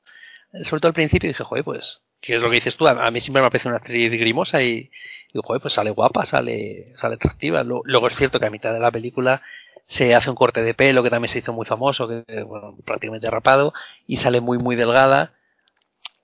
sobre 0.64 0.80
todo 0.80 0.88
al 0.88 0.94
principio, 0.94 1.28
dije, 1.28 1.42
joder, 1.44 1.64
pues, 1.64 2.02
¿qué 2.20 2.36
es 2.36 2.42
lo 2.42 2.50
que 2.50 2.56
dices 2.56 2.76
tú? 2.76 2.86
A, 2.86 3.06
a 3.06 3.10
mí 3.10 3.20
siempre 3.22 3.40
me 3.40 3.46
ha 3.46 3.50
parecido 3.50 3.70
una 3.70 3.78
actriz 3.78 4.10
grimosa 4.12 4.62
y 4.62 4.90
digo, 5.32 5.42
joder, 5.46 5.62
pues 5.62 5.72
sale 5.74 5.90
guapa, 5.90 6.26
sale, 6.26 6.92
sale 6.96 7.14
atractiva. 7.14 7.64
Lo- 7.64 7.80
Luego 7.84 8.08
es 8.08 8.16
cierto 8.16 8.38
que 8.38 8.46
a 8.46 8.50
mitad 8.50 8.72
de 8.74 8.80
la 8.80 8.90
película 8.90 9.40
se 9.86 10.14
hace 10.14 10.28
un 10.28 10.36
corte 10.36 10.62
de 10.62 10.74
pelo 10.74 11.02
que 11.02 11.10
también 11.10 11.30
se 11.30 11.38
hizo 11.38 11.54
muy 11.54 11.64
famoso, 11.64 12.06
que 12.06 12.24
que, 12.26 12.42
bueno, 12.42 12.76
prácticamente 12.84 13.30
rapado, 13.30 13.72
y 14.06 14.18
sale 14.18 14.42
muy, 14.42 14.58
muy 14.58 14.76
delgada. 14.76 15.32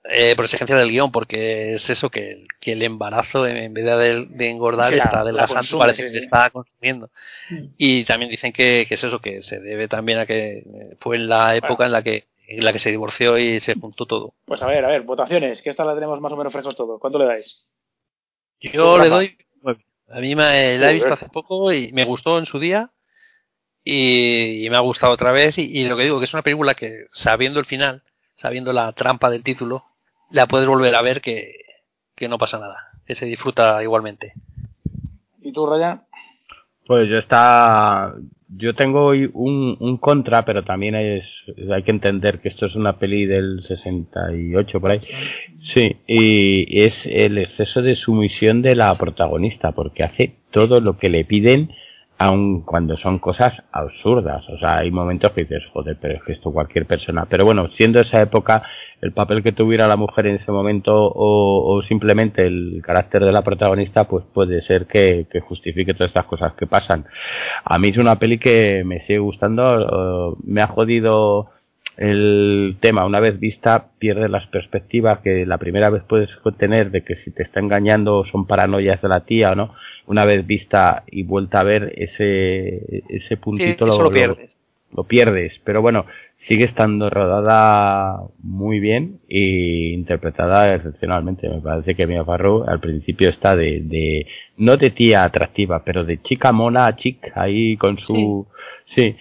Eh, 0.05 0.35
por 0.35 0.43
exigencia 0.43 0.75
del 0.75 0.89
guion, 0.89 1.13
porque 1.13 1.73
es 1.75 1.89
eso 1.89 2.09
que, 2.09 2.45
que 2.59 2.73
el 2.73 2.83
embarazo 2.83 3.47
en 3.47 3.73
vez 3.73 3.85
de, 3.85 4.25
de 4.25 4.49
engordar 4.49 4.91
Sí, 4.91 4.99
está 4.99 5.21
adelgazando, 5.21 5.77
parece 5.77 6.07
sí, 6.07 6.11
que 6.11 6.19
sí. 6.19 6.25
está 6.25 6.49
consumiendo. 6.49 7.09
Mm. 7.49 7.65
Y 7.77 8.03
también 8.03 8.29
dicen 8.29 8.51
que, 8.51 8.85
que 8.87 8.95
es 8.95 9.03
eso, 9.03 9.19
que 9.19 9.41
se 9.43 9.61
debe 9.61 9.87
también 9.87 10.19
a 10.19 10.25
que 10.25 10.57
eh, 10.57 10.97
fue 10.99 11.15
en 11.15 11.29
la 11.29 11.55
época 11.55 11.85
en 11.85 11.93
la 11.93 12.03
que 12.03 12.25
en 12.45 12.65
la 12.65 12.73
que 12.73 12.79
se 12.79 12.91
divorció 12.91 13.37
y 13.37 13.61
se 13.61 13.75
juntó 13.75 14.05
todo. 14.05 14.33
Pues 14.45 14.61
a 14.61 14.67
ver, 14.67 14.83
a 14.83 14.89
ver, 14.89 15.03
votaciones, 15.03 15.61
que 15.61 15.69
esta 15.69 15.85
la 15.85 15.95
tenemos 15.95 16.19
más 16.19 16.33
o 16.33 16.35
menos 16.35 16.51
frescos 16.51 16.75
todos. 16.75 16.99
¿Cuánto 16.99 17.17
le 17.17 17.25
dais? 17.25 17.65
Yo 18.59 18.97
Rafa. 18.97 19.03
le 19.03 19.09
doy. 19.09 19.37
A 20.09 20.19
mí 20.19 20.35
me, 20.35 20.77
la 20.77 20.91
he 20.91 20.93
visto 20.95 21.13
hace 21.13 21.29
poco 21.29 21.71
y 21.71 21.93
me 21.93 22.03
gustó 22.03 22.37
en 22.37 22.45
su 22.45 22.59
día 22.59 22.91
y, 23.85 24.65
y 24.65 24.69
me 24.69 24.75
ha 24.75 24.81
gustado 24.81 25.13
otra 25.13 25.31
vez 25.31 25.57
y, 25.57 25.61
y 25.61 25.85
lo 25.85 25.95
que 25.95 26.03
digo 26.03 26.19
que 26.19 26.25
es 26.25 26.33
una 26.33 26.43
película 26.43 26.75
que 26.75 27.05
sabiendo 27.11 27.61
el 27.61 27.65
final, 27.65 28.03
sabiendo 28.35 28.73
la 28.73 28.91
trampa 28.91 29.29
del 29.29 29.43
título, 29.43 29.85
la 30.33 30.47
puedes 30.47 30.67
volver 30.67 30.95
a 30.95 31.01
ver 31.01 31.21
que, 31.21 31.53
que 32.15 32.27
no 32.27 32.37
pasa 32.37 32.59
nada, 32.59 32.75
que 33.05 33.15
se 33.15 33.27
disfruta 33.27 33.81
igualmente. 33.83 34.33
¿Y 35.41 35.53
tú, 35.53 35.67
Ryan? 35.67 36.01
Pues 36.87 37.07
yo 37.07 37.19
está, 37.19 38.13
yo 38.49 38.73
tengo 38.73 39.05
hoy 39.05 39.29
un, 39.31 39.77
un 39.79 39.97
contra, 39.97 40.43
pero 40.43 40.63
también 40.63 40.95
es, 40.95 41.23
hay 41.71 41.83
que 41.83 41.91
entender 41.91 42.39
que 42.39 42.49
esto 42.49 42.65
es 42.65 42.75
una 42.75 42.97
peli 42.97 43.27
del 43.27 43.63
68 43.67 44.81
por 44.81 44.91
ahí. 44.91 45.01
Sí, 45.73 45.97
y 46.07 46.81
es 46.81 46.93
el 47.05 47.37
exceso 47.37 47.83
de 47.83 47.95
sumisión 47.95 48.63
de 48.63 48.75
la 48.75 48.93
protagonista, 48.95 49.71
porque 49.71 50.03
hace 50.03 50.35
todo 50.51 50.81
lo 50.81 50.97
que 50.97 51.09
le 51.09 51.25
piden 51.25 51.69
aun 52.23 52.61
cuando 52.61 52.95
son 52.97 53.19
cosas 53.19 53.53
absurdas. 53.71 54.47
O 54.49 54.57
sea, 54.57 54.77
hay 54.77 54.91
momentos 54.91 55.31
que 55.31 55.41
dices, 55.41 55.63
joder, 55.73 55.97
pero 56.01 56.15
es 56.15 56.23
que 56.23 56.33
esto 56.33 56.51
cualquier 56.51 56.85
persona. 56.85 57.25
Pero 57.29 57.43
bueno, 57.43 57.69
siendo 57.75 57.99
esa 57.99 58.21
época, 58.21 58.63
el 59.01 59.11
papel 59.11 59.43
que 59.43 59.51
tuviera 59.51 59.87
la 59.87 59.97
mujer 59.97 60.27
en 60.27 60.35
ese 60.35 60.51
momento 60.51 61.11
o, 61.13 61.81
simplemente 61.87 62.45
el 62.45 62.81
carácter 62.81 63.25
de 63.25 63.31
la 63.33 63.41
protagonista, 63.41 64.05
pues 64.05 64.23
puede 64.33 64.61
ser 64.61 64.87
que, 64.87 65.27
justifique 65.47 65.93
todas 65.93 66.09
estas 66.09 66.25
cosas 66.25 66.53
que 66.53 66.65
pasan. 66.65 67.05
A 67.65 67.77
mí 67.77 67.89
es 67.89 67.97
una 67.97 68.17
peli 68.17 68.39
que 68.39 68.83
me 68.85 69.01
sigue 69.01 69.19
gustando, 69.19 70.37
me 70.43 70.61
ha 70.61 70.67
jodido 70.67 71.49
el 71.97 72.77
tema, 72.79 73.05
una 73.05 73.19
vez 73.19 73.39
vista, 73.39 73.89
pierde 73.99 74.27
las 74.27 74.47
perspectivas 74.47 75.19
que 75.19 75.45
la 75.45 75.57
primera 75.57 75.89
vez 75.89 76.03
puedes 76.07 76.29
tener 76.57 76.91
de 76.91 77.03
que 77.03 77.15
si 77.17 77.31
te 77.31 77.43
está 77.43 77.59
engañando 77.59 78.25
son 78.25 78.47
paranoias 78.47 79.01
de 79.01 79.09
la 79.09 79.25
tía 79.25 79.51
o 79.51 79.55
no. 79.55 79.73
Una 80.07 80.25
vez 80.25 80.45
vista 80.45 81.03
y 81.09 81.23
vuelta 81.23 81.59
a 81.59 81.63
ver 81.63 81.93
ese, 81.95 83.03
ese 83.09 83.37
puntito 83.37 83.85
lo, 83.85 84.09
pierdes. 84.09 84.59
Lo, 84.91 85.03
pierdes. 85.03 85.53
Pero 85.63 85.81
bueno, 85.81 86.05
sigue 86.47 86.65
estando 86.65 87.09
rodada 87.09 88.17
muy 88.39 88.79
bien 88.79 89.19
e 89.29 89.93
interpretada 89.93 90.73
excepcionalmente. 90.75 91.47
Me 91.47 91.61
parece 91.61 91.95
que 91.95 92.07
Mia 92.07 92.25
Farrow 92.25 92.65
al 92.67 92.79
principio 92.79 93.29
está 93.29 93.55
de, 93.55 93.81
de, 93.81 94.25
no 94.57 94.77
de 94.77 94.89
tía 94.89 95.23
atractiva, 95.23 95.83
pero 95.85 96.03
de 96.03 96.21
chica 96.21 96.51
mona, 96.51 96.95
chic, 96.97 97.31
ahí 97.35 97.77
con 97.77 97.97
su, 97.99 98.47
sí, 98.95 99.15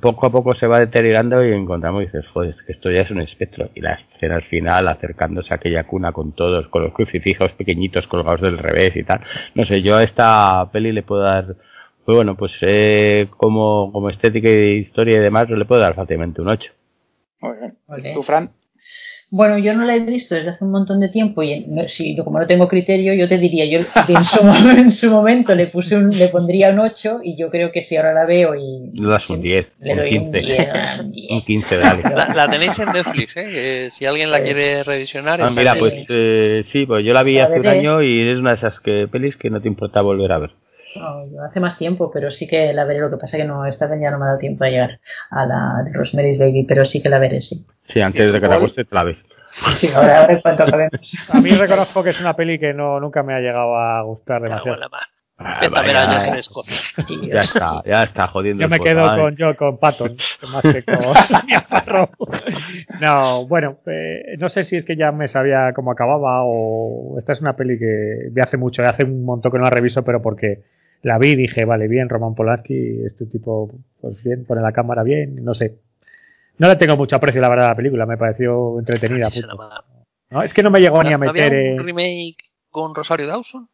poco 0.00 0.26
a 0.26 0.30
poco 0.30 0.54
se 0.54 0.66
va 0.66 0.80
deteriorando 0.80 1.44
y 1.44 1.52
encontramos 1.52 2.02
y 2.02 2.06
dices, 2.06 2.26
joder, 2.32 2.54
que 2.66 2.72
esto 2.72 2.90
ya 2.90 3.02
es 3.02 3.10
un 3.10 3.20
espectro. 3.20 3.68
Y 3.74 3.80
la 3.80 3.94
escena 3.94 4.36
al 4.36 4.44
final, 4.44 4.88
acercándose 4.88 5.52
a 5.52 5.56
aquella 5.56 5.84
cuna 5.84 6.12
con 6.12 6.32
todos, 6.32 6.68
con 6.68 6.82
los 6.84 6.92
crucifijos 6.92 7.52
pequeñitos 7.52 8.06
colgados 8.06 8.40
del 8.40 8.58
revés 8.58 8.94
y 8.96 9.02
tal. 9.02 9.20
No 9.54 9.64
sé, 9.64 9.82
yo 9.82 9.96
a 9.96 10.02
esta 10.04 10.70
peli 10.72 10.92
le 10.92 11.02
puedo 11.02 11.22
dar, 11.22 11.56
pues 12.04 12.16
bueno, 12.16 12.36
pues 12.36 12.52
eh, 12.60 13.28
como, 13.36 13.90
como 13.92 14.10
estética 14.10 14.48
y 14.48 14.78
historia 14.78 15.16
y 15.16 15.22
demás, 15.22 15.48
le 15.50 15.64
puedo 15.64 15.80
dar 15.80 15.94
fácilmente 15.94 16.40
un 16.40 16.48
8. 16.48 16.72
Muy 17.40 17.56
bien. 17.58 18.14
¿Tú, 18.14 18.22
Fran? 18.22 18.50
Bueno, 19.36 19.58
yo 19.58 19.74
no 19.74 19.84
la 19.84 19.96
he 19.96 19.98
visto 19.98 20.36
desde 20.36 20.50
hace 20.50 20.62
un 20.62 20.70
montón 20.70 21.00
de 21.00 21.08
tiempo 21.08 21.42
y 21.42 21.66
si, 21.88 22.16
como 22.16 22.38
no 22.38 22.46
tengo 22.46 22.68
criterio, 22.68 23.14
yo 23.14 23.28
te 23.28 23.36
diría, 23.36 23.64
yo 23.64 23.80
en 24.76 24.92
su, 24.92 25.10
momento 25.10 25.56
le 25.56 25.66
puse 25.66 25.96
un, 25.96 26.16
le 26.16 26.28
pondría 26.28 26.70
un 26.70 26.78
8 26.78 27.18
y 27.20 27.36
yo 27.36 27.50
creo 27.50 27.72
que 27.72 27.82
si 27.82 27.96
ahora 27.96 28.12
la 28.12 28.26
veo 28.26 28.54
y... 28.54 28.92
Le 28.92 29.08
das 29.08 29.28
un 29.28 29.42
10, 29.42 29.66
le 29.80 29.96
doy 29.96 30.08
15. 30.08 30.38
Un, 31.00 31.10
10, 31.10 31.30
un 31.30 31.42
15, 31.42 31.76
dale. 31.78 32.02
La, 32.36 32.48
tenéis 32.48 32.78
en 32.78 32.92
Netflix, 32.92 33.36
¿eh? 33.36 33.88
si 33.90 34.06
alguien 34.06 34.30
la 34.30 34.38
pues, 34.38 34.54
quiere 34.54 34.82
revisionar... 34.84 35.42
Ah, 35.42 35.50
mira, 35.50 35.74
pues 35.80 36.06
eh, 36.10 36.64
sí, 36.70 36.86
pues 36.86 37.04
yo 37.04 37.12
la 37.12 37.24
vi 37.24 37.40
hace 37.40 37.58
un 37.58 37.66
año 37.66 38.02
y 38.02 38.20
es 38.20 38.38
una 38.38 38.50
de 38.50 38.56
esas 38.58 38.78
que, 38.78 39.08
pelis 39.08 39.34
que 39.34 39.50
no 39.50 39.60
te 39.60 39.66
importa 39.66 40.00
volver 40.00 40.30
a 40.30 40.38
ver. 40.38 40.50
Hace 41.48 41.60
más 41.60 41.78
tiempo, 41.78 42.10
pero 42.12 42.30
sí 42.30 42.46
que 42.46 42.72
la 42.72 42.84
veré. 42.84 43.00
Lo 43.00 43.10
que 43.10 43.16
pasa 43.16 43.36
es 43.36 43.42
que 43.42 43.48
no, 43.48 43.64
esta 43.66 43.86
vez 43.86 44.00
ya 44.00 44.10
no 44.10 44.18
me 44.18 44.24
ha 44.24 44.28
dado 44.28 44.38
tiempo 44.38 44.64
a 44.64 44.68
llegar 44.68 45.00
a 45.30 45.46
la 45.46 45.82
de 45.84 45.92
Rosemary's 45.92 46.38
Baby, 46.38 46.64
pero 46.66 46.84
sí 46.84 47.02
que 47.02 47.08
la 47.08 47.18
veré, 47.18 47.40
sí. 47.40 47.66
Sí, 47.92 48.00
antes 48.00 48.32
de 48.32 48.40
que 48.40 48.46
la 48.46 48.58
guste, 48.58 48.84
te 48.84 48.94
la 48.94 49.04
ves. 49.04 49.16
Sí, 49.76 49.88
ahora, 49.94 50.22
ahora 50.22 50.40
cuanto 50.40 50.64
acabemos. 50.64 51.12
A 51.32 51.40
mí 51.40 51.50
reconozco 51.50 52.02
que 52.02 52.10
es 52.10 52.20
una 52.20 52.34
peli 52.34 52.58
que 52.58 52.74
no 52.74 52.98
nunca 52.98 53.22
me 53.22 53.34
ha 53.34 53.40
llegado 53.40 53.76
a 53.76 54.02
gustar 54.02 54.42
demasiado. 54.42 54.78
Ah, 55.36 55.60
ya 57.32 57.40
está, 57.40 57.82
ya 57.84 58.04
está 58.04 58.28
jodiendo. 58.28 58.62
Yo 58.62 58.68
me 58.68 58.78
quedo 58.78 59.04
con 59.16 59.34
yo 59.34 59.56
con 59.56 59.78
Patton, 59.78 60.16
más 60.48 60.62
que 60.62 60.84
con 60.84 60.94
No, 63.00 63.46
bueno, 63.48 63.78
eh, 63.86 64.36
no 64.38 64.48
sé 64.48 64.62
si 64.62 64.76
es 64.76 64.84
que 64.84 64.96
ya 64.96 65.10
me 65.10 65.26
sabía 65.26 65.72
cómo 65.74 65.90
acababa 65.90 66.44
o 66.44 67.16
esta 67.18 67.32
es 67.32 67.40
una 67.40 67.56
peli 67.56 67.78
que 67.78 68.28
vi 68.30 68.40
hace 68.40 68.56
mucho, 68.56 68.86
hace 68.86 69.02
un 69.02 69.24
montón 69.24 69.50
que 69.50 69.58
no 69.58 69.64
la 69.64 69.70
reviso, 69.70 70.04
pero 70.04 70.22
porque 70.22 70.62
la 71.04 71.18
vi 71.18 71.30
y 71.30 71.36
dije, 71.36 71.64
vale, 71.64 71.86
bien, 71.86 72.08
Roman 72.08 72.34
Polanski, 72.34 73.04
este 73.04 73.26
tipo, 73.26 73.70
pues 74.00 74.22
bien, 74.24 74.44
pone 74.44 74.60
la 74.60 74.72
cámara 74.72 75.02
bien, 75.02 75.44
no 75.44 75.54
sé, 75.54 75.78
no 76.58 76.68
le 76.68 76.76
tengo 76.76 76.96
mucho 76.96 77.16
aprecio, 77.16 77.40
la 77.40 77.48
verdad, 77.48 77.66
a 77.66 77.68
la 77.70 77.76
película. 77.76 78.06
Me 78.06 78.16
pareció 78.16 78.78
entretenida. 78.78 79.28
No, 80.30 80.42
es 80.42 80.54
que 80.54 80.62
no 80.62 80.70
me 80.70 80.80
llegó 80.80 81.02
ni 81.02 81.12
a 81.12 81.18
meter. 81.18 81.52
¿Había 81.52 81.74
un 81.74 81.84
remake 81.84 82.44
con 82.70 82.94
Rosario 82.94 83.26
Dawson? 83.26 83.68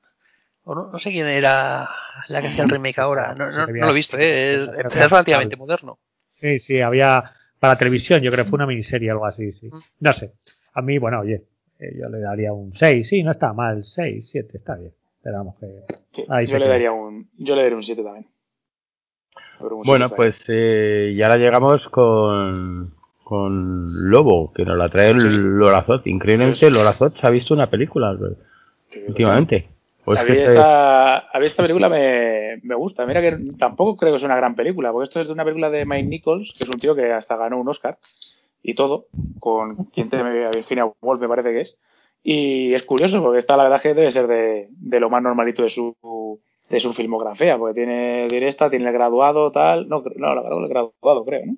O 0.64 0.74
no, 0.74 0.90
no, 0.90 0.98
sé 0.98 1.10
quién 1.10 1.26
era 1.26 1.88
la 2.28 2.42
que 2.42 2.48
hacía 2.48 2.64
el 2.64 2.70
remake 2.70 2.98
ahora. 2.98 3.34
No, 3.34 3.50
no, 3.50 3.66
lo 3.66 3.90
he 3.90 3.94
visto, 3.94 4.18
¿eh? 4.18 4.54
es, 4.54 4.66
relativamente 4.68 5.56
moderno. 5.56 5.98
Sí, 6.40 6.58
sí, 6.58 6.80
había 6.80 7.32
para 7.58 7.76
televisión, 7.76 8.20
yo 8.22 8.30
creo 8.30 8.44
que 8.44 8.50
fue 8.50 8.56
una 8.56 8.66
miniserie 8.66 9.10
o 9.10 9.12
algo 9.12 9.26
así, 9.26 9.52
sí. 9.52 9.68
Mm. 9.68 9.78
No 10.00 10.12
sé. 10.12 10.32
A 10.74 10.82
mí, 10.82 10.98
bueno, 10.98 11.20
oye, 11.20 11.44
eh, 11.78 11.96
yo 11.98 12.08
le 12.08 12.20
daría 12.20 12.52
un 12.52 12.74
6, 12.74 13.08
sí, 13.08 13.22
no 13.22 13.30
está 13.30 13.52
mal, 13.52 13.84
6, 13.84 14.30
7, 14.30 14.58
está 14.58 14.76
bien. 14.76 14.92
Pero 15.22 15.36
vamos 15.36 15.56
que. 15.58 16.46
yo, 16.46 16.58
le 16.58 16.68
daría 16.68 16.92
un, 16.92 17.28
yo 17.36 17.54
le 17.54 17.62
daría 17.62 17.76
un 17.76 17.82
7 17.82 18.02
también. 18.02 18.26
Bueno, 19.84 20.08
pues 20.10 20.36
eh, 20.48 21.14
ya 21.16 21.28
la 21.28 21.36
llegamos 21.36 21.86
con, 21.88 22.94
con 23.22 23.84
Lobo, 24.10 24.52
que 24.52 24.64
nos 24.64 24.76
la 24.76 24.88
trae 24.88 25.10
el 25.10 25.58
Lorazot. 25.58 26.06
Increíblemente, 26.06 26.70
Lorazot 26.70 27.18
se 27.18 27.26
ha 27.26 27.30
visto 27.30 27.54
una 27.54 27.68
película 27.68 28.16
últimamente. 29.06 29.68
Pues 30.04 30.18
a, 30.18 30.24
mí 30.24 30.36
esta, 30.36 31.28
esta, 31.40 31.62
película 31.62 31.88
me, 31.90 32.58
me, 32.62 32.74
gusta. 32.74 33.04
Mira 33.04 33.20
que 33.20 33.38
tampoco 33.58 33.96
creo 33.96 34.12
que 34.12 34.18
es 34.18 34.24
una 34.24 34.36
gran 34.36 34.54
película, 34.54 34.90
porque 34.92 35.04
esto 35.04 35.20
es 35.20 35.28
de 35.28 35.34
una 35.34 35.44
película 35.44 35.68
de 35.68 35.84
Mike 35.84 36.08
Nichols, 36.08 36.52
que 36.56 36.64
es 36.64 36.70
un 36.70 36.80
tío 36.80 36.94
que 36.94 37.12
hasta 37.12 37.36
ganó 37.36 37.60
un 37.60 37.68
Oscar 37.68 37.98
y 38.62 38.74
todo, 38.74 39.06
con 39.38 39.76
quien 39.86 40.08
te 40.08 40.22
Virginia 40.50 40.90
Woolf 41.00 41.20
me 41.20 41.28
parece 41.28 41.50
que 41.50 41.60
es. 41.60 41.76
Y 42.22 42.74
es 42.74 42.82
curioso, 42.82 43.22
porque 43.22 43.38
esta 43.38 43.56
la 43.56 43.64
verdad 43.64 43.80
que 43.80 43.94
debe 43.94 44.10
ser 44.10 44.26
de, 44.26 44.68
de 44.70 45.00
lo 45.00 45.08
más 45.08 45.22
normalito 45.22 45.62
de 45.62 45.70
su, 45.70 45.94
de 46.68 46.80
su 46.80 46.92
filmografía, 46.92 47.56
porque 47.58 47.80
tiene 47.80 48.28
directa, 48.28 48.70
tiene 48.70 48.86
el 48.86 48.92
graduado, 48.92 49.50
tal. 49.50 49.88
No, 49.88 50.02
no 50.16 50.62
el 50.62 50.68
graduado, 50.68 51.24
creo, 51.24 51.46
¿no? 51.46 51.56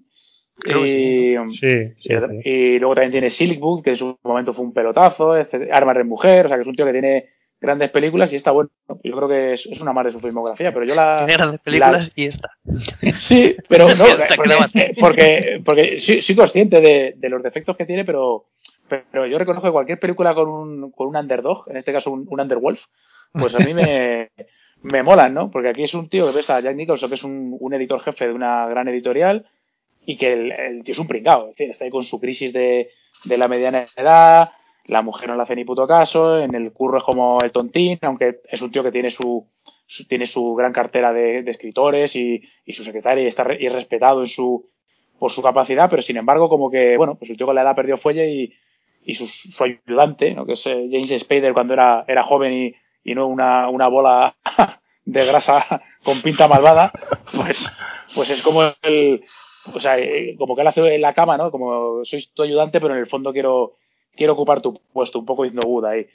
y, 0.65 1.35
sí, 1.59 1.95
sí, 1.99 2.15
y, 2.45 2.79
luego 2.79 2.95
también 2.95 3.13
tiene 3.13 3.31
Silk 3.31 3.59
Book, 3.59 3.83
que 3.83 3.91
en 3.91 3.97
su 3.97 4.19
momento 4.23 4.53
fue 4.53 4.65
un 4.65 4.73
pelotazo, 4.73 5.33
Armas 5.73 5.97
de 5.97 6.05
Mujer, 6.05 6.47
o 6.47 6.49
sea 6.49 6.57
que 6.57 6.63
es 6.63 6.69
un 6.69 6.77
tío 6.77 6.85
que 6.85 6.93
tiene 6.93 7.25
grandes 7.61 7.91
películas 7.91 8.33
y 8.33 8.37
está 8.37 8.51
bueno. 8.51 8.71
Yo 9.03 9.17
creo 9.17 9.29
que 9.29 9.53
es, 9.55 9.67
una 9.81 9.93
más 9.93 10.05
de 10.05 10.13
su 10.13 10.21
filmografía, 10.21 10.73
pero 10.73 10.85
yo 10.85 10.95
la. 10.95 11.25
Tiene 11.27 11.37
grandes 11.37 11.61
películas 11.61 12.13
y 12.15 12.27
esta. 12.27 12.51
Sí, 13.21 13.57
pero 13.69 13.89
no, 13.95 14.05
porque, 15.01 15.61
porque, 15.65 16.01
soy, 16.01 16.37
consciente 16.37 16.81
de, 16.81 17.15
de, 17.17 17.29
los 17.29 17.43
defectos 17.43 17.77
que 17.77 17.87
tiene, 17.87 18.05
pero, 18.05 18.47
pero 19.11 19.27
yo 19.27 19.39
reconozco 19.39 19.69
que 19.69 19.73
cualquier 19.73 19.99
película 19.99 20.35
con 20.35 20.49
un, 20.49 20.91
con 20.91 21.09
un 21.09 21.17
underdog, 21.17 21.69
en 21.69 21.77
este 21.77 21.93
caso 21.93 22.11
un, 22.11 22.27
un 22.29 22.41
underwolf, 22.41 22.81
pues 23.33 23.55
a 23.55 23.59
mí 23.59 23.73
me, 23.75 24.31
me 24.83 25.03
molan, 25.03 25.35
¿no? 25.35 25.51
Porque 25.51 25.69
aquí 25.69 25.85
es 25.85 25.95
un 25.95 26.09
tío 26.09 26.27
que 26.27 26.37
ves 26.37 26.51
a 26.51 26.61
Jack 26.61 26.77
Nicholson, 26.77 27.09
que 27.09 27.15
es 27.15 27.25
un, 27.25 27.57
un 27.59 27.75
editor 27.75 28.01
jefe 28.01 28.29
de 28.29 28.35
una 28.35 28.67
gran 28.67 28.89
editorial, 28.89 29.47
y 30.05 30.17
que 30.17 30.33
el, 30.33 30.83
tío 30.85 30.93
es 30.93 30.99
un 30.99 31.07
pringado, 31.07 31.45
es 31.45 31.57
decir, 31.57 31.71
está 31.71 31.85
ahí 31.85 31.91
con 31.91 32.03
su 32.03 32.21
crisis 32.21 32.53
de, 32.53 32.91
de, 33.25 33.39
la 33.39 33.49
mediana 33.49 33.85
edad, 33.97 34.51
la 34.87 35.03
mujer 35.03 35.29
no 35.29 35.37
le 35.37 35.43
hace 35.43 35.55
ni 35.55 35.65
puto 35.65 35.87
caso, 35.87 36.41
en 36.41 36.55
el 36.55 36.73
curro 36.73 36.99
es 36.99 37.05
como 37.05 37.39
el 37.41 37.53
tontín, 37.53 37.99
aunque 38.03 38.41
es 38.51 38.61
un 38.61 38.73
tío 38.73 38.83
que 38.83 38.91
tiene 38.91 39.11
su, 39.11 39.47
tiene 40.09 40.27
su 40.27 40.55
gran 40.55 40.73
cartera 40.73 41.13
de, 41.13 41.43
de 41.43 41.51
escritores 41.51 42.17
y, 42.17 42.43
y, 42.65 42.73
su 42.73 42.83
secretaria 42.83 43.23
y 43.23 43.29
está 43.29 43.47
y 43.59 43.67
es 43.67 43.73
respetado 43.73 44.23
en 44.23 44.29
su, 44.29 44.69
por 45.21 45.31
su 45.31 45.41
capacidad, 45.41 45.89
pero 45.89 46.03
sin 46.03 46.17
embargo 46.17 46.49
como 46.49 46.69
que, 46.69 46.97
bueno, 46.97 47.15
pues 47.15 47.31
el 47.31 47.37
tío 47.37 47.47
con 47.47 47.55
la 47.55 47.63
edad 47.63 47.77
perdió 47.77 47.97
fuelle 47.97 48.29
y, 48.29 48.53
y 49.05 49.15
su, 49.15 49.65
ayudante, 49.65 50.35
¿no? 50.35 50.47
que 50.47 50.53
es 50.53 50.67
eh, 50.67 50.89
James 50.91 51.23
Spader 51.23 51.53
cuando 51.53 51.75
era, 51.75 52.05
era 52.07 52.23
joven 52.23 52.53
y, 52.53 52.75
y 53.05 53.15
no 53.15 53.27
una, 53.27 53.69
una 53.69 53.89
bola 53.89 54.37
de 55.05 55.27
grasa 55.27 55.83
con 56.05 56.23
pinta 56.23 56.49
malvada, 56.49 56.93
pues, 57.35 57.65
pues 58.15 58.31
es 58.31 58.43
como 58.43 58.63
el, 58.83 59.25
o 59.75 59.81
sea, 59.81 59.99
eh, 59.99 60.37
como 60.39 60.55
que 60.55 60.63
él 60.63 60.69
hace 60.69 60.95
en 60.95 61.01
la 61.01 61.15
cama, 61.15 61.37
¿no? 61.37 61.51
Como 61.51 62.05
soy 62.05 62.27
tu 62.35 62.43
ayudante, 62.43 62.81
pero 62.81 62.95
en 62.95 63.01
el 63.01 63.07
fondo 63.07 63.33
quiero, 63.33 63.75
quiero 64.17 64.35
ocupar 64.35 64.61
tu 64.61 64.81
puesto, 64.93 65.19
un 65.19 65.27
poco 65.27 65.45
no 65.47 65.63
good 65.63 65.85
ahí. 65.85 66.07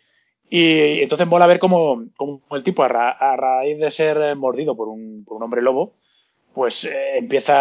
Y 0.50 1.02
entonces 1.02 1.28
mola 1.28 1.46
ver 1.46 1.60
cómo, 1.60 2.06
cómo 2.16 2.42
el 2.52 2.64
tipo, 2.64 2.84
a, 2.84 2.88
raíz 2.90 3.80
de 3.80 3.92
ser 3.92 4.36
mordido 4.38 4.78
por 4.78 4.88
un, 4.88 5.26
por 5.26 5.38
un 5.38 5.44
hombre 5.44 5.62
lobo, 5.62 5.94
pues 6.54 6.86
eh, 6.86 7.18
empieza 7.18 7.54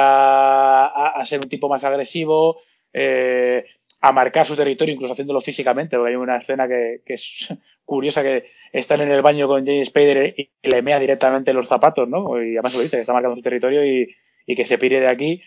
a, 0.87 1.09
a, 1.09 1.25
ser 1.25 1.41
un 1.41 1.49
tipo 1.49 1.69
más 1.69 1.83
agresivo, 1.83 2.59
eh, 2.93 3.65
a 4.07 4.13
marcar 4.13 4.47
su 4.47 4.55
territorio, 4.55 4.95
incluso 4.95 5.15
haciéndolo 5.15 5.41
físicamente, 5.41 5.97
porque 5.97 6.11
hay 6.11 6.17
una 6.17 6.37
escena 6.37 6.69
que, 6.69 7.01
es 7.07 7.49
curiosa 7.85 8.23
que 8.23 8.51
están 8.73 9.01
en 9.01 9.11
el 9.11 9.21
baño 9.21 9.49
con 9.49 9.67
James 9.67 9.89
Spader 9.89 10.35
y, 10.37 10.49
le 10.63 10.83
mea 10.83 11.01
directamente 11.01 11.53
los 11.53 11.67
zapatos, 11.67 12.09
¿no? 12.09 12.41
Y 12.41 12.53
además 12.53 12.75
lo 12.75 12.81
dice, 12.83 12.97
que 12.97 13.01
está 13.01 13.13
marcando 13.13 13.35
su 13.35 13.43
territorio 13.43 13.85
y, 13.85 14.15
y 14.47 14.55
que 14.55 14.65
se 14.65 14.79
pire 14.79 15.01
de 15.01 15.09
aquí. 15.09 15.43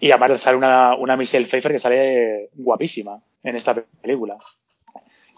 Y 0.00 0.10
además 0.10 0.40
sale 0.40 0.56
una, 0.56 0.96
una 0.96 1.16
Michelle 1.16 1.46
Pfeiffer 1.46 1.70
que 1.70 1.78
sale 1.78 2.48
guapísima 2.54 3.22
en 3.44 3.54
esta 3.54 3.74
película. 3.74 4.36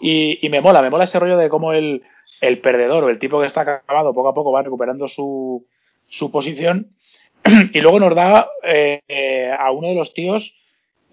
Y, 0.00 0.38
y, 0.40 0.48
me 0.48 0.62
mola, 0.62 0.80
me 0.80 0.88
mola 0.88 1.04
ese 1.04 1.20
rollo 1.20 1.36
de 1.36 1.50
cómo 1.50 1.74
el, 1.74 2.02
el 2.40 2.58
perdedor 2.60 3.04
o 3.04 3.10
el 3.10 3.18
tipo 3.18 3.38
que 3.38 3.46
está 3.46 3.60
acabado 3.60 4.14
poco 4.14 4.28
a 4.28 4.34
poco 4.34 4.50
va 4.50 4.62
recuperando 4.62 5.08
su, 5.08 5.66
su 6.08 6.30
posición. 6.30 6.88
y 7.74 7.80
luego 7.82 8.00
nos 8.00 8.14
da 8.14 8.48
eh, 8.62 9.54
a 9.58 9.70
uno 9.72 9.88
de 9.88 9.94
los 9.94 10.14
tíos 10.14 10.56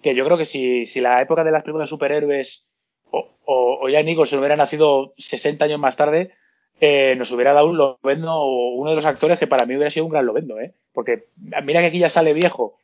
que 0.02 0.14
yo 0.14 0.24
creo 0.24 0.36
que 0.36 0.44
si, 0.44 0.86
si 0.86 1.00
la 1.00 1.20
época 1.22 1.44
de 1.44 1.52
las 1.52 1.62
películas 1.62 1.88
de 1.88 1.90
superhéroes 1.90 2.68
o, 3.10 3.28
o, 3.44 3.78
o 3.82 3.88
ya 3.88 4.02
Nicholson 4.02 4.38
hubiera 4.38 4.56
nacido 4.56 5.14
60 5.16 5.64
años 5.64 5.78
más 5.78 5.96
tarde, 5.96 6.32
eh, 6.80 7.14
nos 7.16 7.30
hubiera 7.30 7.52
dado 7.52 7.68
un 7.68 7.76
Lobendo 7.76 8.32
o 8.34 8.74
uno 8.74 8.90
de 8.90 8.96
los 8.96 9.04
actores 9.04 9.38
que 9.38 9.46
para 9.46 9.66
mí 9.66 9.76
hubiera 9.76 9.90
sido 9.90 10.04
un 10.04 10.10
gran 10.10 10.26
Lobendo, 10.26 10.58
¿eh? 10.58 10.72
Porque 10.92 11.26
mira 11.62 11.80
que 11.80 11.86
aquí 11.86 11.98
ya 12.00 12.08
sale 12.08 12.32
viejo 12.32 12.74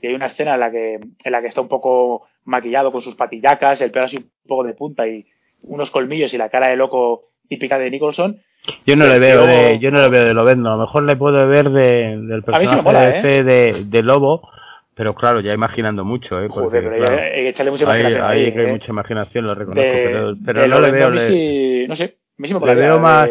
y 0.00 0.06
hay 0.06 0.14
una 0.14 0.26
escena 0.26 0.54
en 0.54 0.60
la 0.60 0.70
que, 0.70 0.94
en 0.94 1.32
la 1.32 1.40
que 1.40 1.48
está 1.48 1.60
un 1.60 1.68
poco 1.68 2.26
maquillado 2.44 2.90
con 2.90 3.00
sus 3.00 3.14
patillacas, 3.14 3.80
el 3.80 3.90
pelo 3.90 4.06
así 4.06 4.16
un 4.16 4.30
poco 4.46 4.64
de 4.64 4.74
punta 4.74 5.06
y 5.06 5.26
unos 5.62 5.90
colmillos 5.90 6.32
y 6.34 6.38
la 6.38 6.48
cara 6.48 6.68
de 6.68 6.76
loco 6.76 7.30
típica 7.48 7.78
de 7.78 7.90
Nicholson. 7.90 8.40
Yo 8.86 8.96
no 8.96 9.06
le 9.06 9.18
veo 9.18 9.46
de, 9.46 9.78
yo 9.78 9.90
no 9.90 10.00
le 10.00 10.08
veo 10.08 10.24
de 10.24 10.34
Lobendo, 10.34 10.70
a 10.70 10.76
lo 10.76 10.82
mejor 10.82 11.02
le 11.02 11.16
puedo 11.16 11.46
ver 11.46 11.70
de, 11.70 12.18
del 12.18 12.42
personaje 12.42 13.38
¿eh? 13.40 13.44
de, 13.44 13.84
de, 13.84 14.02
Lobo, 14.02 14.48
pero 14.94 15.14
claro, 15.14 15.40
ya 15.40 15.52
imaginando 15.52 16.04
mucho, 16.04 16.40
¿eh? 16.40 16.48
Porque, 16.48 16.80
Joder, 16.80 16.90
pero 16.90 17.08
hay 17.08 17.30
que 17.42 17.48
echarle 17.48 17.72
mucha 17.72 17.84
imaginación. 17.84 18.22
Hay, 18.22 18.44
hay 18.44 18.48
¿eh? 18.48 18.72
mucha 18.72 18.86
imaginación, 18.88 19.46
lo 19.46 19.54
reconozco, 19.54 19.90
pero, 19.92 20.34
pero 20.44 20.66
no 20.68 20.80
le 20.80 20.90
veo. 20.92 21.10
Le, 21.10 21.88
no 21.88 21.96
sé, 21.96 22.16
me 22.36 22.48
le 22.48 22.74
veo 22.74 23.00
más, 23.00 23.30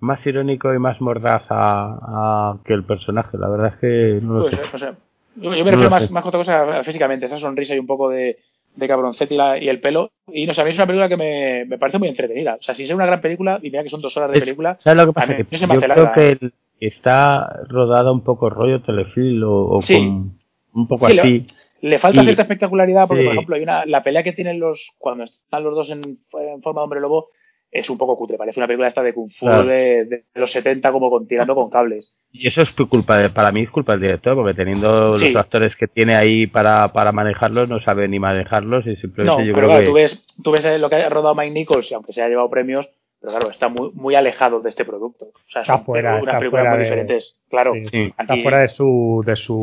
más 0.00 0.26
irónico 0.26 0.74
y 0.74 0.78
más 0.78 1.00
mordaz 1.00 1.42
a, 1.48 2.56
que 2.64 2.74
el 2.74 2.84
personaje, 2.84 3.38
la 3.38 3.48
verdad 3.48 3.72
es 3.74 3.80
que 3.80 4.20
no 4.22 4.40
lo 4.40 4.50
sé. 4.50 4.60
no 4.72 4.78
sé. 4.78 4.92
Yo, 5.36 5.50
me 5.50 5.56
refiero 5.64 5.90
más, 5.90 6.10
más 6.10 6.22
que 6.22 6.28
otra 6.28 6.40
cosa 6.40 6.84
físicamente, 6.84 7.26
esa 7.26 7.38
sonrisa 7.38 7.74
y 7.74 7.78
un 7.80 7.88
poco 7.88 8.08
de, 8.08 8.38
de 8.76 8.88
cabroncete 8.88 9.34
y, 9.60 9.68
el 9.68 9.80
pelo. 9.80 10.12
Y 10.32 10.46
no 10.46 10.54
sé, 10.54 10.60
a 10.60 10.64
mí 10.64 10.70
es 10.70 10.76
una 10.76 10.86
película 10.86 11.08
que 11.08 11.16
me, 11.16 11.64
me, 11.64 11.78
parece 11.78 11.98
muy 11.98 12.08
entretenida. 12.08 12.56
O 12.60 12.62
sea, 12.62 12.74
si 12.74 12.84
es 12.84 12.90
una 12.90 13.06
gran 13.06 13.20
película, 13.20 13.58
y 13.62 13.70
mira 13.70 13.82
que 13.82 13.90
son 13.90 14.00
dos 14.00 14.16
horas 14.16 14.32
de 14.32 14.40
película. 14.40 14.78
¿Sabes 14.82 14.96
lo 14.96 15.06
que 15.06 15.12
pasa? 15.12 15.36
que 15.36 15.56
yo 15.56 15.68
creo 15.68 16.12
que 16.12 16.50
está 16.80 17.62
rodada 17.68 18.12
un 18.12 18.22
poco 18.22 18.50
rollo 18.50 18.82
telefilm 18.82 19.42
o, 19.44 19.80
con 19.80 20.38
un 20.74 20.86
poco 20.86 21.06
así. 21.06 21.46
Le, 21.80 21.98
falta 21.98 22.22
cierta 22.22 22.42
espectacularidad 22.42 23.06
porque, 23.06 23.24
por 23.24 23.32
ejemplo, 23.34 23.56
hay 23.56 23.62
una, 23.62 23.84
la 23.84 24.02
pelea 24.02 24.22
que 24.22 24.32
tienen 24.32 24.58
los 24.58 24.92
cuando 24.98 25.24
están 25.24 25.62
los 25.64 25.74
dos 25.74 25.90
en, 25.90 26.02
en 26.02 26.62
forma 26.62 26.80
de 26.80 26.84
hombre 26.84 27.00
lobo 27.00 27.28
es 27.74 27.90
un 27.90 27.98
poco 27.98 28.16
cutre. 28.16 28.38
Parece 28.38 28.60
una 28.60 28.68
película 28.68 28.86
esta 28.86 29.02
de 29.02 29.12
Kung 29.12 29.30
Fu 29.32 29.46
de, 29.46 30.24
los 30.34 30.50
70 30.52 30.92
como 30.92 31.10
con, 31.10 31.26
tirando 31.26 31.54
con 31.54 31.68
cables. 31.68 32.14
Y 32.36 32.48
eso 32.48 32.62
es 32.62 32.74
tu 32.74 32.88
culpa, 32.88 33.16
de, 33.16 33.30
para 33.30 33.52
mí 33.52 33.62
es 33.62 33.70
culpa 33.70 33.92
del 33.92 34.00
director, 34.00 34.34
porque 34.34 34.54
teniendo 34.54 35.10
los 35.10 35.36
actores 35.36 35.76
que 35.76 35.86
tiene 35.86 36.16
ahí 36.16 36.48
para, 36.48 36.92
para 36.92 37.12
manejarlos, 37.12 37.68
no 37.68 37.80
sabe 37.80 38.08
ni 38.08 38.18
manejarlos 38.18 38.84
y 38.88 38.96
simplemente 38.96 39.40
no, 39.40 39.46
yo 39.46 39.54
pero 39.54 39.68
creo 39.68 39.68
claro, 39.68 39.80
que... 39.82 39.86
tú 39.86 39.92
ves, 39.92 40.26
tú 40.42 40.50
ves 40.50 40.64
eh, 40.64 40.80
lo 40.80 40.90
que 40.90 40.96
ha 40.96 41.08
rodado 41.08 41.36
Mike 41.36 41.52
Nichols, 41.52 41.88
y 41.92 41.94
aunque 41.94 42.12
se 42.12 42.22
haya 42.22 42.30
llevado 42.30 42.50
premios, 42.50 42.88
pero 43.24 43.38
claro, 43.38 43.50
está 43.50 43.70
muy, 43.70 43.90
muy 43.94 44.14
alejado 44.14 44.60
de 44.60 44.68
este 44.68 44.84
producto. 44.84 45.24
O 45.24 45.50
sea, 45.50 45.62
está 45.62 45.78
fuera, 45.78 46.20
unas 46.20 46.36
películas 46.36 46.74
muy 46.74 46.84
diferentes. 46.84 47.36
Claro, 47.48 47.72
está 47.74 48.36
fuera 48.42 48.58
de 48.58 48.68
su, 48.68 49.22
de 49.24 49.34
su 49.34 49.62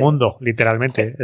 mundo, 0.00 0.36
literalmente. 0.38 1.16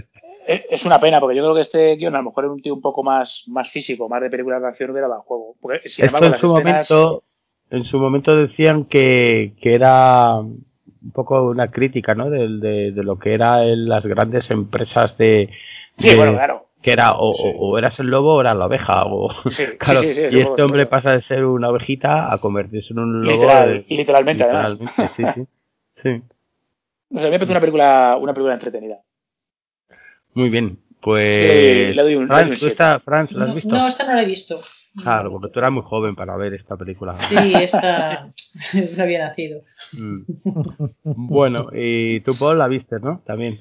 Es 0.47 0.85
una 0.85 1.01
pena, 1.01 1.21
porque 1.21 1.37
yo 1.37 1.45
creo 1.45 1.55
que 1.55 1.61
este 1.61 1.95
guion 1.95 2.17
a 2.17 2.19
lo 2.19 2.25
mejor 2.25 2.45
era 2.45 2.53
un 2.53 2.61
tío 2.61 2.75
un 2.75 2.81
poco 2.81 3.05
más, 3.05 3.45
más 3.47 3.71
físico, 3.71 4.09
más 4.09 4.21
de 4.21 4.31
película 4.31 4.59
de 4.59 4.67
acción 4.67 4.91
hubiera 4.91 5.07
dado 5.07 5.23
juego. 5.23 5.55
Porque, 5.61 5.89
sin 5.89 6.07
embargo, 6.07 6.27
en 6.27 6.39
su 6.39 6.49
momento, 6.49 7.23
en 7.71 7.85
su 7.85 7.99
momento 7.99 8.37
decían 8.37 8.87
que, 8.87 9.55
que 9.61 9.75
era 9.75 10.39
un 10.41 11.13
poco 11.15 11.41
una 11.45 11.71
crítica, 11.71 12.17
¿no? 12.17 12.31
De, 12.31 12.49
de, 12.59 12.91
de 12.91 13.03
lo 13.05 13.17
que 13.17 13.35
eran 13.35 13.89
las 13.89 14.05
grandes 14.05 14.51
empresas 14.51 15.17
de, 15.19 15.51
Sí, 15.99 16.15
bueno, 16.15 16.33
claro. 16.33 16.66
Que 16.87 16.93
era 16.93 17.15
o, 17.15 17.33
o, 17.33 17.79
eras 17.79 17.99
el 17.99 18.07
lobo 18.07 18.37
o 18.37 18.41
eras 18.41 18.57
la 18.57 18.67
oveja. 18.67 19.07
O, 19.07 19.29
sí, 19.51 19.65
claro, 19.77 20.03
sí, 20.03 20.13
y 20.31 20.39
este 20.39 20.63
hombre 20.63 20.87
pasa 20.87 21.11
de 21.11 21.23
ser 21.23 21.45
una 21.45 21.69
ovejita 21.69 22.33
a 22.33 22.39
convertirse 22.39 22.93
en 22.93 23.01
un 23.01 23.25
lobo. 23.25 23.33
Literal, 23.33 23.85
literalmente, 23.89 24.45
además. 24.45 24.79
Sí, 25.17 25.25
sí. 25.35 25.47
sí. 26.05 26.23
No 27.11 27.21
sé, 27.21 27.29
me 27.29 27.39
parece 27.41 27.51
una 27.51 27.61
película, 27.61 28.17
una 28.21 28.33
película 28.33 28.55
entretenida. 28.55 28.99
Muy 30.35 30.49
bien, 30.49 30.79
pues. 31.01 31.97
Le 31.97 32.03
doy 32.03 32.15
un, 32.15 32.29
Franz, 32.29 32.61
¿tú 32.61 32.69
está, 32.69 33.01
Franz, 33.01 33.33
¿la 33.33 33.47
has 33.47 33.55
visto? 33.57 33.69
No, 33.75 33.89
esta 33.89 34.07
no 34.07 34.15
la 34.15 34.23
he 34.23 34.27
visto. 34.27 34.61
Claro, 35.03 35.33
porque 35.33 35.49
tú 35.53 35.59
eras 35.59 35.73
muy 35.73 35.83
joven 35.83 36.15
para 36.15 36.37
ver 36.37 36.55
esta 36.55 36.77
película. 36.77 37.17
Sí, 37.17 37.53
esta 37.53 38.33
no 38.97 39.03
había 39.03 39.27
nacido. 39.27 39.63
Mm. 39.93 41.27
Bueno, 41.27 41.67
y 41.73 42.21
tú, 42.21 42.39
Paul, 42.39 42.59
la 42.59 42.69
viste, 42.69 43.01
¿no? 43.01 43.23
También. 43.27 43.59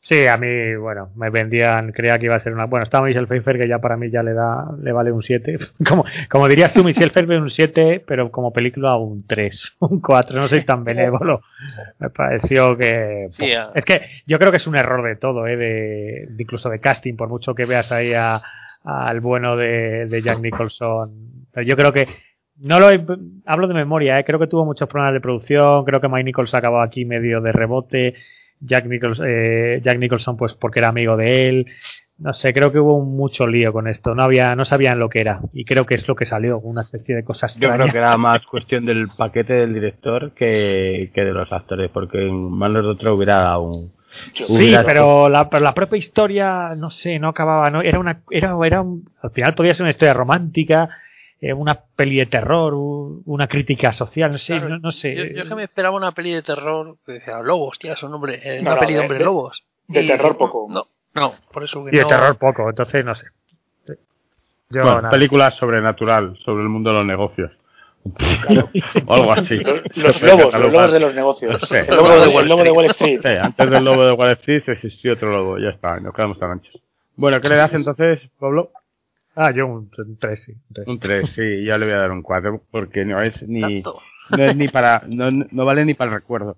Sí, 0.00 0.26
a 0.26 0.36
mí, 0.36 0.76
bueno, 0.76 1.10
me 1.16 1.28
vendían, 1.28 1.92
creía 1.92 2.18
que 2.18 2.26
iba 2.26 2.36
a 2.36 2.40
ser 2.40 2.54
una. 2.54 2.66
Bueno, 2.66 2.84
está 2.84 3.02
Michelle 3.02 3.26
Pfeiffer, 3.26 3.58
que 3.58 3.68
ya 3.68 3.80
para 3.80 3.96
mí 3.96 4.10
ya 4.10 4.22
le 4.22 4.32
da 4.32 4.64
le 4.80 4.92
vale 4.92 5.10
un 5.10 5.22
7. 5.22 5.58
Como, 5.88 6.04
como 6.30 6.48
dirías 6.48 6.72
tú, 6.72 6.84
Michelle 6.84 7.10
Pfeiffer 7.10 7.40
un 7.40 7.50
7, 7.50 8.04
pero 8.06 8.30
como 8.30 8.52
película 8.52 8.96
un 8.96 9.26
3, 9.26 9.76
un 9.80 10.00
4. 10.00 10.38
No 10.38 10.48
soy 10.48 10.64
tan 10.64 10.84
benévolo. 10.84 11.42
Me 11.98 12.10
pareció 12.10 12.76
que. 12.76 13.28
Sí, 13.32 13.46
yeah. 13.46 13.70
Es 13.74 13.84
que 13.84 14.02
yo 14.26 14.38
creo 14.38 14.50
que 14.50 14.58
es 14.58 14.66
un 14.66 14.76
error 14.76 15.06
de 15.06 15.16
todo, 15.16 15.46
¿eh? 15.46 15.56
De, 15.56 16.26
de 16.30 16.42
incluso 16.42 16.70
de 16.70 16.78
casting, 16.78 17.16
por 17.16 17.28
mucho 17.28 17.54
que 17.54 17.64
veas 17.64 17.90
ahí 17.90 18.14
a, 18.14 18.40
al 18.84 19.20
bueno 19.20 19.56
de, 19.56 20.06
de 20.06 20.22
Jack 20.22 20.40
Nicholson. 20.40 21.46
Pero 21.52 21.66
yo 21.66 21.76
creo 21.76 21.92
que 21.92 22.06
no 22.60 22.80
lo 22.80 22.90
he, 22.90 23.04
hablo 23.46 23.68
de 23.68 23.74
memoria, 23.74 24.18
¿eh? 24.18 24.24
creo 24.24 24.38
que 24.38 24.46
tuvo 24.46 24.64
muchos 24.64 24.88
problemas 24.88 25.14
de 25.14 25.20
producción, 25.20 25.84
creo 25.84 26.00
que 26.00 26.08
Mike 26.08 26.24
Nichols 26.24 26.54
acabó 26.54 26.80
aquí 26.80 27.04
medio 27.04 27.40
de 27.40 27.52
rebote, 27.52 28.14
Jack, 28.60 28.86
Nichols, 28.86 29.20
eh, 29.24 29.80
Jack 29.82 29.98
Nicholson 29.98 30.36
pues 30.36 30.54
porque 30.54 30.80
era 30.80 30.88
amigo 30.88 31.16
de 31.16 31.48
él, 31.48 31.66
no 32.18 32.32
sé, 32.32 32.52
creo 32.52 32.72
que 32.72 32.80
hubo 32.80 33.04
mucho 33.04 33.46
lío 33.46 33.72
con 33.72 33.86
esto, 33.86 34.14
no 34.14 34.24
había, 34.24 34.56
no 34.56 34.64
sabían 34.64 34.98
lo 34.98 35.08
que 35.08 35.20
era. 35.20 35.40
Y 35.52 35.64
creo 35.64 35.86
que 35.86 35.94
es 35.94 36.08
lo 36.08 36.16
que 36.16 36.26
salió, 36.26 36.58
una 36.58 36.82
especie 36.82 37.14
de 37.14 37.22
cosas. 37.22 37.56
Yo 37.56 37.72
creo 37.72 37.92
que 37.92 37.98
era 37.98 38.16
más 38.18 38.44
cuestión 38.46 38.84
del 38.86 39.08
paquete 39.16 39.52
del 39.52 39.72
director 39.72 40.32
que, 40.32 41.12
que 41.14 41.24
de 41.24 41.32
los 41.32 41.50
actores, 41.52 41.90
porque 41.92 42.26
en 42.26 42.50
manos 42.50 42.82
de 42.82 42.90
otro 42.90 43.14
hubiera 43.14 43.38
dado 43.38 43.62
un, 43.62 43.92
Sí, 44.32 44.74
pero 44.84 45.28
la, 45.28 45.48
pero 45.48 45.62
la, 45.62 45.74
propia 45.74 45.98
historia, 45.98 46.74
no 46.76 46.90
sé, 46.90 47.18
no 47.18 47.28
acababa, 47.28 47.70
no 47.70 47.82
era 47.82 47.98
una, 47.98 48.22
era, 48.30 48.56
era 48.64 48.80
un, 48.80 49.08
al 49.22 49.30
final 49.30 49.54
podía 49.54 49.74
ser 49.74 49.84
una 49.84 49.90
historia 49.90 50.14
romántica, 50.14 50.88
eh, 51.40 51.52
una 51.52 51.78
peli 51.96 52.16
de 52.16 52.26
terror, 52.26 52.74
una 52.74 53.46
crítica 53.46 53.92
social, 53.92 54.32
no 54.32 54.38
sé, 54.38 54.54
claro, 54.58 54.70
no, 54.70 54.78
no, 54.78 54.92
sé. 54.92 55.14
Yo, 55.14 55.24
yo, 55.42 55.48
que 55.48 55.54
me 55.54 55.64
esperaba 55.64 55.96
una 55.96 56.12
peli 56.12 56.32
de 56.32 56.42
terror 56.42 56.96
que 57.06 57.12
decía 57.12 57.40
lobos, 57.40 57.78
tía, 57.78 57.94
son 57.94 58.12
hombre, 58.14 58.40
eh, 58.42 58.60
una 58.60 58.74
no, 58.74 58.80
peli 58.80 58.94
de 58.94 59.00
hombres 59.00 59.18
de, 59.18 59.24
lobos. 59.24 59.64
De 59.86 60.02
y, 60.02 60.08
terror 60.08 60.36
poco. 60.36 60.66
No, 60.68 60.86
no, 61.14 61.34
por 61.52 61.62
eso 61.62 61.84
que 61.84 61.94
y 61.94 61.98
de 61.98 62.04
terror 62.04 62.36
poco, 62.38 62.68
entonces 62.68 63.04
no 63.04 63.14
sé. 63.14 63.26
Yo, 64.70 64.82
bueno, 64.82 65.08
película 65.10 65.50
sobrenatural 65.52 66.36
sobre 66.44 66.62
el 66.62 66.68
mundo 66.68 66.90
de 66.90 66.96
los 66.96 67.06
negocios. 67.06 67.52
Claro. 68.16 68.70
o 69.06 69.14
algo 69.14 69.32
así. 69.32 69.56
Los, 69.94 69.96
los 69.96 70.22
lobos, 70.22 70.54
los 70.54 70.72
lobos 70.72 70.92
de 70.92 71.00
los 71.00 71.14
negocios. 71.14 71.60
Sí. 71.68 71.74
El, 71.74 71.96
lobo 71.96 72.08
de, 72.08 72.34
el, 72.34 72.48
lobo 72.48 72.64
de, 72.64 72.70
Wall 72.70 72.86
Street. 72.86 73.20
Sí, 73.22 73.28
antes 73.28 73.70
del 73.70 73.84
lobo 73.84 74.04
de 74.04 74.12
Wall 74.12 74.30
Street 74.32 74.62
existió 74.66 75.14
otro 75.14 75.30
lobo, 75.30 75.58
ya 75.58 75.70
está, 75.70 76.00
nos 76.00 76.14
quedamos 76.14 76.38
tan 76.38 76.50
anchos. 76.50 76.80
Bueno, 77.16 77.40
¿qué 77.40 77.48
le 77.48 77.56
das 77.56 77.72
entonces, 77.72 78.20
Pablo? 78.38 78.70
Ah, 79.40 79.52
yo 79.52 79.68
un 79.68 79.88
3, 80.18 80.42
sí. 80.44 80.52
Un 80.84 80.98
3, 80.98 81.30
sí, 81.30 81.64
ya 81.64 81.78
le 81.78 81.86
voy 81.86 81.94
a 81.94 81.98
dar 81.98 82.10
un 82.10 82.22
4 82.22 82.60
porque 82.72 83.04
no 83.04 83.22
es 83.22 83.40
ni 83.42 83.82
no 83.82 84.44
es 84.44 84.56
ni 84.56 84.66
para 84.66 85.04
no, 85.06 85.30
no 85.30 85.64
vale 85.64 85.84
ni 85.84 85.94
para 85.94 86.10
el 86.10 86.16
recuerdo. 86.16 86.56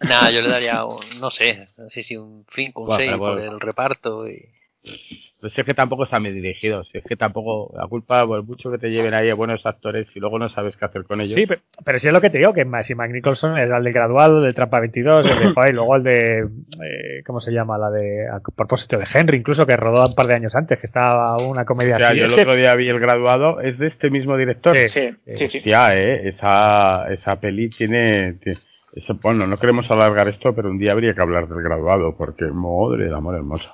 Nada, 0.00 0.30
yo 0.30 0.40
le 0.40 0.48
daría 0.48 0.82
un, 0.86 0.98
no 1.20 1.30
sé, 1.30 1.66
no 1.76 1.90
sé 1.90 2.02
si 2.02 2.16
un 2.16 2.46
5, 2.54 2.84
un 2.84 2.96
6 2.96 3.16
por 3.18 3.38
el 3.38 3.60
reparto 3.60 4.26
y 4.26 4.48
pues 4.82 5.58
es 5.58 5.64
que 5.64 5.74
tampoco 5.74 6.04
está 6.04 6.18
bien 6.18 6.34
dirigido, 6.34 6.84
si 6.84 6.98
es 6.98 7.04
que 7.04 7.16
tampoco, 7.16 7.74
la 7.76 7.86
culpa, 7.86 8.26
por 8.26 8.42
mucho 8.44 8.70
que 8.70 8.78
te 8.78 8.90
lleven 8.90 9.14
ahí 9.14 9.30
a 9.30 9.34
buenos 9.34 9.64
actores 9.64 10.06
y 10.14 10.20
luego 10.20 10.38
no 10.38 10.50
sabes 10.50 10.76
qué 10.76 10.84
hacer 10.84 11.04
con 11.04 11.20
ellos. 11.20 11.34
Sí, 11.34 11.46
pero, 11.46 11.62
pero 11.84 11.98
sí 11.98 12.08
es 12.08 12.12
lo 12.12 12.20
que 12.20 12.30
te 12.30 12.38
digo, 12.38 12.52
que 12.52 12.66
si 12.82 12.94
Mike 12.94 13.12
Nicholson 13.14 13.58
es 13.58 13.70
el 13.70 13.82
de 13.82 13.92
graduado, 13.92 14.42
del 14.42 14.54
Trampa 14.54 14.80
22, 14.80 15.26
el 15.26 15.38
de 15.38 15.50
joder, 15.54 15.70
y 15.70 15.74
luego 15.74 15.96
el 15.96 16.02
de, 16.02 16.38
eh, 16.40 17.22
¿cómo 17.26 17.40
se 17.40 17.52
llama? 17.52 17.78
La 17.78 17.90
de, 17.90 18.28
a 18.28 18.40
propósito 18.40 18.98
de 18.98 19.06
Henry, 19.12 19.38
incluso, 19.38 19.66
que 19.66 19.76
rodó 19.76 20.06
un 20.06 20.14
par 20.14 20.26
de 20.26 20.34
años 20.34 20.54
antes, 20.54 20.78
que 20.78 20.86
estaba 20.86 21.36
una 21.38 21.64
comedia 21.64 21.96
o 21.96 21.98
sea, 21.98 22.08
así. 22.10 22.18
yo 22.18 22.26
el 22.26 22.32
otro 22.34 22.54
día 22.54 22.74
vi 22.74 22.88
el 22.88 23.00
graduado, 23.00 23.60
es 23.60 23.78
de 23.78 23.88
este 23.88 24.10
mismo 24.10 24.36
director. 24.36 24.76
Sí, 24.76 24.88
sí, 24.88 25.10
sí. 25.36 25.46
sí. 25.48 25.58
Hostia, 25.58 25.96
eh, 25.96 26.28
esa, 26.28 27.10
esa 27.12 27.36
peli 27.40 27.70
tiene, 27.70 28.34
tiene 28.34 28.58
eso, 28.92 29.16
bueno, 29.22 29.46
no 29.46 29.56
queremos 29.56 29.88
alargar 29.90 30.26
esto, 30.28 30.52
pero 30.54 30.68
un 30.68 30.78
día 30.78 30.92
habría 30.92 31.14
que 31.14 31.22
hablar 31.22 31.48
del 31.48 31.62
graduado, 31.62 32.16
porque 32.16 32.44
madre 32.46 33.04
del 33.04 33.14
amor 33.14 33.36
hermoso. 33.36 33.72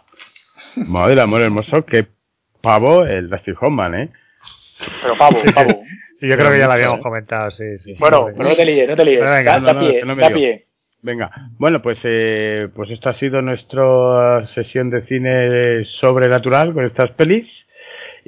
Madre 0.76 1.10
del 1.10 1.20
amor 1.20 1.40
hermoso, 1.40 1.84
qué 1.84 2.06
pavo 2.60 3.04
el 3.04 3.28
Dustin 3.28 3.54
Hoffman, 3.60 3.94
¿eh? 3.94 4.10
Pero 5.02 5.16
pavo, 5.16 5.38
pavo. 5.54 5.82
Sí, 6.14 6.28
yo 6.28 6.36
creo 6.36 6.50
que 6.50 6.58
ya 6.58 6.66
lo 6.66 6.72
habíamos 6.72 7.00
comentado, 7.00 7.50
sí, 7.50 7.76
sí. 7.78 7.94
Bueno, 7.98 8.28
pero 8.36 8.48
no 8.48 8.56
te 8.56 8.64
líes, 8.64 8.88
no 8.88 8.96
te 8.96 9.04
líes. 9.04 9.20
Venga, 9.20 9.60
da, 9.60 9.72
da, 9.72 9.78
pie, 9.78 10.00
no, 10.04 10.14
no 10.14 10.20
da 10.20 10.30
pie. 10.30 10.66
Venga, 11.02 11.30
bueno, 11.58 11.82
pues 11.82 11.98
eh, 12.04 12.68
pues 12.74 12.90
esta 12.90 13.10
ha 13.10 13.18
sido 13.18 13.42
nuestra 13.42 14.46
sesión 14.54 14.90
de 14.90 15.02
cine 15.06 15.84
sobrenatural 16.00 16.72
con 16.72 16.86
estas 16.86 17.10
pelis 17.12 17.46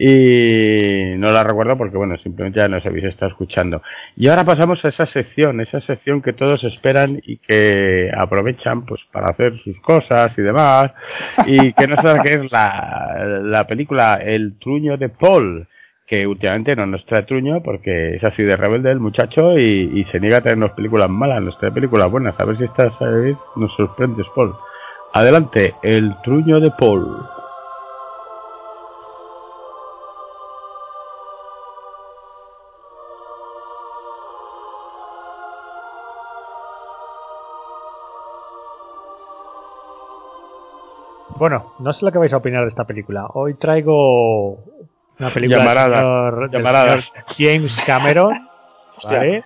y 0.01 1.19
no 1.19 1.33
la 1.33 1.43
recuerdo 1.43 1.77
porque 1.77 1.97
bueno 1.97 2.17
simplemente 2.19 2.61
ya 2.61 2.69
nos 2.69 2.87
habéis 2.87 3.07
estado 3.07 3.33
escuchando 3.33 3.83
y 4.17 4.29
ahora 4.29 4.45
pasamos 4.45 4.85
a 4.85 4.91
esa 4.91 5.07
sección 5.07 5.61
esa 5.61 5.81
sección 5.81 6.23
que 6.23 6.33
todos 6.33 6.63
esperan 6.63 7.21
y 7.27 7.39
que 7.39 8.09
aprovechan 8.17 8.87
pues 8.87 9.01
para 9.11 9.31
hacer 9.31 9.59
sus 9.65 9.77
cosas 9.81 10.31
y 10.39 10.43
demás 10.43 10.93
y 11.47 11.73
que 11.73 11.89
no 11.89 11.97
saben 11.97 12.23
qué 12.23 12.35
es 12.35 12.53
la, 12.53 13.41
la 13.43 13.67
película 13.67 14.21
El 14.23 14.57
truño 14.61 14.97
de 14.97 15.09
Paul 15.09 15.67
que 16.07 16.27
últimamente 16.29 16.77
no 16.77 16.87
nos 16.87 17.05
trae 17.05 17.25
truño 17.25 17.61
porque 17.63 18.15
es 18.15 18.25
así 18.25 18.45
de 18.45 18.57
rebelde 18.57 18.93
el 18.93 19.01
muchacho 19.01 19.59
y, 19.59 19.91
y 19.95 20.05
se 20.13 20.21
niega 20.21 20.39
a 20.39 20.41
traernos 20.41 20.71
películas 20.73 21.11
malas, 21.11 21.43
nos 21.43 21.59
trae 21.59 21.71
películas 21.71 22.11
buenas. 22.11 22.35
A 22.41 22.47
ver 22.47 22.57
si 22.57 22.65
esta 22.65 22.85
vez 23.11 23.37
nos 23.57 23.71
sorprendes, 23.77 24.27
Paul. 24.35 24.55
Adelante, 25.13 25.75
el 25.83 26.15
truño 26.23 26.61
de 26.61 26.71
Paul. 26.71 27.38
Bueno, 41.39 41.75
no 41.79 41.93
sé 41.93 42.05
lo 42.05 42.13
que 42.13 42.19
vais 42.19 42.33
a 42.33 42.37
opinar 42.39 42.63
de 42.63 42.69
esta 42.69 42.85
película. 42.85 43.27
Hoy 43.35 43.55
traigo 43.55 44.55
una 45.19 45.33
película 45.33 45.59
Llamarada. 45.59 45.89
del 45.89 45.97
señor, 46.05 46.41
del 46.41 46.51
Llamarada. 46.63 47.01
señor 47.03 47.05
James 47.55 47.83
Cameron. 47.87 48.49
Hostia. 48.97 49.19
¿vale? 49.19 49.45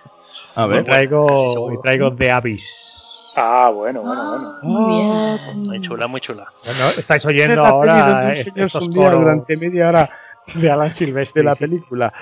A 0.55 0.65
Hoy 0.65 0.71
ver. 0.71 0.83
traigo, 0.83 1.27
Sí, 1.29 1.35
seguro. 1.53 1.63
hoy 1.63 1.77
traigo 1.81 2.15
The 2.15 2.31
Abyss. 2.31 3.31
Ah, 3.35 3.71
bueno, 3.73 4.01
bueno, 4.03 4.29
bueno. 4.29 4.53
Muy 4.61 4.93
bien. 4.95 5.63
Muy 5.63 5.81
chula, 5.81 6.05
muy 6.07 6.21
chula. 6.21 6.45
Bueno, 6.63 6.89
estáis 6.97 7.25
oyendo 7.25 7.65
ahora 7.65 8.33
estos 8.35 8.87
coros 8.89 9.19
durante 9.21 9.57
media 9.57 9.89
hora 9.89 10.09
de 10.53 10.69
Alan 10.71 10.93
Silvestre. 10.93 11.41
de 11.41 11.45
la 11.45 11.55
sí, 11.55 11.57
sí. 11.57 11.63
película. 11.65 12.13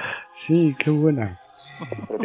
Sí, 0.48 0.76
qué 0.80 0.90
buena. 0.90 1.38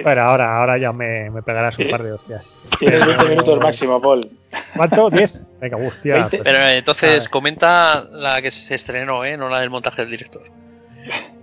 Pero 0.05 0.23
ahora, 0.23 0.59
ahora 0.59 0.79
ya 0.79 0.93
me, 0.93 1.31
me 1.31 1.43
pegarás 1.43 1.79
un 1.79 1.89
par 1.91 2.03
de 2.03 2.13
hostias. 2.13 2.55
Tienes 2.79 3.01
20 3.01 3.17
Pero- 3.17 3.29
minutos 3.31 3.61
máximo, 3.61 4.01
Paul. 4.01 4.29
¿Cuánto? 4.77 5.11
¿10? 5.11 5.47
Venga, 5.61 5.77
hostia. 5.77 6.15
20. 6.15 6.31
pues- 6.39 6.43
Pero 6.45 6.59
eh, 6.59 6.79
entonces 6.79 7.29
comenta 7.29 8.03
la 8.11 8.41
que 8.43 8.51
se 8.51 8.75
estrenó, 8.75 9.25
¿eh? 9.25 9.37
No 9.37 9.49
la 9.49 9.61
del 9.61 9.71
montaje 9.71 10.03
del 10.03 10.11
director. 10.11 10.43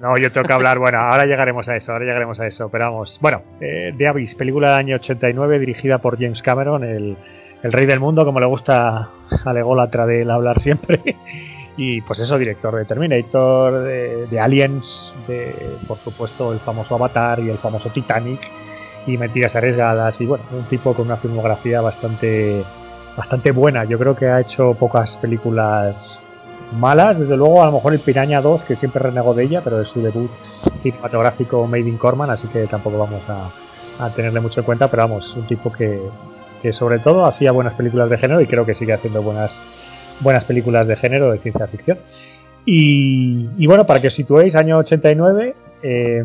No, 0.01 0.17
yo 0.17 0.31
tengo 0.31 0.45
que 0.45 0.53
hablar. 0.53 0.77
Bueno, 0.79 0.99
ahora 0.99 1.25
llegaremos 1.25 1.69
a 1.69 1.75
eso, 1.75 1.93
ahora 1.93 2.05
llegaremos 2.05 2.39
a 2.39 2.45
eso. 2.47 2.69
Pero 2.69 2.85
vamos. 2.85 3.17
Bueno, 3.21 3.41
eh, 3.61 3.93
The 3.97 4.07
Abyss, 4.07 4.35
película 4.35 4.69
del 4.71 4.77
año 4.79 4.95
89, 4.97 5.59
dirigida 5.59 5.99
por 5.99 6.19
James 6.19 6.41
Cameron, 6.41 6.83
el, 6.83 7.15
el 7.63 7.71
rey 7.71 7.85
del 7.85 8.01
mundo, 8.01 8.25
como 8.25 8.39
le 8.41 8.45
gusta 8.45 9.09
al 9.45 9.57
ególatra 9.57 10.05
de 10.05 10.21
él 10.23 10.31
hablar 10.31 10.59
siempre. 10.59 10.99
Y 11.75 12.01
pues 12.01 12.19
eso, 12.19 12.37
director 12.37 12.75
de 12.75 12.85
Terminator, 12.85 13.83
de, 13.83 14.27
de 14.27 14.39
Aliens, 14.39 15.15
de 15.27 15.77
por 15.87 15.97
supuesto 15.99 16.53
el 16.53 16.59
famoso 16.59 16.95
Avatar 16.95 17.39
y 17.39 17.49
el 17.49 17.57
famoso 17.57 17.89
Titanic, 17.89 18.39
y 19.07 19.17
Mentiras 19.17 19.55
Arriesgadas. 19.55 20.19
Y 20.21 20.25
bueno, 20.25 20.43
un 20.51 20.65
tipo 20.65 20.93
con 20.93 21.07
una 21.07 21.17
filmografía 21.17 21.81
bastante, 21.81 22.63
bastante 23.17 23.51
buena. 23.51 23.85
Yo 23.85 23.97
creo 23.97 24.15
que 24.15 24.27
ha 24.27 24.39
hecho 24.39 24.73
pocas 24.75 25.17
películas 25.17 26.19
malas, 26.79 27.19
desde 27.19 27.37
luego 27.37 27.61
a 27.61 27.67
lo 27.67 27.73
mejor 27.73 27.93
el 27.93 27.99
Piraña 27.99 28.41
2, 28.41 28.63
que 28.63 28.75
siempre 28.75 29.03
renegó 29.03 29.33
de 29.33 29.43
ella, 29.43 29.61
pero 29.63 29.81
es 29.81 29.89
su 29.89 30.01
debut 30.01 30.31
cinematográfico 30.81 31.65
Made 31.67 31.87
in 31.87 31.97
Corman, 31.97 32.29
así 32.29 32.47
que 32.47 32.65
tampoco 32.65 32.97
vamos 32.97 33.21
a, 33.29 33.49
a 34.03 34.09
tenerle 34.11 34.39
mucho 34.39 34.61
en 34.61 34.65
cuenta, 34.65 34.89
pero 34.89 35.03
vamos, 35.03 35.33
un 35.35 35.45
tipo 35.45 35.71
que, 35.71 36.01
que 36.61 36.73
sobre 36.73 36.99
todo 36.99 37.25
hacía 37.25 37.51
buenas 37.51 37.73
películas 37.73 38.09
de 38.09 38.17
género 38.17 38.41
y 38.41 38.47
creo 38.47 38.65
que 38.65 38.73
sigue 38.73 38.93
haciendo 38.93 39.21
buenas, 39.21 39.63
buenas 40.23 40.45
películas 40.45 40.87
de 40.87 40.95
género 40.95 41.31
de 41.31 41.39
ciencia 41.39 41.67
ficción. 41.67 41.99
Y, 42.65 43.49
y 43.57 43.67
bueno, 43.67 43.85
para 43.85 44.01
que 44.01 44.07
os 44.07 44.15
situéis, 44.15 44.55
año 44.55 44.77
89, 44.77 45.55
eh, 45.83 46.23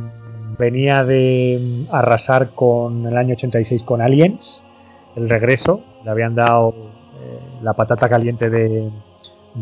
venía 0.59 1.05
de 1.05 1.87
arrasar 1.91 2.51
con 2.55 3.07
el 3.07 3.17
año 3.17 3.35
86 3.35 3.83
con 3.83 4.01
Aliens, 4.01 4.63
el 5.17 5.29
regreso, 5.29 5.83
le 6.05 6.11
habían 6.11 6.35
dado 6.35 6.75
eh, 7.21 7.39
la 7.63 7.73
patata 7.75 8.09
caliente 8.09 8.51
de, 8.51 8.91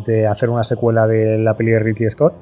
de 0.05 0.27
hacer 0.27 0.51
una 0.51 0.65
secuela 0.65 1.07
de 1.07 1.39
la 1.39 1.55
peli 1.55 1.71
de 1.73 1.79
Ridley 1.79 2.11
Scott, 2.11 2.35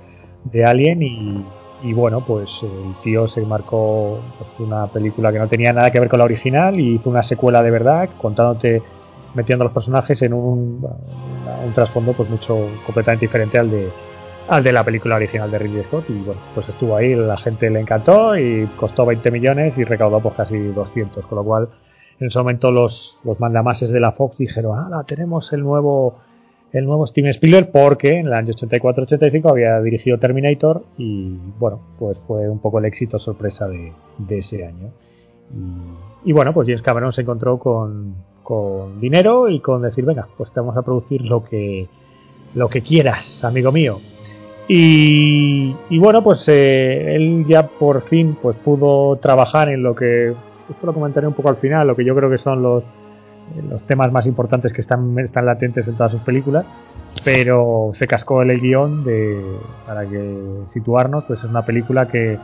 de 0.45 0.65
Alien, 0.65 1.03
y, 1.03 1.45
y 1.85 1.93
bueno, 1.93 2.25
pues 2.27 2.51
el 2.63 2.95
tío 3.03 3.29
se 3.29 3.43
marcó 3.43 4.21
pues, 4.39 4.51
una 4.59 4.87
película 4.89 5.33
que 5.33 5.39
no 5.39 5.49
tenía 5.49 5.73
nada 5.73 5.91
que 5.91 6.01
ver 6.01 6.09
con 6.09 6.19
la 6.19 6.25
original 6.25 6.79
y 6.79 6.97
hizo 6.97 7.11
una 7.11 7.23
secuela 7.23 7.63
de 7.63 7.71
verdad, 7.71 8.09
contándote, 8.21 8.83
metiendo 9.35 9.65
a 9.65 9.67
los 9.67 9.75
personajes 9.75 10.23
en 10.23 10.33
un, 10.33 10.81
un 11.65 11.73
trasfondo 11.73 12.13
pues 12.13 12.29
mucho 12.29 12.69
completamente 12.85 13.27
diferente 13.27 13.59
al 13.59 13.71
de 13.71 13.91
al 14.49 14.63
de 14.63 14.73
la 14.73 14.85
película 14.85 15.17
original 15.17 15.51
de 15.51 15.59
Ridley 15.59 15.85
Scott 15.85 16.05
y 16.09 16.21
bueno, 16.21 16.41
pues 16.55 16.69
estuvo 16.69 16.97
ahí, 16.97 17.15
la 17.15 17.37
gente 17.37 17.71
le 17.71 17.81
encantó 17.81 18.37
y 18.37 18.67
costó 18.77 19.07
20 19.07 19.31
millones 19.31 19.79
y 19.79 19.85
recaudó 19.85 20.21
pues 20.21 20.35
casi 20.35 20.59
200, 20.59 21.25
con 21.27 21.37
lo 21.37 21.45
cual 21.45 21.69
en 22.21 22.27
ese 22.27 22.39
momento 22.39 22.71
los, 22.71 23.19
los 23.25 23.41
mandamases 23.41 23.91
de 23.91 24.01
la 24.01 24.13
Fox 24.13 24.39
dijeron, 24.39 24.93
ah, 24.93 25.05
tenemos 25.07 25.53
el 25.53 25.63
nuevo 25.63 26.19
el 26.73 26.87
nuevo 26.87 27.07
Steven 27.07 27.31
Spielberg 27.31 27.71
porque 27.71 28.19
en 28.19 28.27
el 28.27 28.33
año 28.33 28.53
84-85 28.53 29.49
había 29.49 29.81
dirigido 29.81 30.19
Terminator 30.19 30.85
y 30.99 31.37
bueno, 31.59 31.81
pues 31.99 32.19
fue 32.27 32.49
un 32.49 32.59
poco 32.59 32.81
el 32.81 32.85
éxito 32.85 33.19
sorpresa 33.21 33.69
de, 33.69 33.93
de 34.19 34.39
ese 34.39 34.67
año. 34.67 34.91
Y, 35.55 36.31
y 36.31 36.33
bueno, 36.33 36.53
pues 36.53 36.67
James 36.67 36.83
Cameron 36.83 37.13
se 37.13 37.21
encontró 37.21 37.61
con, 37.61 38.17
con 38.45 39.01
dinero 39.01 39.49
y 39.49 39.59
con 39.59 39.83
decir, 39.83 40.05
venga, 40.05 40.29
pues 40.37 40.53
te 40.53 40.61
vamos 40.61 40.77
a 40.77 40.83
producir 40.83 41.23
lo 41.23 41.43
que, 41.43 41.89
lo 42.55 42.69
que 42.69 42.83
quieras, 42.83 43.43
amigo 43.43 43.73
mío. 43.73 44.01
Y, 44.69 45.99
bueno, 45.99 46.23
pues 46.23 46.45
eh, 46.49 47.17
él 47.17 47.45
ya 47.47 47.67
por 47.67 48.03
fin 48.03 48.37
pues 48.41 48.57
pudo 48.57 49.17
trabajar 49.17 49.69
en 49.69 49.83
lo 49.83 49.95
que, 49.95 50.29
esto 50.29 50.87
lo 50.87 50.95
comentaré 50.95 51.27
un 51.27 51.35
poco 51.35 51.49
al 51.49 51.57
final, 51.57 51.87
lo 51.87 51.97
que 51.97 52.05
yo 52.05 52.15
creo 52.15 52.31
que 52.31 52.39
son 52.39 52.63
los, 52.63 52.85
los 53.69 53.83
temas 53.87 54.13
más 54.13 54.27
importantes 54.27 54.73
que 54.73 54.81
están, 54.81 55.19
están 55.19 55.45
latentes 55.45 55.89
en 55.89 55.97
todas 55.97 56.13
sus 56.13 56.23
películas, 56.23 56.65
pero 57.25 57.91
se 57.95 58.07
cascó 58.07 58.43
el 58.43 58.61
guion 58.61 59.05
de, 59.05 59.43
para 59.87 60.07
situarnos, 60.69 61.25
pues 61.25 61.41
es 61.41 61.51
una 61.51 61.67
película 61.67 62.09
que, 62.09 62.39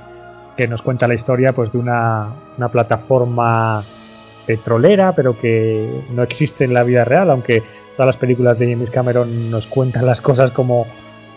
que 0.57 0.69
nos 0.69 0.83
cuenta 0.83 1.09
la 1.09 1.15
historia 1.15 1.55
pues 1.55 1.73
de 1.73 1.79
una, 1.79 2.35
una 2.59 2.69
plataforma 2.69 3.83
petrolera, 4.47 5.12
pero 5.15 5.39
que 5.39 6.02
no 6.12 6.23
existe 6.23 6.65
en 6.65 6.75
la 6.75 6.83
vida 6.83 7.05
real, 7.05 7.31
aunque 7.31 7.62
todas 7.97 8.15
las 8.15 8.17
películas 8.17 8.59
de 8.59 8.70
James 8.70 8.91
Cameron 8.91 9.51
nos 9.51 9.67
cuentan 9.67 10.07
las 10.07 10.20
cosas 10.20 10.51
como 10.51 10.86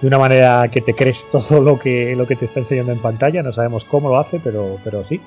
de 0.01 0.07
una 0.07 0.17
manera 0.17 0.67
que 0.71 0.81
te 0.81 0.93
crees 0.93 1.25
todo 1.31 1.61
lo 1.61 1.79
que, 1.79 2.15
lo 2.15 2.27
que 2.27 2.35
te 2.35 2.45
está 2.45 2.59
enseñando 2.59 2.91
en 2.91 2.99
pantalla, 2.99 3.43
no 3.43 3.53
sabemos 3.53 3.83
cómo 3.85 4.09
lo 4.09 4.17
hace, 4.17 4.39
pero, 4.43 4.77
pero 4.83 5.03
sí. 5.05 5.19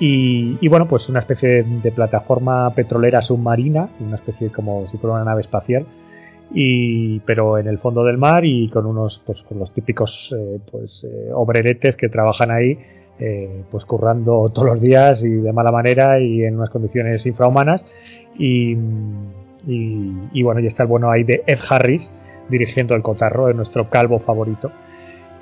Y, 0.00 0.56
y 0.60 0.68
bueno, 0.68 0.86
pues 0.86 1.08
una 1.08 1.20
especie 1.20 1.64
de 1.64 1.90
plataforma 1.90 2.70
petrolera 2.70 3.20
submarina, 3.20 3.88
una 3.98 4.16
especie 4.16 4.50
como 4.50 4.86
si 4.90 4.96
fuera 4.96 5.16
una 5.16 5.24
nave 5.24 5.40
espacial, 5.40 5.86
y, 6.54 7.20
pero 7.20 7.58
en 7.58 7.66
el 7.68 7.78
fondo 7.78 8.04
del 8.04 8.16
mar 8.16 8.44
y 8.44 8.68
con 8.68 8.86
unos, 8.86 9.20
pues 9.26 9.42
con 9.42 9.58
los 9.58 9.72
típicos 9.72 10.34
eh, 10.36 10.60
pues, 10.70 11.04
eh, 11.04 11.30
obreretes 11.34 11.96
que 11.96 12.08
trabajan 12.08 12.50
ahí, 12.50 12.78
eh, 13.18 13.62
pues 13.70 13.84
currando 13.84 14.48
todos 14.54 14.68
los 14.68 14.80
días 14.80 15.22
y 15.22 15.28
de 15.28 15.52
mala 15.52 15.72
manera 15.72 16.20
y 16.20 16.44
en 16.44 16.56
unas 16.56 16.70
condiciones 16.70 17.24
infrahumanas. 17.26 17.84
Y, 18.38 18.76
y, 19.66 20.42
bueno, 20.42 20.60
y 20.60 20.66
está 20.66 20.84
el 20.84 20.88
bueno 20.88 21.10
ahí 21.10 21.24
de 21.24 21.42
Ed 21.46 21.58
Harris 21.68 22.10
dirigiendo 22.48 22.94
el 22.94 23.02
cotarro, 23.02 23.50
es 23.50 23.56
nuestro 23.56 23.90
calvo 23.90 24.20
favorito 24.20 24.70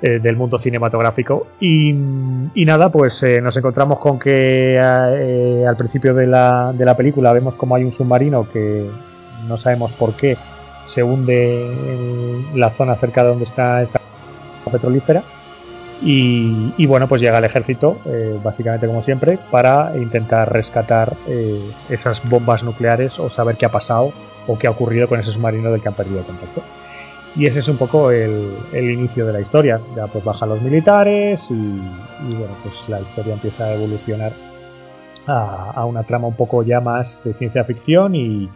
eh, 0.01 0.19
del 0.19 0.35
mundo 0.35 0.57
cinematográfico. 0.57 1.47
Y, 1.59 1.89
y 1.89 2.65
nada, 2.65 2.91
pues 2.91 3.21
eh, 3.23 3.39
nos 3.41 3.55
encontramos 3.55 3.99
con 3.99 4.19
que 4.19 4.79
al 4.79 5.77
principio 5.77 6.13
de 6.13 6.27
la, 6.27 6.73
de 6.73 6.85
la 6.85 6.97
película 6.97 7.31
vemos 7.31 7.55
como 7.55 7.75
hay 7.75 7.83
un 7.83 7.93
submarino 7.93 8.49
que 8.49 8.89
no 9.47 9.57
sabemos 9.57 9.93
por 9.93 10.15
qué 10.15 10.35
se 10.87 11.03
hunde 11.03 11.67
en 11.67 12.59
la 12.59 12.71
zona 12.71 12.95
cerca 12.95 13.23
de 13.23 13.29
donde 13.29 13.43
está 13.43 13.81
esta 13.81 14.01
petrolífera. 14.71 15.23
Y, 16.01 16.73
y 16.77 16.85
bueno, 16.85 17.07
pues 17.07 17.21
llega 17.21 17.39
el 17.39 17.45
ejército, 17.45 17.97
eh, 18.05 18.39
básicamente 18.43 18.85
como 18.85 19.03
siempre, 19.03 19.39
para 19.49 19.93
intentar 19.97 20.51
rescatar 20.51 21.15
eh, 21.27 21.71
esas 21.89 22.27
bombas 22.29 22.63
nucleares 22.63 23.19
o 23.19 23.29
saber 23.29 23.57
qué 23.57 23.65
ha 23.65 23.71
pasado 23.71 24.13
o 24.45 24.57
qué 24.57 24.67
ha 24.67 24.71
ocurrido 24.71 25.07
con 25.07 25.19
ese 25.19 25.31
submarino 25.31 25.71
del 25.71 25.81
que 25.81 25.87
han 25.87 25.95
perdido 25.95 26.23
contacto. 26.23 26.61
Y 27.35 27.45
ese 27.45 27.59
es 27.59 27.67
un 27.67 27.77
poco 27.77 28.11
el, 28.11 28.57
el 28.73 28.91
inicio 28.91 29.25
de 29.25 29.33
la 29.33 29.41
historia. 29.41 29.79
Ya 29.95 30.07
pues 30.07 30.23
bajan 30.23 30.49
los 30.49 30.61
militares 30.61 31.49
y, 31.51 31.53
y, 31.53 32.35
bueno, 32.35 32.55
pues 32.63 32.75
la 32.87 33.01
historia 33.01 33.33
empieza 33.33 33.65
a 33.65 33.73
evolucionar 33.73 34.33
a, 35.27 35.71
a, 35.71 35.85
una 35.85 36.03
trama 36.03 36.27
un 36.27 36.35
poco 36.35 36.63
ya 36.63 36.79
más 36.79 37.21
de 37.23 37.33
ciencia 37.33 37.63
ficción 37.63 38.15
y, 38.15 38.49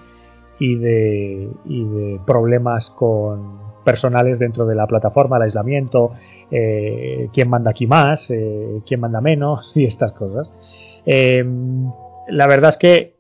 y, 0.58 0.76
de, 0.76 1.50
de 1.66 2.20
problemas 2.26 2.90
con 2.92 3.60
personales 3.84 4.40
dentro 4.40 4.66
de 4.66 4.76
la 4.76 4.88
plataforma, 4.88 5.38
el 5.38 5.44
aislamiento, 5.44 6.12
eh, 6.52 7.30
quién 7.34 7.50
manda 7.50 7.72
aquí 7.72 7.88
más, 7.88 8.30
eh, 8.30 8.82
quién 8.86 9.00
manda 9.00 9.22
menos 9.22 9.72
y 9.76 9.86
estas 9.86 10.14
cosas. 10.14 10.52
Eh, 11.06 11.44
la 12.28 12.48
verdad 12.48 12.72
es 12.72 12.78
que 12.78 13.16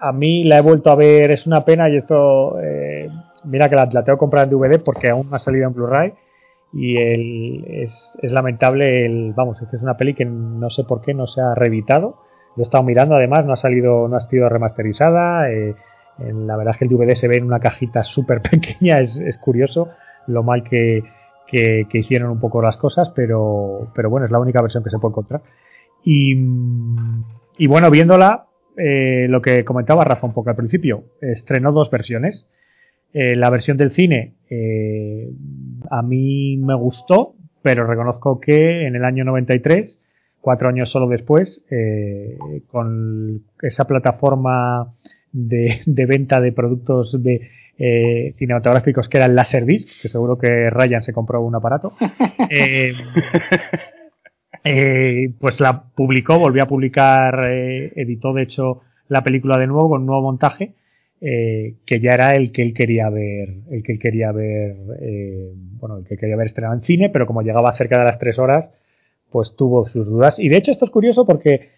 a 0.00 0.12
mí 0.12 0.44
la 0.44 0.58
he 0.58 0.60
vuelto 0.60 0.90
a 0.90 0.94
ver, 0.94 1.32
es 1.32 1.46
una 1.46 1.64
pena 1.64 1.90
y 1.90 1.96
esto, 1.96 2.56
mira 3.44 3.68
que 3.68 3.74
la, 3.74 3.88
tengo 3.88 4.04
que 4.04 4.16
comprar 4.16 4.44
en 4.44 4.50
DVD 4.50 4.80
porque 4.80 5.10
aún 5.10 5.28
no 5.28 5.36
ha 5.36 5.40
salido 5.40 5.66
en 5.66 5.74
Blu-ray 5.74 6.12
y 6.72 6.96
es, 7.82 8.16
lamentable, 8.22 9.04
el, 9.06 9.32
vamos, 9.34 9.60
es 9.60 9.74
es 9.74 9.82
una 9.82 9.96
peli 9.96 10.14
que 10.14 10.24
no 10.24 10.70
sé 10.70 10.84
por 10.84 11.00
qué 11.00 11.14
no 11.14 11.26
se 11.26 11.40
ha 11.40 11.54
reeditado. 11.54 12.18
Lo 12.54 12.62
he 12.62 12.64
estado 12.64 12.84
mirando, 12.84 13.16
además, 13.16 13.44
no 13.44 13.54
ha 13.54 13.56
salido, 13.56 14.06
no 14.06 14.16
ha 14.16 14.20
sido 14.20 14.48
remasterizada. 14.48 15.48
La 16.18 16.56
verdad 16.56 16.74
es 16.74 16.78
que 16.78 16.84
el 16.84 16.90
DVD 16.90 17.14
se 17.14 17.28
ve 17.28 17.36
en 17.36 17.44
una 17.44 17.60
cajita 17.60 18.04
súper 18.04 18.42
pequeña, 18.50 19.00
es, 19.00 19.38
curioso 19.40 19.88
lo 20.26 20.42
mal 20.42 20.62
que, 20.62 21.02
que, 21.50 21.86
hicieron 21.92 22.30
un 22.30 22.40
poco 22.40 22.62
las 22.62 22.76
cosas, 22.76 23.10
pero, 23.10 23.90
pero 23.94 24.10
bueno, 24.10 24.26
es 24.26 24.32
la 24.32 24.38
única 24.38 24.62
versión 24.62 24.84
que 24.84 24.90
se 24.90 24.98
puede 24.98 25.12
encontrar. 25.12 25.42
Y, 26.04 26.34
y 27.58 27.66
bueno, 27.66 27.90
viéndola, 27.90 28.46
eh, 28.76 29.26
lo 29.28 29.42
que 29.42 29.64
comentaba 29.64 30.04
Rafa 30.04 30.26
un 30.26 30.34
poco 30.34 30.50
al 30.50 30.56
principio, 30.56 31.04
estrenó 31.20 31.72
dos 31.72 31.90
versiones. 31.90 32.46
Eh, 33.12 33.34
la 33.34 33.50
versión 33.50 33.76
del 33.76 33.90
cine 33.90 34.34
eh, 34.50 35.30
a 35.90 36.02
mí 36.02 36.56
me 36.58 36.74
gustó, 36.74 37.34
pero 37.62 37.86
reconozco 37.86 38.38
que 38.38 38.86
en 38.86 38.94
el 38.94 39.04
año 39.04 39.24
93, 39.24 40.00
cuatro 40.40 40.68
años 40.68 40.90
solo 40.90 41.08
después, 41.08 41.64
con 42.68 43.42
esa 43.62 43.86
plataforma 43.86 44.94
de, 45.32 46.06
venta 46.06 46.40
de 46.40 46.52
productos 46.52 47.20
de 47.22 47.50
eh, 47.80 48.34
cinematográficos 48.36 49.08
que 49.08 49.18
era 49.18 49.26
el 49.26 49.36
Laserdisc, 49.36 50.02
que 50.02 50.08
seguro 50.08 50.36
que 50.36 50.68
Ryan 50.68 51.02
se 51.02 51.12
compró 51.12 51.42
un 51.42 51.54
aparato. 51.54 51.94
Eh, 52.50 52.94
eh, 54.64 55.30
pues 55.38 55.60
la 55.60 55.82
publicó, 55.82 56.38
volvió 56.38 56.62
a 56.62 56.66
publicar, 56.66 57.44
editó 57.44 58.32
de 58.32 58.42
hecho 58.42 58.80
la 59.08 59.22
película 59.22 59.58
de 59.58 59.66
nuevo 59.66 59.90
con 59.90 60.00
un 60.00 60.06
nuevo 60.06 60.22
montaje. 60.22 60.74
que 61.20 62.00
ya 62.00 62.14
era 62.14 62.36
el 62.36 62.52
que 62.52 62.62
él 62.62 62.72
quería 62.72 63.10
ver, 63.10 63.50
el 63.70 63.82
que 63.82 63.92
él 63.92 63.98
quería 63.98 64.32
ver, 64.32 64.76
bueno, 65.78 65.98
el 65.98 66.04
que 66.04 66.16
quería 66.16 66.36
ver 66.36 66.46
estrenado 66.46 66.74
en 66.74 66.82
cine, 66.82 67.10
pero 67.10 67.26
como 67.26 67.42
llegaba 67.42 67.74
cerca 67.74 67.98
de 67.98 68.04
las 68.04 68.18
tres 68.18 68.38
horas, 68.38 68.70
pues 69.30 69.54
tuvo 69.54 69.86
sus 69.86 70.06
dudas. 70.06 70.38
Y 70.38 70.48
de 70.48 70.56
hecho 70.56 70.70
esto 70.70 70.86
es 70.86 70.90
curioso 70.90 71.26
porque 71.26 71.68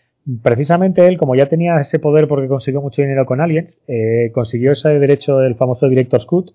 precisamente 0.43 1.07
él, 1.07 1.19
como 1.19 1.35
ya 1.35 1.49
tenía 1.49 1.81
ese 1.81 1.99
poder 1.99 2.29
porque 2.29 2.49
consiguió 2.49 2.81
mucho 2.81 3.03
dinero 3.03 3.27
con 3.27 3.41
Aliens, 3.41 3.79
eh, 3.89 4.31
consiguió 4.33 4.73
ese 4.73 4.89
derecho 4.99 5.39
del 5.39 5.55
famoso 5.55 5.89
Director's 5.89 6.27
Cut, 6.27 6.53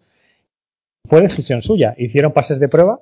fue 1.06 1.22
decisión 1.22 1.62
suya. 1.62 1.94
Hicieron 1.98 2.34
pases 2.34 2.60
de 2.60 2.70
prueba 2.70 3.00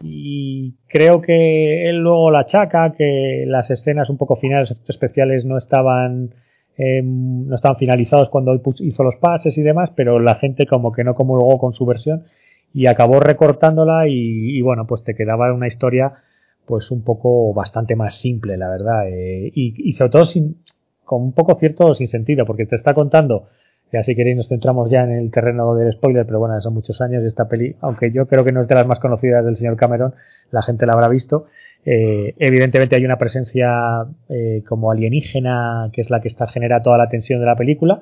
y 0.00 0.74
creo 0.88 1.20
que 1.20 1.88
él 1.88 1.98
luego 1.98 2.30
la 2.30 2.40
achaca, 2.40 2.94
que 2.96 3.44
las 3.46 3.70
escenas 3.70 4.10
un 4.10 4.16
poco 4.16 4.36
finales, 4.36 4.74
especiales 4.88 5.44
no 5.44 5.58
estaban 5.58 6.34
em, 6.76 7.46
no 7.46 7.54
estaban 7.54 7.76
finalizados 7.76 8.30
cuando 8.30 8.60
hizo 8.80 9.02
los 9.02 9.16
pases 9.16 9.58
y 9.58 9.62
demás, 9.62 9.90
pero 9.94 10.18
la 10.18 10.36
gente 10.36 10.66
como 10.66 10.92
que 10.92 11.04
no 11.04 11.14
comulgó 11.14 11.58
con 11.58 11.74
su 11.74 11.84
versión 11.84 12.22
y 12.72 12.86
acabó 12.86 13.20
recortándola 13.20 14.08
y, 14.08 14.56
y 14.56 14.62
bueno, 14.62 14.86
pues 14.86 15.04
te 15.04 15.14
quedaba 15.14 15.52
una 15.52 15.66
historia 15.66 16.14
pues 16.66 16.90
un 16.90 17.02
poco 17.02 17.52
bastante 17.54 17.96
más 17.96 18.20
simple, 18.20 18.56
la 18.56 18.68
verdad. 18.68 19.08
Eh, 19.08 19.50
y, 19.54 19.92
sobre 19.92 20.10
todo 20.10 20.24
sin, 20.24 20.56
con 21.04 21.22
un 21.22 21.32
poco 21.32 21.56
cierto 21.58 21.94
sin 21.94 22.08
sentido, 22.08 22.46
porque 22.46 22.66
te 22.66 22.76
está 22.76 22.94
contando, 22.94 23.48
ya 23.92 24.02
si 24.02 24.14
queréis 24.14 24.36
nos 24.36 24.48
centramos 24.48 24.90
ya 24.90 25.02
en 25.02 25.12
el 25.12 25.30
terreno 25.30 25.74
del 25.74 25.92
spoiler, 25.92 26.24
pero 26.24 26.38
bueno, 26.38 26.60
son 26.60 26.74
muchos 26.74 27.00
años 27.00 27.22
de 27.22 27.28
esta 27.28 27.48
peli, 27.48 27.76
aunque 27.80 28.10
yo 28.10 28.26
creo 28.26 28.44
que 28.44 28.52
no 28.52 28.62
es 28.62 28.68
de 28.68 28.74
las 28.74 28.86
más 28.86 29.00
conocidas 29.00 29.44
del 29.44 29.56
señor 29.56 29.76
Cameron, 29.76 30.14
la 30.50 30.62
gente 30.62 30.86
la 30.86 30.94
habrá 30.94 31.08
visto. 31.08 31.46
Eh, 31.84 32.34
evidentemente 32.38 32.94
hay 32.94 33.04
una 33.04 33.18
presencia 33.18 34.06
eh, 34.28 34.62
como 34.68 34.90
alienígena, 34.90 35.90
que 35.92 36.00
es 36.00 36.10
la 36.10 36.20
que 36.20 36.28
está 36.28 36.46
genera 36.46 36.80
toda 36.82 36.96
la 36.96 37.08
tensión 37.08 37.40
de 37.40 37.46
la 37.46 37.56
película. 37.56 38.00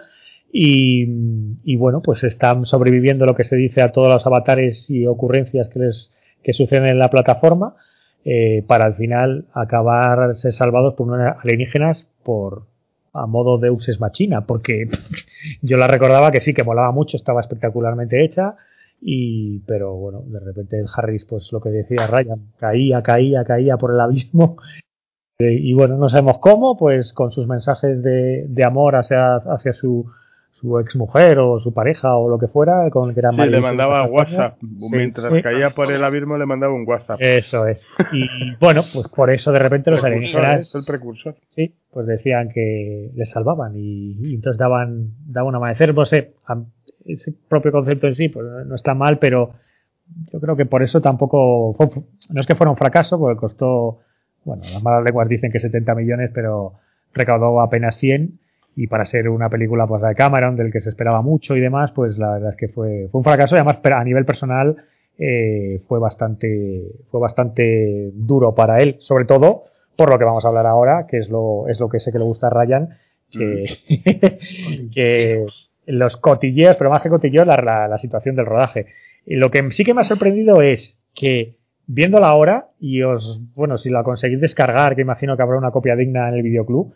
Y, 0.53 1.77
bueno, 1.77 2.03
pues 2.03 2.25
están 2.25 2.67
sobreviviendo 2.67 3.25
lo 3.25 3.37
que 3.37 3.45
se 3.45 3.55
dice 3.55 3.83
a 3.83 3.93
todos 3.93 4.09
los 4.09 4.27
avatares 4.27 4.91
y 4.91 5.07
ocurrencias 5.07 5.69
que 5.69 5.79
les 5.79 6.13
que 6.43 6.53
suceden 6.55 6.87
en 6.87 6.99
la 6.99 7.11
plataforma 7.11 7.77
eh, 8.25 8.63
para 8.67 8.85
al 8.85 8.95
final 8.95 9.47
acabar 9.53 10.37
ser 10.37 10.53
salvados 10.53 10.95
por 10.95 11.09
unos 11.09 11.37
alienígenas 11.43 12.07
por 12.23 12.65
a 13.13 13.27
modo 13.27 13.59
de 13.59 13.71
Uxes 13.71 14.01
Machina, 14.01 14.47
porque 14.47 14.89
yo 15.63 15.77
la 15.77 15.89
recordaba 15.89 16.31
que 16.31 16.41
sí, 16.41 16.55
que 16.55 16.65
molaba 16.65 16.93
mucho, 16.93 17.17
estaba 17.17 17.41
espectacularmente 17.41 18.25
hecha, 18.25 18.57
y 19.01 19.61
pero 19.61 19.95
bueno, 19.95 20.23
de 20.27 20.41
repente 20.41 20.79
el 20.79 20.87
Harris, 20.95 21.25
pues 21.25 21.51
lo 21.53 21.61
que 21.61 21.71
decía 21.71 22.07
Ryan, 22.07 22.53
caía, 22.59 23.03
caía, 23.03 23.45
caía 23.45 23.77
por 23.79 23.93
el 23.93 24.01
abismo, 24.01 24.57
y 25.39 25.73
bueno, 25.73 25.97
no 25.97 26.09
sabemos 26.09 26.39
cómo, 26.39 26.77
pues 26.77 27.13
con 27.13 27.33
sus 27.33 27.47
mensajes 27.47 28.03
de, 28.03 28.45
de 28.49 28.65
amor 28.65 28.97
hacia, 28.97 29.37
hacia 29.37 29.73
su 29.73 30.07
su 30.61 30.79
ex 30.79 30.97
mujer 30.97 31.39
o 31.39 31.59
su 31.61 31.73
pareja 31.73 32.17
o 32.17 32.29
lo 32.29 32.39
que 32.39 32.49
fuera 32.49 32.89
con 32.91 33.09
el 33.09 33.15
que 33.15 33.21
era 33.21 33.31
sí, 33.31 33.37
le 33.37 33.61
mandaba 33.61 34.05
WhatsApp. 34.05 34.59
Mientras 34.61 35.43
caía 35.43 35.71
por 35.71 35.91
el 35.91 36.05
abismo 36.05 36.37
le 36.37 36.47
mandaba 36.47 36.75
un 36.75 36.87
WhatsApp. 36.87 37.21
Eso 37.21 37.67
es. 37.67 37.89
Y 38.13 38.55
bueno 38.61 38.83
pues 38.93 39.09
por 39.09 39.31
eso 39.31 39.53
de 39.53 39.59
repente 39.59 39.91
los 39.91 40.05
alienígenas 40.05 40.75
el 40.75 40.85
precursor. 40.85 41.37
Sí 41.49 41.75
pues 41.91 42.07
decían 42.07 42.51
que 42.51 43.11
les 43.15 43.31
salvaban 43.31 43.73
y, 43.77 44.35
entonces 44.35 44.59
daban 44.59 45.11
daban 45.27 45.49
un 45.49 45.57
amanecer 45.57 45.95
no 45.95 46.07
sé 46.07 46.35
ese 47.05 47.35
propio 47.49 47.73
concepto 47.73 48.07
en 48.07 48.15
sí 48.15 48.29
pues 48.29 48.47
no 48.67 48.75
está 48.75 48.95
mal 48.95 49.19
pero 49.19 49.55
yo 50.33 50.41
creo 50.41 50.57
que 50.57 50.67
por 50.67 50.83
eso 50.83 51.01
tampoco 51.01 51.77
no 52.31 52.41
es 52.41 52.47
que 52.47 52.55
fuera 52.55 52.71
un 52.71 52.77
fracaso 52.77 53.19
porque 53.19 53.39
costó 53.39 53.99
bueno 54.45 54.63
las 54.73 54.83
malas 54.83 55.05
lenguas 55.05 55.29
dicen 55.29 55.51
que 55.51 55.59
70 55.59 55.95
millones 55.95 56.31
pero 56.33 56.75
recaudó 57.13 57.61
apenas 57.61 57.97
100 57.97 58.39
y 58.81 58.87
para 58.87 59.05
ser 59.05 59.29
una 59.29 59.51
película 59.51 59.87
pues 59.87 60.01
de 60.01 60.15
Cameron 60.15 60.57
del 60.57 60.73
que 60.73 60.81
se 60.81 60.89
esperaba 60.89 61.21
mucho 61.21 61.55
y 61.55 61.61
demás 61.61 61.93
pues 61.93 62.17
la 62.17 62.33
verdad 62.33 62.51
es 62.53 62.57
que 62.57 62.69
fue, 62.69 63.09
fue 63.11 63.19
un 63.19 63.25
fracaso 63.25 63.55
y 63.55 63.59
además 63.59 63.79
a 63.85 64.05
nivel 64.05 64.25
personal 64.25 64.75
eh, 65.19 65.83
fue 65.87 65.99
bastante 65.99 66.87
fue 67.11 67.21
bastante 67.21 68.11
duro 68.15 68.55
para 68.55 68.79
él 68.79 68.97
sobre 69.01 69.27
todo 69.27 69.65
por 69.97 70.09
lo 70.09 70.19
que 70.19 70.25
vamos 70.25 70.47
a 70.47 70.49
hablar 70.49 70.67
ahora 70.67 71.07
que 71.07 71.19
es 71.19 71.29
lo 71.29 71.69
es 71.69 71.79
lo 71.79 71.91
que 71.91 71.99
sé 71.99 72.11
que 72.11 72.19
le 72.19 72.25
gusta 72.25 72.47
a 72.47 72.51
Ryan 72.51 72.89
que, 73.31 73.67
mm. 73.87 74.91
que 74.95 75.45
los 75.85 76.17
cotilleos 76.17 76.79
pero 76.79 76.89
más 76.89 77.03
que 77.03 77.11
cotilleos 77.11 77.47
la, 77.47 77.57
la, 77.57 77.87
la 77.87 77.99
situación 77.99 78.35
del 78.35 78.47
rodaje 78.47 78.87
y 79.27 79.35
lo 79.35 79.51
que 79.51 79.71
sí 79.73 79.85
que 79.85 79.93
me 79.93 80.01
ha 80.01 80.05
sorprendido 80.05 80.63
es 80.63 80.99
que 81.15 81.59
viéndola 81.87 82.29
ahora 82.29 82.69
y 82.81 83.03
os 83.03 83.43
bueno 83.55 83.77
si 83.77 83.91
la 83.91 84.05
conseguís 84.05 84.41
descargar 84.41 84.97
que 84.97 85.03
imagino 85.03 85.37
que 85.37 85.43
habrá 85.43 85.59
una 85.59 85.71
copia 85.71 85.97
digna 85.97 86.31
en 86.31 86.37
el 86.37 86.43
videoclub 86.43 86.95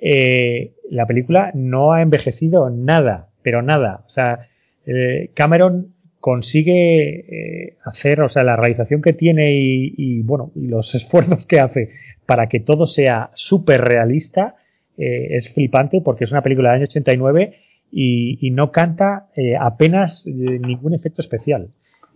eh, 0.00 0.74
la 0.90 1.06
película 1.06 1.50
no 1.54 1.92
ha 1.92 2.02
envejecido 2.02 2.70
nada, 2.70 3.28
pero 3.42 3.62
nada. 3.62 4.04
O 4.06 4.10
sea, 4.10 4.48
eh, 4.86 5.30
Cameron 5.34 5.94
consigue 6.20 7.20
eh, 7.68 7.76
hacer, 7.84 8.20
o 8.20 8.28
sea, 8.28 8.42
la 8.42 8.56
realización 8.56 9.00
que 9.00 9.12
tiene 9.12 9.54
y, 9.54 10.22
bueno, 10.22 10.52
y 10.54 10.66
los 10.68 10.94
esfuerzos 10.94 11.46
que 11.46 11.60
hace 11.60 11.90
para 12.26 12.48
que 12.48 12.60
todo 12.60 12.86
sea 12.86 13.30
súper 13.34 13.82
realista 13.82 14.56
es 14.98 15.52
flipante 15.52 16.00
porque 16.00 16.24
es 16.24 16.32
una 16.32 16.42
película 16.42 16.70
del 16.70 16.76
año 16.76 16.86
89 16.86 17.54
y, 17.92 18.38
y 18.40 18.50
no 18.50 18.72
canta 18.72 19.28
apenas 19.60 20.26
ningún 20.26 20.94
efecto 20.94 21.20
especial. 21.20 21.68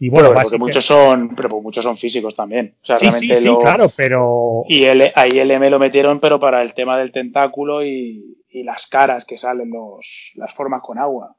Y 0.03 0.09
bueno, 0.09 0.33
porque 0.33 0.57
muchos 0.57 0.87
son, 0.87 1.37
pero 1.37 1.61
muchos 1.61 1.85
son 1.85 1.99
físicos 1.99 2.35
también. 2.35 2.73
O 2.83 2.87
sea, 2.87 2.97
sí, 2.97 3.05
realmente 3.05 3.37
sí, 3.37 3.43
sí, 3.43 3.57
claro, 3.61 3.93
pero. 3.95 4.65
Y 4.67 4.85
el, 4.85 5.13
ahí 5.15 5.39
el 5.39 5.51
M 5.51 5.69
lo 5.69 5.79
metieron, 5.79 6.21
pero 6.21 6.41
para 6.41 6.63
el 6.63 6.73
tema 6.73 6.99
del 6.99 7.13
tentáculo 7.13 7.85
y, 7.85 8.39
y 8.49 8.63
las 8.63 8.87
caras 8.87 9.27
que 9.27 9.37
salen, 9.37 9.69
los, 9.71 10.33
las 10.37 10.55
formas 10.55 10.81
con 10.83 10.99
agua. 10.99 11.37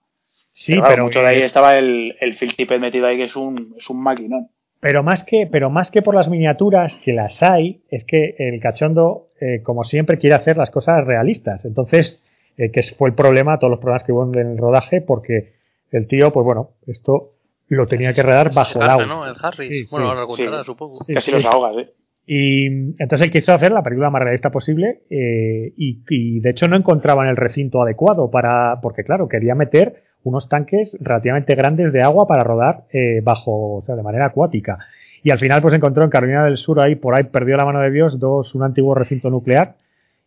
Sí, 0.52 0.80
pero. 0.88 1.06
mucho 1.06 1.22
de 1.22 1.28
ahí 1.28 1.42
estaba 1.42 1.76
el, 1.76 2.16
el 2.22 2.36
Phil 2.36 2.56
Tippett 2.56 2.80
metido 2.80 3.08
ahí, 3.08 3.18
que 3.18 3.24
es 3.24 3.36
un, 3.36 3.74
es 3.80 3.90
un 3.90 4.04
maquinón. 4.04 4.50
Pero 4.80 5.02
más 5.02 5.24
que, 5.24 5.48
pero 5.52 5.72
más 5.72 5.90
que 5.90 6.04
por 6.04 6.14
las 6.14 6.30
miniaturas, 6.30 6.98
que 6.98 7.14
las 7.14 7.42
hay, 7.42 7.82
es 7.90 8.06
que 8.06 8.36
el 8.38 8.60
cachondo, 8.60 9.30
eh, 9.40 9.64
como 9.64 9.84
siempre, 9.84 10.20
quiere 10.20 10.36
hacer 10.36 10.58
las 10.58 10.70
cosas 10.70 11.04
realistas. 11.04 11.66
Entonces, 11.66 12.22
eh, 12.58 12.70
que 12.70 12.84
fue 12.96 13.10
el 13.10 13.16
problema, 13.16 13.58
todos 13.58 13.72
los 13.72 13.80
problemas 13.80 14.04
que 14.04 14.12
hubo 14.12 14.32
en 14.32 14.52
el 14.52 14.58
rodaje, 14.60 15.02
porque 15.02 15.54
el 15.92 16.06
tío, 16.06 16.32
pues 16.32 16.46
bueno, 16.46 16.70
esto 16.86 17.32
lo 17.76 17.88
tenía 17.88 18.14
que 18.14 18.22
redar 18.22 18.54
bajo 18.54 18.82
el 18.82 18.90
agua. 18.90 19.06
¿no? 19.06 19.26
El 19.26 19.36
Harris. 19.42 19.90
bueno, 19.92 20.10
ahora 20.10 20.26
contará, 20.26 20.64
supongo. 20.64 21.00
Casi 21.14 21.32
los 21.32 21.46
ahogas, 21.46 21.78
¿eh? 21.78 21.94
Y 22.26 22.68
entonces 22.68 23.22
él 23.22 23.32
quiso 23.32 23.54
hacer 23.54 23.72
la 23.72 23.82
película 23.82 24.10
más 24.10 24.22
realista 24.22 24.52
posible 24.52 25.02
eh, 25.10 25.74
y, 25.76 26.04
y, 26.08 26.40
de 26.40 26.52
hecho 26.52 26.68
no 26.68 26.76
encontraban 26.76 27.28
el 27.28 27.36
recinto 27.36 27.82
adecuado 27.82 28.30
para 28.30 28.80
porque 28.82 29.04
claro 29.04 29.28
quería 29.28 29.56
meter 29.56 30.04
unos 30.24 30.48
tanques 30.48 30.96
relativamente 31.00 31.56
grandes 31.56 31.92
de 31.92 32.04
agua 32.04 32.28
para 32.28 32.44
rodar 32.44 32.84
eh, 32.94 33.22
bajo 33.24 33.78
o 33.78 33.84
sea 33.86 33.96
de 33.96 34.04
manera 34.04 34.28
acuática 34.28 34.78
y 35.24 35.32
al 35.32 35.40
final 35.40 35.64
pues 35.64 35.74
encontró 35.74 36.04
en 36.04 36.12
Carolina 36.12 36.46
del 36.46 36.58
Sur 36.58 36.80
ahí 36.80 36.96
por 36.96 37.16
ahí 37.16 37.24
perdió 37.24 37.58
la 37.58 37.66
mano 37.66 37.80
de 37.80 37.90
Dios 37.90 38.20
dos 38.20 38.54
un 38.54 38.64
antiguo 38.64 38.94
recinto 38.94 39.32
nuclear 39.32 39.74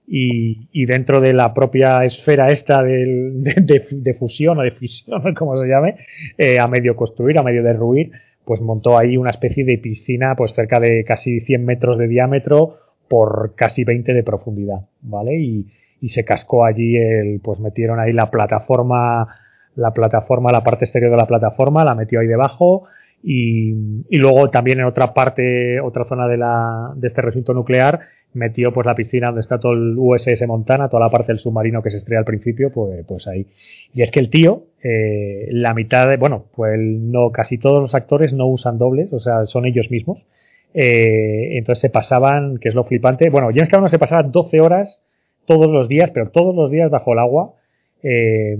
y, 0.07 0.86
dentro 0.86 1.20
de 1.20 1.33
la 1.33 1.55
propia 1.55 2.05
esfera 2.05 2.50
esta 2.50 2.83
del, 2.83 3.42
de, 3.42 3.86
de, 3.91 4.15
fusión 4.15 4.58
o 4.58 4.62
de 4.62 4.70
fisión, 4.70 5.34
como 5.34 5.57
se 5.57 5.68
llame, 5.68 5.97
eh, 6.36 6.58
a 6.58 6.68
medio 6.68 6.97
construir, 6.97 7.39
a 7.39 7.42
medio 7.42 7.62
derruir, 7.62 8.12
pues 8.44 8.60
montó 8.60 8.99
ahí 8.99 9.16
una 9.16 9.31
especie 9.31 9.65
de 9.65 9.78
piscina, 9.78 10.34
pues 10.36 10.52
cerca 10.52 10.78
de 10.81 11.05
casi 11.05 11.41
100 11.41 11.65
metros 11.65 11.97
de 11.97 12.08
diámetro 12.08 12.78
por 13.08 13.55
casi 13.55 13.84
20 13.84 14.12
de 14.12 14.23
profundidad, 14.23 14.86
¿vale? 15.00 15.39
Y, 15.39 15.66
y 16.00 16.10
se 16.10 16.24
cascó 16.24 16.65
allí 16.65 16.97
el, 16.97 17.41
pues 17.41 17.60
metieron 17.60 17.99
ahí 17.99 18.12
la 18.12 18.31
plataforma, 18.31 19.26
la 19.74 19.92
plataforma, 19.92 20.52
la 20.52 20.62
parte 20.62 20.84
exterior 20.84 21.10
de 21.10 21.16
la 21.16 21.26
plataforma, 21.26 21.84
la 21.84 21.94
metió 21.94 22.20
ahí 22.20 22.26
debajo, 22.26 22.84
y, 23.23 24.05
y, 24.10 24.18
luego 24.18 24.50
también 24.50 24.81
en 24.81 24.84
otra 24.84 25.15
parte, 25.15 25.81
otra 25.81 26.05
zona 26.05 26.28
de, 26.28 26.36
la, 26.36 26.92
de 26.94 27.08
este 27.08 27.23
recinto 27.23 27.55
nuclear, 27.55 28.00
metió 28.35 28.73
pues 28.73 28.87
la 28.87 28.95
piscina 28.95 29.29
donde 29.29 29.41
está 29.41 29.59
todo 29.59 29.73
el 29.73 29.95
USS 29.97 30.47
Montana, 30.47 30.89
toda 30.89 31.05
la 31.05 31.11
parte 31.11 31.33
del 31.33 31.39
submarino 31.39 31.83
que 31.83 31.91
se 31.91 31.97
estrella 31.97 32.21
al 32.21 32.25
principio, 32.25 32.71
pues, 32.71 33.05
pues 33.07 33.27
ahí. 33.27 33.47
Y 33.93 34.03
es 34.03 34.11
que 34.11 34.21
el 34.21 34.31
tío, 34.31 34.65
eh, 34.83 35.49
la 35.51 35.75
mitad 35.75 36.09
de, 36.09 36.17
bueno, 36.17 36.47
pues 36.55 36.79
no, 36.79 37.31
casi 37.33 37.59
todos 37.59 37.81
los 37.81 37.95
actores 37.95 38.33
no 38.33 38.47
usan 38.47 38.79
dobles, 38.79 39.13
o 39.13 39.21
sea, 39.21 39.47
son 39.47 39.67
ellos 39.67 39.91
mismos. 39.91 40.19
Eh, 40.75 41.57
entonces 41.57 41.81
se 41.81 41.91
pasaban, 41.91 42.59
que 42.59 42.69
es 42.69 42.75
lo 42.75 42.85
flipante, 42.85 43.31
bueno, 43.31 43.49
James 43.49 43.69
Cameron 43.69 43.89
se 43.89 43.99
pasaba 43.99 44.25
12 44.25 44.61
horas 44.61 45.01
todos 45.47 45.71
los 45.71 45.89
días, 45.89 46.11
pero 46.11 46.31
todos 46.31 46.55
los 46.55 46.71
días 46.71 46.91
bajo 46.91 47.13
el 47.13 47.19
agua, 47.21 47.55
eh, 48.03 48.59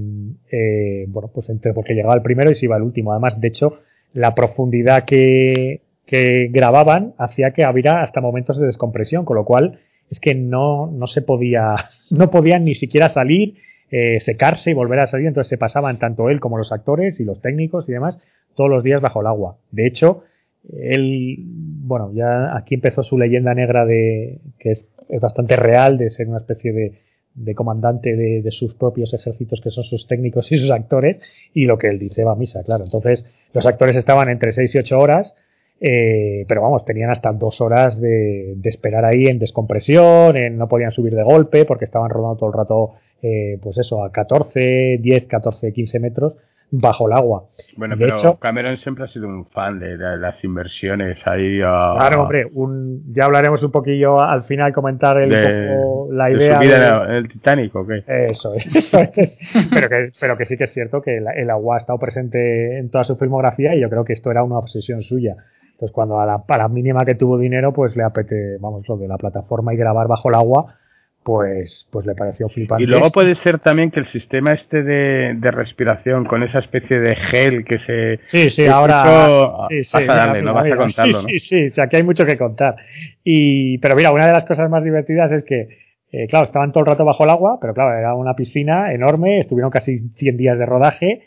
eh, 0.51 1.05
bueno, 1.09 1.31
pues 1.33 1.51
entre, 1.51 1.75
porque 1.75 1.95
llegaba 1.95 2.15
el 2.15 2.23
primero 2.23 2.51
y 2.51 2.55
se 2.55 2.67
iba 2.67 2.77
el 2.77 2.83
último. 2.83 3.13
Además, 3.13 3.41
de 3.41 3.49
hecho, 3.49 3.81
la 4.13 4.35
profundidad 4.35 5.05
que, 5.05 5.83
que 6.07 6.49
grababan 6.51 7.15
hacía 7.19 7.53
que 7.53 7.67
hubiera 7.67 8.03
hasta 8.03 8.21
momentos 8.21 8.59
de 8.59 8.67
descompresión, 8.67 9.25
con 9.25 9.37
lo 9.37 9.45
cual 9.45 9.81
es 10.11 10.21
que 10.21 10.35
no, 10.35 10.91
no 10.91 11.07
se 11.07 11.23
podía, 11.23 11.77
no 12.11 12.31
podían 12.31 12.65
ni 12.65 12.75
siquiera 12.75 13.09
salir, 13.09 13.57
eh, 13.91 14.21
secarse 14.21 14.71
y 14.71 14.75
volver 14.75 15.01
a 15.01 15.07
salir, 15.07 15.29
entonces 15.29 15.49
se 15.51 15.59
pasaban 15.59 15.99
tanto 15.99 16.29
él 16.31 16.41
como 16.41 16.59
los 16.59 16.73
actores 16.73 17.21
y 17.21 17.25
los 17.25 17.41
técnicos 17.41 17.89
y 17.89 17.93
demás 17.93 18.19
todos 18.55 18.71
los 18.71 18.83
días 18.83 19.01
bajo 19.01 19.21
el 19.21 19.27
agua. 19.27 19.59
De 19.71 19.87
hecho, 19.87 20.25
él, 20.73 21.37
bueno, 21.39 22.13
ya 22.15 22.57
aquí 22.57 22.75
empezó 22.75 23.03
su 23.03 23.19
leyenda 23.19 23.55
negra 23.55 23.85
de 23.85 24.41
que 24.59 24.71
es, 24.71 24.87
es 25.09 25.21
bastante 25.21 25.57
real, 25.57 25.99
de 25.99 26.11
ser 26.11 26.29
una 26.29 26.39
especie 26.39 26.73
de, 26.73 26.99
de 27.35 27.55
comandante 27.55 28.17
de, 28.17 28.43
de, 28.43 28.51
sus 28.51 28.75
propios 28.75 29.13
ejércitos, 29.13 29.61
que 29.61 29.71
son 29.71 29.85
sus 29.85 30.07
técnicos 30.07 30.51
y 30.53 30.59
sus 30.59 30.71
actores, 30.71 31.21
y 31.53 31.67
lo 31.67 31.79
que 31.79 31.89
él 31.89 31.99
dice 31.99 32.25
va 32.25 32.33
a 32.33 32.37
misa, 32.37 32.63
claro. 32.63 32.85
Entonces, 32.85 33.27
los 33.53 33.67
actores 33.67 33.97
estaban 33.97 34.29
entre 34.29 34.53
6 34.53 34.75
y 34.75 34.79
8 34.79 34.99
horas, 34.99 35.35
eh, 35.81 36.45
pero 36.49 36.63
vamos, 36.63 36.85
tenían 36.85 37.11
hasta 37.11 37.33
dos 37.33 37.61
horas 37.61 38.01
de, 38.01 38.55
de, 38.57 38.69
esperar 38.69 39.05
ahí 39.05 39.27
en 39.27 39.39
descompresión, 39.39 40.37
en, 40.37 40.57
no 40.57 40.69
podían 40.69 40.93
subir 40.93 41.15
de 41.15 41.23
golpe 41.23 41.65
porque 41.65 41.85
estaban 41.85 42.11
rodando 42.11 42.37
todo 42.37 42.51
el 42.51 42.55
rato, 42.55 42.93
eh, 43.23 43.59
pues 43.63 43.79
eso, 43.79 44.05
a 44.05 44.13
14, 44.13 44.99
10, 45.01 45.27
14, 45.27 45.73
15 45.73 46.01
metros 46.01 46.35
bajo 46.71 47.07
el 47.07 47.13
agua. 47.13 47.45
Bueno, 47.77 47.95
de 47.95 48.05
pero 48.05 48.17
hecho, 48.17 48.39
Cameron 48.39 48.77
siempre 48.79 49.05
ha 49.05 49.09
sido 49.09 49.29
un 49.29 49.47
fan 49.47 49.79
de, 49.79 49.97
de 49.97 50.17
las 50.17 50.43
inversiones 50.43 51.19
ahí. 51.27 51.61
A, 51.61 51.95
claro, 51.97 52.23
hombre, 52.23 52.47
un, 52.53 53.13
ya 53.13 53.25
hablaremos 53.27 53.63
un 53.63 53.71
poquillo 53.71 54.21
al 54.21 54.45
final, 54.45 54.73
comentar 54.73 55.21
el, 55.21 55.31
de, 55.31 55.77
poco, 55.77 56.13
la 56.13 56.31
idea. 56.31 57.05
De 57.05 57.19
el 57.19 57.29
Titanic, 57.29 57.75
¿o 57.77 57.87
qué? 57.87 58.03
Eso 58.07 58.55
es, 58.55 58.75
eso 58.75 58.99
es. 59.15 59.39
pero, 59.71 59.89
que, 59.89 60.11
pero 60.21 60.37
que 60.37 60.47
sí 60.47 60.57
que 60.57 60.65
es 60.65 60.73
cierto 60.73 61.01
que 61.01 61.19
el, 61.19 61.27
el, 61.37 61.51
agua 61.51 61.77
ha 61.77 61.79
estado 61.79 61.99
presente 61.99 62.79
en 62.79 62.91
toda 62.91 63.05
su 63.05 63.17
filmografía 63.17 63.75
y 63.75 63.81
yo 63.81 63.89
creo 63.89 64.05
que 64.05 64.13
esto 64.13 64.31
era 64.31 64.43
una 64.43 64.59
obsesión 64.59 65.03
suya. 65.03 65.37
Entonces, 65.75 65.93
cuando 65.93 66.19
a 66.21 66.27
la, 66.27 66.45
a 66.47 66.59
la 66.59 66.69
mínima 66.69 67.05
que 67.05 67.15
tuvo 67.15 67.39
dinero, 67.39 67.73
pues 67.73 67.97
le 67.97 68.03
apete, 68.03 68.57
vamos, 68.59 68.89
lo 68.89 68.97
de 68.97 69.09
la 69.09 69.19
plataforma 69.19 69.75
y 69.75 69.77
grabar 69.77 70.09
bajo 70.09 70.29
el 70.29 70.35
agua 70.35 70.77
pues, 71.25 71.89
pues 71.91 72.07
le 72.07 72.15
pareció 72.15 72.49
flipante. 72.49 72.85
Y 72.85 72.87
luego 72.87 73.11
puede 73.11 73.35
ser 73.37 73.59
también 73.59 73.91
que 73.91 74.01
el 74.01 74.07
sistema 74.09 74.53
este 74.53 74.83
de, 74.83 75.35
de 75.35 75.51
respiración 75.51 76.27
con 76.27 76.43
esa 76.43 76.59
especie 76.59 77.01
de 77.01 77.17
gel 77.17 77.65
que 77.65 77.79
se... 77.79 78.21
Sí, 78.27 78.51
sí, 78.51 78.67
ahora... 78.67 79.67
Sí, 79.71 79.85
sí, 79.85 79.91
vas 79.95 80.09
a 80.09 80.15
darle, 80.15 80.41
mira, 80.41 80.53
no 80.53 80.55
vas 80.55 80.71
a 80.71 80.77
contarlo, 80.77 81.21
sí, 81.21 81.27
¿no? 81.27 81.29
Sí, 81.31 81.39
sí, 81.39 81.67
o 81.67 81.71
sea, 81.71 81.89
que 81.89 81.97
hay 81.97 82.03
mucho 82.03 82.27
que 82.27 82.37
contar. 82.37 82.77
Y, 83.25 83.79
pero 83.79 83.97
mira, 83.97 84.13
una 84.13 84.27
de 84.27 84.33
las 84.33 84.45
cosas 84.45 84.69
más 84.69 84.85
divertidas 84.85 85.33
es 85.33 85.43
que, 85.45 85.69
eh, 86.13 86.27
claro, 86.29 86.45
estaban 86.45 86.73
todo 86.73 86.85
el 86.85 86.91
rato 86.91 87.07
bajo 87.07 87.25
el 87.25 87.31
agua, 87.31 87.59
pero 87.59 87.73
claro, 87.73 87.99
era 87.99 88.15
una 88.15 88.37
piscina 88.37 88.93
enorme, 88.93 89.39
estuvieron 89.39 89.71
casi 89.71 90.11
100 90.17 90.37
días 90.37 90.59
de 90.59 90.67
rodaje 90.67 91.23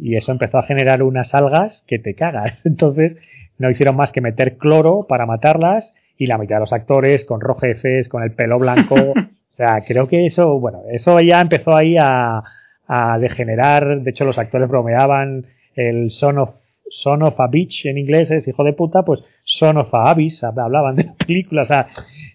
y 0.00 0.16
eso 0.16 0.32
empezó 0.32 0.56
a 0.56 0.62
generar 0.62 1.02
unas 1.02 1.34
algas 1.34 1.84
que 1.86 1.98
te 1.98 2.14
cagas. 2.14 2.64
Entonces, 2.66 3.16
no 3.58 3.70
hicieron 3.70 3.96
más 3.96 4.12
que 4.12 4.20
meter 4.20 4.56
cloro 4.56 5.06
para 5.08 5.26
matarlas 5.26 5.94
y 6.16 6.26
la 6.26 6.38
mitad 6.38 6.56
de 6.56 6.60
los 6.60 6.72
actores 6.72 7.24
con 7.24 7.40
rojefes, 7.40 8.08
con 8.08 8.22
el 8.22 8.32
pelo 8.32 8.58
blanco. 8.58 8.94
o 9.14 9.52
sea, 9.52 9.78
creo 9.86 10.08
que 10.08 10.26
eso, 10.26 10.58
bueno, 10.58 10.82
eso 10.90 11.20
ya 11.20 11.40
empezó 11.40 11.74
ahí 11.74 11.96
a, 11.98 12.42
a 12.86 13.18
degenerar. 13.18 14.00
De 14.00 14.10
hecho, 14.10 14.24
los 14.24 14.38
actores 14.38 14.68
bromeaban 14.68 15.46
el 15.74 16.10
son 16.10 16.38
of, 16.38 16.54
son 16.88 17.22
of 17.22 17.38
a 17.40 17.48
bitch 17.48 17.86
en 17.86 17.98
inglés 17.98 18.30
es 18.30 18.46
hijo 18.46 18.64
de 18.64 18.72
puta, 18.72 19.02
pues 19.02 19.22
son 19.44 19.78
of 19.78 19.92
a 19.94 20.10
abyss, 20.10 20.44
hablaban 20.44 20.96
de 20.96 21.06
películas. 21.26 21.66
O 21.66 21.68
sea, 21.68 21.88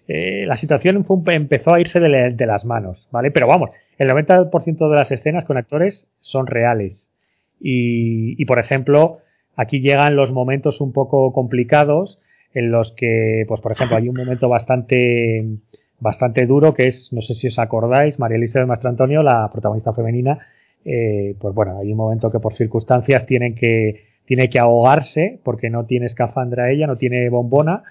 eh, 0.08 0.44
la 0.46 0.56
situación 0.56 1.04
fue, 1.04 1.34
empezó 1.34 1.74
a 1.74 1.80
irse 1.80 2.00
de, 2.00 2.30
de, 2.30 2.46
las 2.46 2.64
manos, 2.64 3.08
¿vale? 3.10 3.30
Pero 3.30 3.46
vamos, 3.46 3.70
el 3.98 4.08
90% 4.08 4.90
de 4.90 4.96
las 4.96 5.12
escenas 5.12 5.44
con 5.44 5.56
actores 5.56 6.08
son 6.20 6.46
reales. 6.46 7.10
Y, 7.60 8.40
y, 8.40 8.44
por 8.46 8.58
ejemplo, 8.58 9.18
aquí 9.56 9.80
llegan 9.80 10.16
los 10.16 10.32
momentos 10.32 10.80
un 10.80 10.92
poco 10.92 11.32
complicados 11.32 12.18
en 12.54 12.70
los 12.70 12.92
que, 12.92 13.44
pues 13.46 13.60
por 13.60 13.72
ejemplo, 13.72 13.96
hay 13.96 14.08
un 14.08 14.16
momento 14.16 14.48
bastante, 14.48 15.44
bastante 16.00 16.46
duro 16.46 16.74
que 16.74 16.88
es, 16.88 17.12
no 17.12 17.20
sé 17.22 17.34
si 17.34 17.48
os 17.48 17.58
acordáis, 17.58 18.18
María 18.18 18.36
Elizabeth 18.36 18.68
Mastrantonio, 18.68 19.22
la 19.22 19.48
protagonista 19.52 19.92
femenina, 19.92 20.38
eh, 20.84 21.36
pues 21.38 21.54
bueno, 21.54 21.78
hay 21.78 21.92
un 21.92 21.98
momento 21.98 22.30
que 22.30 22.40
por 22.40 22.54
circunstancias 22.54 23.26
tienen 23.26 23.54
que, 23.54 24.06
tiene 24.24 24.48
que 24.48 24.58
ahogarse 24.58 25.40
porque 25.44 25.70
no 25.70 25.84
tiene 25.84 26.06
escafandra 26.06 26.70
ella, 26.70 26.86
no 26.86 26.96
tiene 26.96 27.28
bombona 27.28 27.82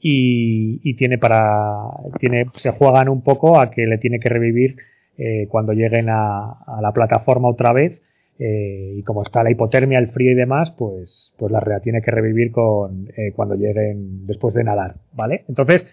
y, 0.00 0.80
y 0.82 0.94
tiene 0.94 1.18
para, 1.18 1.82
tiene, 2.18 2.46
se 2.56 2.70
juegan 2.70 3.08
un 3.08 3.22
poco 3.22 3.60
a 3.60 3.70
que 3.70 3.86
le 3.86 3.98
tiene 3.98 4.18
que 4.18 4.28
revivir 4.28 4.76
eh, 5.18 5.46
cuando 5.48 5.72
lleguen 5.72 6.08
a, 6.08 6.52
a 6.66 6.80
la 6.80 6.92
plataforma 6.92 7.48
otra 7.48 7.72
vez 7.72 8.00
eh, 8.42 8.94
y 8.96 9.02
como 9.02 9.22
está 9.22 9.42
la 9.42 9.50
hipotermia, 9.50 9.98
el 9.98 10.08
frío 10.08 10.32
y 10.32 10.34
demás, 10.34 10.70
pues, 10.70 11.34
pues 11.36 11.52
la 11.52 11.60
rea 11.60 11.80
tiene 11.80 12.00
que 12.00 12.10
revivir 12.10 12.50
con, 12.52 13.06
eh, 13.14 13.32
cuando 13.36 13.54
lleguen 13.54 14.26
después 14.26 14.54
de 14.54 14.64
nadar, 14.64 14.94
¿vale? 15.12 15.44
Entonces, 15.46 15.86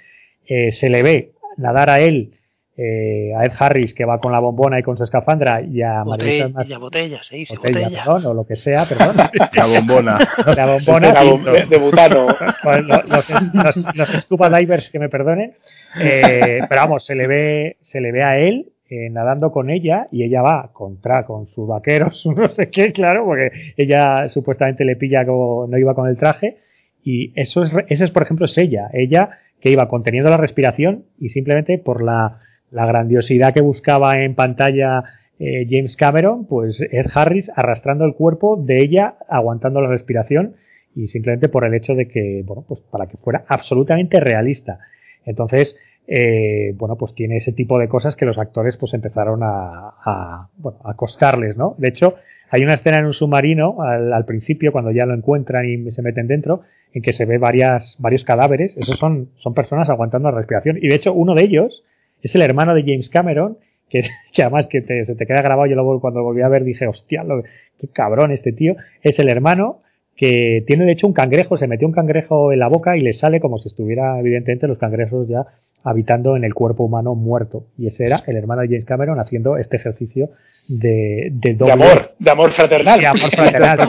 eh, 0.48 0.72
se 0.72 0.90
le 0.90 1.04
ve 1.04 1.34
nadar 1.58 1.90
a 1.90 2.00
él, 2.00 2.38
eh, 2.78 3.34
a 3.36 3.44
Ed 3.44 3.52
Harris, 3.60 3.94
que 3.94 4.06
va 4.06 4.20
con 4.20 4.32
la 4.32 4.40
bombona 4.40 4.80
y 4.80 4.84
con 4.84 4.96
su 4.96 5.04
escafandra, 5.04 5.62
y 5.62 5.82
a 5.82 6.04
botella, 6.04 6.48
Marisa, 6.48 6.78
botella, 6.78 7.22
se 7.22 7.36
dice, 7.36 7.58
botella, 7.58 7.80
botella. 7.80 8.04
Perdón, 8.06 8.26
o 8.28 8.34
lo 8.34 8.46
que 8.46 8.56
sea, 8.56 8.88
perdón. 8.88 9.18
La 9.54 9.66
bombona. 9.66 10.18
La 10.46 10.66
bombona. 10.68 11.14
La 11.14 11.24
bom 11.24 11.44
de, 11.44 11.66
de, 11.66 11.78
butano. 11.78 12.28
Pues 12.64 12.82
los, 12.84 13.10
los, 13.10 13.30
los, 13.54 13.96
los, 13.96 14.10
scuba 14.22 14.50
divers 14.58 14.90
que 14.90 15.00
me 15.00 15.10
perdonen. 15.10 15.54
Eh, 16.00 16.62
pero 16.70 16.82
vamos, 16.82 17.06
se 17.06 17.16
le 17.16 17.28
ve, 17.28 17.78
se 17.82 18.00
le 18.00 18.14
ve 18.14 18.24
a 18.24 18.40
él 18.40 18.72
eh, 18.90 19.10
nadando 19.10 19.52
con 19.52 19.70
ella 19.70 20.08
y 20.12 20.24
ella 20.24 20.42
va 20.42 20.70
contra 20.74 21.26
con 21.26 21.48
sus 21.48 21.68
vaqueros, 21.68 22.26
no 22.38 22.48
sé 22.50 22.70
qué, 22.70 22.94
claro, 22.94 23.26
porque 23.26 23.52
ella 23.76 24.28
supuestamente 24.30 24.86
le 24.86 24.96
pilla 24.96 25.26
como 25.26 25.68
no 25.68 25.78
iba 25.78 25.94
con 25.94 26.08
el 26.08 26.18
traje 26.18 26.58
y 27.04 27.34
eso 27.36 27.64
es, 27.64 27.74
eso 27.88 28.04
es 28.04 28.12
por 28.12 28.24
ejemplo, 28.24 28.46
es 28.46 28.58
ella, 28.58 28.90
ella 28.94 29.30
que 29.60 29.72
iba 29.72 29.88
conteniendo 29.88 30.30
la 30.30 30.38
respiración 30.38 31.06
y 31.20 31.30
simplemente 31.30 31.78
por 31.78 32.04
la, 32.04 32.40
la 32.72 32.86
grandiosidad 32.86 33.54
que 33.54 33.62
buscaba 33.62 34.20
en 34.20 34.36
pantalla 34.36 35.04
eh, 35.40 35.68
James 35.70 35.96
Cameron, 35.96 36.46
pues 36.46 36.82
Ed 36.82 37.06
Harris 37.14 37.52
arrastrando 37.56 38.06
el 38.06 38.14
cuerpo 38.14 38.58
de 38.58 38.80
ella, 38.80 39.16
aguantando 39.30 39.82
la 39.82 39.90
respiración 39.90 40.56
y 40.96 41.08
simplemente 41.08 41.48
por 41.48 41.64
el 41.64 41.76
hecho 41.76 41.94
de 41.94 42.08
que, 42.08 42.42
bueno, 42.46 42.66
pues 42.68 42.80
para 42.92 43.08
que 43.08 43.18
fuera 43.18 43.46
absolutamente 43.48 44.20
realista. 44.20 44.80
Entonces, 45.26 45.78
eh, 46.08 46.74
bueno, 46.76 46.96
pues 46.96 47.14
tiene 47.14 47.38
ese 47.38 47.52
tipo 47.52 47.78
de 47.78 47.90
cosas 47.90 48.16
que 48.16 48.26
los 48.26 48.38
actores 48.38 48.78
pues 48.78 48.94
empezaron 48.94 49.44
a, 49.44 49.94
a, 50.04 50.50
bueno, 50.56 50.80
a 50.86 50.94
costarles, 50.94 51.58
¿no? 51.58 51.76
De 51.78 51.90
hecho, 51.90 52.16
hay 52.50 52.64
una 52.64 52.76
escena 52.76 53.00
en 53.00 53.06
un 53.06 53.14
submarino 53.14 53.82
al, 53.82 54.14
al, 54.14 54.26
principio, 54.26 54.72
cuando 54.72 54.92
ya 54.92 55.06
lo 55.06 55.14
encuentran 55.14 55.66
y 55.66 55.92
se 55.92 56.02
meten 56.02 56.28
dentro, 56.28 56.62
en 56.94 57.02
que 57.02 57.12
se 57.12 57.26
ve 57.26 57.38
varias, 57.38 57.98
varios 58.00 58.24
cadáveres. 58.24 58.78
Esos 58.78 58.98
son, 58.98 59.30
son 59.36 59.54
personas 59.54 59.90
aguantando 59.90 60.32
la 60.32 60.38
respiración. 60.38 60.78
Y 60.82 60.88
de 60.88 60.96
hecho, 60.96 61.14
uno 61.14 61.36
de 61.36 61.44
ellos 61.44 61.84
es 62.22 62.34
el 62.36 62.42
hermano 62.42 62.74
de 62.74 62.84
James 62.84 63.10
Cameron, 63.10 63.58
que, 63.90 64.04
que 64.34 64.44
además 64.44 64.68
que 64.68 64.82
se 64.82 65.16
te 65.16 65.26
queda 65.26 65.42
grabado. 65.42 65.68
Yo 65.68 65.76
lo, 65.76 66.00
cuando 66.00 66.24
volví 66.24 66.42
a 66.42 66.48
ver 66.48 66.64
dije, 66.64 66.88
hostia, 66.88 67.24
lo, 67.24 67.44
qué 67.80 67.88
cabrón 67.90 68.32
este 68.32 68.54
tío. 68.54 68.76
Es 69.02 69.20
el 69.20 69.28
hermano 69.28 69.82
que 70.18 70.64
tiene 70.66 70.86
de 70.86 70.94
hecho 70.94 71.06
un 71.06 71.14
cangrejo, 71.14 71.58
se 71.58 71.68
metió 71.68 71.88
un 71.88 71.94
cangrejo 71.94 72.52
en 72.52 72.60
la 72.60 72.68
boca 72.68 72.98
y 72.98 73.02
le 73.02 73.14
sale 73.14 73.40
como 73.40 73.60
si 73.60 73.70
estuviera 73.70 74.20
evidentemente 74.20 74.68
los 74.68 74.80
cangrejos 74.80 75.28
ya 75.28 75.46
habitando 75.84 76.36
en 76.36 76.44
el 76.44 76.56
cuerpo 76.56 76.84
humano 76.84 77.14
muerto. 77.14 77.68
Y 77.78 77.86
ese 77.88 78.06
era 78.08 78.20
el 78.26 78.36
hermano 78.36 78.64
de 78.64 78.68
James 78.68 78.86
Cameron 78.86 79.20
haciendo 79.20 79.58
este 79.58 79.78
ejercicio 79.78 80.32
de, 80.68 81.30
de, 81.32 81.54
doble, 81.54 81.76
de 81.76 81.84
amor, 81.84 82.12
de 82.18 82.32
amor 82.32 82.50
fraternal. 82.50 83.00
De 83.00 83.06
amor 83.06 83.30
fraternal. 83.30 83.80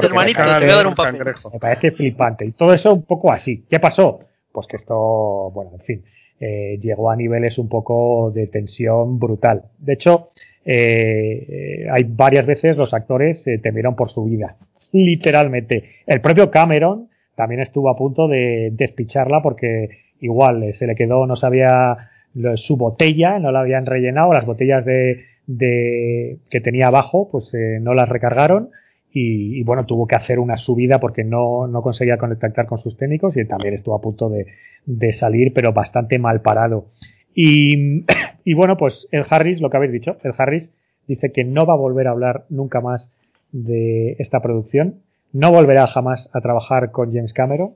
Hermanito, 0.00 0.42
te 0.44 0.60
voy 0.60 0.70
a 0.70 0.76
dar 0.76 0.86
un 0.86 0.94
papel. 0.94 1.22
Me 1.52 1.58
parece 1.58 1.90
flipante. 1.90 2.46
Y 2.46 2.52
todo 2.52 2.72
eso 2.72 2.94
un 2.94 3.02
poco 3.02 3.32
así. 3.32 3.64
¿Qué 3.68 3.80
pasó? 3.80 4.20
Pues 4.52 4.68
que 4.68 4.76
esto, 4.76 5.50
bueno, 5.52 5.72
en 5.74 5.80
fin, 5.80 6.04
eh, 6.38 6.78
llegó 6.80 7.10
a 7.10 7.16
niveles 7.16 7.58
un 7.58 7.68
poco 7.68 8.30
de 8.32 8.46
tensión 8.46 9.18
brutal. 9.18 9.64
De 9.78 9.94
hecho, 9.94 10.28
eh, 10.64 11.86
hay 11.90 12.04
varias 12.04 12.46
veces 12.46 12.76
los 12.76 12.94
actores 12.94 13.44
eh, 13.48 13.58
temieron 13.58 13.96
por 13.96 14.08
su 14.08 14.24
vida 14.24 14.56
literalmente. 14.92 15.84
El 16.06 16.20
propio 16.20 16.50
Cameron 16.50 17.08
también 17.34 17.60
estuvo 17.60 17.90
a 17.90 17.96
punto 17.96 18.28
de 18.28 18.70
despicharla 18.72 19.42
porque 19.42 19.88
igual 20.20 20.62
eh, 20.62 20.72
se 20.72 20.86
le 20.86 20.94
quedó, 20.94 21.26
no 21.26 21.36
sabía 21.36 22.10
su 22.56 22.76
botella, 22.76 23.38
no 23.38 23.50
la 23.50 23.60
habían 23.60 23.86
rellenado, 23.86 24.32
las 24.32 24.44
botellas 24.44 24.84
de, 24.84 25.24
de 25.46 26.38
que 26.50 26.60
tenía 26.60 26.88
abajo, 26.88 27.28
pues 27.30 27.52
eh, 27.54 27.78
no 27.80 27.94
las 27.94 28.08
recargaron 28.08 28.70
y, 29.10 29.58
y, 29.58 29.62
bueno, 29.62 29.86
tuvo 29.86 30.06
que 30.06 30.16
hacer 30.16 30.38
una 30.38 30.58
subida 30.58 31.00
porque 31.00 31.24
no, 31.24 31.66
no 31.66 31.80
conseguía 31.80 32.18
contactar 32.18 32.66
con 32.66 32.78
sus 32.78 32.98
técnicos 32.98 33.36
y 33.36 33.46
también 33.46 33.72
estuvo 33.72 33.94
a 33.94 34.00
punto 34.00 34.28
de, 34.28 34.46
de 34.84 35.12
salir, 35.12 35.54
pero 35.54 35.72
bastante 35.72 36.18
mal 36.18 36.42
parado. 36.42 36.88
Y, 37.34 38.04
y 38.44 38.54
bueno, 38.54 38.76
pues 38.76 39.08
el 39.12 39.24
Harris, 39.28 39.60
lo 39.60 39.70
que 39.70 39.76
habéis 39.78 39.92
dicho, 39.92 40.18
el 40.22 40.32
Harris 40.36 40.70
dice 41.06 41.32
que 41.32 41.44
no 41.44 41.64
va 41.64 41.74
a 41.74 41.78
volver 41.78 42.08
a 42.08 42.10
hablar 42.10 42.44
nunca 42.50 42.80
más 42.80 43.10
de 43.52 44.16
esta 44.18 44.40
producción. 44.40 45.02
No 45.32 45.50
volverá 45.50 45.86
jamás 45.86 46.30
a 46.32 46.40
trabajar 46.40 46.90
con 46.90 47.12
James 47.12 47.32
Cameron, 47.32 47.70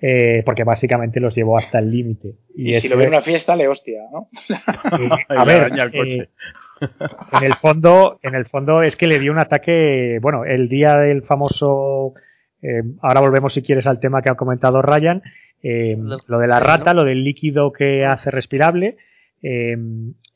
eh, 0.00 0.42
porque 0.44 0.64
básicamente 0.64 1.20
los 1.20 1.34
llevó 1.34 1.56
hasta 1.56 1.78
el 1.78 1.90
límite. 1.90 2.34
Y, 2.54 2.74
y 2.74 2.80
si 2.80 2.88
lo 2.88 2.96
ve 2.96 3.04
en 3.04 3.10
una 3.10 3.22
fiesta, 3.22 3.56
le 3.56 3.68
hostia, 3.68 4.02
¿no? 4.12 4.28
Eh, 4.98 5.10
a 5.28 5.44
ver, 5.44 5.72
eh, 5.94 6.28
en 7.32 7.44
el 7.44 7.54
fondo, 7.54 8.18
en 8.22 8.34
el 8.34 8.46
fondo 8.46 8.82
es 8.82 8.96
que 8.96 9.06
le 9.06 9.18
dio 9.18 9.32
un 9.32 9.38
ataque, 9.38 10.18
bueno, 10.20 10.44
el 10.44 10.68
día 10.68 10.96
del 10.96 11.22
famoso, 11.22 12.14
eh, 12.60 12.82
ahora 13.00 13.20
volvemos 13.20 13.54
si 13.54 13.62
quieres 13.62 13.86
al 13.86 14.00
tema 14.00 14.20
que 14.22 14.30
ha 14.30 14.34
comentado 14.34 14.82
Ryan, 14.82 15.22
lo 15.62 16.38
de 16.38 16.48
la 16.48 16.58
rata, 16.58 16.92
lo 16.92 17.04
del 17.04 17.22
líquido 17.22 17.72
que 17.72 18.04
hace 18.04 18.30
respirable, 18.30 18.96
Eh, 19.42 19.76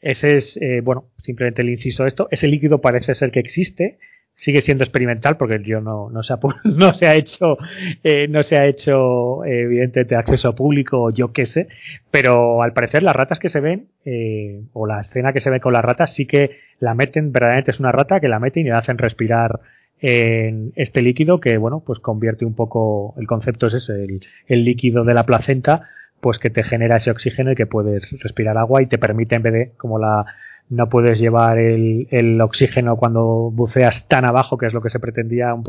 ese 0.01 0.37
es, 0.37 0.57
eh, 0.59 0.81
bueno, 0.83 1.07
simplemente 1.23 1.63
el 1.63 1.71
inciso 1.71 2.07
esto. 2.07 2.29
Ese 2.31 2.49
líquido 2.49 2.81
parece 2.81 3.15
ser 3.15 3.31
que 3.31 3.41
existe. 3.41 3.99
Sigue 4.39 4.61
siendo 4.61 4.85
experimental 4.85 5.37
porque 5.37 5.63
yo 5.65 5.81
no, 5.81 6.11
no, 6.11 6.23
se, 6.23 6.35
ha, 6.35 6.39
no 6.65 6.93
se 6.93 7.07
ha 7.07 7.15
hecho, 7.15 7.57
eh, 8.05 8.29
no 8.29 8.43
se 8.43 8.57
ha 8.57 8.67
hecho 8.67 9.45
evidentemente 9.45 10.15
acceso 10.15 10.55
público, 10.55 11.11
yo 11.11 11.33
qué 11.33 11.47
sé, 11.47 11.69
pero 12.11 12.63
al 12.63 12.73
parecer 12.73 13.03
las 13.03 13.17
ratas 13.17 13.39
que 13.39 13.49
se 13.49 13.61
ven, 13.61 13.89
eh, 14.05 14.61
o 14.73 14.87
la 14.87 15.01
escena 15.01 15.33
que 15.33 15.41
se 15.41 15.51
ve 15.51 15.61
con 15.61 15.73
las 15.73 15.85
ratas, 15.85 16.13
sí 16.15 16.27
que 16.27 16.59
la 16.81 16.95
meten, 16.95 17.33
verdaderamente 17.33 17.71
es 17.71 17.81
una 17.81 17.93
rata 17.93 18.21
que 18.21 18.29
la 18.29 18.39
meten 18.39 18.67
y 18.67 18.69
la 18.69 18.79
hacen 18.79 18.99
respirar 18.99 19.61
en 20.01 20.73
este 20.77 21.01
líquido 21.01 21.41
que, 21.41 21.57
bueno, 21.57 21.83
pues 21.85 22.01
convierte 22.01 22.45
un 22.45 22.55
poco, 22.55 23.15
el 23.19 23.27
concepto 23.27 23.69
es 23.69 23.75
ese, 23.75 24.05
el, 24.05 24.21
el 24.47 24.65
líquido 24.65 25.05
de 25.05 25.15
la 25.15 25.25
placenta, 25.25 25.89
pues 26.21 26.39
que 26.39 26.51
te 26.51 26.63
genera 26.63 26.97
ese 26.97 27.11
oxígeno 27.11 27.53
y 27.53 27.55
que 27.55 27.67
puedes 27.67 28.11
respirar 28.21 28.59
agua 28.59 28.83
y 28.83 28.87
te 28.87 28.99
permite 28.99 29.37
en 29.37 29.43
vez 29.43 29.53
de 29.53 29.73
como 29.77 29.99
la 29.99 30.25
no 30.69 30.89
puedes 30.89 31.19
llevar 31.21 31.59
el, 31.59 32.09
el 32.11 32.41
oxígeno 32.41 32.97
cuando 32.97 33.51
buceas 33.53 34.07
tan 34.09 34.25
abajo 34.25 34.59
que 34.59 34.67
es 34.67 34.75
lo 34.75 34.81
que 34.81 34.91
se 34.91 34.99
pretendía 35.01 35.55
un 35.55 35.63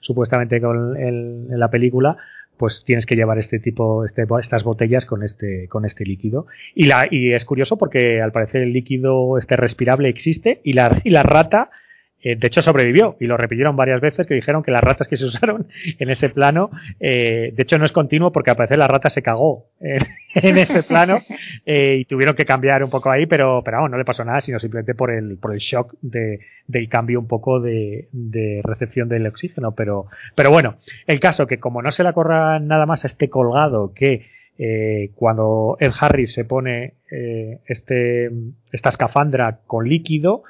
supuestamente 0.00 0.60
con 0.60 0.96
el- 0.96 1.48
en 1.52 1.58
la 1.58 1.70
película 1.70 2.16
pues 2.56 2.84
tienes 2.86 3.04
que 3.04 3.16
llevar 3.16 3.38
este 3.38 3.58
tipo 3.58 4.04
este, 4.04 4.26
estas 4.40 4.62
botellas 4.62 5.06
con 5.06 5.24
este 5.24 5.66
con 5.68 5.84
este 5.84 6.04
líquido. 6.04 6.46
Y 6.74 6.84
la 6.86 7.08
y 7.10 7.32
es 7.32 7.44
curioso 7.44 7.76
porque 7.76 8.22
al 8.22 8.30
parecer 8.30 8.62
el 8.62 8.72
líquido 8.72 9.38
este 9.38 9.56
respirable 9.56 10.08
existe 10.08 10.60
y 10.62 10.74
la 10.74 10.96
y 11.02 11.10
la 11.10 11.24
rata 11.24 11.70
eh, 12.24 12.36
de 12.36 12.46
hecho 12.46 12.62
sobrevivió 12.62 13.16
y 13.20 13.26
lo 13.26 13.36
repitieron 13.36 13.76
varias 13.76 14.00
veces 14.00 14.26
que 14.26 14.32
dijeron 14.32 14.62
que 14.62 14.70
las 14.70 14.82
ratas 14.82 15.06
que 15.06 15.18
se 15.18 15.26
usaron 15.26 15.68
en 15.98 16.08
ese 16.08 16.30
plano 16.30 16.70
eh, 16.98 17.52
de 17.54 17.62
hecho 17.62 17.78
no 17.78 17.84
es 17.84 17.92
continuo 17.92 18.32
porque 18.32 18.50
al 18.50 18.56
parecer 18.56 18.78
la 18.78 18.88
rata 18.88 19.10
se 19.10 19.22
cagó 19.22 19.66
en 19.80 20.58
ese 20.58 20.82
plano 20.82 21.18
eh, 21.66 21.98
y 22.00 22.04
tuvieron 22.06 22.34
que 22.34 22.46
cambiar 22.46 22.82
un 22.82 22.88
poco 22.88 23.10
ahí 23.10 23.26
pero 23.26 23.62
pero 23.62 23.76
vamos, 23.76 23.90
no 23.90 23.98
le 23.98 24.06
pasó 24.06 24.24
nada 24.24 24.40
sino 24.40 24.58
simplemente 24.58 24.94
por 24.94 25.10
el 25.10 25.36
por 25.36 25.52
el 25.52 25.58
shock 25.58 25.94
de, 26.00 26.40
del 26.66 26.88
cambio 26.88 27.20
un 27.20 27.28
poco 27.28 27.60
de, 27.60 28.08
de 28.12 28.62
recepción 28.64 29.10
del 29.10 29.26
oxígeno 29.26 29.74
pero 29.74 30.06
pero 30.34 30.50
bueno 30.50 30.76
el 31.06 31.20
caso 31.20 31.46
que 31.46 31.60
como 31.60 31.82
no 31.82 31.92
se 31.92 32.04
le 32.04 32.08
acorra 32.08 32.58
nada 32.58 32.86
más 32.86 33.04
a 33.04 33.08
este 33.08 33.28
colgado 33.28 33.92
que 33.94 34.32
cuando 35.16 35.76
Ed 35.80 35.90
Harris 35.98 36.32
se 36.32 36.44
pone 36.44 36.94
eh, 37.10 37.60
este 37.66 38.30
esta 38.72 38.88
escafandra 38.88 39.58
con 39.66 39.88
líquido 39.88 40.42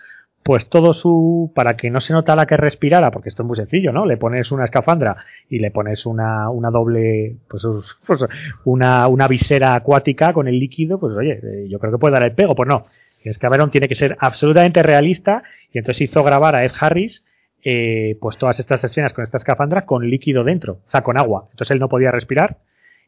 pues 0.45 0.69
todo 0.69 0.93
su 0.93 1.51
para 1.55 1.75
que 1.75 1.91
no 1.91 2.01
se 2.01 2.13
notara 2.13 2.45
que 2.45 2.59
respirara 2.59 3.11
porque 3.11 3.31
esto 3.31 3.43
es 3.43 3.47
muy 3.47 3.57
sencillo 3.57 3.93
no 3.93 4.05
le 4.05 4.19
pones 4.19 4.53
una 4.53 4.65
escafandra 4.65 5.17
y 5.49 5.59
le 5.59 5.71
pones 5.71 6.05
una, 6.05 6.51
una 6.51 6.71
doble 6.71 7.39
pues, 7.49 7.63
pues, 8.07 8.21
una, 8.65 9.09
una 9.09 9.27
visera 9.27 9.75
acuática 9.75 10.35
con 10.35 10.47
el 10.47 10.59
líquido 10.59 11.01
pues 11.01 11.17
oye 11.17 11.41
eh, 11.43 11.67
yo 11.69 11.79
creo 11.79 11.93
que 11.93 11.99
puede 11.99 12.13
dar 12.13 12.23
el 12.23 12.35
pego 12.35 12.55
pues 12.55 12.69
no. 12.69 12.85
Es 13.25 13.39
Cameron 13.39 13.71
tiene 13.71 13.89
que 13.89 13.95
ser 13.95 14.19
absolutamente 14.21 14.83
realista 14.83 15.43
y 15.73 15.79
entonces 15.79 16.03
hizo 16.03 16.23
grabar 16.23 16.55
a 16.55 16.65
Ed 16.65 16.73
Harris 16.79 17.25
eh, 17.65 18.19
pues 18.21 18.37
todas 18.37 18.61
estas 18.61 18.85
escenas 18.85 19.15
con 19.15 19.25
esta 19.25 19.39
escafandra 19.39 19.87
con 19.87 20.09
líquido 20.11 20.45
dentro 20.45 20.81
o 20.87 20.91
sea 20.91 21.03
con 21.03 21.17
agua. 21.17 21.49
Entonces 21.51 21.71
él 21.71 21.81
no 21.81 21.89
podía 21.89 22.11
respirar 22.11 22.59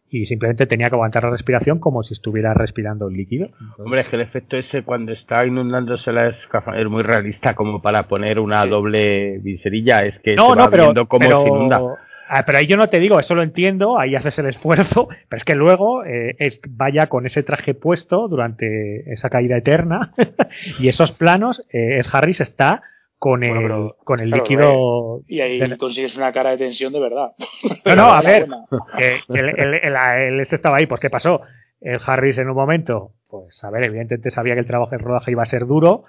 y 0.09 0.27
simplemente 0.27 0.67
tenía 0.67 0.89
que 0.89 0.95
aguantar 0.95 1.25
la 1.25 1.31
respiración 1.31 1.79
como 1.79 2.03
si 2.03 2.15
estuviera 2.15 2.55
respirando 2.55 3.09
el 3.09 3.15
líquido 3.15 3.49
Hombre, 3.79 4.03
es 4.03 4.09
que 4.09 4.17
el 4.17 4.23
efecto 4.23 4.57
ese 4.57 4.83
cuando 4.83 5.13
está 5.13 5.45
inundándose 5.45 6.13
la 6.13 6.29
escafandra 6.29 6.83
es 6.83 6.89
muy 6.89 7.03
realista 7.03 7.55
como 7.55 7.83
para 7.83 8.05
poner 8.05 8.39
una 8.39 8.65
doble 8.67 9.39
viserilla. 9.39 10.05
Es 10.05 10.19
que 10.21 10.37
no, 10.37 10.51
se 10.51 10.57
va 10.57 10.65
no, 10.65 10.71
pero, 10.71 10.83
viendo 10.85 11.07
cómo 11.07 11.21
pero, 11.21 11.43
se 11.43 11.49
inunda. 11.49 11.81
ah, 12.29 12.43
pero 12.47 12.59
ahí 12.59 12.67
yo 12.67 12.77
no 12.77 12.89
te 12.89 13.01
digo, 13.01 13.19
eso 13.19 13.35
lo 13.35 13.43
entiendo, 13.43 13.99
ahí 13.99 14.15
haces 14.15 14.39
el 14.39 14.47
esfuerzo, 14.47 15.09
pero 15.29 15.39
es 15.39 15.45
que 15.45 15.55
luego 15.55 16.05
eh, 16.05 16.37
es, 16.39 16.61
vaya 16.71 17.09
con 17.09 17.27
ese 17.27 17.43
traje 17.43 17.75
puesto 17.75 18.29
durante 18.29 19.13
esa 19.13 19.29
caída 19.29 19.57
eterna 19.57 20.13
y 20.79 20.89
esos 20.89 21.13
planos, 21.13 21.61
eh, 21.73 21.99
es 21.99 22.15
Harris 22.15 22.41
está 22.41 22.83
con 23.19 23.43
el, 23.43 23.51
Bueno, 23.51 23.67
pero- 23.69 23.97
con 24.05 24.21
el 24.21 24.29
claro, 24.29 24.43
líquido. 24.43 25.21
Y 25.27 25.41
ahí 25.41 25.59
de- 25.59 25.77
consigues 25.79 26.17
una 26.17 26.33
cara 26.33 26.51
de 26.51 26.59
tensión 26.59 26.93
de 26.93 27.01
verdad. 27.01 27.33
No, 27.85 27.97
no, 27.97 28.13
a 28.13 28.21
ver, 28.21 28.47
el 29.29 30.41
este 30.41 30.57
estaba 30.57 30.77
ahí, 30.79 30.87
pues 30.87 31.01
¿qué 31.01 31.11
pasó? 31.11 31.41
El 31.81 31.99
Harris 32.05 32.39
en 32.39 32.49
un 32.49 32.57
momento, 32.57 33.13
pues 33.29 33.63
a 33.65 33.71
ver, 33.71 33.85
evidentemente 33.85 34.31
sabía 34.31 34.55
que 34.55 34.61
el 34.61 34.67
trabajo 34.67 34.91
de 34.93 34.99
rodaje 34.99 35.31
iba 35.31 35.43
a 35.43 35.47
ser 35.47 35.67
duro, 35.67 36.05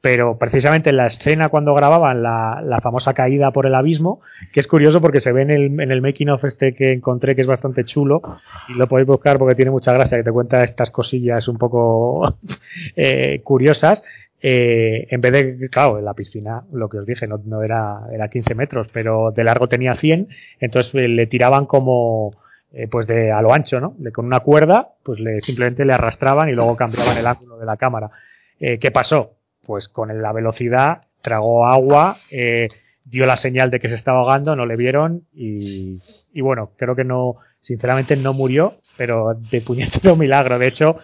pero 0.00 0.38
precisamente 0.38 0.90
en 0.90 0.98
la 0.98 1.06
escena 1.06 1.48
cuando 1.48 1.74
grababan 1.74 2.22
la, 2.22 2.60
la 2.64 2.80
famosa 2.80 3.14
caída 3.14 3.50
por 3.50 3.66
el 3.66 3.74
abismo, 3.74 4.20
que 4.52 4.60
es 4.60 4.66
curioso 4.68 5.00
porque 5.00 5.20
se 5.20 5.32
ve 5.32 5.42
en 5.42 5.50
el, 5.50 5.80
en 5.80 5.90
el 5.90 6.02
making 6.02 6.28
of 6.28 6.44
este 6.44 6.74
que 6.74 6.92
encontré 6.92 7.34
que 7.34 7.40
es 7.40 7.46
bastante 7.46 7.84
chulo, 7.84 8.20
y 8.68 8.74
lo 8.74 8.86
podéis 8.86 9.08
buscar 9.08 9.38
porque 9.38 9.54
tiene 9.56 9.70
mucha 9.70 9.92
gracia, 9.92 10.18
que 10.18 10.24
te 10.24 10.32
cuenta 10.32 10.62
estas 10.62 10.90
cosillas 10.90 11.48
un 11.48 11.58
poco 11.58 12.36
eh, 12.96 13.40
curiosas. 13.42 14.02
Eh, 14.42 15.06
en 15.10 15.20
vez 15.20 15.32
de, 15.32 15.68
claro, 15.70 15.98
en 15.98 16.04
la 16.04 16.14
piscina, 16.14 16.64
lo 16.72 16.88
que 16.88 16.98
os 16.98 17.06
dije, 17.06 17.26
no, 17.26 17.40
no 17.44 17.62
era, 17.62 18.00
era 18.12 18.28
15 18.28 18.54
metros, 18.54 18.88
pero 18.92 19.32
de 19.32 19.44
largo 19.44 19.68
tenía 19.68 19.94
100, 19.94 20.28
entonces 20.60 20.94
eh, 20.94 21.08
le 21.08 21.26
tiraban 21.26 21.66
como, 21.66 22.34
eh, 22.72 22.88
pues 22.88 23.06
de 23.06 23.32
a 23.32 23.40
lo 23.40 23.54
ancho, 23.54 23.80
¿no? 23.80 23.94
De, 23.96 24.12
con 24.12 24.26
una 24.26 24.40
cuerda, 24.40 24.90
pues 25.02 25.18
le, 25.18 25.40
simplemente 25.40 25.84
le 25.84 25.94
arrastraban 25.94 26.48
y 26.48 26.52
luego 26.52 26.76
cambiaban 26.76 27.16
el 27.16 27.26
ángulo 27.26 27.58
de 27.58 27.66
la 27.66 27.76
cámara. 27.76 28.10
Eh, 28.60 28.78
¿Qué 28.78 28.90
pasó? 28.90 29.36
Pues 29.64 29.88
con 29.88 30.20
la 30.20 30.32
velocidad 30.32 31.02
tragó 31.22 31.66
agua, 31.66 32.18
eh, 32.30 32.68
dio 33.04 33.24
la 33.24 33.36
señal 33.36 33.70
de 33.70 33.80
que 33.80 33.88
se 33.88 33.94
estaba 33.94 34.18
ahogando, 34.20 34.54
no 34.56 34.66
le 34.66 34.76
vieron 34.76 35.22
y, 35.32 36.00
y 36.32 36.40
bueno, 36.40 36.72
creo 36.76 36.94
que 36.94 37.04
no, 37.04 37.36
sinceramente 37.60 38.14
no 38.16 38.32
murió, 38.32 38.74
pero 38.96 39.34
de 39.34 39.60
puñetero 39.60 40.14
milagro. 40.16 40.58
De 40.58 40.68
hecho, 40.68 40.98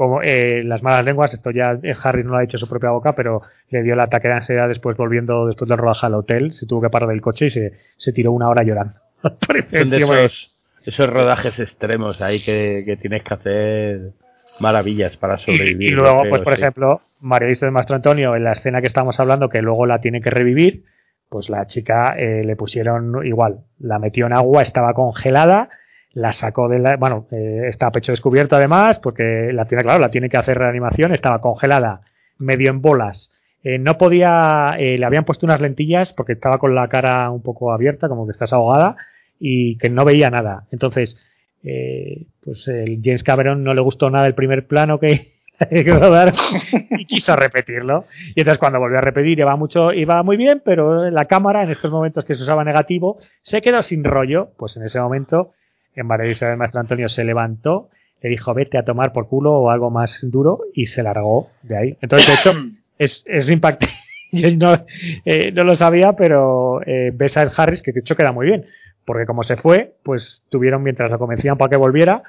como 0.00 0.22
eh, 0.22 0.62
las 0.64 0.82
malas 0.82 1.04
lenguas, 1.04 1.34
esto 1.34 1.50
ya 1.50 1.78
eh, 1.82 1.94
Harry 2.02 2.24
no 2.24 2.30
lo 2.30 2.38
ha 2.38 2.40
dicho 2.40 2.56
en 2.56 2.60
su 2.60 2.66
propia 2.66 2.88
boca, 2.88 3.14
pero 3.14 3.42
le 3.68 3.82
dio 3.82 3.92
el 3.92 4.00
ataque 4.00 4.28
de 4.28 4.34
ansiedad 4.34 4.66
después 4.66 4.96
volviendo 4.96 5.46
después 5.46 5.68
del 5.68 5.76
rodaje 5.76 6.06
al 6.06 6.14
hotel, 6.14 6.52
se 6.52 6.64
tuvo 6.64 6.80
que 6.80 6.88
parar 6.88 7.10
del 7.10 7.20
coche 7.20 7.48
y 7.48 7.50
se, 7.50 7.74
se 7.98 8.10
tiró 8.10 8.32
una 8.32 8.48
hora 8.48 8.62
llorando. 8.62 8.94
Son 9.22 9.90
de 9.90 9.96
Encima, 9.98 10.22
esos, 10.22 10.72
esos 10.86 11.06
rodajes 11.06 11.58
extremos 11.58 12.22
ahí 12.22 12.40
que, 12.40 12.82
que 12.86 12.96
tienes 12.96 13.22
que 13.24 13.34
hacer 13.34 14.12
maravillas 14.58 15.18
para 15.18 15.36
sobrevivir. 15.36 15.90
y 15.90 15.94
luego, 15.94 16.20
creo, 16.20 16.30
pues 16.30 16.42
por 16.44 16.54
sí. 16.54 16.62
ejemplo, 16.62 17.02
María 17.20 17.48
de 17.48 17.70
Mastro 17.70 17.96
Antonio, 17.96 18.34
en 18.34 18.44
la 18.44 18.52
escena 18.52 18.80
que 18.80 18.86
estamos 18.86 19.20
hablando, 19.20 19.50
que 19.50 19.60
luego 19.60 19.84
la 19.84 20.00
tiene 20.00 20.22
que 20.22 20.30
revivir, 20.30 20.84
pues 21.28 21.50
la 21.50 21.66
chica 21.66 22.14
eh, 22.16 22.42
le 22.42 22.56
pusieron 22.56 23.26
igual, 23.26 23.64
la 23.78 23.98
metió 23.98 24.24
en 24.24 24.32
agua, 24.32 24.62
estaba 24.62 24.94
congelada, 24.94 25.68
la 26.12 26.32
sacó 26.32 26.68
de 26.68 26.78
la, 26.78 26.96
bueno, 26.96 27.26
eh, 27.30 27.62
está 27.68 27.86
a 27.86 27.92
pecho 27.92 28.12
descubierto 28.12 28.56
además, 28.56 28.98
porque 28.98 29.50
la 29.52 29.66
tiene, 29.66 29.84
claro, 29.84 30.00
la 30.00 30.10
tiene 30.10 30.28
que 30.28 30.36
hacer 30.36 30.58
reanimación, 30.58 31.14
estaba 31.14 31.40
congelada, 31.40 32.02
medio 32.38 32.70
en 32.70 32.80
bolas. 32.80 33.30
Eh, 33.62 33.78
no 33.78 33.98
podía, 33.98 34.74
eh, 34.78 34.96
le 34.98 35.04
habían 35.04 35.24
puesto 35.24 35.46
unas 35.46 35.60
lentillas 35.60 36.12
porque 36.12 36.32
estaba 36.32 36.58
con 36.58 36.74
la 36.74 36.88
cara 36.88 37.30
un 37.30 37.42
poco 37.42 37.72
abierta, 37.72 38.08
como 38.08 38.26
que 38.26 38.32
estás 38.32 38.52
ahogada, 38.52 38.96
y 39.38 39.76
que 39.76 39.90
no 39.90 40.04
veía 40.04 40.30
nada. 40.30 40.66
Entonces, 40.70 41.18
eh, 41.62 42.26
pues 42.42 42.66
el 42.68 43.00
James 43.04 43.22
Cameron 43.22 43.62
no 43.62 43.74
le 43.74 43.80
gustó 43.82 44.10
nada 44.10 44.26
el 44.26 44.34
primer 44.34 44.66
plano 44.66 44.98
que, 44.98 45.32
y 46.98 47.04
quiso 47.04 47.36
repetirlo. 47.36 48.06
Y 48.34 48.40
entonces 48.40 48.58
cuando 48.58 48.78
volvió 48.78 48.98
a 48.98 49.02
repetir 49.02 49.38
iba 49.38 49.54
mucho, 49.56 49.92
iba 49.92 50.22
muy 50.22 50.36
bien, 50.38 50.62
pero 50.64 51.10
la 51.10 51.26
cámara 51.26 51.62
en 51.62 51.70
estos 51.70 51.90
momentos 51.90 52.24
que 52.24 52.34
se 52.34 52.42
usaba 52.42 52.64
negativo 52.64 53.18
se 53.42 53.60
quedó 53.60 53.82
sin 53.82 54.04
rollo. 54.04 54.52
Pues 54.56 54.76
en 54.78 54.84
ese 54.84 55.00
momento, 55.00 55.52
en 56.00 56.06
María 56.06 56.30
Isabel 56.30 56.56
Maestro 56.56 56.80
Antonio 56.80 57.08
se 57.08 57.24
levantó, 57.24 57.88
le 58.22 58.28
dijo 58.28 58.52
vete 58.54 58.78
a 58.78 58.84
tomar 58.84 59.12
por 59.12 59.28
culo 59.28 59.52
o 59.52 59.70
algo 59.70 59.90
más 59.90 60.20
duro 60.22 60.60
y 60.74 60.86
se 60.86 61.02
largó 61.02 61.50
de 61.62 61.76
ahí. 61.76 61.96
Entonces, 62.00 62.28
de 62.28 62.34
hecho, 62.34 62.52
es, 62.98 63.24
es 63.26 63.50
impactante. 63.50 63.94
Yo 64.32 64.48
no, 64.56 64.84
eh, 65.24 65.50
no 65.52 65.64
lo 65.64 65.74
sabía, 65.74 66.12
pero 66.12 66.80
eh, 66.86 67.10
ves 67.12 67.36
a 67.36 67.42
Harris, 67.42 67.82
que 67.82 67.92
de 67.92 68.00
hecho 68.00 68.14
queda 68.14 68.32
muy 68.32 68.46
bien, 68.46 68.64
porque 69.04 69.26
como 69.26 69.42
se 69.42 69.56
fue, 69.56 69.94
pues 70.04 70.42
tuvieron, 70.50 70.82
mientras 70.82 71.10
lo 71.10 71.18
convencían 71.18 71.58
para 71.58 71.70
que 71.70 71.76
volviera, 71.76 72.22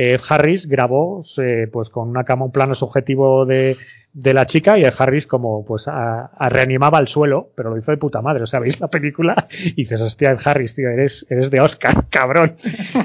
Ed 0.00 0.20
Harris 0.28 0.68
grabó 0.68 1.24
pues 1.72 1.90
con 1.90 2.08
una 2.08 2.22
cama 2.22 2.44
un 2.44 2.52
plano 2.52 2.76
subjetivo 2.76 3.44
de, 3.46 3.76
la 4.14 4.46
chica 4.46 4.78
y 4.78 4.84
Ed 4.84 4.94
Harris 4.96 5.26
como 5.26 5.66
pues 5.66 5.88
a, 5.88 6.30
reanimaba 6.50 6.98
al 6.98 7.08
suelo, 7.08 7.50
pero 7.56 7.70
lo 7.70 7.78
hizo 7.78 7.90
de 7.90 7.96
puta 7.96 8.22
madre, 8.22 8.44
o 8.44 8.46
sea, 8.46 8.60
veis 8.60 8.78
la 8.78 8.86
película 8.86 9.48
y 9.50 9.74
dices, 9.74 10.00
hostia, 10.00 10.30
Ed 10.30 10.38
Harris, 10.44 10.76
tío, 10.76 10.88
eres, 10.88 11.26
eres 11.28 11.50
de 11.50 11.60
Oscar, 11.60 12.06
cabrón. 12.10 12.54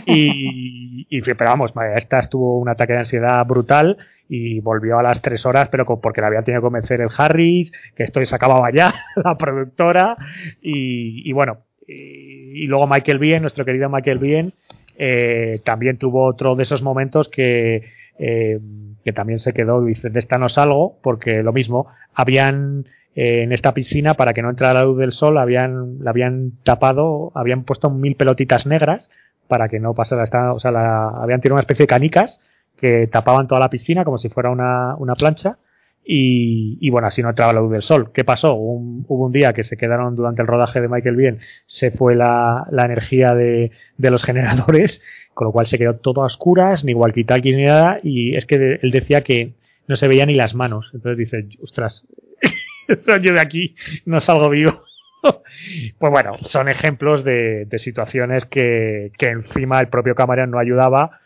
Y, 0.05 1.07
y 1.09 1.21
pero 1.21 1.49
vamos, 1.49 1.73
esta 1.95 2.19
estuvo 2.19 2.59
un 2.59 2.69
ataque 2.69 2.93
de 2.93 2.99
ansiedad 2.99 3.43
brutal 3.43 3.97
y 4.29 4.59
volvió 4.59 4.99
a 4.99 5.03
las 5.03 5.19
tres 5.19 5.47
horas, 5.47 5.69
pero 5.69 5.85
porque 5.99 6.21
la 6.21 6.27
había 6.27 6.43
tenido 6.43 6.61
que 6.61 6.65
convencer 6.65 7.01
el 7.01 7.09
Harris, 7.17 7.71
que 7.95 8.03
esto 8.03 8.23
se 8.23 8.35
acababa 8.35 8.71
ya, 8.71 8.93
la 9.15 9.35
productora, 9.35 10.15
y, 10.61 11.27
y 11.27 11.33
bueno, 11.33 11.57
y, 11.87 12.63
y 12.63 12.67
luego 12.67 12.85
Michael 12.85 13.17
Bien, 13.17 13.41
nuestro 13.41 13.65
querido 13.65 13.89
Michael 13.89 14.19
Bien, 14.19 14.53
eh, 14.97 15.61
también 15.63 15.97
tuvo 15.97 16.25
otro 16.25 16.55
de 16.55 16.63
esos 16.63 16.81
momentos 16.81 17.29
que, 17.29 17.91
eh, 18.19 18.59
que 19.03 19.13
también 19.13 19.39
se 19.39 19.53
quedó, 19.53 19.83
dice, 19.83 20.09
de 20.09 20.19
esta 20.19 20.37
no 20.37 20.49
salgo, 20.49 20.97
porque 21.01 21.43
lo 21.43 21.53
mismo, 21.53 21.87
habían 22.13 22.85
eh, 23.15 23.43
en 23.43 23.51
esta 23.51 23.73
piscina, 23.73 24.15
para 24.15 24.33
que 24.33 24.41
no 24.41 24.49
entrara 24.49 24.73
la 24.73 24.85
luz 24.85 24.97
del 24.97 25.11
sol, 25.11 25.37
habían, 25.37 26.03
la 26.03 26.11
habían 26.11 26.51
tapado, 26.63 27.31
habían 27.35 27.63
puesto 27.63 27.89
mil 27.89 28.15
pelotitas 28.15 28.65
negras 28.65 29.09
para 29.47 29.69
que 29.69 29.79
no 29.79 29.93
pasara, 29.93 30.23
esta, 30.23 30.53
o 30.53 30.59
sea, 30.59 30.71
la, 30.71 31.09
habían 31.09 31.41
tirado 31.41 31.55
una 31.55 31.61
especie 31.61 31.83
de 31.83 31.87
canicas 31.87 32.39
que 32.77 33.07
tapaban 33.07 33.47
toda 33.47 33.59
la 33.59 33.69
piscina 33.69 34.03
como 34.03 34.17
si 34.17 34.29
fuera 34.29 34.49
una, 34.49 34.95
una 34.95 35.15
plancha 35.15 35.57
y, 36.05 36.89
bueno, 36.89 37.07
así 37.07 37.21
no 37.21 37.29
entraba 37.29 37.53
la 37.53 37.61
luz 37.61 37.71
del 37.71 37.81
sol. 37.81 38.11
¿Qué 38.13 38.23
pasó? 38.23 38.55
hubo 38.55 39.25
un 39.25 39.31
día 39.31 39.53
que 39.53 39.63
se 39.63 39.77
quedaron 39.77 40.15
durante 40.15 40.41
el 40.41 40.47
rodaje 40.47 40.81
de 40.81 40.89
Michael 40.89 41.15
Bien, 41.15 41.39
se 41.65 41.91
fue 41.91 42.15
la, 42.15 42.67
la 42.71 42.85
energía 42.85 43.33
de, 43.33 43.71
de, 43.97 44.11
los 44.11 44.23
generadores, 44.25 45.01
con 45.33 45.45
lo 45.45 45.51
cual 45.51 45.65
se 45.65 45.77
quedó 45.77 45.95
todo 45.95 46.23
a 46.23 46.25
oscuras, 46.25 46.83
ni 46.83 46.93
walkie-talkie 46.93 47.55
ni 47.55 47.63
nada, 47.63 47.99
y 48.03 48.35
es 48.35 48.45
que 48.45 48.79
él 48.81 48.91
decía 48.91 49.21
que 49.21 49.53
no 49.87 49.95
se 49.95 50.07
veía 50.07 50.25
ni 50.25 50.33
las 50.33 50.55
manos. 50.55 50.91
Entonces 50.93 51.17
dice, 51.17 51.47
ostras, 51.61 52.05
yo 53.21 53.33
de 53.33 53.39
aquí 53.39 53.75
no 54.05 54.19
salgo 54.21 54.49
vivo. 54.49 54.83
pues 55.99 56.11
bueno, 56.11 56.37
son 56.41 56.67
ejemplos 56.67 57.23
de, 57.23 57.65
de 57.65 57.77
situaciones 57.77 58.45
que, 58.45 59.11
que 59.17 59.29
encima 59.29 59.79
el 59.79 59.87
propio 59.87 60.15
Cameron 60.15 60.51
no 60.51 60.59
ayudaba 60.59 61.19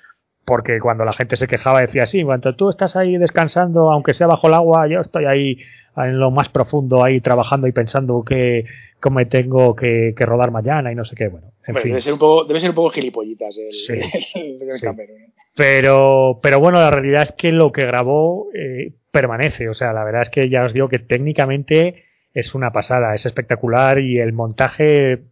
porque 0.48 0.80
cuando 0.80 1.03
la 1.03 1.11
gente 1.11 1.35
se 1.35 1.45
quejaba 1.45 1.82
decía, 1.82 2.06
sí, 2.06 2.24
cuando 2.24 2.56
tú 2.56 2.69
estás 2.69 2.95
ahí 2.95 3.17
descansando, 3.17 3.92
aunque 3.92 4.14
sea 4.14 4.27
bajo 4.27 4.48
el 4.48 4.53
agua, 4.53 4.88
yo 4.88 5.01
estoy 5.01 5.26
ahí 5.26 5.58
en 5.98 6.17
lo 6.19 6.32
más 6.32 6.48
profundo, 6.48 7.03
ahí 7.03 7.19
trabajando 7.19 7.67
y 7.67 7.74
pensando 7.74 8.24
que 8.24 8.64
cómo 9.01 9.17
me 9.17 9.26
tengo 9.26 9.76
que, 9.76 10.14
rodar 10.17 10.51
mañana 10.51 10.90
y 10.90 10.95
no 10.95 11.03
sé 11.03 11.17
qué, 11.17 11.27
bueno, 11.27 11.51
en 11.66 11.76
fin. 11.76 11.92
Debe 11.92 12.01
ser 12.01 12.14
un 12.14 12.19
poco, 12.19 12.45
debe 12.45 12.61
ser 12.61 12.69
un 12.69 12.77
poco 12.77 12.92
gilipollitas 12.92 13.58
el, 13.58 13.74
sí, 13.74 13.93
¿eh? 14.40 15.34
Pero, 15.53 16.40
pero 16.42 16.61
bueno, 16.61 16.80
la 16.80 16.92
realidad 16.92 17.24
es 17.24 17.34
que 17.34 17.51
lo 17.51 17.74
que 17.74 17.85
grabó 17.85 18.48
eh, 18.53 18.93
permanece, 19.11 19.67
o 19.67 19.74
sea, 19.74 19.92
la 19.92 20.06
verdad 20.06 20.22
es 20.22 20.30
que 20.30 20.48
ya 20.48 20.64
os 20.64 20.72
digo 20.72 20.88
que 20.88 21.00
técnicamente 21.00 22.06
es 22.34 22.56
una 22.56 22.72
pasada, 22.72 23.14
es 23.16 23.26
espectacular 23.26 24.00
y 24.00 24.19
el 24.19 24.32
montaje, 24.32 25.24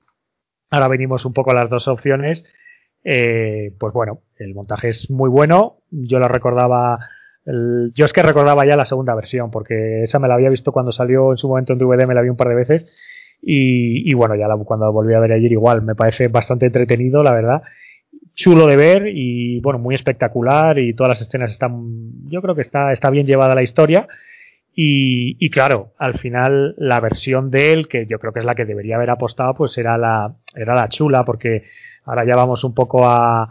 ahora 0.71 0.89
venimos 0.89 1.23
un 1.23 1.31
poco 1.31 1.51
a 1.51 1.55
las 1.55 1.69
dos 1.69 1.87
opciones, 1.87 2.43
eh, 3.07 3.71
pues 3.79 3.93
bueno, 3.93 4.21
el 4.37 4.55
montaje 4.55 4.89
es 4.89 5.11
muy 5.11 5.29
bueno. 5.29 5.77
Yo 5.91 6.17
lo 6.17 6.27
recordaba, 6.27 6.97
yo 7.45 8.05
es 8.05 8.11
que 8.11 8.23
recordaba 8.23 8.65
ya 8.65 8.75
la 8.75 8.85
segunda 8.85 9.13
versión, 9.13 9.51
porque 9.51 10.03
esa 10.03 10.17
me 10.17 10.27
la 10.27 10.33
había 10.33 10.49
visto 10.49 10.71
cuando 10.71 10.91
salió 10.91 11.31
en 11.31 11.37
su 11.37 11.47
momento 11.47 11.73
en 11.73 11.79
DVD, 11.79 12.07
me 12.07 12.15
la 12.15 12.23
vi 12.23 12.29
un 12.29 12.35
par 12.35 12.49
de 12.49 12.55
veces. 12.55 12.91
Y, 13.41 14.09
y 14.09 14.13
bueno, 14.15 14.35
ya 14.35 14.47
la, 14.47 14.57
cuando 14.57 14.91
volví 14.91 15.13
a 15.13 15.19
ver 15.19 15.33
ayer 15.33 15.51
igual, 15.51 15.83
me 15.83 15.93
parece 15.93 16.29
bastante 16.29 16.65
entretenido, 16.65 17.21
la 17.21 17.31
verdad. 17.31 17.61
Chulo 18.33 18.65
de 18.65 18.75
ver 18.75 19.07
y 19.07 19.61
bueno, 19.61 19.77
muy 19.79 19.93
espectacular 19.93 20.79
y 20.79 20.93
todas 20.93 21.09
las 21.09 21.21
escenas 21.21 21.51
están, 21.51 22.27
yo 22.27 22.41
creo 22.41 22.55
que 22.55 22.63
está, 22.63 22.91
está 22.91 23.11
bien 23.11 23.27
llevada 23.27 23.53
la 23.53 23.61
historia. 23.61 24.07
Y, 24.77 25.37
y, 25.39 25.49
claro, 25.51 25.93
al 25.97 26.15
final 26.15 26.75
la 26.77 26.99
versión 26.99 27.49
de 27.49 27.71
él, 27.71 27.87
que 27.87 28.07
yo 28.07 28.19
creo 28.19 28.33
que 28.33 28.39
es 28.39 28.45
la 28.45 28.55
que 28.55 28.65
debería 28.65 28.97
haber 28.97 29.09
apostado, 29.09 29.53
pues 29.53 29.77
era 29.77 29.97
la, 29.97 30.35
era 30.53 30.75
la 30.75 30.89
chula, 30.89 31.23
porque 31.23 31.63
Ahora 32.05 32.25
ya 32.25 32.35
vamos 32.35 32.63
un 32.63 32.73
poco 32.73 33.07
a, 33.07 33.47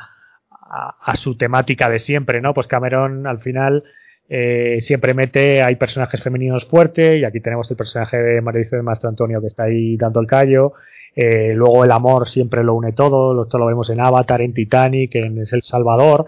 su 1.15 1.36
temática 1.36 1.89
de 1.89 2.00
siempre, 2.00 2.41
¿no? 2.41 2.52
Pues 2.55 2.66
Cameron 2.66 3.26
al 3.26 3.39
final 3.41 3.84
eh, 4.28 4.78
siempre 4.81 5.15
mete, 5.15 5.62
hay 5.62 5.76
personajes 5.76 6.23
femeninos 6.23 6.65
fuertes 6.65 7.20
y 7.20 7.24
aquí 7.24 7.41
tenemos 7.41 7.70
el 7.70 7.76
personaje 7.76 8.16
de 8.16 8.41
Mauricio 8.41 8.78
de 8.78 8.83
Mastro 8.83 9.08
Antonio 9.08 9.41
que 9.41 9.47
está 9.49 9.65
ahí 9.65 9.97
dando 9.97 10.20
el 10.20 10.26
callo. 10.26 10.73
Eh, 11.15 11.52
luego 11.55 11.84
el 11.84 11.92
amor 11.92 12.28
siempre 12.28 12.65
lo 12.65 12.74
une 12.74 12.92
todo, 12.92 13.44
esto 13.44 13.58
lo 13.58 13.66
vemos 13.66 13.89
en 13.91 14.00
Avatar, 14.00 14.41
en 14.41 14.52
Titanic, 14.52 15.15
en 15.15 15.39
el 15.39 15.62
Salvador. 15.62 16.26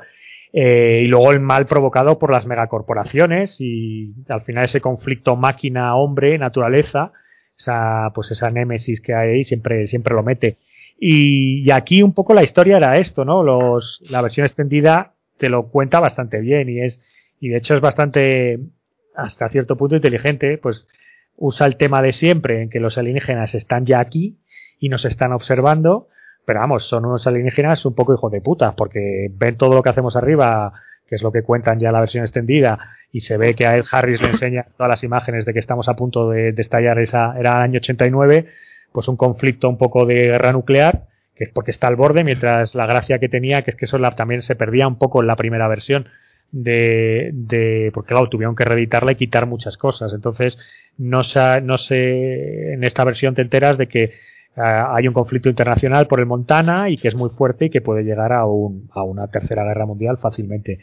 Eh, 0.52 1.02
y 1.04 1.08
luego 1.08 1.32
el 1.32 1.40
mal 1.40 1.66
provocado 1.66 2.18
por 2.18 2.30
las 2.30 2.46
megacorporaciones 2.46 3.60
y 3.60 4.14
al 4.28 4.42
final 4.42 4.64
ese 4.64 4.80
conflicto 4.80 5.36
máquina-hombre, 5.36 6.38
naturaleza, 6.38 7.12
esa, 7.58 8.10
pues 8.14 8.30
esa 8.30 8.50
némesis 8.50 9.00
que 9.00 9.12
hay 9.14 9.30
ahí 9.30 9.44
siempre, 9.44 9.86
siempre 9.86 10.14
lo 10.14 10.22
mete. 10.22 10.56
Y, 10.98 11.70
aquí 11.70 12.02
un 12.02 12.14
poco 12.14 12.34
la 12.34 12.42
historia 12.42 12.78
era 12.78 12.96
esto, 12.96 13.24
¿no? 13.24 13.42
Los, 13.42 14.00
la 14.08 14.22
versión 14.22 14.46
extendida 14.46 15.14
te 15.38 15.48
lo 15.48 15.68
cuenta 15.68 16.00
bastante 16.00 16.40
bien 16.40 16.68
y 16.68 16.80
es, 16.80 17.00
y 17.40 17.48
de 17.48 17.58
hecho 17.58 17.74
es 17.74 17.80
bastante, 17.80 18.58
hasta 19.14 19.48
cierto 19.48 19.76
punto 19.76 19.96
inteligente, 19.96 20.58
pues 20.58 20.86
usa 21.36 21.66
el 21.66 21.76
tema 21.76 22.00
de 22.00 22.12
siempre 22.12 22.62
en 22.62 22.70
que 22.70 22.80
los 22.80 22.96
alienígenas 22.96 23.54
están 23.54 23.84
ya 23.84 24.00
aquí 24.00 24.38
y 24.80 24.88
nos 24.88 25.04
están 25.04 25.32
observando, 25.32 26.08
pero 26.46 26.60
vamos, 26.60 26.86
son 26.86 27.04
unos 27.04 27.26
alienígenas 27.26 27.84
un 27.84 27.94
poco 27.94 28.14
hijos 28.14 28.32
de 28.32 28.40
puta, 28.40 28.74
porque 28.74 29.30
ven 29.32 29.56
todo 29.56 29.74
lo 29.74 29.82
que 29.82 29.90
hacemos 29.90 30.16
arriba, 30.16 30.72
que 31.06 31.16
es 31.16 31.22
lo 31.22 31.32
que 31.32 31.42
cuentan 31.42 31.78
ya 31.78 31.92
la 31.92 32.00
versión 32.00 32.24
extendida, 32.24 32.78
y 33.12 33.20
se 33.20 33.36
ve 33.36 33.54
que 33.54 33.66
a 33.66 33.76
Ed 33.76 33.84
Harris 33.90 34.22
le 34.22 34.28
enseña 34.28 34.66
todas 34.76 34.88
las 34.88 35.04
imágenes 35.04 35.44
de 35.44 35.52
que 35.52 35.58
estamos 35.58 35.88
a 35.88 35.96
punto 35.96 36.30
de, 36.30 36.52
de 36.52 36.62
estallar 36.62 36.98
esa, 36.98 37.38
era 37.38 37.56
el 37.58 37.62
año 37.62 37.78
89, 37.78 38.46
pues 38.92 39.08
un 39.08 39.16
conflicto 39.16 39.68
un 39.68 39.78
poco 39.78 40.06
de 40.06 40.14
guerra 40.14 40.52
nuclear, 40.52 41.04
que 41.34 41.44
es 41.44 41.50
porque 41.50 41.70
está 41.70 41.86
al 41.88 41.96
borde, 41.96 42.24
mientras 42.24 42.74
la 42.74 42.86
gracia 42.86 43.18
que 43.18 43.28
tenía, 43.28 43.62
que 43.62 43.70
es 43.70 43.76
que 43.76 43.84
eso 43.84 43.98
también 44.16 44.42
se 44.42 44.56
perdía 44.56 44.88
un 44.88 44.96
poco 44.96 45.20
en 45.20 45.26
la 45.26 45.36
primera 45.36 45.68
versión, 45.68 46.06
de, 46.52 47.30
de 47.34 47.90
porque 47.92 48.10
claro, 48.10 48.28
tuvieron 48.28 48.54
que 48.54 48.64
reeditarla 48.64 49.12
y 49.12 49.16
quitar 49.16 49.46
muchas 49.46 49.76
cosas. 49.76 50.14
Entonces, 50.14 50.58
no, 50.96 51.24
se, 51.24 51.60
no 51.60 51.76
sé, 51.76 52.72
en 52.72 52.84
esta 52.84 53.04
versión 53.04 53.34
te 53.34 53.42
enteras 53.42 53.76
de 53.76 53.88
que 53.88 54.12
uh, 54.56 54.60
hay 54.94 55.08
un 55.08 55.12
conflicto 55.12 55.48
internacional 55.48 56.06
por 56.06 56.20
el 56.20 56.26
Montana 56.26 56.88
y 56.88 56.96
que 56.96 57.08
es 57.08 57.16
muy 57.16 57.30
fuerte 57.30 57.66
y 57.66 57.70
que 57.70 57.80
puede 57.80 58.04
llegar 58.04 58.32
a, 58.32 58.46
un, 58.46 58.88
a 58.92 59.02
una 59.02 59.26
tercera 59.28 59.64
guerra 59.64 59.86
mundial 59.86 60.18
fácilmente. 60.18 60.78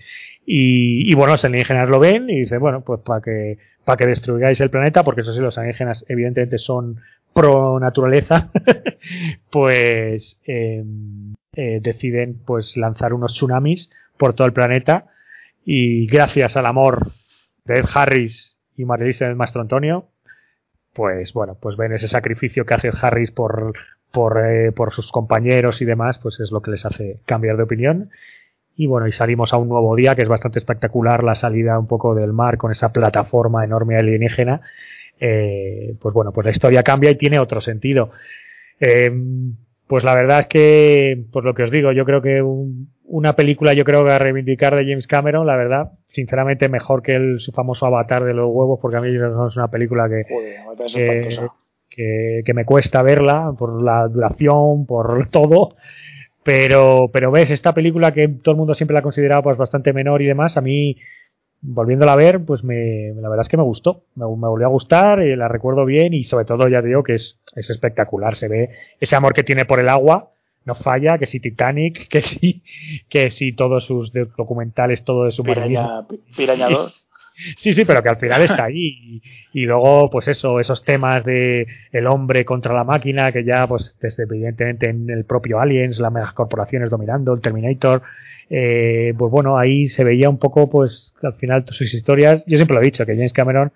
Y, 0.46 1.10
y 1.10 1.16
bueno, 1.16 1.34
los 1.34 1.46
alienígenas 1.46 1.90
lo 1.90 2.00
ven 2.00 2.30
y 2.30 2.42
dicen, 2.42 2.60
bueno, 2.60 2.82
pues 2.82 3.00
para 3.00 3.22
que, 3.22 3.58
para 3.86 3.98
que 3.98 4.06
destruyáis 4.06 4.60
el 4.60 4.70
planeta, 4.70 5.04
porque 5.04 5.22
eso 5.22 5.34
sí, 5.34 5.40
los 5.40 5.58
alienígenas 5.58 6.06
evidentemente 6.10 6.58
son 6.58 6.98
pro 7.34 7.80
naturaleza, 7.80 8.50
pues 9.52 10.40
eh, 10.46 10.84
eh, 11.56 11.80
deciden 11.82 12.40
pues 12.46 12.78
lanzar 12.78 13.14
unos 13.14 13.34
tsunamis 13.34 13.90
por 14.18 14.34
todo 14.34 14.48
el 14.48 14.54
planeta 14.54 15.08
y 15.66 16.08
gracias 16.08 16.58
al 16.58 16.66
amor 16.66 17.12
de 17.66 17.80
Ed 17.80 17.86
Harris 17.94 18.58
y 18.76 18.86
Marilisa 18.86 19.26
del 19.26 19.36
Mastro 19.36 19.62
Antonio, 19.62 20.10
pues 20.94 21.34
bueno, 21.34 21.58
pues 21.60 21.78
ven 21.78 21.94
ese 21.94 22.08
sacrificio 22.08 22.66
que 22.66 22.74
hace 22.74 22.92
Harris 23.02 23.32
por, 23.32 23.74
por, 24.12 24.46
eh, 24.46 24.72
por 24.72 24.94
sus 24.94 25.12
compañeros 25.12 25.82
y 25.82 25.86
demás, 25.86 26.20
pues 26.20 26.40
es 26.40 26.52
lo 26.52 26.62
que 26.62 26.72
les 26.72 26.86
hace 26.86 27.20
cambiar 27.26 27.58
de 27.58 27.64
opinión. 27.64 28.10
Y 28.76 28.88
bueno, 28.88 29.08
y 29.08 29.12
salimos 29.12 29.54
a 29.54 29.58
un 29.58 29.70
nuevo 29.70 29.96
día 29.96 30.16
que 30.16 30.24
es 30.24 30.28
bastante 30.28 30.60
espectacular, 30.60 31.24
la 31.24 31.36
salida 31.36 31.78
un 31.78 31.88
poco 31.88 32.16
del 32.16 32.34
mar 32.34 32.58
con 32.58 32.72
esa 32.72 32.92
plataforma 32.92 33.64
enorme 33.64 33.98
alienígena 33.98 34.62
eh, 35.26 35.96
pues 36.02 36.14
bueno, 36.14 36.34
pues 36.34 36.44
la 36.44 36.52
historia 36.52 36.84
cambia 36.84 37.10
y 37.10 37.16
tiene 37.16 37.40
otro 37.40 37.62
sentido. 37.62 38.12
Eh, 38.78 39.10
pues 39.88 40.04
la 40.04 40.14
verdad 40.14 40.42
es 40.42 40.48
que, 40.48 41.24
pues 41.32 41.46
lo 41.46 41.54
que 41.54 41.64
os 41.64 41.72
digo, 41.72 41.94
yo 41.94 42.04
creo 42.04 42.22
que 42.22 42.44
una 43.06 43.34
película, 43.34 43.74
yo 43.74 43.86
creo 43.86 44.04
que 44.04 44.12
a 44.12 44.20
reivindicar 44.20 44.76
de 44.76 44.84
James 44.84 45.08
Cameron, 45.08 45.48
la 45.48 45.56
verdad, 45.56 45.92
sinceramente 46.10 46.68
mejor 46.68 47.02
que 47.02 47.16
el, 47.16 47.40
su 47.40 47.54
famoso 47.54 47.86
Avatar 47.86 48.26
de 48.26 48.34
los 48.34 48.50
huevos, 48.52 48.80
porque 48.82 48.98
a 48.98 49.02
mí 49.02 49.12
no 49.14 49.48
es 49.48 49.56
una 49.56 49.70
película 49.70 50.10
que, 50.10 50.24
que, 51.90 52.42
que, 52.44 52.54
me 52.54 52.66
cuesta 52.66 53.02
verla 53.02 53.54
por 53.58 53.82
la 53.82 54.10
duración, 54.10 54.86
por 54.86 55.30
todo. 55.32 55.78
Pero, 56.44 57.10
pero 57.14 57.32
ves, 57.32 57.50
esta 57.50 57.72
película 57.72 58.12
que 58.12 58.28
todo 58.28 58.52
el 58.52 58.58
mundo 58.58 58.74
siempre 58.74 58.94
la 58.94 59.00
ha 59.00 59.04
considerado 59.04 59.44
pues 59.44 59.58
bastante 59.58 59.94
menor 59.94 60.22
y 60.22 60.26
demás, 60.26 60.58
a 60.58 60.62
mí 60.62 60.98
volviéndola 61.64 62.14
a 62.14 62.18
ver, 62.18 62.44
pues 62.44 62.64
me, 62.64 63.14
la 63.16 63.30
verdad 63.30 63.46
es 63.46 63.50
que 63.50 63.58
me 63.58 63.64
gustó, 63.64 64.04
me, 64.16 64.26
volvió 64.26 64.68
a 64.68 64.70
gustar, 64.70 65.24
y 65.24 65.36
la 65.36 65.48
recuerdo 65.48 65.86
bien 65.86 66.14
y 66.14 66.26
sobre 66.26 66.46
todo 66.46 66.68
ya 66.68 66.82
digo 66.82 67.04
que 67.04 67.14
es, 67.14 67.40
es 67.56 67.70
espectacular, 67.70 68.36
se 68.36 68.50
ve 68.50 68.70
ese 69.00 69.16
amor 69.16 69.34
que 69.34 69.44
tiene 69.44 69.66
por 69.66 69.80
el 69.80 69.90
agua, 69.90 70.32
no 70.66 70.76
falla, 70.76 71.18
que 71.18 71.26
si 71.26 71.40
Titanic, 71.40 72.08
que 72.10 72.22
si, 72.22 72.64
que 73.10 73.30
si 73.30 73.54
todos 73.54 73.86
sus 73.86 74.12
documentales, 74.12 75.04
todo 75.04 75.26
de 75.26 75.32
su 75.32 75.44
Piraña, 75.44 76.06
Piraña 76.36 76.70
2. 76.70 77.00
Sí, 77.58 77.74
sí, 77.74 77.84
pero 77.84 78.04
que 78.04 78.10
al 78.10 78.18
final 78.18 78.44
está 78.44 78.66
ahí. 78.66 79.22
Y, 79.54 79.62
y, 79.62 79.66
luego, 79.66 80.08
pues 80.12 80.28
eso, 80.28 80.60
esos 80.60 80.84
temas 80.84 81.26
de 81.26 81.66
el 81.92 82.06
hombre 82.06 82.46
contra 82.46 82.76
la 82.76 82.84
máquina, 82.84 83.32
que 83.32 83.44
ya, 83.44 83.66
pues, 83.68 83.98
desde 84.00 84.24
evidentemente 84.24 84.90
en 84.90 85.10
el 85.10 85.26
propio 85.26 85.60
Aliens, 85.60 86.00
las 86.00 86.12
megacorporaciones 86.12 86.92
dominando, 86.92 87.34
el 87.34 87.42
Terminator, 87.42 88.04
eh, 88.50 89.14
pues 89.18 89.32
bueno, 89.32 89.58
ahí 89.58 89.88
se 89.88 90.04
veía 90.04 90.30
un 90.30 90.38
poco, 90.38 90.70
pues, 90.70 91.14
al 91.22 91.34
final 91.34 91.66
sus 91.68 91.94
historias, 91.94 92.44
yo 92.46 92.58
siempre 92.58 92.76
lo 92.76 92.82
he 92.82 92.86
dicho, 92.86 93.06
que 93.06 93.16
James 93.16 93.34
Cameron, 93.34 93.72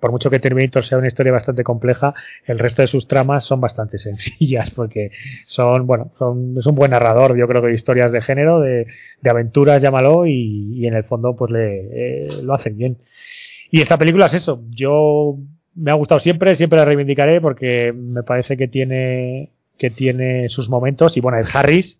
por 0.00 0.10
mucho 0.10 0.30
que 0.30 0.40
Terminator 0.40 0.84
sea 0.84 0.98
una 0.98 1.08
historia 1.08 1.32
bastante 1.32 1.62
compleja, 1.62 2.14
el 2.46 2.58
resto 2.58 2.82
de 2.82 2.88
sus 2.88 3.06
tramas 3.06 3.44
son 3.44 3.60
bastante 3.60 3.98
sencillas, 3.98 4.70
porque 4.70 5.10
son, 5.46 5.86
bueno, 5.86 6.12
son, 6.18 6.56
es 6.58 6.66
un 6.66 6.74
buen 6.74 6.90
narrador, 6.90 7.36
yo 7.36 7.46
creo 7.46 7.62
que 7.62 7.68
de 7.68 7.74
historias 7.74 8.12
de 8.12 8.22
género, 8.22 8.60
de, 8.60 8.86
de 9.20 9.30
aventuras, 9.30 9.82
llámalo, 9.82 10.26
y, 10.26 10.72
y, 10.74 10.86
en 10.86 10.94
el 10.94 11.04
fondo, 11.04 11.36
pues 11.36 11.50
le, 11.50 11.80
eh, 11.92 12.28
lo 12.42 12.54
hacen 12.54 12.76
bien. 12.76 12.98
Y 13.70 13.82
esta 13.82 13.98
película 13.98 14.26
es 14.26 14.34
eso, 14.34 14.62
yo 14.70 15.36
me 15.74 15.92
ha 15.92 15.94
gustado 15.94 16.20
siempre, 16.20 16.56
siempre 16.56 16.78
la 16.78 16.84
reivindicaré 16.84 17.40
porque 17.40 17.92
me 17.92 18.22
parece 18.22 18.56
que 18.56 18.66
tiene, 18.66 19.50
que 19.78 19.90
tiene 19.90 20.48
sus 20.48 20.68
momentos, 20.68 21.16
y 21.16 21.20
bueno, 21.20 21.38
es 21.38 21.54
Harris, 21.54 21.99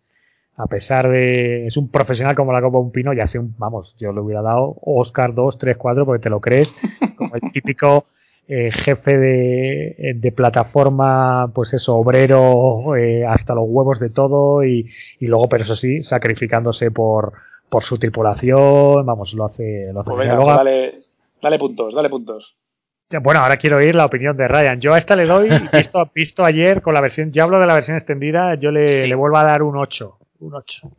a 0.63 0.67
pesar 0.67 1.09
de 1.09 1.67
es 1.67 1.77
un 1.77 1.91
profesional 1.91 2.35
como 2.37 2.53
la 2.53 2.61
Copa 2.61 2.79
un 2.79 2.93
Pino, 2.93 3.13
ya 3.13 3.27
sé 3.27 3.39
un, 3.39 3.55
vamos, 3.59 3.95
yo 3.99 4.13
le 4.13 4.21
hubiera 4.21 4.43
dado 4.43 4.77
Oscar 4.83 5.35
2, 5.35 5.59
3, 5.59 5.77
4 5.77 6.05
porque 6.07 6.23
te 6.23 6.31
lo 6.31 6.41
crees, 6.41 6.75
como 7.17 7.35
el 7.35 7.53
típico 7.53 8.07
eh, 8.49 8.71
jefe 8.73 9.17
de, 9.17 10.13
de, 10.17 10.33
plataforma, 10.33 11.53
pues 11.55 11.73
eso, 11.73 11.95
obrero, 11.97 12.97
eh, 12.97 13.25
hasta 13.25 13.55
los 13.55 13.65
huevos 13.69 14.01
de 14.01 14.11
todo 14.11 14.65
y, 14.65 14.91
y, 15.21 15.27
luego, 15.27 15.49
pero 15.49 15.63
eso 15.65 15.77
sí, 15.77 16.03
sacrificándose 16.03 16.91
por, 16.91 17.33
por 17.69 17.85
su 17.85 17.97
tripulación, 17.99 19.07
vamos, 19.07 19.33
lo 19.35 19.45
hace, 19.47 19.93
lo 19.93 20.01
hace 20.01 20.11
Pues 20.11 20.19
bien. 20.19 20.31
venga, 20.31 20.35
Luego- 20.35 20.47
pues 20.47 20.57
dale, 20.57 20.95
dale 21.41 21.59
puntos, 21.59 21.95
dale 21.95 22.11
puntos. 22.11 22.57
Bueno, 23.23 23.41
ahora 23.41 23.57
quiero 23.57 23.79
oír 23.79 23.95
la 23.97 24.07
opinión 24.07 24.37
de 24.37 24.47
Ryan. 24.47 24.81
Yo 24.81 24.95
a 24.95 24.99
esta 24.99 25.17
le 25.17 25.27
doy, 25.27 25.49
visto, 25.73 26.09
visto 26.15 26.45
ayer 26.45 26.81
con 26.81 26.95
la 26.95 27.01
versión, 27.01 27.33
ya 27.33 27.43
hablo 27.43 27.59
de 27.59 27.67
la 27.67 27.75
versión 27.75 27.97
extendida, 27.97 28.55
yo 28.55 28.71
le, 28.71 29.07
le 29.09 29.15
vuelvo 29.17 29.37
a 29.37 29.43
dar 29.43 29.63
un 29.65 29.77
8. 29.77 30.17
Un 30.41 30.55
8. 30.55 30.91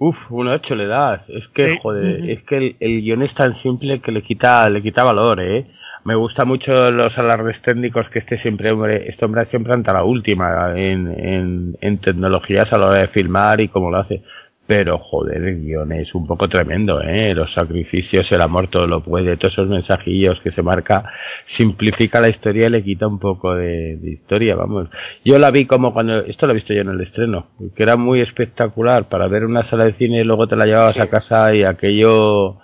Uf, 0.00 0.16
un 0.30 0.48
8 0.48 0.74
le 0.74 0.86
das. 0.86 1.22
Es 1.28 1.46
que, 1.48 1.72
Sí. 1.72 1.78
joder, 1.82 2.30
es 2.30 2.42
que 2.44 2.56
el, 2.56 2.76
el 2.80 3.00
guion 3.02 3.22
es 3.22 3.34
tan 3.34 3.56
simple 3.62 4.00
que 4.00 4.12
le 4.12 4.22
quita, 4.22 4.68
le 4.70 4.82
quita 4.82 5.02
valor, 5.02 5.40
¿eh? 5.40 5.66
Me 6.04 6.14
gusta 6.14 6.44
mucho 6.44 6.90
los 6.90 7.16
alardes 7.18 7.60
técnicos 7.62 8.08
que 8.10 8.20
este 8.20 8.38
siempre 8.40 8.70
hombre, 8.70 9.08
este 9.08 9.24
hombre 9.24 9.46
siempre 9.46 9.72
anta 9.74 9.92
la 9.92 10.04
última 10.04 10.72
en, 10.76 11.08
en, 11.08 11.76
en 11.80 11.98
tecnologías 11.98 12.72
a 12.72 12.78
la 12.78 12.86
hora 12.86 12.98
de 13.00 13.08
filmar 13.08 13.60
y 13.60 13.68
cómo 13.68 13.90
lo 13.90 13.98
hace. 13.98 14.22
Pero, 14.68 14.98
joder, 14.98 15.42
el 15.42 15.62
guion 15.62 15.92
es 15.92 16.14
un 16.14 16.26
poco 16.26 16.46
tremendo, 16.46 17.00
¿eh? 17.00 17.34
Los 17.34 17.50
sacrificios, 17.54 18.30
el 18.30 18.42
amor, 18.42 18.68
todo 18.68 18.86
lo 18.86 19.02
puede, 19.02 19.38
todos 19.38 19.54
esos 19.54 19.66
mensajillos 19.66 20.38
que 20.42 20.52
se 20.52 20.60
marca, 20.62 21.10
simplifica 21.56 22.20
la 22.20 22.28
historia 22.28 22.66
y 22.66 22.70
le 22.70 22.84
quita 22.84 23.06
un 23.06 23.18
poco 23.18 23.54
de, 23.54 23.96
de 23.96 24.10
historia, 24.10 24.56
vamos. 24.56 24.90
Yo 25.24 25.38
la 25.38 25.50
vi 25.50 25.64
como 25.64 25.94
cuando, 25.94 26.18
esto 26.20 26.46
lo 26.46 26.52
he 26.52 26.56
visto 26.56 26.74
yo 26.74 26.82
en 26.82 26.90
el 26.90 27.00
estreno, 27.00 27.46
que 27.74 27.82
era 27.82 27.96
muy 27.96 28.20
espectacular 28.20 29.08
para 29.08 29.26
ver 29.26 29.46
una 29.46 29.68
sala 29.70 29.86
de 29.86 29.94
cine 29.94 30.20
y 30.20 30.24
luego 30.24 30.46
te 30.46 30.56
la 30.56 30.66
llevabas 30.66 30.96
Sí. 30.96 31.00
a 31.00 31.08
casa 31.08 31.54
y 31.54 31.62
aquello, 31.64 32.58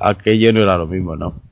aquello 0.00 0.50
no 0.54 0.60
era 0.62 0.78
lo 0.78 0.86
mismo, 0.86 1.14
¿no? 1.14 1.42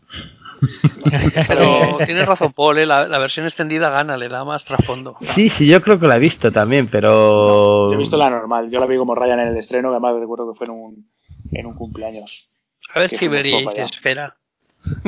Pero 1.48 1.98
tienes 2.04 2.26
razón, 2.26 2.52
Paul, 2.52 2.78
¿eh? 2.78 2.86
la, 2.86 3.06
la 3.08 3.18
versión 3.18 3.46
extendida 3.46 3.90
gana, 3.90 4.16
le 4.16 4.28
da 4.28 4.44
más 4.44 4.64
trasfondo. 4.64 5.16
Sí, 5.34 5.50
sí, 5.50 5.66
yo 5.66 5.80
creo 5.82 5.98
que 5.98 6.06
la 6.06 6.16
he 6.16 6.20
visto 6.20 6.52
también, 6.52 6.88
pero... 6.88 7.88
Yo 7.90 7.94
he 7.94 7.98
visto 7.98 8.16
la 8.16 8.30
normal, 8.30 8.70
yo 8.70 8.80
la 8.80 8.86
vi 8.86 8.96
como 8.96 9.14
Ryan 9.14 9.40
en 9.40 9.48
el 9.48 9.56
estreno, 9.56 9.88
que 9.90 9.94
además 9.96 10.20
recuerdo 10.20 10.52
que 10.52 10.58
fue 10.58 10.66
en 10.66 10.72
un, 10.72 11.06
en 11.52 11.66
un 11.66 11.74
cumpleaños. 11.74 12.48
A 12.94 13.00
ver 13.00 13.08
si 13.08 13.26
allá. 13.26 13.84
esfera. 13.84 14.36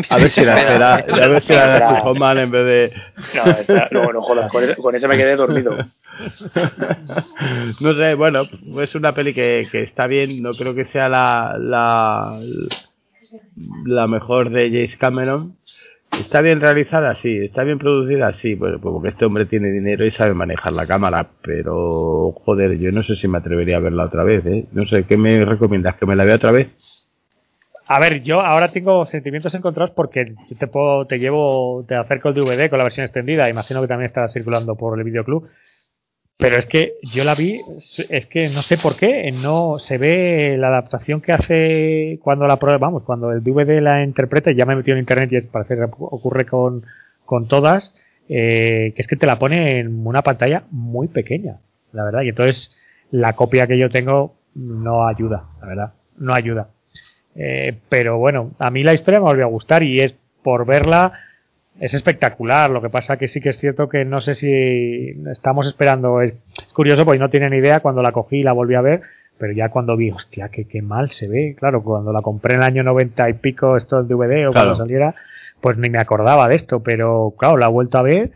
A 0.08 0.18
ver 0.18 0.30
si 0.30 0.44
la 0.44 0.54
Espera. 0.60 0.98
espera, 1.00 1.24
a 1.24 1.28
ver 1.28 1.42
si 1.42 1.52
la 1.52 1.64
Espera. 1.64 1.92
de 1.92 2.00
Hoffman 2.08 2.38
en 2.38 2.50
vez 2.50 2.64
de... 2.64 2.92
No, 3.34 3.50
esta- 3.52 3.88
no, 3.90 4.12
no 4.12 4.22
jodas, 4.22 4.50
con 4.50 4.64
ese, 4.64 4.76
con 4.76 4.94
ese 4.94 5.08
me 5.08 5.16
quedé 5.16 5.36
dormido. 5.36 5.76
no 7.80 7.94
sé, 7.94 8.14
bueno, 8.14 8.42
es 8.80 8.94
una 8.94 9.12
peli 9.12 9.34
que, 9.34 9.68
que 9.70 9.82
está 9.82 10.06
bien, 10.06 10.42
no 10.42 10.52
creo 10.52 10.74
que 10.74 10.86
sea 10.86 11.08
la, 11.08 11.56
la, 11.58 12.38
la 13.84 14.06
mejor 14.06 14.50
de 14.50 14.70
James 14.70 14.96
Cameron. 14.98 15.56
Está 16.12 16.42
bien 16.42 16.60
realizada, 16.60 17.16
sí, 17.20 17.38
está 17.38 17.64
bien 17.64 17.78
producida, 17.78 18.32
sí, 18.34 18.54
pues 18.54 18.74
porque 18.80 19.08
este 19.08 19.24
hombre 19.24 19.46
tiene 19.46 19.72
dinero 19.72 20.06
y 20.06 20.12
sabe 20.12 20.32
manejar 20.32 20.72
la 20.72 20.86
cámara, 20.86 21.28
pero 21.42 22.32
joder, 22.44 22.78
yo 22.78 22.92
no 22.92 23.02
sé 23.02 23.16
si 23.16 23.26
me 23.26 23.38
atrevería 23.38 23.78
a 23.78 23.80
verla 23.80 24.04
otra 24.04 24.22
vez, 24.22 24.46
¿eh? 24.46 24.66
No 24.72 24.86
sé, 24.86 25.04
¿qué 25.04 25.16
me 25.16 25.44
recomiendas? 25.44 25.96
¿Que 25.96 26.06
me 26.06 26.14
la 26.14 26.24
vea 26.24 26.36
otra 26.36 26.52
vez? 26.52 26.68
A 27.86 27.98
ver, 27.98 28.22
yo 28.22 28.40
ahora 28.40 28.70
tengo 28.72 29.04
sentimientos 29.06 29.54
encontrados 29.54 29.92
porque 29.94 30.34
te 30.58 30.66
puedo, 30.68 31.06
te 31.06 31.18
llevo, 31.18 31.84
te 31.86 31.96
acerco 31.96 32.28
el 32.28 32.34
DVD 32.34 32.70
con 32.70 32.78
la 32.78 32.84
versión 32.84 33.04
extendida, 33.04 33.50
imagino 33.50 33.82
que 33.82 33.88
también 33.88 34.06
está 34.06 34.28
circulando 34.28 34.76
por 34.76 34.96
el 34.98 35.04
videoclub. 35.04 35.48
Pero 36.36 36.56
es 36.56 36.66
que 36.66 36.94
yo 37.14 37.22
la 37.22 37.34
vi, 37.34 37.60
es 38.10 38.26
que 38.26 38.48
no 38.48 38.62
sé 38.62 38.76
por 38.76 38.96
qué, 38.96 39.30
no 39.30 39.78
se 39.78 39.98
ve 39.98 40.56
la 40.58 40.68
adaptación 40.68 41.20
que 41.20 41.32
hace 41.32 42.18
cuando 42.22 42.46
la 42.46 42.58
prueba, 42.58 42.78
vamos, 42.78 43.04
cuando 43.04 43.30
el 43.30 43.42
DVD 43.42 43.80
la 43.80 44.02
interpreta, 44.02 44.50
ya 44.50 44.66
me 44.66 44.72
he 44.72 44.76
metido 44.76 44.96
en 44.96 45.02
internet 45.02 45.30
y 45.32 45.40
parece 45.46 45.76
que 45.76 45.84
ocurre 45.84 46.44
con, 46.44 46.84
con 47.24 47.46
todas, 47.46 47.94
eh, 48.28 48.92
que 48.96 49.02
es 49.02 49.06
que 49.06 49.16
te 49.16 49.26
la 49.26 49.38
pone 49.38 49.78
en 49.78 50.04
una 50.06 50.22
pantalla 50.22 50.64
muy 50.70 51.06
pequeña, 51.06 51.60
la 51.92 52.04
verdad, 52.04 52.22
y 52.22 52.30
entonces 52.30 52.76
la 53.12 53.34
copia 53.34 53.68
que 53.68 53.78
yo 53.78 53.88
tengo 53.88 54.34
no 54.56 55.06
ayuda, 55.06 55.44
la 55.60 55.66
verdad, 55.68 55.92
no 56.18 56.34
ayuda. 56.34 56.68
Eh, 57.36 57.78
pero 57.88 58.18
bueno, 58.18 58.52
a 58.58 58.70
mí 58.70 58.82
la 58.82 58.94
historia 58.94 59.20
me 59.20 59.26
volvió 59.26 59.44
a 59.44 59.48
gustar 59.48 59.84
y 59.84 60.00
es 60.00 60.16
por 60.42 60.66
verla 60.66 61.12
es 61.80 61.94
espectacular. 61.94 62.70
Lo 62.70 62.80
que 62.80 62.90
pasa 62.90 63.16
que 63.16 63.28
sí 63.28 63.40
que 63.40 63.50
es 63.50 63.58
cierto 63.58 63.88
que 63.88 64.04
no 64.04 64.20
sé 64.20 64.34
si 64.34 65.14
estamos 65.30 65.66
esperando. 65.66 66.20
Es, 66.20 66.32
es 66.32 66.72
curioso 66.72 67.04
porque 67.04 67.18
no 67.18 67.28
ni 67.28 67.56
idea 67.56 67.80
cuando 67.80 68.02
la 68.02 68.12
cogí 68.12 68.38
y 68.38 68.42
la 68.42 68.52
volví 68.52 68.74
a 68.74 68.80
ver. 68.80 69.02
Pero 69.38 69.52
ya 69.52 69.68
cuando 69.68 69.96
vi, 69.96 70.10
hostia, 70.10 70.48
que 70.48 70.66
qué 70.66 70.80
mal 70.80 71.10
se 71.10 71.28
ve. 71.28 71.56
Claro, 71.58 71.82
cuando 71.82 72.12
la 72.12 72.22
compré 72.22 72.54
en 72.54 72.60
el 72.60 72.66
año 72.66 72.82
90 72.84 73.28
y 73.30 73.32
pico, 73.34 73.76
esto 73.76 74.00
en 74.00 74.08
DVD 74.08 74.48
o 74.48 74.52
cuando 74.52 74.76
saliera, 74.76 75.14
pues 75.60 75.76
ni 75.76 75.90
me 75.90 75.98
acordaba 75.98 76.48
de 76.48 76.54
esto. 76.54 76.80
Pero 76.80 77.34
claro, 77.36 77.56
la 77.56 77.66
he 77.66 77.70
vuelto 77.70 77.98
a 77.98 78.02
ver 78.02 78.30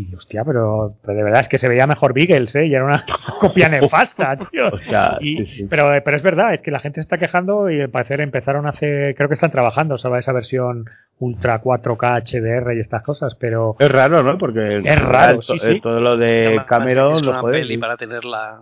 y 0.00 0.14
hostia, 0.14 0.44
pero, 0.44 0.94
pero 1.02 1.16
de 1.16 1.24
verdad 1.24 1.40
es 1.40 1.48
que 1.48 1.58
se 1.58 1.68
veía 1.68 1.86
mejor 1.86 2.12
Beagles, 2.14 2.54
¿eh? 2.56 2.66
Y 2.66 2.74
era 2.74 2.84
una 2.84 3.04
copia 3.40 3.68
nefasta, 3.70 4.36
tío. 4.36 4.68
O 4.68 4.78
sea, 4.78 5.18
Y- 5.20 5.38
sí, 5.38 5.46
sí. 5.56 5.66
Pero, 5.68 5.90
pero 6.04 6.16
es 6.16 6.22
verdad, 6.22 6.54
es 6.54 6.62
que 6.62 6.70
la 6.70 6.78
gente 6.80 7.00
se 7.00 7.02
está 7.02 7.18
quejando 7.18 7.68
y 7.70 7.80
al 7.80 7.90
parecer 7.90 8.20
empezaron 8.20 8.66
hace, 8.66 9.14
creo 9.16 9.28
que 9.28 9.34
están 9.34 9.50
trabajando 9.50 9.98
sobre 9.98 10.20
esa 10.20 10.32
versión 10.32 10.84
Ultra 11.18 11.60
4K 11.60 12.22
HDR 12.22 12.74
y 12.76 12.80
estas 12.80 13.02
cosas, 13.02 13.34
pero 13.34 13.74
Es 13.80 13.90
raro, 13.90 14.22
¿no? 14.22 14.38
Porque 14.38 14.80
Es 14.84 15.00
raro, 15.00 15.42
sí, 15.42 15.58
sí. 15.58 15.80
todo 15.80 15.98
lo 15.98 16.16
de 16.16 16.62
Cameron 16.68 17.14
es 17.16 17.22
lo 17.22 17.32
una 17.32 17.40
puedes. 17.40 17.60
peli 17.62 17.76
para 17.78 17.96
tenerla. 17.96 18.60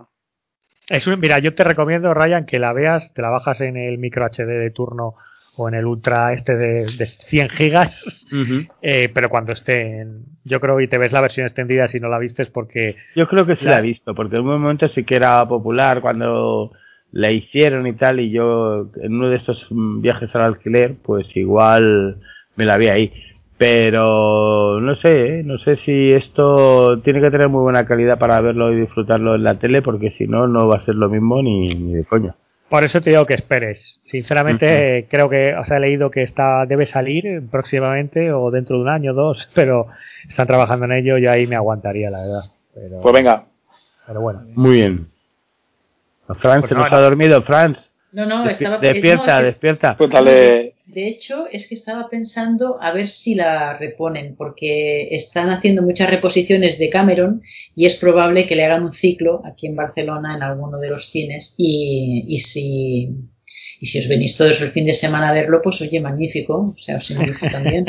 es 0.89 1.05
un, 1.05 1.19
mira, 1.19 1.37
yo 1.39 1.53
te 1.53 1.63
recomiendo, 1.63 2.13
Ryan, 2.15 2.45
que 2.45 2.57
la 2.57 2.73
veas, 2.73 3.13
te 3.13 3.21
la 3.21 3.29
bajas 3.29 3.61
en 3.61 3.77
el 3.77 3.97
micro 3.99 4.25
HD 4.25 4.45
de 4.47 4.71
turno 4.71 5.15
o 5.57 5.67
en 5.69 5.75
el 5.75 5.85
Ultra 5.85 6.33
este 6.33 6.55
de, 6.55 6.85
de 6.85 7.05
100 7.05 7.49
gigas, 7.49 8.27
eh, 8.81 9.09
pero 9.13 9.29
cuando 9.29 9.51
esté 9.53 10.01
en, 10.01 10.23
yo 10.43 10.59
creo 10.59 10.79
y 10.81 10.87
te 10.87 10.97
ves 10.97 11.11
la 11.11 11.21
versión 11.21 11.45
extendida 11.47 11.87
si 11.87 11.99
no 11.99 12.09
la 12.09 12.19
vistes 12.19 12.49
porque 12.49 12.95
Yo 13.15 13.27
creo 13.27 13.45
que 13.45 13.55
sí 13.55 13.65
La- 13.65 13.71
la 13.71 13.79
he 13.79 13.81
visto, 13.83 14.13
porque 14.15 14.35
en 14.35 14.43
un 14.43 14.59
momento 14.61 14.87
sí 14.89 15.03
que 15.03 15.15
era 15.15 15.47
popular 15.47 16.01
cuando 16.01 16.71
la 17.11 17.31
hicieron 17.31 17.87
y 17.87 17.93
tal, 17.93 18.19
y 18.19 18.31
yo 18.31 18.89
en 19.01 19.13
uno 19.15 19.29
de 19.29 19.37
estos 19.37 19.65
mm, 19.69 20.01
viajes 20.01 20.29
al 20.35 20.41
alquiler, 20.41 20.95
pues 21.03 21.25
igual 21.35 22.17
me 22.55 22.65
la 22.65 22.77
vi 22.77 22.87
ahí. 22.87 23.13
Pero 23.57 24.79
no 24.79 24.95
sé, 24.97 25.39
¿eh? 25.39 25.43
no 25.43 25.57
sé 25.59 25.77
si 25.77 26.11
esto 26.11 26.99
tiene 27.01 27.19
que 27.21 27.31
tener 27.31 27.49
muy 27.49 27.61
buena 27.61 27.85
calidad 27.85 28.19
para 28.19 28.39
verlo 28.41 28.71
y 28.71 28.79
disfrutarlo 28.79 29.35
en 29.35 29.43
la 29.43 29.57
tele, 29.57 29.81
porque 29.81 30.11
si 30.17 30.27
no, 30.27 30.47
no 30.47 30.67
va 30.67 30.77
a 30.77 30.85
ser 30.85 30.95
lo 30.95 31.09
mismo 31.09 31.41
ni, 31.41 31.69
ni 31.69 31.93
de 31.93 32.03
coña. 32.05 32.35
Por 32.69 32.83
eso 32.83 32.99
te 33.01 33.11
digo 33.11 33.25
que 33.25 33.33
esperes. 33.33 33.99
Sinceramente, 34.05 35.07
creo 35.09 35.29
que, 35.29 35.55
o 35.55 35.63
sea, 35.63 35.77
he 35.77 35.79
leído 35.79 36.11
que 36.11 36.21
está, 36.21 36.65
debe 36.65 36.85
salir 36.85 37.41
próximamente 37.49 38.31
o 38.33 38.51
dentro 38.51 38.75
de 38.75 38.81
un 38.81 38.89
año 38.89 39.11
o 39.11 39.15
dos, 39.15 39.47
pero 39.55 39.87
están 40.27 40.47
trabajando 40.47 40.85
en 40.85 40.91
ello 40.93 41.17
y 41.17 41.27
ahí 41.27 41.47
me 41.47 41.55
aguantaría, 41.55 42.09
la 42.09 42.19
verdad. 42.19 42.41
Pero, 42.75 43.01
Pues 43.01 43.13
venga, 43.13 43.45
pero 44.05 44.21
bueno. 44.21 44.41
Muy 44.55 44.71
bien. 44.75 45.07
Franz, 46.41 46.59
Pues 46.61 46.69
se 46.69 46.75
nos 46.75 46.83
nada. 46.91 46.97
ha 46.97 47.01
dormido, 47.01 47.41
Franz. 47.43 47.77
No, 48.11 48.25
no, 48.25 48.43
Despi- 48.43 48.51
estaba 48.51 48.77
despierta, 48.79 49.33
no, 49.35 49.39
es- 49.39 49.45
despierta. 49.45 49.95
cuéntale. 49.97 50.73
De 50.87 51.07
hecho, 51.07 51.47
es 51.51 51.67
que 51.67 51.75
estaba 51.75 52.09
pensando 52.09 52.77
a 52.81 52.91
ver 52.93 53.09
si 53.09 53.35
la 53.35 53.77
reponen, 53.77 54.35
porque 54.37 55.09
están 55.15 55.49
haciendo 55.49 55.81
muchas 55.81 56.09
reposiciones 56.09 56.79
de 56.79 56.89
Cameron 56.89 57.41
y 57.75 57.85
es 57.85 57.95
probable 57.95 58.47
que 58.47 58.55
le 58.55 58.63
hagan 58.63 58.85
un 58.85 58.93
ciclo 58.93 59.41
aquí 59.45 59.67
en 59.67 59.75
Barcelona 59.75 60.35
en 60.35 60.43
alguno 60.43 60.79
de 60.79 60.89
los 60.89 61.09
cines. 61.09 61.55
Y, 61.57 62.23
y 62.27 62.39
si 62.39 63.09
y 63.79 63.85
si 63.85 63.99
os 63.99 64.07
venís 64.07 64.35
todos 64.37 64.59
el 64.61 64.71
fin 64.71 64.85
de 64.85 64.93
semana 64.93 65.29
a 65.29 65.33
verlo, 65.33 65.61
pues 65.61 65.81
oye, 65.81 65.99
magnífico. 65.99 66.73
O 66.75 66.79
sea, 66.79 66.97
os 66.97 67.11
invito 67.11 67.45
también. 67.51 67.85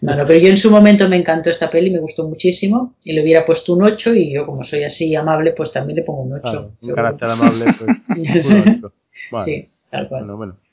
no, 0.00 0.16
no, 0.16 0.26
pero 0.26 0.38
yo 0.38 0.48
en 0.48 0.56
su 0.56 0.70
momento 0.70 1.08
me 1.08 1.16
encantó 1.16 1.50
esta 1.50 1.70
peli, 1.70 1.90
me 1.90 1.98
gustó 1.98 2.28
muchísimo 2.28 2.94
y 3.02 3.12
le 3.12 3.22
hubiera 3.22 3.44
puesto 3.44 3.72
un 3.74 3.82
8 3.82 4.14
y 4.14 4.32
yo 4.32 4.46
como 4.46 4.62
soy 4.62 4.84
así 4.84 5.14
amable, 5.14 5.52
pues 5.52 5.72
también 5.72 5.96
le 5.96 6.02
pongo 6.02 6.22
un 6.22 6.34
8. 6.34 6.42
Claro, 6.42 6.72
un 6.80 6.94
carácter 6.94 7.30
amable, 7.30 7.64
pues. 7.78 8.46
un 8.46 8.74
ocho. 8.76 8.92
Vale. 9.30 9.44
Sí, 9.44 9.68
tal 9.90 10.08
cual. 10.08 10.22
Bueno, 10.22 10.36
bueno. 10.36 10.63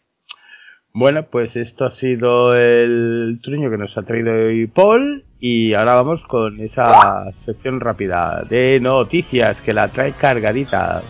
Bueno, 0.93 1.23
pues 1.23 1.55
esto 1.55 1.85
ha 1.85 1.91
sido 1.91 2.53
el 2.53 3.39
truño 3.41 3.69
que 3.69 3.77
nos 3.77 3.97
ha 3.97 4.01
traído 4.01 4.33
hoy 4.33 4.67
Paul 4.67 5.23
y 5.39 5.73
ahora 5.73 5.95
vamos 5.95 6.21
con 6.27 6.59
esa 6.59 7.31
sección 7.45 7.79
rápida 7.79 8.43
de 8.49 8.79
noticias 8.81 9.55
que 9.61 9.73
la 9.73 9.87
trae 9.87 10.13
cargadita. 10.13 11.01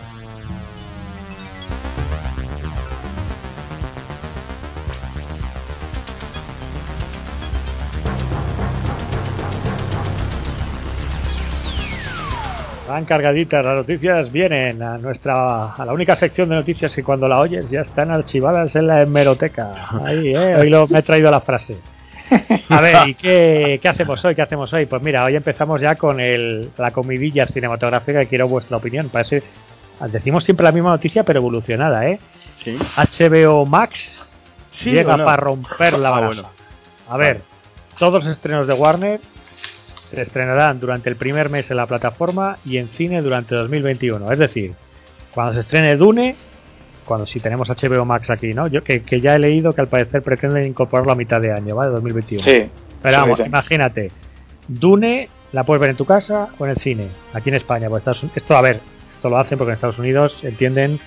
Van 12.92 13.06
cargaditas 13.06 13.64
las 13.64 13.74
noticias, 13.74 14.30
vienen 14.30 14.82
a 14.82 14.98
nuestra 14.98 15.72
a 15.72 15.82
la 15.86 15.94
única 15.94 16.14
sección 16.14 16.50
de 16.50 16.56
noticias 16.56 16.94
que 16.94 17.02
cuando 17.02 17.26
la 17.26 17.38
oyes 17.38 17.70
ya 17.70 17.80
están 17.80 18.10
archivadas 18.10 18.76
en 18.76 18.86
la 18.86 19.00
hemeroteca. 19.00 19.86
Ahí, 20.04 20.34
eh, 20.36 20.56
hoy 20.56 20.68
lo, 20.68 20.86
me 20.88 20.98
he 20.98 21.02
traído 21.02 21.30
la 21.30 21.40
frase. 21.40 21.78
A 22.68 22.82
ver, 22.82 23.08
¿y 23.08 23.14
qué, 23.14 23.78
qué 23.80 23.88
hacemos 23.88 24.22
hoy? 24.26 24.34
¿Qué 24.34 24.42
hacemos 24.42 24.70
hoy? 24.74 24.84
Pues 24.84 25.00
mira, 25.00 25.24
hoy 25.24 25.34
empezamos 25.36 25.80
ya 25.80 25.94
con 25.94 26.20
el, 26.20 26.68
la 26.76 26.90
comidilla 26.90 27.46
cinematográfica 27.46 28.22
y 28.24 28.26
quiero 28.26 28.46
vuestra 28.46 28.76
opinión. 28.76 29.08
Parece, 29.08 29.42
decimos 30.10 30.44
siempre 30.44 30.64
la 30.64 30.72
misma 30.72 30.90
noticia, 30.90 31.22
pero 31.24 31.40
evolucionada, 31.40 32.06
¿eh? 32.06 32.20
Sí, 32.62 32.76
HBO 32.76 33.64
Max 33.64 34.34
llega 34.84 35.16
para 35.16 35.36
romper 35.38 35.98
la 35.98 36.08
Ah, 36.08 36.10
baraja. 36.10 36.26
bueno. 36.26 36.48
A 37.08 37.16
ver, 37.16 37.40
todos 37.98 38.22
los 38.22 38.34
estrenos 38.34 38.66
de 38.66 38.74
Warner 38.74 39.18
se 40.16 40.22
estrenarán 40.22 40.78
durante 40.80 41.08
el 41.08 41.16
primer 41.16 41.48
mes 41.50 41.70
en 41.70 41.76
la 41.76 41.86
plataforma 41.86 42.58
y 42.64 42.76
en 42.78 42.88
cine 42.88 43.20
durante 43.22 43.54
2021. 43.54 44.30
Es 44.32 44.38
decir, 44.38 44.72
cuando 45.34 45.54
se 45.54 45.60
estrene 45.60 45.96
Dune, 45.96 46.36
cuando 47.04 47.26
si 47.26 47.40
tenemos 47.40 47.68
HBO 47.68 48.04
Max 48.04 48.30
aquí, 48.30 48.54
¿no? 48.54 48.66
Yo 48.68 48.82
que, 48.84 49.02
que 49.02 49.20
ya 49.20 49.34
he 49.34 49.38
leído 49.38 49.72
que 49.72 49.80
al 49.80 49.88
parecer 49.88 50.22
pretenden 50.22 50.66
incorporarlo 50.66 51.12
a 51.12 51.16
mitad 51.16 51.40
de 51.40 51.52
año, 51.52 51.74
¿vale? 51.74 51.90
2021. 51.92 52.42
Sí. 52.44 52.66
Pero 53.02 53.16
vamos, 53.18 53.38
sí, 53.38 53.44
imagínate, 53.46 54.10
Dune 54.68 55.28
la 55.52 55.64
puedes 55.64 55.80
ver 55.80 55.90
en 55.90 55.96
tu 55.96 56.04
casa 56.04 56.48
o 56.58 56.64
en 56.64 56.70
el 56.70 56.76
cine, 56.78 57.08
aquí 57.34 57.48
en 57.48 57.56
España. 57.56 57.88
Pues 57.88 58.00
Estados 58.02 58.22
Unidos- 58.22 58.36
esto, 58.36 58.56
a 58.56 58.60
ver, 58.62 58.80
esto 59.10 59.28
lo 59.28 59.38
hacen 59.38 59.58
porque 59.58 59.70
en 59.70 59.74
Estados 59.74 59.98
Unidos 59.98 60.38
entienden 60.42 61.00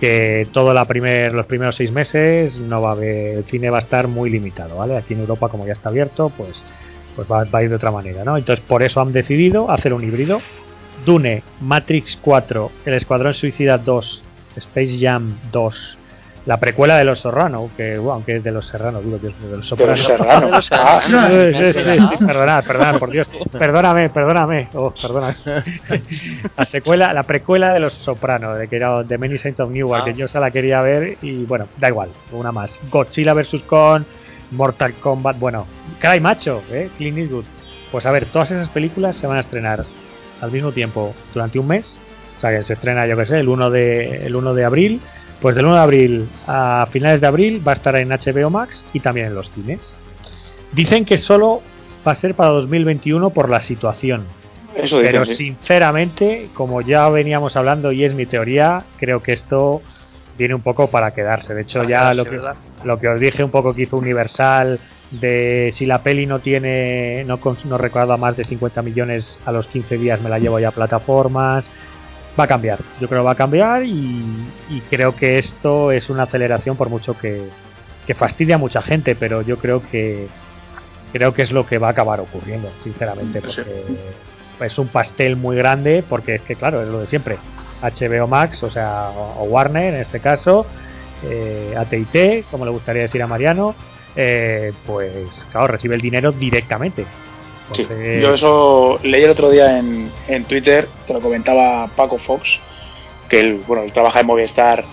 que 0.00 0.46
todo 0.52 0.72
la 0.72 0.84
primer, 0.84 1.34
los 1.34 1.46
primeros 1.46 1.76
seis 1.76 1.90
meses 1.90 2.58
no 2.58 2.80
va 2.80 2.90
a 2.90 2.92
haber, 2.92 3.38
el 3.38 3.44
cine 3.44 3.68
va 3.68 3.78
a 3.78 3.80
estar 3.80 4.06
muy 4.08 4.30
limitado, 4.30 4.76
¿vale? 4.76 4.96
Aquí 4.96 5.14
en 5.14 5.20
Europa, 5.20 5.48
como 5.48 5.66
ya 5.66 5.72
está 5.72 5.88
abierto, 5.88 6.30
pues, 6.36 6.56
pues 7.18 7.28
va, 7.28 7.42
va 7.42 7.58
a 7.58 7.62
ir 7.64 7.68
de 7.68 7.74
otra 7.74 7.90
manera, 7.90 8.22
¿no? 8.22 8.36
Entonces, 8.36 8.64
por 8.64 8.80
eso 8.84 9.00
han 9.00 9.12
decidido 9.12 9.68
hacer 9.72 9.92
un 9.92 10.04
híbrido. 10.04 10.40
Dune, 11.04 11.42
Matrix 11.60 12.16
4, 12.22 12.70
El 12.86 12.94
Escuadrón 12.94 13.34
Suicida 13.34 13.76
2, 13.76 14.22
Space 14.54 14.98
Jam 15.00 15.36
2, 15.50 15.98
la 16.46 16.58
precuela 16.60 16.96
de 16.96 17.04
Los 17.04 17.20
Serrano, 17.20 17.70
que, 17.76 17.98
bueno, 17.98 18.12
aunque 18.14 18.36
es 18.36 18.44
de 18.44 18.52
Los 18.52 18.66
Serrano, 18.66 19.00
digo 19.00 19.20
que 19.20 19.26
es 19.28 19.42
de 19.42 19.48
Los 19.56 19.60
De 19.62 19.66
Soprano. 19.66 19.90
los 20.50 20.64
serranos. 20.66 20.68
Ah, 20.72 21.00
sí, 21.04 21.72
sí, 21.72 21.82
sí, 22.08 22.24
perdonad, 22.24 22.64
perdonad, 22.64 22.98
por 23.00 23.10
Dios. 23.10 23.26
Perdóname, 23.50 24.10
perdóname. 24.10 24.68
Oh, 24.74 24.92
perdóname. 24.92 25.34
La 26.56 26.64
secuela, 26.66 27.12
la 27.12 27.24
precuela 27.24 27.72
de 27.74 27.80
Los 27.80 27.94
Soprano, 27.94 28.54
de 28.54 28.68
que 28.68 28.76
era 28.76 29.02
The 29.04 29.18
Many 29.18 29.38
Saints 29.38 29.58
of 29.60 29.70
Newark, 29.70 30.02
Ah. 30.02 30.04
que 30.06 30.14
yo 30.14 30.28
se 30.28 30.38
la 30.38 30.50
quería 30.52 30.80
ver 30.82 31.18
y 31.22 31.44
bueno, 31.44 31.66
da 31.78 31.88
igual, 31.88 32.10
una 32.32 32.52
más. 32.52 32.78
Godzilla 32.90 33.34
vs. 33.34 33.62
Kong, 33.66 34.02
Mortal 34.50 34.94
Kombat, 34.94 35.38
bueno, 35.38 35.66
caray 35.98 36.20
macho, 36.20 36.62
¿eh? 36.70 36.90
Clint 36.96 37.18
Eastwood. 37.18 37.44
Pues 37.92 38.06
a 38.06 38.10
ver, 38.10 38.26
todas 38.26 38.50
esas 38.50 38.68
películas 38.68 39.16
se 39.16 39.26
van 39.26 39.38
a 39.38 39.40
estrenar 39.40 39.84
al 40.40 40.52
mismo 40.52 40.72
tiempo 40.72 41.14
durante 41.32 41.58
un 41.58 41.66
mes. 41.66 42.00
O 42.36 42.40
sea, 42.40 42.50
que 42.50 42.62
se 42.62 42.74
estrena, 42.74 43.06
yo 43.06 43.16
que 43.16 43.26
sé, 43.26 43.40
el 43.40 43.48
1 43.48 43.70
de, 43.70 44.26
el 44.26 44.36
1 44.36 44.54
de 44.54 44.64
abril. 44.64 45.00
Pues 45.40 45.54
del 45.54 45.66
1 45.66 45.74
de 45.74 45.80
abril 45.80 46.28
a 46.46 46.88
finales 46.90 47.20
de 47.20 47.26
abril 47.26 47.66
va 47.66 47.72
a 47.72 47.74
estar 47.76 47.94
en 47.96 48.08
HBO 48.08 48.50
Max 48.50 48.84
y 48.92 49.00
también 49.00 49.28
en 49.28 49.34
los 49.34 49.50
cines. 49.52 49.80
Dicen 50.72 51.04
que 51.04 51.18
solo 51.18 51.62
va 52.06 52.12
a 52.12 52.14
ser 52.14 52.34
para 52.34 52.50
2021 52.50 53.30
por 53.30 53.48
la 53.48 53.60
situación. 53.60 54.24
Eso 54.76 55.00
Pero 55.00 55.20
dicen, 55.20 55.36
sinceramente, 55.36 56.48
como 56.54 56.80
ya 56.80 57.08
veníamos 57.08 57.56
hablando 57.56 57.92
y 57.92 58.04
es 58.04 58.14
mi 58.14 58.26
teoría, 58.26 58.84
creo 58.98 59.22
que 59.22 59.32
esto 59.32 59.80
viene 60.38 60.54
un 60.54 60.62
poco 60.62 60.88
para 60.88 61.10
quedarse. 61.10 61.52
De 61.54 61.62
hecho, 61.62 61.82
ya 61.84 62.14
lo 62.14 62.24
que, 62.24 62.30
¿verdad? 62.30 62.54
lo 62.84 62.98
que 62.98 63.08
os 63.08 63.20
dije 63.20 63.42
un 63.44 63.50
poco 63.50 63.74
que 63.74 63.82
hizo 63.82 63.96
Universal 63.96 64.78
de 65.10 65.70
si 65.74 65.84
la 65.86 66.02
peli 66.02 66.26
no 66.26 66.38
tiene, 66.38 67.24
no, 67.26 67.38
no 67.64 67.78
recauda 67.78 68.16
más 68.16 68.36
de 68.36 68.44
50 68.44 68.82
millones 68.82 69.38
a 69.44 69.52
los 69.52 69.66
15 69.66 69.96
días 69.98 70.20
me 70.20 70.28
la 70.30 70.38
llevo 70.38 70.58
ya 70.58 70.68
a 70.68 70.72
plataformas. 70.72 71.68
Va 72.38 72.44
a 72.44 72.46
cambiar, 72.46 72.78
yo 73.00 73.08
creo 73.08 73.22
que 73.22 73.26
va 73.26 73.32
a 73.32 73.36
cambiar 73.36 73.82
y, 73.82 74.24
y 74.70 74.80
creo 74.88 75.16
que 75.16 75.38
esto 75.38 75.90
es 75.90 76.08
una 76.08 76.22
aceleración 76.22 76.76
por 76.76 76.88
mucho 76.88 77.18
que, 77.18 77.48
que 78.06 78.14
fastidia 78.14 78.54
a 78.54 78.58
mucha 78.58 78.80
gente, 78.80 79.16
pero 79.16 79.42
yo 79.42 79.58
creo 79.58 79.82
que 79.82 80.28
creo 81.12 81.34
que 81.34 81.42
es 81.42 81.50
lo 81.50 81.66
que 81.66 81.78
va 81.78 81.88
a 81.88 81.90
acabar 81.90 82.20
ocurriendo, 82.20 82.70
sinceramente, 82.84 83.40
Sí. 83.48 83.62
porque 83.62 84.66
es 84.66 84.78
un 84.78 84.88
pastel 84.88 85.34
muy 85.36 85.56
grande, 85.56 86.04
porque 86.08 86.34
es 86.36 86.42
que 86.42 86.54
claro, 86.54 86.82
es 86.82 86.88
lo 86.88 87.00
de 87.00 87.06
siempre. 87.08 87.38
HBO 87.82 88.26
Max, 88.26 88.62
o 88.62 88.70
sea, 88.70 89.10
o 89.10 89.44
Warner 89.44 89.94
en 89.94 90.00
este 90.00 90.20
caso, 90.20 90.66
eh, 91.24 91.74
AT&T, 91.76 92.44
como 92.50 92.64
le 92.64 92.70
gustaría 92.70 93.02
decir 93.02 93.22
a 93.22 93.26
Mariano, 93.26 93.74
eh, 94.16 94.72
pues 94.86 95.46
claro, 95.50 95.68
recibe 95.68 95.94
el 95.94 96.00
dinero 96.00 96.32
directamente. 96.32 97.06
Sí, 97.72 97.86
yo 98.22 98.32
eso 98.32 98.98
leí 99.02 99.24
el 99.24 99.30
otro 99.30 99.50
día 99.50 99.78
en, 99.78 100.10
en 100.26 100.44
Twitter, 100.44 100.88
que 101.06 101.12
lo 101.12 101.20
comentaba 101.20 101.86
Paco 101.94 102.18
Fox, 102.18 102.58
que 103.28 103.40
él, 103.40 103.62
bueno, 103.66 103.82
él 103.82 103.92
trabaja 103.92 104.20
en 104.20 104.26
Movistar 104.26 104.84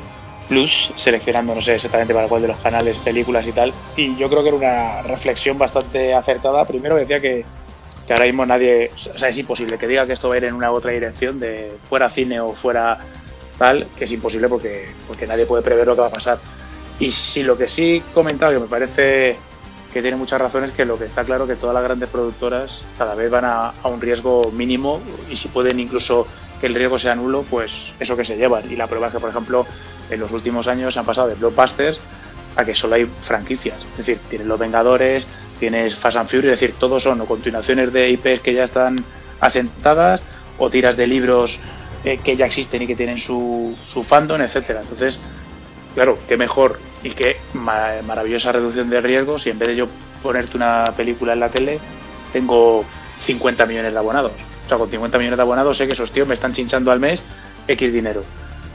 Plus, 0.49 0.91
seleccionando 0.95 1.55
no 1.55 1.61
sé 1.61 1.75
exactamente 1.75 2.14
para 2.14 2.27
cuál 2.27 2.43
de 2.43 2.49
los 2.49 2.57
canales, 2.57 2.97
películas 2.97 3.47
y 3.47 3.51
tal, 3.51 3.73
y 3.95 4.15
yo 4.17 4.30
creo 4.30 4.43
que 4.43 4.49
era 4.49 4.57
una 4.57 5.01
reflexión 5.01 5.57
bastante 5.57 6.14
acertada. 6.14 6.65
Primero 6.65 6.95
decía 6.95 7.19
que, 7.19 7.45
que 8.06 8.14
ahora 8.14 8.25
mismo 8.25 8.45
nadie, 8.45 8.92
o 9.14 9.17
sea, 9.17 9.30
es 9.30 9.38
imposible 9.38 9.77
que 9.77 9.88
diga 9.88 10.06
que 10.06 10.14
esto 10.14 10.30
va 10.30 10.35
a 10.35 10.38
ir 10.38 10.45
en 10.45 10.53
una 10.53 10.72
u 10.72 10.75
otra 10.75 10.92
dirección, 10.92 11.40
de 11.40 11.72
fuera 11.90 12.09
cine 12.11 12.40
o 12.40 12.53
fuera 12.53 13.00
tal, 13.58 13.88
que 13.98 14.06
es 14.06 14.11
imposible 14.11 14.48
porque, 14.48 14.90
porque 15.08 15.25
nadie 15.25 15.45
puede 15.45 15.64
prever 15.64 15.88
lo 15.88 15.95
que 15.95 16.01
va 16.01 16.08
a 16.08 16.11
pasar. 16.11 16.40
Y 17.00 17.11
si 17.11 17.43
lo 17.43 17.58
que 17.58 17.67
sí 17.67 18.03
comentaba, 18.14 18.53
que 18.53 18.59
me 18.59 18.67
parece 18.67 19.38
que 19.92 20.01
tiene 20.01 20.17
muchas 20.17 20.42
razones 20.42 20.72
que 20.72 20.84
lo 20.84 21.00
que 21.00 21.06
está 21.06 21.24
claro 21.24 21.48
que 21.48 21.56
todas 21.56 21.74
las 21.74 21.84
grandes 21.84 22.09
productoras 22.09 22.84
cada 22.98 23.16
vez 23.16 23.32
van 23.32 23.45
a, 23.45 23.69
a 23.69 23.88
un 23.88 24.01
riesgo 24.01 24.51
mínimo 24.51 25.01
y 25.30 25.38
si 25.38 25.48
pueden 25.48 25.80
incluso 25.80 26.27
que 26.59 26.67
el 26.67 26.75
riesgo 26.75 27.00
sea 27.00 27.16
nulo, 27.16 27.45
pues 27.50 27.72
eso 28.00 28.17
que 28.17 28.25
se 28.25 28.38
llevan. 28.38 28.69
Y 28.72 28.75
la 28.75 28.88
prueba 28.88 29.08
es 29.08 29.14
que, 29.14 29.19
por 29.19 29.30
ejemplo, 29.30 29.66
en 30.09 30.19
los 30.19 30.32
últimos 30.32 30.67
años 30.67 30.98
han 30.98 31.06
pasado 31.06 31.30
de 31.30 31.35
blockbusters 31.35 32.00
a 32.56 32.66
que 32.66 32.75
solo 32.75 32.95
hay 32.95 33.06
franquicias. 33.24 33.85
Es 33.92 33.98
decir, 33.98 34.19
tienes 34.30 34.48
Los 34.48 34.59
Vengadores, 34.59 35.27
tienes 35.59 35.95
Fast 35.95 36.17
and 36.17 36.30
Furious, 36.30 36.53
es 36.56 36.59
decir, 36.59 36.75
todos 36.80 37.03
son 37.03 37.22
o 37.22 37.25
continuaciones 37.25 37.92
de 37.93 38.09
IPs 38.09 38.40
que 38.42 38.53
ya 38.53 38.64
están 38.66 39.03
asentadas 39.40 40.24
o 40.58 40.69
tiras 40.69 40.95
de 40.98 41.08
libros 41.08 41.59
eh, 42.03 42.19
que 42.24 42.35
ya 42.35 42.45
existen 42.45 42.82
y 42.84 42.88
que 42.88 42.95
tienen 42.95 43.19
su, 43.19 43.77
su 43.84 44.03
fandom, 44.03 44.42
etcétera. 44.42 44.82
Entonces, 44.82 45.19
claro, 45.93 46.19
qué 46.27 46.38
mejor 46.38 46.80
y 47.03 47.11
qué 47.11 47.38
ma- 47.53 48.01
maravillosa 48.06 48.51
reducción 48.51 48.90
de 48.90 49.01
riesgos 49.01 49.43
si 49.43 49.50
en 49.50 49.59
vez 49.59 49.69
de 49.69 49.75
yo 49.75 49.88
ponerte 50.24 50.56
una 50.58 50.93
película 50.95 51.34
en 51.34 51.40
la 51.40 51.50
tele, 51.50 51.80
tengo 52.34 52.85
50 53.25 53.66
millones 53.66 53.92
de 53.93 54.00
abonados. 54.00 54.32
O 54.66 54.69
sea, 54.69 54.77
con 54.77 54.90
50 54.90 55.17
millones 55.17 55.38
de 55.38 55.43
abonados 55.43 55.77
sé 55.77 55.88
que 55.88 55.93
esos 55.93 56.11
tíos 56.11 56.27
me 56.27 56.34
están 56.34 56.53
chinchando 56.53 56.92
al 56.92 57.00
mes 57.00 57.22
X 57.67 57.93
dinero. 57.93 58.24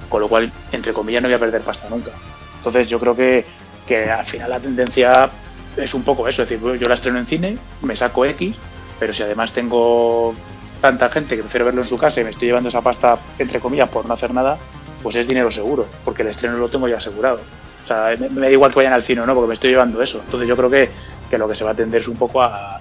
Con 0.09 0.21
lo 0.21 0.29
cual, 0.29 0.53
entre 0.73 0.93
comillas, 0.93 1.23
no 1.23 1.29
voy 1.29 1.35
a 1.35 1.39
perder 1.39 1.63
pasta 1.63 1.89
nunca. 1.89 2.11
Entonces 2.57 2.89
yo 2.89 2.99
creo 3.01 3.15
que, 3.17 3.45
que 3.87 4.11
al 4.11 4.27
final 4.27 4.51
la 4.51 4.61
tendencia 4.61 5.31
es 5.77 5.95
un 5.95 6.03
poco 6.03 6.29
eso. 6.29 6.43
Es 6.43 6.49
decir, 6.49 6.79
yo 6.79 6.89
la 6.89 6.95
estreno 6.95 7.19
en 7.19 7.27
cine, 7.27 7.59
me 7.83 7.97
saco 7.97 8.25
X, 8.25 8.55
pero 8.99 9.13
si 9.13 9.23
además 9.23 9.53
tengo 9.53 10.35
tanta 10.81 11.11
gente 11.11 11.37
que 11.37 11.43
prefiero 11.43 11.67
verlo 11.67 11.83
en 11.83 11.87
su 11.87 11.99
casa 11.99 12.21
y 12.21 12.25
me 12.25 12.31
estoy 12.31 12.49
llevando 12.49 12.69
esa 12.69 12.81
pasta, 12.81 13.19
entre 13.39 13.61
comillas, 13.61 13.89
por 13.89 14.07
no 14.07 14.15
hacer 14.15 14.33
nada, 14.33 14.59
pues 15.03 15.17
es 15.17 15.27
dinero 15.27 15.51
seguro, 15.51 15.87
porque 16.05 16.23
el 16.23 16.29
estreno 16.29 16.57
lo 16.57 16.69
tengo 16.69 16.89
ya 16.89 16.97
asegurado. 16.97 17.41
O 17.85 17.87
sea, 17.87 18.15
me, 18.19 18.41
da 18.41 18.51
igual 18.51 18.71
que 18.71 18.77
vayan 18.77 18.93
al 18.93 19.03
cine 19.03 19.21
o 19.21 19.27
no, 19.27 19.35
porque 19.35 19.49
me 19.49 19.55
estoy 19.55 19.71
llevando 19.71 20.03
eso. 20.03 20.21
Entonces 20.25 20.49
yo 20.49 20.57
creo 20.57 20.71
que, 20.71 20.91
que 21.29 21.39
lo 21.39 21.49
que 21.49 21.57
se 21.57 21.65
va 21.65 21.71
a 21.71 21.75
tender 21.75 22.01
es 22.03 22.09
un 22.09 22.17
poco 22.17 22.43
a, 22.43 22.81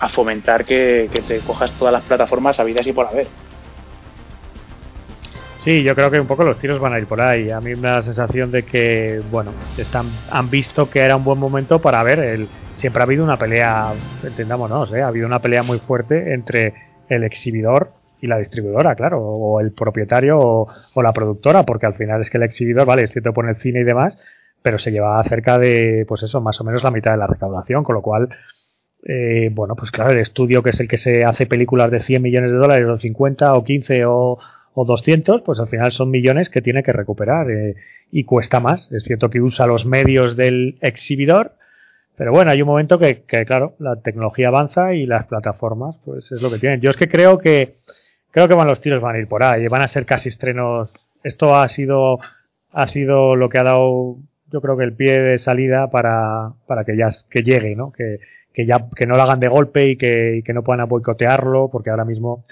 a 0.00 0.08
fomentar 0.08 0.64
que, 0.64 1.10
que 1.12 1.22
te 1.22 1.40
cojas 1.40 1.72
todas 1.72 1.92
las 1.92 2.02
plataformas 2.02 2.58
habidas 2.60 2.86
y 2.86 2.92
por 2.92 3.06
haber. 3.06 3.28
Sí, 5.68 5.82
yo 5.82 5.94
creo 5.94 6.10
que 6.10 6.18
un 6.18 6.26
poco 6.26 6.44
los 6.44 6.58
tiros 6.58 6.80
van 6.80 6.94
a 6.94 6.98
ir 6.98 7.06
por 7.06 7.20
ahí. 7.20 7.50
A 7.50 7.60
mí 7.60 7.74
me 7.74 7.88
da 7.88 7.96
la 7.96 8.02
sensación 8.02 8.50
de 8.50 8.62
que, 8.62 9.20
bueno, 9.30 9.52
están, 9.76 10.06
han 10.30 10.48
visto 10.48 10.88
que 10.88 11.00
era 11.00 11.14
un 11.14 11.24
buen 11.24 11.38
momento 11.38 11.78
para 11.78 12.02
ver. 12.02 12.20
El, 12.20 12.48
siempre 12.76 13.02
ha 13.02 13.04
habido 13.04 13.22
una 13.22 13.36
pelea, 13.36 13.92
entendámonos, 14.22 14.90
¿eh? 14.94 15.02
ha 15.02 15.08
habido 15.08 15.26
una 15.26 15.42
pelea 15.42 15.62
muy 15.62 15.78
fuerte 15.78 16.32
entre 16.32 16.72
el 17.10 17.22
exhibidor 17.22 17.90
y 18.18 18.28
la 18.28 18.38
distribuidora, 18.38 18.94
claro, 18.94 19.20
o 19.20 19.60
el 19.60 19.72
propietario 19.72 20.38
o, 20.38 20.68
o 20.94 21.02
la 21.02 21.12
productora, 21.12 21.64
porque 21.64 21.84
al 21.84 21.96
final 21.96 22.22
es 22.22 22.30
que 22.30 22.38
el 22.38 22.44
exhibidor, 22.44 22.86
vale, 22.86 23.02
es 23.02 23.10
cierto, 23.10 23.34
pone 23.34 23.50
el 23.50 23.56
cine 23.56 23.80
y 23.80 23.84
demás, 23.84 24.16
pero 24.62 24.78
se 24.78 24.90
lleva 24.90 25.22
cerca 25.24 25.58
de, 25.58 26.06
pues 26.08 26.22
eso, 26.22 26.40
más 26.40 26.58
o 26.62 26.64
menos 26.64 26.82
la 26.82 26.90
mitad 26.90 27.10
de 27.10 27.18
la 27.18 27.26
recaudación, 27.26 27.84
con 27.84 27.94
lo 27.94 28.00
cual, 28.00 28.30
eh, 29.06 29.50
bueno, 29.52 29.76
pues 29.76 29.90
claro, 29.90 30.12
el 30.12 30.18
estudio 30.18 30.62
que 30.62 30.70
es 30.70 30.80
el 30.80 30.88
que 30.88 30.96
se 30.96 31.26
hace 31.26 31.44
películas 31.44 31.90
de 31.90 32.00
100 32.00 32.22
millones 32.22 32.52
de 32.52 32.56
dólares, 32.56 32.86
o 32.88 32.98
50 32.98 33.52
o 33.52 33.64
15 33.64 34.06
o, 34.06 34.38
o 34.80 34.84
200, 34.84 35.42
pues 35.42 35.58
al 35.58 35.66
final 35.66 35.90
son 35.90 36.08
millones 36.08 36.50
que 36.50 36.62
tiene 36.62 36.84
que 36.84 36.92
recuperar 36.92 37.50
eh, 37.50 37.74
y 38.12 38.22
cuesta 38.22 38.60
más. 38.60 38.88
Es 38.92 39.02
cierto 39.02 39.28
que 39.28 39.40
usa 39.40 39.66
los 39.66 39.86
medios 39.86 40.36
del 40.36 40.78
exhibidor, 40.80 41.56
pero 42.16 42.30
bueno, 42.30 42.52
hay 42.52 42.62
un 42.62 42.68
momento 42.68 42.96
que, 42.96 43.24
claro, 43.44 43.74
la 43.80 43.96
tecnología 43.96 44.48
avanza 44.48 44.94
y 44.94 45.04
las 45.04 45.26
plataformas, 45.26 45.96
pues 46.04 46.30
es 46.30 46.40
lo 46.40 46.48
que 46.48 46.60
tienen. 46.60 46.80
Yo 46.80 46.90
es 46.90 46.96
que 46.96 47.08
creo 47.08 47.38
que 47.38 47.74
creo 48.30 48.46
que 48.46 48.54
van 48.54 48.68
los 48.68 48.80
tiros 48.80 49.02
van 49.02 49.16
a 49.16 49.18
ir 49.18 49.26
por 49.26 49.42
ahí, 49.42 49.66
van 49.66 49.82
a 49.82 49.88
ser 49.88 50.06
casi 50.06 50.28
estrenos. 50.28 50.90
Esto 51.24 51.56
ha 51.56 51.68
sido 51.68 52.20
ha 52.72 52.86
sido 52.86 53.34
lo 53.34 53.48
que 53.48 53.58
ha 53.58 53.64
dado, 53.64 54.18
yo 54.52 54.60
creo 54.60 54.76
que 54.76 54.84
el 54.84 54.92
pie 54.92 55.20
de 55.20 55.38
salida 55.38 55.90
para, 55.90 56.52
para 56.68 56.84
que 56.84 56.96
ya 56.96 57.08
que 57.28 57.42
llegue, 57.42 57.74
¿no? 57.74 57.90
Que, 57.90 58.20
que 58.54 58.64
ya 58.64 58.86
que 58.94 59.06
no 59.06 59.16
lo 59.16 59.22
hagan 59.22 59.40
de 59.40 59.48
golpe 59.48 59.88
y 59.88 59.96
que, 59.96 60.36
y 60.36 60.42
que 60.44 60.52
no 60.52 60.62
puedan 60.62 60.88
boicotearlo, 60.88 61.68
porque 61.68 61.90
ahora 61.90 62.04
mismo 62.04 62.44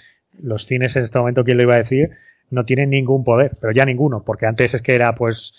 los 0.42 0.66
cines 0.66 0.94
en 0.96 1.04
este 1.04 1.18
momento, 1.18 1.44
¿quién 1.44 1.56
lo 1.56 1.62
iba 1.62 1.74
a 1.74 1.78
decir? 1.78 2.10
No 2.50 2.64
tienen 2.64 2.90
ningún 2.90 3.24
poder, 3.24 3.52
pero 3.60 3.72
ya 3.72 3.84
ninguno, 3.84 4.22
porque 4.24 4.46
antes 4.46 4.74
es 4.74 4.82
que 4.82 4.94
era 4.94 5.14
pues 5.14 5.52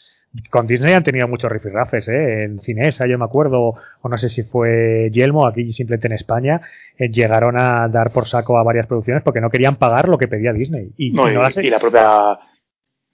con 0.49 0.67
Disney 0.67 0.93
han 0.93 1.03
tenido 1.03 1.27
muchos 1.27 1.51
rifirrafes, 1.51 2.07
¿eh? 2.09 2.43
En 2.43 2.59
Cinesa, 2.59 3.07
yo 3.07 3.17
me 3.17 3.25
acuerdo, 3.25 3.75
o 4.01 4.09
no 4.09 4.17
sé 4.17 4.29
si 4.29 4.43
fue 4.43 5.09
Yelmo, 5.11 5.47
aquí 5.47 5.71
simplemente 5.73 6.07
en 6.07 6.13
España, 6.13 6.61
eh, 6.97 7.09
llegaron 7.09 7.57
a 7.57 7.87
dar 7.87 8.11
por 8.11 8.27
saco 8.27 8.57
a 8.57 8.63
varias 8.63 8.85
producciones 8.87 9.23
porque 9.23 9.41
no 9.41 9.49
querían 9.49 9.77
pagar 9.77 10.07
lo 10.09 10.17
que 10.17 10.27
pedía 10.27 10.53
Disney. 10.53 10.91
Y, 10.97 11.11
No, 11.11 11.29
y 11.29 11.33
no 11.33 11.41
la 11.41 11.79
propia 11.79 12.37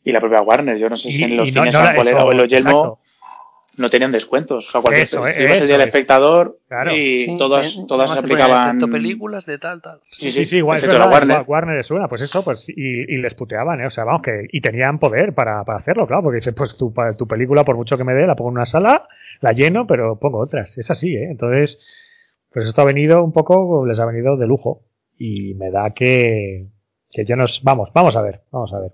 y 0.06 0.12
la 0.12 0.20
propia 0.20 0.42
Warner, 0.42 0.78
yo 0.78 0.90
no 0.90 0.98
sé 0.98 1.12
si 1.12 1.22
y- 1.22 1.24
en 1.24 1.38
los 1.38 1.48
y 1.48 1.52
no- 1.52 1.62
cines 1.62 1.74
no 1.76 1.80
o 1.80 1.86
en 1.88 1.96
cuál 1.96 2.08
era, 2.08 2.18
eso, 2.18 2.28
o 2.28 2.32
en 2.32 2.38
los 2.38 2.50
Yelmo. 2.50 3.00
No 3.78 3.90
tenían 3.90 4.12
descuentos. 4.12 4.68
O 4.68 4.72
sea, 4.72 4.82
cualquier 4.82 5.04
Eso, 5.04 5.26
eh, 5.26 5.36
ibas 5.40 5.52
el 5.52 5.58
eso 5.58 5.66
día 5.66 5.78
del 5.78 5.82
es. 5.82 5.88
espectador 5.88 6.58
Claro. 6.68 6.96
y 6.96 7.18
Sí, 7.20 7.38
todas, 7.38 7.76
todas 7.88 8.12
se 8.12 8.20
aplicaban. 8.20 8.80
películas 8.92 9.46
de 9.46 9.58
tal, 9.58 9.82
tal. 9.82 10.00
Sí, 10.12 10.32
Sí, 10.32 10.46
sí, 10.46 10.58
igual, 10.58 10.78
es 10.78 10.88
verdad, 10.88 11.00
la 11.06 11.12
Warner. 11.12 11.38
Wa- 11.38 11.44
Warner 11.44 11.78
es 11.80 11.90
una, 11.92 12.08
pues 12.08 12.22
eso, 12.22 12.44
pues 12.44 12.68
y, 12.70 12.74
y 12.76 13.18
les 13.18 13.34
puteaban, 13.34 13.82
¿eh? 13.82 13.88
o 13.88 13.90
sea, 13.92 14.04
vamos, 14.04 14.22
que 14.22 14.48
y 14.52 14.62
tenían 14.62 15.00
poder 15.00 15.34
para, 15.34 15.64
para 15.64 15.80
hacerlo, 15.80 16.06
claro, 16.08 16.24
porque 16.24 16.38
dices, 16.38 16.54
pues 16.56 16.78
tu, 16.78 16.94
tu 17.18 17.28
película, 17.28 17.64
por 17.64 17.76
mucho 17.76 17.98
que 17.98 18.04
me 18.04 18.14
dé, 18.14 18.28
la 18.28 18.36
pongo 18.36 18.52
en 18.52 18.58
una 18.58 18.66
sala, 18.66 19.08
la 19.42 19.54
lleno, 19.54 19.88
pero 19.88 20.20
pongo 20.20 20.40
otras, 20.40 20.78
es 20.78 20.90
así, 20.92 21.16
¿eh? 21.16 21.30
Entonces, 21.32 21.80
pues 22.52 22.68
esto 22.68 22.82
ha 22.82 22.86
venido 22.86 23.24
un 23.24 23.32
poco, 23.34 23.86
les 23.88 24.00
ha 24.00 24.06
venido 24.06 24.38
de 24.38 24.46
lujo, 24.48 24.82
y 25.18 25.56
me 25.56 25.72
da 25.72 25.92
que, 25.96 26.68
que 27.12 27.26
yo 27.26 27.36
nos, 27.36 27.62
vamos, 27.64 27.90
vamos 27.94 28.16
a 28.16 28.22
ver, 28.22 28.42
vamos 28.52 28.72
a 28.74 28.80
ver, 28.80 28.92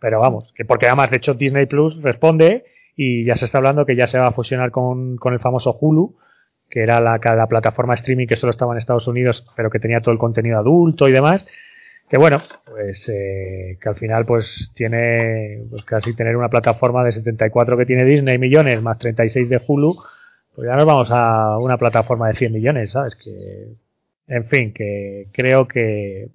pero 0.00 0.18
vamos, 0.20 0.52
que 0.56 0.64
porque 0.64 0.86
además, 0.86 1.10
de 1.10 1.18
hecho, 1.18 1.34
Disney 1.34 1.66
Plus 1.66 2.00
responde, 2.02 2.64
y 3.00 3.24
ya 3.24 3.36
se 3.36 3.44
está 3.44 3.58
hablando 3.58 3.86
que 3.86 3.94
ya 3.94 4.08
se 4.08 4.18
va 4.18 4.26
a 4.26 4.32
fusionar 4.32 4.72
con, 4.72 5.18
con 5.18 5.32
el 5.32 5.38
famoso 5.38 5.78
Hulu, 5.80 6.16
que 6.68 6.82
era 6.82 7.00
la, 7.00 7.20
la 7.22 7.46
plataforma 7.46 7.94
streaming 7.94 8.26
que 8.26 8.34
solo 8.34 8.50
estaba 8.50 8.72
en 8.72 8.78
Estados 8.78 9.06
Unidos, 9.06 9.46
pero 9.54 9.70
que 9.70 9.78
tenía 9.78 10.00
todo 10.00 10.10
el 10.10 10.18
contenido 10.18 10.58
adulto 10.58 11.06
y 11.06 11.12
demás. 11.12 11.46
Que 12.10 12.18
bueno, 12.18 12.42
pues 12.66 13.08
eh, 13.08 13.78
que 13.80 13.88
al 13.88 13.94
final 13.94 14.26
pues 14.26 14.72
tiene 14.74 15.62
pues 15.70 15.84
casi 15.84 16.12
tener 16.16 16.36
una 16.36 16.48
plataforma 16.48 17.04
de 17.04 17.12
74 17.12 17.78
que 17.78 17.86
tiene 17.86 18.04
Disney 18.04 18.36
millones 18.36 18.82
más 18.82 18.98
36 18.98 19.48
de 19.48 19.62
Hulu, 19.64 19.94
pues 20.56 20.66
ya 20.66 20.74
nos 20.74 20.84
vamos 20.84 21.08
a 21.12 21.56
una 21.58 21.78
plataforma 21.78 22.26
de 22.26 22.34
100 22.34 22.52
millones, 22.52 22.90
¿sabes? 22.90 23.14
Que, 23.14 23.68
en 24.26 24.44
fin, 24.46 24.72
que 24.72 25.28
creo 25.30 25.68
que, 25.68 26.30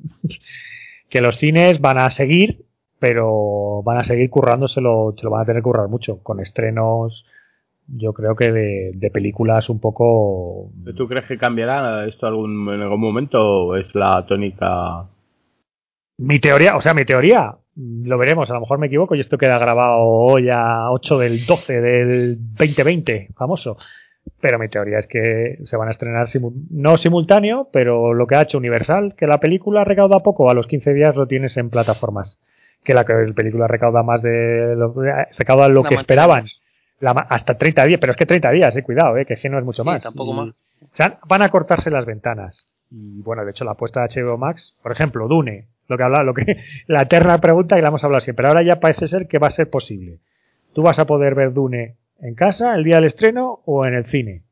que 1.10 1.20
los 1.20 1.38
cines 1.38 1.82
van 1.82 1.98
a 1.98 2.10
seguir, 2.10 2.64
pero 3.04 3.84
van 3.84 3.98
a 3.98 4.04
seguir 4.06 4.30
currándoselo, 4.30 5.14
se 5.18 5.26
lo 5.26 5.32
van 5.32 5.42
a 5.42 5.46
tener 5.46 5.60
que 5.62 5.64
currar 5.66 5.90
mucho, 5.90 6.24
con 6.24 6.40
estrenos, 6.40 7.26
yo 7.86 8.14
creo 8.14 8.34
que 8.34 8.50
de, 8.50 8.92
de 8.96 9.12
películas 9.12 9.68
un 9.70 9.82
poco 9.82 10.70
¿Tú 10.96 11.06
crees 11.10 11.26
que 11.26 11.38
cambiará 11.38 12.08
esto 12.08 12.28
algún, 12.28 12.74
en 12.74 12.80
algún 12.80 13.02
momento 13.02 13.66
o 13.66 13.76
es 13.76 13.94
la 13.94 14.26
tónica? 14.26 15.04
Mi 16.18 16.40
teoría, 16.40 16.78
o 16.78 16.82
sea, 16.82 16.94
mi 16.94 17.04
teoría, 17.04 17.58
lo 17.76 18.18
veremos, 18.18 18.50
a 18.50 18.54
lo 18.54 18.62
mejor 18.62 18.78
me 18.80 18.88
equivoco 18.88 19.16
y 19.16 19.20
esto 19.20 19.38
queda 19.38 19.60
grabado 19.60 19.98
hoy 20.00 20.48
a 20.50 20.90
8 20.90 21.18
del 21.18 21.46
12 21.46 21.82
del 21.82 22.38
2020, 22.58 23.32
famoso. 23.36 23.76
Pero 24.40 24.58
mi 24.60 24.70
teoría 24.70 25.00
es 25.00 25.08
que 25.08 25.58
se 25.66 25.76
van 25.76 25.90
a 25.90 25.92
estrenar 25.92 26.28
simu- 26.28 26.54
no 26.72 26.96
simultáneo, 26.96 27.68
pero 27.74 28.14
lo 28.14 28.28
que 28.28 28.36
ha 28.36 28.44
hecho 28.44 28.58
Universal, 28.60 29.16
que 29.18 29.28
la 29.28 29.42
película 29.42 29.84
recauda 29.84 30.22
poco, 30.22 30.50
a 30.50 30.54
los 30.54 30.68
15 30.68 30.94
días 30.94 31.18
lo 31.18 31.28
tienes 31.28 31.58
en 31.58 31.70
plataformas. 31.70 32.40
Que 32.84 32.94
la 32.94 33.04
película 33.06 33.68
recauda 33.68 34.04
más 34.04 34.22
de 34.22 34.76
lo, 34.76 34.94
recauda 35.38 35.68
lo 35.70 35.84
La 35.84 35.90
que 35.90 35.96
esperaban. 35.96 36.46
La 37.00 37.12
hasta 37.12 37.58
30 37.58 37.86
días, 37.86 38.00
pero 38.00 38.12
es 38.12 38.18
que 38.18 38.26
30 38.26 38.52
días, 38.52 38.76
eh, 38.78 38.84
cuidado, 38.84 39.18
eh, 39.18 39.26
que 39.26 39.50
no 39.50 39.58
es 39.60 39.66
mucho 39.66 39.84
Sí, 39.84 39.90
más. 39.90 40.02
tampoco 40.04 40.32
Y- 40.32 40.36
más. 40.36 40.50
o 40.50 40.96
sea, 40.96 41.20
van 41.28 41.42
a 41.42 41.50
cortarse 41.50 41.90
las 41.90 42.06
ventanas. 42.06 42.66
Y 42.92 43.22
bueno, 43.22 43.44
de 43.44 43.52
hecho, 43.52 43.66
la 43.66 43.72
apuesta 43.72 44.02
de 44.02 44.08
HBO 44.22 44.38
Max, 44.38 44.76
por 44.84 44.92
ejemplo, 44.92 45.28
Dune, 45.28 45.66
lo 45.88 45.98
que 45.98 46.04
habla, 46.04 46.24
lo 46.24 46.34
que, 46.34 46.46
la 46.88 47.02
eterna 47.04 47.40
pregunta 47.40 47.76
que 47.76 47.82
la 47.82 47.88
hemos 47.90 48.04
hablado 48.04 48.22
siempre. 48.22 48.48
Ahora 48.48 48.62
ya 48.64 48.80
parece 48.80 49.08
ser 49.08 49.28
que 49.28 49.40
va 49.40 49.48
a 49.48 49.52
ser 49.52 49.70
posible. 49.70 50.20
Tú 50.74 50.82
vas 50.84 51.00
a 51.00 51.06
poder 51.06 51.36
ver 51.36 51.54
Dune 51.54 51.96
en 52.22 52.36
casa 52.36 52.76
el 52.76 52.84
día 52.84 52.96
del 52.96 53.06
estreno 53.06 53.62
o 53.66 53.86
en 53.86 53.96
el 53.96 54.06
cine. 54.06 54.44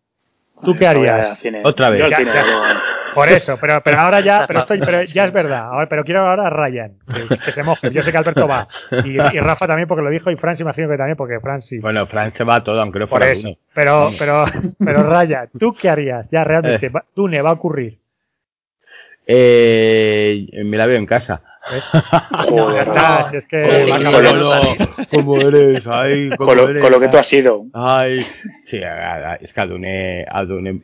¿Tú 0.64 0.76
qué 0.77 0.88
harías? 0.88 1.40
cine. 1.40 1.61
Otra 1.64 1.90
vez. 1.90 2.00
Yo 2.00 2.06
al 2.06 2.16
cine, 2.16 2.32
ya. 2.35 2.82
Por 3.14 3.27
eso, 3.30 3.57
pero, 3.59 3.81
pero 3.83 3.99
ahora 3.99 4.22
ya, 4.22 4.45
pero 4.48 4.59
esto, 4.61 4.73
pero 4.80 5.03
ya 5.03 5.25
es 5.25 5.33
verdad. 5.33 5.65
Ahora, 5.67 5.88
pero 5.90 6.03
quiero 6.03 6.22
ahora 6.27 6.48
a 6.48 6.49
Ryan, 6.49 6.93
que, 7.30 7.38
que 7.40 7.51
se 7.51 7.64
moje. 7.64 7.91
Yo 7.91 8.03
sé 8.03 8.11
que 8.11 8.17
Alberto 8.17 8.48
va. 8.48 8.67
Y, 9.03 9.09
y 9.15 9.40
Rafa 9.40 9.67
también 9.67 9.88
porque 9.88 10.03
lo 10.03 10.09
dijo 10.09 10.31
y 10.31 10.35
Fran 10.38 10.56
se 10.56 10.64
imagino 10.64 10.88
que 10.90 10.98
también 10.98 11.17
porque 11.17 11.40
Fran 11.40 11.61
sí. 11.61 11.80
Bueno, 11.80 12.07
Fran 12.07 12.33
se 12.38 12.43
va 12.43 12.56
a 12.56 12.64
todo, 12.64 12.81
aunque 12.81 12.99
no 12.99 13.07
Por 13.09 13.19
fuera 13.19 13.31
eso. 13.33 13.48
uno. 13.49 13.57
Pero, 13.73 14.09
pero, 14.17 14.45
pero 14.80 15.03
Raya, 15.03 15.48
¿tú 15.59 15.73
qué 15.73 15.90
harías? 15.90 16.30
Ya 16.31 16.43
realmente, 16.43 16.88
Eh. 16.88 16.91
Dune 17.15 17.41
va 17.41 17.49
a 17.49 17.53
ocurrir. 17.53 17.98
Eh, 19.27 20.48
me 20.65 20.77
la 20.77 20.85
veo 20.85 20.98
en 20.98 21.06
casa. 21.06 21.41
¿Ves? 21.69 21.85
Joder, 22.49 22.75
Ya 22.75 22.81
está, 22.83 23.30
si 23.30 23.38
es 23.38 23.48
que 23.48 23.57
Joder, 23.64 23.91
va 23.91 23.95
a 23.95 23.99
qué 23.99 24.06
acabar- 24.07 24.23
bueno. 24.23 24.40
no 24.40 24.45
salir. 24.48 24.90
¿Cómo 25.11 25.38
eres? 25.38 25.83
Ay, 25.88 26.30
¿cómo 26.38 26.48
con, 26.49 26.57
lo, 26.57 26.69
eres? 26.69 26.81
con 26.83 26.91
lo 26.91 26.99
que 26.99 27.07
tú 27.09 27.17
has 27.17 27.27
sido. 27.27 27.65
Ay, 27.73 28.22
sí, 28.69 28.77
es 29.41 29.53
que 29.53 29.61
a 29.61 29.65
Dune, 29.65 30.25
a 30.30 30.43
Dune- 30.45 30.81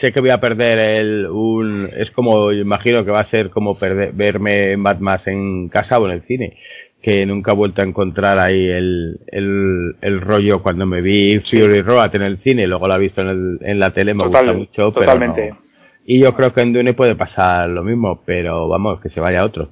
sé 0.00 0.12
que 0.12 0.20
voy 0.20 0.30
a 0.30 0.40
perder 0.40 0.78
el, 0.78 1.26
un, 1.30 1.90
es 1.96 2.10
como, 2.12 2.52
imagino 2.52 3.04
que 3.04 3.10
va 3.10 3.20
a 3.20 3.30
ser 3.30 3.50
como 3.50 3.78
perder, 3.78 4.12
verme 4.12 4.72
en 4.72 4.80
Mad 4.80 4.98
Max 5.00 5.26
en 5.26 5.68
casa 5.68 5.98
o 5.98 6.06
en 6.06 6.12
el 6.12 6.22
cine, 6.22 6.56
que 7.02 7.24
nunca 7.26 7.52
he 7.52 7.54
vuelto 7.54 7.82
a 7.82 7.84
encontrar 7.84 8.38
ahí 8.38 8.66
el, 8.68 9.20
el, 9.28 9.96
el 10.00 10.20
rollo 10.20 10.62
cuando 10.62 10.84
me 10.86 11.00
vi 11.00 11.38
Fury 11.40 11.82
Road 11.82 12.14
en 12.16 12.22
el 12.22 12.38
cine, 12.38 12.66
luego 12.66 12.88
la 12.88 12.96
he 12.96 13.00
visto 13.00 13.20
en, 13.20 13.28
el, 13.28 13.58
en 13.62 13.78
la 13.78 13.90
tele, 13.92 14.14
me 14.14 14.24
Total- 14.24 14.46
gusta 14.46 14.58
mucho, 14.58 14.92
pero 14.92 15.06
totalmente. 15.06 15.50
no. 15.50 15.67
Y 16.10 16.20
yo 16.20 16.34
creo 16.34 16.54
que 16.54 16.62
en 16.62 16.72
Dune 16.72 16.94
puede 16.94 17.16
pasar 17.16 17.68
lo 17.68 17.84
mismo, 17.84 18.22
pero 18.24 18.66
vamos, 18.66 18.98
que 18.98 19.10
se 19.10 19.20
vaya 19.20 19.44
otro. 19.44 19.68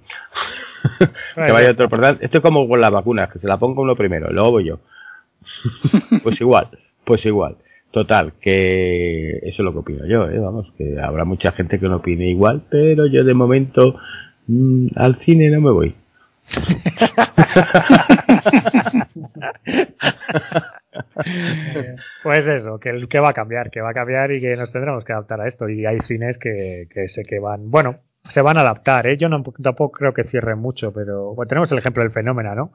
que 1.34 1.50
vaya 1.50 1.70
otro, 1.70 1.89
por 1.89 2.02
tanto, 2.02 2.23
esto 2.23 2.36
es 2.36 2.42
como 2.42 2.68
con 2.68 2.78
las 2.78 2.92
vacunas, 2.92 3.32
que 3.32 3.39
se 3.39 3.47
la 3.47 3.56
ponga 3.56 3.81
uno 3.81 3.94
primero, 3.94 4.31
luego 4.31 4.50
voy 4.50 4.66
yo. 4.66 4.81
pues 6.23 6.39
igual, 6.39 6.68
pues 7.06 7.24
igual. 7.24 7.56
Total, 7.90 8.34
que 8.39 9.39
eso 9.44 9.48
es 9.48 9.58
lo 9.60 9.73
que 9.73 9.78
opino 9.78 10.06
yo, 10.06 10.28
¿eh? 10.28 10.39
vamos, 10.39 10.70
que 10.76 11.00
habrá 11.00 11.24
mucha 11.24 11.52
gente 11.52 11.81
que 11.81 11.89
no 11.89 11.97
opine 11.97 12.28
igual, 12.28 12.65
pero 12.68 13.06
yo 13.06 13.24
de 13.24 13.32
momento 13.32 13.98
mm, 14.47 14.89
al 14.94 15.18
cine 15.24 15.48
no 15.48 15.62
me 15.62 15.70
voy. 15.70 15.94
Pues 22.23 22.49
eso, 22.49 22.78
que, 22.81 22.91
el- 22.91 23.08
que 23.08 23.20
va 23.20 23.31
a 23.31 23.33
cambiar, 23.34 23.70
que 23.70 23.81
va 23.81 23.91
a 23.91 23.94
cambiar 23.94 24.33
y 24.33 24.41
que 24.41 24.57
nos 24.57 24.73
tendremos 24.73 25.05
que 25.05 25.12
adaptar 25.12 25.41
a 25.41 25.47
esto. 25.49 25.68
Y 25.68 25.86
hay 25.86 26.00
cines 26.00 26.39
que, 26.39 26.89
que 26.92 27.08
sé 27.08 27.23
que 27.25 27.39
van, 27.39 27.70
bueno, 27.70 27.99
se 28.28 28.42
van 28.42 28.57
a 28.58 28.62
adaptar, 28.62 29.07
¿eh? 29.07 29.16
Yo 29.16 29.28
no, 29.28 29.42
tampoco 29.62 29.92
creo 29.99 30.12
que 30.12 30.25
cierren 30.25 30.58
mucho, 30.58 30.92
pero 30.92 31.34
bueno, 31.34 31.49
tenemos 31.49 31.70
el 31.73 31.78
ejemplo 31.78 32.02
del 32.02 32.12
fenómeno, 32.12 32.55
¿no? 32.55 32.73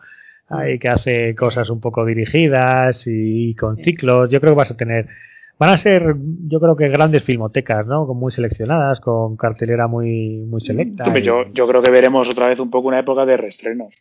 Ahí 0.48 0.80
que 0.80 0.90
hace 0.90 1.36
cosas 1.36 1.70
un 1.70 1.80
poco 1.82 2.06
dirigidas 2.06 3.04
y 3.08 3.56
con 3.56 3.78
ciclos. 3.78 4.30
Yo 4.30 4.40
creo 4.42 4.54
que 4.54 4.58
vas 4.58 4.72
a 4.72 4.78
tener, 4.78 5.08
van 5.60 5.70
a 5.70 5.78
ser, 5.78 6.16
yo 6.48 6.60
creo 6.60 6.76
que 6.76 6.90
grandes 6.90 7.24
filmotecas, 7.24 7.86
¿no? 7.88 8.06
Con 8.08 8.18
muy 8.18 8.32
seleccionadas, 8.32 9.00
con 9.02 9.38
cartelera 9.38 9.88
muy, 9.88 10.46
muy 10.48 10.62
selecta. 10.62 11.06
Hombre, 11.06 11.22
y- 11.22 11.26
yo, 11.26 11.44
yo 11.54 11.68
creo 11.68 11.82
que 11.82 11.92
veremos 11.92 12.30
otra 12.30 12.48
vez 12.48 12.60
un 12.60 12.70
poco 12.70 12.88
una 12.90 13.00
época 13.00 13.26
de 13.26 13.38
reestrenos. 13.38 13.94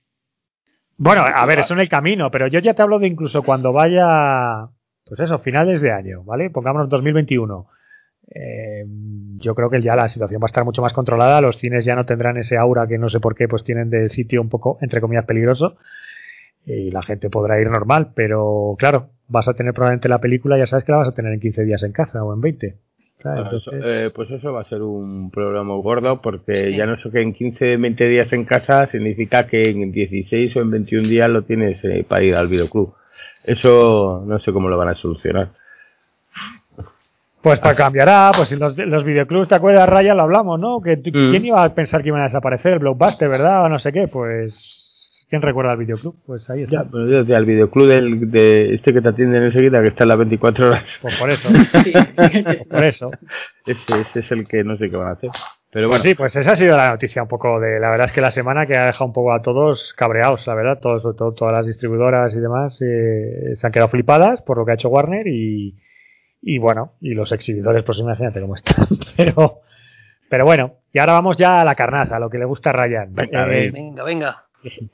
Bueno, 1.02 1.22
a 1.22 1.46
ver, 1.46 1.60
eso 1.60 1.72
en 1.72 1.80
el 1.80 1.88
camino, 1.88 2.30
pero 2.30 2.46
yo 2.46 2.60
ya 2.60 2.74
te 2.74 2.82
hablo 2.82 2.98
de 2.98 3.06
incluso 3.06 3.42
cuando 3.42 3.72
vaya, 3.72 4.68
pues 5.06 5.18
eso, 5.18 5.38
finales 5.38 5.80
de 5.80 5.92
año, 5.92 6.22
¿vale? 6.24 6.50
Pongámonos 6.50 6.90
2021. 6.90 7.66
Eh, 8.34 8.84
yo 9.38 9.54
creo 9.54 9.70
que 9.70 9.80
ya 9.80 9.96
la 9.96 10.10
situación 10.10 10.42
va 10.42 10.44
a 10.44 10.52
estar 10.52 10.62
mucho 10.66 10.82
más 10.82 10.92
controlada, 10.92 11.40
los 11.40 11.56
cines 11.56 11.86
ya 11.86 11.96
no 11.96 12.04
tendrán 12.04 12.36
ese 12.36 12.58
aura 12.58 12.86
que 12.86 12.98
no 12.98 13.08
sé 13.08 13.18
por 13.18 13.34
qué 13.34 13.48
pues 13.48 13.64
tienen 13.64 13.88
de 13.88 14.10
sitio 14.10 14.42
un 14.42 14.50
poco, 14.50 14.76
entre 14.82 15.00
comillas, 15.00 15.24
peligroso 15.24 15.78
y 16.66 16.90
la 16.90 17.00
gente 17.00 17.30
podrá 17.30 17.58
ir 17.58 17.70
normal, 17.70 18.12
pero 18.14 18.76
claro, 18.78 19.08
vas 19.26 19.48
a 19.48 19.54
tener 19.54 19.72
probablemente 19.72 20.10
la 20.10 20.20
película, 20.20 20.58
ya 20.58 20.66
sabes 20.66 20.84
que 20.84 20.92
la 20.92 20.98
vas 20.98 21.08
a 21.08 21.14
tener 21.14 21.32
en 21.32 21.40
15 21.40 21.64
días 21.64 21.82
en 21.82 21.92
casa 21.92 22.22
o 22.22 22.34
en 22.34 22.42
20. 22.42 22.76
Claro, 23.20 23.42
Bueno, 23.44 23.58
eso- 23.58 23.70
entonces- 23.72 24.06
eh, 24.06 24.10
pues 24.14 24.30
eso 24.30 24.52
va 24.52 24.62
a 24.62 24.68
ser 24.68 24.80
un 24.82 25.30
problema 25.30 25.74
gordo 25.74 26.20
porque 26.22 26.70
Sí. 26.70 26.76
ya 26.76 26.86
no 26.86 26.96
sé 27.02 27.10
que 27.10 27.20
en 27.20 27.34
15, 27.34 27.76
20 27.76 28.08
días 28.08 28.32
en 28.32 28.44
casa 28.46 28.86
significa 28.90 29.46
que 29.46 29.68
en 29.70 29.92
16 29.92 30.56
o 30.56 30.60
en 30.60 30.70
21 30.70 31.06
días 31.08 31.28
lo 31.28 31.42
tienes 31.42 31.78
eh, 31.84 32.04
para 32.08 32.22
ir 32.24 32.34
al 32.34 32.46
videoclub. 32.48 32.94
Eso 33.44 34.24
no 34.26 34.38
sé 34.40 34.52
cómo 34.52 34.68
lo 34.68 34.78
van 34.78 34.88
a 34.88 34.94
solucionar. 34.94 35.50
Pues 37.42 37.58
para 37.58 37.74
cambiará, 37.74 38.32
pues 38.36 38.50
si 38.50 38.56
los, 38.56 38.76
los 38.76 39.02
videoclubs, 39.04 39.48
¿te 39.48 39.54
acuerdas, 39.54 39.88
Raya? 39.88 40.14
Lo 40.14 40.22
hablamos, 40.22 40.60
¿no? 40.60 40.80
Que 40.82 40.96
Mm. 40.96 41.30
¿Quién 41.30 41.44
iba 41.46 41.62
a 41.64 41.74
pensar 41.74 42.02
que 42.02 42.08
iban 42.08 42.20
a 42.20 42.24
desaparecer? 42.24 42.74
El 42.74 42.78
Blockbuster, 42.80 43.28
¿verdad? 43.30 43.64
O 43.64 43.68
no 43.70 43.78
sé 43.78 43.92
qué, 43.92 44.08
pues... 44.08 44.86
¿Quién 45.30 45.42
recuerda 45.42 45.72
el 45.72 45.78
videoclub? 45.78 46.16
Pues 46.26 46.50
ahí 46.50 46.64
está. 46.64 46.82
Ya, 46.82 46.90
pero 46.90 47.08
yo 47.08 47.18
decía, 47.20 47.38
el 47.38 47.46
videoclub 47.46 47.86
del, 47.86 48.30
de 48.30 48.74
este 48.74 48.92
que 48.92 49.00
te 49.00 49.08
atienden 49.10 49.44
enseguida, 49.44 49.80
que 49.80 49.88
está 49.88 50.02
en 50.04 50.08
las 50.08 50.18
24 50.18 50.66
horas, 50.66 50.84
Pues 51.00 51.14
por 51.18 51.30
eso, 51.30 51.48
Sí. 51.82 51.92
por 52.68 52.84
eso. 52.84 53.08
ese, 53.64 54.00
ese 54.00 54.20
es 54.20 54.32
el 54.32 54.46
que 54.48 54.64
no 54.64 54.76
sé 54.76 54.90
qué 54.90 54.96
van 54.96 55.08
a 55.08 55.12
hacer. 55.12 55.30
Pero 55.72 55.86
Pues 55.88 56.00
bueno, 56.00 56.02
sí, 56.02 56.14
pues 56.16 56.34
esa 56.34 56.50
ha 56.50 56.56
sido 56.56 56.76
la 56.76 56.90
noticia 56.90 57.22
un 57.22 57.28
poco 57.28 57.60
de... 57.60 57.78
La 57.78 57.90
verdad 57.90 58.06
es 58.06 58.12
que 58.12 58.20
la 58.20 58.32
semana 58.32 58.66
que 58.66 58.76
ha 58.76 58.86
dejado 58.86 59.04
un 59.04 59.12
poco 59.12 59.32
a 59.32 59.40
todos 59.40 59.94
cabreados, 59.96 60.44
la 60.48 60.54
verdad. 60.56 60.80
Todos, 60.82 61.02
sobre 61.02 61.16
todo 61.16 61.32
todas 61.32 61.54
las 61.54 61.66
distribuidoras 61.68 62.34
y 62.34 62.40
demás 62.40 62.82
eh, 62.82 63.54
se 63.54 63.66
han 63.66 63.72
quedado 63.72 63.88
flipadas 63.88 64.42
por 64.42 64.58
lo 64.58 64.64
que 64.66 64.72
ha 64.72 64.74
hecho 64.74 64.88
Warner 64.88 65.28
y... 65.28 65.76
Y 66.42 66.58
bueno, 66.58 66.94
y 67.00 67.14
los 67.14 67.30
exhibidores, 67.32 67.84
pues 67.84 67.98
imagínate 68.00 68.40
cómo 68.40 68.56
están. 68.56 68.84
Pero... 69.16 69.60
Pero 70.28 70.44
bueno, 70.44 70.74
y 70.92 70.98
ahora 70.98 71.12
vamos 71.14 71.36
ya 71.36 71.60
a 71.60 71.64
la 71.64 71.74
carnaza, 71.74 72.16
a 72.16 72.20
lo 72.20 72.30
que 72.30 72.38
le 72.38 72.44
gusta 72.46 72.70
a 72.70 72.72
Ryan. 72.72 73.12
Venga, 73.14 73.44
a 73.44 73.52
Eh. 73.52 73.70
Venga, 73.72 74.02
venga. 74.04 74.44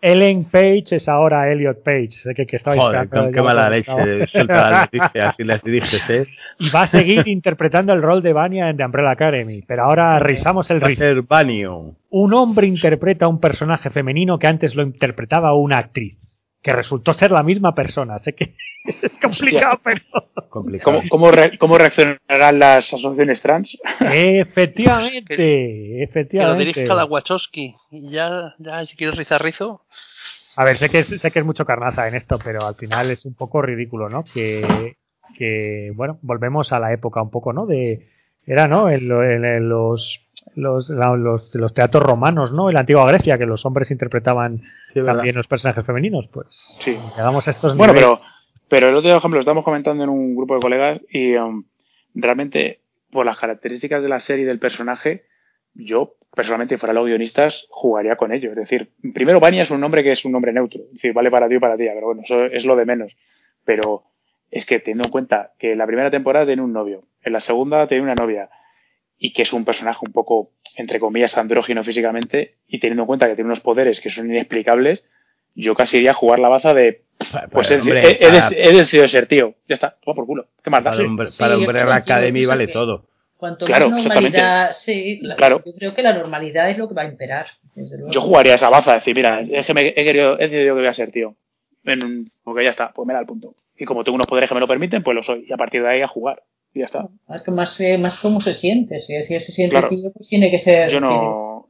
Ellen 0.00 0.44
Page 0.44 0.96
es 0.96 1.08
ahora 1.08 1.50
Elliot 1.50 1.82
Page. 1.82 2.10
Sé 2.10 2.34
que, 2.34 2.46
que 2.46 2.56
estabais 2.56 2.82
joder, 2.82 3.08
con 3.08 3.32
qué 3.32 3.42
mala 3.42 3.68
leche 3.68 4.26
suelta 4.28 4.70
las 4.70 4.92
noticias 4.92 5.34
y 5.38 5.44
las 5.44 5.62
diriges, 5.62 6.04
¿eh? 6.10 6.26
Y 6.58 6.70
va 6.70 6.82
a 6.82 6.86
seguir 6.86 7.26
interpretando 7.26 7.92
el 7.92 8.02
rol 8.02 8.22
de 8.22 8.32
Vanya 8.32 8.70
en 8.70 8.76
The 8.76 8.84
Umbrella 8.84 9.10
Academy. 9.10 9.62
Pero 9.66 9.84
ahora 9.84 10.18
rizamos 10.18 10.70
el 10.70 10.80
rizo. 10.80 11.04
Un 12.10 12.34
hombre 12.34 12.66
interpreta 12.66 13.26
a 13.26 13.28
un 13.28 13.40
personaje 13.40 13.90
femenino 13.90 14.38
que 14.38 14.46
antes 14.46 14.74
lo 14.74 14.82
interpretaba 14.82 15.54
una 15.54 15.78
actriz. 15.78 16.25
Que 16.66 16.72
resultó 16.72 17.12
ser 17.12 17.30
la 17.30 17.44
misma 17.44 17.76
persona. 17.76 18.18
Sé 18.18 18.34
que 18.34 18.56
es 19.02 19.16
complicado, 19.20 19.78
pero. 19.84 20.00
¿Cómo, 20.50 21.00
cómo, 21.08 21.30
cómo 21.60 21.78
reaccionarán 21.78 22.58
las 22.58 22.92
asociaciones 22.92 23.40
trans? 23.40 23.78
Efectivamente, 24.00 26.02
efectivamente. 26.02 26.32
Que 26.32 26.42
lo 26.42 26.74
dirija 26.74 26.94
la 26.94 27.04
Wachowski. 27.04 27.76
Y 27.92 28.10
ya, 28.10 28.54
ya, 28.58 28.84
si 28.84 28.96
quieres 28.96 29.16
rizar 29.16 29.44
rizo. 29.44 29.82
A 30.56 30.64
ver, 30.64 30.78
sé 30.78 30.88
que, 30.88 31.00
es, 31.00 31.06
sé 31.06 31.30
que 31.30 31.38
es 31.38 31.44
mucho 31.44 31.64
carnaza 31.64 32.08
en 32.08 32.16
esto, 32.16 32.40
pero 32.42 32.66
al 32.66 32.74
final 32.74 33.12
es 33.12 33.24
un 33.26 33.34
poco 33.34 33.62
ridículo, 33.62 34.08
¿no? 34.08 34.24
Que, 34.24 34.96
que 35.38 35.92
bueno, 35.94 36.18
volvemos 36.22 36.72
a 36.72 36.80
la 36.80 36.92
época 36.92 37.22
un 37.22 37.30
poco, 37.30 37.52
¿no? 37.52 37.66
De, 37.66 38.08
era, 38.44 38.66
¿no? 38.66 38.90
En, 38.90 39.68
los, 39.68 40.25
los, 40.54 40.90
los, 40.90 41.54
los, 41.54 41.74
teatros 41.74 42.02
romanos, 42.02 42.52
¿no? 42.52 42.68
En 42.68 42.74
la 42.74 42.80
antigua 42.80 43.06
Grecia, 43.06 43.38
que 43.38 43.46
los 43.46 43.66
hombres 43.66 43.90
interpretaban 43.90 44.62
también 45.04 45.34
los 45.34 45.46
personajes 45.46 45.84
femeninos, 45.84 46.28
pues. 46.32 46.46
Sí. 46.80 46.96
Llegamos 47.16 47.46
a 47.48 47.50
estos 47.50 47.76
Bueno, 47.76 47.92
pero, 47.92 48.18
pero 48.68 48.88
el 48.88 48.96
otro 48.96 49.10
ejemplo, 49.10 49.36
lo 49.36 49.40
estamos 49.40 49.64
comentando 49.64 50.04
en 50.04 50.10
un 50.10 50.36
grupo 50.36 50.54
de 50.54 50.60
colegas 50.60 51.00
y 51.10 51.36
um, 51.36 51.64
realmente, 52.14 52.80
por 53.10 53.26
las 53.26 53.38
características 53.38 54.02
de 54.02 54.08
la 54.08 54.20
serie 54.20 54.44
y 54.44 54.48
del 54.48 54.58
personaje, 54.58 55.24
yo 55.74 56.14
personalmente, 56.36 56.76
fuera 56.76 56.92
los 56.92 57.06
guionistas, 57.06 57.66
jugaría 57.70 58.16
con 58.16 58.30
ello. 58.30 58.50
Es 58.50 58.56
decir, 58.56 58.90
primero, 59.14 59.40
Vania 59.40 59.62
es 59.62 59.70
un 59.70 59.80
nombre 59.80 60.02
que 60.02 60.12
es 60.12 60.24
un 60.24 60.32
nombre 60.32 60.52
neutro. 60.52 60.82
Es 60.82 60.92
decir, 60.92 61.14
vale 61.14 61.30
para 61.30 61.48
ti 61.48 61.56
o 61.56 61.60
para 61.60 61.78
ti, 61.78 61.84
pero 61.86 62.06
bueno, 62.06 62.22
eso 62.22 62.44
es 62.44 62.66
lo 62.66 62.76
de 62.76 62.84
menos. 62.84 63.16
Pero 63.64 64.04
es 64.50 64.66
que 64.66 64.78
teniendo 64.78 65.04
en 65.04 65.10
cuenta 65.10 65.52
que 65.58 65.72
en 65.72 65.78
la 65.78 65.86
primera 65.86 66.10
temporada 66.10 66.44
tiene 66.44 66.60
un 66.60 66.74
novio, 66.74 67.04
en 67.22 67.32
la 67.32 67.40
segunda 67.40 67.88
tiene 67.88 68.04
una 68.04 68.14
novia, 68.14 68.50
y 69.18 69.32
que 69.32 69.42
es 69.42 69.52
un 69.52 69.64
personaje 69.64 70.00
un 70.06 70.12
poco, 70.12 70.50
entre 70.76 71.00
comillas, 71.00 71.36
andrógino 71.38 71.82
físicamente, 71.82 72.56
y 72.68 72.78
teniendo 72.78 73.02
en 73.02 73.06
cuenta 73.06 73.28
que 73.28 73.34
tiene 73.34 73.48
unos 73.48 73.60
poderes 73.60 74.00
que 74.00 74.10
son 74.10 74.26
inexplicables, 74.26 75.04
yo 75.54 75.74
casi 75.74 75.98
iría 75.98 76.10
a 76.10 76.14
jugar 76.14 76.38
la 76.38 76.48
baza 76.48 76.74
de. 76.74 77.02
Pues 77.50 77.70
he, 77.70 77.78
decidido 77.78 79.08
ser 79.08 79.26
tío. 79.26 79.54
Ya 79.66 79.74
está, 79.74 79.96
toma 80.04 80.14
por 80.14 80.26
culo. 80.26 80.48
¿Qué 80.62 80.68
más 80.68 80.84
da? 80.84 80.90
Para, 80.90 81.02
hombre, 81.04 81.28
para 81.38 81.56
Umbrella 81.56 81.94
Academy 81.94 82.44
vale 82.44 82.66
todo. 82.66 83.06
Cuanto 83.38 83.66
más 83.68 83.80
normalidad, 83.80 84.72
sí, 84.72 85.20
claro. 85.36 85.62
yo 85.64 85.72
creo 85.74 85.94
que 85.94 86.02
la 86.02 86.14
normalidad 86.14 86.70
es 86.70 86.78
lo 86.78 86.88
que 86.88 86.94
va 86.94 87.02
a 87.02 87.06
imperar. 87.06 87.46
Yo 88.10 88.22
jugaría 88.22 88.54
esa 88.54 88.70
baza, 88.70 88.94
decir, 88.94 89.14
mira, 89.14 89.42
es 89.42 89.66
que 89.66 89.74
me 89.74 89.88
he, 89.88 89.94
querido, 89.94 90.38
he 90.38 90.48
decidido 90.48 90.74
que 90.74 90.80
voy 90.80 90.88
a 90.88 90.94
ser 90.94 91.10
tío. 91.10 91.36
porque 92.42 92.64
ya 92.64 92.70
está, 92.70 92.92
pues 92.92 93.06
me 93.06 93.12
da 93.12 93.20
el 93.20 93.26
punto. 93.26 93.54
Y 93.76 93.84
como 93.84 94.04
tengo 94.04 94.14
unos 94.14 94.26
poderes 94.26 94.48
que 94.48 94.54
me 94.54 94.60
lo 94.60 94.68
permiten, 94.68 95.02
pues 95.02 95.14
lo 95.14 95.22
soy. 95.22 95.44
Y 95.46 95.52
a 95.52 95.58
partir 95.58 95.82
de 95.82 95.88
ahí 95.90 96.00
a 96.00 96.08
jugar. 96.08 96.42
Y 96.76 96.80
ya 96.80 96.84
está. 96.84 97.08
Más, 97.26 97.42
que 97.42 97.50
más, 97.50 97.80
eh, 97.80 97.96
más 97.98 98.18
cómo 98.18 98.42
se 98.42 98.52
siente. 98.52 98.96
Si, 98.96 99.14
si 99.22 99.40
se 99.40 99.50
siente 99.52 99.76
tío, 99.88 100.10
pues 100.12 100.28
tiene 100.28 100.50
que 100.50 100.58
ser. 100.58 100.90
Yo 100.90 101.00
no. 101.00 101.68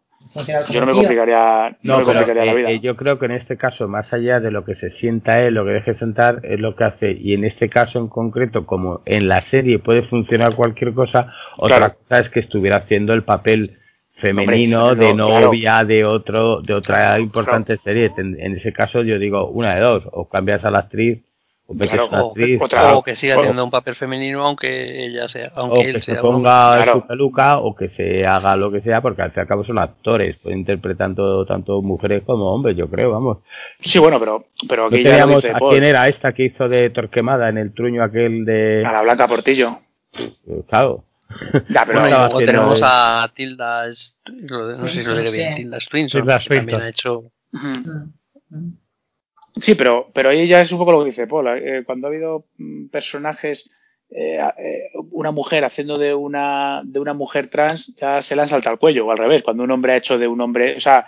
Yo 0.70 0.80
no 0.80 0.86
me 0.86 0.92
complicaría, 0.92 1.76
no, 1.84 2.00
la 2.02 2.54
vida. 2.54 2.70
Eh, 2.70 2.80
yo 2.80 2.96
creo 2.96 3.18
que 3.18 3.26
en 3.26 3.32
este 3.32 3.56
caso, 3.56 3.86
más 3.86 4.12
allá 4.12 4.40
de 4.40 4.50
lo 4.50 4.64
que 4.64 4.74
se 4.74 4.90
sienta 4.98 5.40
él, 5.40 5.54
lo 5.54 5.64
que 5.64 5.70
deje 5.70 5.96
sentar, 5.98 6.40
es 6.42 6.58
lo 6.58 6.74
que 6.74 6.84
hace. 6.84 7.12
Y 7.12 7.32
en 7.34 7.44
este 7.44 7.70
caso 7.70 8.00
en 8.00 8.08
concreto, 8.08 8.66
como 8.66 9.02
en 9.06 9.28
la 9.28 9.48
serie 9.50 9.78
puede 9.78 10.02
funcionar 10.08 10.56
cualquier 10.56 10.92
cosa, 10.92 11.32
otra 11.56 11.94
cosa 11.94 12.20
es 12.20 12.30
que 12.30 12.40
estuviera 12.40 12.78
haciendo 12.78 13.14
el 13.14 13.22
papel 13.22 13.78
femenino 14.20 14.96
de 14.96 15.14
novia 15.14 15.84
de 15.84 16.04
otro 16.04 16.60
de 16.60 16.74
otra 16.74 17.20
importante 17.20 17.78
serie. 17.84 18.10
En 18.16 18.56
ese 18.56 18.72
caso 18.72 19.02
yo 19.04 19.20
digo 19.20 19.48
una 19.48 19.76
de 19.76 19.80
dos, 19.80 20.02
o 20.10 20.28
cambias 20.28 20.64
a 20.64 20.70
la 20.70 20.80
actriz 20.80 21.22
o, 21.68 23.02
que 23.02 23.16
siga 23.16 23.36
haciendo 23.36 23.64
un 23.64 23.70
papel 23.70 23.96
femenino 23.96 24.44
aunque 24.44 25.06
ella 25.06 25.26
sea 25.26 25.50
aunque 25.56 25.90
o 25.90 25.92
que 25.94 26.00
se 26.00 26.14
ponga 26.16 26.92
su 26.92 27.06
peluca 27.06 27.58
o 27.58 27.74
que 27.74 27.88
se 27.90 28.24
haga 28.24 28.54
lo 28.56 28.70
que 28.70 28.82
sea 28.82 29.00
porque 29.00 29.22
al 29.22 29.32
fin 29.32 29.40
y 29.40 29.42
al 29.42 29.48
cabo 29.48 29.64
son 29.64 29.78
actores 29.78 30.36
pueden 30.36 30.60
interpretar 30.60 31.14
tanto, 31.46 31.82
mujeres 31.82 32.22
como 32.24 32.52
hombres 32.52 32.76
yo 32.76 32.88
creo 32.88 33.10
vamos. 33.10 33.38
Sí 33.80 33.98
bueno 33.98 34.20
pero 34.20 34.46
pero 34.68 34.86
aquí 34.86 35.02
ya 35.02 35.26
dice, 35.26 35.50
a 35.50 35.58
quién 35.58 35.82
era 35.82 36.06
esta 36.06 36.32
que 36.32 36.44
hizo 36.44 36.68
de 36.68 36.90
Torquemada 36.90 37.48
en 37.48 37.58
el 37.58 37.74
truño 37.74 38.02
aquel 38.02 38.44
de 38.44 38.84
a 38.86 38.92
la 38.92 39.02
Blanca 39.02 39.26
Portillo. 39.26 39.80
Pues, 40.12 40.64
claro. 40.68 41.04
Ya, 41.68 41.84
pero 41.84 42.00
luego 42.08 42.38
tenemos 42.38 42.80
a 42.82 43.28
Tilda 43.34 43.86
no 43.86 44.88
sé 44.88 44.88
si 44.88 45.02
lo 45.02 45.16
diré 45.16 45.32
bien 45.32 45.54
Tilda 45.56 45.80
Swinton 45.80 46.22
que 46.22 46.48
también 46.48 46.80
ha 46.80 46.88
hecho 46.88 47.24
Sí, 49.60 49.74
pero, 49.74 50.10
pero 50.12 50.30
ahí 50.30 50.46
ya 50.46 50.60
es 50.60 50.70
un 50.72 50.78
poco 50.78 50.92
lo 50.92 51.00
que 51.00 51.10
dice 51.10 51.26
Paul. 51.26 51.48
Eh, 51.48 51.82
cuando 51.84 52.06
ha 52.06 52.10
habido 52.10 52.46
mm, 52.58 52.88
personajes, 52.88 53.70
eh, 54.10 54.38
eh, 54.58 54.90
una 55.10 55.30
mujer 55.30 55.64
haciendo 55.64 55.98
de 55.98 56.14
una, 56.14 56.82
de 56.84 57.00
una 57.00 57.14
mujer 57.14 57.48
trans, 57.48 57.94
ya 57.96 58.20
se 58.22 58.36
le 58.36 58.42
han 58.42 58.48
saltado 58.48 58.74
al 58.74 58.78
cuello, 58.78 59.06
o 59.06 59.10
al 59.10 59.18
revés, 59.18 59.42
cuando 59.42 59.62
un 59.62 59.70
hombre 59.70 59.94
ha 59.94 59.96
hecho 59.96 60.18
de 60.18 60.28
un 60.28 60.40
hombre. 60.40 60.76
O 60.76 60.80
sea, 60.80 61.06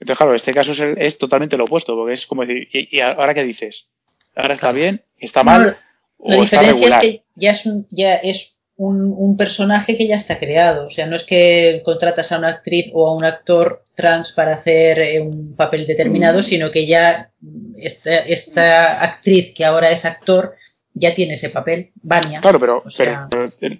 entonces, 0.00 0.18
claro, 0.18 0.34
este 0.34 0.52
caso 0.52 0.72
es, 0.72 0.80
es 0.80 1.18
totalmente 1.18 1.56
lo 1.56 1.64
opuesto, 1.64 1.94
porque 1.94 2.14
es 2.14 2.26
como 2.26 2.44
decir, 2.44 2.68
¿y, 2.72 3.00
ahora 3.00 3.32
qué 3.32 3.44
dices? 3.44 3.86
¿Ahora 4.34 4.54
está 4.54 4.72
bien? 4.72 5.02
¿Está 5.18 5.44
mal? 5.44 5.78
la 6.18 6.36
diferencia 6.36 6.98
es 6.98 7.00
que 7.00 7.22
ya 7.36 7.50
es, 7.50 7.64
ya 7.90 8.14
es 8.14 8.53
un, 8.76 9.14
un, 9.16 9.36
personaje 9.36 9.96
que 9.96 10.06
ya 10.06 10.16
está 10.16 10.38
creado. 10.38 10.86
O 10.86 10.90
sea, 10.90 11.06
no 11.06 11.16
es 11.16 11.24
que 11.24 11.82
contratas 11.84 12.32
a 12.32 12.38
una 12.38 12.48
actriz 12.48 12.90
o 12.92 13.08
a 13.08 13.14
un 13.14 13.24
actor 13.24 13.82
trans 13.94 14.32
para 14.32 14.54
hacer 14.54 14.98
eh, 14.98 15.20
un 15.20 15.54
papel 15.54 15.86
determinado, 15.86 16.40
mm. 16.40 16.44
sino 16.44 16.70
que 16.70 16.86
ya 16.86 17.30
esta, 17.76 18.18
esta, 18.18 19.02
actriz 19.02 19.54
que 19.54 19.64
ahora 19.64 19.90
es 19.90 20.04
actor 20.04 20.54
ya 20.92 21.14
tiene 21.14 21.34
ese 21.34 21.50
papel, 21.50 21.90
Vania. 22.02 22.40
Claro, 22.40 22.60
pero, 22.60 22.84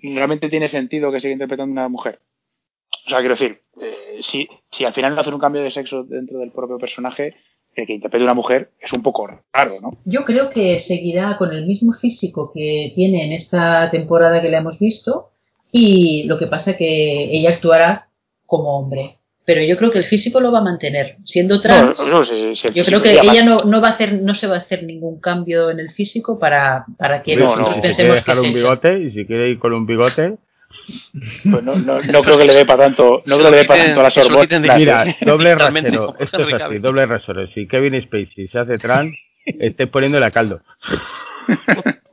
realmente 0.02 0.48
tiene 0.48 0.68
sentido 0.68 1.12
que 1.12 1.20
siga 1.20 1.32
interpretando 1.32 1.72
una 1.72 1.88
mujer. 1.88 2.20
O 3.06 3.08
sea, 3.08 3.18
quiero 3.18 3.34
decir, 3.34 3.62
eh, 3.80 4.18
si, 4.20 4.48
si 4.70 4.84
al 4.84 4.94
final 4.94 5.14
no 5.14 5.20
hacen 5.20 5.34
un 5.34 5.40
cambio 5.40 5.62
de 5.62 5.70
sexo 5.70 6.04
dentro 6.04 6.38
del 6.38 6.50
propio 6.50 6.78
personaje, 6.78 7.36
que 7.74 7.92
interprete 7.92 8.24
una 8.24 8.34
mujer 8.34 8.70
es 8.80 8.92
un 8.92 9.02
poco 9.02 9.28
raro, 9.52 9.74
¿no? 9.82 9.98
Yo 10.04 10.24
creo 10.24 10.50
que 10.50 10.78
seguirá 10.80 11.36
con 11.36 11.52
el 11.52 11.66
mismo 11.66 11.92
físico 11.92 12.50
que 12.52 12.92
tiene 12.94 13.26
en 13.26 13.32
esta 13.32 13.90
temporada 13.90 14.40
que 14.40 14.48
le 14.48 14.56
hemos 14.56 14.78
visto 14.78 15.30
y 15.70 16.24
lo 16.24 16.38
que 16.38 16.46
pasa 16.46 16.72
es 16.72 16.76
que 16.76 17.36
ella 17.36 17.50
actuará 17.50 18.08
como 18.46 18.78
hombre. 18.78 19.18
Pero 19.46 19.62
yo 19.62 19.76
creo 19.76 19.90
que 19.90 19.98
el 19.98 20.04
físico 20.04 20.40
lo 20.40 20.50
va 20.50 20.60
a 20.60 20.64
mantener. 20.64 21.16
Siendo 21.24 21.60
trans, 21.60 21.98
yo 22.74 22.84
creo 22.84 23.02
que 23.02 23.12
ella 23.12 23.44
no, 23.44 23.64
no, 23.64 23.82
va 23.82 23.88
a 23.88 23.90
hacer, 23.90 24.22
no 24.22 24.34
se 24.34 24.46
va 24.46 24.54
a 24.54 24.60
hacer 24.60 24.84
ningún 24.84 25.20
cambio 25.20 25.70
en 25.70 25.80
el 25.80 25.90
físico 25.90 26.38
para, 26.38 26.86
para 26.96 27.22
que 27.22 27.36
nosotros 27.36 27.76
pensemos 27.82 27.94
si 27.94 27.94
quiere 27.96 28.14
dejar 28.14 28.40
un 28.40 28.54
bigote 28.54 28.98
y 29.00 29.10
si 29.10 29.26
quiere 29.26 29.50
ir 29.50 29.58
con 29.58 29.74
un 29.74 29.84
bigote 29.84 30.38
pues 31.50 31.62
no, 31.62 31.74
no, 31.76 31.98
no, 32.00 32.22
creo 32.22 32.38
que 32.38 32.44
le 32.44 32.54
dé 32.54 32.64
para 32.66 32.84
tanto, 32.84 33.22
no 33.26 33.36
creo 33.36 33.46
que 33.46 33.50
le 33.50 33.56
dé 33.58 33.64
para 33.64 33.84
tanto 33.84 34.00
a 34.00 34.02
la 34.04 34.10
Sorbonne. 34.10 34.60
Mira, 34.76 35.16
doble 35.22 35.54
rasero, 35.54 36.14
esto 36.18 36.48
es 36.48 36.54
así, 36.54 36.78
doble 36.78 37.06
rasero. 37.06 37.46
Si 37.48 37.66
Kevin 37.66 38.00
Spacey 38.02 38.48
se 38.48 38.58
hace 38.58 38.76
trans, 38.76 39.16
estés 39.44 39.88
poniéndole 39.88 40.26
a 40.26 40.30
caldo. 40.30 40.60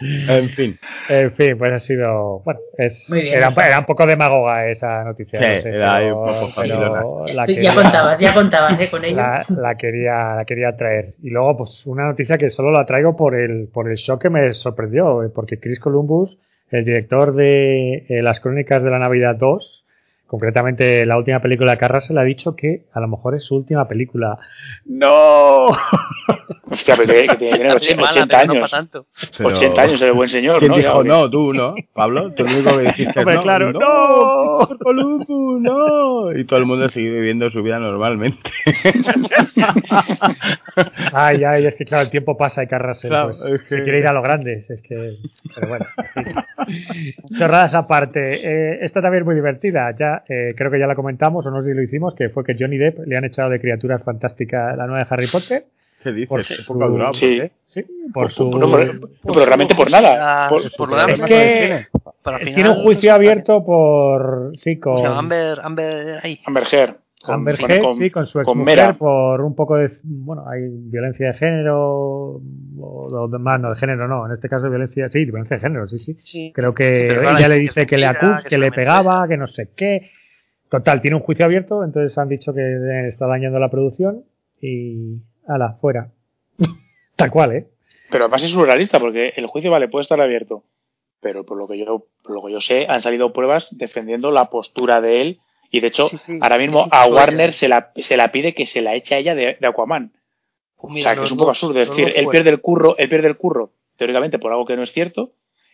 En 0.00 0.50
fin. 0.50 0.78
En 1.08 1.32
fin, 1.32 1.56
pues 1.58 1.72
ha 1.72 1.78
sido. 1.78 2.40
Bueno, 2.44 2.60
es, 2.76 3.10
era, 3.10 3.48
era, 3.48 3.78
un 3.78 3.86
poco 3.86 4.06
demagoga 4.06 4.68
esa 4.68 5.04
noticia. 5.04 5.40
Sí, 5.40 5.68
era 5.68 6.14
un 6.14 6.50
poco 6.50 7.24
la 7.26 7.46
Ya 7.46 7.74
contabas, 7.74 8.20
ya 8.20 8.34
contabas 8.34 8.80
¿eh? 8.80 8.90
con 8.90 9.04
ella. 9.04 9.42
La, 9.48 9.56
la, 9.56 9.74
quería, 9.76 10.34
la 10.36 10.44
quería 10.44 10.76
traer. 10.76 11.06
Y 11.22 11.30
luego, 11.30 11.58
pues 11.58 11.86
una 11.86 12.04
noticia 12.06 12.36
que 12.36 12.50
solo 12.50 12.70
la 12.72 12.84
traigo 12.84 13.16
por 13.16 13.34
el, 13.34 13.68
por 13.72 13.90
el 13.90 13.96
shock 13.96 14.22
que 14.22 14.30
me 14.30 14.52
sorprendió, 14.52 15.22
eh, 15.22 15.30
porque 15.34 15.58
Chris 15.58 15.80
Columbus 15.80 16.36
el 16.70 16.84
director 16.84 17.34
de 17.34 18.06
eh, 18.08 18.22
Las 18.22 18.40
Crónicas 18.40 18.82
de 18.82 18.90
la 18.90 18.98
Navidad 18.98 19.36
2, 19.36 19.84
concretamente 20.26 21.06
la 21.06 21.16
última 21.16 21.40
película 21.40 21.72
de 21.72 21.78
Carras, 21.78 22.10
le 22.10 22.20
ha 22.20 22.24
dicho 22.24 22.56
que 22.56 22.82
a 22.92 23.00
lo 23.00 23.08
mejor 23.08 23.34
es 23.34 23.44
su 23.44 23.56
última 23.56 23.88
película. 23.88 24.38
¡No! 24.84 25.68
Hostia, 26.70 26.96
pero 26.96 27.12
que, 27.12 27.36
tiene 27.36 27.72
80, 27.72 28.38
años. 28.38 28.72
80 29.42 29.82
años 29.82 30.02
el 30.02 30.12
buen 30.12 30.28
señor, 30.28 30.58
¿quién 30.58 30.72
¿no? 30.72 30.78
dijo 30.78 31.04
no? 31.04 31.30
Tú, 31.30 31.52
¿no? 31.52 31.74
Pablo, 31.92 32.32
tú 32.32 32.44
único 32.44 32.76
que 32.76 32.84
dijiste 32.84 33.24
no. 33.24 33.40
claro, 33.40 33.72
no, 33.72 34.68
no, 34.92 35.58
no. 35.60 36.38
Y 36.38 36.44
todo 36.44 36.58
el 36.58 36.66
mundo 36.66 36.88
sigue 36.90 37.10
viviendo 37.10 37.50
su 37.50 37.62
vida 37.62 37.78
normalmente. 37.78 38.38
ay, 41.12 41.44
ay, 41.44 41.66
es 41.66 41.76
que 41.76 41.84
claro, 41.84 42.04
el 42.04 42.10
tiempo 42.10 42.36
pasa 42.36 42.62
y 42.62 42.66
Carras 42.66 43.06
pues, 43.08 43.38
se 43.68 43.82
quiere 43.82 44.00
ir 44.00 44.06
a 44.06 44.12
lo 44.12 44.22
grandes. 44.22 44.68
Es 44.68 44.82
que, 44.82 45.16
pero 45.54 45.68
bueno. 45.68 45.86
Chorradas 47.38 47.74
aparte. 47.74 48.40
Eh, 48.42 48.78
esta 48.82 49.00
también 49.00 49.22
es 49.22 49.26
muy 49.26 49.34
divertida. 49.34 49.94
Ya, 49.98 50.15
eh, 50.28 50.54
creo 50.56 50.70
que 50.70 50.78
ya 50.78 50.86
la 50.86 50.94
comentamos, 50.94 51.44
o 51.46 51.50
no 51.50 51.62
sé 51.62 51.70
si 51.70 51.74
lo 51.74 51.82
hicimos, 51.82 52.14
que 52.14 52.28
fue 52.28 52.44
que 52.44 52.56
Johnny 52.58 52.76
Depp 52.78 53.06
le 53.06 53.16
han 53.16 53.24
echado 53.24 53.50
de 53.50 53.60
criaturas 53.60 54.02
fantásticas 54.02 54.76
la 54.76 54.86
nueva 54.86 55.04
de 55.04 55.06
Harry 55.10 55.26
Potter. 55.26 55.64
¿Qué 56.02 56.12
dices? 56.12 56.28
Por 56.28 56.44
su, 56.44 57.10
sí. 57.14 57.42
sí. 57.66 57.84
por 58.14 58.30
su... 58.30 58.50
pero 59.24 59.44
realmente 59.44 59.74
por 59.74 59.90
nada. 59.90 60.48
Por, 60.48 60.62
por, 60.76 61.10
es 61.10 61.22
que 61.22 61.86
tiene 62.54 62.70
un 62.70 62.82
juicio 62.82 63.12
abierto 63.12 63.64
por... 63.64 64.52
Sí, 64.56 64.78
con... 64.78 65.04
Amber, 65.04 65.58
Amber, 65.60 66.20
ahí. 66.22 66.40
Amber 66.46 66.64
Heard. 66.70 66.96
Amber 67.28 67.56
Heard, 67.60 67.94
sí, 67.96 68.10
con 68.10 68.26
su 68.26 68.40
ex 68.40 68.54
mujer 68.54 68.96
por 68.96 69.40
un 69.40 69.54
poco 69.54 69.76
de... 69.76 69.90
Bueno, 70.02 70.44
hay 70.48 70.68
violencia 70.68 71.28
de 71.28 71.34
género, 71.34 72.40
o, 72.78 73.28
más, 73.38 73.60
no, 73.60 73.70
de 73.70 73.76
género 73.76 74.08
no, 74.08 74.26
en 74.26 74.32
este 74.32 74.48
caso 74.48 74.68
violencia... 74.68 75.10
Sí, 75.10 75.24
violencia 75.24 75.56
de 75.56 75.62
género, 75.62 75.88
sí, 75.88 75.98
sí. 75.98 76.16
sí. 76.22 76.52
Creo 76.54 76.74
que 76.74 77.08
ella 77.08 77.48
le 77.48 77.58
dice 77.58 77.86
que, 77.86 77.98
le 77.98 78.06
acusa, 78.06 78.42
que, 78.48 78.58
le 78.58 78.70
pegaba, 78.72 79.26
que 79.28 79.36
no 79.36 79.46
sé 79.46 79.70
qué. 79.76 80.10
Total, 80.68 81.00
tiene 81.00 81.16
un 81.16 81.22
juicio 81.22 81.44
abierto, 81.44 81.84
entonces 81.84 82.16
han 82.18 82.28
dicho 82.28 82.52
que 82.52 83.06
está 83.08 83.26
dañando 83.26 83.58
la 83.58 83.70
producción 83.70 84.24
y 84.60 85.22
ala, 85.46 85.78
fuera. 85.80 86.10
Tal 87.16 87.30
cual, 87.30 87.52
¿eh? 87.52 87.66
Pero 88.10 88.24
además 88.24 88.42
es 88.42 88.50
surrealista 88.50 88.98
porque 89.00 89.32
el 89.36 89.46
juicio, 89.46 89.70
vale, 89.70 89.88
puede 89.88 90.02
estar 90.02 90.20
abierto. 90.20 90.64
Pero 91.20 91.44
por 91.44 91.58
lo 91.58 91.66
que 91.66 91.78
yo, 91.78 92.06
por 92.22 92.34
lo 92.34 92.44
que 92.44 92.52
yo 92.52 92.60
sé, 92.60 92.86
han 92.88 93.00
salido 93.00 93.32
pruebas 93.32 93.76
defendiendo 93.76 94.30
la 94.30 94.50
postura 94.50 95.00
de 95.00 95.20
él. 95.22 95.40
Y 95.76 95.80
de 95.80 95.88
hecho, 95.88 96.06
Sí, 96.06 96.16
sí, 96.16 96.38
ahora 96.40 96.56
mismo 96.56 96.88
a 96.90 97.06
Warner 97.06 97.52
se 97.52 97.68
la, 97.68 97.92
se 97.96 98.16
la 98.16 98.32
pide 98.32 98.54
que 98.54 98.64
se 98.64 98.80
la 98.80 98.94
eche 98.94 99.14
a 99.14 99.18
ella 99.18 99.34
de, 99.34 99.58
de 99.60 99.66
Aquaman. 99.66 100.12
Pues 100.76 100.90
o 100.90 100.94
mira, 100.94 101.10
sea, 101.10 101.20
que 101.20 101.26
es 101.26 101.30
un 101.30 101.36
poco 101.36 101.50
absurdo. 101.50 101.80
Es 101.80 101.90
decir, 101.90 102.06
dos 102.06 102.14
él 102.16 102.28
pierde 102.28 102.48
el 102.50 102.60
curro, 102.62 102.96
él 102.96 103.08
pierde 103.10 103.28
el 103.28 103.36
curro, 103.36 103.72
teóricamente, 103.98 104.38
por 104.38 104.52
algo 104.52 104.64
que 104.64 104.74
no 104.74 104.82
es 104.82 104.92
cierto. 104.92 105.32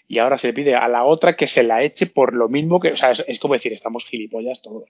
Y 0.08 0.18
ahora 0.18 0.38
se 0.38 0.48
le 0.48 0.54
pide 0.54 0.74
a 0.74 0.88
la 0.88 1.04
otra 1.04 1.36
que 1.36 1.46
se 1.46 1.62
la 1.62 1.84
eche 1.84 2.06
por 2.06 2.34
lo 2.34 2.48
mismo 2.48 2.80
que, 2.80 2.92
o 2.92 2.96
sea, 2.96 3.12
es, 3.12 3.24
es 3.28 3.38
como 3.38 3.54
decir, 3.54 3.72
estamos 3.72 4.04
gilipollas 4.04 4.60
todos. 4.60 4.88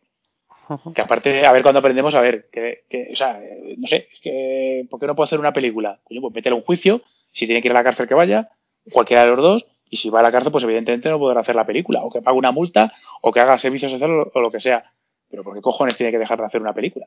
Que 0.95 1.03
aparte, 1.03 1.45
a 1.45 1.53
ver 1.53 1.63
cuando 1.63 1.81
aprendemos 1.81 2.15
a 2.15 2.21
ver, 2.21 2.49
que, 2.51 2.85
que, 2.89 3.11
o 3.13 3.17
sea, 3.17 3.39
eh, 3.43 3.75
no 3.77 3.87
sé, 3.89 4.09
es 4.11 4.21
que, 4.21 4.87
¿por 4.89 4.99
qué 4.99 5.07
no 5.07 5.15
puedo 5.15 5.27
hacer 5.27 5.39
una 5.39 5.53
película? 5.53 6.01
Coño, 6.05 6.23
pues 6.23 6.33
métele 6.35 6.57
un 6.57 6.63
juicio, 6.63 7.03
si 7.33 7.45
tiene 7.45 7.61
que 7.61 7.69
ir 7.69 7.73
a 7.73 7.75
la 7.75 7.85
cárcel 7.85 8.09
que 8.09 8.15
vaya, 8.15 8.49
cualquiera 8.91 9.25
de 9.25 9.31
los 9.31 9.43
dos, 9.43 9.67
y 9.91 9.99
si 9.99 10.09
va 10.09 10.21
a 10.21 10.23
la 10.23 10.33
cárcel, 10.33 10.51
pues 10.51 10.65
evidentemente 10.65 11.11
no 11.11 11.19
podrá 11.19 11.41
hacer 11.41 11.55
la 11.55 11.67
película, 11.67 12.03
o 12.03 12.11
que 12.11 12.23
pague 12.23 12.39
una 12.39 12.53
multa, 12.53 12.95
o 13.21 13.31
que 13.31 13.41
haga 13.41 13.59
servicio 13.59 13.91
social 13.91 14.11
o, 14.11 14.31
o 14.33 14.41
lo 14.41 14.51
que 14.51 14.61
sea. 14.61 14.91
Pero 15.33 15.43
¿por 15.43 15.55
qué 15.55 15.63
cojones 15.63 15.97
tiene 15.97 16.13
que 16.13 16.19
dejar 16.19 16.39
de 16.39 16.45
hacer 16.45 16.61
una 16.61 16.75
película? 16.75 17.07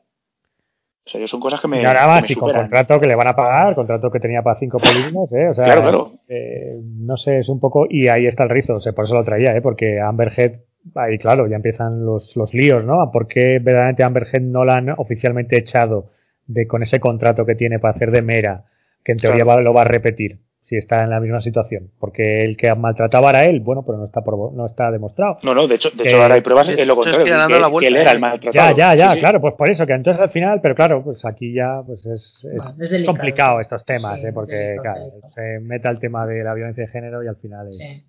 O 1.06 1.08
sea, 1.08 1.24
son 1.28 1.38
cosas 1.38 1.60
que 1.60 1.68
me, 1.68 1.80
y 1.80 1.84
ahora 1.84 2.08
más, 2.08 2.28
y 2.28 2.34
con 2.34 2.52
contrato 2.52 2.98
que 2.98 3.06
le 3.06 3.14
van 3.14 3.28
a 3.28 3.36
pagar, 3.36 3.76
contrato 3.76 4.10
que 4.10 4.18
tenía 4.18 4.42
para 4.42 4.58
cinco 4.58 4.78
películas, 4.80 5.32
¿eh? 5.32 5.48
O 5.48 5.54
sea, 5.54 5.64
Claro, 5.66 5.82
claro. 5.82 6.12
eh, 6.28 6.76
no 6.82 7.16
sé, 7.16 7.38
es 7.38 7.48
un 7.48 7.60
poco. 7.60 7.86
Y 7.88 8.08
ahí 8.08 8.26
está 8.26 8.42
el 8.42 8.50
rizo, 8.50 8.74
o 8.74 8.80
sea, 8.80 8.92
por 8.92 9.04
eso 9.04 9.14
lo 9.14 9.22
traía, 9.22 9.56
¿eh? 9.56 9.62
Porque 9.62 10.00
Amber 10.00 10.32
Heard, 10.36 10.62
ahí 10.96 11.16
claro, 11.18 11.46
ya 11.46 11.54
empiezan 11.54 12.04
los, 12.04 12.34
los 12.36 12.52
líos, 12.52 12.84
¿no? 12.84 13.08
¿Por 13.12 13.28
qué 13.28 13.60
verdaderamente 13.60 14.02
Amber 14.02 14.24
Heard 14.32 14.42
no 14.42 14.64
la 14.64 14.78
han 14.78 14.90
oficialmente 14.90 15.56
echado 15.56 16.10
de 16.48 16.66
con 16.66 16.82
ese 16.82 16.98
contrato 16.98 17.46
que 17.46 17.54
tiene 17.54 17.78
para 17.78 17.94
hacer 17.94 18.10
de 18.10 18.22
mera, 18.22 18.64
que 19.04 19.12
en 19.12 19.18
teoría 19.18 19.44
Claro. 19.44 19.58
va- 19.58 19.62
lo 19.62 19.72
va 19.74 19.82
a 19.82 19.84
repetir? 19.84 20.40
Si 20.68 20.76
está 20.76 21.04
en 21.04 21.10
la 21.10 21.20
misma 21.20 21.40
situación. 21.40 21.90
Porque 22.00 22.42
el 22.44 22.56
que 22.56 22.74
maltrataba 22.74 23.30
era 23.30 23.44
él, 23.44 23.60
bueno, 23.60 23.84
pero 23.86 23.98
no 23.98 24.06
está, 24.06 24.20
por, 24.22 24.52
no 24.52 24.66
está 24.66 24.90
demostrado. 24.90 25.38
No, 25.44 25.54
no, 25.54 25.68
de 25.68 25.76
hecho, 25.76 25.90
de 25.90 26.02
Que- 26.02 26.08
hecho 26.08 26.20
ahora 26.20 26.34
hay 26.34 26.40
pruebas 26.40 26.66
de 26.66 26.74
en 26.74 26.88
lo 26.88 26.96
contrario, 26.96 27.24
que 27.24 27.30
que, 27.30 27.36
la 27.36 27.46
que 27.46 27.70
vuelta, 27.70 27.88
él 27.88 27.96
era 27.96 28.10
el 28.10 28.16
¿eh? 28.16 28.20
maltratado. 28.20 28.76
Ya, 28.76 28.76
ya, 28.76 28.94
ya, 28.96 29.08
Sí, 29.10 29.14
sí. 29.14 29.20
claro, 29.20 29.40
pues 29.40 29.54
por 29.54 29.70
eso, 29.70 29.86
que 29.86 29.92
entonces 29.92 30.20
al 30.20 30.30
final, 30.30 30.60
pero 30.60 30.74
claro, 30.74 31.04
pues 31.04 31.24
aquí 31.24 31.54
ya 31.54 31.82
pues 31.86 32.04
es, 32.06 32.44
es, 32.50 32.56
Bueno, 32.56 32.70
es 32.70 32.80
es 32.80 32.90
delicado. 32.90 33.06
complicado 33.16 33.60
estos 33.60 33.84
temas, 33.84 34.20
Sí, 34.20 34.26
¿eh? 34.26 34.32
porque 34.34 34.54
delicado, 34.56 34.82
claro, 34.82 35.10
delicado. 35.10 35.32
se 35.34 35.60
meta 35.60 35.88
el 35.90 35.98
tema 36.00 36.26
de 36.26 36.42
la 36.42 36.52
violencia 36.54 36.84
de 36.84 36.90
género 36.90 37.22
y 37.22 37.28
al 37.28 37.36
final 37.36 37.68
es... 37.68 38.04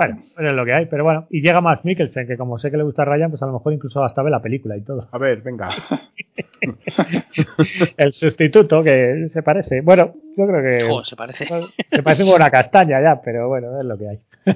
Bueno, 0.00 0.22
es 0.38 0.54
lo 0.54 0.64
que 0.64 0.72
hay, 0.72 0.86
pero 0.86 1.04
bueno, 1.04 1.26
y 1.28 1.42
llega 1.42 1.60
más 1.60 1.84
Mikkelsen, 1.84 2.26
que 2.26 2.38
como 2.38 2.58
sé 2.58 2.70
que 2.70 2.78
le 2.78 2.84
gusta 2.84 3.02
a 3.02 3.04
Ryan, 3.04 3.28
pues 3.28 3.42
a 3.42 3.46
lo 3.46 3.52
mejor 3.52 3.74
incluso 3.74 4.02
hasta 4.02 4.22
ve 4.22 4.30
la 4.30 4.40
película 4.40 4.74
y 4.74 4.80
todo. 4.80 5.06
A 5.12 5.18
ver, 5.18 5.42
venga. 5.42 5.68
El 7.98 8.10
sustituto, 8.14 8.82
que 8.82 9.26
se 9.28 9.42
parece, 9.42 9.82
bueno, 9.82 10.14
yo 10.38 10.46
creo 10.46 10.62
que... 10.62 10.88
Joder, 10.88 11.04
se 11.04 11.16
parece. 11.16 11.46
Se 11.90 12.02
parece 12.02 12.22
como 12.22 12.34
una 12.34 12.50
castaña 12.50 12.98
ya, 13.02 13.20
pero 13.22 13.48
bueno, 13.48 13.78
es 13.78 13.84
lo 13.84 13.98
que 13.98 14.08
hay. 14.08 14.18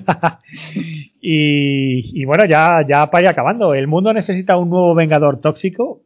y, 1.20 2.22
y 2.22 2.24
bueno, 2.24 2.46
ya, 2.46 2.82
ya 2.88 3.10
para 3.10 3.24
ir 3.24 3.28
acabando, 3.28 3.74
el 3.74 3.86
mundo 3.86 4.14
necesita 4.14 4.56
un 4.56 4.70
nuevo 4.70 4.94
vengador 4.94 5.42
tóxico. 5.42 6.00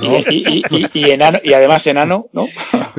Y, 0.00 0.06
y, 0.30 0.48
y, 0.48 0.62
y- 0.70 0.90
y 1.06 1.10
enano, 1.10 1.38
y 1.42 1.52
además 1.52 1.86
enano, 1.86 2.26
¿no? 2.32 2.46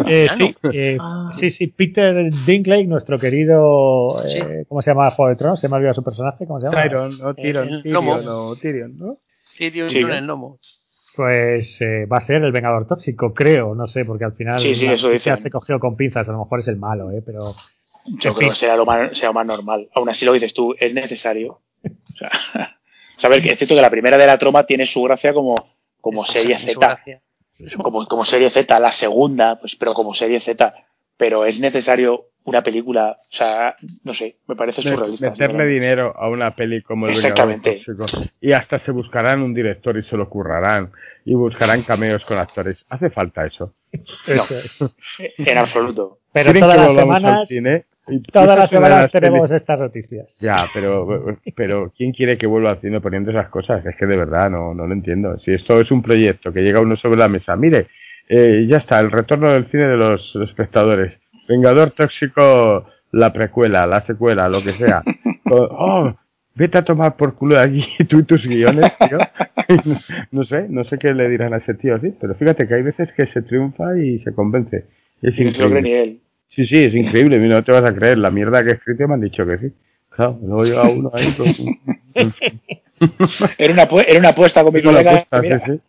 Eh, 0.08 0.28
sí, 0.38 0.56
eh, 0.74 0.98
Ah. 1.00 1.32
sí, 1.34 1.52
sí, 1.52 1.68
Peter 1.68 2.16
Dinklage, 2.46 2.86
nuestro 2.86 3.20
querido, 3.20 4.16
eh. 4.26 4.64
¿cómo 4.70 4.82
se 4.82 4.92
llama 4.92 5.12
Juego 5.12 5.30
de 5.30 5.36
Tronos? 5.36 5.60
Se 5.60 5.68
me 5.68 5.76
ha 5.76 5.78
olvidado 5.78 5.96
su 5.96 6.04
personaje, 6.04 6.48
¿cómo 6.48 6.60
se 6.62 6.68
llama? 6.68 6.82
Tyron, 6.82 7.12
o 7.22 7.34
Tyrion, 7.34 7.68
Tyrion, 7.82 7.94
lomo. 7.94 8.56
Tyrion, 8.56 8.98
¿no? 8.98 9.18
Tyrion 9.58 9.88
¿no? 9.94 10.16
el 10.16 10.26
gnomo. 10.26 10.60
Pues 11.16 11.82
eh, 11.82 12.06
va 12.12 12.18
a 12.18 12.22
ser 12.22 12.42
el 12.44 12.54
Vengador 12.54 12.88
Tóxico, 12.88 13.34
creo, 13.34 13.76
no 13.76 13.86
sé, 13.86 14.06
porque 14.06 14.24
al 14.24 14.34
final 14.34 14.60
Sí, 14.62 14.74
sí, 14.76 14.86
eso 14.86 15.10
dicen. 15.10 15.38
se 15.38 15.50
cogió 15.50 15.78
con 15.80 15.98
pinzas, 15.98 16.28
a 16.30 16.32
lo 16.32 16.40
mejor 16.40 16.60
es 16.60 16.68
el 16.70 16.78
malo, 16.78 17.12
¿eh? 17.12 17.22
pero 17.26 17.54
Yo 18.06 18.34
creo 18.34 18.36
fin. 18.36 18.50
que 18.52 18.56
será 18.56 18.78
lo 18.78 18.86
más, 18.86 19.16
será 19.18 19.28
lo 19.28 19.34
más 19.34 19.46
normal. 19.46 19.90
Aún 19.94 20.08
así 20.10 20.24
lo 20.26 20.32
dices 20.34 20.54
tú, 20.54 20.74
es 20.80 20.94
necesario. 20.94 21.60
O 21.84 22.18
sea, 22.18 22.30
o 23.18 23.20
sea, 23.20 23.28
a 23.28 23.30
ver, 23.30 23.42
que 23.42 23.52
es 23.52 23.58
cierto 23.58 23.76
que 23.76 23.82
la 23.82 23.90
primera 23.90 24.18
de 24.18 24.26
la 24.26 24.38
troma 24.38 24.66
tiene 24.66 24.86
su 24.86 25.02
gracia 25.04 25.34
como, 25.34 25.56
como 26.02 26.24
Esa 26.24 26.34
serie 26.34 26.58
Z. 26.58 27.00
Como, 27.82 28.06
como 28.08 28.26
serie 28.26 28.50
Z, 28.50 28.80
la 28.80 28.92
segunda, 28.92 29.60
pues, 29.60 29.76
pero 29.76 29.94
como 29.94 30.14
serie 30.14 30.40
Z. 30.40 30.74
Pero 31.18 31.46
es 31.46 31.60
necesario 31.60 32.32
una 32.44 32.64
película, 32.64 33.18
o 33.20 33.36
sea, 33.36 33.76
no 34.04 34.14
sé, 34.14 34.38
me 34.48 34.56
parece 34.56 34.82
surrealista. 34.82 35.30
meterle 35.30 35.68
dinero 35.68 36.16
a 36.18 36.28
una 36.28 36.56
peli 36.56 36.82
como 36.82 37.06
el 37.06 37.14
Exactamente. 37.14 37.84
Y 38.40 38.54
hasta 38.54 38.84
se 38.84 38.92
buscarán 38.92 39.44
un 39.44 39.54
director 39.54 39.96
y 39.98 40.04
se 40.04 40.18
lo 40.18 40.28
currarán. 40.28 40.92
Y 41.24 41.36
buscarán 41.36 41.84
cameos 41.84 42.26
con 42.26 42.40
actores. 42.40 42.84
¿Hace 42.90 43.12
falta 43.12 43.46
eso? 43.46 43.76
es. 44.26 44.80
En 45.38 45.58
absoluto. 45.58 46.18
Pero 46.34 46.52
¿Quieren 46.52 46.62
todas 46.62 46.96
que 46.96 47.06
las 47.06 47.24
al 47.24 47.48
cine? 47.48 47.86
Y 48.08 48.20
todas 48.24 48.58
las 48.58 48.70
semanas 48.70 49.04
las 49.04 49.12
tenemos 49.12 49.52
estas 49.52 49.80
noticias. 49.80 50.38
Ya, 50.42 50.66
pero, 50.74 51.38
pero 51.56 51.92
¿quién 51.96 52.12
quiere 52.12 52.38
que 52.38 52.48
vuelva 52.48 52.72
al 52.72 52.82
cine 52.82 53.00
poniendo 53.00 53.32
esas 53.32 53.50
cosas? 53.50 53.86
Es 53.86 53.96
que 53.96 54.06
de 54.06 54.18
verdad 54.18 54.50
no, 54.50 54.74
no 54.74 54.88
lo 54.88 54.94
entiendo. 54.94 55.38
Si 55.40 55.54
esto 55.54 55.80
es 55.80 55.92
un 55.92 56.02
proyecto 56.02 56.52
que 56.52 56.62
llega 56.62 56.82
uno 56.82 56.96
sobre 56.98 57.20
la 57.20 57.28
mesa, 57.28 57.56
mire, 57.56 57.88
eh, 58.28 58.66
ya 58.68 58.78
está, 58.78 59.00
el 59.00 59.12
retorno 59.12 59.52
del 59.54 59.70
cine 59.70 59.86
de 59.88 59.98
los 59.98 60.36
espectadores. 60.48 61.14
Vengador 61.48 61.92
Tóxico, 61.92 62.86
la 63.12 63.32
precuela, 63.34 63.86
la 63.86 64.02
secuela, 64.06 64.50
lo 64.50 64.62
que 64.64 64.72
sea. 64.74 65.04
O- 65.54 65.68
oh, 65.70 66.16
vete 66.56 66.78
a 66.78 66.84
tomar 66.86 67.18
por 67.18 67.36
culo 67.36 67.56
de 67.56 67.62
aquí 67.62 67.86
tú 68.10 68.20
y 68.20 68.24
tus 68.24 68.46
guiones, 68.46 68.90
tío. 69.00 69.18
no 70.32 70.44
sé, 70.46 70.68
no 70.70 70.84
sé 70.86 70.98
qué 70.98 71.14
le 71.14 71.28
dirán 71.30 71.54
a 71.54 71.58
ese 71.58 71.74
tío 71.74 71.96
así, 71.96 72.14
pero 72.22 72.36
fíjate 72.36 72.68
que 72.68 72.76
hay 72.76 72.84
veces 72.84 73.12
que 73.14 73.26
se 73.28 73.42
triunfa 73.42 73.98
y 73.98 74.20
se 74.20 74.34
convence. 74.34 74.86
Es 75.22 75.38
Y 75.38 75.46
no 75.46 75.52
se 75.52 75.62
lo 75.64 75.70
cree 75.70 75.82
ni 75.82 75.90
increíble. 75.90 76.04
él. 76.04 76.22
Sí, 76.56 76.66
sí, 76.68 76.84
es 76.84 76.94
increíble, 76.94 77.40
no 77.40 77.64
te 77.64 77.72
vas 77.72 77.84
a 77.84 77.94
creer. 77.94 78.18
La 78.18 78.30
mierda 78.30 78.64
que 78.64 78.72
he 78.72 78.74
escrito 78.74 79.08
me 79.08 79.14
han 79.16 79.22
dicho 79.22 79.46
que 79.46 79.58
sí. 79.58 79.74
Claro, 80.10 80.38
luego 80.42 80.66
llega 80.66 80.88
uno 80.90 81.10
ahí 81.14 81.34
con 81.34 81.48
Era 83.58 83.74
una, 83.74 83.84
era 84.04 84.20
una 84.20 84.30
apuesta 84.30 84.64
con 84.64 84.74
mi 84.74 84.84
colega. 84.84 85.12
apuesta, 85.12 85.42
mira. 85.42 85.66
sí, 85.66 85.80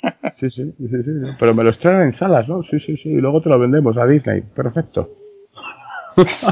sí. 0.41 0.51
Sí, 0.51 0.51
sí, 0.89 1.03
sí. 1.03 1.11
Pero 1.39 1.53
me 1.55 1.63
lo 1.65 1.71
estrenan 1.71 2.03
en 2.03 2.15
salas, 2.17 2.49
¿no? 2.49 2.63
Sí, 2.63 2.79
sí, 2.81 2.97
sí. 2.97 3.11
Y 3.11 3.21
luego 3.21 3.43
te 3.43 3.49
lo 3.51 3.59
vendemos 3.59 3.97
a 3.99 4.07
Disney. 4.07 4.41
Perfecto. 4.43 5.11
Así 6.17 6.51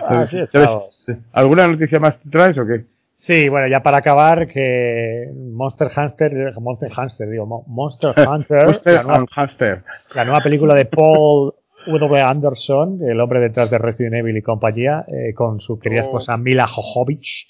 ¿Sabes? 0.00 0.32
estamos. 0.34 1.06
¿Alguna 1.32 1.68
noticia 1.68 1.98
más 2.00 2.16
traes 2.30 2.58
o 2.58 2.66
qué? 2.66 2.84
Sí, 3.14 3.48
bueno, 3.48 3.68
ya 3.68 3.82
para 3.82 3.98
acabar, 3.98 4.48
que 4.48 5.28
Monster 5.52 5.88
Hunter, 5.94 6.52
Monster 6.58 6.90
Hunter, 6.96 7.28
digo, 7.28 7.46
Mo- 7.46 7.64
Monster 7.66 8.14
Hunter, 8.28 8.66
Monster 8.66 8.94
la 8.94 9.02
nueva, 9.02 9.24
Hamster. 9.34 9.82
la 10.14 10.24
nueva 10.24 10.40
película 10.40 10.74
de 10.74 10.86
Paul 10.86 11.52
W. 11.86 12.20
Anderson, 12.22 12.98
el 13.08 13.20
hombre 13.20 13.40
detrás 13.40 13.70
de 13.70 13.78
Resident 13.78 14.14
Evil 14.14 14.36
y 14.36 14.42
compañía, 14.42 15.04
eh, 15.08 15.32
con 15.34 15.60
su 15.60 15.78
querida 15.78 16.00
Oh. 16.02 16.04
esposa 16.04 16.36
Mila 16.36 16.66
Jovovich. 16.66 17.46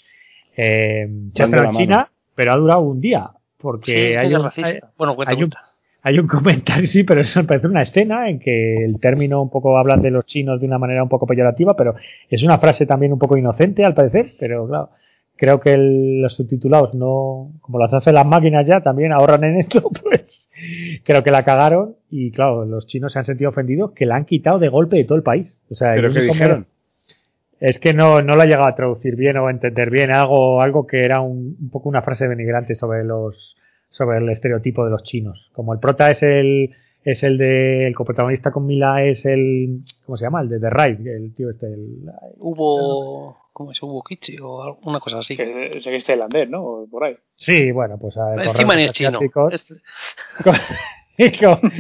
Eh, 0.56 1.06
ya 1.32 1.44
está 1.44 1.64
en 1.64 1.70
China, 1.72 2.10
pero 2.34 2.52
ha 2.52 2.56
durado 2.56 2.80
un 2.80 3.00
día, 3.00 3.30
porque 3.58 3.90
Sí, 3.92 3.98
hay, 4.16 4.34
un, 4.34 4.48
bueno, 4.96 5.14
cuenta, 5.16 5.32
hay 5.32 5.42
un- 5.42 5.50
cuenta. 5.50 5.60
hay 6.02 6.18
un 6.18 6.26
comentario, 6.80 6.86
sí, 6.86 7.02
pero 7.04 7.20
eso 7.20 7.40
me 7.40 7.46
parece 7.48 7.66
una 7.66 7.82
escena 7.82 8.28
en 8.28 8.38
que 8.38 8.84
el 8.84 8.98
término 9.00 9.42
un 9.42 9.50
poco 9.50 9.76
hablan 9.78 10.00
de 10.00 10.10
los 10.10 10.24
chinos 10.26 10.60
de 10.60 10.66
una 10.66 10.78
manera 10.78 11.02
un 11.02 11.08
poco 11.08 11.26
peyorativa, 11.26 11.74
pero 11.76 11.94
es 12.28 12.42
una 12.42 12.58
frase 12.58 12.86
también 12.86 13.12
un 13.12 13.18
poco 13.18 13.36
inocente 13.36 13.84
al 13.84 13.94
parecer, 13.94 14.34
pero 14.38 14.66
claro, 14.66 14.90
creo 15.36 15.60
que 15.60 15.74
el- 15.74 16.20
los 16.22 16.34
subtitulados 16.34 16.94
no, 16.94 17.52
como 17.60 17.78
las 17.78 17.92
hacen 17.94 18.14
las 18.14 18.26
máquinas 18.26 18.66
ya, 18.66 18.80
también 18.80 19.12
ahorran 19.12 19.44
en 19.44 19.56
esto, 19.56 19.82
pues 20.04 20.39
creo 21.04 21.22
que 21.22 21.30
la 21.30 21.44
cagaron 21.44 21.96
y 22.10 22.30
claro, 22.30 22.64
los 22.64 22.86
chinos 22.86 23.12
se 23.12 23.18
han 23.18 23.24
sentido 23.24 23.50
ofendidos 23.50 23.92
que 23.92 24.06
la 24.06 24.16
han 24.16 24.24
quitado 24.24 24.58
de 24.58 24.68
golpe 24.68 24.96
de 24.96 25.04
todo 25.04 25.16
el 25.16 25.24
país. 25.24 25.60
O 25.70 25.74
sea, 25.74 25.94
¿Pero 25.94 26.12
qué 26.12 26.20
dijeron? 26.22 26.66
es 27.60 27.78
que 27.78 27.92
no, 27.92 28.22
no 28.22 28.36
lo 28.36 28.42
he 28.42 28.46
llegado 28.46 28.66
a 28.66 28.74
traducir 28.74 29.16
bien 29.16 29.36
o 29.36 29.46
a 29.46 29.50
entender 29.50 29.90
bien 29.90 30.10
algo, 30.10 30.62
algo 30.62 30.86
que 30.86 31.04
era 31.04 31.20
un, 31.20 31.56
un 31.60 31.70
poco 31.70 31.88
una 31.88 32.02
frase 32.02 32.26
denigrante 32.26 32.74
sobre 32.74 33.04
los 33.04 33.56
sobre 33.90 34.18
el 34.18 34.28
estereotipo 34.28 34.84
de 34.84 34.90
los 34.90 35.02
chinos. 35.02 35.50
Como 35.52 35.74
el 35.74 35.80
prota 35.80 36.10
es 36.10 36.22
el 36.22 36.70
es 37.04 37.22
el 37.22 37.38
de 37.38 37.86
el 37.86 37.94
coprotagonista 37.94 38.50
con 38.50 38.66
Mila 38.66 39.04
es 39.04 39.24
el 39.26 39.80
¿cómo 40.04 40.16
se 40.16 40.24
llama? 40.24 40.42
el 40.42 40.48
de 40.48 40.60
The 40.60 40.70
Ride, 40.70 41.16
el 41.16 41.34
tío 41.34 41.50
este 41.50 41.66
el, 41.66 42.10
Hubo. 42.38 43.36
¿Cómo 43.60 43.72
es? 43.72 43.82
Hubo 43.82 44.02
Kichi 44.02 44.38
o 44.40 44.62
alguna 44.62 45.00
cosa 45.00 45.18
así. 45.18 45.36
Que 45.36 45.78
sé 45.80 45.90
que 45.90 45.96
es 45.96 46.06
tailandés, 46.06 46.48
¿no? 46.48 46.62
O 46.62 46.86
Por 46.88 47.04
ahí. 47.04 47.14
Sí, 47.36 47.70
bueno, 47.72 47.98
pues 48.00 48.16
a 48.16 48.30
ver, 48.30 48.46
Encima 48.46 48.74
ni 48.74 48.84
es 48.84 48.92
chino. 48.94 49.18
asiáticos- 49.18 49.52
Este- 49.52 49.74
con, 50.42 50.54
y 51.18 51.30
con- 51.36 51.70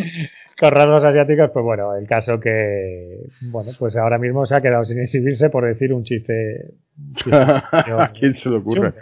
con 0.58 0.70
rasgos 0.72 1.04
asiáticos, 1.06 1.50
pues 1.54 1.64
bueno, 1.64 1.94
el 1.96 2.06
caso 2.06 2.38
que, 2.38 3.20
bueno, 3.50 3.70
pues 3.78 3.96
ahora 3.96 4.18
mismo 4.18 4.44
se 4.44 4.56
ha 4.56 4.60
quedado 4.60 4.84
sin 4.84 5.00
exhibirse 5.00 5.48
por 5.48 5.64
decir 5.64 5.94
un 5.94 6.04
chiste. 6.04 6.74
un 6.98 7.14
chiste 7.14 7.30
¿A 7.34 8.12
quién 8.12 8.36
se 8.42 8.50
le 8.50 8.56
ocurre? 8.58 8.92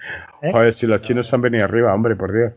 ¿eh? 0.42 0.52
Joder, 0.52 0.76
si 0.78 0.86
los 0.86 1.02
chinos 1.02 1.26
se 1.26 1.34
han 1.34 1.42
venido 1.42 1.64
arriba, 1.64 1.92
hombre, 1.92 2.14
por 2.14 2.32
Dios. 2.32 2.52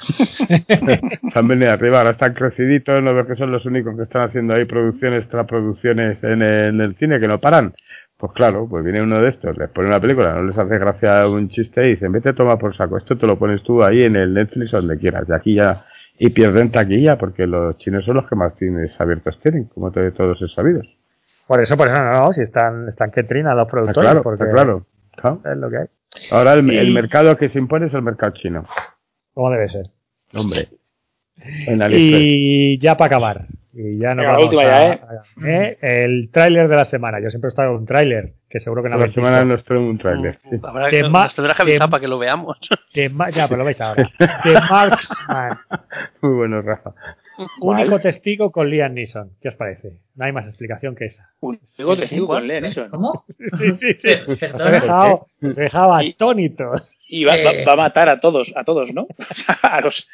se 0.66 1.38
han 1.38 1.46
venido 1.46 1.72
arriba, 1.72 1.98
ahora 1.98 2.12
están 2.12 2.32
creciditos, 2.32 3.02
no 3.02 3.12
veo 3.12 3.26
que 3.26 3.36
son 3.36 3.52
los 3.52 3.66
únicos 3.66 3.94
que 3.96 4.04
están 4.04 4.28
haciendo 4.30 4.54
ahí 4.54 4.64
producciones 4.64 5.28
tras 5.28 5.46
producciones 5.46 6.16
en 6.24 6.40
el, 6.40 6.68
en 6.74 6.80
el 6.80 6.96
cine 6.96 7.20
que 7.20 7.28
no 7.28 7.38
paran. 7.38 7.74
Pues 8.18 8.32
claro, 8.32 8.66
pues 8.68 8.82
viene 8.84 9.00
uno 9.00 9.20
de 9.22 9.28
estos, 9.30 9.56
les 9.56 9.70
pone 9.70 9.86
una 9.88 10.00
película, 10.00 10.34
no 10.34 10.42
les 10.42 10.58
hace 10.58 10.76
gracia 10.78 11.28
un 11.28 11.48
chiste 11.50 11.86
y 11.86 11.90
dicen, 11.90 12.10
vete 12.10 12.30
a 12.30 12.34
tomar 12.34 12.58
por 12.58 12.76
saco, 12.76 12.98
esto 12.98 13.16
te 13.16 13.26
lo 13.28 13.38
pones 13.38 13.62
tú 13.62 13.82
ahí 13.84 14.02
en 14.02 14.16
el 14.16 14.34
Netflix 14.34 14.74
o 14.74 14.78
donde 14.78 14.98
quieras, 14.98 15.24
y 15.28 15.32
aquí 15.32 15.54
ya, 15.54 15.84
Y 16.18 16.30
pierden 16.30 16.72
taquilla 16.72 17.16
porque 17.16 17.46
los 17.46 17.78
chinos 17.78 18.04
son 18.04 18.16
los 18.16 18.28
que 18.28 18.34
más 18.34 18.52
cines 18.58 18.90
abiertos 18.98 19.38
tienen, 19.40 19.66
como 19.66 19.92
todos 19.92 20.42
es 20.42 20.52
sabidos. 20.52 20.84
Por 21.46 21.60
eso, 21.60 21.76
por 21.76 21.86
eso, 21.86 21.96
no, 21.96 22.10
no, 22.24 22.32
si 22.32 22.42
están, 22.42 22.88
están 22.88 23.12
que 23.12 23.22
trinan 23.22 23.56
los 23.56 23.68
productores. 23.68 24.10
claro, 24.10 24.22
porque 24.24 24.44
claro. 24.50 24.84
Claro. 25.16 25.40
Es 25.44 25.56
lo 25.56 25.70
que 25.70 25.76
hay. 25.78 25.86
Ahora 26.32 26.54
el, 26.54 26.72
Y- 26.72 26.76
el 26.76 26.92
mercado 26.92 27.36
que 27.36 27.48
se 27.50 27.58
impone 27.58 27.86
es 27.86 27.94
el 27.94 28.02
mercado 28.02 28.32
chino. 28.32 28.64
Como 29.32 29.50
debe 29.52 29.68
ser. 29.68 29.84
Hombre. 30.34 30.66
Y 31.92 32.78
ya 32.78 32.96
para 32.96 33.06
acabar. 33.06 33.46
Y 33.74 33.98
ya 33.98 34.14
no 34.14 34.22
Venga, 34.22 34.22
la 34.22 34.38
vamos 34.38 34.44
última 34.44 34.62
a- 34.62 34.66
ya, 34.66 34.88
¿eh? 34.92 35.00
a- 35.02 35.48
¿eh? 35.48 35.78
El 35.82 36.30
tráiler 36.32 36.68
de 36.68 36.76
la 36.76 36.84
semana. 36.84 37.20
Yo 37.22 37.30
siempre 37.30 37.48
he 37.48 37.50
estado 37.50 37.76
un 37.76 37.84
tráiler, 37.86 38.32
que 38.48 38.58
seguro 38.58 38.82
que 38.82 38.88
no 38.88 38.96
habéis 38.96 39.14
semana 39.14 39.38
visto. 39.42 39.54
nos 39.56 39.64
traen 39.64 39.82
un 39.82 39.98
tráiler. 39.98 40.38
sí. 40.50 40.56
Habrá 40.62 40.88
Que 40.88 41.02
nos 41.02 41.34
tendrás 41.34 41.56
que 41.56 41.62
avisar 41.62 41.88
para 41.88 42.00
que 42.00 42.08
lo 42.08 42.18
veamos. 42.18 42.58
De 42.94 43.08
Ma- 43.08 43.30
ya, 43.30 43.46
pero 43.46 43.58
lo 43.58 43.64
veis 43.64 43.80
ahora. 43.80 44.10
The 44.18 44.52
Marksman. 44.52 45.58
Muy 46.22 46.34
bueno, 46.34 46.62
Rafa. 46.62 46.92
Único 47.60 48.00
testigo 48.00 48.50
con 48.50 48.68
Liam 48.68 48.94
Neeson. 48.94 49.30
¿Qué 49.40 49.50
os 49.50 49.54
parece? 49.54 49.92
No 50.16 50.24
hay 50.24 50.32
más 50.32 50.48
explicación 50.48 50.96
que 50.96 51.04
esa. 51.04 51.30
Un 51.38 51.60
digo 51.76 51.94
testigo 51.94 52.26
¿Cuál? 52.26 52.40
con 52.40 52.48
Liam 52.48 52.62
Neeson. 52.64 52.88
¿Cómo? 52.90 53.22
Sí, 53.28 53.70
sí, 53.78 53.94
sí. 53.94 54.08
Os 54.54 54.66
he 54.66 54.70
dejado, 54.72 55.26
os 55.40 55.56
he 55.56 55.60
dejado 55.60 56.02
Y- 56.02 56.10
atónitos. 56.10 56.98
Y 57.08 57.24
va, 57.24 57.34
va- 57.36 57.64
va 57.64 57.72
a 57.74 57.76
matar 57.76 58.08
a 58.08 58.18
todos, 58.18 58.52
a 58.56 58.64
todos, 58.64 58.92
¿no? 58.92 59.06
a 59.62 59.80
los, 59.82 60.08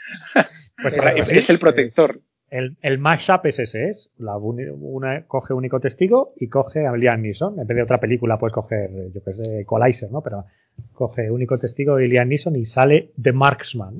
Pues 0.80 0.94
es, 0.94 1.00
claro, 1.00 1.16
es 1.16 1.46
sí. 1.46 1.52
el 1.52 1.58
protector. 1.58 2.20
El, 2.50 2.76
el 2.82 2.98
mashup 2.98 3.46
es 3.46 3.58
ese, 3.58 3.88
es 3.88 4.10
la 4.18 4.36
una 4.36 5.26
coge 5.26 5.54
único 5.54 5.80
testigo 5.80 6.34
y 6.36 6.48
coge 6.48 6.86
a 6.86 6.92
Liam 6.92 7.22
Neeson. 7.22 7.58
En 7.58 7.66
vez 7.66 7.76
de 7.76 7.82
otra 7.82 7.98
película 7.98 8.38
puedes 8.38 8.54
coger, 8.54 8.90
yo 9.12 9.24
que 9.24 9.32
sé, 9.32 9.60
Equalizer, 9.60 10.10
¿no? 10.12 10.20
Pero 10.22 10.44
coge 10.92 11.30
único 11.30 11.58
testigo 11.58 11.98
y 11.98 12.08
Liam 12.08 12.28
Neeson 12.28 12.54
y 12.56 12.64
sale 12.64 13.10
The 13.20 13.32
Marksman. 13.32 13.98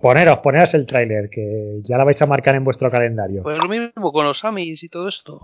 Poneros, 0.00 0.38
poneros 0.38 0.72
el 0.74 0.86
tráiler, 0.86 1.28
que 1.28 1.80
ya 1.82 1.98
la 1.98 2.04
vais 2.04 2.20
a 2.22 2.26
marcar 2.26 2.54
en 2.54 2.64
vuestro 2.64 2.90
calendario. 2.90 3.42
Pues 3.42 3.58
lo 3.58 3.68
mismo 3.68 4.12
con 4.12 4.24
los 4.24 4.44
Amis 4.44 4.82
y 4.82 4.88
todo 4.88 5.08
esto. 5.08 5.40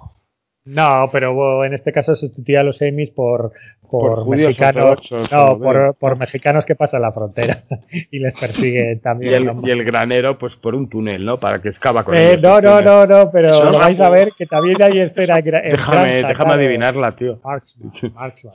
No, 0.68 1.08
pero 1.10 1.32
bueno, 1.34 1.64
en 1.64 1.74
este 1.74 1.92
caso 1.92 2.14
sustituía 2.14 2.60
a 2.60 2.62
los 2.62 2.80
Emmys 2.82 3.10
por, 3.10 3.52
por, 3.90 4.28
mexicanos, 4.28 4.98
no, 5.32 5.58
por, 5.58 5.94
por 5.94 6.16
mexicanos 6.18 6.64
que 6.66 6.74
pasan 6.74 7.00
la 7.02 7.12
frontera 7.12 7.62
y 8.10 8.18
les 8.18 8.34
persigue 8.34 8.92
Y 8.96 8.98
también. 8.98 9.60
y 9.64 9.70
el 9.70 9.84
granero, 9.84 10.38
pues 10.38 10.54
por 10.56 10.74
un 10.74 10.88
túnel, 10.90 11.24
¿no? 11.24 11.40
Para 11.40 11.62
que 11.62 11.70
excava 11.70 12.04
con 12.04 12.14
Eh, 12.14 12.32
ellos 12.34 12.42
no, 12.42 12.60
no, 12.60 12.82
no, 12.82 13.06
no, 13.06 13.30
pero 13.30 13.48
Eso 13.50 13.72
vais 13.72 13.98
a 14.00 14.10
ver 14.10 14.32
que 14.36 14.46
también 14.46 14.82
hay 14.82 15.00
escena 15.00 15.38
en 15.38 15.44
Déjame, 15.44 15.74
Francia, 15.74 16.28
déjame 16.28 16.34
claro. 16.34 16.52
adivinarla, 16.52 17.16
tío. 17.16 17.40
Marksman, 17.42 17.92
Marksman. 18.14 18.54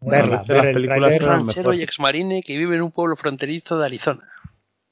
Bueno, 0.00 0.42
Verla, 0.46 0.62
ver 0.62 0.66
el 1.12 1.20
ranchero 1.20 1.72
y 1.74 1.82
exmarine 1.82 2.42
que 2.42 2.56
vive 2.56 2.76
en 2.76 2.82
un 2.82 2.90
pueblo 2.92 3.16
fronterizo 3.16 3.78
de 3.78 3.86
Arizona. 3.86 4.22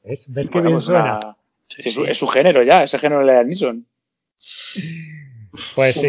¿Ves, 0.02 0.26
¿Ves 0.32 0.48
qué 0.50 0.58
Bueno, 0.58 0.70
bien 0.70 0.80
suena? 0.82 1.02
una- 1.18 1.36
sí, 1.68 1.88
es, 1.88 1.94
su, 1.94 2.04
es 2.04 2.18
su 2.18 2.26
género 2.26 2.62
ya, 2.62 2.82
ese 2.82 2.98
género 2.98 3.24
de 3.24 3.32
Liam 3.32 3.46
Neeson. 3.46 3.86
Pues 5.74 5.94
sí. 5.94 6.08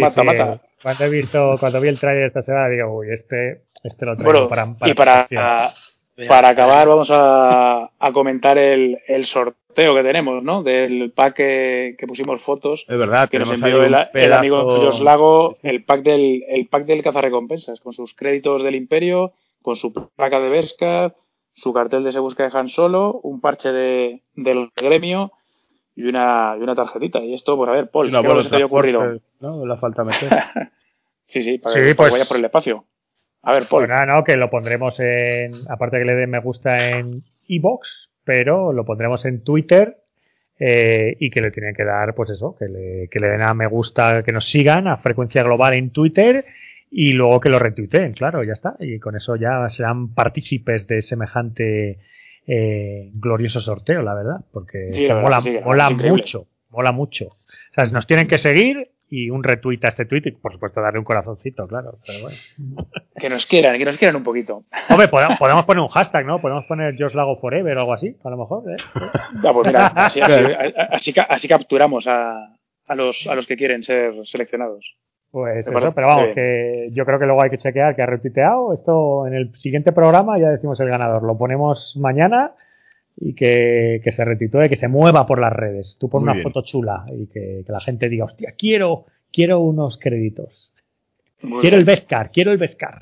Cuando 0.82 1.04
he 1.04 1.10
visto, 1.10 1.58
cuando 1.60 1.82
vi 1.82 1.90
el 1.90 2.00
tráiler 2.00 2.28
esta 2.28 2.42
semana 2.42 2.70
digo, 2.70 2.96
uy, 2.96 3.08
este, 3.12 3.64
este 3.84 4.06
lo 4.06 4.16
traigo 4.16 4.32
Bueno, 4.32 4.48
para, 4.48 4.74
para 4.76 5.74
y 6.18 6.28
para, 6.28 6.50
acabar 6.50 6.88
vamos 6.88 7.10
a, 7.12 7.90
a 7.98 8.14
comentar 8.14 8.58
el, 8.58 9.00
el 9.08 9.26
sorteo 9.26 9.96
que 9.96 10.04
tenemos, 10.04 10.44
¿no? 10.44 10.64
Del 10.64 11.12
pack 11.12 11.36
que, 11.36 11.96
que 11.98 12.08
pusimos 12.08 12.42
fotos, 12.42 12.86
Es 12.88 12.98
verdad, 12.98 13.30
que 13.30 13.40
nos 13.40 13.52
envió 13.52 13.84
el, 13.84 13.94
amigo 14.34 14.64
Jos 14.64 15.02
Lago, 15.02 15.58
el 15.64 15.84
pack 15.84 16.04
del 16.04 16.44
el 16.48 16.68
pack 16.68 16.86
del 16.86 17.04
cazarrecompensas, 17.04 17.80
con 17.82 17.94
sus 17.94 18.14
créditos 18.14 18.64
del 18.64 18.76
Imperio, 18.76 19.34
con 19.62 19.76
su 19.76 19.92
placa 19.92 20.40
de 20.40 20.50
Beskar, 20.50 21.16
su 21.54 21.74
cartel 21.74 22.04
de 22.04 22.12
Se 22.12 22.20
Busca 22.20 22.48
de 22.48 22.58
Han 22.58 22.70
Solo, 22.70 23.20
un 23.24 23.42
parche 23.42 23.72
de, 23.72 24.22
del 24.36 24.70
gremio 24.76 25.32
y 25.96 26.04
una, 26.04 26.56
y 26.60 26.62
una 26.62 26.76
tarjetita. 26.76 27.20
Y 27.20 27.34
esto, 27.34 27.56
pues 27.58 27.70
a 27.70 27.74
ver, 27.74 27.90
Paul, 27.90 28.08
Una 28.10 28.22
¿qué 28.22 28.44
se 28.44 28.50
te 28.50 28.56
haya 28.58 28.66
ocurrido? 28.66 29.20
¿no? 29.40 29.66
La 29.66 29.78
falta 29.78 30.04
meter. 30.04 30.30
Sí, 31.28 31.42
sí, 31.44 31.58
para 31.58 31.74
Sí, 31.74 31.80
que, 31.80 31.84
para 31.84 31.90
que 31.90 31.96
pues- 31.96 32.12
vaya 32.14 32.26
por 32.26 32.38
el 32.38 32.46
espacio. 32.46 32.86
A 33.42 33.54
ver, 33.54 33.64
Paul. 33.68 33.82
Pues 33.86 33.90
nada, 33.90 34.06
no, 34.06 34.24
que 34.24 34.38
lo 34.38 34.50
pondremos 34.52 35.00
en, 35.00 35.54
aparte 35.70 35.98
que 35.98 36.06
le 36.06 36.14
den 36.14 36.30
me 36.30 36.40
gusta 36.40 36.92
en 36.92 37.24
iBox, 37.48 38.10
pero 38.24 38.72
lo 38.74 38.86
pondremos 38.86 39.26
en 39.26 39.44
Twitter 39.44 39.98
eh, 40.60 41.18
y 41.20 41.32
que 41.32 41.42
le 41.42 41.50
tienen 41.50 41.74
que 41.74 41.84
dar, 41.84 42.14
pues 42.14 42.30
eso, 42.30 42.56
que 42.58 42.66
le, 42.68 43.08
que 43.10 43.20
le 43.20 43.28
den 43.30 43.42
a 43.42 43.54
me 43.56 43.66
gusta, 43.68 44.22
que 44.24 44.32
nos 44.32 44.46
sigan 44.50 44.88
a 44.88 44.98
frecuencia 44.98 45.42
global 45.44 45.74
en 45.74 45.90
Twitter 45.90 46.46
y 46.92 47.14
luego 47.14 47.40
que 47.40 47.50
lo 47.50 47.58
retuiteen, 47.58 48.14
claro, 48.14 48.44
ya 48.44 48.54
está. 48.54 48.76
Y 48.80 49.00
con 49.00 49.16
eso 49.16 49.36
ya 49.36 49.68
serán 49.70 50.14
partícipes 50.14 50.86
de 50.88 51.02
semejante 51.02 51.98
eh, 52.48 53.12
glorioso 53.14 53.60
sorteo, 53.62 54.02
la 54.02 54.14
verdad, 54.14 54.38
porque 54.52 54.90
Sí, 54.94 55.08
la 55.08 55.16
verdad 55.16 55.24
mola, 55.30 55.42
sí, 55.42 55.58
mola 55.64 55.90
mucho, 55.90 56.48
mola 56.70 56.92
mucho. 56.92 57.26
O 57.28 57.74
sea, 57.74 57.86
nos 57.86 58.06
tienen 58.08 58.28
que 58.28 58.38
seguir 58.38 58.92
y 59.08 59.30
un 59.30 59.44
retweet 59.44 59.80
a 59.84 59.90
este 59.90 60.06
tweet 60.06 60.24
y 60.26 60.32
por 60.32 60.52
supuesto 60.54 60.82
darle 60.82 61.00
un 61.00 61.06
corazoncito, 61.06 61.68
claro, 61.68 62.00
pero 62.06 62.22
bueno. 62.24 62.38
Que 63.20 63.30
nos 63.30 63.46
quieran, 63.46 63.78
que 63.78 63.86
nos 63.86 63.98
quieran 63.98 64.16
un 64.18 64.24
poquito. 64.24 64.64
Hombre, 64.90 65.08
podemos, 65.08 65.38
podemos 65.40 65.66
poner 65.66 65.82
un 65.82 65.88
hashtag, 65.90 66.26
¿no? 66.26 66.42
Podemos 66.42 66.66
poner 66.66 66.96
Josh 67.00 67.14
Lago 67.14 67.38
Forever 67.40 67.78
o 67.78 67.80
algo 67.80 67.94
así, 67.94 68.16
a 68.24 68.30
lo 68.30 68.38
mejor. 68.38 68.64
¿eh? 68.72 68.78
Ya, 69.42 69.54
pues 69.54 69.68
mira, 69.68 69.88
así, 69.88 70.20
así, 70.20 70.34
así 70.92 71.14
ca- 71.14 71.28
así 71.30 71.48
capturamos 71.48 72.06
a, 72.08 72.56
a, 72.88 72.96
los, 72.96 73.26
a 73.28 73.36
los 73.36 73.48
que 73.48 73.56
quieren 73.56 73.84
ser 73.84 74.14
seleccionados. 74.26 74.98
Pues 75.36 75.68
eso, 75.68 75.92
pero 75.94 76.08
vamos, 76.08 76.30
que 76.34 76.88
yo 76.94 77.04
creo 77.04 77.20
que 77.20 77.26
luego 77.26 77.44
hay 77.44 77.50
que 77.50 77.58
chequear 77.58 77.94
que 77.94 78.02
ha 78.02 78.06
retuiteado. 78.06 78.74
Esto 78.74 79.28
en 79.28 79.34
el 79.34 79.54
siguiente 79.56 79.92
programa 79.92 80.40
ya 80.40 80.48
decimos 80.50 80.80
el 80.80 80.88
ganador. 80.88 81.24
Lo 81.24 81.38
ponemos 81.38 81.98
mañana 82.00 82.54
y 83.18 83.36
que, 83.36 84.00
que 84.02 84.14
se 84.14 84.24
retuitee, 84.24 84.70
que 84.70 84.78
se 84.78 84.88
mueva 84.88 85.26
por 85.28 85.42
las 85.42 85.52
redes. 85.52 85.98
Tú 86.00 86.08
pon 86.10 86.22
Muy 86.22 86.28
una 86.28 86.34
bien. 86.36 86.44
foto 86.46 86.62
chula 86.62 87.04
y 87.12 87.28
que, 87.28 87.64
que 87.66 87.72
la 87.74 87.82
gente 87.82 88.08
diga, 88.08 88.24
hostia, 88.24 88.54
quiero, 88.58 89.08
quiero 89.30 89.60
unos 89.60 89.98
créditos. 89.98 90.72
Muy 91.42 91.60
quiero 91.60 91.76
bien. 91.76 91.80
el 91.82 91.86
Vescar, 91.86 92.32
quiero 92.32 92.54
el 92.54 92.58
Vescar. 92.58 93.02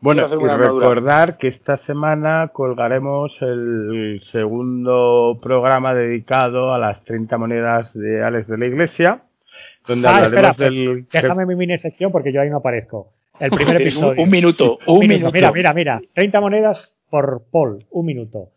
Bueno, 0.00 0.26
y 0.28 0.46
recordar 0.56 1.36
que 1.36 1.48
esta 1.48 1.76
semana 1.76 2.52
colgaremos 2.54 3.32
el 3.42 4.22
segundo 4.32 5.38
programa 5.42 5.92
dedicado 5.92 6.72
a 6.72 6.78
las 6.78 7.04
30 7.04 7.36
monedas 7.36 7.92
de 7.92 8.22
Alex 8.22 8.48
de 8.48 8.56
la 8.56 8.66
Iglesia, 8.66 9.22
donde 9.86 10.08
Ah, 10.08 10.16
hablaremos 10.16 10.50
espera, 10.50 10.54
pues, 10.54 10.74
del... 10.74 11.06
Déjame 11.10 11.46
mi 11.46 11.54
mini 11.56 11.78
sección 11.78 12.12
porque 12.12 12.32
yo 12.32 12.40
ahí 12.40 12.50
no 12.50 12.58
aparezco. 12.58 13.12
El 13.38 13.50
primer 13.52 13.76
Tienes 13.76 13.96
un, 13.96 14.02
episodio. 14.04 14.22
un 14.22 14.30
minuto, 14.30 14.78
un, 14.86 14.98
minuto. 15.06 15.32
Mira, 15.32 15.52
mira, 15.52 15.72
mira. 15.74 16.00
30 16.14 16.40
monedas 16.40 16.94
por 17.10 17.42
Paul. 17.50 17.84
Un 17.90 18.06
minuto. 18.06 18.48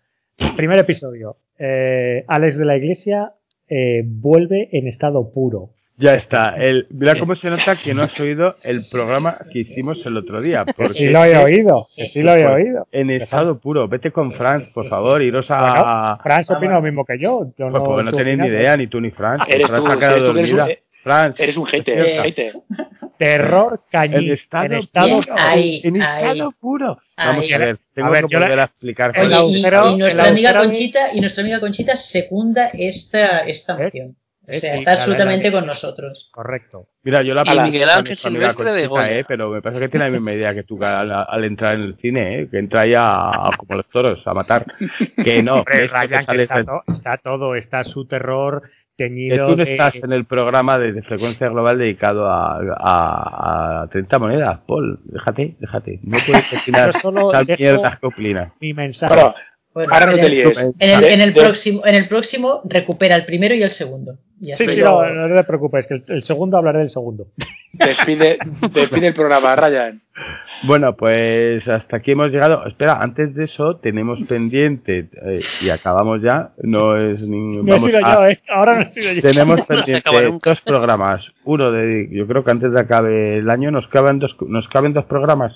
Primer 0.56 0.80
episodio. 0.80 1.36
Eh, 1.58 2.24
Alex 2.28 2.58
de 2.58 2.66
la 2.66 2.78
Iglesia 2.78 3.34
eh, 3.68 4.04
vuelve 4.06 4.70
en 4.72 4.88
estado 4.88 5.32
puro. 5.34 5.72
Ya 5.98 6.14
está. 6.16 6.56
El, 6.56 6.88
mira 6.92 7.20
cómo 7.20 7.36
se 7.36 7.50
nota 7.50 7.76
que 7.76 7.94
no 7.94 8.04
has 8.04 8.18
oído 8.22 8.56
el 8.64 8.86
programa 8.90 9.36
que 9.52 9.60
hicimos 9.60 9.98
el 10.06 10.16
otro 10.16 10.40
día. 10.42 10.64
Que 10.64 10.74
Porque 10.78 10.94
sí 10.94 11.08
lo 11.10 11.26
he 11.26 11.36
oído. 11.38 11.88
Que 11.94 12.08
sí 12.08 12.24
lo 12.24 12.34
he 12.36 12.44
pues, 12.44 12.54
oído. 12.56 12.88
En 12.94 13.10
estado 13.10 13.60
puro. 13.60 13.90
Vete 13.90 14.10
con 14.12 14.32
Franz, 14.32 14.70
por 14.74 14.88
favor, 14.88 15.22
iros 15.22 15.48
a... 15.50 15.60
Bueno, 15.60 16.18
Franz 16.24 16.50
opina 16.52 16.76
lo 16.76 16.82
mismo 16.82 17.04
que 17.04 17.20
yo. 17.20 17.52
yo 17.58 17.70
Pues 17.70 17.84
porque 17.84 18.04
no 18.04 18.10
estoy 18.12 18.24
tenéis 18.24 18.40
ni 18.40 18.48
idea, 18.48 18.78
ni 18.78 18.88
tú 18.88 19.02
ni 19.02 19.12
Franz. 19.12 19.44
Eres 19.50 19.68
Franz 19.68 19.84
tú, 19.84 19.92
ha 19.92 20.00
quedado 20.00 20.16
eres 20.16 20.26
tú 20.30 20.34
que 20.34 20.40
eres 20.40 20.52
un- 20.52 20.58
dormida. 20.58 20.78
Franz, 21.04 21.40
Eres 21.40 21.56
un 21.58 21.66
hater, 21.66 21.96
despierta. 21.96 22.24
hater. 22.24 22.54
Terror 23.18 23.82
cañí. 23.92 24.16
En 24.28 24.32
estado, 24.34 24.66
en 24.66 24.74
estado 24.74 25.20
puro. 25.22 25.36
Ahí, 25.38 25.82
en 25.84 26.02
ahí. 26.02 26.30
estado 26.30 26.52
puro. 26.60 26.98
Vamos 27.18 27.46
Ahí. 27.46 27.54
a 27.54 27.58
ver, 27.58 27.78
tengo 27.94 28.08
A 28.08 28.12
ver, 28.12 28.26
que 28.26 28.34
yo 28.34 28.40
la- 28.40 28.46
volver 28.46 28.60
a 28.60 28.64
explicar. 28.66 29.12
El 29.16 29.22
Oye, 29.28 29.30
y, 29.30 29.34
agujero- 29.64 29.90
y 29.92 29.98
nuestra 29.98 30.24
el 30.24 30.30
amiga 30.30 30.54
Conchita 30.58 31.00
y 31.14 31.22
nuestra 31.22 31.42
amiga 31.42 31.60
Conchita 31.60 31.96
secunda 31.96 32.70
esta 32.74 33.40
esta 33.40 33.76
¿Ves? 33.76 33.86
moción. 33.86 34.08
O 34.12 34.52
¿Ves? 34.52 34.62
sea, 34.62 34.74
Sí, 34.74 34.80
está 34.80 34.92
la- 34.92 34.96
la- 34.98 35.02
absolutamente 35.04 35.52
la- 35.52 35.58
con 35.60 35.68
nosotros. 35.68 36.30
Correcto. 36.34 36.88
Mira, 37.04 37.22
yo 37.22 37.34
la 37.34 37.44
Y 37.46 37.60
Miguel 37.72 37.90
Ángel 37.90 38.06
nuestra 38.08 38.30
Silvestre 38.32 38.72
de 38.72 38.88
Goya. 38.88 39.12
eh, 39.20 39.26
pero 39.28 39.50
me 39.50 39.62
parece 39.62 39.82
que 39.82 39.90
tiene 39.90 40.06
la 40.06 40.12
misma 40.12 40.34
idea 40.34 40.54
que 40.54 40.64
tú 40.64 40.82
al, 40.84 41.12
al 41.12 41.44
entrar 41.44 41.76
en 41.76 41.82
el 41.82 41.98
cine, 41.98 42.42
eh, 42.42 42.48
que 42.50 42.58
entra 42.58 42.86
ya 42.86 43.04
a- 43.30 43.52
como 43.58 43.76
los 43.76 43.88
toros, 43.90 44.22
a 44.26 44.34
matar. 44.34 44.66
Que 45.24 45.44
no, 45.44 45.58
Hombre, 45.58 45.88
Ryan, 45.88 46.26
que 46.26 46.42
está, 46.44 46.64
to- 46.64 46.84
está 46.88 47.18
todo. 47.18 47.56
Está 47.56 47.84
su 47.84 48.06
terror 48.08 48.64
teñido 49.00 49.48
tú 49.48 49.56
no 49.58 49.64
de- 49.66 49.72
estás 49.72 49.96
en 49.96 50.12
el 50.14 50.26
programa 50.26 50.78
de, 50.78 50.92
de 50.94 51.02
frecuencia 51.02 51.50
global 51.50 51.78
dedicado 51.80 52.30
a, 52.30 52.60
a, 52.78 53.82
a 53.84 53.88
30 53.88 54.20
monedas, 54.20 54.60
Paul. 54.68 55.00
Déjate, 55.06 55.56
déjate. 55.60 56.00
No 56.04 56.18
puedes 56.26 56.46
opinar 56.62 56.94
solo 57.00 57.32
mierdas 57.58 58.00
que 58.00 58.06
opinas. 58.08 58.54
mi 58.60 58.74
mensaje. 58.74 59.14
Bueno, 59.16 59.34
Bueno, 59.74 59.94
ahora 59.94 60.08
no 60.08 60.12
en 60.14 60.22
te 60.22 60.30
líes. 60.30 60.58
En 60.80 60.90
el, 60.90 61.22
en 61.22 61.34
próximo, 61.34 61.86
en 61.86 61.96
el 61.96 62.08
próximo 62.08 62.62
recupera 62.66 63.16
el 63.16 63.26
primero 63.26 63.54
y 63.56 63.62
el 63.64 63.72
segundo. 63.72 64.18
Y 64.42 64.52
así 64.54 64.66
Sí, 64.66 64.74
sí, 64.76 64.80
lo- 64.80 65.06
no, 65.14 65.28
no 65.28 65.36
te 65.36 65.44
preocupes, 65.44 65.86
que 65.86 65.96
el, 65.96 66.04
el 66.08 66.24
segundo 66.24 66.58
hablaré 66.58 66.80
del 66.80 66.90
segundo. 66.90 67.28
Despide, 67.74 68.40
despide 68.74 69.08
el 69.08 69.14
programa, 69.14 69.56
Ryan. 69.56 70.02
Bueno, 70.64 70.96
pues 70.96 71.66
hasta 71.68 71.98
aquí 71.98 72.12
hemos 72.12 72.30
llegado. 72.32 72.66
Espera, 72.66 72.98
antes 73.02 73.34
de 73.36 73.46
eso 73.46 73.78
tenemos 73.78 74.18
pendiente, 74.28 75.08
eh, 75.26 75.40
y 75.62 75.70
acabamos 75.70 76.22
ya, 76.22 76.52
no 76.64 76.98
es 76.98 77.22
ni... 77.22 77.58
No 77.62 77.76
he 77.76 77.80
sido 77.80 78.00
a- 78.04 78.16
yo, 78.16 78.26
¿eh? 78.28 78.40
Ahora 78.50 78.76
no 78.76 78.82
he 78.82 78.90
sido 78.90 79.14
yo. 79.14 79.22
Tenemos 79.22 79.62
pendiente 79.68 80.10
dos 80.44 80.62
programas. 80.62 81.22
Uno 81.46 81.72
de, 81.72 82.10
yo 82.12 82.26
creo 82.28 82.44
que 82.44 82.52
antes 82.52 82.72
de 82.74 82.80
acabe 82.80 83.38
el 83.38 83.50
año 83.50 83.72
nos 83.72 83.88
caben 83.90 84.20
dos, 84.20 84.36
nos 84.48 84.68
caben 84.70 84.94
dos 84.94 85.06
programas. 85.06 85.54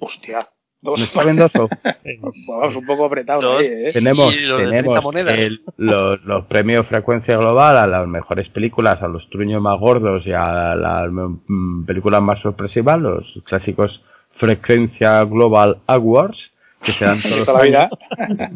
Hostia. 0.00 0.48
Dos. 0.84 1.00
¿No 1.00 1.06
saben 1.06 1.36
dos? 1.36 1.50
Vamos 1.52 2.76
un 2.76 2.86
poco 2.86 3.06
apretados 3.06 3.62
¿eh? 3.62 3.90
Tenemos, 3.92 4.34
Y 4.36 4.40
lo 4.46 4.58
de 4.58 4.66
30 4.68 5.00
tenemos 5.00 5.14
el- 5.44 5.62
los, 5.78 6.22
los 6.24 6.44
premios 6.46 6.86
Frecuencia 6.86 7.36
Global 7.38 7.76
a 7.78 7.86
las 7.86 8.06
mejores 8.06 8.48
películas, 8.50 9.00
a 9.02 9.08
los 9.08 9.28
truños 9.30 9.60
más 9.62 9.80
gordos 9.80 10.26
y 10.26 10.32
a 10.32 10.74
las 10.76 11.10
mm, 11.10 11.84
películas 11.86 12.22
más 12.22 12.40
sorpresivas, 12.42 13.00
los 13.00 13.24
clásicos 13.46 14.02
Frecuencia 14.36 15.24
Global 15.24 15.78
Awards, 15.86 16.36
que 16.82 16.92
se 16.92 17.04
dan 17.06 17.18
todos 17.22 17.36
los 17.38 17.46
Toda 17.46 17.58
la 17.60 17.64
vida. 17.64 17.90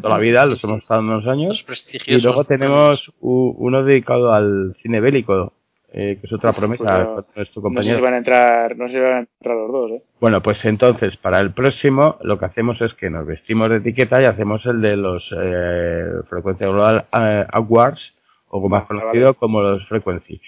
toda 0.01 0.13
la 0.15 0.19
vida, 0.19 0.45
los 0.45 0.63
hemos 0.63 0.87
dado 0.87 1.01
unos 1.01 1.25
años. 1.27 1.65
Y 2.05 2.21
luego 2.21 2.43
tenemos 2.43 3.11
u- 3.19 3.55
uno 3.57 3.83
dedicado 3.83 4.31
al 4.33 4.75
cine 4.83 4.99
bélico, 5.01 5.53
eh, 5.91 6.17
que 6.19 6.27
es 6.27 6.33
otra 6.33 6.53
promesa 6.53 7.15
Pues 7.15 7.25
nuestro 7.35 7.61
No 7.69 7.81
sé 7.81 7.95
si 7.95 8.01
van 8.01 8.13
a 8.13 8.17
entrar, 8.17 8.77
no 8.77 8.87
sé 8.87 8.93
si 8.95 8.99
van 8.99 9.13
a 9.13 9.19
entrar 9.19 9.55
los 9.55 9.71
dos, 9.71 9.91
¿eh? 9.91 10.03
Bueno, 10.19 10.41
pues 10.41 10.63
entonces, 10.65 11.17
para 11.17 11.39
el 11.39 11.53
próximo, 11.53 12.17
lo 12.21 12.37
que 12.37 12.45
hacemos 12.45 12.79
es 12.81 12.93
que 12.93 13.09
nos 13.09 13.25
vestimos 13.25 13.69
de 13.69 13.77
etiqueta 13.77 14.21
y 14.21 14.25
hacemos 14.25 14.65
el 14.65 14.81
de 14.81 14.97
los 14.97 15.23
eh, 15.35 16.05
Frecuencia 16.29 16.67
Global 16.67 17.05
eh, 17.13 17.45
Awards, 17.51 18.13
o 18.49 18.67
más 18.69 18.87
Vale, 18.87 19.01
conocido 19.01 19.33
como 19.35 19.61
los 19.61 19.87
Frequency. 19.87 20.41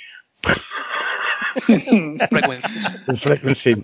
frecuencias. 3.22 3.80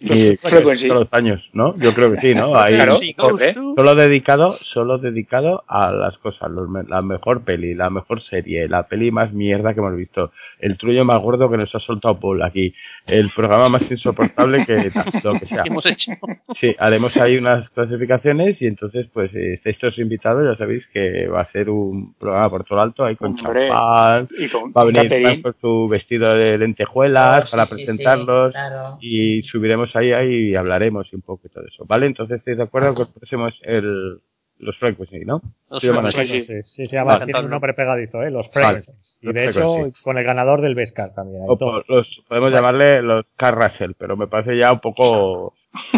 Y 0.00 0.36
Frequency. 0.36 0.86
todos 0.88 1.00
los 1.02 1.12
años, 1.12 1.42
¿no? 1.52 1.76
Yo 1.78 1.92
creo 1.92 2.12
que 2.12 2.20
sí, 2.20 2.34
¿no? 2.34 2.54
Ahí, 2.56 2.74
Claro, 2.76 2.98
Sí, 2.98 3.14
to- 3.14 3.36
Solo 3.76 3.94
dedicado, 3.96 4.56
solo 4.72 4.98
dedicado 4.98 5.64
a 5.66 5.90
las 5.92 6.16
cosas, 6.18 6.50
los 6.50 6.68
me- 6.68 6.84
la 6.84 7.02
mejor 7.02 7.42
peli, 7.42 7.74
la 7.74 7.90
mejor 7.90 8.22
serie, 8.22 8.68
la 8.68 8.84
peli 8.84 9.10
más 9.10 9.32
mierda 9.32 9.74
que 9.74 9.80
hemos 9.80 9.96
visto, 9.96 10.30
el 10.60 10.78
trullo 10.78 11.04
más 11.04 11.20
gordo 11.20 11.50
que 11.50 11.56
nos 11.56 11.74
ha 11.74 11.80
soltado 11.80 12.18
Paul 12.20 12.42
aquí, 12.42 12.72
el 13.06 13.30
programa 13.30 13.68
más 13.68 13.82
insoportable 13.90 14.64
que 14.66 14.74
lo 15.24 15.34
que 15.40 15.46
sea. 15.46 15.62
que 15.64 15.68
hemos 15.68 15.86
hecho. 15.86 16.12
Sí, 16.60 16.74
haremos 16.78 17.16
ahí 17.16 17.36
unas 17.36 17.68
clasificaciones 17.70 18.60
y 18.62 18.66
entonces 18.66 19.06
pues 19.12 19.34
eh, 19.34 19.54
estáis 19.54 19.78
todos 19.78 19.98
invitados, 19.98 20.44
ya 20.44 20.56
sabéis 20.56 20.84
que 20.92 21.26
va 21.26 21.40
a 21.40 21.50
ser 21.52 21.70
un 21.70 22.14
programa 22.14 22.50
por 22.50 22.64
todo 22.64 22.76
lo 22.76 22.82
alto, 22.82 23.04
ahí 23.04 23.16
con 23.16 23.32
Hombre. 23.38 23.68
champán, 23.68 24.28
Y 24.38 24.48
con, 24.48 24.72
va 24.76 24.82
a 24.82 24.84
venir 24.84 25.42
con 25.42 25.54
su 25.60 25.88
vestido 25.88 26.34
de 26.34 26.56
lentejuelas 26.58 27.48
Oh, 27.48 27.50
para 27.50 27.66
sí, 27.66 27.74
sí, 27.74 27.80
sí, 27.80 27.86
presentarlos 27.86 28.52
claro. 28.52 28.98
y 29.00 29.42
subiremos 29.42 29.87
ahí, 29.96 30.12
ahí 30.12 30.50
y 30.50 30.56
hablaremos 30.56 31.12
un 31.12 31.22
poco 31.22 31.42
de 31.44 31.48
todo 31.50 31.64
eso, 31.66 31.84
¿vale? 31.86 32.06
Entonces 32.06 32.38
estáis 32.38 32.56
de 32.56 32.62
acuerdo 32.64 32.94
que 32.94 33.02
es 33.02 33.54
el, 33.62 34.20
los 34.58 34.76
Frequency, 34.78 35.24
¿no? 35.24 35.40
Los 35.70 35.80
Sí, 35.80 35.88
sí. 35.88 36.44
Sí, 36.44 36.62
sí, 36.64 36.86
se 36.86 36.96
llama, 36.96 37.14
Vale. 37.14 37.26
tiene 37.26 37.40
un 37.40 37.50
nombre 37.50 37.74
pegadizo, 37.74 38.22
¿eh? 38.22 38.30
Los 38.30 38.50
Vale. 38.52 38.82
Frequencies. 38.82 39.18
Y 39.20 39.26
Los 39.26 39.34
de 39.34 39.44
hecho, 39.44 39.72
Frequencies. 39.72 40.02
con 40.02 40.18
el 40.18 40.24
ganador 40.24 40.60
del 40.60 40.74
Vescar 40.74 41.14
también. 41.14 41.44
O 41.46 41.56
todo. 41.56 41.84
los, 41.88 42.06
podemos 42.28 42.52
llamarle 42.52 43.02
los 43.02 43.24
Car 43.36 43.54
Russell, 43.56 43.92
pero 43.98 44.16
me 44.16 44.26
parece 44.26 44.56
ya 44.56 44.72
un 44.72 44.80
poco... 44.80 45.54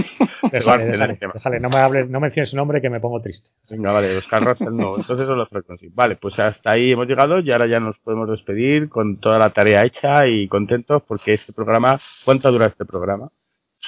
Déjale, 0.51 0.87
déjale, 0.87 1.19
déjale, 1.33 1.61
no 1.61 1.69
me 1.69 1.77
hables, 1.77 2.11
no 2.11 2.19
menciones 2.19 2.51
su 2.51 2.57
nombre 2.57 2.81
que 2.81 2.91
me 2.91 2.99
pongo 2.99 3.21
triste. 3.23 3.51
Venga, 3.69 3.93
vale, 3.93 4.15
los 4.15 4.27
Car 4.27 4.43
Russell 4.43 4.75
no, 4.75 4.97
entonces 4.97 5.27
son 5.27 5.39
los 5.39 5.49
Frequency. 5.49 5.89
Vale, 5.95 6.17
pues 6.17 6.39
hasta 6.41 6.73
ahí 6.73 6.91
hemos 6.91 7.07
llegado 7.07 7.39
y 7.39 7.53
ahora 7.53 7.67
ya 7.69 7.79
nos 7.79 7.97
podemos 7.99 8.29
despedir 8.29 8.89
con 8.89 9.19
toda 9.21 9.39
la 9.39 9.51
tarea 9.51 9.85
hecha 9.85 10.27
y 10.27 10.49
contentos 10.49 11.03
porque 11.07 11.35
este 11.35 11.53
programa... 11.53 12.01
¿Cuánto 12.25 12.51
dura 12.51 12.67
este 12.67 12.85
programa? 12.85 13.31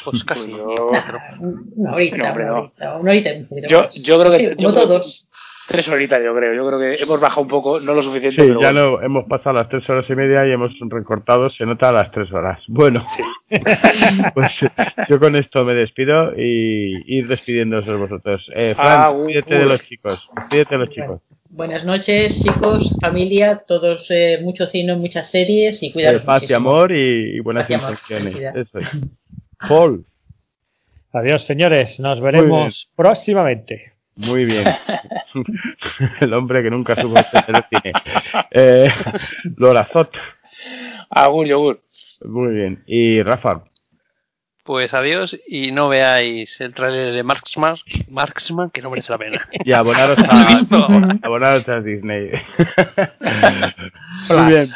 Pues 0.05 0.25
casi 0.25 0.51
Pues 0.51 0.63
yo- 0.63 0.87
cuatro. 0.89 1.19
Una 1.77 1.93
horita, 1.95 2.17
No, 2.17 2.29
hombre, 2.31 2.45
una 2.45 2.55
horita, 2.61 2.97
una 2.99 3.11
horita 3.11 3.35
y 3.35 3.41
un 3.41 3.49
poquito 3.49 3.69
Yo, 3.69 3.89
yo 4.03 4.19
creo 4.21 4.31
que 4.33 4.39
Sí, 4.39 4.45
yo 4.45 4.57
como 4.57 4.71
creo- 4.71 4.87
todos. 4.89 5.29
tres 5.69 5.89
horitas, 5.89 6.21
yo 6.25 6.35
creo. 6.35 6.55
Yo 6.55 6.67
creo 6.67 6.79
que 6.81 7.03
hemos 7.03 7.21
bajado 7.21 7.43
un 7.43 7.49
poco, 7.49 7.79
no 7.81 7.95
lo 7.95 8.03
suficiente, 8.03 8.43
Sí, 8.43 8.49
pero 8.49 8.61
ya 8.61 8.73
bueno. 8.73 8.91
no 8.99 9.03
hemos 9.03 9.25
pasado 9.29 9.55
las 9.57 9.69
tres 9.69 9.89
horas 9.89 10.05
y 10.09 10.15
media 10.15 10.47
y 10.47 10.53
hemos 10.53 10.73
recortado, 10.91 11.49
se 11.51 11.65
nota 11.65 11.91
a 11.91 11.93
las 11.93 12.11
tres 12.11 12.33
horas. 12.33 12.59
Bueno, 12.69 13.07
pues 14.35 14.53
yo 15.09 15.19
con 15.21 15.37
esto 15.37 15.65
me 15.65 15.75
despido 15.75 16.33
y 16.37 17.19
ir 17.19 17.29
despidiéndose 17.29 17.93
vosotros. 17.93 18.45
Eh, 18.55 18.75
Fran, 18.75 19.01
Agur. 19.03 19.27
despídete 19.27 19.55
de 19.55 19.67
los 19.67 19.83
chicos, 19.87 20.29
despídete 20.37 20.75
de 20.75 20.79
los 20.79 20.91
chicos. 20.91 21.21
Buenas 21.51 21.85
noches, 21.85 22.43
chicos, 22.43 22.97
familia, 23.01 23.63
todos, 23.67 24.11
eh, 24.11 24.39
mucho 24.43 24.65
cine, 24.67 24.97
muchas 24.97 25.31
series 25.31 25.83
y 25.83 25.89
Eh, 25.89 25.93
cuidaros 25.93 26.23
paz 26.23 26.49
y 26.49 26.53
amor 26.55 26.93
y, 26.93 27.37
y 27.37 27.41
buenas 27.41 27.69
Paz 27.69 27.71
y 28.11 28.15
amor. 28.15 28.57
Eso 28.57 28.79
es. 28.79 28.89
Paul, 29.69 30.05
Adiós, 31.15 31.45
señores. 31.45 32.01
Nos 32.01 32.21
veremos 32.21 32.89
próximamente. 32.97 33.93
muy 34.17 34.45
bien. 34.47 34.65
El 36.21 36.33
hombre 36.35 36.63
que 36.63 36.71
nunca 36.71 36.95
supo 37.01 37.19
hacer 37.19 37.45
el 37.49 37.65
cine. 37.71 37.93
Eh, 38.51 38.91
Lorazot, 39.57 40.11
Agur, 41.11 41.47
yogur. 41.47 41.81
muy 42.25 42.55
bien. 42.55 42.83
Y 42.87 43.23
Rafa, 43.23 43.65
Pues 44.65 44.95
adiós 44.95 45.39
y 45.47 45.73
no 45.73 45.89
veáis 45.89 46.61
el 46.61 46.73
tráiler 46.73 47.13
de 47.13 47.23
Marksman, 47.23 47.77
Marksman 48.11 48.71
que 48.71 48.81
no 48.81 48.91
merece 48.91 49.13
la 49.13 49.19
pena. 49.19 49.49
y 49.65 49.73
abonaros 49.73 50.19
a, 50.29 51.19
abonaros 51.23 51.69
a 51.69 51.81
Disney. 51.81 52.31
Muy 54.31 54.47
bien. 54.53 54.67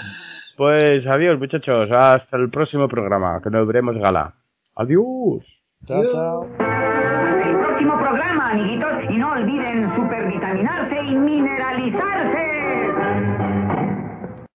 Pues 0.56 1.06
adiós, 1.06 1.38
muchachos. 1.38 1.90
Hasta 1.90 2.36
el 2.36 2.50
próximo 2.50 2.88
programa, 2.88 3.40
que 3.42 3.50
nos 3.50 3.66
veremos 3.66 3.96
gala. 3.98 4.34
Adiós. 4.76 5.42
Chao, 5.86 6.06
chao. 6.12 6.46
Hasta 6.58 7.48
el 7.48 7.56
próximo 7.58 7.98
programa, 7.98 8.50
amiguitos. 8.50 8.92
Y 9.10 9.16
no 9.16 9.32
olviden 9.32 9.94
supervitaminarse 9.96 11.02
y 11.02 11.14
mineralizarse. 11.14 12.35